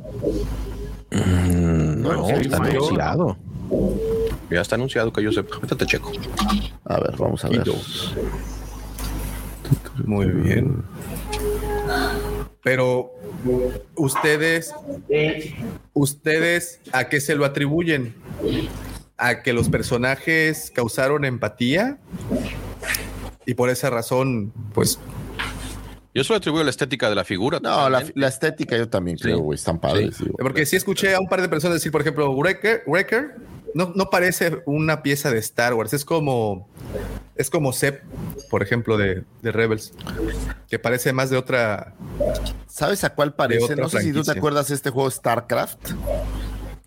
Mm, 1.11 2.01
no, 2.01 2.31
está 2.31 2.57
anunciado. 2.57 3.37
Ya 4.51 4.63
está 4.63 4.77
anunciado 4.77 5.13
que 5.13 5.23
yo 5.23 5.31
sepa. 5.31 5.57
Ahorita 5.57 5.77
te 5.77 5.85
checo. 5.85 6.11
A 6.87 7.01
ver, 7.01 7.17
vamos 7.19 7.45
a 7.45 7.51
ver. 7.51 7.65
Muy 10.07 10.25
bien. 10.29 10.83
Pero 12.65 13.13
ustedes, 13.97 14.73
ustedes, 15.93 16.81
¿a 16.93 17.11
qué 17.11 17.21
se 17.21 17.35
lo 17.35 17.45
atribuyen? 17.45 18.15
¿A 19.19 19.43
que 19.43 19.53
los 19.53 19.69
personajes 19.69 20.73
causaron 20.75 21.27
empatía? 21.27 21.99
Y 23.45 23.53
por 23.53 23.69
esa 23.69 23.91
razón, 23.91 24.51
pues, 24.73 24.99
Yo 26.15 26.25
solo 26.25 26.37
atribuyo 26.39 26.63
la 26.65 26.71
estética 26.71 27.09
de 27.09 27.15
la 27.15 27.25
figura. 27.25 27.59
No, 27.63 27.89
la, 27.89 28.05
la 28.15 28.29
estética 28.29 28.77
yo 28.77 28.89
también 28.89 29.17
creo, 29.17 29.39
güey. 29.39 29.57
Están 29.57 29.79
padres. 29.81 30.19
digo. 30.19 30.37
porque 30.39 30.67
sí 30.67 30.77
escuché 30.77 31.15
a 31.15 31.21
un 31.21 31.27
par 31.29 31.41
de 31.41 31.49
personas 31.49 31.77
decir, 31.77 31.91
por 31.91 32.03
ejemplo, 32.03 32.31
Wrecker, 32.35 32.83
Wrecker 32.87 33.37
no, 33.75 33.93
no 33.95 34.11
parece 34.11 34.63
una 34.67 35.03
pieza 35.03 35.31
de 35.31 35.39
Star 35.39 35.73
Wars, 35.73 35.95
es 35.95 36.05
como, 36.05 36.69
es 37.37 37.49
como 37.49 37.73
Zep, 37.73 38.03
por 38.51 38.63
ejemplo, 38.63 38.99
de, 38.99 39.25
de 39.41 39.53
Rebels, 39.53 39.95
que 40.69 40.79
parece 40.79 41.15
más 41.15 41.31
de 41.31 41.39
otra. 41.39 41.95
¿Sabes 42.67 43.05
a 43.05 43.15
cuál 43.15 43.35
parece? 43.35 43.75
No 43.77 43.89
sé 43.89 44.03
si 44.03 44.13
tú 44.13 44.23
te 44.23 44.33
acuerdas 44.33 44.69
de 44.69 44.75
este 44.75 44.91
juego 44.91 45.11
StarCraft. 45.11 45.93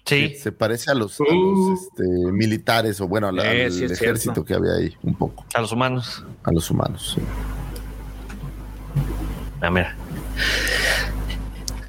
Sí. 0.05 0.35
Se 0.35 0.51
parece 0.51 0.91
a 0.91 0.93
los, 0.93 1.19
a 1.19 1.23
los, 1.23 1.79
este, 1.81 2.03
militares 2.31 3.01
o 3.01 3.07
bueno, 3.07 3.29
al, 3.29 3.39
Eh, 3.39 3.65
al 3.65 3.71
sí, 3.71 3.85
es 3.85 3.91
ejército 3.91 4.35
cierto. 4.35 4.45
que 4.45 4.53
había 4.53 4.73
ahí, 4.73 4.95
un 5.01 5.15
poco. 5.15 5.43
A 5.55 5.61
los 5.61 5.71
humanos. 5.71 6.23
A 6.43 6.51
los 6.51 6.69
humanos. 6.69 7.13
sí. 7.15 7.21
Ah, 9.65 9.71
mira. 9.71 9.95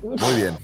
Muy 0.02 0.34
bien. 0.34 0.56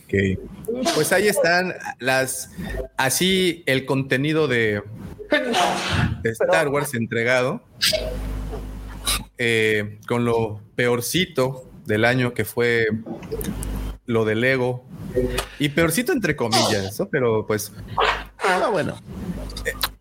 Pues 0.94 1.12
ahí 1.12 1.28
están 1.28 1.74
las, 1.98 2.50
así 2.96 3.62
el 3.66 3.84
contenido 3.84 4.48
de, 4.48 4.82
de 6.22 6.30
Star 6.30 6.68
Wars 6.68 6.94
entregado 6.94 7.62
eh, 9.36 9.98
con 10.08 10.24
lo 10.24 10.62
peorcito 10.74 11.68
del 11.84 12.06
año 12.06 12.32
que 12.32 12.46
fue 12.46 12.86
lo 14.06 14.24
de 14.24 14.34
Lego 14.34 14.86
y 15.58 15.68
peorcito 15.68 16.12
entre 16.12 16.34
comillas, 16.34 16.98
¿no? 16.98 17.08
pero 17.10 17.46
pues 17.46 17.72
Ah, 18.38 18.68
bueno. 18.72 18.96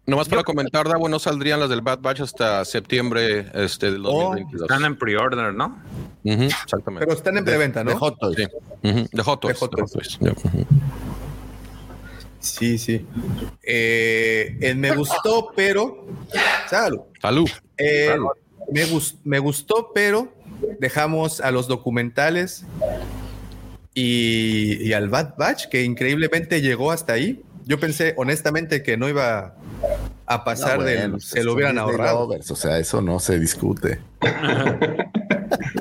Nomás 0.06 0.28
para 0.28 0.44
comentar, 0.44 0.88
Davo, 0.88 1.08
no 1.08 1.20
saldrían 1.20 1.60
las 1.60 1.70
del 1.70 1.82
Bad 1.82 2.00
Batch 2.00 2.22
hasta 2.22 2.66
septiembre 2.66 3.46
este, 3.54 3.92
del 3.92 4.02
2022. 4.02 4.62
Están 4.64 4.84
en 4.86 4.98
pre-order, 4.98 5.54
¿no? 5.54 5.80
Exactamente. 6.24 7.06
pero 7.06 7.18
están 7.18 7.38
en 7.38 7.46
preventa, 7.46 7.84
¿no? 7.84 7.92
De 7.92 7.98
Hot 7.98 8.18
Toys. 8.20 8.36
Sí. 8.36 9.08
De 9.12 9.24
Hot 9.24 9.40
Toys, 9.40 9.54
De 9.54 9.60
Hot 9.60 9.76
de 9.76 9.80
Hot 9.84 9.92
Toys. 9.92 10.20
Sí, 12.40 12.80
sí. 12.80 13.06
Eh, 13.62 14.58
eh, 14.60 14.74
me 14.74 14.96
gustó, 14.96 15.52
pero 15.56 16.08
salud. 16.68 17.02
Salud. 17.22 17.50
Eh, 17.78 18.18
me 19.24 19.40
gustó, 19.40 19.92
pero 19.94 20.34
dejamos 20.80 21.42
a 21.42 21.52
los 21.52 21.68
documentales 21.68 22.66
y, 23.94 24.84
y 24.84 24.94
al 24.94 25.10
Bad 25.10 25.36
Batch, 25.38 25.68
que 25.68 25.84
increíblemente 25.84 26.62
llegó 26.62 26.92
hasta 26.92 27.14
ahí. 27.14 27.44
Yo 27.66 27.80
pensé 27.80 28.16
honestamente 28.18 28.82
que 28.82 28.98
no 28.98 29.08
iba 29.08 29.56
a 30.26 30.44
pasar 30.44 30.78
No, 30.80 30.84
del- 30.86 30.98
bueno, 30.98 31.14
pues, 31.14 31.26
se 31.26 31.44
lo 31.44 31.54
hubieran 31.54 31.78
ahorrado. 31.78 32.22
lovers, 32.22 32.50
o 32.52 32.56
sea, 32.56 32.78
eso 32.80 33.02
no 33.02 33.20
se 33.20 33.40
discute. 33.40 34.00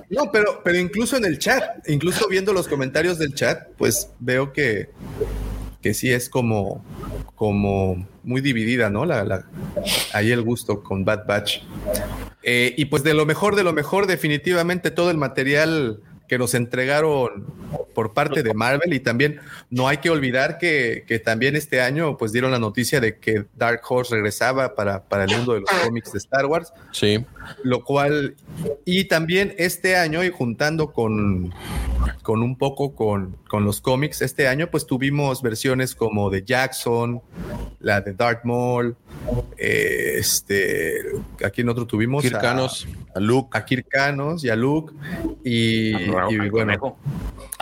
No, 0.08 0.30
pero, 0.32 0.60
pero 0.64 0.78
incluso 0.78 1.16
en 1.16 1.24
el 1.24 1.38
chat, 1.38 1.62
incluso 1.88 2.28
viendo 2.28 2.52
los 2.52 2.66
comentarios 2.68 3.18
del 3.18 3.34
chat, 3.34 3.68
pues 3.78 4.10
veo 4.18 4.52
que, 4.52 4.90
que 5.80 5.94
sí 5.94 6.10
es 6.12 6.28
como, 6.28 6.84
como 7.36 8.06
muy 8.24 8.40
dividida, 8.40 8.90
¿no? 8.90 9.04
La, 9.06 9.24
la- 9.24 9.44
ahí 10.12 10.32
el 10.32 10.42
gusto 10.42 10.82
con 10.82 11.04
Bad 11.04 11.26
Batch. 11.26 11.60
Eh, 12.42 12.74
y 12.76 12.86
pues 12.86 13.02
de 13.02 13.14
lo 13.14 13.24
mejor, 13.26 13.54
de 13.54 13.62
lo 13.62 13.72
mejor, 13.72 14.06
definitivamente 14.06 14.90
todo 14.90 15.10
el 15.10 15.16
material 15.16 16.00
que 16.31 16.39
nos 16.39 16.55
entregaron 16.55 17.44
por 17.92 18.15
parte 18.15 18.44
de 18.44 18.55
Marvel 18.55 18.94
y 18.94 19.00
también 19.00 19.41
no 19.68 19.89
hay 19.89 19.97
que 19.97 20.10
olvidar 20.10 20.59
que, 20.59 21.02
que 21.05 21.18
también 21.18 21.57
este 21.57 21.81
año 21.81 22.17
pues 22.17 22.31
dieron 22.31 22.52
la 22.52 22.60
noticia 22.60 23.00
de 23.00 23.18
que 23.18 23.47
Dark 23.57 23.81
Horse 23.89 24.15
regresaba 24.15 24.76
para, 24.76 25.02
para 25.02 25.25
el 25.25 25.36
mundo 25.36 25.55
de 25.55 25.60
los 25.62 25.70
cómics 25.84 26.12
de 26.12 26.18
Star 26.18 26.47
Wars. 26.47 26.73
Sí. 26.92 27.26
Lo 27.65 27.83
cual, 27.83 28.36
y 28.84 29.07
también 29.07 29.57
este 29.59 29.97
año 29.97 30.23
y 30.23 30.31
juntando 30.31 30.92
con, 30.92 31.52
con 32.23 32.42
un 32.42 32.57
poco 32.57 32.94
con, 32.94 33.36
con 33.49 33.65
los 33.65 33.81
cómics, 33.81 34.23
este 34.23 34.47
año 34.47 34.70
pues 34.70 34.86
tuvimos 34.86 35.42
versiones 35.42 35.97
como 35.97 36.31
de 36.31 36.44
Jackson, 36.44 37.23
la 37.81 38.02
de 38.02 38.12
Darth 38.12 38.44
Maul, 38.44 38.97
eh, 39.59 40.15
este, 40.18 41.02
aquí 41.44 41.62
en 41.62 41.70
otro 41.70 41.86
tuvimos 41.86 42.23
Kirkanos. 42.23 42.86
a, 43.15 43.18
a 43.18 43.20
Luke, 43.20 43.59
a 43.59 43.65
Kirkanos 43.65 44.44
y 44.44 44.49
a 44.49 44.55
Luke 44.55 44.94
y, 45.44 45.92
y 46.28 46.49
bueno, 46.50 46.97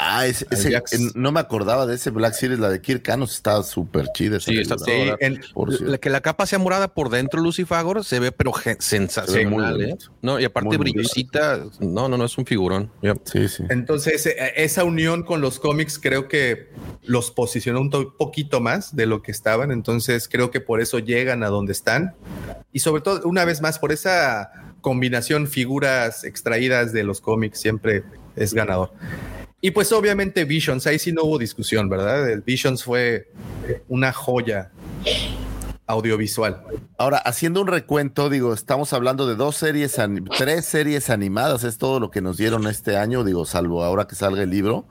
Ah, 0.01 0.27
ese, 0.27 0.47
ese- 0.53 0.75
en- 0.93 1.11
no 1.17 1.33
me 1.33 1.41
acordaba 1.41 1.85
de 1.85 1.97
ese 1.97 2.11
Black 2.11 2.33
Series, 2.35 2.61
la 2.61 2.69
de 2.71 2.81
Kirk 2.81 3.03
Canos 3.03 3.35
está 3.35 3.63
súper 3.65 4.07
chida. 4.15 4.39
Sí, 4.39 4.57
está 4.59 4.77
la, 4.77 5.99
que 5.99 6.09
la 6.09 6.21
capa 6.21 6.47
sea 6.47 6.59
morada 6.61 6.89
por 6.95 7.11
dentro, 7.11 7.41
Lucifagor, 7.43 8.05
se 8.05 8.21
ve 8.21 8.31
pero 8.31 8.53
sensacional, 8.79 9.81
¿eh? 9.83 9.97
No, 10.23 10.39
y 10.39 10.45
aparte 10.45 10.69
Muy 10.69 10.77
brillosita, 10.77 11.65
no, 11.81 12.09
no, 12.09 12.17
no, 12.17 12.25
es 12.25 12.39
un 12.39 12.47
figurón. 12.47 12.91
Sí, 13.25 13.49
sí. 13.49 13.65
Entonces, 13.71 14.25
eh, 14.27 14.37
esa 14.57 14.85
unión 14.85 15.25
con 15.25 15.41
los 15.41 15.59
cómics 15.59 15.99
creo 15.99 16.29
que 16.29 16.69
los 17.05 17.31
posicionó 17.31 17.81
un 17.81 17.91
to- 17.91 18.17
poquito 18.17 18.61
más 18.61 18.95
de 18.95 19.07
lo 19.07 19.23
que 19.23 19.33
estaban. 19.33 19.71
Entonces, 19.73 20.29
creo 20.29 20.51
que 20.51 20.61
por 20.61 20.81
eso 20.81 20.99
llegan 21.01 21.43
a 21.43 21.49
donde 21.49 21.73
están. 21.73 22.15
Y 22.73 22.81
sobre 22.81 23.03
todo, 23.03 23.27
una 23.29 23.45
vez 23.45 23.61
más, 23.61 23.79
por 23.79 23.91
esa 23.93 24.53
combinación 24.81 25.49
figuras 25.49 26.23
extraídas 26.25 26.93
de 26.93 27.03
los 27.03 27.21
cómics, 27.21 27.59
siempre 27.61 28.05
es 28.39 28.55
ganador. 28.55 28.93
Y 29.61 29.73
pues 29.73 29.91
obviamente 29.93 30.45
Visions, 30.45 30.87
ahí 30.87 30.99
sí 30.99 31.13
no 31.13 31.25
hubo 31.25 31.39
discusión, 31.39 31.89
¿verdad? 31.89 32.31
El 32.31 32.43
Visions 32.43 32.85
fue 32.85 33.29
una 33.89 34.13
joya 34.13 34.71
audiovisual. 35.89 36.63
Ahora, 36.99 37.19
haciendo 37.19 37.61
un 37.61 37.67
recuento, 37.67 38.29
digo, 38.31 38.53
estamos 38.55 38.93
hablando 38.93 39.27
de 39.27 39.35
dos 39.35 39.57
series, 39.57 39.97
tres 40.37 40.65
series 40.67 41.11
animadas, 41.11 41.65
es 41.65 41.79
todo 41.79 41.99
lo 41.99 42.11
que 42.11 42.21
nos 42.21 42.37
dieron 42.37 42.67
este 42.67 42.97
año, 42.97 43.25
digo, 43.25 43.45
salvo 43.47 43.83
ahora 43.83 44.07
que 44.07 44.15
salga 44.15 44.43
el 44.43 44.51
libro. 44.51 44.87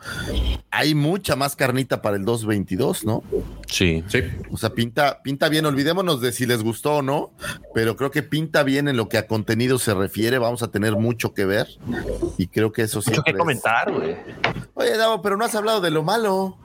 Hay 0.72 0.95
mucha 0.95 1.35
más 1.35 1.56
carnita 1.56 2.01
para 2.01 2.17
el 2.17 2.26
222, 2.26 3.06
¿no? 3.06 3.24
Sí. 3.67 4.03
Sí. 4.08 4.24
O 4.51 4.58
sea, 4.58 4.72
pinta, 4.72 5.22
pinta 5.24 5.48
bien, 5.50 5.66
olvidémonos 5.66 6.19
de 6.22 6.32
si 6.32 6.45
les 6.45 6.64
gustó 6.64 6.98
o 6.98 7.01
no, 7.01 7.32
pero 7.74 7.95
creo 7.95 8.11
que 8.11 8.24
pinta 8.24 8.64
bien 8.64 8.88
en 8.88 8.98
lo 8.98 9.08
que 9.08 9.17
a 9.17 9.27
contenido 9.27 9.80
se 9.80 9.93
refiere, 9.93 10.38
vamos 10.40 10.64
a 10.64 10.69
tener 10.69 10.95
mucho 10.95 11.34
que 11.34 11.45
ver 11.45 11.67
y 12.38 12.48
creo 12.48 12.72
que 12.72 12.82
eso 12.84 13.00
Mucho 13.00 13.11
siempre 13.11 13.32
que 13.34 13.38
es- 13.38 13.40
comentar, 13.40 13.92
güey. 13.93 14.16
Oye, 14.74 14.98
Davo, 14.98 15.22
pero 15.22 15.38
no 15.38 15.45
has 15.45 15.56
hablado 15.56 15.82
de 15.82 15.92
lo 15.92 16.03
malo. 16.03 16.58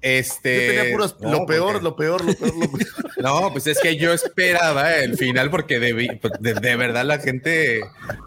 Este. 0.00 0.66
Yo 0.66 0.72
tenía 0.74 0.92
puros- 0.96 1.16
no, 1.20 1.30
lo 1.30 1.46
peor, 1.46 1.72
porque- 1.72 1.84
lo 1.84 1.96
peor, 1.96 2.24
lo 2.24 2.34
peor, 2.34 2.54
lo 2.54 2.70
peor. 2.70 2.86
No, 3.18 3.50
pues 3.52 3.66
es 3.66 3.80
que 3.80 3.96
yo 3.96 4.12
esperaba 4.12 4.94
el 4.96 5.16
final 5.16 5.50
porque 5.50 5.80
de, 5.80 5.92
de- 6.40 6.54
de 6.54 6.76
verdad 6.76 7.04
la 7.04 7.18
gente 7.18 7.80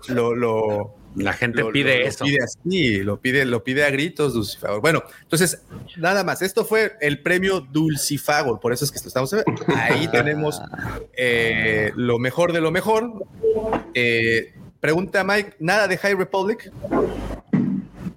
lo, 0.10 0.36
lo 0.36 0.96
La 1.16 1.32
gente 1.32 1.62
lo- 1.62 1.72
pide 1.72 1.96
lo- 2.00 2.02
lo 2.04 2.08
eso. 2.10 2.26
pide 2.26 2.38
así, 2.44 2.98
lo 3.04 3.22
pide, 3.22 3.46
lo 3.46 3.64
pide 3.64 3.86
a 3.86 3.90
gritos, 3.90 4.34
Dulcifagor. 4.34 4.82
Bueno, 4.82 5.02
entonces, 5.22 5.62
nada 5.96 6.26
más. 6.26 6.42
Esto 6.42 6.66
fue 6.66 6.94
el 7.00 7.22
premio 7.22 7.62
Dulcifagor, 7.62 8.60
por 8.60 8.74
eso 8.74 8.84
es 8.84 8.92
que 8.92 8.98
estamos 8.98 9.34
ahí 9.78 10.08
tenemos 10.12 10.62
eh, 11.14 11.92
lo 11.96 12.20
mejor 12.20 12.52
de 12.52 12.60
lo 12.60 12.72
mejor. 12.72 13.14
Eh, 13.94 14.54
pregunta 14.82 15.24
Mike, 15.24 15.56
nada 15.60 15.88
de 15.88 15.98
High 15.98 16.16
Republic. 16.16 16.70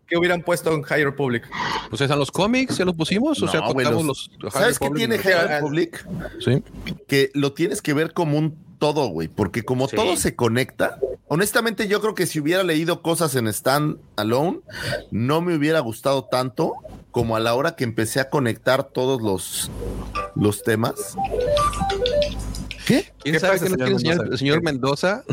¿Qué 0.07 0.19
hubieran 0.19 0.43
puesto 0.43 0.73
en 0.73 0.83
High 0.83 1.05
Republic? 1.05 1.49
Pues 1.89 2.01
están 2.03 2.19
los 2.19 2.31
cómics, 2.31 2.77
ya 2.77 2.85
los 2.85 2.95
pusimos, 2.95 3.43
o 3.43 3.49
sea, 3.49 3.61
No, 3.61 3.73
contamos 3.75 4.05
los- 4.05 4.31
los. 4.39 4.53
¿Sabes 4.53 4.79
qué 4.79 4.91
tiene. 4.91 5.19
High 5.19 5.49
Republic? 5.49 6.07
Sí. 6.45 6.63
Que 7.07 7.31
lo 7.35 7.53
tienes 7.53 7.81
que 7.83 7.95
ver 7.95 8.13
como 8.13 8.37
un 8.39 8.57
todo, 8.79 9.07
güey, 9.09 9.29
porque 9.29 9.63
como 9.63 9.89
Sí. 9.89 9.97
todo 9.97 10.17
se 10.17 10.35
conecta, 10.37 10.99
honestamente 11.29 11.89
yo 11.89 12.01
creo 12.03 12.15
que 12.15 12.27
si 12.27 12.39
hubiera 12.41 12.63
leído 12.65 13.01
cosas 13.01 13.35
en 13.35 13.47
Stand 13.49 13.97
Alone, 14.17 14.61
no 15.11 15.41
me 15.41 15.55
hubiera 15.57 15.81
gustado 15.81 16.25
tanto 16.25 16.75
como 17.11 17.35
a 17.37 17.41
la 17.41 17.55
hora 17.55 17.77
que 17.77 17.85
empecé 17.85 18.21
a 18.21 18.29
conectar 18.29 18.85
todos 18.85 19.23
los, 19.23 19.71
los 20.35 20.63
temas. 20.65 21.17
¿Qué? 22.87 23.13
¿Quién 23.19 23.41
sabe 23.41 23.59
qué 23.59 23.69
nos 23.71 23.77
quiere 23.77 23.93
enseñar 23.93 24.19
el 24.31 24.39
señor 24.39 24.63
Mendoza? 24.63 25.25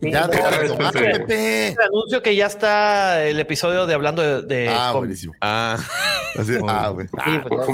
De 0.00 0.10
tomar, 0.10 0.92
Sí. 0.92 0.98
Pepe. 0.98 1.76
Anuncio 1.84 2.22
que 2.22 2.34
ya 2.34 2.46
está 2.46 3.24
el 3.24 3.38
episodio 3.38 3.86
de 3.86 3.94
hablando 3.94 4.22
de. 4.22 4.42
de 4.42 4.68
Ah, 4.68 4.92
buenísimo. 4.92 5.32
Ah, 5.40 5.78
Así, 6.38 6.54
ah, 6.68 6.88
güey. 6.90 7.06
Sí, 7.06 7.40
pues, 7.48 7.68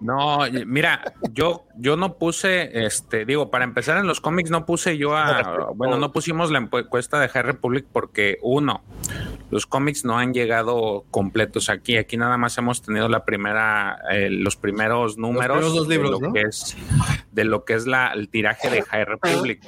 No, 0.00 0.40
mira, 0.66 1.14
yo, 1.32 1.66
yo 1.76 1.96
no 1.96 2.18
puse, 2.18 2.86
este, 2.86 3.24
digo, 3.24 3.50
para 3.50 3.64
empezar 3.64 3.96
en 3.96 4.06
los 4.06 4.20
cómics 4.20 4.50
no 4.50 4.64
puse 4.66 4.96
yo 4.96 5.16
a, 5.16 5.70
bueno, 5.74 5.98
no 5.98 6.12
pusimos 6.12 6.50
la 6.50 6.58
encuesta 6.58 7.18
de 7.18 7.28
High 7.28 7.42
Republic 7.42 7.86
porque 7.90 8.38
uno, 8.42 8.82
los 9.50 9.66
cómics 9.66 10.04
no 10.04 10.18
han 10.18 10.32
llegado 10.34 11.04
completos 11.10 11.68
aquí, 11.68 11.96
aquí 11.96 12.16
nada 12.16 12.36
más 12.36 12.56
hemos 12.58 12.82
tenido 12.82 13.08
la 13.08 13.24
primera, 13.24 13.98
eh, 14.10 14.30
los 14.30 14.56
primeros 14.56 15.18
números 15.18 15.58
primeros 15.58 15.74
dos 15.74 15.88
libros, 15.88 16.10
de 16.10 16.20
lo 16.20 16.28
¿no? 16.28 16.32
que 16.32 16.42
es, 16.42 16.76
de 17.32 17.44
lo 17.44 17.64
que 17.64 17.74
es 17.74 17.86
la, 17.86 18.12
el 18.12 18.28
tiraje 18.34 18.68
de 18.68 18.82
High 18.82 19.04
Republic. 19.04 19.60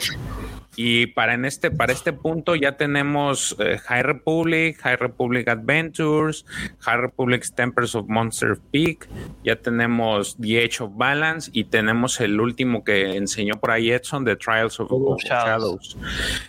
Y 0.75 1.07
para 1.07 1.35
en 1.35 1.45
este, 1.45 1.71
para 1.71 1.93
este 1.93 2.13
punto 2.13 2.55
ya 2.55 2.77
tenemos 2.77 3.57
eh, 3.61 3.79
High 3.79 4.03
Republic, 4.03 4.77
High 4.83 4.97
Republic 4.97 5.49
Adventures, 5.49 6.45
High 6.81 6.99
Republic 6.99 7.47
Tempers 7.55 7.95
of 7.95 8.09
Monster 8.09 8.59
Peak, 8.73 9.09
ya 9.43 9.57
tenemos 9.57 10.37
The 10.37 10.65
Age 10.65 10.83
of 10.83 10.91
Balance 10.97 11.51
y 11.55 11.65
tenemos 11.65 12.21
el 12.21 12.41
último 12.41 12.85
que 12.85 13.17
enseñó 13.17 13.55
por 13.55 13.71
ahí 13.71 13.91
Edson, 13.91 14.25
The 14.25 14.37
Trials 14.37 14.81
of, 14.81 14.91
of 14.91 15.23
Shadows. 15.23 15.97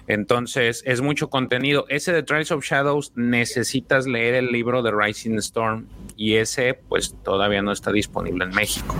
Entonces 0.07 0.83
es 0.85 0.99
mucho 1.01 1.29
contenido. 1.29 1.85
Ese 1.87 2.11
de 2.11 2.23
Trials 2.23 2.51
of 2.51 2.65
Shadows 2.65 3.13
necesitas 3.15 4.07
leer 4.07 4.33
el 4.33 4.47
libro 4.47 4.81
de 4.81 4.91
Rising 4.91 5.37
Storm 5.37 5.85
y 6.17 6.35
ese 6.35 6.73
pues 6.73 7.15
todavía 7.23 7.61
no 7.61 7.71
está 7.71 7.91
disponible 7.91 8.43
en 8.43 8.49
México. 8.49 8.95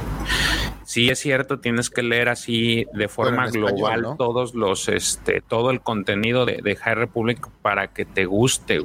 Sí 0.98 1.09
es 1.09 1.19
cierto, 1.19 1.59
tienes 1.59 1.90
que 1.92 2.01
leer 2.01 2.27
así 2.27 2.85
de 2.93 3.08
forma 3.08 3.45
español, 3.45 3.74
global 3.76 4.01
¿no? 4.01 4.16
todos 4.16 4.56
los, 4.56 4.90
este, 4.90 5.42
todo 5.42 5.69
el 5.69 5.82
contenido 5.82 6.45
de, 6.45 6.59
de 6.64 6.76
High 6.76 6.95
Republic 6.95 7.48
para 7.61 7.93
que 7.93 8.06
te 8.06 8.26
guste. 8.26 8.82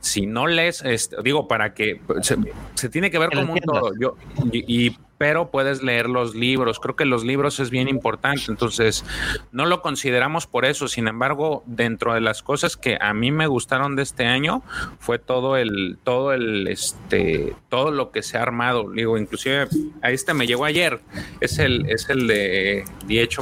Si 0.00 0.26
no 0.26 0.46
lees, 0.46 0.82
este, 0.84 1.16
digo, 1.22 1.48
para 1.48 1.72
que 1.72 2.00
se, 2.20 2.36
se 2.74 2.88
tiene 2.90 3.10
que 3.10 3.18
ver 3.18 3.30
como 3.30 3.54
un 3.54 3.60
todo. 3.60 3.92
Yo, 3.98 4.16
y, 4.52 4.86
y- 4.88 4.98
pero 5.20 5.50
puedes 5.50 5.82
leer 5.82 6.08
los 6.08 6.34
libros. 6.34 6.80
Creo 6.80 6.96
que 6.96 7.04
los 7.04 7.24
libros 7.24 7.60
es 7.60 7.68
bien 7.68 7.88
importante. 7.88 8.44
Entonces, 8.48 9.04
no 9.52 9.66
lo 9.66 9.82
consideramos 9.82 10.46
por 10.46 10.64
eso. 10.64 10.88
Sin 10.88 11.08
embargo, 11.08 11.62
dentro 11.66 12.14
de 12.14 12.22
las 12.22 12.42
cosas 12.42 12.78
que 12.78 12.96
a 12.98 13.12
mí 13.12 13.30
me 13.30 13.46
gustaron 13.46 13.96
de 13.96 14.02
este 14.02 14.24
año 14.24 14.62
fue 14.98 15.18
todo 15.18 15.58
el, 15.58 15.98
todo 16.04 16.32
el, 16.32 16.68
este, 16.68 17.54
todo 17.68 17.90
lo 17.90 18.12
que 18.12 18.22
se 18.22 18.38
ha 18.38 18.42
armado. 18.42 18.92
Digo, 18.92 19.18
inclusive 19.18 19.68
a 20.00 20.10
este 20.10 20.32
me 20.32 20.46
llegó 20.46 20.64
ayer. 20.64 21.02
Es 21.42 21.58
el, 21.58 21.84
es 21.90 22.08
el 22.08 22.26
de 22.26 22.84
The 23.06 23.22
Edge. 23.22 23.36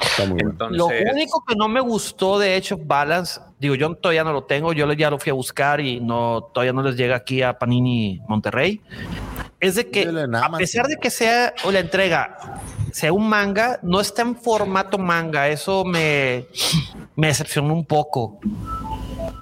Está 0.00 0.24
muy 0.24 0.34
bueno. 0.34 0.50
Entonces, 0.50 0.78
Lo 0.78 0.86
único 0.86 1.44
que 1.46 1.54
no 1.56 1.68
me 1.68 1.80
gustó 1.80 2.38
de 2.38 2.56
Edge 2.56 2.72
of 2.74 2.80
Balance, 2.84 3.40
digo, 3.58 3.74
yo 3.74 3.94
todavía 3.94 4.24
no 4.24 4.32
lo 4.32 4.44
tengo, 4.44 4.72
yo 4.72 4.90
ya 4.92 5.10
lo 5.10 5.18
fui 5.18 5.30
a 5.30 5.34
buscar 5.34 5.80
y 5.80 6.00
no 6.00 6.50
todavía 6.52 6.72
no 6.72 6.82
les 6.82 6.96
llega 6.96 7.16
aquí 7.16 7.42
a 7.42 7.58
Panini 7.58 8.20
Monterrey. 8.28 8.80
Es 9.60 9.74
de 9.74 9.90
que 9.90 10.08
a 10.34 10.56
pesar 10.56 10.86
de 10.86 10.96
que 10.96 11.10
sea 11.10 11.52
o 11.64 11.72
la 11.72 11.80
entrega 11.80 12.36
sea 12.92 13.12
un 13.12 13.28
manga, 13.28 13.78
no 13.82 14.00
está 14.00 14.22
en 14.22 14.36
formato 14.36 14.98
manga. 14.98 15.48
Eso 15.48 15.84
me, 15.84 16.46
me 17.16 17.28
decepcionó 17.28 17.74
un 17.74 17.84
poco. 17.84 18.38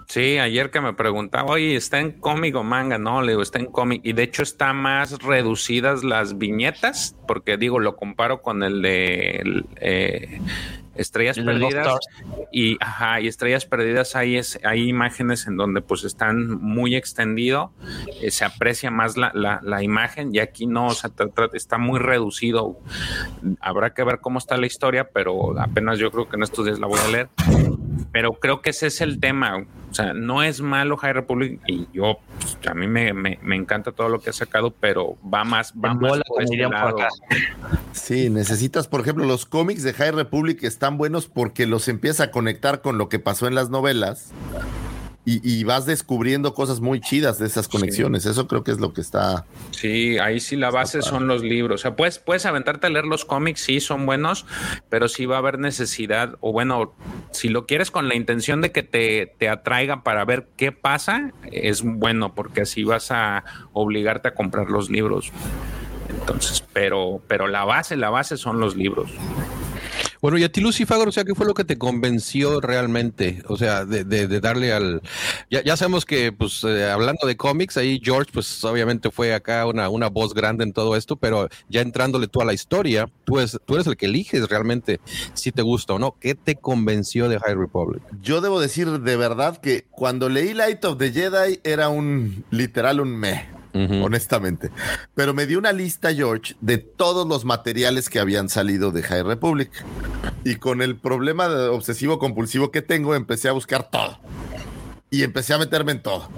Sí, 0.06 0.38
ayer 0.38 0.70
que 0.70 0.80
me 0.80 0.94
preguntaba, 0.94 1.50
oye, 1.50 1.74
¿está 1.74 1.98
en 1.98 2.12
cómic 2.12 2.54
o 2.54 2.62
manga? 2.62 2.96
No, 2.96 3.22
le 3.22 3.32
digo, 3.32 3.42
está 3.42 3.58
en 3.58 3.66
cómic. 3.66 4.02
Y 4.04 4.12
de 4.12 4.22
hecho 4.22 4.42
está 4.42 4.72
más 4.72 5.20
reducidas 5.22 6.04
las 6.04 6.38
viñetas, 6.38 7.16
porque 7.26 7.56
digo, 7.56 7.80
lo 7.80 7.96
comparo 7.96 8.40
con 8.40 8.62
el 8.62 8.82
de 8.82 9.36
el, 9.38 9.66
eh, 9.80 10.40
Estrellas 10.94 11.36
El 11.36 11.46
Perdidas. 11.46 11.98
Y, 12.52 12.76
ajá, 12.80 13.20
y 13.20 13.26
Estrellas 13.26 13.66
Perdidas 13.66 14.14
hay, 14.14 14.36
es, 14.36 14.60
hay 14.64 14.88
imágenes 14.88 15.48
en 15.48 15.56
donde 15.56 15.80
pues 15.80 16.04
están 16.04 16.50
muy 16.50 16.94
extendido, 16.94 17.72
eh, 18.22 18.30
se 18.30 18.44
aprecia 18.44 18.90
más 18.90 19.16
la, 19.16 19.32
la, 19.34 19.60
la 19.62 19.82
imagen 19.82 20.34
y 20.34 20.38
aquí 20.38 20.66
no, 20.66 20.86
o 20.86 20.94
sea, 20.94 21.10
está 21.52 21.78
muy 21.78 21.98
reducido. 21.98 22.78
Habrá 23.60 23.92
que 23.92 24.04
ver 24.04 24.20
cómo 24.20 24.38
está 24.38 24.56
la 24.56 24.66
historia, 24.66 25.10
pero 25.12 25.58
apenas 25.60 25.98
yo 25.98 26.10
creo 26.12 26.28
que 26.28 26.36
en 26.36 26.44
estos 26.44 26.64
días 26.64 26.78
la 26.78 26.86
voy 26.86 27.00
a 27.00 27.08
leer 27.08 27.28
pero 28.12 28.34
creo 28.34 28.62
que 28.62 28.70
ese 28.70 28.86
es 28.88 29.00
el 29.00 29.20
tema. 29.20 29.66
O 29.90 29.94
sea, 29.94 30.12
no 30.12 30.42
es 30.42 30.60
malo 30.60 30.96
High 30.96 31.14
Republic 31.14 31.60
y 31.66 31.86
yo, 31.92 32.18
pues, 32.40 32.58
a 32.68 32.74
mí 32.74 32.86
me, 32.86 33.12
me, 33.12 33.38
me 33.42 33.56
encanta 33.56 33.92
todo 33.92 34.08
lo 34.08 34.20
que 34.20 34.30
ha 34.30 34.32
sacado, 34.32 34.70
pero 34.70 35.16
va 35.22 35.44
más, 35.44 35.72
va 35.72 35.92
En 35.92 35.98
más 36.00 36.10
bola, 36.10 36.24
por. 36.26 37.08
Sí, 37.92 38.28
necesitas, 38.28 38.88
por 38.88 39.00
ejemplo, 39.00 39.24
los 39.24 39.46
cómics 39.46 39.82
de 39.82 39.92
High 39.92 40.12
Republic 40.12 40.62
están 40.64 40.98
buenos 40.98 41.28
porque 41.28 41.66
los 41.66 41.88
empieza 41.88 42.24
a 42.24 42.30
conectar 42.30 42.82
con 42.82 42.98
lo 42.98 43.08
que 43.08 43.18
pasó 43.18 43.46
en 43.46 43.54
las 43.54 43.70
novelas. 43.70 44.32
Y, 45.26 45.40
y 45.42 45.64
vas 45.64 45.86
descubriendo 45.86 46.54
cosas 46.54 46.80
muy 46.80 47.00
chidas 47.00 47.40
de 47.40 47.46
esas 47.46 47.66
conexiones. 47.66 48.24
Eso 48.26 48.46
creo 48.46 48.62
que 48.62 48.70
es 48.70 48.78
lo 48.78 48.94
que 48.94 49.00
está. 49.00 49.44
Sí, 49.72 50.18
ahí 50.18 50.38
sí 50.38 50.54
la 50.54 50.70
base 50.70 51.02
son 51.02 51.26
los 51.26 51.42
libros. 51.42 51.80
O 51.80 51.82
sea, 51.82 51.96
puedes, 51.96 52.20
puedes 52.20 52.46
aventarte 52.46 52.86
a 52.86 52.90
leer 52.90 53.06
los 53.06 53.24
cómics, 53.24 53.60
sí, 53.60 53.80
son 53.80 54.06
buenos, 54.06 54.46
pero 54.88 55.08
sí 55.08 55.26
va 55.26 55.34
a 55.34 55.38
haber 55.40 55.58
necesidad, 55.58 56.36
o 56.40 56.52
bueno, 56.52 56.94
si 57.32 57.48
lo 57.48 57.66
quieres 57.66 57.90
con 57.90 58.08
la 58.08 58.14
intención 58.14 58.60
de 58.60 58.70
que 58.70 58.84
te, 58.84 59.34
te 59.38 59.48
atraiga 59.48 60.04
para 60.04 60.24
ver 60.24 60.46
qué 60.56 60.70
pasa, 60.70 61.32
es 61.50 61.82
bueno, 61.82 62.34
porque 62.34 62.60
así 62.60 62.84
vas 62.84 63.10
a 63.10 63.44
obligarte 63.72 64.28
a 64.28 64.34
comprar 64.34 64.70
los 64.70 64.90
libros. 64.90 65.32
Entonces, 66.08 66.64
pero, 66.72 67.20
pero 67.26 67.48
la 67.48 67.64
base, 67.64 67.96
la 67.96 68.10
base 68.10 68.36
son 68.36 68.60
los 68.60 68.76
libros. 68.76 69.10
Bueno, 70.20 70.38
y 70.38 70.44
a 70.44 70.50
ti, 70.50 70.60
Lucifago, 70.60 71.04
o 71.04 71.12
sea, 71.12 71.24
¿qué 71.24 71.34
fue 71.34 71.46
lo 71.46 71.54
que 71.54 71.64
te 71.64 71.78
convenció 71.78 72.60
realmente? 72.60 73.42
O 73.48 73.56
sea, 73.56 73.84
de 73.84 74.40
darle 74.40 74.72
al... 74.72 75.02
Ya, 75.50 75.62
ya 75.62 75.76
sabemos 75.76 76.04
que, 76.04 76.32
pues, 76.32 76.64
eh, 76.64 76.90
hablando 76.90 77.26
de 77.26 77.36
cómics, 77.36 77.76
ahí 77.76 78.00
George, 78.02 78.30
pues, 78.32 78.64
obviamente 78.64 79.10
fue 79.10 79.34
acá 79.34 79.66
una, 79.66 79.88
una 79.88 80.08
voz 80.08 80.34
grande 80.34 80.64
en 80.64 80.72
todo 80.72 80.96
esto, 80.96 81.16
pero 81.16 81.48
ya 81.68 81.80
entrándole 81.80 82.28
tú 82.28 82.40
a 82.40 82.44
la 82.44 82.52
historia, 82.52 83.08
tú, 83.24 83.38
es, 83.38 83.58
tú 83.64 83.74
eres 83.74 83.86
el 83.86 83.96
que 83.96 84.06
eliges 84.06 84.48
realmente 84.48 85.00
si 85.34 85.52
te 85.52 85.62
gusta 85.62 85.94
o 85.94 85.98
no. 85.98 86.16
¿Qué 86.20 86.34
te 86.34 86.56
convenció 86.56 87.28
de 87.28 87.38
High 87.38 87.54
Republic? 87.54 88.02
Yo 88.22 88.40
debo 88.40 88.60
decir 88.60 89.00
de 89.00 89.16
verdad 89.16 89.58
que 89.58 89.84
cuando 89.90 90.28
leí 90.28 90.54
Light 90.54 90.84
of 90.84 90.98
the 90.98 91.12
Jedi 91.12 91.60
era 91.64 91.88
un 91.88 92.44
literal 92.50 93.00
un 93.00 93.16
meh, 93.16 93.48
honestamente. 94.02 94.70
Pero 95.14 95.34
me 95.34 95.46
dio 95.46 95.58
una 95.58 95.72
lista, 95.72 96.12
George, 96.12 96.54
de 96.60 96.78
todos 96.78 97.26
los 97.26 97.44
materiales 97.44 98.08
que 98.08 98.18
habían 98.18 98.48
salido 98.48 98.90
de 98.90 99.02
High 99.02 99.22
Republic. 99.22 99.70
Y 100.44 100.56
con 100.56 100.82
el 100.82 100.96
problema 100.96 101.48
de 101.48 101.68
obsesivo 101.68 102.18
compulsivo 102.18 102.70
que 102.70 102.82
tengo, 102.82 103.14
empecé 103.14 103.48
a 103.48 103.52
buscar 103.52 103.90
todo. 103.90 104.18
Y 105.10 105.22
empecé 105.22 105.54
a 105.54 105.58
meterme 105.58 105.92
en 105.92 106.02
todo. 106.02 106.28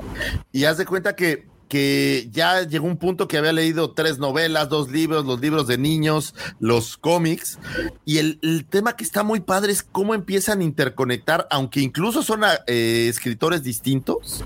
Y 0.53 0.65
haz 0.65 0.79
de 0.79 0.87
cuenta 0.87 1.17
que 1.17 1.47
que 1.69 2.29
ya 2.33 2.63
llegó 2.63 2.87
un 2.87 2.97
punto 2.97 3.29
que 3.29 3.39
había 3.39 3.53
leído 3.53 3.93
tres 3.93 4.19
novelas, 4.19 4.69
dos 4.69 4.91
libros, 4.91 5.25
los 5.25 5.41
libros 5.41 5.67
de 5.67 5.79
niños, 5.79 6.35
los 6.59 6.97
cómics, 6.97 7.59
y 8.05 8.19
el, 8.19 8.39
el 8.43 8.65
tema 8.65 8.97
que 8.97 9.05
está 9.05 9.23
muy 9.23 9.41
padre 9.41 9.73
es 9.73 9.83
cómo 9.83 10.15
empiezan 10.15 10.61
a 10.61 10.65
interconectar, 10.65 11.47
aunque 11.51 11.81
incluso 11.81 12.23
son 12.23 12.45
ah, 12.45 12.61
eh, 12.67 13.07
escritores 13.09 13.63
distintos, 13.63 14.45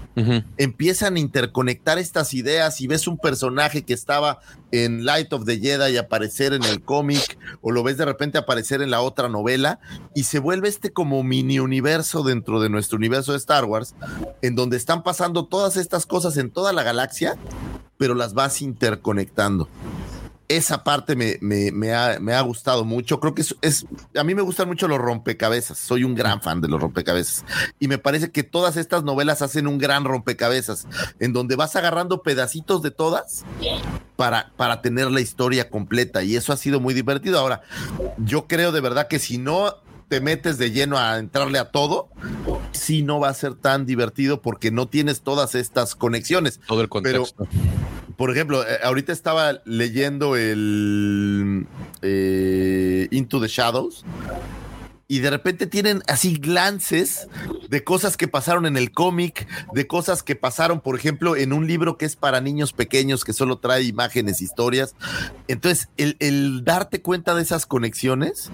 empiezan 0.57 1.17
a 1.17 1.21
interconectar 1.21 1.99
estas 1.99 2.35
ideas 2.35 2.81
y 2.81 2.87
ves 2.87 3.07
un 3.07 3.19
personaje 3.19 3.83
que 3.83 3.95
estaba 3.95 4.41
en 4.73 5.05
Light 5.05 5.33
of 5.33 5.45
the 5.45 5.59
Jedi 5.59 5.99
aparecer 5.99 6.55
en 6.55 6.65
el 6.65 6.83
cómic 6.83 7.39
o 7.61 7.71
lo 7.71 7.83
ves 7.83 7.99
de 7.99 8.07
repente 8.07 8.39
aparecer 8.39 8.81
en 8.83 8.91
la 8.91 9.03
otra 9.03 9.29
novela 9.29 9.79
y 10.15 10.25
se 10.25 10.39
vuelve 10.39 10.69
este 10.69 10.93
como 10.93 11.23
mini 11.23 11.59
universo 11.59 12.23
dentro 12.23 12.61
de 12.61 12.71
nuestro 12.71 12.97
universo 12.97 13.33
de 13.33 13.39
Star 13.39 13.67
Wars 13.67 13.95
en 14.41 14.55
donde 14.55 14.79
están 14.79 15.03
pasando 15.03 15.47
todas 15.47 15.77
estas 15.77 16.07
cosas 16.07 16.39
en 16.39 16.51
toda 16.51 16.73
la 16.73 16.83
galaxia 16.83 17.12
pero 17.99 18.15
las 18.15 18.35
vas 18.35 18.63
interconectando 18.63 19.69
esa 20.57 20.85
parte 20.85 21.17
me, 21.17 21.93
ha, 21.95 22.41
gustado 22.43 22.85
mucho. 22.85 23.21
Creo 23.21 23.35
que 23.35 23.43
es, 23.43 23.87
a 24.15 24.25
mí 24.25 24.35
me 24.35 24.43
gustan 24.43 24.69
mucho 24.69 24.87
los 24.87 24.99
rompecabezas. 24.99 25.79
Soy 25.79 26.05
un 26.05 26.15
gran 26.15 26.43
fan 26.43 26.61
de 26.61 26.69
los 26.69 26.81
rompecabezas. 26.81 27.45
Y 27.79 27.89
me 27.89 27.99
parece 27.99 28.31
que 28.31 28.43
todas 28.43 28.77
estas 28.77 29.03
novelas 29.03 29.41
hacen 29.41 29.67
un 29.67 29.79
gran 29.79 30.05
rompecabezas, 30.05 30.87
en 31.21 31.33
donde 31.33 31.57
vas 31.57 31.75
agarrando 31.77 32.23
pedacitos 32.23 32.83
de 32.83 32.91
todas 32.91 33.45
para 34.17 34.83
tener 34.83 35.11
la 35.11 35.21
historia 35.21 35.71
completa. 35.71 36.23
Y 36.23 36.37
eso 36.37 36.53
ha 36.53 36.57
sido 36.57 36.81
muy 36.81 36.93
divertido. 36.93 37.39
Ahora, 37.39 37.63
yo 38.19 38.47
creo 38.47 38.73
de 38.73 38.81
verdad 38.81 39.09
que 39.09 39.19
si 39.19 39.39
no 39.39 39.77
te 40.13 40.21
metes 40.21 40.59
de 40.59 40.73
lleno 40.73 40.99
a 40.99 41.17
entrarle 41.17 41.59
a 41.59 41.71
todo, 41.71 42.11
sí 42.73 43.01
no 43.01 43.19
va 43.19 43.31
a 43.31 43.35
ser 43.35 43.55
tan 43.55 43.87
divertido 43.87 44.43
porque 44.43 44.71
no 44.71 44.87
tienes 44.87 45.23
todas 45.23 45.55
estas 45.55 45.95
conexiones. 45.95 46.61
Todo 46.67 46.83
el 46.83 46.91
contexto. 46.91 47.49
Por 48.19 48.31
ejemplo, 48.31 48.63
eh, 48.63 48.77
ahorita 48.85 49.11
estaba 49.11 49.63
leyendo 49.65 50.37
el 50.37 51.67
eh, 52.03 53.09
Into 53.11 53.41
the 53.41 53.49
Shadows 53.49 54.05
y 55.09 55.21
de 55.21 55.31
repente 55.31 55.67
tienen 55.67 56.03
así 56.07 56.35
glances 56.35 57.29
de 57.71 57.83
cosas 57.83 58.19
que 58.19 58.29
pasaron 58.29 58.67
en 58.67 58.77
el 58.77 58.93
cómic, 58.93 59.49
de 59.73 59.87
cosas 59.87 60.23
que 60.23 60.37
pasaron, 60.37 60.83
por 60.83 60.95
ejemplo, 60.95 61.37
en 61.37 61.55
un 61.55 61.67
libro 61.67 61.97
que 61.97 62.05
es 62.05 62.17
para 62.17 62.43
niños 62.43 62.75
pequeños 62.75 63.25
que 63.25 63.33
solo 63.33 63.61
trae 63.61 63.85
imágenes, 63.85 64.43
historias. 64.43 64.95
Entonces, 65.49 65.89
el, 65.97 66.19
el 66.21 66.65
darte 66.65 67.01
cuenta 67.01 67.35
de 67.35 67.41
esas 67.41 67.65
conexiones 67.65 68.51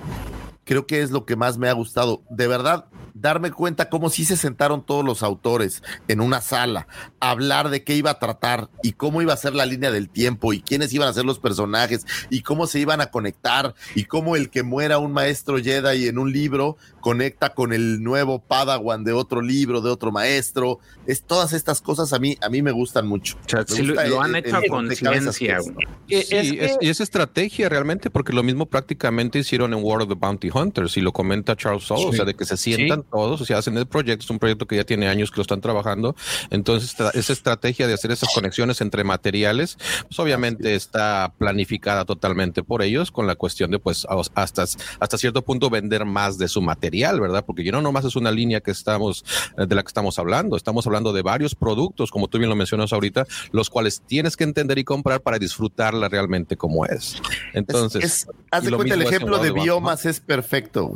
creo 0.68 0.86
que 0.86 1.00
es 1.00 1.10
lo 1.10 1.24
que 1.24 1.34
más 1.34 1.56
me 1.56 1.70
ha 1.70 1.72
gustado. 1.72 2.22
De 2.28 2.46
verdad, 2.46 2.84
darme 3.14 3.50
cuenta 3.50 3.88
cómo 3.88 4.10
sí 4.10 4.24
se 4.24 4.36
sentaron 4.36 4.84
todos 4.84 5.04
los 5.04 5.22
autores 5.22 5.82
en 6.08 6.20
una 6.20 6.40
sala, 6.40 6.86
a 7.20 7.30
hablar 7.30 7.68
de 7.70 7.82
qué 7.84 7.94
iba 7.96 8.10
a 8.10 8.18
tratar 8.18 8.68
y 8.82 8.92
cómo 8.92 9.22
iba 9.22 9.32
a 9.32 9.36
ser 9.36 9.54
la 9.54 9.66
línea 9.66 9.90
del 9.90 10.08
tiempo 10.08 10.52
y 10.52 10.60
quiénes 10.60 10.92
iban 10.92 11.08
a 11.08 11.12
ser 11.12 11.24
los 11.24 11.38
personajes 11.38 12.06
y 12.30 12.42
cómo 12.42 12.66
se 12.66 12.78
iban 12.80 13.00
a 13.00 13.10
conectar 13.10 13.74
y 13.94 14.04
cómo 14.04 14.36
el 14.36 14.50
que 14.50 14.62
muera 14.62 14.98
un 14.98 15.12
maestro 15.12 15.58
Jedi 15.58 16.08
en 16.08 16.18
un 16.18 16.32
libro 16.32 16.76
conecta 17.00 17.54
con 17.54 17.72
el 17.72 18.02
nuevo 18.02 18.40
Padawan 18.40 19.04
de 19.04 19.12
otro 19.12 19.40
libro, 19.40 19.80
de 19.80 19.90
otro 19.90 20.12
maestro. 20.12 20.78
Es 21.06 21.22
todas 21.22 21.52
estas 21.52 21.80
cosas 21.80 22.12
a 22.12 22.18
mí 22.18 22.36
a 22.40 22.48
mí 22.48 22.62
me 22.62 22.72
gustan 22.72 23.06
mucho. 23.06 23.36
Me 23.52 23.60
lo- 23.60 23.86
gusta 23.94 24.06
lo 24.06 24.16
el- 24.16 24.22
han 24.22 24.36
el- 24.36 24.46
hecho 24.46 24.56
a 24.56 24.60
el 24.60 24.68
conciencia, 24.70 25.56
es. 25.58 25.72
güey. 25.72 25.86
Sí, 26.08 26.58
es, 26.60 26.76
y 26.80 26.88
es 26.88 27.00
estrategia 27.00 27.68
realmente, 27.68 28.10
porque 28.10 28.32
lo 28.32 28.42
mismo 28.42 28.66
prácticamente 28.66 29.38
hicieron 29.38 29.72
en 29.74 29.82
War 29.82 30.02
of 30.02 30.08
the 30.08 30.14
Bounty 30.14 30.50
Hunters, 30.52 30.96
y 30.96 31.00
lo 31.00 31.12
comenta 31.12 31.56
Charles 31.56 31.84
Soule, 31.84 32.06
o 32.06 32.12
sea, 32.12 32.24
de 32.24 32.34
que 32.34 32.44
se 32.44 32.56
sientan 32.56 32.97
todos, 33.02 33.40
o 33.40 33.44
sea, 33.44 33.58
hacen 33.58 33.76
el 33.76 33.86
proyecto, 33.86 34.24
es 34.24 34.30
un 34.30 34.38
proyecto 34.38 34.66
que 34.66 34.76
ya 34.76 34.84
tiene 34.84 35.08
años 35.08 35.30
que 35.30 35.36
lo 35.36 35.42
están 35.42 35.60
trabajando, 35.60 36.14
entonces 36.50 36.94
esa 37.14 37.32
estrategia 37.32 37.86
de 37.86 37.94
hacer 37.94 38.10
esas 38.10 38.32
conexiones 38.34 38.80
entre 38.80 39.04
materiales, 39.04 39.76
pues 40.08 40.18
obviamente 40.18 40.74
está 40.74 41.32
planificada 41.38 42.04
totalmente 42.04 42.62
por 42.62 42.82
ellos, 42.82 43.10
con 43.10 43.26
la 43.26 43.34
cuestión 43.34 43.70
de, 43.70 43.78
pues, 43.78 44.06
hasta, 44.34 44.62
hasta 44.64 45.18
cierto 45.18 45.42
punto 45.42 45.70
vender 45.70 46.04
más 46.04 46.38
de 46.38 46.48
su 46.48 46.60
material, 46.62 47.20
¿verdad? 47.20 47.44
Porque 47.46 47.64
ya 47.64 47.72
no 47.72 47.82
nomás 47.82 48.04
es 48.04 48.16
una 48.16 48.30
línea 48.30 48.60
que 48.60 48.70
estamos, 48.70 49.24
eh, 49.56 49.66
de 49.66 49.74
la 49.74 49.82
que 49.82 49.88
estamos 49.88 50.18
hablando, 50.18 50.56
estamos 50.56 50.86
hablando 50.86 51.12
de 51.12 51.22
varios 51.22 51.54
productos, 51.54 52.10
como 52.10 52.28
tú 52.28 52.38
bien 52.38 52.50
lo 52.50 52.56
mencionas 52.56 52.92
ahorita, 52.92 53.26
los 53.52 53.70
cuales 53.70 54.02
tienes 54.06 54.36
que 54.36 54.44
entender 54.44 54.78
y 54.78 54.84
comprar 54.84 55.20
para 55.20 55.38
disfrutarla 55.38 56.08
realmente 56.08 56.56
como 56.56 56.84
es. 56.86 57.16
Entonces, 57.54 58.04
Es- 58.04 58.26
haz 58.50 58.64
de 58.64 58.72
cuenta, 58.72 58.94
el 58.94 59.02
ejemplo 59.02 59.38
de 59.38 59.52
biomas 59.52 60.06
es 60.06 60.20
perfecto. 60.20 60.94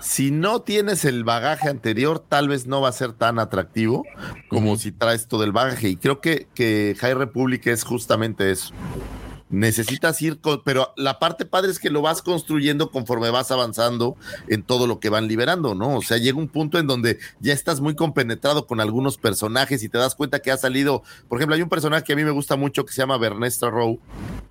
Si 0.00 0.30
no 0.30 0.62
tienes 0.62 1.04
el 1.04 1.24
bagaje 1.24 1.41
anterior, 1.42 2.18
tal 2.18 2.48
vez 2.48 2.66
no 2.66 2.80
va 2.80 2.88
a 2.88 2.92
ser 2.92 3.12
tan 3.12 3.38
atractivo 3.38 4.04
como 4.48 4.76
si 4.76 4.92
traes 4.92 5.28
todo 5.28 5.44
el 5.44 5.52
bagaje. 5.52 5.88
Y 5.88 5.96
creo 5.96 6.20
que, 6.20 6.48
que 6.54 6.96
High 6.98 7.14
Republic 7.14 7.66
es 7.66 7.84
justamente 7.84 8.50
eso. 8.50 8.72
Necesitas 9.52 10.20
ir 10.22 10.40
con, 10.40 10.62
pero 10.64 10.94
la 10.96 11.18
parte 11.18 11.44
padre 11.44 11.70
es 11.70 11.78
que 11.78 11.90
lo 11.90 12.00
vas 12.00 12.22
construyendo 12.22 12.90
conforme 12.90 13.28
vas 13.28 13.50
avanzando 13.50 14.16
en 14.48 14.62
todo 14.62 14.86
lo 14.86 14.98
que 14.98 15.10
van 15.10 15.28
liberando, 15.28 15.74
¿no? 15.74 15.98
O 15.98 16.00
sea, 16.00 16.16
llega 16.16 16.38
un 16.38 16.48
punto 16.48 16.78
en 16.78 16.86
donde 16.86 17.18
ya 17.38 17.52
estás 17.52 17.82
muy 17.82 17.94
compenetrado 17.94 18.66
con 18.66 18.80
algunos 18.80 19.18
personajes 19.18 19.82
y 19.82 19.90
te 19.90 19.98
das 19.98 20.14
cuenta 20.14 20.38
que 20.38 20.50
ha 20.50 20.56
salido, 20.56 21.02
por 21.28 21.38
ejemplo, 21.38 21.54
hay 21.54 21.60
un 21.60 21.68
personaje 21.68 22.02
que 22.02 22.14
a 22.14 22.16
mí 22.16 22.24
me 22.24 22.30
gusta 22.30 22.56
mucho 22.56 22.86
que 22.86 22.94
se 22.94 23.02
llama 23.02 23.18
Bernestra 23.18 23.68
Rowe, 23.68 24.00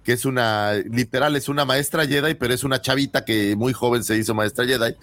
que 0.04 0.14
es 0.14 0.26
una, 0.26 0.74
literal, 0.74 1.36
es 1.36 1.50
una 1.50 1.66
maestra 1.66 2.06
Jedi, 2.06 2.36
pero 2.36 2.54
es 2.54 2.64
una 2.64 2.80
chavita 2.80 3.26
que 3.26 3.56
muy 3.56 3.74
joven 3.74 4.04
se 4.04 4.16
hizo 4.18 4.36
maestra 4.36 4.68
Jedi. 4.68 4.96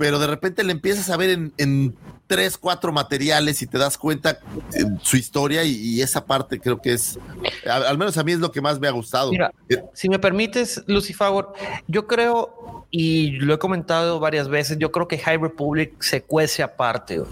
Pero 0.00 0.18
de 0.18 0.26
repente 0.26 0.64
le 0.64 0.72
empiezas 0.72 1.10
a 1.10 1.18
ver 1.18 1.28
en, 1.28 1.52
en 1.58 1.94
tres, 2.26 2.56
cuatro 2.56 2.90
materiales 2.90 3.60
y 3.60 3.66
te 3.66 3.76
das 3.76 3.98
cuenta 3.98 4.38
eh, 4.72 4.86
su 5.02 5.18
historia 5.18 5.62
y, 5.62 5.72
y 5.72 6.00
esa 6.00 6.24
parte 6.24 6.58
creo 6.58 6.80
que 6.80 6.94
es, 6.94 7.18
al, 7.66 7.84
al 7.84 7.98
menos 7.98 8.16
a 8.16 8.24
mí 8.24 8.32
es 8.32 8.38
lo 8.38 8.50
que 8.50 8.62
más 8.62 8.80
me 8.80 8.88
ha 8.88 8.92
gustado. 8.92 9.30
Mira, 9.30 9.52
si 9.92 10.08
me 10.08 10.18
permites, 10.18 10.82
Lucy 10.86 11.12
Favor, 11.12 11.52
yo 11.86 12.06
creo, 12.06 12.86
y 12.90 13.32
lo 13.32 13.52
he 13.52 13.58
comentado 13.58 14.20
varias 14.20 14.48
veces, 14.48 14.78
yo 14.78 14.90
creo 14.90 15.06
que 15.06 15.18
High 15.18 15.36
Republic 15.36 15.92
se 16.00 16.22
cuece 16.22 16.62
aparte. 16.62 17.18
güey. 17.18 17.30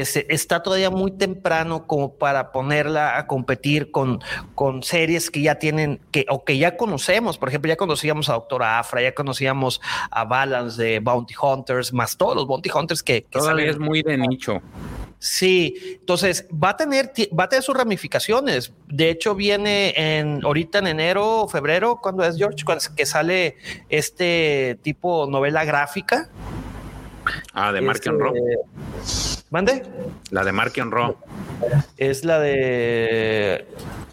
Este, 0.00 0.32
está 0.32 0.62
todavía 0.62 0.90
muy 0.90 1.10
temprano 1.12 1.86
como 1.86 2.14
para 2.14 2.52
ponerla 2.52 3.18
a 3.18 3.26
competir 3.26 3.90
con, 3.90 4.20
con 4.54 4.82
series 4.82 5.30
que 5.30 5.42
ya 5.42 5.56
tienen, 5.56 6.00
que, 6.10 6.26
o 6.28 6.44
que 6.44 6.58
ya 6.58 6.76
conocemos. 6.76 7.38
Por 7.38 7.48
ejemplo, 7.48 7.68
ya 7.68 7.76
conocíamos 7.76 8.28
a 8.28 8.34
Doctora 8.34 8.78
Afra, 8.78 9.02
ya 9.02 9.14
conocíamos 9.14 9.80
a 10.10 10.24
Balance 10.24 10.82
de 10.82 11.00
Bounty 11.00 11.34
Hunters, 11.40 11.92
más 11.92 12.16
todos 12.16 12.36
los 12.36 12.46
Bounty 12.46 12.70
Hunters 12.74 13.02
que, 13.02 13.22
que 13.22 13.38
Todavía 13.38 13.64
salen. 13.66 13.70
es 13.70 13.78
muy 13.78 14.02
de 14.02 14.18
nicho. 14.18 14.62
Sí, 15.18 15.98
entonces 16.00 16.48
va 16.52 16.70
a 16.70 16.76
tener 16.76 17.12
va 17.38 17.44
a 17.44 17.48
tener 17.48 17.62
sus 17.62 17.76
ramificaciones. 17.76 18.72
De 18.88 19.08
hecho, 19.08 19.36
viene 19.36 19.94
en 19.96 20.44
ahorita 20.44 20.80
en 20.80 20.88
enero 20.88 21.42
o 21.42 21.48
febrero, 21.48 22.00
cuando 22.02 22.24
es 22.24 22.36
George, 22.36 22.64
cuando 22.64 22.82
es 22.82 22.88
que 22.88 23.06
sale 23.06 23.56
este 23.88 24.80
tipo 24.82 25.28
novela 25.30 25.64
gráfica. 25.64 26.28
Ah, 27.52 27.72
de 27.72 27.80
Mark 27.80 27.96
Este, 27.96 28.10
and 28.10 28.20
Rob. 28.20 28.34
¿Mande? 29.50 29.82
La 30.30 30.44
de 30.44 30.52
Mark 30.52 30.72
and 30.80 30.92
Rob. 30.92 31.16
Es 31.96 32.24
la 32.24 32.38
de. 32.40 33.66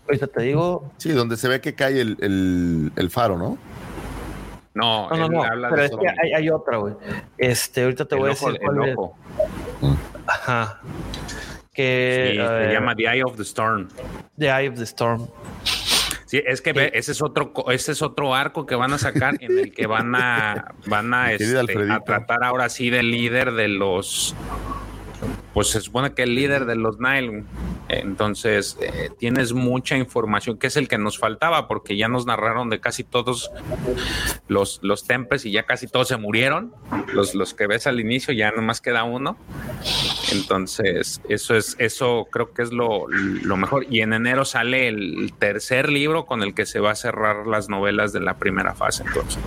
Ahorita 0.06 0.28
te 0.28 0.42
digo. 0.42 0.92
Sí, 0.98 1.12
donde 1.12 1.38
se 1.38 1.48
ve 1.48 1.62
que 1.62 1.76
cae 1.76 2.02
el, 2.02 2.18
el- 2.22 2.92
el 2.96 3.10
faro, 3.10 3.38
¿no? 3.38 3.58
No, 4.74 5.10
No, 5.10 5.16
no, 5.18 5.26
él 5.26 5.32
no. 5.32 5.44
habla 5.44 5.70
Pero 5.70 5.82
de 5.82 5.88
es 5.88 5.92
que 5.98 6.08
hay, 6.08 6.34
hay 6.34 6.50
otra, 6.50 6.78
güey. 6.78 6.94
Este, 7.38 7.84
ahorita 7.84 8.06
te 8.06 8.16
El 8.16 8.22
voy 8.22 8.30
a 8.30 8.34
ojo- 8.34 8.48
decir 8.52 8.62
el 8.62 8.76
cuál 8.76 8.90
es. 8.90 8.96
ojo. 8.98 9.18
Ajá. 10.28 10.80
Que 11.74 12.32
Sí, 12.34 12.38
se 12.38 12.74
llama 12.74 12.96
The 12.96 13.04
Eye 13.04 13.24
of 13.24 13.36
the 13.38 13.44
Storm. 13.44 13.88
The 14.38 14.48
Eye 14.48 14.70
of 14.70 14.76
the 14.78 14.84
Storm. 14.84 15.28
Sí, 16.30 16.44
es 16.46 16.62
que 16.62 16.74
ve, 16.74 16.92
ese 16.94 17.14
es 17.14 17.24
otro, 17.24 17.52
ese 17.72 17.92
es 17.92 18.04
otro 18.04 18.36
arco 18.36 18.68
que 18.68 18.76
van 18.76 18.94
a 18.94 19.00
sacar 19.00 19.38
en 19.40 19.58
el 19.58 19.72
que 19.72 19.88
van 19.88 20.14
a, 20.14 20.76
van 20.86 21.12
a, 21.12 21.34
este, 21.34 21.58
a 21.92 22.02
tratar 22.02 22.44
ahora 22.44 22.70
sí 22.70 22.92
del 22.92 23.10
líder 23.10 23.54
de 23.54 23.68
los, 23.68 24.36
pues 25.54 25.70
se 25.70 25.82
supone 25.82 26.14
que 26.14 26.24
el 26.24 26.36
líder 26.36 26.66
de 26.66 26.76
los 26.76 27.00
Nile. 27.00 27.44
Entonces 27.88 28.78
eh, 28.82 29.10
tienes 29.18 29.54
mucha 29.54 29.98
información 29.98 30.58
que 30.58 30.68
es 30.68 30.78
el 30.78 30.88
que 30.88 30.98
nos 30.98 31.18
faltaba 31.18 31.68
porque 31.68 31.98
ya 31.98 32.08
nos 32.08 32.26
narraron 32.26 32.70
de 32.70 32.80
casi 32.80 33.04
todos 33.04 33.52
los, 34.48 34.80
los 34.84 35.06
temples 35.06 35.46
y 35.46 35.52
ya 35.52 35.64
casi 35.64 35.88
todos 35.88 36.08
se 36.08 36.18
murieron. 36.18 36.74
Los, 37.14 37.34
los 37.34 37.54
que 37.54 37.68
ves 37.68 37.88
al 37.88 38.00
inicio 38.00 38.34
ya 38.34 38.52
nomás 38.52 38.82
queda 38.82 39.04
uno. 39.04 39.38
Entonces, 40.32 41.22
eso 41.30 41.56
es, 41.56 41.76
eso 41.80 42.28
creo 42.32 42.54
que 42.54 42.62
es 42.62 42.72
lo, 42.72 43.08
lo 43.08 43.58
mejor. 43.58 43.86
Y 43.90 44.02
en 44.02 44.14
enero 44.14 44.46
sale 44.46 44.88
el 44.88 45.34
tercer 45.40 45.90
libro 45.90 46.26
con 46.26 46.44
el 46.44 46.54
que 46.54 46.66
se 46.66 46.80
va 46.80 46.92
a 46.92 46.96
cerrar 46.96 47.48
las 47.48 47.70
novelas 47.70 48.14
de 48.14 48.20
la 48.20 48.38
primera 48.38 48.76
fase. 48.76 49.04
Entonces, 49.08 49.40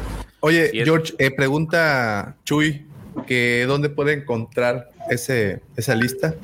Oye, 0.45 0.73
George, 0.85 1.15
eh, 1.19 1.31
pregunta 1.31 2.35
Chuy 2.43 2.85
que 3.29 3.65
dónde 3.69 3.91
puede 3.91 4.15
encontrar 4.15 4.91
ese, 5.11 5.63
esa 5.77 5.95
lista. 5.95 6.35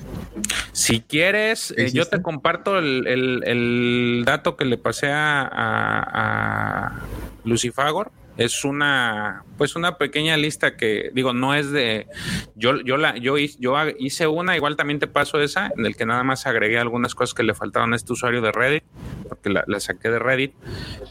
si 0.72 1.00
quieres, 1.00 1.72
eh, 1.76 1.90
yo 1.92 2.04
te 2.06 2.20
comparto 2.22 2.78
el, 2.78 3.06
el- 3.06 3.42
el 3.46 4.22
dato 4.26 4.56
que 4.56 4.64
le 4.64 4.78
pasé 4.78 5.08
a, 5.10 5.42
a, 5.42 6.88
a 6.88 7.00
Lucifagor. 7.44 8.10
Es 8.36 8.64
una, 8.64 9.42
pues 9.56 9.74
una 9.74 9.98
pequeña 9.98 10.36
lista 10.36 10.76
que 10.76 11.10
digo, 11.12 11.32
no 11.32 11.56
es 11.56 11.72
de, 11.72 12.06
yo, 12.54 12.80
yo 12.82 12.96
la, 12.96 13.16
yo 13.16 13.36
hice, 13.36 13.56
yo 13.58 13.74
hice 13.98 14.28
una, 14.28 14.54
igual 14.54 14.76
también 14.76 15.00
te 15.00 15.08
paso 15.08 15.40
esa, 15.40 15.72
en 15.76 15.84
el 15.84 15.96
que 15.96 16.06
nada 16.06 16.22
más 16.22 16.46
agregué 16.46 16.78
algunas 16.78 17.16
cosas 17.16 17.34
que 17.34 17.42
le 17.42 17.52
faltaron 17.54 17.92
a 17.94 17.96
este 17.96 18.12
usuario 18.12 18.40
de 18.40 18.52
Reddit, 18.52 18.84
porque 19.28 19.50
la, 19.50 19.65
la 19.66 19.81
saqué 19.81 20.08
de 20.10 20.18
Reddit, 20.18 20.52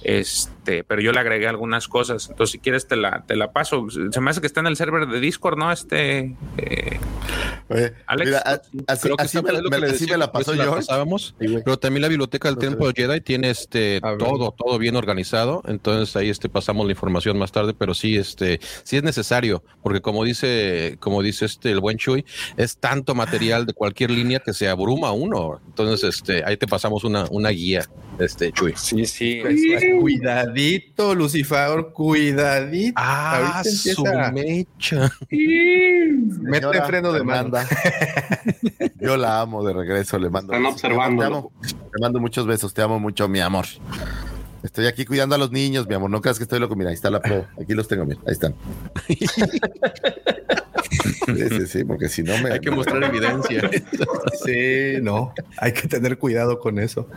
este, 0.04 0.84
pero 0.84 1.02
yo 1.02 1.12
le 1.12 1.20
agregué 1.20 1.48
algunas 1.48 1.88
cosas. 1.88 2.30
Entonces, 2.30 2.52
si 2.54 2.60
quieres 2.60 2.88
te 2.88 2.96
la, 2.96 3.24
te 3.26 3.36
la 3.36 3.52
paso. 3.52 3.88
Se 4.12 4.22
me 4.22 4.30
hace 4.32 4.42
que 4.42 4.48
está 4.48 4.60
en 4.60 4.68
el 4.68 4.76
server 4.76 5.08
de 5.08 5.20
Discord, 5.20 5.58
¿no? 5.58 5.72
Este, 5.72 6.36
eh, 6.58 7.00
Alex. 8.06 8.26
mira, 8.30 8.40
a- 8.46 8.62
así, 8.88 9.10
me, 9.10 9.16
así 9.18 9.40
decía, 9.82 10.18
la 10.18 10.32
pasó 10.32 10.54
pasábamos, 10.70 11.36
pero 11.38 11.78
también 11.78 12.02
la 12.02 12.08
biblioteca 12.08 12.50
del 12.50 12.58
Templo 12.58 12.92
Jedi 12.96 13.22
tiene 13.22 13.50
este 13.50 14.00
todo, 14.02 14.52
todo 14.58 14.78
bien 14.78 14.96
organizado. 14.96 15.62
Entonces 15.68 16.16
ahí 16.16 16.30
este 16.30 16.50
pasamos 16.50 16.86
la 16.86 16.92
información 16.92 17.38
más 17.38 17.52
tarde, 17.52 17.74
pero 17.74 17.94
sí, 17.94 18.16
este, 18.18 18.60
sí 18.84 18.98
es 18.98 19.04
necesario, 19.04 19.64
porque 19.84 20.02
como 20.02 20.24
dice, 20.24 20.98
como 21.00 21.22
dice 21.22 21.46
este 21.46 21.72
el 21.72 21.80
buen 21.80 21.98
Chuy, 21.98 22.26
es 22.56 22.78
tanto 22.78 23.16
material 23.16 23.66
de 23.66 23.74
cualquier 23.74 24.12
línea 24.12 24.40
que 24.40 24.54
se 24.54 24.68
abruma 24.70 25.12
uno. 25.12 25.60
Entonces, 25.68 26.16
este, 26.16 26.44
ahí 26.46 26.58
te 26.58 26.68
pasamos 26.68 27.04
una, 27.04 27.26
una 27.32 27.50
guía, 27.50 27.86
este 28.20 28.52
Chuy. 28.52 28.74
Sí, 28.76 29.06
sí. 29.06 29.40
Pues, 29.42 29.60
cuidadito, 30.00 31.14
Lucifer, 31.16 31.88
cuidadito. 31.94 32.94
Ah, 32.96 33.38
Ahorita 33.38 33.70
empieza- 33.70 33.94
su 33.94 34.04
mecha. 34.34 35.12
Mete 35.30 36.60
Señora 36.60 36.86
freno 36.86 37.12
de. 37.14 37.20
Fernanda. 37.20 37.68
Yo 39.00 39.18
la 39.18 39.42
amo 39.42 39.64
de 39.64 39.74
regreso, 39.74 40.18
le 40.18 40.30
mando. 40.30 40.54
Están 40.54 40.66
observando. 40.72 41.22
Te 41.22 41.28
amo, 41.28 41.52
te 41.62 42.00
mando 42.02 42.20
muchos 42.20 42.46
besos, 42.48 42.74
te 42.74 42.82
amo 42.82 43.00
mucho, 43.00 43.28
mi 43.28 43.40
amor. 43.40 43.66
Estoy 44.64 44.88
aquí 44.88 45.06
cuidando 45.06 45.36
a 45.36 45.38
los 45.38 45.52
niños, 45.52 45.88
mi 45.88 45.94
amor. 45.94 46.10
No 46.10 46.20
creas 46.20 46.38
que 46.38 46.44
estoy 46.44 46.60
loco. 46.60 46.76
Mira, 46.76 46.90
ahí 46.90 46.96
está 46.96 47.10
la 47.12 47.22
pro. 47.22 47.46
Aquí 47.62 47.74
los 47.74 47.88
tengo, 47.88 48.06
mira. 48.06 48.20
Ahí 48.26 48.34
están. 48.34 48.56
Sí, 51.26 51.50
sí, 51.50 51.68
sí, 51.68 51.84
porque 51.84 52.10
si 52.10 52.24
no 52.24 52.38
me. 52.40 52.54
Hay 52.54 52.60
que 52.60 52.72
mostrar 52.72 53.04
evidencia. 53.04 53.70
Sí, 54.46 54.98
no, 55.02 55.34
hay 55.58 55.74
que 55.74 55.88
tener 55.88 56.18
cuidado 56.18 56.60
con 56.60 56.80
eso. 56.80 57.08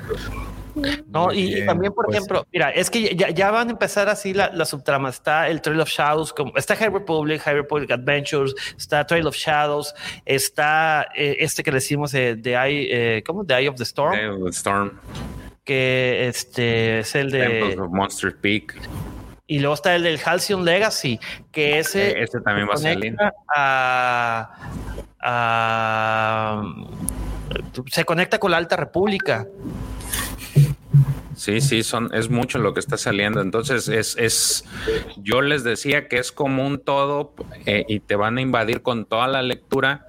No, 1.08 1.32
y, 1.32 1.40
y 1.40 1.54
bien, 1.54 1.66
también, 1.66 1.92
por 1.92 2.06
pues. 2.06 2.16
ejemplo, 2.16 2.46
mira, 2.52 2.70
es 2.70 2.90
que 2.90 3.14
ya, 3.16 3.30
ya 3.30 3.50
van 3.50 3.68
a 3.68 3.70
empezar 3.72 4.08
así 4.08 4.32
la, 4.32 4.50
la 4.52 4.64
subtrama. 4.64 5.08
Está 5.10 5.48
el 5.48 5.60
Trail 5.60 5.80
of 5.80 5.88
Shadows, 5.88 6.32
como, 6.32 6.56
está 6.56 6.76
High 6.76 6.90
Republic, 6.90 7.40
High 7.40 7.54
Republic 7.54 7.90
Adventures, 7.90 8.54
está 8.76 9.06
Trail 9.06 9.26
of 9.26 9.34
Shadows, 9.34 9.94
está 10.24 11.08
eh, 11.14 11.36
este 11.40 11.62
que 11.62 11.70
le 11.70 11.76
decimos 11.76 12.12
de, 12.12 12.36
de 12.36 12.52
Eye, 12.52 12.88
eh, 12.90 13.22
¿cómo? 13.24 13.44
The 13.44 13.54
Eye 13.54 13.68
of 13.68 13.76
the 13.76 13.84
Storm, 13.84 14.14
Eye 14.14 14.28
of 14.28 14.44
the 14.44 14.50
Storm, 14.50 14.92
que 15.64 16.28
este 16.28 17.00
es 17.00 17.14
el 17.14 17.30
Temples 17.30 17.76
de. 17.76 17.82
of 17.82 17.90
Monster 17.90 18.36
Peak. 18.36 18.74
Y 19.50 19.58
luego 19.58 19.74
está 19.74 19.96
el 19.96 20.04
del 20.04 20.20
Halcyon 20.24 20.64
Legacy, 20.64 21.18
que 21.50 21.80
ese. 21.80 22.22
Ese 22.22 22.40
también 22.40 22.68
va 22.68 22.74
a 22.74 22.76
salir. 22.76 23.16
conecta 23.16 23.32
a- 23.52 24.50
a- 25.20 26.62
se 27.88 28.04
conecta 28.04 28.38
con 28.38 28.52
la 28.52 28.58
Alta 28.58 28.76
República. 28.76 29.48
Sí, 31.34 31.60
sí, 31.60 31.82
son, 31.82 32.14
es 32.14 32.30
mucho 32.30 32.58
lo 32.58 32.74
que 32.74 32.80
está 32.80 32.96
saliendo. 32.96 33.40
Entonces, 33.40 33.88
es, 33.88 34.14
es, 34.18 34.64
yo 35.16 35.40
les 35.40 35.64
decía 35.64 36.06
que 36.06 36.18
es 36.18 36.30
como 36.30 36.64
un 36.64 36.78
todo 36.78 37.34
eh, 37.66 37.84
y 37.88 37.98
te 37.98 38.14
van 38.14 38.38
a 38.38 38.42
invadir 38.42 38.82
con 38.82 39.04
toda 39.04 39.26
la 39.26 39.42
lectura. 39.42 40.06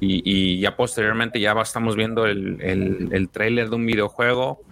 Y, 0.00 0.22
y 0.24 0.60
ya 0.60 0.76
posteriormente 0.76 1.40
ya 1.40 1.52
estamos 1.60 1.94
viendo 1.94 2.24
el, 2.26 2.58
el, 2.62 3.08
el 3.12 3.28
tráiler 3.28 3.68
de 3.68 3.76
un 3.76 3.84
videojuego 3.86 4.62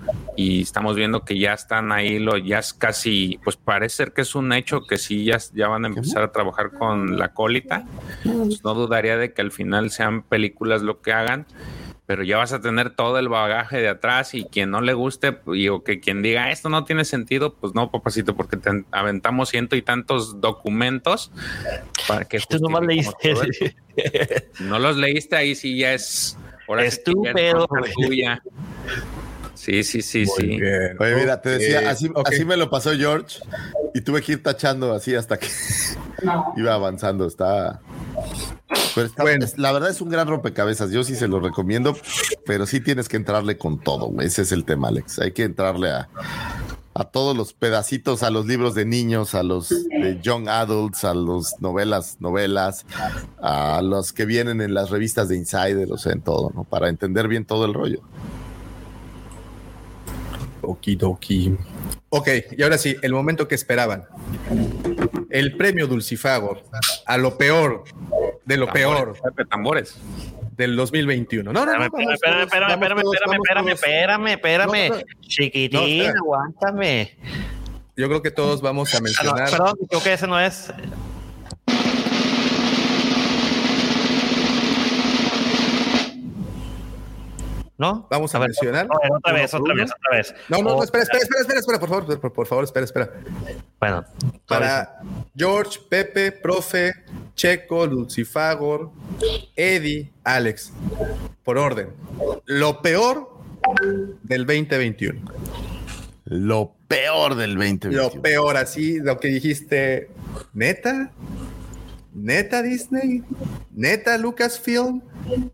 y 0.40 0.62
estamos 0.62 0.96
viendo 0.96 1.22
que 1.22 1.38
ya 1.38 1.52
están 1.52 1.92
ahí, 1.92 2.18
lo, 2.18 2.38
ya 2.38 2.60
es 2.60 2.72
casi, 2.72 3.38
pues 3.44 3.56
parece 3.56 3.96
ser 3.96 4.12
que 4.12 4.22
es 4.22 4.34
un 4.34 4.54
hecho 4.54 4.86
que 4.86 4.96
sí, 4.96 5.26
ya, 5.26 5.38
ya 5.52 5.68
van 5.68 5.84
a 5.84 5.88
empezar 5.88 6.22
a 6.22 6.32
trabajar 6.32 6.72
con 6.72 7.18
la 7.18 7.34
colita. 7.34 7.84
Pues 8.24 8.64
no 8.64 8.72
dudaría 8.72 9.18
de 9.18 9.34
que 9.34 9.42
al 9.42 9.52
final 9.52 9.90
sean 9.90 10.22
películas 10.22 10.80
lo 10.80 11.02
que 11.02 11.12
hagan 11.12 11.46
pero 12.06 12.24
ya 12.24 12.38
vas 12.38 12.52
a 12.52 12.60
tener 12.60 12.90
todo 12.90 13.20
el 13.20 13.28
bagaje 13.28 13.76
de 13.76 13.88
atrás 13.88 14.34
y 14.34 14.42
quien 14.42 14.72
no 14.72 14.80
le 14.80 14.94
guste 14.94 15.38
y, 15.54 15.68
o 15.68 15.84
que 15.84 16.00
quien 16.00 16.22
diga 16.22 16.50
esto 16.50 16.68
no 16.68 16.82
tiene 16.82 17.04
sentido, 17.04 17.54
pues 17.54 17.72
no, 17.72 17.92
papacito, 17.92 18.34
porque 18.34 18.56
te 18.56 18.68
aventamos 18.90 19.50
ciento 19.50 19.76
y 19.76 19.82
tantos 19.82 20.40
documentos 20.40 21.30
para 22.08 22.24
que 22.24 22.40
Tú 22.40 22.58
nomás 22.58 22.82
leíste. 22.82 23.76
no 24.60 24.80
los 24.80 24.96
leíste 24.96 25.36
ahí 25.36 25.54
sí 25.54 25.78
ya 25.78 25.92
es 25.92 26.36
ahora 26.66 26.90
sí 26.90 26.98
que 27.04 27.12
ya 27.22 27.30
es 27.30 27.34
Estúpido, 27.38 27.68
tuya. 27.94 28.42
Sí, 29.60 29.82
sí, 29.84 30.00
sí, 30.00 30.24
Muy 30.24 30.36
sí. 30.38 30.46
bien. 30.60 30.96
Oye, 30.98 31.14
mira, 31.16 31.42
te 31.42 31.50
decía, 31.50 31.90
así, 31.90 32.10
así 32.24 32.44
me 32.46 32.56
lo 32.56 32.70
pasó 32.70 32.92
George 32.92 33.40
y 33.92 34.00
tuve 34.00 34.22
que 34.22 34.32
ir 34.32 34.42
tachando 34.42 34.94
así 34.94 35.14
hasta 35.14 35.38
que 35.38 35.48
iba 36.56 36.72
avanzando. 36.74 37.26
Está. 37.26 37.80
Pero 38.94 39.06
está- 39.06 39.22
Bueno. 39.22 39.44
es- 39.44 39.58
la 39.58 39.70
verdad 39.72 39.90
es 39.90 40.00
un 40.00 40.08
gran 40.08 40.28
rompecabezas. 40.28 40.90
Yo 40.92 41.04
sí 41.04 41.14
se 41.14 41.28
lo 41.28 41.40
recomiendo, 41.40 41.94
pero 42.46 42.66
sí 42.66 42.80
tienes 42.80 43.08
que 43.08 43.18
entrarle 43.18 43.58
con 43.58 43.78
todo. 43.80 44.10
Ese 44.22 44.42
es 44.42 44.52
el 44.52 44.64
tema, 44.64 44.88
Alex. 44.88 45.18
Hay 45.18 45.32
que 45.32 45.42
entrarle 45.44 45.90
a, 45.90 46.08
a 46.94 47.04
todos 47.04 47.36
los 47.36 47.52
pedacitos, 47.52 48.22
a 48.22 48.30
los 48.30 48.46
libros 48.46 48.74
de 48.74 48.86
niños, 48.86 49.34
a 49.34 49.42
los 49.42 49.68
de 49.68 50.18
young 50.22 50.48
adults, 50.48 51.04
a 51.04 51.12
los 51.12 51.60
novelas, 51.60 52.16
novelas, 52.20 52.86
a 53.42 53.82
los 53.82 54.14
que 54.14 54.24
vienen 54.24 54.62
en 54.62 54.72
las 54.72 54.88
revistas 54.88 55.28
de 55.28 55.36
Insider, 55.36 55.92
o 55.92 55.98
sea, 55.98 56.12
en 56.12 56.22
todo, 56.22 56.50
¿no? 56.54 56.64
Para 56.64 56.88
entender 56.88 57.28
bien 57.28 57.44
todo 57.44 57.66
el 57.66 57.74
rollo. 57.74 58.00
Okidoki. 60.70 61.56
Ok, 62.10 62.28
y 62.56 62.62
ahora 62.62 62.78
sí, 62.78 62.96
el 63.02 63.12
momento 63.12 63.46
que 63.48 63.54
esperaban. 63.54 64.04
El 65.30 65.56
premio 65.56 65.86
Dulcifagor 65.86 66.62
a 67.06 67.16
lo 67.18 67.36
peor 67.38 67.84
de 68.44 68.56
lo 68.56 68.66
peor 68.72 69.16
Pepe, 69.22 69.44
tambores. 69.44 69.96
del 70.56 70.74
2021. 70.76 71.52
No, 71.52 71.64
no, 71.64 71.72
no. 71.76 71.84
Espérame, 71.84 72.12
espérame, 72.12 72.42
espérame, 72.42 73.00
espérame, 73.38 73.68
espérame, 73.72 74.26
espérame. 74.28 75.04
Chiquitín, 75.22 76.10
aguántame. 76.16 77.16
Yo 77.96 78.08
creo 78.08 78.22
que 78.22 78.30
todos 78.30 78.60
vamos 78.62 78.92
a 78.94 78.98
Ah, 78.98 79.00
mencionar. 79.02 79.50
perdón, 79.50 79.74
creo 79.88 80.02
que 80.02 80.12
ese 80.14 80.26
no 80.26 80.40
es. 80.40 80.72
¿No? 87.80 88.06
Vamos 88.10 88.34
a, 88.34 88.38
ver, 88.38 88.50
mencionar. 88.50 88.86
otra 88.90 89.32
vez, 89.32 89.54
otra 89.54 89.74
vez, 89.74 89.90
otra 89.90 90.16
vez. 90.18 90.34
No, 90.50 90.58
no, 90.58 90.64
no, 90.64 90.70
Otra 90.72 90.84
espera, 90.84 91.02
espera, 91.04 91.22
espera, 91.22 91.40
espera, 91.40 91.60
espera, 91.60 91.80
por 91.80 91.88
favor, 91.88 92.20
por, 92.20 92.32
por 92.34 92.46
favor, 92.46 92.64
espera, 92.64 92.84
espera. 92.84 93.10
Bueno, 93.78 94.04
Para 94.46 95.00
George, 95.34 95.78
Pepe, 95.88 96.30
Profe, 96.30 96.92
Checo, 97.34 97.86
Lucifagor, 97.86 98.90
Eddie, 99.56 100.12
Alex. 100.24 100.74
Por 101.42 101.56
orden. 101.56 101.88
Lo 102.44 102.82
peor 102.82 103.38
del 104.24 104.44
2021. 104.44 105.32
Lo 106.26 106.74
peor 106.86 107.34
del 107.34 107.54
2021. 107.54 107.96
Lo 107.96 108.10
peor, 108.20 108.58
así, 108.58 109.00
lo 109.00 109.18
que 109.18 109.28
dijiste. 109.28 110.10
¿Neta? 110.52 111.12
¿Neta 112.12 112.62
Disney? 112.62 113.22
¿Neta 113.70 114.18
Lucasfilm? 114.18 115.00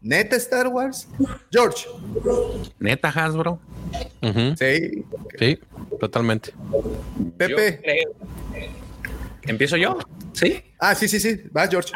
¿Neta 0.01 0.37
Star 0.37 0.69
Wars? 0.69 1.09
George. 1.51 1.87
Neta 2.79 3.09
Hasbro. 3.09 3.61
Ujú. 4.23 4.57
Sí. 4.57 5.05
Sí, 5.39 5.59
totalmente. 6.01 6.53
Pepe. 7.37 8.07
¿Empiezo 9.43 9.77
yo? 9.77 9.99
Sí. 10.33 10.63
Ah, 10.79 10.95
sí, 10.95 11.09
sí, 11.09 11.21
sí. 11.21 11.41
Vas, 11.53 11.71
George. 11.71 11.93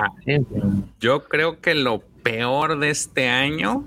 Yo 1.01 1.25
creo 1.25 1.61
que 1.61 1.75
lo 1.75 2.03
peor 2.23 2.79
de 2.79 2.91
este 2.91 3.29
año 3.29 3.85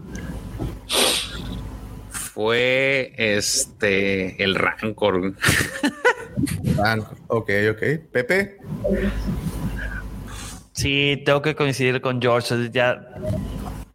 fue 2.09 3.13
este 3.15 4.43
el 4.43 4.55
Rancor. 4.55 5.35
Rancor. 6.77 7.17
Ok, 7.27 7.49
ok. 7.71 7.81
Pepe. 8.11 8.57
Sí, 10.73 11.21
tengo 11.25 11.41
que 11.41 11.55
coincidir 11.55 12.01
con 12.01 12.21
George. 12.21 12.69
Ya, 12.71 12.99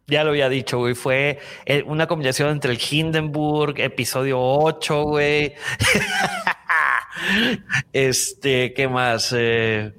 ya 0.07 0.23
lo 0.23 0.31
había 0.31 0.49
dicho, 0.49 0.77
güey. 0.79 0.95
Fue 0.95 1.39
eh, 1.65 1.83
una 1.85 2.07
combinación 2.07 2.49
entre 2.49 2.71
el 2.71 2.79
Hindenburg, 2.79 3.79
episodio 3.79 4.39
8, 4.41 5.03
güey. 5.03 5.53
este, 7.93 8.73
¿qué 8.73 8.87
más? 8.87 9.33
Eh, 9.37 9.93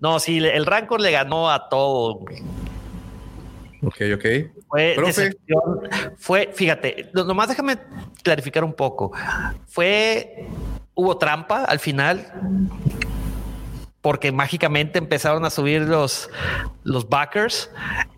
no, 0.00 0.18
sí, 0.20 0.38
el 0.38 0.64
Rancor 0.66 1.00
le 1.00 1.10
ganó 1.10 1.50
a 1.50 1.68
todo. 1.68 2.14
güey. 2.20 2.38
Ok, 3.84 3.96
ok. 4.14 4.24
Fue, 4.68 4.96
decepción. 5.04 5.60
fue, 6.16 6.50
fíjate, 6.54 7.10
no- 7.12 7.24
nomás 7.24 7.48
déjame 7.48 7.76
clarificar 8.22 8.62
un 8.64 8.72
poco. 8.74 9.10
Fue, 9.66 10.46
hubo 10.94 11.18
trampa 11.18 11.64
al 11.64 11.80
final, 11.80 12.24
porque 14.02 14.32
mágicamente 14.32 14.98
empezaron 14.98 15.44
a 15.44 15.50
subir 15.50 15.82
los, 15.82 16.28
los 16.84 17.08
backers. 17.08 17.70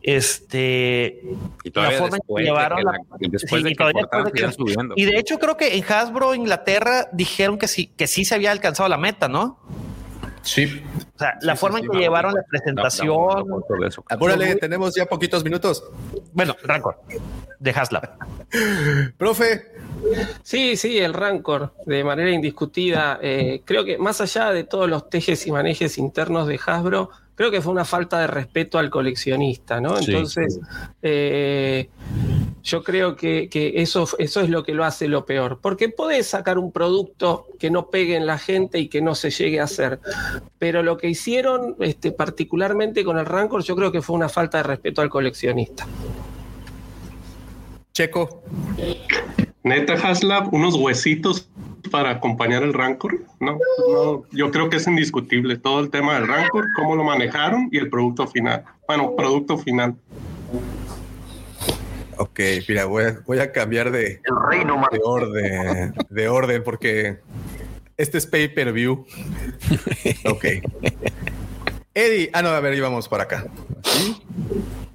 Este, 0.02 1.20
Y 1.62 1.70
todavía 1.70 1.98
la 1.98 2.02
forma 2.02 2.16
en 2.16 2.20
después 2.20 2.36
que 2.36 2.42
de 2.42 2.48
llevaron 2.50 2.78
que 2.78 2.84
la- 2.84 2.92
la- 2.92 2.98
después 3.30 3.60
sí, 3.60 3.64
de 3.64 3.70
y 3.70 3.74
que 3.76 3.84
después 3.84 4.24
de 4.24 4.30
que- 4.32 4.38
seguían 4.38 4.52
subiendo. 4.54 4.94
y 4.96 5.04
de 5.04 5.18
hecho 5.18 5.38
creo 5.38 5.56
que 5.56 5.76
en 5.76 5.84
Hasbro 5.86 6.34
Inglaterra 6.34 7.08
dijeron 7.12 7.58
que 7.58 7.68
sí, 7.68 7.86
que 7.96 8.06
sí 8.06 8.24
se 8.24 8.34
había 8.34 8.50
alcanzado 8.50 8.88
la 8.88 8.96
meta, 8.98 9.28
¿no? 9.28 9.60
Sí. 10.42 10.82
O 11.14 11.18
sea, 11.18 11.38
la 11.40 11.56
forma 11.56 11.78
en 11.78 11.88
que 11.88 11.98
llevaron 11.98 12.34
la 12.34 12.42
presentación. 12.42 13.46
Apúrale, 14.10 14.56
tenemos 14.56 14.94
ya 14.94 15.06
poquitos 15.06 15.42
minutos. 15.44 15.82
Bueno, 16.32 16.54
Rancor, 16.62 17.00
de 17.58 17.70
Haslab. 17.70 18.10
Profe. 19.16 19.72
Sí, 20.42 20.76
sí, 20.76 20.98
el 20.98 21.14
Rancor, 21.14 21.74
de 21.86 22.04
manera 22.04 22.30
indiscutida. 22.30 23.18
Eh, 23.22 23.62
creo 23.64 23.84
que 23.84 23.98
más 23.98 24.20
allá 24.20 24.50
de 24.52 24.64
todos 24.64 24.88
los 24.88 25.08
tejes 25.08 25.46
y 25.46 25.52
manejes 25.52 25.98
internos 25.98 26.46
de 26.46 26.60
Hasbro, 26.64 27.10
creo 27.34 27.50
que 27.50 27.60
fue 27.60 27.72
una 27.72 27.84
falta 27.84 28.20
de 28.20 28.26
respeto 28.26 28.78
al 28.78 28.90
coleccionista, 28.90 29.80
¿no? 29.80 29.96
Sí, 29.96 30.12
Entonces, 30.12 30.60
eh, 31.02 31.88
yo 32.62 32.82
creo 32.82 33.16
que, 33.16 33.48
que 33.48 33.74
eso, 33.76 34.08
eso 34.18 34.40
es 34.40 34.48
lo 34.48 34.62
que 34.62 34.74
lo 34.74 34.84
hace 34.84 35.08
lo 35.08 35.26
peor. 35.26 35.58
Porque 35.60 35.88
podés 35.88 36.26
sacar 36.26 36.58
un 36.58 36.72
producto 36.72 37.46
que 37.58 37.70
no 37.70 37.90
pegue 37.90 38.16
en 38.16 38.26
la 38.26 38.38
gente 38.38 38.78
y 38.78 38.88
que 38.88 39.02
no 39.02 39.14
se 39.14 39.30
llegue 39.30 39.60
a 39.60 39.64
hacer. 39.64 40.00
Pero 40.58 40.82
lo 40.82 40.96
que 40.96 41.08
hicieron, 41.08 41.76
este, 41.80 42.12
particularmente 42.12 43.04
con 43.04 43.18
el 43.18 43.26
Rancor, 43.26 43.62
yo 43.62 43.76
creo 43.76 43.92
que 43.92 44.02
fue 44.02 44.16
una 44.16 44.28
falta 44.28 44.58
de 44.58 44.64
respeto 44.64 45.02
al 45.02 45.10
coleccionista. 45.10 45.86
Checo. 47.92 48.42
Neta 49.64 49.94
Haslab, 49.94 50.52
unos 50.52 50.74
huesitos 50.74 51.48
para 51.90 52.10
acompañar 52.10 52.62
el 52.62 52.74
Rancor. 52.74 53.18
No, 53.40 53.58
no, 53.88 54.24
yo 54.30 54.50
creo 54.50 54.68
que 54.68 54.76
es 54.76 54.86
indiscutible 54.86 55.56
todo 55.56 55.80
el 55.80 55.90
tema 55.90 56.14
del 56.14 56.28
Rancor, 56.28 56.66
cómo 56.76 56.94
lo 56.94 57.02
manejaron 57.02 57.70
y 57.72 57.78
el 57.78 57.88
producto 57.88 58.26
final. 58.26 58.62
Bueno, 58.86 59.16
producto 59.16 59.56
final. 59.56 59.96
Ok, 62.18 62.40
mira, 62.68 62.84
voy 62.84 63.04
a, 63.04 63.20
voy 63.26 63.38
a 63.38 63.52
cambiar 63.52 63.90
de, 63.90 64.20
de 64.20 65.00
orden, 65.02 65.94
de 66.10 66.28
orden 66.28 66.62
porque 66.62 67.18
este 67.96 68.18
es 68.18 68.26
pay 68.26 68.48
per 68.48 68.72
view. 68.72 69.06
Ok. 70.26 70.44
Eddie, 71.94 72.28
ah, 72.32 72.42
no, 72.42 72.48
a 72.48 72.60
ver, 72.60 72.74
íbamos 72.74 73.08
para 73.08 73.24
acá. 73.24 73.46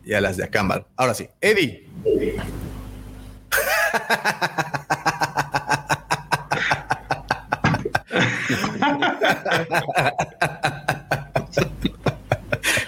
Y 0.03 0.13
a 0.13 0.21
las 0.21 0.37
de 0.37 0.43
acá. 0.43 0.85
Ahora 0.95 1.13
sí, 1.13 1.27
Eddie. 1.41 1.87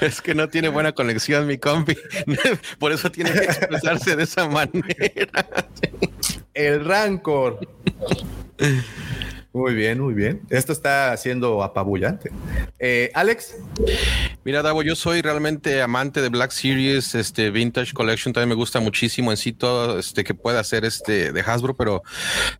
Es 0.01 0.19
que 0.19 0.33
no 0.33 0.49
tiene 0.49 0.69
buena 0.69 0.91
conexión, 0.93 1.45
mi 1.45 1.59
compi. 1.59 1.95
Por 2.79 2.91
eso 2.91 3.11
tiene 3.11 3.31
que 3.31 3.43
expresarse 3.45 4.15
de 4.15 4.23
esa 4.23 4.47
manera. 4.47 5.45
El 6.53 6.83
Rancor. 6.83 7.59
Muy 9.53 9.73
bien, 9.73 9.99
muy 9.99 10.13
bien. 10.13 10.41
Esto 10.49 10.71
está 10.71 11.15
siendo 11.17 11.61
apabullante. 11.61 12.31
Eh, 12.79 13.11
Alex. 13.13 13.55
Mira, 14.45 14.61
Davo, 14.61 14.81
yo 14.81 14.95
soy 14.95 15.21
realmente 15.21 15.81
amante 15.81 16.21
de 16.21 16.29
Black 16.29 16.51
Series, 16.51 17.13
este 17.15 17.51
Vintage 17.51 17.93
Collection, 17.93 18.33
también 18.33 18.49
me 18.49 18.55
gusta 18.55 18.79
muchísimo 18.79 19.31
en 19.31 19.37
todo 19.57 19.99
este 19.99 20.23
que 20.23 20.33
pueda 20.33 20.61
hacer 20.61 20.85
este 20.85 21.31
de 21.31 21.41
Hasbro, 21.41 21.75
pero, 21.75 22.01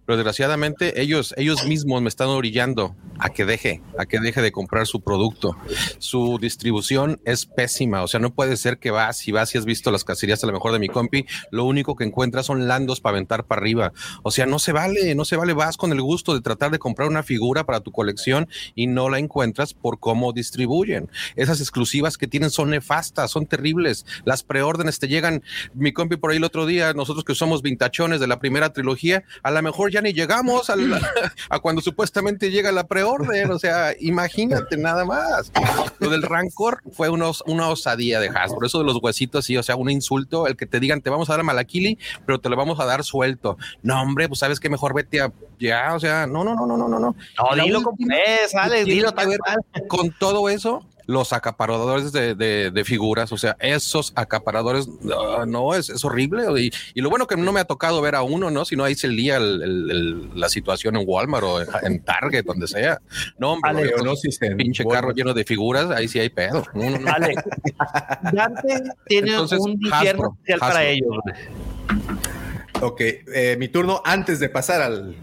pero 0.05 0.17
desgraciadamente 0.17 1.01
ellos, 1.01 1.33
ellos 1.37 1.65
mismos 1.65 2.01
me 2.01 2.09
están 2.09 2.27
orillando 2.27 2.95
a 3.19 3.29
que 3.29 3.45
deje, 3.45 3.81
a 3.97 4.05
que 4.05 4.19
deje 4.19 4.41
de 4.41 4.51
comprar 4.51 4.85
su 4.85 5.01
producto. 5.01 5.55
Su 5.97 6.37
distribución 6.39 7.19
es 7.25 7.45
pésima, 7.45 8.03
o 8.03 8.07
sea, 8.07 8.19
no 8.19 8.33
puede 8.33 8.57
ser 8.57 8.77
que 8.77 8.91
vas 8.91 9.27
y 9.27 9.31
vas 9.31 9.55
y 9.55 9.57
has 9.57 9.65
visto 9.65 9.91
las 9.91 10.03
cacerías 10.03 10.43
a 10.43 10.47
lo 10.47 10.53
mejor 10.53 10.73
de 10.73 10.79
mi 10.79 10.89
compi, 10.89 11.25
lo 11.51 11.63
único 11.63 11.95
que 11.95 12.03
encuentras 12.03 12.45
son 12.45 12.67
landos 12.67 12.99
para 12.99 13.15
aventar 13.15 13.45
para 13.45 13.61
arriba. 13.61 13.93
O 14.23 14.29
sea, 14.29 14.45
no 14.45 14.59
se 14.59 14.71
vale, 14.71 15.15
no 15.15 15.25
se 15.25 15.35
vale, 15.37 15.53
vas 15.53 15.77
con 15.77 15.91
el 15.93 16.01
gusto 16.01 16.33
de 16.33 16.41
tratar 16.41 16.69
de 16.69 16.80
comprar 16.81 17.07
una 17.07 17.23
figura 17.23 17.63
para 17.63 17.79
tu 17.79 17.91
colección 17.93 18.49
y 18.75 18.87
no 18.87 19.07
la 19.09 19.19
encuentras 19.19 19.73
por 19.73 19.99
cómo 19.99 20.33
distribuyen. 20.33 21.09
Esas 21.37 21.61
exclusivas 21.61 22.17
que 22.17 22.27
tienen 22.27 22.49
son 22.49 22.71
nefastas, 22.71 23.31
son 23.31 23.45
terribles. 23.45 24.05
Las 24.25 24.43
preórdenes 24.43 24.99
te 24.99 25.07
llegan, 25.07 25.43
mi 25.73 25.93
compi 25.93 26.17
por 26.17 26.31
ahí 26.31 26.37
el 26.37 26.43
otro 26.43 26.65
día, 26.65 26.93
nosotros 26.93 27.23
que 27.23 27.35
somos 27.35 27.61
vintachones 27.61 28.19
de 28.19 28.27
la 28.27 28.39
primera 28.39 28.73
trilogía, 28.73 29.23
a 29.43 29.51
lo 29.51 29.61
mejor 29.61 29.91
ya 29.91 30.01
ni 30.01 30.11
llegamos 30.13 30.69
al- 30.69 30.99
a 31.49 31.59
cuando 31.59 31.81
supuestamente 31.81 32.51
llega 32.51 32.71
la 32.71 32.87
preorden. 32.87 33.51
O 33.51 33.59
sea, 33.59 33.93
imagínate 33.99 34.75
nada 34.77 35.05
más. 35.05 35.51
Lo 35.99 36.09
del 36.09 36.23
Rancor 36.23 36.81
fue 36.91 37.09
una, 37.09 37.27
os- 37.27 37.43
una 37.45 37.69
osadía 37.69 38.19
de 38.19 38.29
Hasbro. 38.29 38.65
Eso 38.65 38.79
de 38.79 38.85
los 38.85 38.97
huesitos, 39.01 39.45
sí, 39.45 39.55
o 39.57 39.63
sea, 39.63 39.75
un 39.75 39.89
insulto. 39.89 40.47
El 40.47 40.55
que 40.57 40.65
te 40.65 40.79
digan, 40.79 41.01
te 41.01 41.09
vamos 41.09 41.29
a 41.29 41.33
dar 41.33 41.41
a 41.41 41.43
Malakili, 41.43 41.97
pero 42.25 42.39
te 42.39 42.49
lo 42.49 42.55
vamos 42.55 42.79
a 42.79 42.85
dar 42.85 43.03
suelto. 43.03 43.57
No, 43.83 44.01
hombre, 44.01 44.27
pues 44.27 44.39
sabes 44.39 44.59
que 44.59 44.69
mejor 44.69 44.93
vete 44.95 45.21
a 45.21 45.31
ya, 45.59 45.93
o 45.93 45.99
sea, 45.99 46.25
no, 46.25 46.43
no, 46.43 46.55
no, 46.55 46.65
no, 46.77 46.87
no, 46.87 46.87
no, 46.87 46.99
no. 46.99 47.15
No, 47.49 47.55
La 47.55 47.63
dilo 47.63 47.81
como 47.83 47.97
es, 48.09 48.53
Alex, 48.55 48.85
dilo 48.85 49.11
tal 49.13 49.27
cual. 49.37 49.87
Con 49.87 50.11
todo 50.17 50.49
eso, 50.49 50.85
los 51.07 51.33
acaparadores 51.33 52.11
de, 52.13 52.35
de- 52.35 52.71
de 52.71 52.85
figuras, 52.85 53.31
o 53.33 53.37
sea, 53.37 53.57
esos 53.59 54.13
acaparadores, 54.15 54.87
ah, 55.13 55.45
no, 55.47 55.73
es, 55.73 55.89
es 55.89 56.05
horrible. 56.05 56.43
Y, 56.61 56.71
y 56.93 57.01
lo 57.01 57.09
bueno 57.09 57.27
que 57.27 57.35
no 57.35 57.51
me 57.51 57.59
ha 57.59 57.65
tocado 57.65 57.99
ver 58.01 58.15
a 58.15 58.21
uno, 58.21 58.49
¿no? 58.51 58.63
Si 58.65 58.75
no, 58.77 58.83
ahí 58.85 58.95
se 58.95 59.07
lía 59.09 59.35
el- 59.37 59.61
el- 59.61 59.91
el- 59.91 60.39
la 60.39 60.47
situación 60.47 60.95
en 60.95 61.03
Walmart 61.05 61.43
o 61.43 61.61
en, 61.61 61.67
en 61.83 62.03
Target, 62.03 62.45
donde 62.45 62.67
sea. 62.67 63.01
No, 63.37 63.53
hombre, 63.53 63.71
Alex, 63.71 63.89
estos 63.89 64.05
no, 64.05 64.15
sí 64.15 64.31
se- 64.31 64.55
pinche 64.55 64.83
Walmart. 64.83 65.01
carro 65.03 65.13
lleno 65.15 65.33
de 65.33 65.43
figuras, 65.43 65.89
ahí 65.89 66.07
sí 66.07 66.19
hay 66.19 66.29
pedo. 66.29 66.63
No, 66.73 66.89
no, 66.91 66.99
no. 66.99 67.11
Alex, 67.11 67.43
Dante 68.31 68.83
tiene 69.07 69.31
Entonces, 69.31 69.59
un 69.59 69.71
infierno 69.71 69.97
Hasbro, 69.97 70.37
especial 70.45 70.59
para 70.59 70.83
ellos. 70.85 71.15
Ok, 72.81 73.01
eh, 73.01 73.57
mi 73.59 73.67
turno 73.67 74.01
antes 74.05 74.39
de 74.39 74.49
pasar 74.49 74.81
al, 74.81 75.15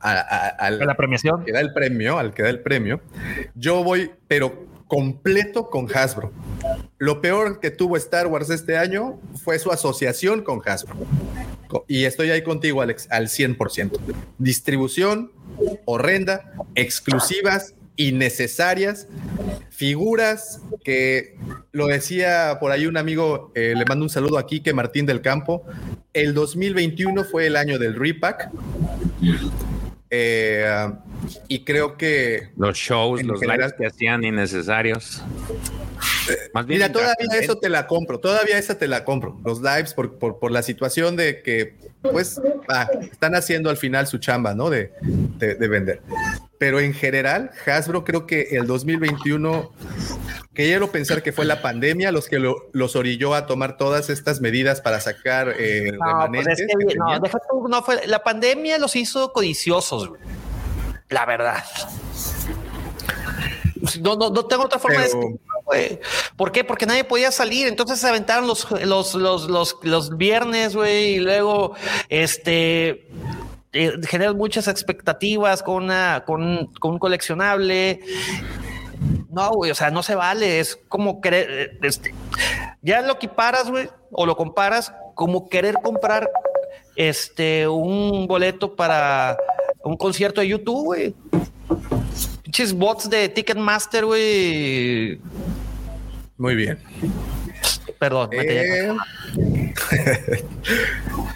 a, 0.00 0.12
a- 0.12 0.48
al- 0.48 0.82
A 0.82 0.84
la 0.86 0.94
premiación. 0.96 1.44
que 1.44 1.52
da 1.52 1.60
el 1.60 1.72
premio, 1.72 2.18
al 2.18 2.32
que 2.34 2.42
da 2.42 2.50
el 2.50 2.60
premio, 2.60 3.00
yo 3.54 3.82
voy, 3.84 4.10
pero 4.26 4.66
completo 4.86 5.68
con 5.68 5.86
Hasbro. 5.94 6.32
Lo 6.98 7.20
peor 7.20 7.60
que 7.60 7.70
tuvo 7.70 7.96
Star 7.98 8.26
Wars 8.26 8.48
este 8.50 8.76
año 8.78 9.20
fue 9.44 9.58
su 9.58 9.70
asociación 9.70 10.42
con 10.42 10.60
Hasbro. 10.64 10.96
Y 11.86 12.04
estoy 12.04 12.30
ahí 12.30 12.42
contigo, 12.42 12.80
Alex, 12.80 13.06
al 13.10 13.28
100%. 13.28 13.98
Distribución 14.38 15.32
horrenda, 15.84 16.52
exclusivas, 16.74 17.74
innecesarias, 17.96 19.08
figuras 19.70 20.62
que 20.84 21.36
lo 21.72 21.86
decía 21.88 22.56
por 22.60 22.70
ahí 22.72 22.86
un 22.86 22.96
amigo, 22.96 23.52
eh, 23.54 23.74
le 23.76 23.84
mando 23.84 24.04
un 24.04 24.08
saludo 24.08 24.38
aquí, 24.38 24.60
que 24.60 24.72
Martín 24.72 25.04
del 25.04 25.20
Campo, 25.20 25.64
el 26.14 26.32
2021 26.32 27.24
fue 27.24 27.46
el 27.46 27.56
año 27.56 27.78
del 27.78 27.94
repack. 27.94 28.50
Eh, 30.10 30.90
y 31.48 31.64
creo 31.64 31.96
que 31.96 32.50
Los 32.56 32.76
shows, 32.78 33.22
los 33.22 33.40
general- 33.40 33.58
lives 33.60 33.74
que 33.78 33.86
hacían 33.86 34.24
innecesarios. 34.24 35.22
Más 36.54 36.66
bien 36.66 36.78
Mira, 36.78 36.92
todavía 36.92 37.12
intrascendente. 37.20 37.44
eso 37.44 37.58
te 37.58 37.68
la 37.68 37.86
compro, 37.86 38.20
todavía 38.20 38.58
esa 38.58 38.76
te 38.78 38.86
la 38.88 39.04
compro. 39.04 39.38
Los 39.44 39.60
lives 39.62 39.94
por, 39.94 40.18
por, 40.18 40.38
por 40.38 40.50
la 40.50 40.62
situación 40.62 41.16
de 41.16 41.42
que, 41.42 41.76
pues, 42.02 42.40
ah, 42.68 42.88
están 43.10 43.34
haciendo 43.34 43.70
al 43.70 43.76
final 43.76 44.06
su 44.06 44.18
chamba, 44.18 44.54
¿no? 44.54 44.68
De, 44.70 44.92
de, 45.02 45.54
de 45.54 45.68
vender. 45.68 46.02
Pero 46.58 46.80
en 46.80 46.92
general, 46.92 47.50
Hasbro 47.66 48.04
creo 48.04 48.26
que 48.26 48.48
el 48.52 48.66
2021, 48.66 49.72
que 50.54 50.64
quiero 50.64 50.90
pensar 50.90 51.22
que 51.22 51.32
fue 51.32 51.44
la 51.44 51.62
pandemia 51.62 52.10
los 52.12 52.28
que 52.28 52.38
lo- 52.38 52.68
los 52.72 52.96
orilló 52.96 53.34
a 53.34 53.46
tomar 53.46 53.76
todas 53.76 54.10
estas 54.10 54.40
medidas 54.40 54.80
para 54.80 55.00
sacar 55.00 55.54
eh, 55.58 55.92
No, 55.92 55.98
pues 55.98 56.10
remanentes 56.44 56.60
es 56.60 56.66
que, 56.66 56.86
que 56.86 56.94
no, 56.96 57.04
tenían. 57.06 57.22
deja 57.22 57.38
tú, 57.48 57.68
no 57.68 57.82
fue, 57.82 58.06
la 58.06 58.22
pandemia 58.22 58.78
los 58.78 58.96
hizo 58.96 59.32
codiciosos, 59.32 60.08
güey. 60.08 60.20
la 61.10 61.24
verdad. 61.26 61.64
No, 64.02 64.16
no, 64.16 64.30
no 64.30 64.44
tengo 64.46 64.64
otra 64.64 64.78
forma 64.78 65.00
de 65.02 65.06
Pero- 65.08 65.18
decirlo. 65.20 65.40
¿Por 66.36 66.52
qué? 66.52 66.64
Porque 66.64 66.86
nadie 66.86 67.04
podía 67.04 67.30
salir. 67.30 67.66
Entonces 67.66 68.00
se 68.00 68.08
aventaron 68.08 68.46
los, 68.46 68.70
los, 68.70 69.14
los, 69.14 69.76
los, 69.82 70.16
viernes, 70.16 70.74
güey, 70.74 71.14
y 71.14 71.18
luego 71.18 71.74
este 72.08 73.08
eh, 73.72 74.32
muchas 74.34 74.68
expectativas 74.68 75.62
con 75.62 75.84
una, 75.84 76.24
con, 76.26 76.66
con 76.80 76.92
un 76.92 76.98
coleccionable. 76.98 78.00
No, 79.30 79.50
güey, 79.50 79.70
o 79.70 79.74
sea, 79.74 79.90
no 79.90 80.02
se 80.02 80.14
vale. 80.14 80.60
Es 80.60 80.76
como 80.88 81.20
querer, 81.20 81.50
eh, 81.50 81.78
este, 81.82 82.14
ya 82.82 83.02
lo 83.02 83.14
equiparas, 83.14 83.70
güey, 83.70 83.88
o 84.10 84.26
lo 84.26 84.36
comparas 84.36 84.92
como 85.14 85.48
querer 85.48 85.76
comprar 85.82 86.30
este 86.96 87.68
un 87.68 88.26
boleto 88.26 88.74
para 88.74 89.36
un 89.84 89.96
concierto 89.96 90.40
de 90.40 90.48
YouTube, 90.48 90.84
güey. 90.84 91.14
Pinches 92.42 92.72
bots 92.72 93.10
de 93.10 93.28
Ticketmaster, 93.28 94.04
güey. 94.04 95.20
Muy 96.38 96.54
bien. 96.54 96.78
Perdón, 97.98 98.30
me 98.30 98.42
Eh, 98.42 98.94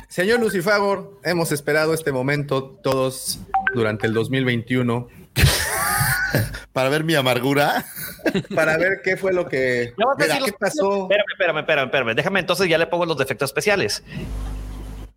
Señor 0.08 0.40
Lucifagor, 0.40 1.18
hemos 1.24 1.50
esperado 1.52 1.92
este 1.94 2.12
momento 2.12 2.78
todos 2.82 3.40
durante 3.74 4.06
el 4.06 4.14
2021 4.14 5.08
para 6.72 6.89
ver 6.89 7.02
mi 7.05 7.14
amargura, 7.14 7.84
para 8.55 8.76
ver 8.76 9.00
qué 9.02 9.16
fue 9.16 9.32
lo 9.32 9.48
que. 9.48 9.92
Mira, 9.97 10.14
decir 10.36 10.44
¿qué 10.44 10.50
los- 10.50 10.58
pasó? 10.58 11.02
Espérame, 11.02 11.24
espérame, 11.32 11.58
espérame, 11.60 11.84
espérame. 11.86 12.14
Déjame 12.14 12.40
entonces 12.40 12.68
ya 12.68 12.78
le 12.78 12.86
pongo 12.86 13.06
los 13.06 13.18
defectos 13.18 13.50
especiales. 13.50 14.02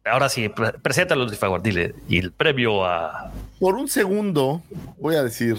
Ahora 0.05 0.29
sí, 0.29 0.49
pre- 0.49 0.73
preséntalos, 0.73 1.31
por 1.31 1.37
favor, 1.37 1.61
dile. 1.63 1.95
Y 2.07 2.19
el 2.19 2.31
premio 2.31 2.85
a. 2.85 3.31
Por 3.59 3.75
un 3.75 3.87
segundo 3.87 4.61
voy 4.99 5.15
a 5.15 5.23
decir 5.23 5.57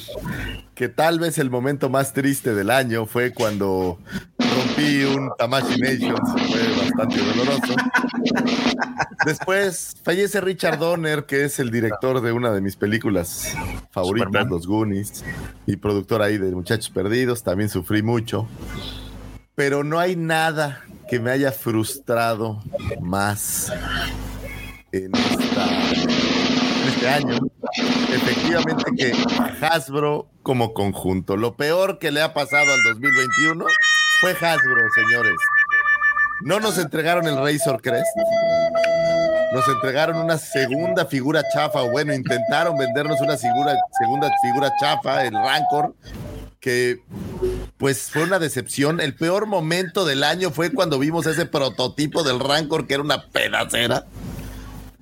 que 0.75 0.89
tal 0.89 1.18
vez 1.18 1.39
el 1.39 1.50
momento 1.50 1.89
más 1.91 2.12
triste 2.12 2.55
del 2.55 2.70
año 2.70 3.07
fue 3.07 3.33
cuando 3.33 3.99
rompí 4.39 5.02
un 5.05 5.31
Tamashi 5.36 5.81
Nations, 5.81 6.20
fue 6.33 6.84
bastante 6.84 7.18
doloroso. 7.25 7.75
Después 9.25 9.97
fallece 10.05 10.41
Richard 10.41 10.78
Donner, 10.78 11.25
que 11.25 11.44
es 11.44 11.58
el 11.58 11.70
director 11.70 12.20
de 12.20 12.33
una 12.33 12.52
de 12.52 12.60
mis 12.60 12.76
películas 12.76 13.57
favoritas, 13.91 14.28
Superman. 14.28 14.50
Los 14.50 14.66
Goonies, 14.66 15.25
y 15.66 15.76
productor 15.76 16.23
ahí 16.23 16.39
de 16.39 16.52
Muchachos 16.52 16.91
Perdidos, 16.91 17.42
también 17.42 17.68
sufrí 17.70 18.02
mucho. 18.02 18.47
Pero 19.57 19.83
no 19.83 19.99
hay 19.99 20.16
nada 20.16 20.83
que 21.08 21.18
me 21.18 21.31
haya 21.31 21.50
frustrado 21.50 22.62
más 23.00 23.73
en, 24.92 25.12
este 26.89 27.08
año. 27.08 27.39
Efectivamente 28.12 28.84
que 28.97 29.12
Hasbro 29.60 30.28
como 30.42 30.73
conjunto. 30.73 31.36
Lo 31.36 31.56
peor 31.56 31.98
que 31.98 32.10
le 32.10 32.23
ha 32.23 32.32
pasado 32.32 32.73
al 32.73 32.82
2021 32.94 33.65
fue 34.20 34.31
Hasbro, 34.32 34.89
señores. 34.94 35.34
No 36.42 36.60
nos 36.60 36.78
entregaron 36.78 37.26
el 37.26 37.36
Razor 37.36 37.81
Crest. 37.81 38.06
Nos 39.52 39.66
entregaron 39.68 40.16
una 40.16 40.39
segunda 40.39 41.06
figura 41.06 41.42
chafa, 41.52 41.82
o 41.82 41.90
bueno, 41.90 42.12
intentaron 42.12 42.76
vendernos 42.76 43.20
una 43.20 43.36
figura, 43.36 43.74
segunda 43.98 44.31
figura 44.42 44.70
chafa, 44.78 45.24
el 45.24 45.32
Rancor, 45.32 45.94
que 46.60 47.00
pues 47.78 48.10
fue 48.10 48.24
una 48.24 48.39
decepción. 48.39 49.00
El 49.00 49.15
peor 49.15 49.47
momento 49.47 50.05
del 50.05 50.24
año 50.24 50.50
fue 50.50 50.73
cuando 50.73 50.98
vimos 50.98 51.26
ese 51.26 51.47
prototipo 51.47 52.23
del 52.23 52.40
Rancor, 52.40 52.86
que 52.86 52.94
era 52.94 53.02
una 53.02 53.28
pedacera. 53.28 54.05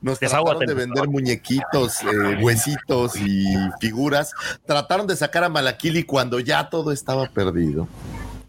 Nos 0.05 0.19
trataron 0.19 0.67
de 0.67 0.75
vender 0.75 1.09
muñequitos, 1.09 2.03
eh, 2.03 2.39
huesitos 2.43 3.17
y 3.17 3.47
figuras. 3.81 4.33
Trataron 4.67 5.07
de 5.07 5.17
sacar 5.17 5.45
a 5.45 5.49
Malakili 5.49 6.03
cuando 6.03 6.41
ya 6.41 6.69
todo 6.69 6.93
estaba 6.93 7.27
perdido, 7.29 7.89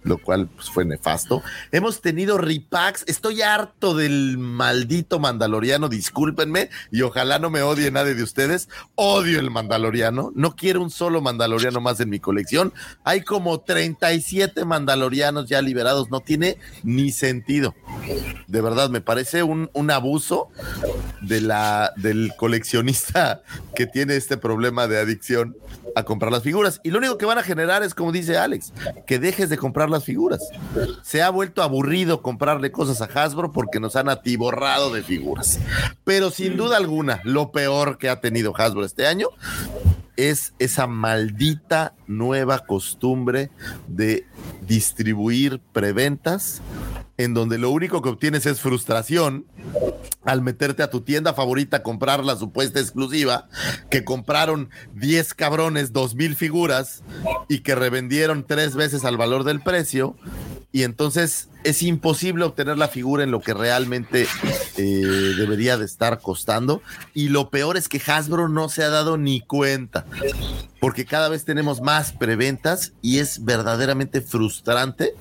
lo 0.06 0.19
cual 0.19 0.48
pues, 0.48 0.69
fue 0.69 0.85
nefasto. 0.85 1.43
Hemos 1.72 2.00
tenido 2.00 2.38
repacks. 2.38 3.03
Estoy 3.08 3.42
harto 3.42 3.95
del 3.95 4.38
maldito 4.38 5.19
Mandaloriano, 5.19 5.90
discúlpenme, 5.90 6.69
y 6.92 7.01
ojalá 7.01 7.40
no 7.40 7.50
me 7.50 7.64
odie 7.64 7.92
nadie 7.92 8.14
de 8.14 8.24
ustedes. 8.24 8.69
Odio 8.93 9.40
el 9.40 9.51
Mandaloriano. 9.51 10.32
No 10.35 10.56
quiero 10.56 10.82
un 10.82 10.92
solo 10.92 11.22
Mandaloriano 11.22 11.82
más 11.82 12.00
en 12.00 12.09
mi 12.09 12.19
colección. 12.19 12.72
Hay 13.03 13.22
como 13.22 13.61
37 13.61 14.64
Mandalorianos 14.64 15.50
ya 15.50 15.61
liberados. 15.61 16.11
No 16.11 16.22
tiene 16.22 16.58
ni 16.84 17.11
sentido. 17.11 17.74
De 18.48 18.61
verdad, 18.61 18.90
me 18.92 19.01
parece 19.01 19.42
un, 19.42 19.72
un 19.74 19.90
abuso 19.90 20.50
de 21.22 21.42
la, 21.42 21.93
del 21.98 22.34
coleccionista 22.38 23.42
que 23.75 23.88
tiene 23.88 24.16
este 24.16 24.38
problema 24.38 24.88
de 24.88 25.00
adicción 25.00 25.58
a 25.95 26.03
comprar 26.03 26.32
las 26.32 26.43
figuras. 26.43 26.80
Y 26.83 26.91
lo 26.91 26.99
único 26.99 27.17
que 27.17 27.25
van 27.25 27.38
a 27.38 27.43
generar 27.43 27.83
es, 27.83 27.95
como 27.95 28.11
dice 28.11 28.38
Alex, 28.38 28.74
que 29.07 29.19
dejes 29.19 29.49
de 29.49 29.57
comprar 29.57 29.90
las 29.90 30.03
figuras. 30.03 30.41
Se 31.03 31.22
ha 31.22 31.30
vuelto 31.30 31.64
aburrido 31.64 32.22
comprarle 32.22 32.72
cosas 32.72 33.01
a 33.01 33.06
Hasbro 33.06 33.51
porque 33.51 33.80
nos 33.80 33.95
han 33.95 34.09
atiborrado 34.09 34.93
de 34.93 35.03
figuras. 35.03 35.59
Pero 36.03 36.30
sin 36.30 36.57
duda 36.57 36.77
alguna, 36.77 37.22
lo 37.24 37.51
peor 37.51 37.98
que 37.98 38.09
ha 38.09 38.19
tenido 38.19 38.53
Hasbro 38.56 38.85
este 38.85 39.07
año 39.07 39.30
es 40.17 40.53
esa 40.59 40.88
maldita 40.88 41.93
nueva 42.07 42.59
costumbre 42.59 43.49
de 43.88 44.25
distribuir 44.65 45.59
preventas 45.74 46.61
en 47.17 47.33
donde 47.33 47.57
lo 47.57 47.69
único 47.69 48.01
que 48.01 48.09
obtienes 48.09 48.45
es 48.45 48.59
frustración 48.59 49.45
al 50.25 50.41
meterte 50.41 50.83
a 50.83 50.89
tu 50.89 51.01
tienda 51.01 51.33
favorita 51.33 51.77
a 51.77 51.83
comprar 51.83 52.23
la 52.23 52.35
supuesta 52.35 52.79
exclusiva, 52.79 53.47
que 53.89 54.03
compraron 54.03 54.69
10 54.95 55.33
cabrones, 55.33 55.93
2 55.93 56.15
mil 56.15 56.35
figuras 56.35 57.03
y 57.47 57.59
que 57.59 57.75
revendieron 57.75 58.45
tres 58.45 58.75
veces 58.75 59.05
al 59.05 59.17
valor 59.17 59.43
del 59.43 59.61
precio. 59.61 60.15
Y 60.71 60.83
entonces 60.83 61.49
es 61.66 61.82
imposible 61.82 62.45
obtener 62.45 62.77
la 62.77 62.88
figura 62.88 63.24
en 63.24 63.32
lo 63.32 63.42
que 63.42 63.56
realmente 63.56 64.27
eh, 64.77 64.82
debería 64.82 65.77
de 65.77 65.85
estar 65.85 66.19
costando. 66.22 66.84
Y 67.16 67.30
lo 67.30 67.50
peor 67.50 67.76
es 67.76 67.90
que 67.90 68.00
Hasbro 68.06 68.50
no 68.50 68.69
se 68.69 68.84
ha 68.84 68.90
dado 68.90 69.18
ni 69.18 69.42
cuenta, 69.42 70.06
porque 70.80 71.06
cada 71.06 71.27
vez 71.27 71.44
tenemos 71.44 71.82
más 71.82 72.11
preventas 72.11 72.94
y 73.02 73.18
es 73.18 73.44
verdaderamente 73.44 74.22
frustrante 74.22 75.16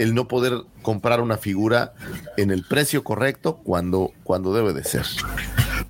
el 0.00 0.12
no 0.12 0.26
poder 0.26 0.62
comprar 0.82 1.20
una 1.20 1.36
figura 1.36 1.94
en 2.36 2.50
el 2.50 2.64
precio 2.64 3.04
correcto 3.04 3.58
cuando, 3.62 4.12
cuando 4.24 4.52
debe 4.52 4.72
de 4.72 4.82
ser. 4.82 5.06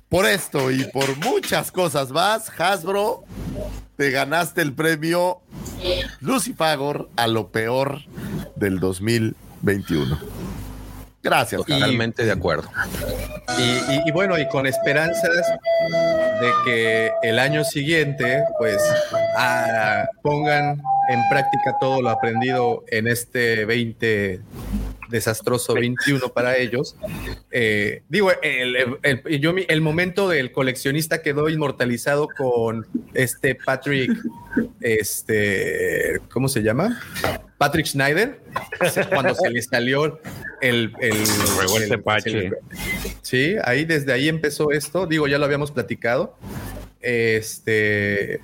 Por 0.09 0.27
esto 0.27 0.69
y 0.69 0.83
por 0.85 1.17
muchas 1.25 1.71
cosas 1.71 2.11
más, 2.11 2.51
Hasbro, 2.59 3.23
te 3.95 4.11
ganaste 4.11 4.61
el 4.61 4.73
premio 4.73 5.41
Lucifagor 6.21 7.09
a 7.15 7.25
lo 7.25 7.49
peor 7.49 8.01
del 8.55 8.79
2021. 9.61 10.19
Gracias. 11.23 11.65
Totalmente 11.65 12.23
de 12.23 12.31
acuerdo. 12.31 12.69
Y, 13.57 13.61
y- 13.93 14.01
y 14.05 14.11
bueno, 14.11 14.37
y 14.37 14.47
con 14.47 14.65
esperanzas 14.65 15.45
de 16.39 16.51
que 16.63 17.11
el 17.23 17.39
año 17.39 17.63
siguiente, 17.65 18.43
pues, 18.59 18.77
ah, 19.37 20.05
pongan 20.21 20.81
en 21.09 21.19
práctica 21.29 21.75
todo 21.81 22.01
lo 22.01 22.09
aprendido 22.11 22.83
en 22.87 23.07
este 23.07 23.65
20 23.65 24.39
desastroso 25.09 25.73
21 25.73 26.29
para 26.29 26.57
ellos. 26.57 26.95
Eh, 27.51 28.03
digo, 28.09 28.31
el, 28.41 28.75
el- 28.75 28.97
el- 29.03 29.39
yo 29.39 29.53
mi- 29.53 29.65
el 29.67 29.81
momento 29.81 30.27
del 30.29 30.51
coleccionista 30.51 31.21
quedó 31.21 31.49
inmortalizado 31.49 32.27
con 32.37 32.85
este 33.13 33.55
Patrick, 33.55 34.11
este, 34.81 36.19
¿cómo 36.31 36.47
se 36.47 36.61
llama? 36.61 36.99
Patrick 37.57 37.85
Schneider, 37.87 38.39
cuando 39.09 39.33
se 39.35 39.49
le 39.49 39.61
salió 39.61 40.19
el... 40.61 40.93
el, 40.99 41.13
el 41.81 41.89
tepache. 41.89 42.29
el- 42.47 42.55
Sí, 43.21 43.55
ahí 43.63 43.83
desde 43.85 44.13
ahí 44.13 44.29
empezó 44.29 44.71
esto. 44.71 45.05
Digo, 45.07 45.27
ya 45.27 45.37
lo 45.37 45.45
habíamos 45.45 45.71
platicado. 45.71 46.37
Este, 47.01 48.39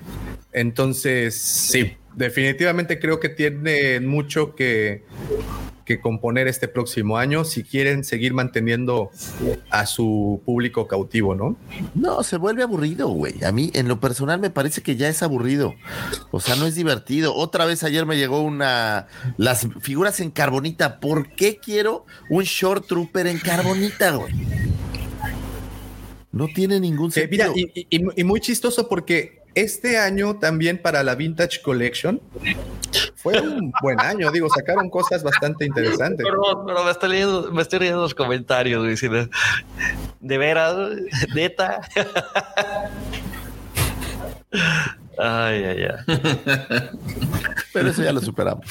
entonces, 0.51 1.35
sí, 1.35 1.95
definitivamente 2.15 2.99
creo 2.99 3.19
que 3.19 3.29
tiene 3.29 3.99
mucho 3.99 4.55
que, 4.55 5.03
que 5.85 5.99
componer 5.99 6.47
este 6.47 6.67
próximo 6.67 7.17
año 7.17 7.43
si 7.43 7.63
quieren 7.63 8.03
seguir 8.03 8.33
manteniendo 8.33 9.11
a 9.69 9.85
su 9.85 10.41
público 10.45 10.87
cautivo, 10.87 11.35
¿no? 11.35 11.57
No, 11.93 12.23
se 12.23 12.37
vuelve 12.37 12.63
aburrido, 12.63 13.09
güey. 13.09 13.43
A 13.43 13.51
mí, 13.51 13.69
en 13.73 13.87
lo 13.87 13.99
personal, 13.99 14.39
me 14.39 14.49
parece 14.49 14.81
que 14.81 14.95
ya 14.95 15.09
es 15.09 15.21
aburrido. 15.23 15.75
O 16.31 16.39
sea, 16.39 16.55
no 16.55 16.65
es 16.65 16.75
divertido. 16.75 17.35
Otra 17.35 17.65
vez 17.65 17.83
ayer 17.83 18.05
me 18.05 18.17
llegó 18.17 18.41
una. 18.41 19.07
Las 19.37 19.67
figuras 19.81 20.19
en 20.21 20.31
carbonita. 20.31 20.99
¿Por 20.99 21.29
qué 21.35 21.57
quiero 21.57 22.05
un 22.29 22.43
Short 22.43 22.87
Trooper 22.87 23.27
en 23.27 23.39
carbonita, 23.39 24.11
güey? 24.15 24.33
No 26.31 26.47
tiene 26.47 26.79
ningún 26.79 27.11
mira, 27.29 27.47
sentido. 27.47 27.53
y, 27.75 27.87
y- 27.89 28.01
y 28.15 28.23
muy 28.23 28.39
chistoso 28.39 28.89
porque 28.89 29.42
este 29.55 29.97
año 29.97 30.37
también 30.37 30.81
para 30.81 31.03
la 31.03 31.15
Vintage 31.15 31.61
Collection 31.61 32.21
fue 33.15 33.39
un 33.39 33.71
buen 33.81 33.99
año, 33.99 34.31
digo, 34.31 34.49
sacaron 34.49 34.89
cosas 34.89 35.23
bastante 35.23 35.65
interesantes. 35.65 36.25
Perdón, 36.25 36.65
pero 36.65 36.83
me 36.83 36.91
estoy 36.91 37.09
leyendo, 37.09 37.51
me 37.51 37.61
estoy 37.61 37.79
leyendo 37.79 38.01
los 38.01 38.13
comentarios, 38.15 38.83
De, 39.01 39.29
de 40.19 40.37
veras, 40.37 40.75
neta. 41.33 41.81
Ay, 45.17 45.63
ay, 45.63 45.85
ay. 45.85 46.05
Pero 47.73 47.89
eso 47.89 48.03
ya 48.03 48.13
lo 48.13 48.21
superamos. 48.21 48.65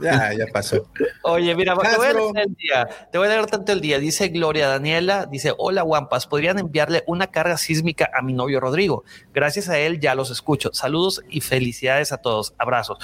Ya, 0.00 0.32
ya 0.36 0.46
pasó. 0.52 0.88
Oye, 1.22 1.54
mira, 1.54 1.76
te 1.76 1.96
voy 1.96 2.06
a 2.06 2.12
leer 2.12 2.36
el 2.36 2.54
día. 2.54 2.88
Te 3.12 3.18
voy 3.18 3.28
a 3.28 3.30
leer 3.30 3.46
tanto 3.46 3.72
el 3.72 3.80
día. 3.80 3.98
Dice 4.00 4.28
Gloria 4.28 4.66
Daniela, 4.66 5.26
dice, 5.26 5.54
hola 5.56 5.82
Guampas, 5.82 6.26
¿podrían 6.26 6.58
enviarle 6.58 7.04
una 7.06 7.28
carga 7.28 7.56
sísmica 7.56 8.10
a 8.12 8.22
mi 8.22 8.32
novio 8.32 8.58
Rodrigo? 8.58 9.04
Gracias 9.32 9.68
a 9.68 9.78
él 9.78 10.00
ya 10.00 10.16
los 10.16 10.30
escucho. 10.30 10.70
Saludos 10.72 11.22
y 11.30 11.40
felicidades 11.42 12.12
a 12.12 12.18
todos. 12.18 12.54
Abrazos. 12.58 12.98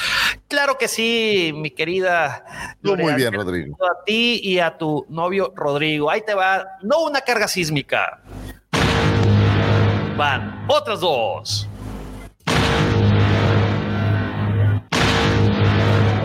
Claro 0.48 0.78
que 0.78 0.88
sí, 0.88 1.52
mi 1.54 1.70
querida. 1.70 2.76
Gloria 2.82 3.04
muy 3.04 3.14
bien. 3.14 3.32
Rodrigo. 3.32 3.76
A 3.84 4.04
ti 4.04 4.40
y 4.42 4.58
a 4.58 4.76
tu 4.76 5.06
novio 5.08 5.52
Rodrigo. 5.54 6.10
Ahí 6.10 6.22
te 6.22 6.34
va, 6.34 6.66
no 6.82 7.04
una 7.04 7.20
carga 7.20 7.46
sísmica. 7.46 8.20
Van 10.16 10.66
otras 10.68 11.00
dos. 11.00 11.69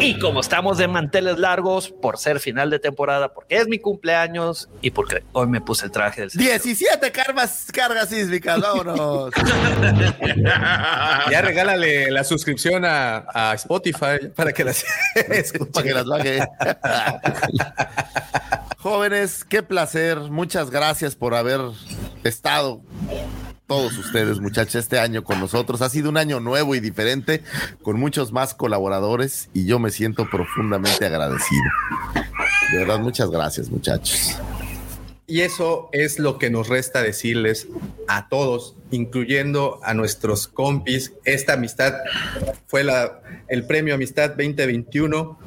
Y 0.05 0.19
como 0.19 0.41
estamos 0.41 0.77
de 0.77 0.87
manteles 0.87 1.39
largos 1.39 1.89
por 1.89 2.19
ser 2.19 2.39
final 2.39 2.69
de 2.69 2.77
temporada, 2.77 3.33
porque 3.33 3.57
es 3.57 3.67
mi 3.67 3.79
cumpleaños 3.79 4.69
y 4.79 4.91
porque 4.91 5.23
hoy 5.31 5.47
me 5.47 5.61
puse 5.61 5.87
el 5.87 5.91
traje 5.91 6.21
del 6.21 6.29
17 6.29 7.11
cargas, 7.11 7.65
cargas 7.73 8.09
sísmicas, 8.09 8.61
vámonos. 8.61 9.31
Ya 11.31 11.41
regálale 11.41 12.11
la 12.11 12.23
suscripción 12.23 12.85
a, 12.85 13.25
a 13.33 13.55
Spotify 13.55 14.29
para 14.35 14.53
que 14.53 14.63
las. 14.63 14.85
Para 15.73 15.87
que 15.87 15.93
las 15.93 16.05
baje. 16.05 16.39
Jóvenes, 18.77 19.43
qué 19.43 19.63
placer. 19.63 20.19
Muchas 20.19 20.69
gracias 20.69 21.15
por 21.15 21.33
haber 21.33 21.61
estado 22.23 22.81
todos 23.67 23.97
ustedes, 23.97 24.39
muchachos, 24.39 24.75
este 24.75 24.99
año 24.99 25.23
con 25.23 25.39
nosotros. 25.39 25.81
Ha 25.81 25.89
sido 25.89 26.09
un 26.09 26.17
año 26.17 26.39
nuevo 26.39 26.75
y 26.75 26.79
diferente, 26.79 27.41
con 27.81 27.99
muchos 27.99 28.31
más 28.31 28.53
colaboradores 28.53 29.49
y 29.53 29.65
yo 29.65 29.79
me 29.79 29.91
siento 29.91 30.29
profundamente 30.29 31.05
agradecido. 31.05 31.63
De 32.71 32.77
verdad, 32.79 32.99
muchas 32.99 33.29
gracias, 33.29 33.69
muchachos. 33.69 34.35
Y 35.27 35.41
eso 35.41 35.89
es 35.91 36.19
lo 36.19 36.37
que 36.37 36.51
nos 36.51 36.67
resta 36.67 37.01
decirles 37.01 37.67
a 38.07 38.29
todos, 38.29 38.75
incluyendo 38.91 39.79
a 39.83 39.93
nuestros 39.93 40.47
compis. 40.47 41.13
Esta 41.23 41.53
amistad 41.53 41.95
fue 42.67 42.83
la, 42.83 43.21
el 43.47 43.65
premio 43.65 43.95
Amistad 43.95 44.29
2021. 44.29 45.39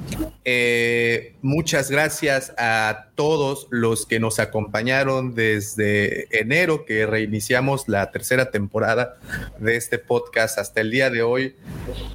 Eh, 0.44 1.36
muchas 1.42 1.90
gracias 1.90 2.52
a 2.58 3.08
todos 3.14 3.66
los 3.70 4.06
que 4.06 4.20
nos 4.20 4.38
acompañaron 4.38 5.34
desde 5.34 6.26
enero, 6.38 6.84
que 6.84 7.06
reiniciamos 7.06 7.88
la 7.88 8.10
tercera 8.10 8.50
temporada 8.50 9.18
de 9.58 9.76
este 9.76 9.98
podcast 9.98 10.58
hasta 10.58 10.80
el 10.80 10.90
día 10.90 11.10
de 11.10 11.22
hoy. 11.22 11.56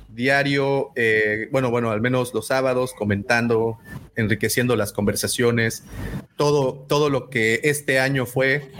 Diario, 0.10 0.92
eh, 0.96 1.48
bueno, 1.52 1.72
bueno, 1.72 1.90
al 1.90 2.00
menos 2.00 2.34
los 2.34 2.48
sábados, 2.48 2.94
comentando, 2.94 3.80
enriqueciendo 4.16 4.76
las 4.76 4.94
conversaciones, 4.94 5.84
todo, 6.38 6.86
todo 6.88 7.10
lo 7.10 7.30
que 7.30 7.62
este 7.64 8.00
año 8.00 8.26
fue. 8.26 8.72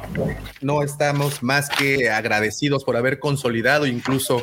No 0.62 0.84
estamos 0.84 1.42
más 1.42 1.70
que 1.70 2.10
agradecidos 2.10 2.33
por 2.84 2.98
haber 2.98 3.20
consolidado 3.20 3.86
incluso 3.86 4.42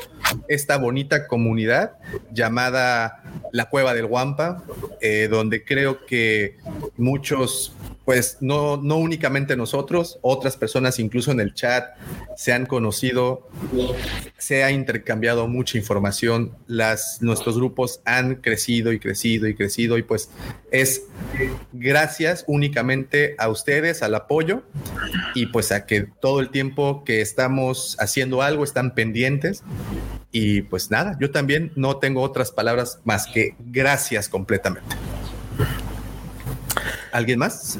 esta 0.49 0.77
bonita 0.79 1.27
comunidad 1.27 1.93
llamada 2.33 3.23
la 3.53 3.69
Cueva 3.69 3.95
del 3.95 4.07
Guampa, 4.07 4.63
eh, 5.01 5.29
donde 5.31 5.65
creo 5.65 6.05
que 6.07 6.57
muchos, 6.97 7.73
pues 8.05 8.39
no, 8.41 8.77
no 8.77 8.97
únicamente 8.97 9.57
nosotros, 9.57 10.19
otras 10.23 10.57
personas 10.57 10.99
incluso 10.99 11.31
en 11.33 11.41
el 11.41 11.55
chat 11.55 11.97
se 12.37 12.53
han 12.53 12.67
conocido, 12.67 13.49
se 14.39 14.63
ha 14.65 14.71
intercambiado 14.71 15.49
mucha 15.49 15.79
información, 15.79 16.53
nuestros 17.21 17.57
grupos 17.57 18.01
han 18.05 18.37
crecido 18.37 18.93
y 18.93 18.99
crecido 18.99 19.49
y 19.49 19.55
crecido 19.55 19.99
y 19.99 20.03
pues 20.03 20.31
es 20.71 21.03
gracias 21.73 22.45
únicamente 22.47 23.35
a 23.39 23.49
ustedes, 23.49 24.03
al 24.03 24.15
apoyo 24.15 24.63
y 25.35 25.47
pues 25.47 25.73
a 25.73 25.87
que 25.87 26.07
todo 26.21 26.41
el 26.41 26.51
tiempo 26.51 27.05
que 27.05 27.21
estamos 27.21 27.80
haciendo 27.99 28.43
algo 28.43 28.65
están 28.65 28.95
pendientes. 28.95 29.63
Y 30.33 30.63
pues 30.63 30.91
nada, 30.91 31.17
yo 31.21 31.31
también 31.31 31.73
no 31.75 31.97
tengo 31.97 32.23
otras 32.23 32.53
palabras 32.53 33.01
más 33.05 33.27
que 33.27 33.57
gracias 33.59 34.29
completamente. 34.29 34.97
¿Alguien 37.13 37.39
más? 37.39 37.79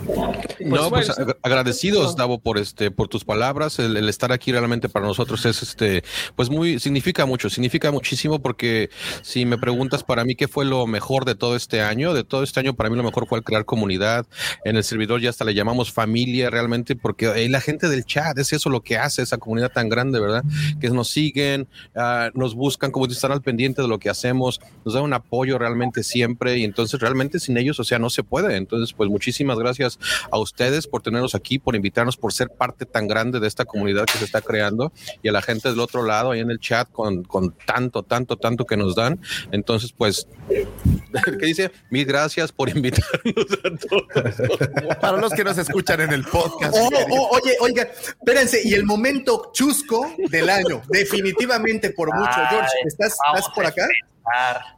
no, 0.61 0.91
pues 0.91 1.09
ag- 1.11 1.37
agradecidos, 1.43 2.17
Davo, 2.17 2.41
por 2.41 2.59
este, 2.59 2.91
por 2.91 3.09
tus 3.09 3.25
palabras. 3.25 3.79
El, 3.79 3.97
el 3.97 4.09
estar 4.09 4.33
aquí 4.33 4.53
realmente 4.53 4.89
para 4.89 5.07
nosotros 5.07 5.45
es 5.47 5.63
este, 5.63 6.03
pues 6.37 6.51
muy, 6.51 6.79
significa 6.81 7.27
mucho, 7.27 7.49
significa 7.51 7.91
muchísimo 7.93 8.41
porque 8.41 8.91
si 9.23 9.45
me 9.47 9.59
preguntas 9.59 10.03
para 10.05 10.25
mí 10.25 10.35
qué 10.35 10.49
fue 10.49 10.65
lo 10.65 10.87
mejor 10.87 11.25
de 11.25 11.35
todo 11.35 11.57
este 11.57 11.81
año, 11.81 12.15
de 12.15 12.25
todo 12.25 12.43
este 12.43 12.61
año 12.61 12.75
para 12.75 12.91
mí 12.91 12.97
lo 12.97 13.03
mejor 13.03 13.27
fue 13.29 13.39
el 13.39 13.45
crear 13.45 13.65
comunidad. 13.65 14.27
En 14.65 14.77
el 14.77 14.85
servidor 14.85 15.21
ya 15.21 15.31
hasta 15.31 15.45
le 15.45 15.55
llamamos 15.55 15.93
familia 15.93 16.51
realmente, 16.51 16.97
porque 16.97 17.27
eh, 17.27 17.49
la 17.49 17.61
gente 17.61 17.89
del 17.89 18.05
chat 18.05 18.37
es 18.39 18.53
eso 18.53 18.71
lo 18.71 18.83
que 18.83 18.99
hace 18.99 19.23
esa 19.23 19.39
comunidad 19.39 19.71
tan 19.73 19.89
grande, 19.89 20.21
¿verdad? 20.21 20.45
Que 20.81 20.91
nos 20.91 21.09
siguen, 21.09 21.69
ah, 21.95 22.31
nos 22.35 22.55
buscan, 22.55 22.91
como 22.91 23.07
están 23.07 23.33
al 23.33 23.43
pendiente 23.43 23.83
de 23.83 23.89
lo 23.89 23.99
que 23.99 24.11
hacemos, 24.11 24.61
nos 24.85 24.95
dan 24.95 25.03
un 25.05 25.13
apoyo 25.13 25.59
realmente 25.59 26.03
siempre 26.03 26.59
y 26.59 26.65
entonces 26.65 27.01
realmente 27.01 27.39
sin 27.39 27.57
ellos, 27.57 27.79
o 27.81 27.85
sea, 27.85 27.99
no 27.99 28.11
se 28.11 28.23
puede. 28.23 28.57
Entonces, 28.57 28.93
pues 28.93 29.09
muchísimas 29.21 29.59
gracias 29.59 29.99
a 30.31 30.39
ustedes 30.39 30.87
por 30.87 31.03
tenernos 31.03 31.35
aquí, 31.35 31.59
por 31.59 31.77
invitarnos, 31.77 32.17
por 32.17 32.33
ser 32.33 32.49
parte 32.49 32.87
tan 32.87 33.07
grande 33.07 33.39
de 33.39 33.49
esta 33.49 33.67
comunidad 33.67 34.07
que 34.07 34.17
se 34.17 34.25
está 34.25 34.41
creando 34.41 34.95
y 35.23 35.29
a 35.29 35.33
la 35.33 35.43
gente 35.43 35.69
del 35.69 35.79
otro 35.79 36.03
lado 36.03 36.31
ahí 36.31 36.41
en 36.41 36.51
el 36.51 36.59
chat 36.59 36.91
con, 36.91 37.23
con 37.25 37.53
tanto, 37.67 38.03
tanto, 38.03 38.39
tanto 38.39 38.65
que 38.65 38.79
nos 38.79 38.95
dan. 38.95 39.21
Entonces, 39.53 39.93
pues, 39.93 40.27
¿qué 40.49 41.47
dice? 41.47 41.71
Mil 41.91 42.07
gracias 42.07 42.51
por 42.51 42.71
invitarnos 42.71 43.47
a 43.63 43.77
todos. 43.77 44.97
Para 44.99 45.19
los 45.19 45.35
que 45.35 45.45
nos 45.45 45.59
escuchan 45.59 46.01
en 46.01 46.13
el 46.15 46.25
podcast. 46.25 46.75
Oh, 46.75 46.89
oh, 47.11 47.29
oye, 47.37 47.57
oiga, 47.61 47.91
espérense, 47.93 48.63
y 48.65 48.73
el 48.73 48.85
momento 48.85 49.51
chusco 49.53 50.15
del 50.31 50.49
año, 50.49 50.81
definitivamente 50.89 51.91
por 51.91 52.09
mucho. 52.17 52.41
George, 52.49 52.73
¿estás, 52.87 53.19
¿estás 53.35 53.51
por 53.55 53.67
acá? 53.67 53.87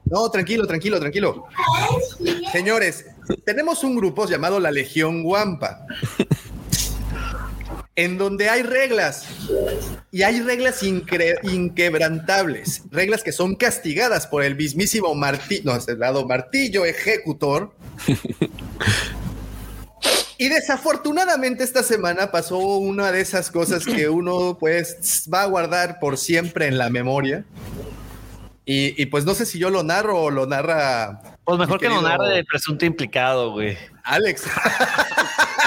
No, 0.04 0.30
tranquilo, 0.30 0.66
tranquilo, 0.66 1.00
tranquilo. 1.00 1.46
Señores, 2.52 3.06
tenemos 3.44 3.84
un 3.84 3.96
grupo 3.96 4.26
llamado 4.26 4.60
la 4.60 4.70
Legión 4.70 5.22
Guampa, 5.22 5.86
en 7.94 8.18
donde 8.18 8.48
hay 8.48 8.62
reglas 8.62 9.26
y 10.10 10.22
hay 10.22 10.40
reglas 10.40 10.82
inquebrantables, 10.82 12.82
reglas 12.90 13.22
que 13.22 13.32
son 13.32 13.54
castigadas 13.54 14.26
por 14.26 14.42
el 14.42 14.56
mismísimo 14.56 15.14
martillo, 15.14 15.62
no, 15.64 15.76
es 15.76 15.88
el 15.88 15.98
lado 15.98 16.26
martillo 16.26 16.84
ejecutor. 16.84 17.74
Y 20.38 20.48
desafortunadamente 20.48 21.62
esta 21.62 21.84
semana 21.84 22.32
pasó 22.32 22.58
una 22.58 23.12
de 23.12 23.20
esas 23.20 23.48
cosas 23.48 23.84
que 23.84 24.08
uno 24.08 24.56
pues 24.58 25.28
va 25.32 25.42
a 25.42 25.46
guardar 25.46 26.00
por 26.00 26.18
siempre 26.18 26.66
en 26.66 26.78
la 26.78 26.90
memoria. 26.90 27.44
Y, 28.64 29.00
y, 29.00 29.06
pues 29.06 29.24
no 29.24 29.34
sé 29.34 29.44
si 29.44 29.58
yo 29.58 29.70
lo 29.70 29.82
narro 29.82 30.20
o 30.20 30.30
lo 30.30 30.46
narra. 30.46 31.20
Pues 31.44 31.58
mejor 31.58 31.80
que 31.80 31.86
querido 31.86 32.02
narre 32.02 32.38
el 32.38 32.44
presunto 32.44 32.84
implicado, 32.86 33.50
güey. 33.50 33.76
Alex. 34.04 34.44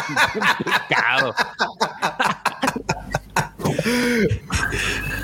Claro. 0.87 1.33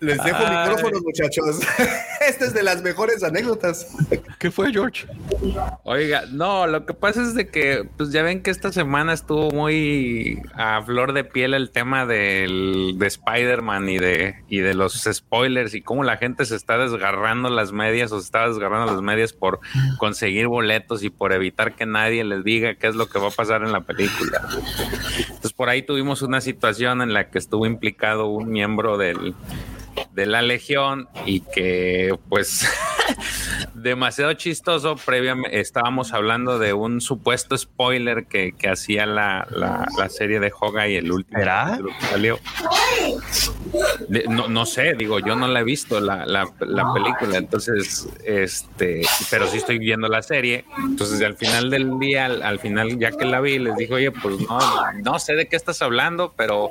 Les 0.00 0.22
dejo 0.22 0.38
Ay. 0.38 0.68
micrófonos, 0.68 1.02
muchachos. 1.02 1.60
Esta 2.28 2.44
es 2.44 2.54
de 2.54 2.62
las 2.62 2.82
mejores 2.82 3.22
anécdotas. 3.22 3.88
¿Qué 4.38 4.50
fue, 4.50 4.72
George? 4.72 5.06
Oiga, 5.84 6.24
no, 6.30 6.66
lo 6.66 6.84
que 6.86 6.94
pasa 6.94 7.22
es 7.22 7.34
de 7.34 7.48
que, 7.48 7.88
pues 7.96 8.10
ya 8.10 8.22
ven 8.22 8.42
que 8.42 8.50
esta 8.50 8.72
semana 8.72 9.12
estuvo 9.12 9.50
muy 9.50 10.40
a 10.54 10.82
flor 10.82 11.12
de 11.12 11.24
piel 11.24 11.54
el 11.54 11.70
tema 11.70 12.06
del, 12.06 12.96
de 12.98 13.06
Spider-Man 13.06 13.88
y 13.88 13.98
de, 13.98 14.36
y 14.48 14.58
de 14.58 14.74
los 14.74 14.94
spoilers 15.10 15.74
y 15.74 15.82
cómo 15.82 16.04
la 16.04 16.16
gente 16.16 16.44
se 16.44 16.56
está 16.56 16.78
desgarrando 16.78 17.48
las 17.48 17.72
medias 17.72 18.12
o 18.12 18.20
se 18.20 18.26
está 18.26 18.48
desgarrando 18.48 18.92
las 18.92 19.02
medias 19.02 19.32
por 19.32 19.60
conseguir 19.98 20.48
boletos 20.48 21.02
y 21.02 21.10
por 21.10 21.32
evitar 21.32 21.74
que 21.74 21.86
nadie 21.86 22.24
les 22.24 22.44
diga 22.44 22.74
qué 22.74 22.88
es 22.88 22.94
lo 22.96 23.08
que 23.08 23.18
va 23.18 23.28
a 23.28 23.32
pasar 23.32 23.62
en 23.62 23.72
la 23.72 23.82
película. 23.82 24.42
Entonces 25.18 25.52
por 25.52 25.68
ahí 25.68 25.82
tuvimos 25.82 26.22
una 26.22 26.40
situación 26.40 27.02
en 27.02 27.12
la 27.12 27.30
que 27.30 27.38
estuvo 27.38 27.66
implicado 27.66 28.26
un 28.26 28.50
miembro 28.50 28.98
del, 28.98 29.34
de 30.12 30.26
la 30.26 30.42
Legión 30.42 31.08
y 31.24 31.40
que 31.40 32.16
pues 32.28 32.66
demasiado 33.74 34.32
chistoso. 34.34 34.96
Previamente 34.96 35.60
estábamos 35.60 36.12
hablando 36.12 36.58
de 36.58 36.72
un 36.72 37.00
supuesto 37.00 37.56
spoiler 37.56 38.26
que, 38.26 38.52
que 38.52 38.68
hacía 38.68 39.06
la, 39.06 39.46
la, 39.50 39.86
la 39.98 40.08
serie 40.08 40.40
de 40.40 40.52
Hoga 40.58 40.88
y 40.88 40.96
el 40.96 41.10
último 41.12 41.40
salió. 42.10 42.38
De- 44.08 44.24
no, 44.28 44.48
no 44.48 44.64
sé, 44.64 44.94
digo, 44.94 45.18
yo 45.18 45.36
no 45.36 45.48
la 45.48 45.60
he 45.60 45.64
visto 45.64 46.00
la, 46.00 46.24
la, 46.24 46.48
la 46.60 46.92
película, 46.94 47.36
entonces, 47.38 48.08
este, 48.24 49.02
pero 49.30 49.46
sí 49.48 49.58
estoy 49.58 49.78
viendo 49.78 50.08
la 50.08 50.22
serie. 50.22 50.64
Entonces, 50.78 51.20
al 51.22 51.36
final 51.36 51.68
del 51.70 51.98
día, 51.98 52.26
al, 52.26 52.42
al 52.42 52.58
final, 52.58 52.98
ya 52.98 53.10
que 53.10 53.24
la 53.24 53.40
vi, 53.40 53.58
les 53.58 53.76
dije, 53.76 53.92
oye, 53.92 54.10
pues 54.12 54.36
no, 54.48 54.58
no 55.02 55.18
sé 55.18 55.34
de 55.34 55.46
qué 55.48 55.56
estás 55.56 55.82
hablando, 55.82 56.32
pero 56.36 56.70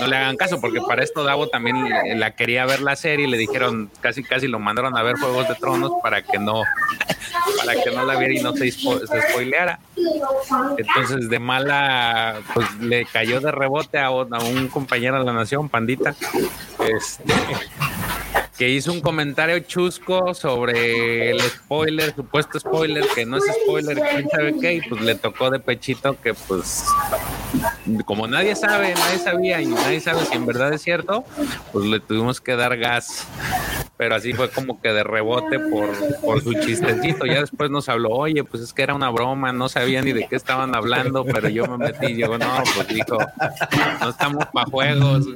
no 0.00 0.06
le 0.06 0.16
hagan 0.16 0.36
caso, 0.36 0.60
porque 0.60 0.80
para 0.86 1.02
esto 1.02 1.22
Davo 1.24 1.48
también 1.48 1.76
la 2.18 2.34
quería 2.34 2.53
ver 2.66 2.80
la 2.80 2.96
serie 2.96 3.26
y 3.26 3.30
le 3.30 3.36
dijeron, 3.36 3.90
casi, 4.00 4.22
casi 4.22 4.46
lo 4.48 4.58
mandaron 4.58 4.96
a 4.96 5.02
ver 5.02 5.16
Juegos 5.16 5.48
de 5.48 5.54
Tronos 5.56 5.92
para 6.02 6.22
que 6.22 6.38
no, 6.38 6.62
para 7.58 7.74
que 7.82 7.90
no 7.90 8.04
la 8.04 8.16
viera 8.16 8.34
y 8.34 8.42
no 8.42 8.52
se, 8.54 8.66
spo- 8.66 9.00
spoileara. 9.30 9.78
Entonces, 10.78 11.28
de 11.28 11.38
mala, 11.38 12.36
pues 12.54 12.66
le 12.80 13.04
cayó 13.06 13.40
de 13.40 13.50
rebote 13.50 13.98
a 13.98 14.10
un 14.10 14.68
compañero 14.68 15.18
de 15.18 15.24
la 15.24 15.32
nación, 15.32 15.68
Pandita, 15.68 16.14
este, 16.88 17.24
que 18.56 18.68
hizo 18.68 18.92
un 18.92 19.00
comentario 19.00 19.58
chusco 19.60 20.32
sobre 20.34 21.30
el 21.30 21.40
spoiler, 21.40 22.14
supuesto 22.14 22.60
spoiler, 22.60 23.04
que 23.14 23.26
no 23.26 23.38
es 23.38 23.44
spoiler, 23.64 24.00
quién 24.00 24.28
sabe 24.30 24.54
qué, 24.60 24.74
y 24.74 24.80
pues 24.82 25.00
le 25.00 25.14
tocó 25.16 25.50
de 25.50 25.58
pechito 25.58 26.20
que, 26.20 26.34
pues, 26.34 26.84
como 28.04 28.26
nadie 28.26 28.56
sabe, 28.56 28.94
nadie 28.94 29.18
sabía 29.18 29.60
y 29.60 29.66
nadie 29.66 30.00
sabe 30.00 30.24
si 30.24 30.34
en 30.34 30.46
verdad 30.46 30.72
es 30.72 30.82
cierto, 30.82 31.24
pues 31.72 31.84
le 31.86 32.00
tuvimos 32.00 32.40
que 32.40 32.56
dar 32.56 32.76
gas. 32.76 33.26
Pero 33.96 34.16
así 34.16 34.32
fue 34.32 34.50
como 34.50 34.80
que 34.80 34.92
de 34.92 35.04
rebote 35.04 35.60
por, 35.60 35.88
por 36.20 36.42
su 36.42 36.54
chistecito. 36.54 37.26
Ya 37.26 37.40
después 37.40 37.70
nos 37.70 37.88
habló, 37.88 38.10
oye, 38.10 38.42
pues 38.42 38.62
es 38.62 38.72
que 38.72 38.82
era 38.82 38.94
una 38.94 39.08
broma, 39.10 39.52
no 39.52 39.68
sabía 39.68 40.02
ni 40.02 40.12
de 40.12 40.26
qué 40.26 40.34
estaban 40.34 40.74
hablando, 40.74 41.24
pero 41.24 41.48
yo 41.48 41.66
me 41.66 41.78
metí 41.78 42.06
y 42.06 42.16
yo, 42.16 42.36
no, 42.36 42.62
pues 42.74 42.88
dijo, 42.88 43.18
no 44.00 44.10
estamos 44.10 44.46
para 44.52 44.66
juegos. 44.66 45.26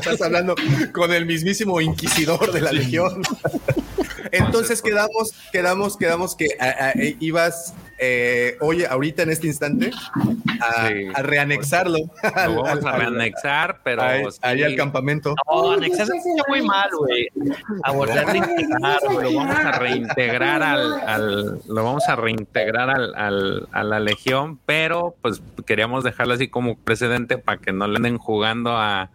Estás 0.00 0.20
hablando 0.20 0.54
con 0.92 1.12
el 1.12 1.24
mismísimo 1.24 1.80
inquisidor 1.80 2.52
de 2.52 2.60
la 2.60 2.72
legión. 2.72 3.22
Entonces 4.32 4.82
quedamos, 4.82 5.32
quedamos, 5.52 5.96
quedamos 5.96 6.34
que 6.36 6.48
a- 6.60 6.64
a- 6.86 6.90
eh, 6.92 7.16
ibas, 7.20 7.74
eh, 7.98 8.56
oye, 8.60 8.86
ahorita 8.86 9.22
en 9.22 9.30
este 9.30 9.46
instante, 9.46 9.90
a, 10.60 10.88
a 11.18 11.22
reanexarlo. 11.22 11.98
Lo 12.46 12.62
vamos 12.62 12.84
a 12.84 12.92
reanexar, 12.96 13.80
pero 13.84 14.02
Ahí, 14.02 14.24
sí. 14.30 14.38
ahí 14.42 14.62
al 14.62 14.76
campamento. 14.76 15.34
No, 15.50 15.72
anexar 15.72 16.06
se 16.06 16.16
escucha 16.16 16.42
muy 16.48 16.62
mal, 16.62 16.88
güey. 16.98 17.28
A 17.82 17.92
volver 17.92 18.18
a 18.18 18.36
integrar, 18.36 18.98
lo 19.02 19.10
güey. 19.12 19.34
vamos 19.34 19.56
a 19.56 19.72
reintegrar 19.72 20.62
al, 20.62 20.92
al- 21.06 21.60
lo 21.66 21.84
vamos 21.84 22.08
a 22.08 22.16
reintegrar 22.16 22.90
al, 22.90 23.14
al- 23.14 23.68
a 23.72 23.82
la 23.84 24.00
legión, 24.00 24.58
pero 24.66 25.16
pues 25.22 25.42
queríamos 25.66 26.04
dejarlo 26.04 26.34
así 26.34 26.48
como 26.48 26.78
precedente 26.78 27.38
para 27.38 27.58
que 27.58 27.72
no 27.72 27.86
le 27.86 27.96
anden 27.96 28.18
jugando 28.18 28.76
a 28.76 29.10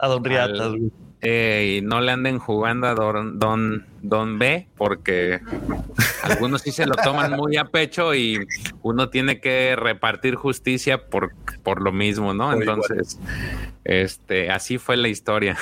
a 0.00 0.06
Don 0.08 0.22
Riatas, 0.24 0.70
güey. 0.70 0.92
Eh, 1.20 1.78
y 1.78 1.80
no 1.84 2.00
le 2.00 2.12
anden 2.12 2.38
jugando 2.38 2.86
a 2.86 2.94
Don, 2.94 3.38
Don, 3.38 3.86
Don 4.02 4.38
B, 4.38 4.68
porque 4.76 5.40
algunos 6.22 6.62
sí 6.62 6.70
se 6.70 6.86
lo 6.86 6.94
toman 6.94 7.32
muy 7.32 7.56
a 7.56 7.64
pecho 7.64 8.14
y 8.14 8.38
uno 8.82 9.10
tiene 9.10 9.40
que 9.40 9.74
repartir 9.76 10.36
justicia 10.36 11.06
por, 11.08 11.34
por 11.62 11.82
lo 11.82 11.92
mismo, 11.92 12.34
¿no? 12.34 12.52
Igual. 12.52 12.60
Entonces, 12.62 13.18
este, 13.84 14.50
así 14.50 14.78
fue 14.78 14.96
la 14.96 15.08
historia. 15.08 15.56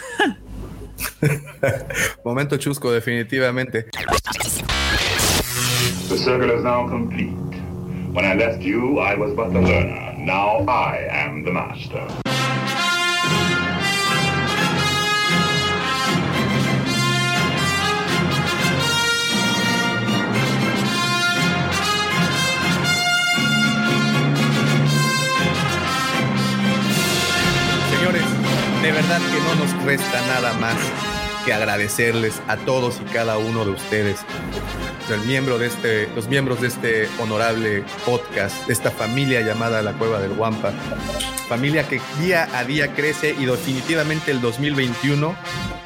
Momento 2.24 2.56
chusco, 2.58 2.92
definitivamente. 2.92 3.86
The 6.08 6.16
circle 6.18 6.54
is 6.54 6.62
now 6.62 6.86
complete. 6.88 7.34
When 8.12 8.24
I 8.24 8.34
left 8.34 8.62
you, 8.62 8.98
I 8.98 9.14
was 9.16 9.34
but 9.34 9.52
the 9.52 9.60
learner. 9.60 10.14
Now 10.18 10.64
I 10.68 11.06
am 11.10 11.44
the 11.44 11.50
master. 11.50 12.25
De 28.86 28.92
verdad 28.92 29.18
que 29.18 29.40
no 29.40 29.54
nos 29.56 29.84
resta 29.84 30.24
nada 30.28 30.52
más 30.60 30.76
que 31.44 31.52
agradecerles 31.52 32.40
a 32.46 32.56
todos 32.56 33.00
y 33.00 33.12
cada 33.12 33.36
uno 33.36 33.64
de 33.64 33.72
ustedes, 33.72 34.20
el 35.10 35.22
miembro 35.22 35.58
de 35.58 35.66
este, 35.66 36.06
los 36.14 36.28
miembros 36.28 36.60
de 36.60 36.68
este 36.68 37.08
honorable 37.18 37.82
podcast, 38.04 38.64
de 38.68 38.72
esta 38.72 38.92
familia 38.92 39.40
llamada 39.40 39.82
La 39.82 39.92
Cueva 39.94 40.20
del 40.20 40.34
Guampa, 40.34 40.70
familia 41.48 41.88
que 41.88 42.00
día 42.20 42.48
a 42.56 42.62
día 42.62 42.94
crece 42.94 43.34
y 43.36 43.46
definitivamente 43.46 44.30
el 44.30 44.40
2021, 44.40 45.34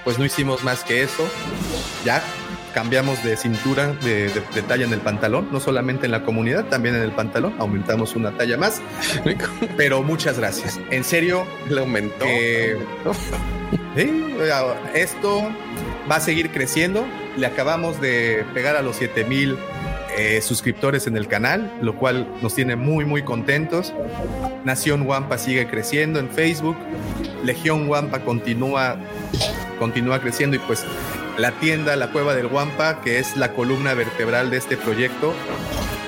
pues 0.05 0.19
no 0.19 0.27
hicimos 0.27 0.62
más 0.62 0.85
que 0.85 1.03
eso, 1.03 1.27
ya 2.05 2.23
cambiamos 2.75 3.23
de 3.25 3.37
cintura, 3.37 3.93
de, 4.03 4.29
de- 4.29 4.43
de 4.55 4.63
talla 4.63 4.85
en 4.85 4.93
el 4.93 5.01
pantalón, 5.01 5.49
no 5.53 5.61
solamente 5.61 6.07
en 6.07 6.13
la 6.13 6.23
comunidad, 6.23 6.65
también 6.67 6.95
en 6.95 7.03
el 7.03 7.13
pantalón, 7.13 7.55
aumentamos 7.59 8.15
una 8.17 8.31
talla 8.37 8.57
más, 8.57 8.81
pero 9.77 10.03
muchas 10.03 10.39
gracias, 10.39 10.79
en 10.91 11.05
serio, 11.05 11.47
Le 11.69 11.81
aumentó. 11.81 12.25
Sí, 13.97 14.35
esto 14.95 15.49
va 16.11 16.17
a 16.17 16.21
seguir 16.21 16.51
creciendo. 16.51 17.05
Le 17.37 17.47
acabamos 17.47 18.01
de 18.01 18.45
pegar 18.55 18.77
a 18.77 18.83
los 18.83 18.97
7000 18.97 19.57
eh, 20.17 20.41
suscriptores 20.43 21.07
en 21.07 21.17
el 21.17 21.29
canal, 21.29 21.73
lo 21.81 21.97
cual 21.97 22.27
nos 22.43 22.55
tiene 22.55 22.77
muy, 22.77 23.05
muy 23.05 23.23
contentos. 23.23 23.93
Nación 24.65 25.03
Wampa 25.03 25.39
sigue 25.39 25.67
creciendo 25.69 26.19
en 26.19 26.29
Facebook. 26.31 26.77
Legión 27.45 27.89
Wampa 27.89 28.21
continúa, 28.21 28.97
continúa 29.79 30.21
creciendo 30.21 30.57
y 30.57 30.59
pues 30.61 30.85
la 31.41 31.52
tienda, 31.52 31.97
la 31.97 32.09
cueva 32.09 32.35
del 32.35 32.47
Wampa, 32.47 33.01
que 33.01 33.19
es 33.19 33.36
la 33.36 33.52
columna 33.52 33.94
vertebral 33.94 34.51
de 34.51 34.59
este 34.59 34.77
proyecto, 34.77 35.33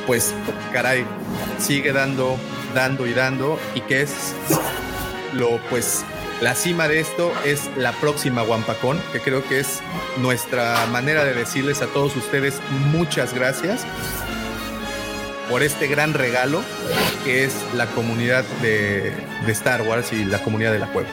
pues 0.07 0.35
caray, 0.73 1.07
sigue 1.59 1.93
dando, 1.93 2.37
dando 2.75 3.07
y 3.07 3.15
dando 3.15 3.59
y 3.75 3.81
que 3.81 4.03
es 4.03 4.35
lo 5.33 5.59
pues 5.71 6.05
la 6.43 6.55
cima 6.55 6.87
de 6.87 7.01
esto 7.01 7.33
es 7.47 7.71
la 7.77 7.93
próxima 7.93 8.43
Wampacón, 8.43 9.01
que 9.13 9.21
creo 9.21 9.47
que 9.49 9.61
es 9.61 9.81
nuestra 10.19 10.85
manera 10.87 11.25
de 11.25 11.33
decirles 11.35 11.81
a 11.81 11.87
todos 11.87 12.15
ustedes 12.17 12.61
muchas 12.91 13.33
gracias 13.33 13.87
por 15.49 15.63
este 15.63 15.87
gran 15.87 16.13
regalo 16.13 16.63
que 17.25 17.45
es 17.45 17.55
la 17.75 17.87
comunidad 17.87 18.45
de, 18.61 19.13
de 19.47 19.53
Star 19.53 19.83
Wars 19.83 20.13
y 20.13 20.25
la 20.25 20.43
comunidad 20.43 20.73
de 20.73 20.79
la 20.81 20.89
cueva. 20.89 21.09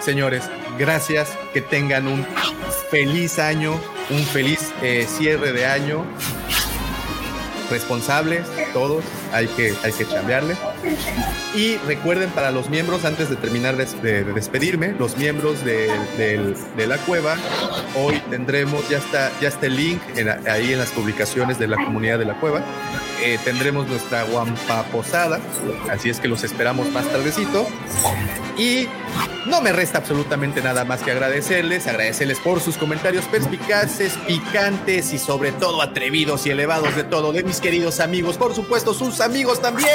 Señores, 0.00 0.44
gracias, 0.78 1.36
que 1.52 1.60
tengan 1.60 2.06
un 2.06 2.26
feliz 2.90 3.38
año, 3.38 3.78
un 4.10 4.22
feliz 4.24 4.72
eh, 4.82 5.06
cierre 5.08 5.52
de 5.52 5.66
año. 5.66 6.04
Responsables, 7.70 8.46
todos, 8.72 9.04
hay 9.32 9.46
que, 9.48 9.74
hay 9.82 9.92
que 9.92 10.06
chambearle. 10.06 10.56
Y 11.54 11.76
recuerden 11.86 12.30
para 12.30 12.50
los 12.50 12.68
miembros, 12.68 13.04
antes 13.04 13.30
de 13.30 13.36
terminar 13.36 13.76
de, 13.76 13.86
de- 14.02 14.24
de 14.24 14.32
despedirme, 14.32 14.94
los 14.98 15.16
miembros 15.16 15.64
de, 15.64 15.88
de 16.76 16.86
la 16.86 16.96
cueva, 16.98 17.36
hoy 17.96 18.20
tendremos, 18.30 18.88
ya 18.88 18.98
está, 18.98 19.30
ya 19.40 19.48
está 19.48 19.66
el 19.66 19.76
link 19.76 20.00
en- 20.16 20.28
ahí 20.48 20.72
en 20.72 20.78
las 20.78 20.90
publicaciones 20.90 21.58
de 21.58 21.66
la 21.68 21.76
comunidad 21.76 22.18
de 22.18 22.24
la 22.26 22.34
cueva. 22.40 22.62
Eh, 23.24 23.38
tendremos 23.44 23.88
nuestra 23.88 24.22
guampa 24.24 24.84
posada, 24.92 25.40
así 25.90 26.08
es 26.08 26.20
que 26.20 26.28
los 26.28 26.44
esperamos 26.44 26.88
más 26.90 27.04
tardecito. 27.08 27.66
Y 28.56 28.86
no 29.46 29.60
me 29.60 29.72
resta 29.72 29.98
absolutamente 29.98 30.60
nada 30.62 30.84
más 30.84 31.00
que 31.02 31.10
agradecerles, 31.12 31.86
agradecerles 31.86 32.38
por 32.40 32.60
sus 32.60 32.76
comentarios 32.76 33.24
perspicaces, 33.26 34.12
picantes 34.26 35.12
y 35.12 35.18
sobre 35.18 35.52
todo 35.52 35.80
atrevidos 35.82 36.46
y 36.46 36.50
elevados 36.50 36.94
de 36.96 37.04
todo, 37.04 37.32
de 37.32 37.42
mis 37.44 37.60
queridos 37.60 38.00
amigos, 38.00 38.36
por 38.36 38.54
supuesto 38.54 38.94
sus 38.94 39.17
amigos 39.20 39.60
también, 39.60 39.88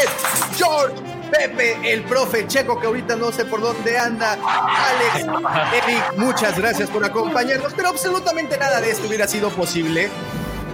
George, 0.55 0.95
Pepe, 1.31 1.77
el 1.91 2.03
profe 2.03 2.45
Checo 2.47 2.79
que 2.79 2.87
ahorita 2.87 3.15
no 3.15 3.31
sé 3.31 3.45
por 3.45 3.61
dónde 3.61 3.97
anda, 3.97 4.33
Alex, 4.33 5.27
Eric, 5.85 6.17
muchas 6.17 6.57
gracias 6.57 6.89
por 6.89 7.03
acompañarnos, 7.03 7.73
pero 7.73 7.89
absolutamente 7.89 8.57
nada 8.57 8.81
de 8.81 8.91
esto 8.91 9.07
hubiera 9.07 9.27
sido 9.27 9.49
posible 9.49 10.09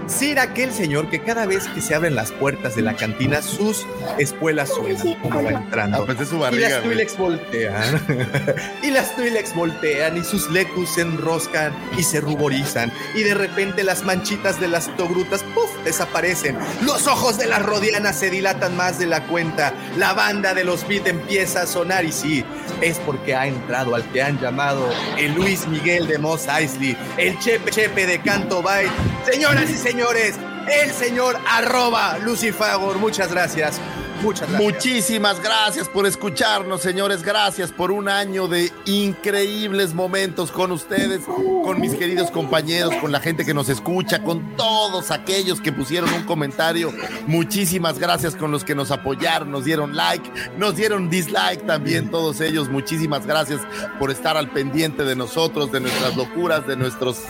ser 0.09 0.39
aquel 0.39 0.71
señor 0.71 1.09
que 1.09 1.21
cada 1.21 1.45
vez 1.45 1.67
que 1.67 1.81
se 1.81 1.95
abren 1.95 2.15
las 2.15 2.31
puertas 2.31 2.75
de 2.75 2.81
la 2.81 2.95
cantina, 2.95 3.41
sus 3.41 3.85
espuelas 4.17 4.69
suenan 4.69 5.15
como 5.21 5.43
va 5.43 5.51
entrando. 5.51 6.01
Ah, 6.01 6.05
pues 6.05 6.19
es 6.21 6.29
su 6.29 6.35
y 6.35 6.39
barriga, 6.39 6.69
las 6.69 6.79
güey. 6.79 6.89
Twi'leks 6.89 7.17
voltean. 7.17 8.01
y 8.83 8.91
las 8.91 9.15
Twi'leks 9.15 9.55
voltean 9.55 10.17
y 10.17 10.23
sus 10.23 10.49
lecus 10.49 10.95
se 10.95 11.01
enroscan 11.01 11.73
y 11.97 12.03
se 12.03 12.21
ruborizan. 12.21 12.91
Y 13.15 13.23
de 13.23 13.33
repente 13.33 13.83
las 13.83 14.03
manchitas 14.03 14.59
de 14.59 14.67
las 14.67 14.95
togrutas, 14.97 15.43
¡puf! 15.53 15.69
desaparecen. 15.83 16.57
Los 16.81 17.07
ojos 17.07 17.37
de 17.37 17.47
las 17.47 17.61
rodianas 17.61 18.17
se 18.17 18.29
dilatan 18.29 18.75
más 18.75 18.99
de 18.99 19.05
la 19.05 19.27
cuenta. 19.27 19.73
La 19.97 20.13
banda 20.13 20.53
de 20.53 20.63
los 20.63 20.87
beat 20.87 21.07
empieza 21.07 21.63
a 21.63 21.67
sonar 21.67 22.05
y 22.05 22.11
sí, 22.11 22.43
es 22.81 22.99
porque 22.99 23.35
ha 23.35 23.47
entrado 23.47 23.95
al 23.95 24.03
que 24.11 24.21
han 24.21 24.39
llamado 24.39 24.89
el 25.17 25.33
Luis 25.33 25.67
Miguel 25.67 26.07
de 26.07 26.17
Moss 26.17 26.47
Eisley, 26.47 26.97
el 27.17 27.37
Chepe 27.39 27.71
Chepe 27.71 28.05
de 28.05 28.19
Canto 28.21 28.61
Byte. 28.61 28.91
Señoras 29.29 29.69
y 29.69 29.77
señores, 29.77 30.35
el 30.81 30.91
señor 30.91 31.37
arroba 31.47 32.17
Lucifagor, 32.19 32.97
muchas 32.97 33.31
gracias. 33.31 33.79
Muchas 34.21 34.49
gracias. 34.49 34.73
Muchísimas 34.73 35.41
gracias 35.41 35.87
por 35.87 36.05
escucharnos, 36.05 36.81
señores. 36.81 37.23
Gracias 37.23 37.71
por 37.71 37.91
un 37.91 38.09
año 38.09 38.47
de 38.47 38.71
increíbles 38.85 39.93
momentos 39.93 40.51
con 40.51 40.71
ustedes, 40.71 41.21
con 41.25 41.79
mis 41.79 41.95
queridos 41.95 42.29
compañeros, 42.31 42.93
con 42.95 43.11
la 43.11 43.19
gente 43.19 43.45
que 43.45 43.53
nos 43.53 43.69
escucha, 43.69 44.23
con 44.23 44.55
todos 44.55 45.11
aquellos 45.11 45.61
que 45.61 45.71
pusieron 45.71 46.13
un 46.13 46.23
comentario. 46.23 46.91
Muchísimas 47.27 47.99
gracias 47.99 48.35
con 48.35 48.51
los 48.51 48.63
que 48.63 48.75
nos 48.75 48.91
apoyaron, 48.91 49.51
nos 49.51 49.65
dieron 49.65 49.95
like, 49.95 50.29
nos 50.57 50.75
dieron 50.75 51.09
dislike 51.09 51.65
también, 51.65 52.11
todos 52.11 52.41
ellos. 52.41 52.69
Muchísimas 52.69 53.25
gracias 53.25 53.61
por 53.99 54.11
estar 54.11 54.35
al 54.37 54.49
pendiente 54.49 55.03
de 55.03 55.15
nosotros, 55.15 55.71
de 55.71 55.79
nuestras 55.79 56.15
locuras, 56.15 56.67
de 56.67 56.75
nuestros 56.75 57.21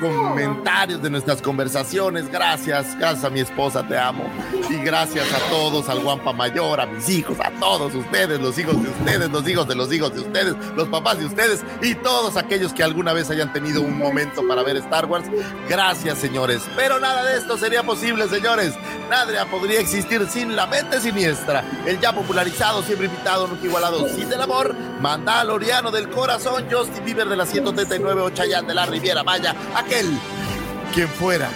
comentarios, 0.00 1.02
de 1.02 1.10
nuestras 1.10 1.42
conversaciones. 1.42 2.30
Gracias, 2.30 2.96
gracias 2.98 3.24
a 3.24 3.30
mi 3.30 3.40
esposa, 3.40 3.86
te 3.86 3.98
amo. 3.98 4.24
Y 4.70 4.76
gracias 4.84 5.26
a 5.32 5.38
todos, 5.50 5.88
al 5.88 6.00
Guampa 6.00 6.35
Mayor, 6.36 6.80
a 6.80 6.86
mis 6.86 7.08
hijos, 7.08 7.38
a 7.40 7.50
todos 7.58 7.94
ustedes, 7.94 8.40
los 8.40 8.58
hijos 8.58 8.82
de 8.82 8.88
ustedes, 8.88 9.30
los 9.30 9.48
hijos 9.48 9.66
de 9.66 9.74
los 9.74 9.92
hijos 9.92 10.14
de 10.14 10.20
ustedes, 10.20 10.54
los 10.76 10.88
papás 10.88 11.18
de 11.18 11.26
ustedes 11.26 11.64
y 11.82 11.94
todos 11.94 12.36
aquellos 12.36 12.72
que 12.72 12.82
alguna 12.82 13.12
vez 13.12 13.30
hayan 13.30 13.52
tenido 13.52 13.80
un 13.80 13.98
momento 13.98 14.46
para 14.46 14.62
ver 14.62 14.76
Star 14.76 15.06
Wars. 15.06 15.26
Gracias, 15.68 16.18
señores. 16.18 16.62
Pero 16.76 17.00
nada 17.00 17.24
de 17.24 17.38
esto 17.38 17.56
sería 17.56 17.82
posible, 17.82 18.28
señores. 18.28 18.74
Nada 19.10 19.46
podría 19.46 19.80
existir 19.80 20.26
sin 20.28 20.56
la 20.56 20.66
mente 20.66 21.00
siniestra. 21.00 21.64
El 21.86 22.00
ya 22.00 22.12
popularizado, 22.12 22.82
siempre 22.82 23.06
invitado, 23.06 23.46
nunca 23.46 23.64
igualado, 23.64 24.08
sin 24.08 24.28
del 24.28 24.40
amor, 24.40 24.74
Mandaloriano 25.00 25.90
del 25.90 26.08
corazón, 26.08 26.64
Justin 26.70 27.04
Bieber 27.04 27.28
de 27.28 27.36
la 27.36 27.46
139 27.46 28.22
Ochayán 28.22 28.66
de 28.66 28.74
la 28.74 28.86
Riviera 28.86 29.22
Maya, 29.22 29.54
aquel 29.74 30.06
quien 30.94 31.08
fuera 31.08 31.48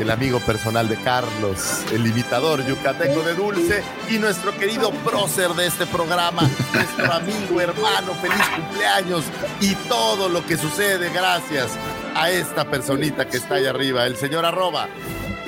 el 0.00 0.10
amigo 0.10 0.40
personal 0.40 0.88
de 0.88 0.96
Carlos, 0.96 1.84
el 1.92 2.06
imitador 2.06 2.64
yucateco 2.64 3.22
de 3.22 3.34
Dulce 3.34 3.82
y 4.08 4.18
nuestro 4.18 4.56
querido 4.56 4.90
prócer 4.90 5.50
de 5.50 5.66
este 5.66 5.86
programa, 5.86 6.42
nuestro 6.72 7.12
amigo, 7.12 7.60
hermano, 7.60 8.14
feliz 8.20 8.46
cumpleaños 8.54 9.24
y 9.60 9.74
todo 9.88 10.28
lo 10.28 10.44
que 10.46 10.56
sucede 10.56 11.10
gracias 11.10 11.70
a 12.14 12.30
esta 12.30 12.64
personita 12.64 13.28
que 13.28 13.38
está 13.38 13.56
ahí 13.56 13.66
arriba, 13.66 14.06
el 14.06 14.16
señor 14.16 14.44
arroba. 14.44 14.88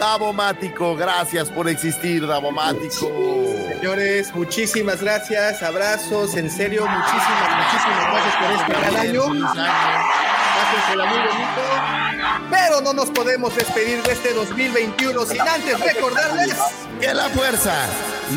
Davomático, 0.01 0.97
gracias 0.97 1.51
por 1.51 1.69
existir, 1.69 2.27
Davomático. 2.27 3.07
Señores, 3.69 4.35
muchísimas 4.35 5.03
gracias, 5.03 5.63
abrazos, 5.63 6.37
en 6.37 6.51
serio, 6.51 6.87
muchísimas, 6.87 7.51
muchísimas 7.59 8.07
gracias 8.11 8.37
por 8.37 8.51
este 8.51 8.73
gran 8.81 8.97
año. 8.97 9.25
Pásensela 10.57 11.05
muy 11.05 11.19
bonito. 11.19 11.61
Pero 12.51 12.81
no 12.81 12.95
nos 12.95 13.11
podemos 13.11 13.55
despedir 13.55 14.03
de 14.03 14.13
este 14.13 14.33
2021 14.33 15.27
sin 15.27 15.43
antes 15.43 15.79
recordarles 15.79 16.57
que 16.99 17.13
la 17.13 17.29
fuerza 17.29 17.75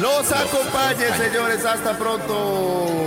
los 0.01 0.31
acompañe, 0.33 1.17
señores. 1.17 1.65
Hasta 1.65 1.97
pronto. 1.97 3.02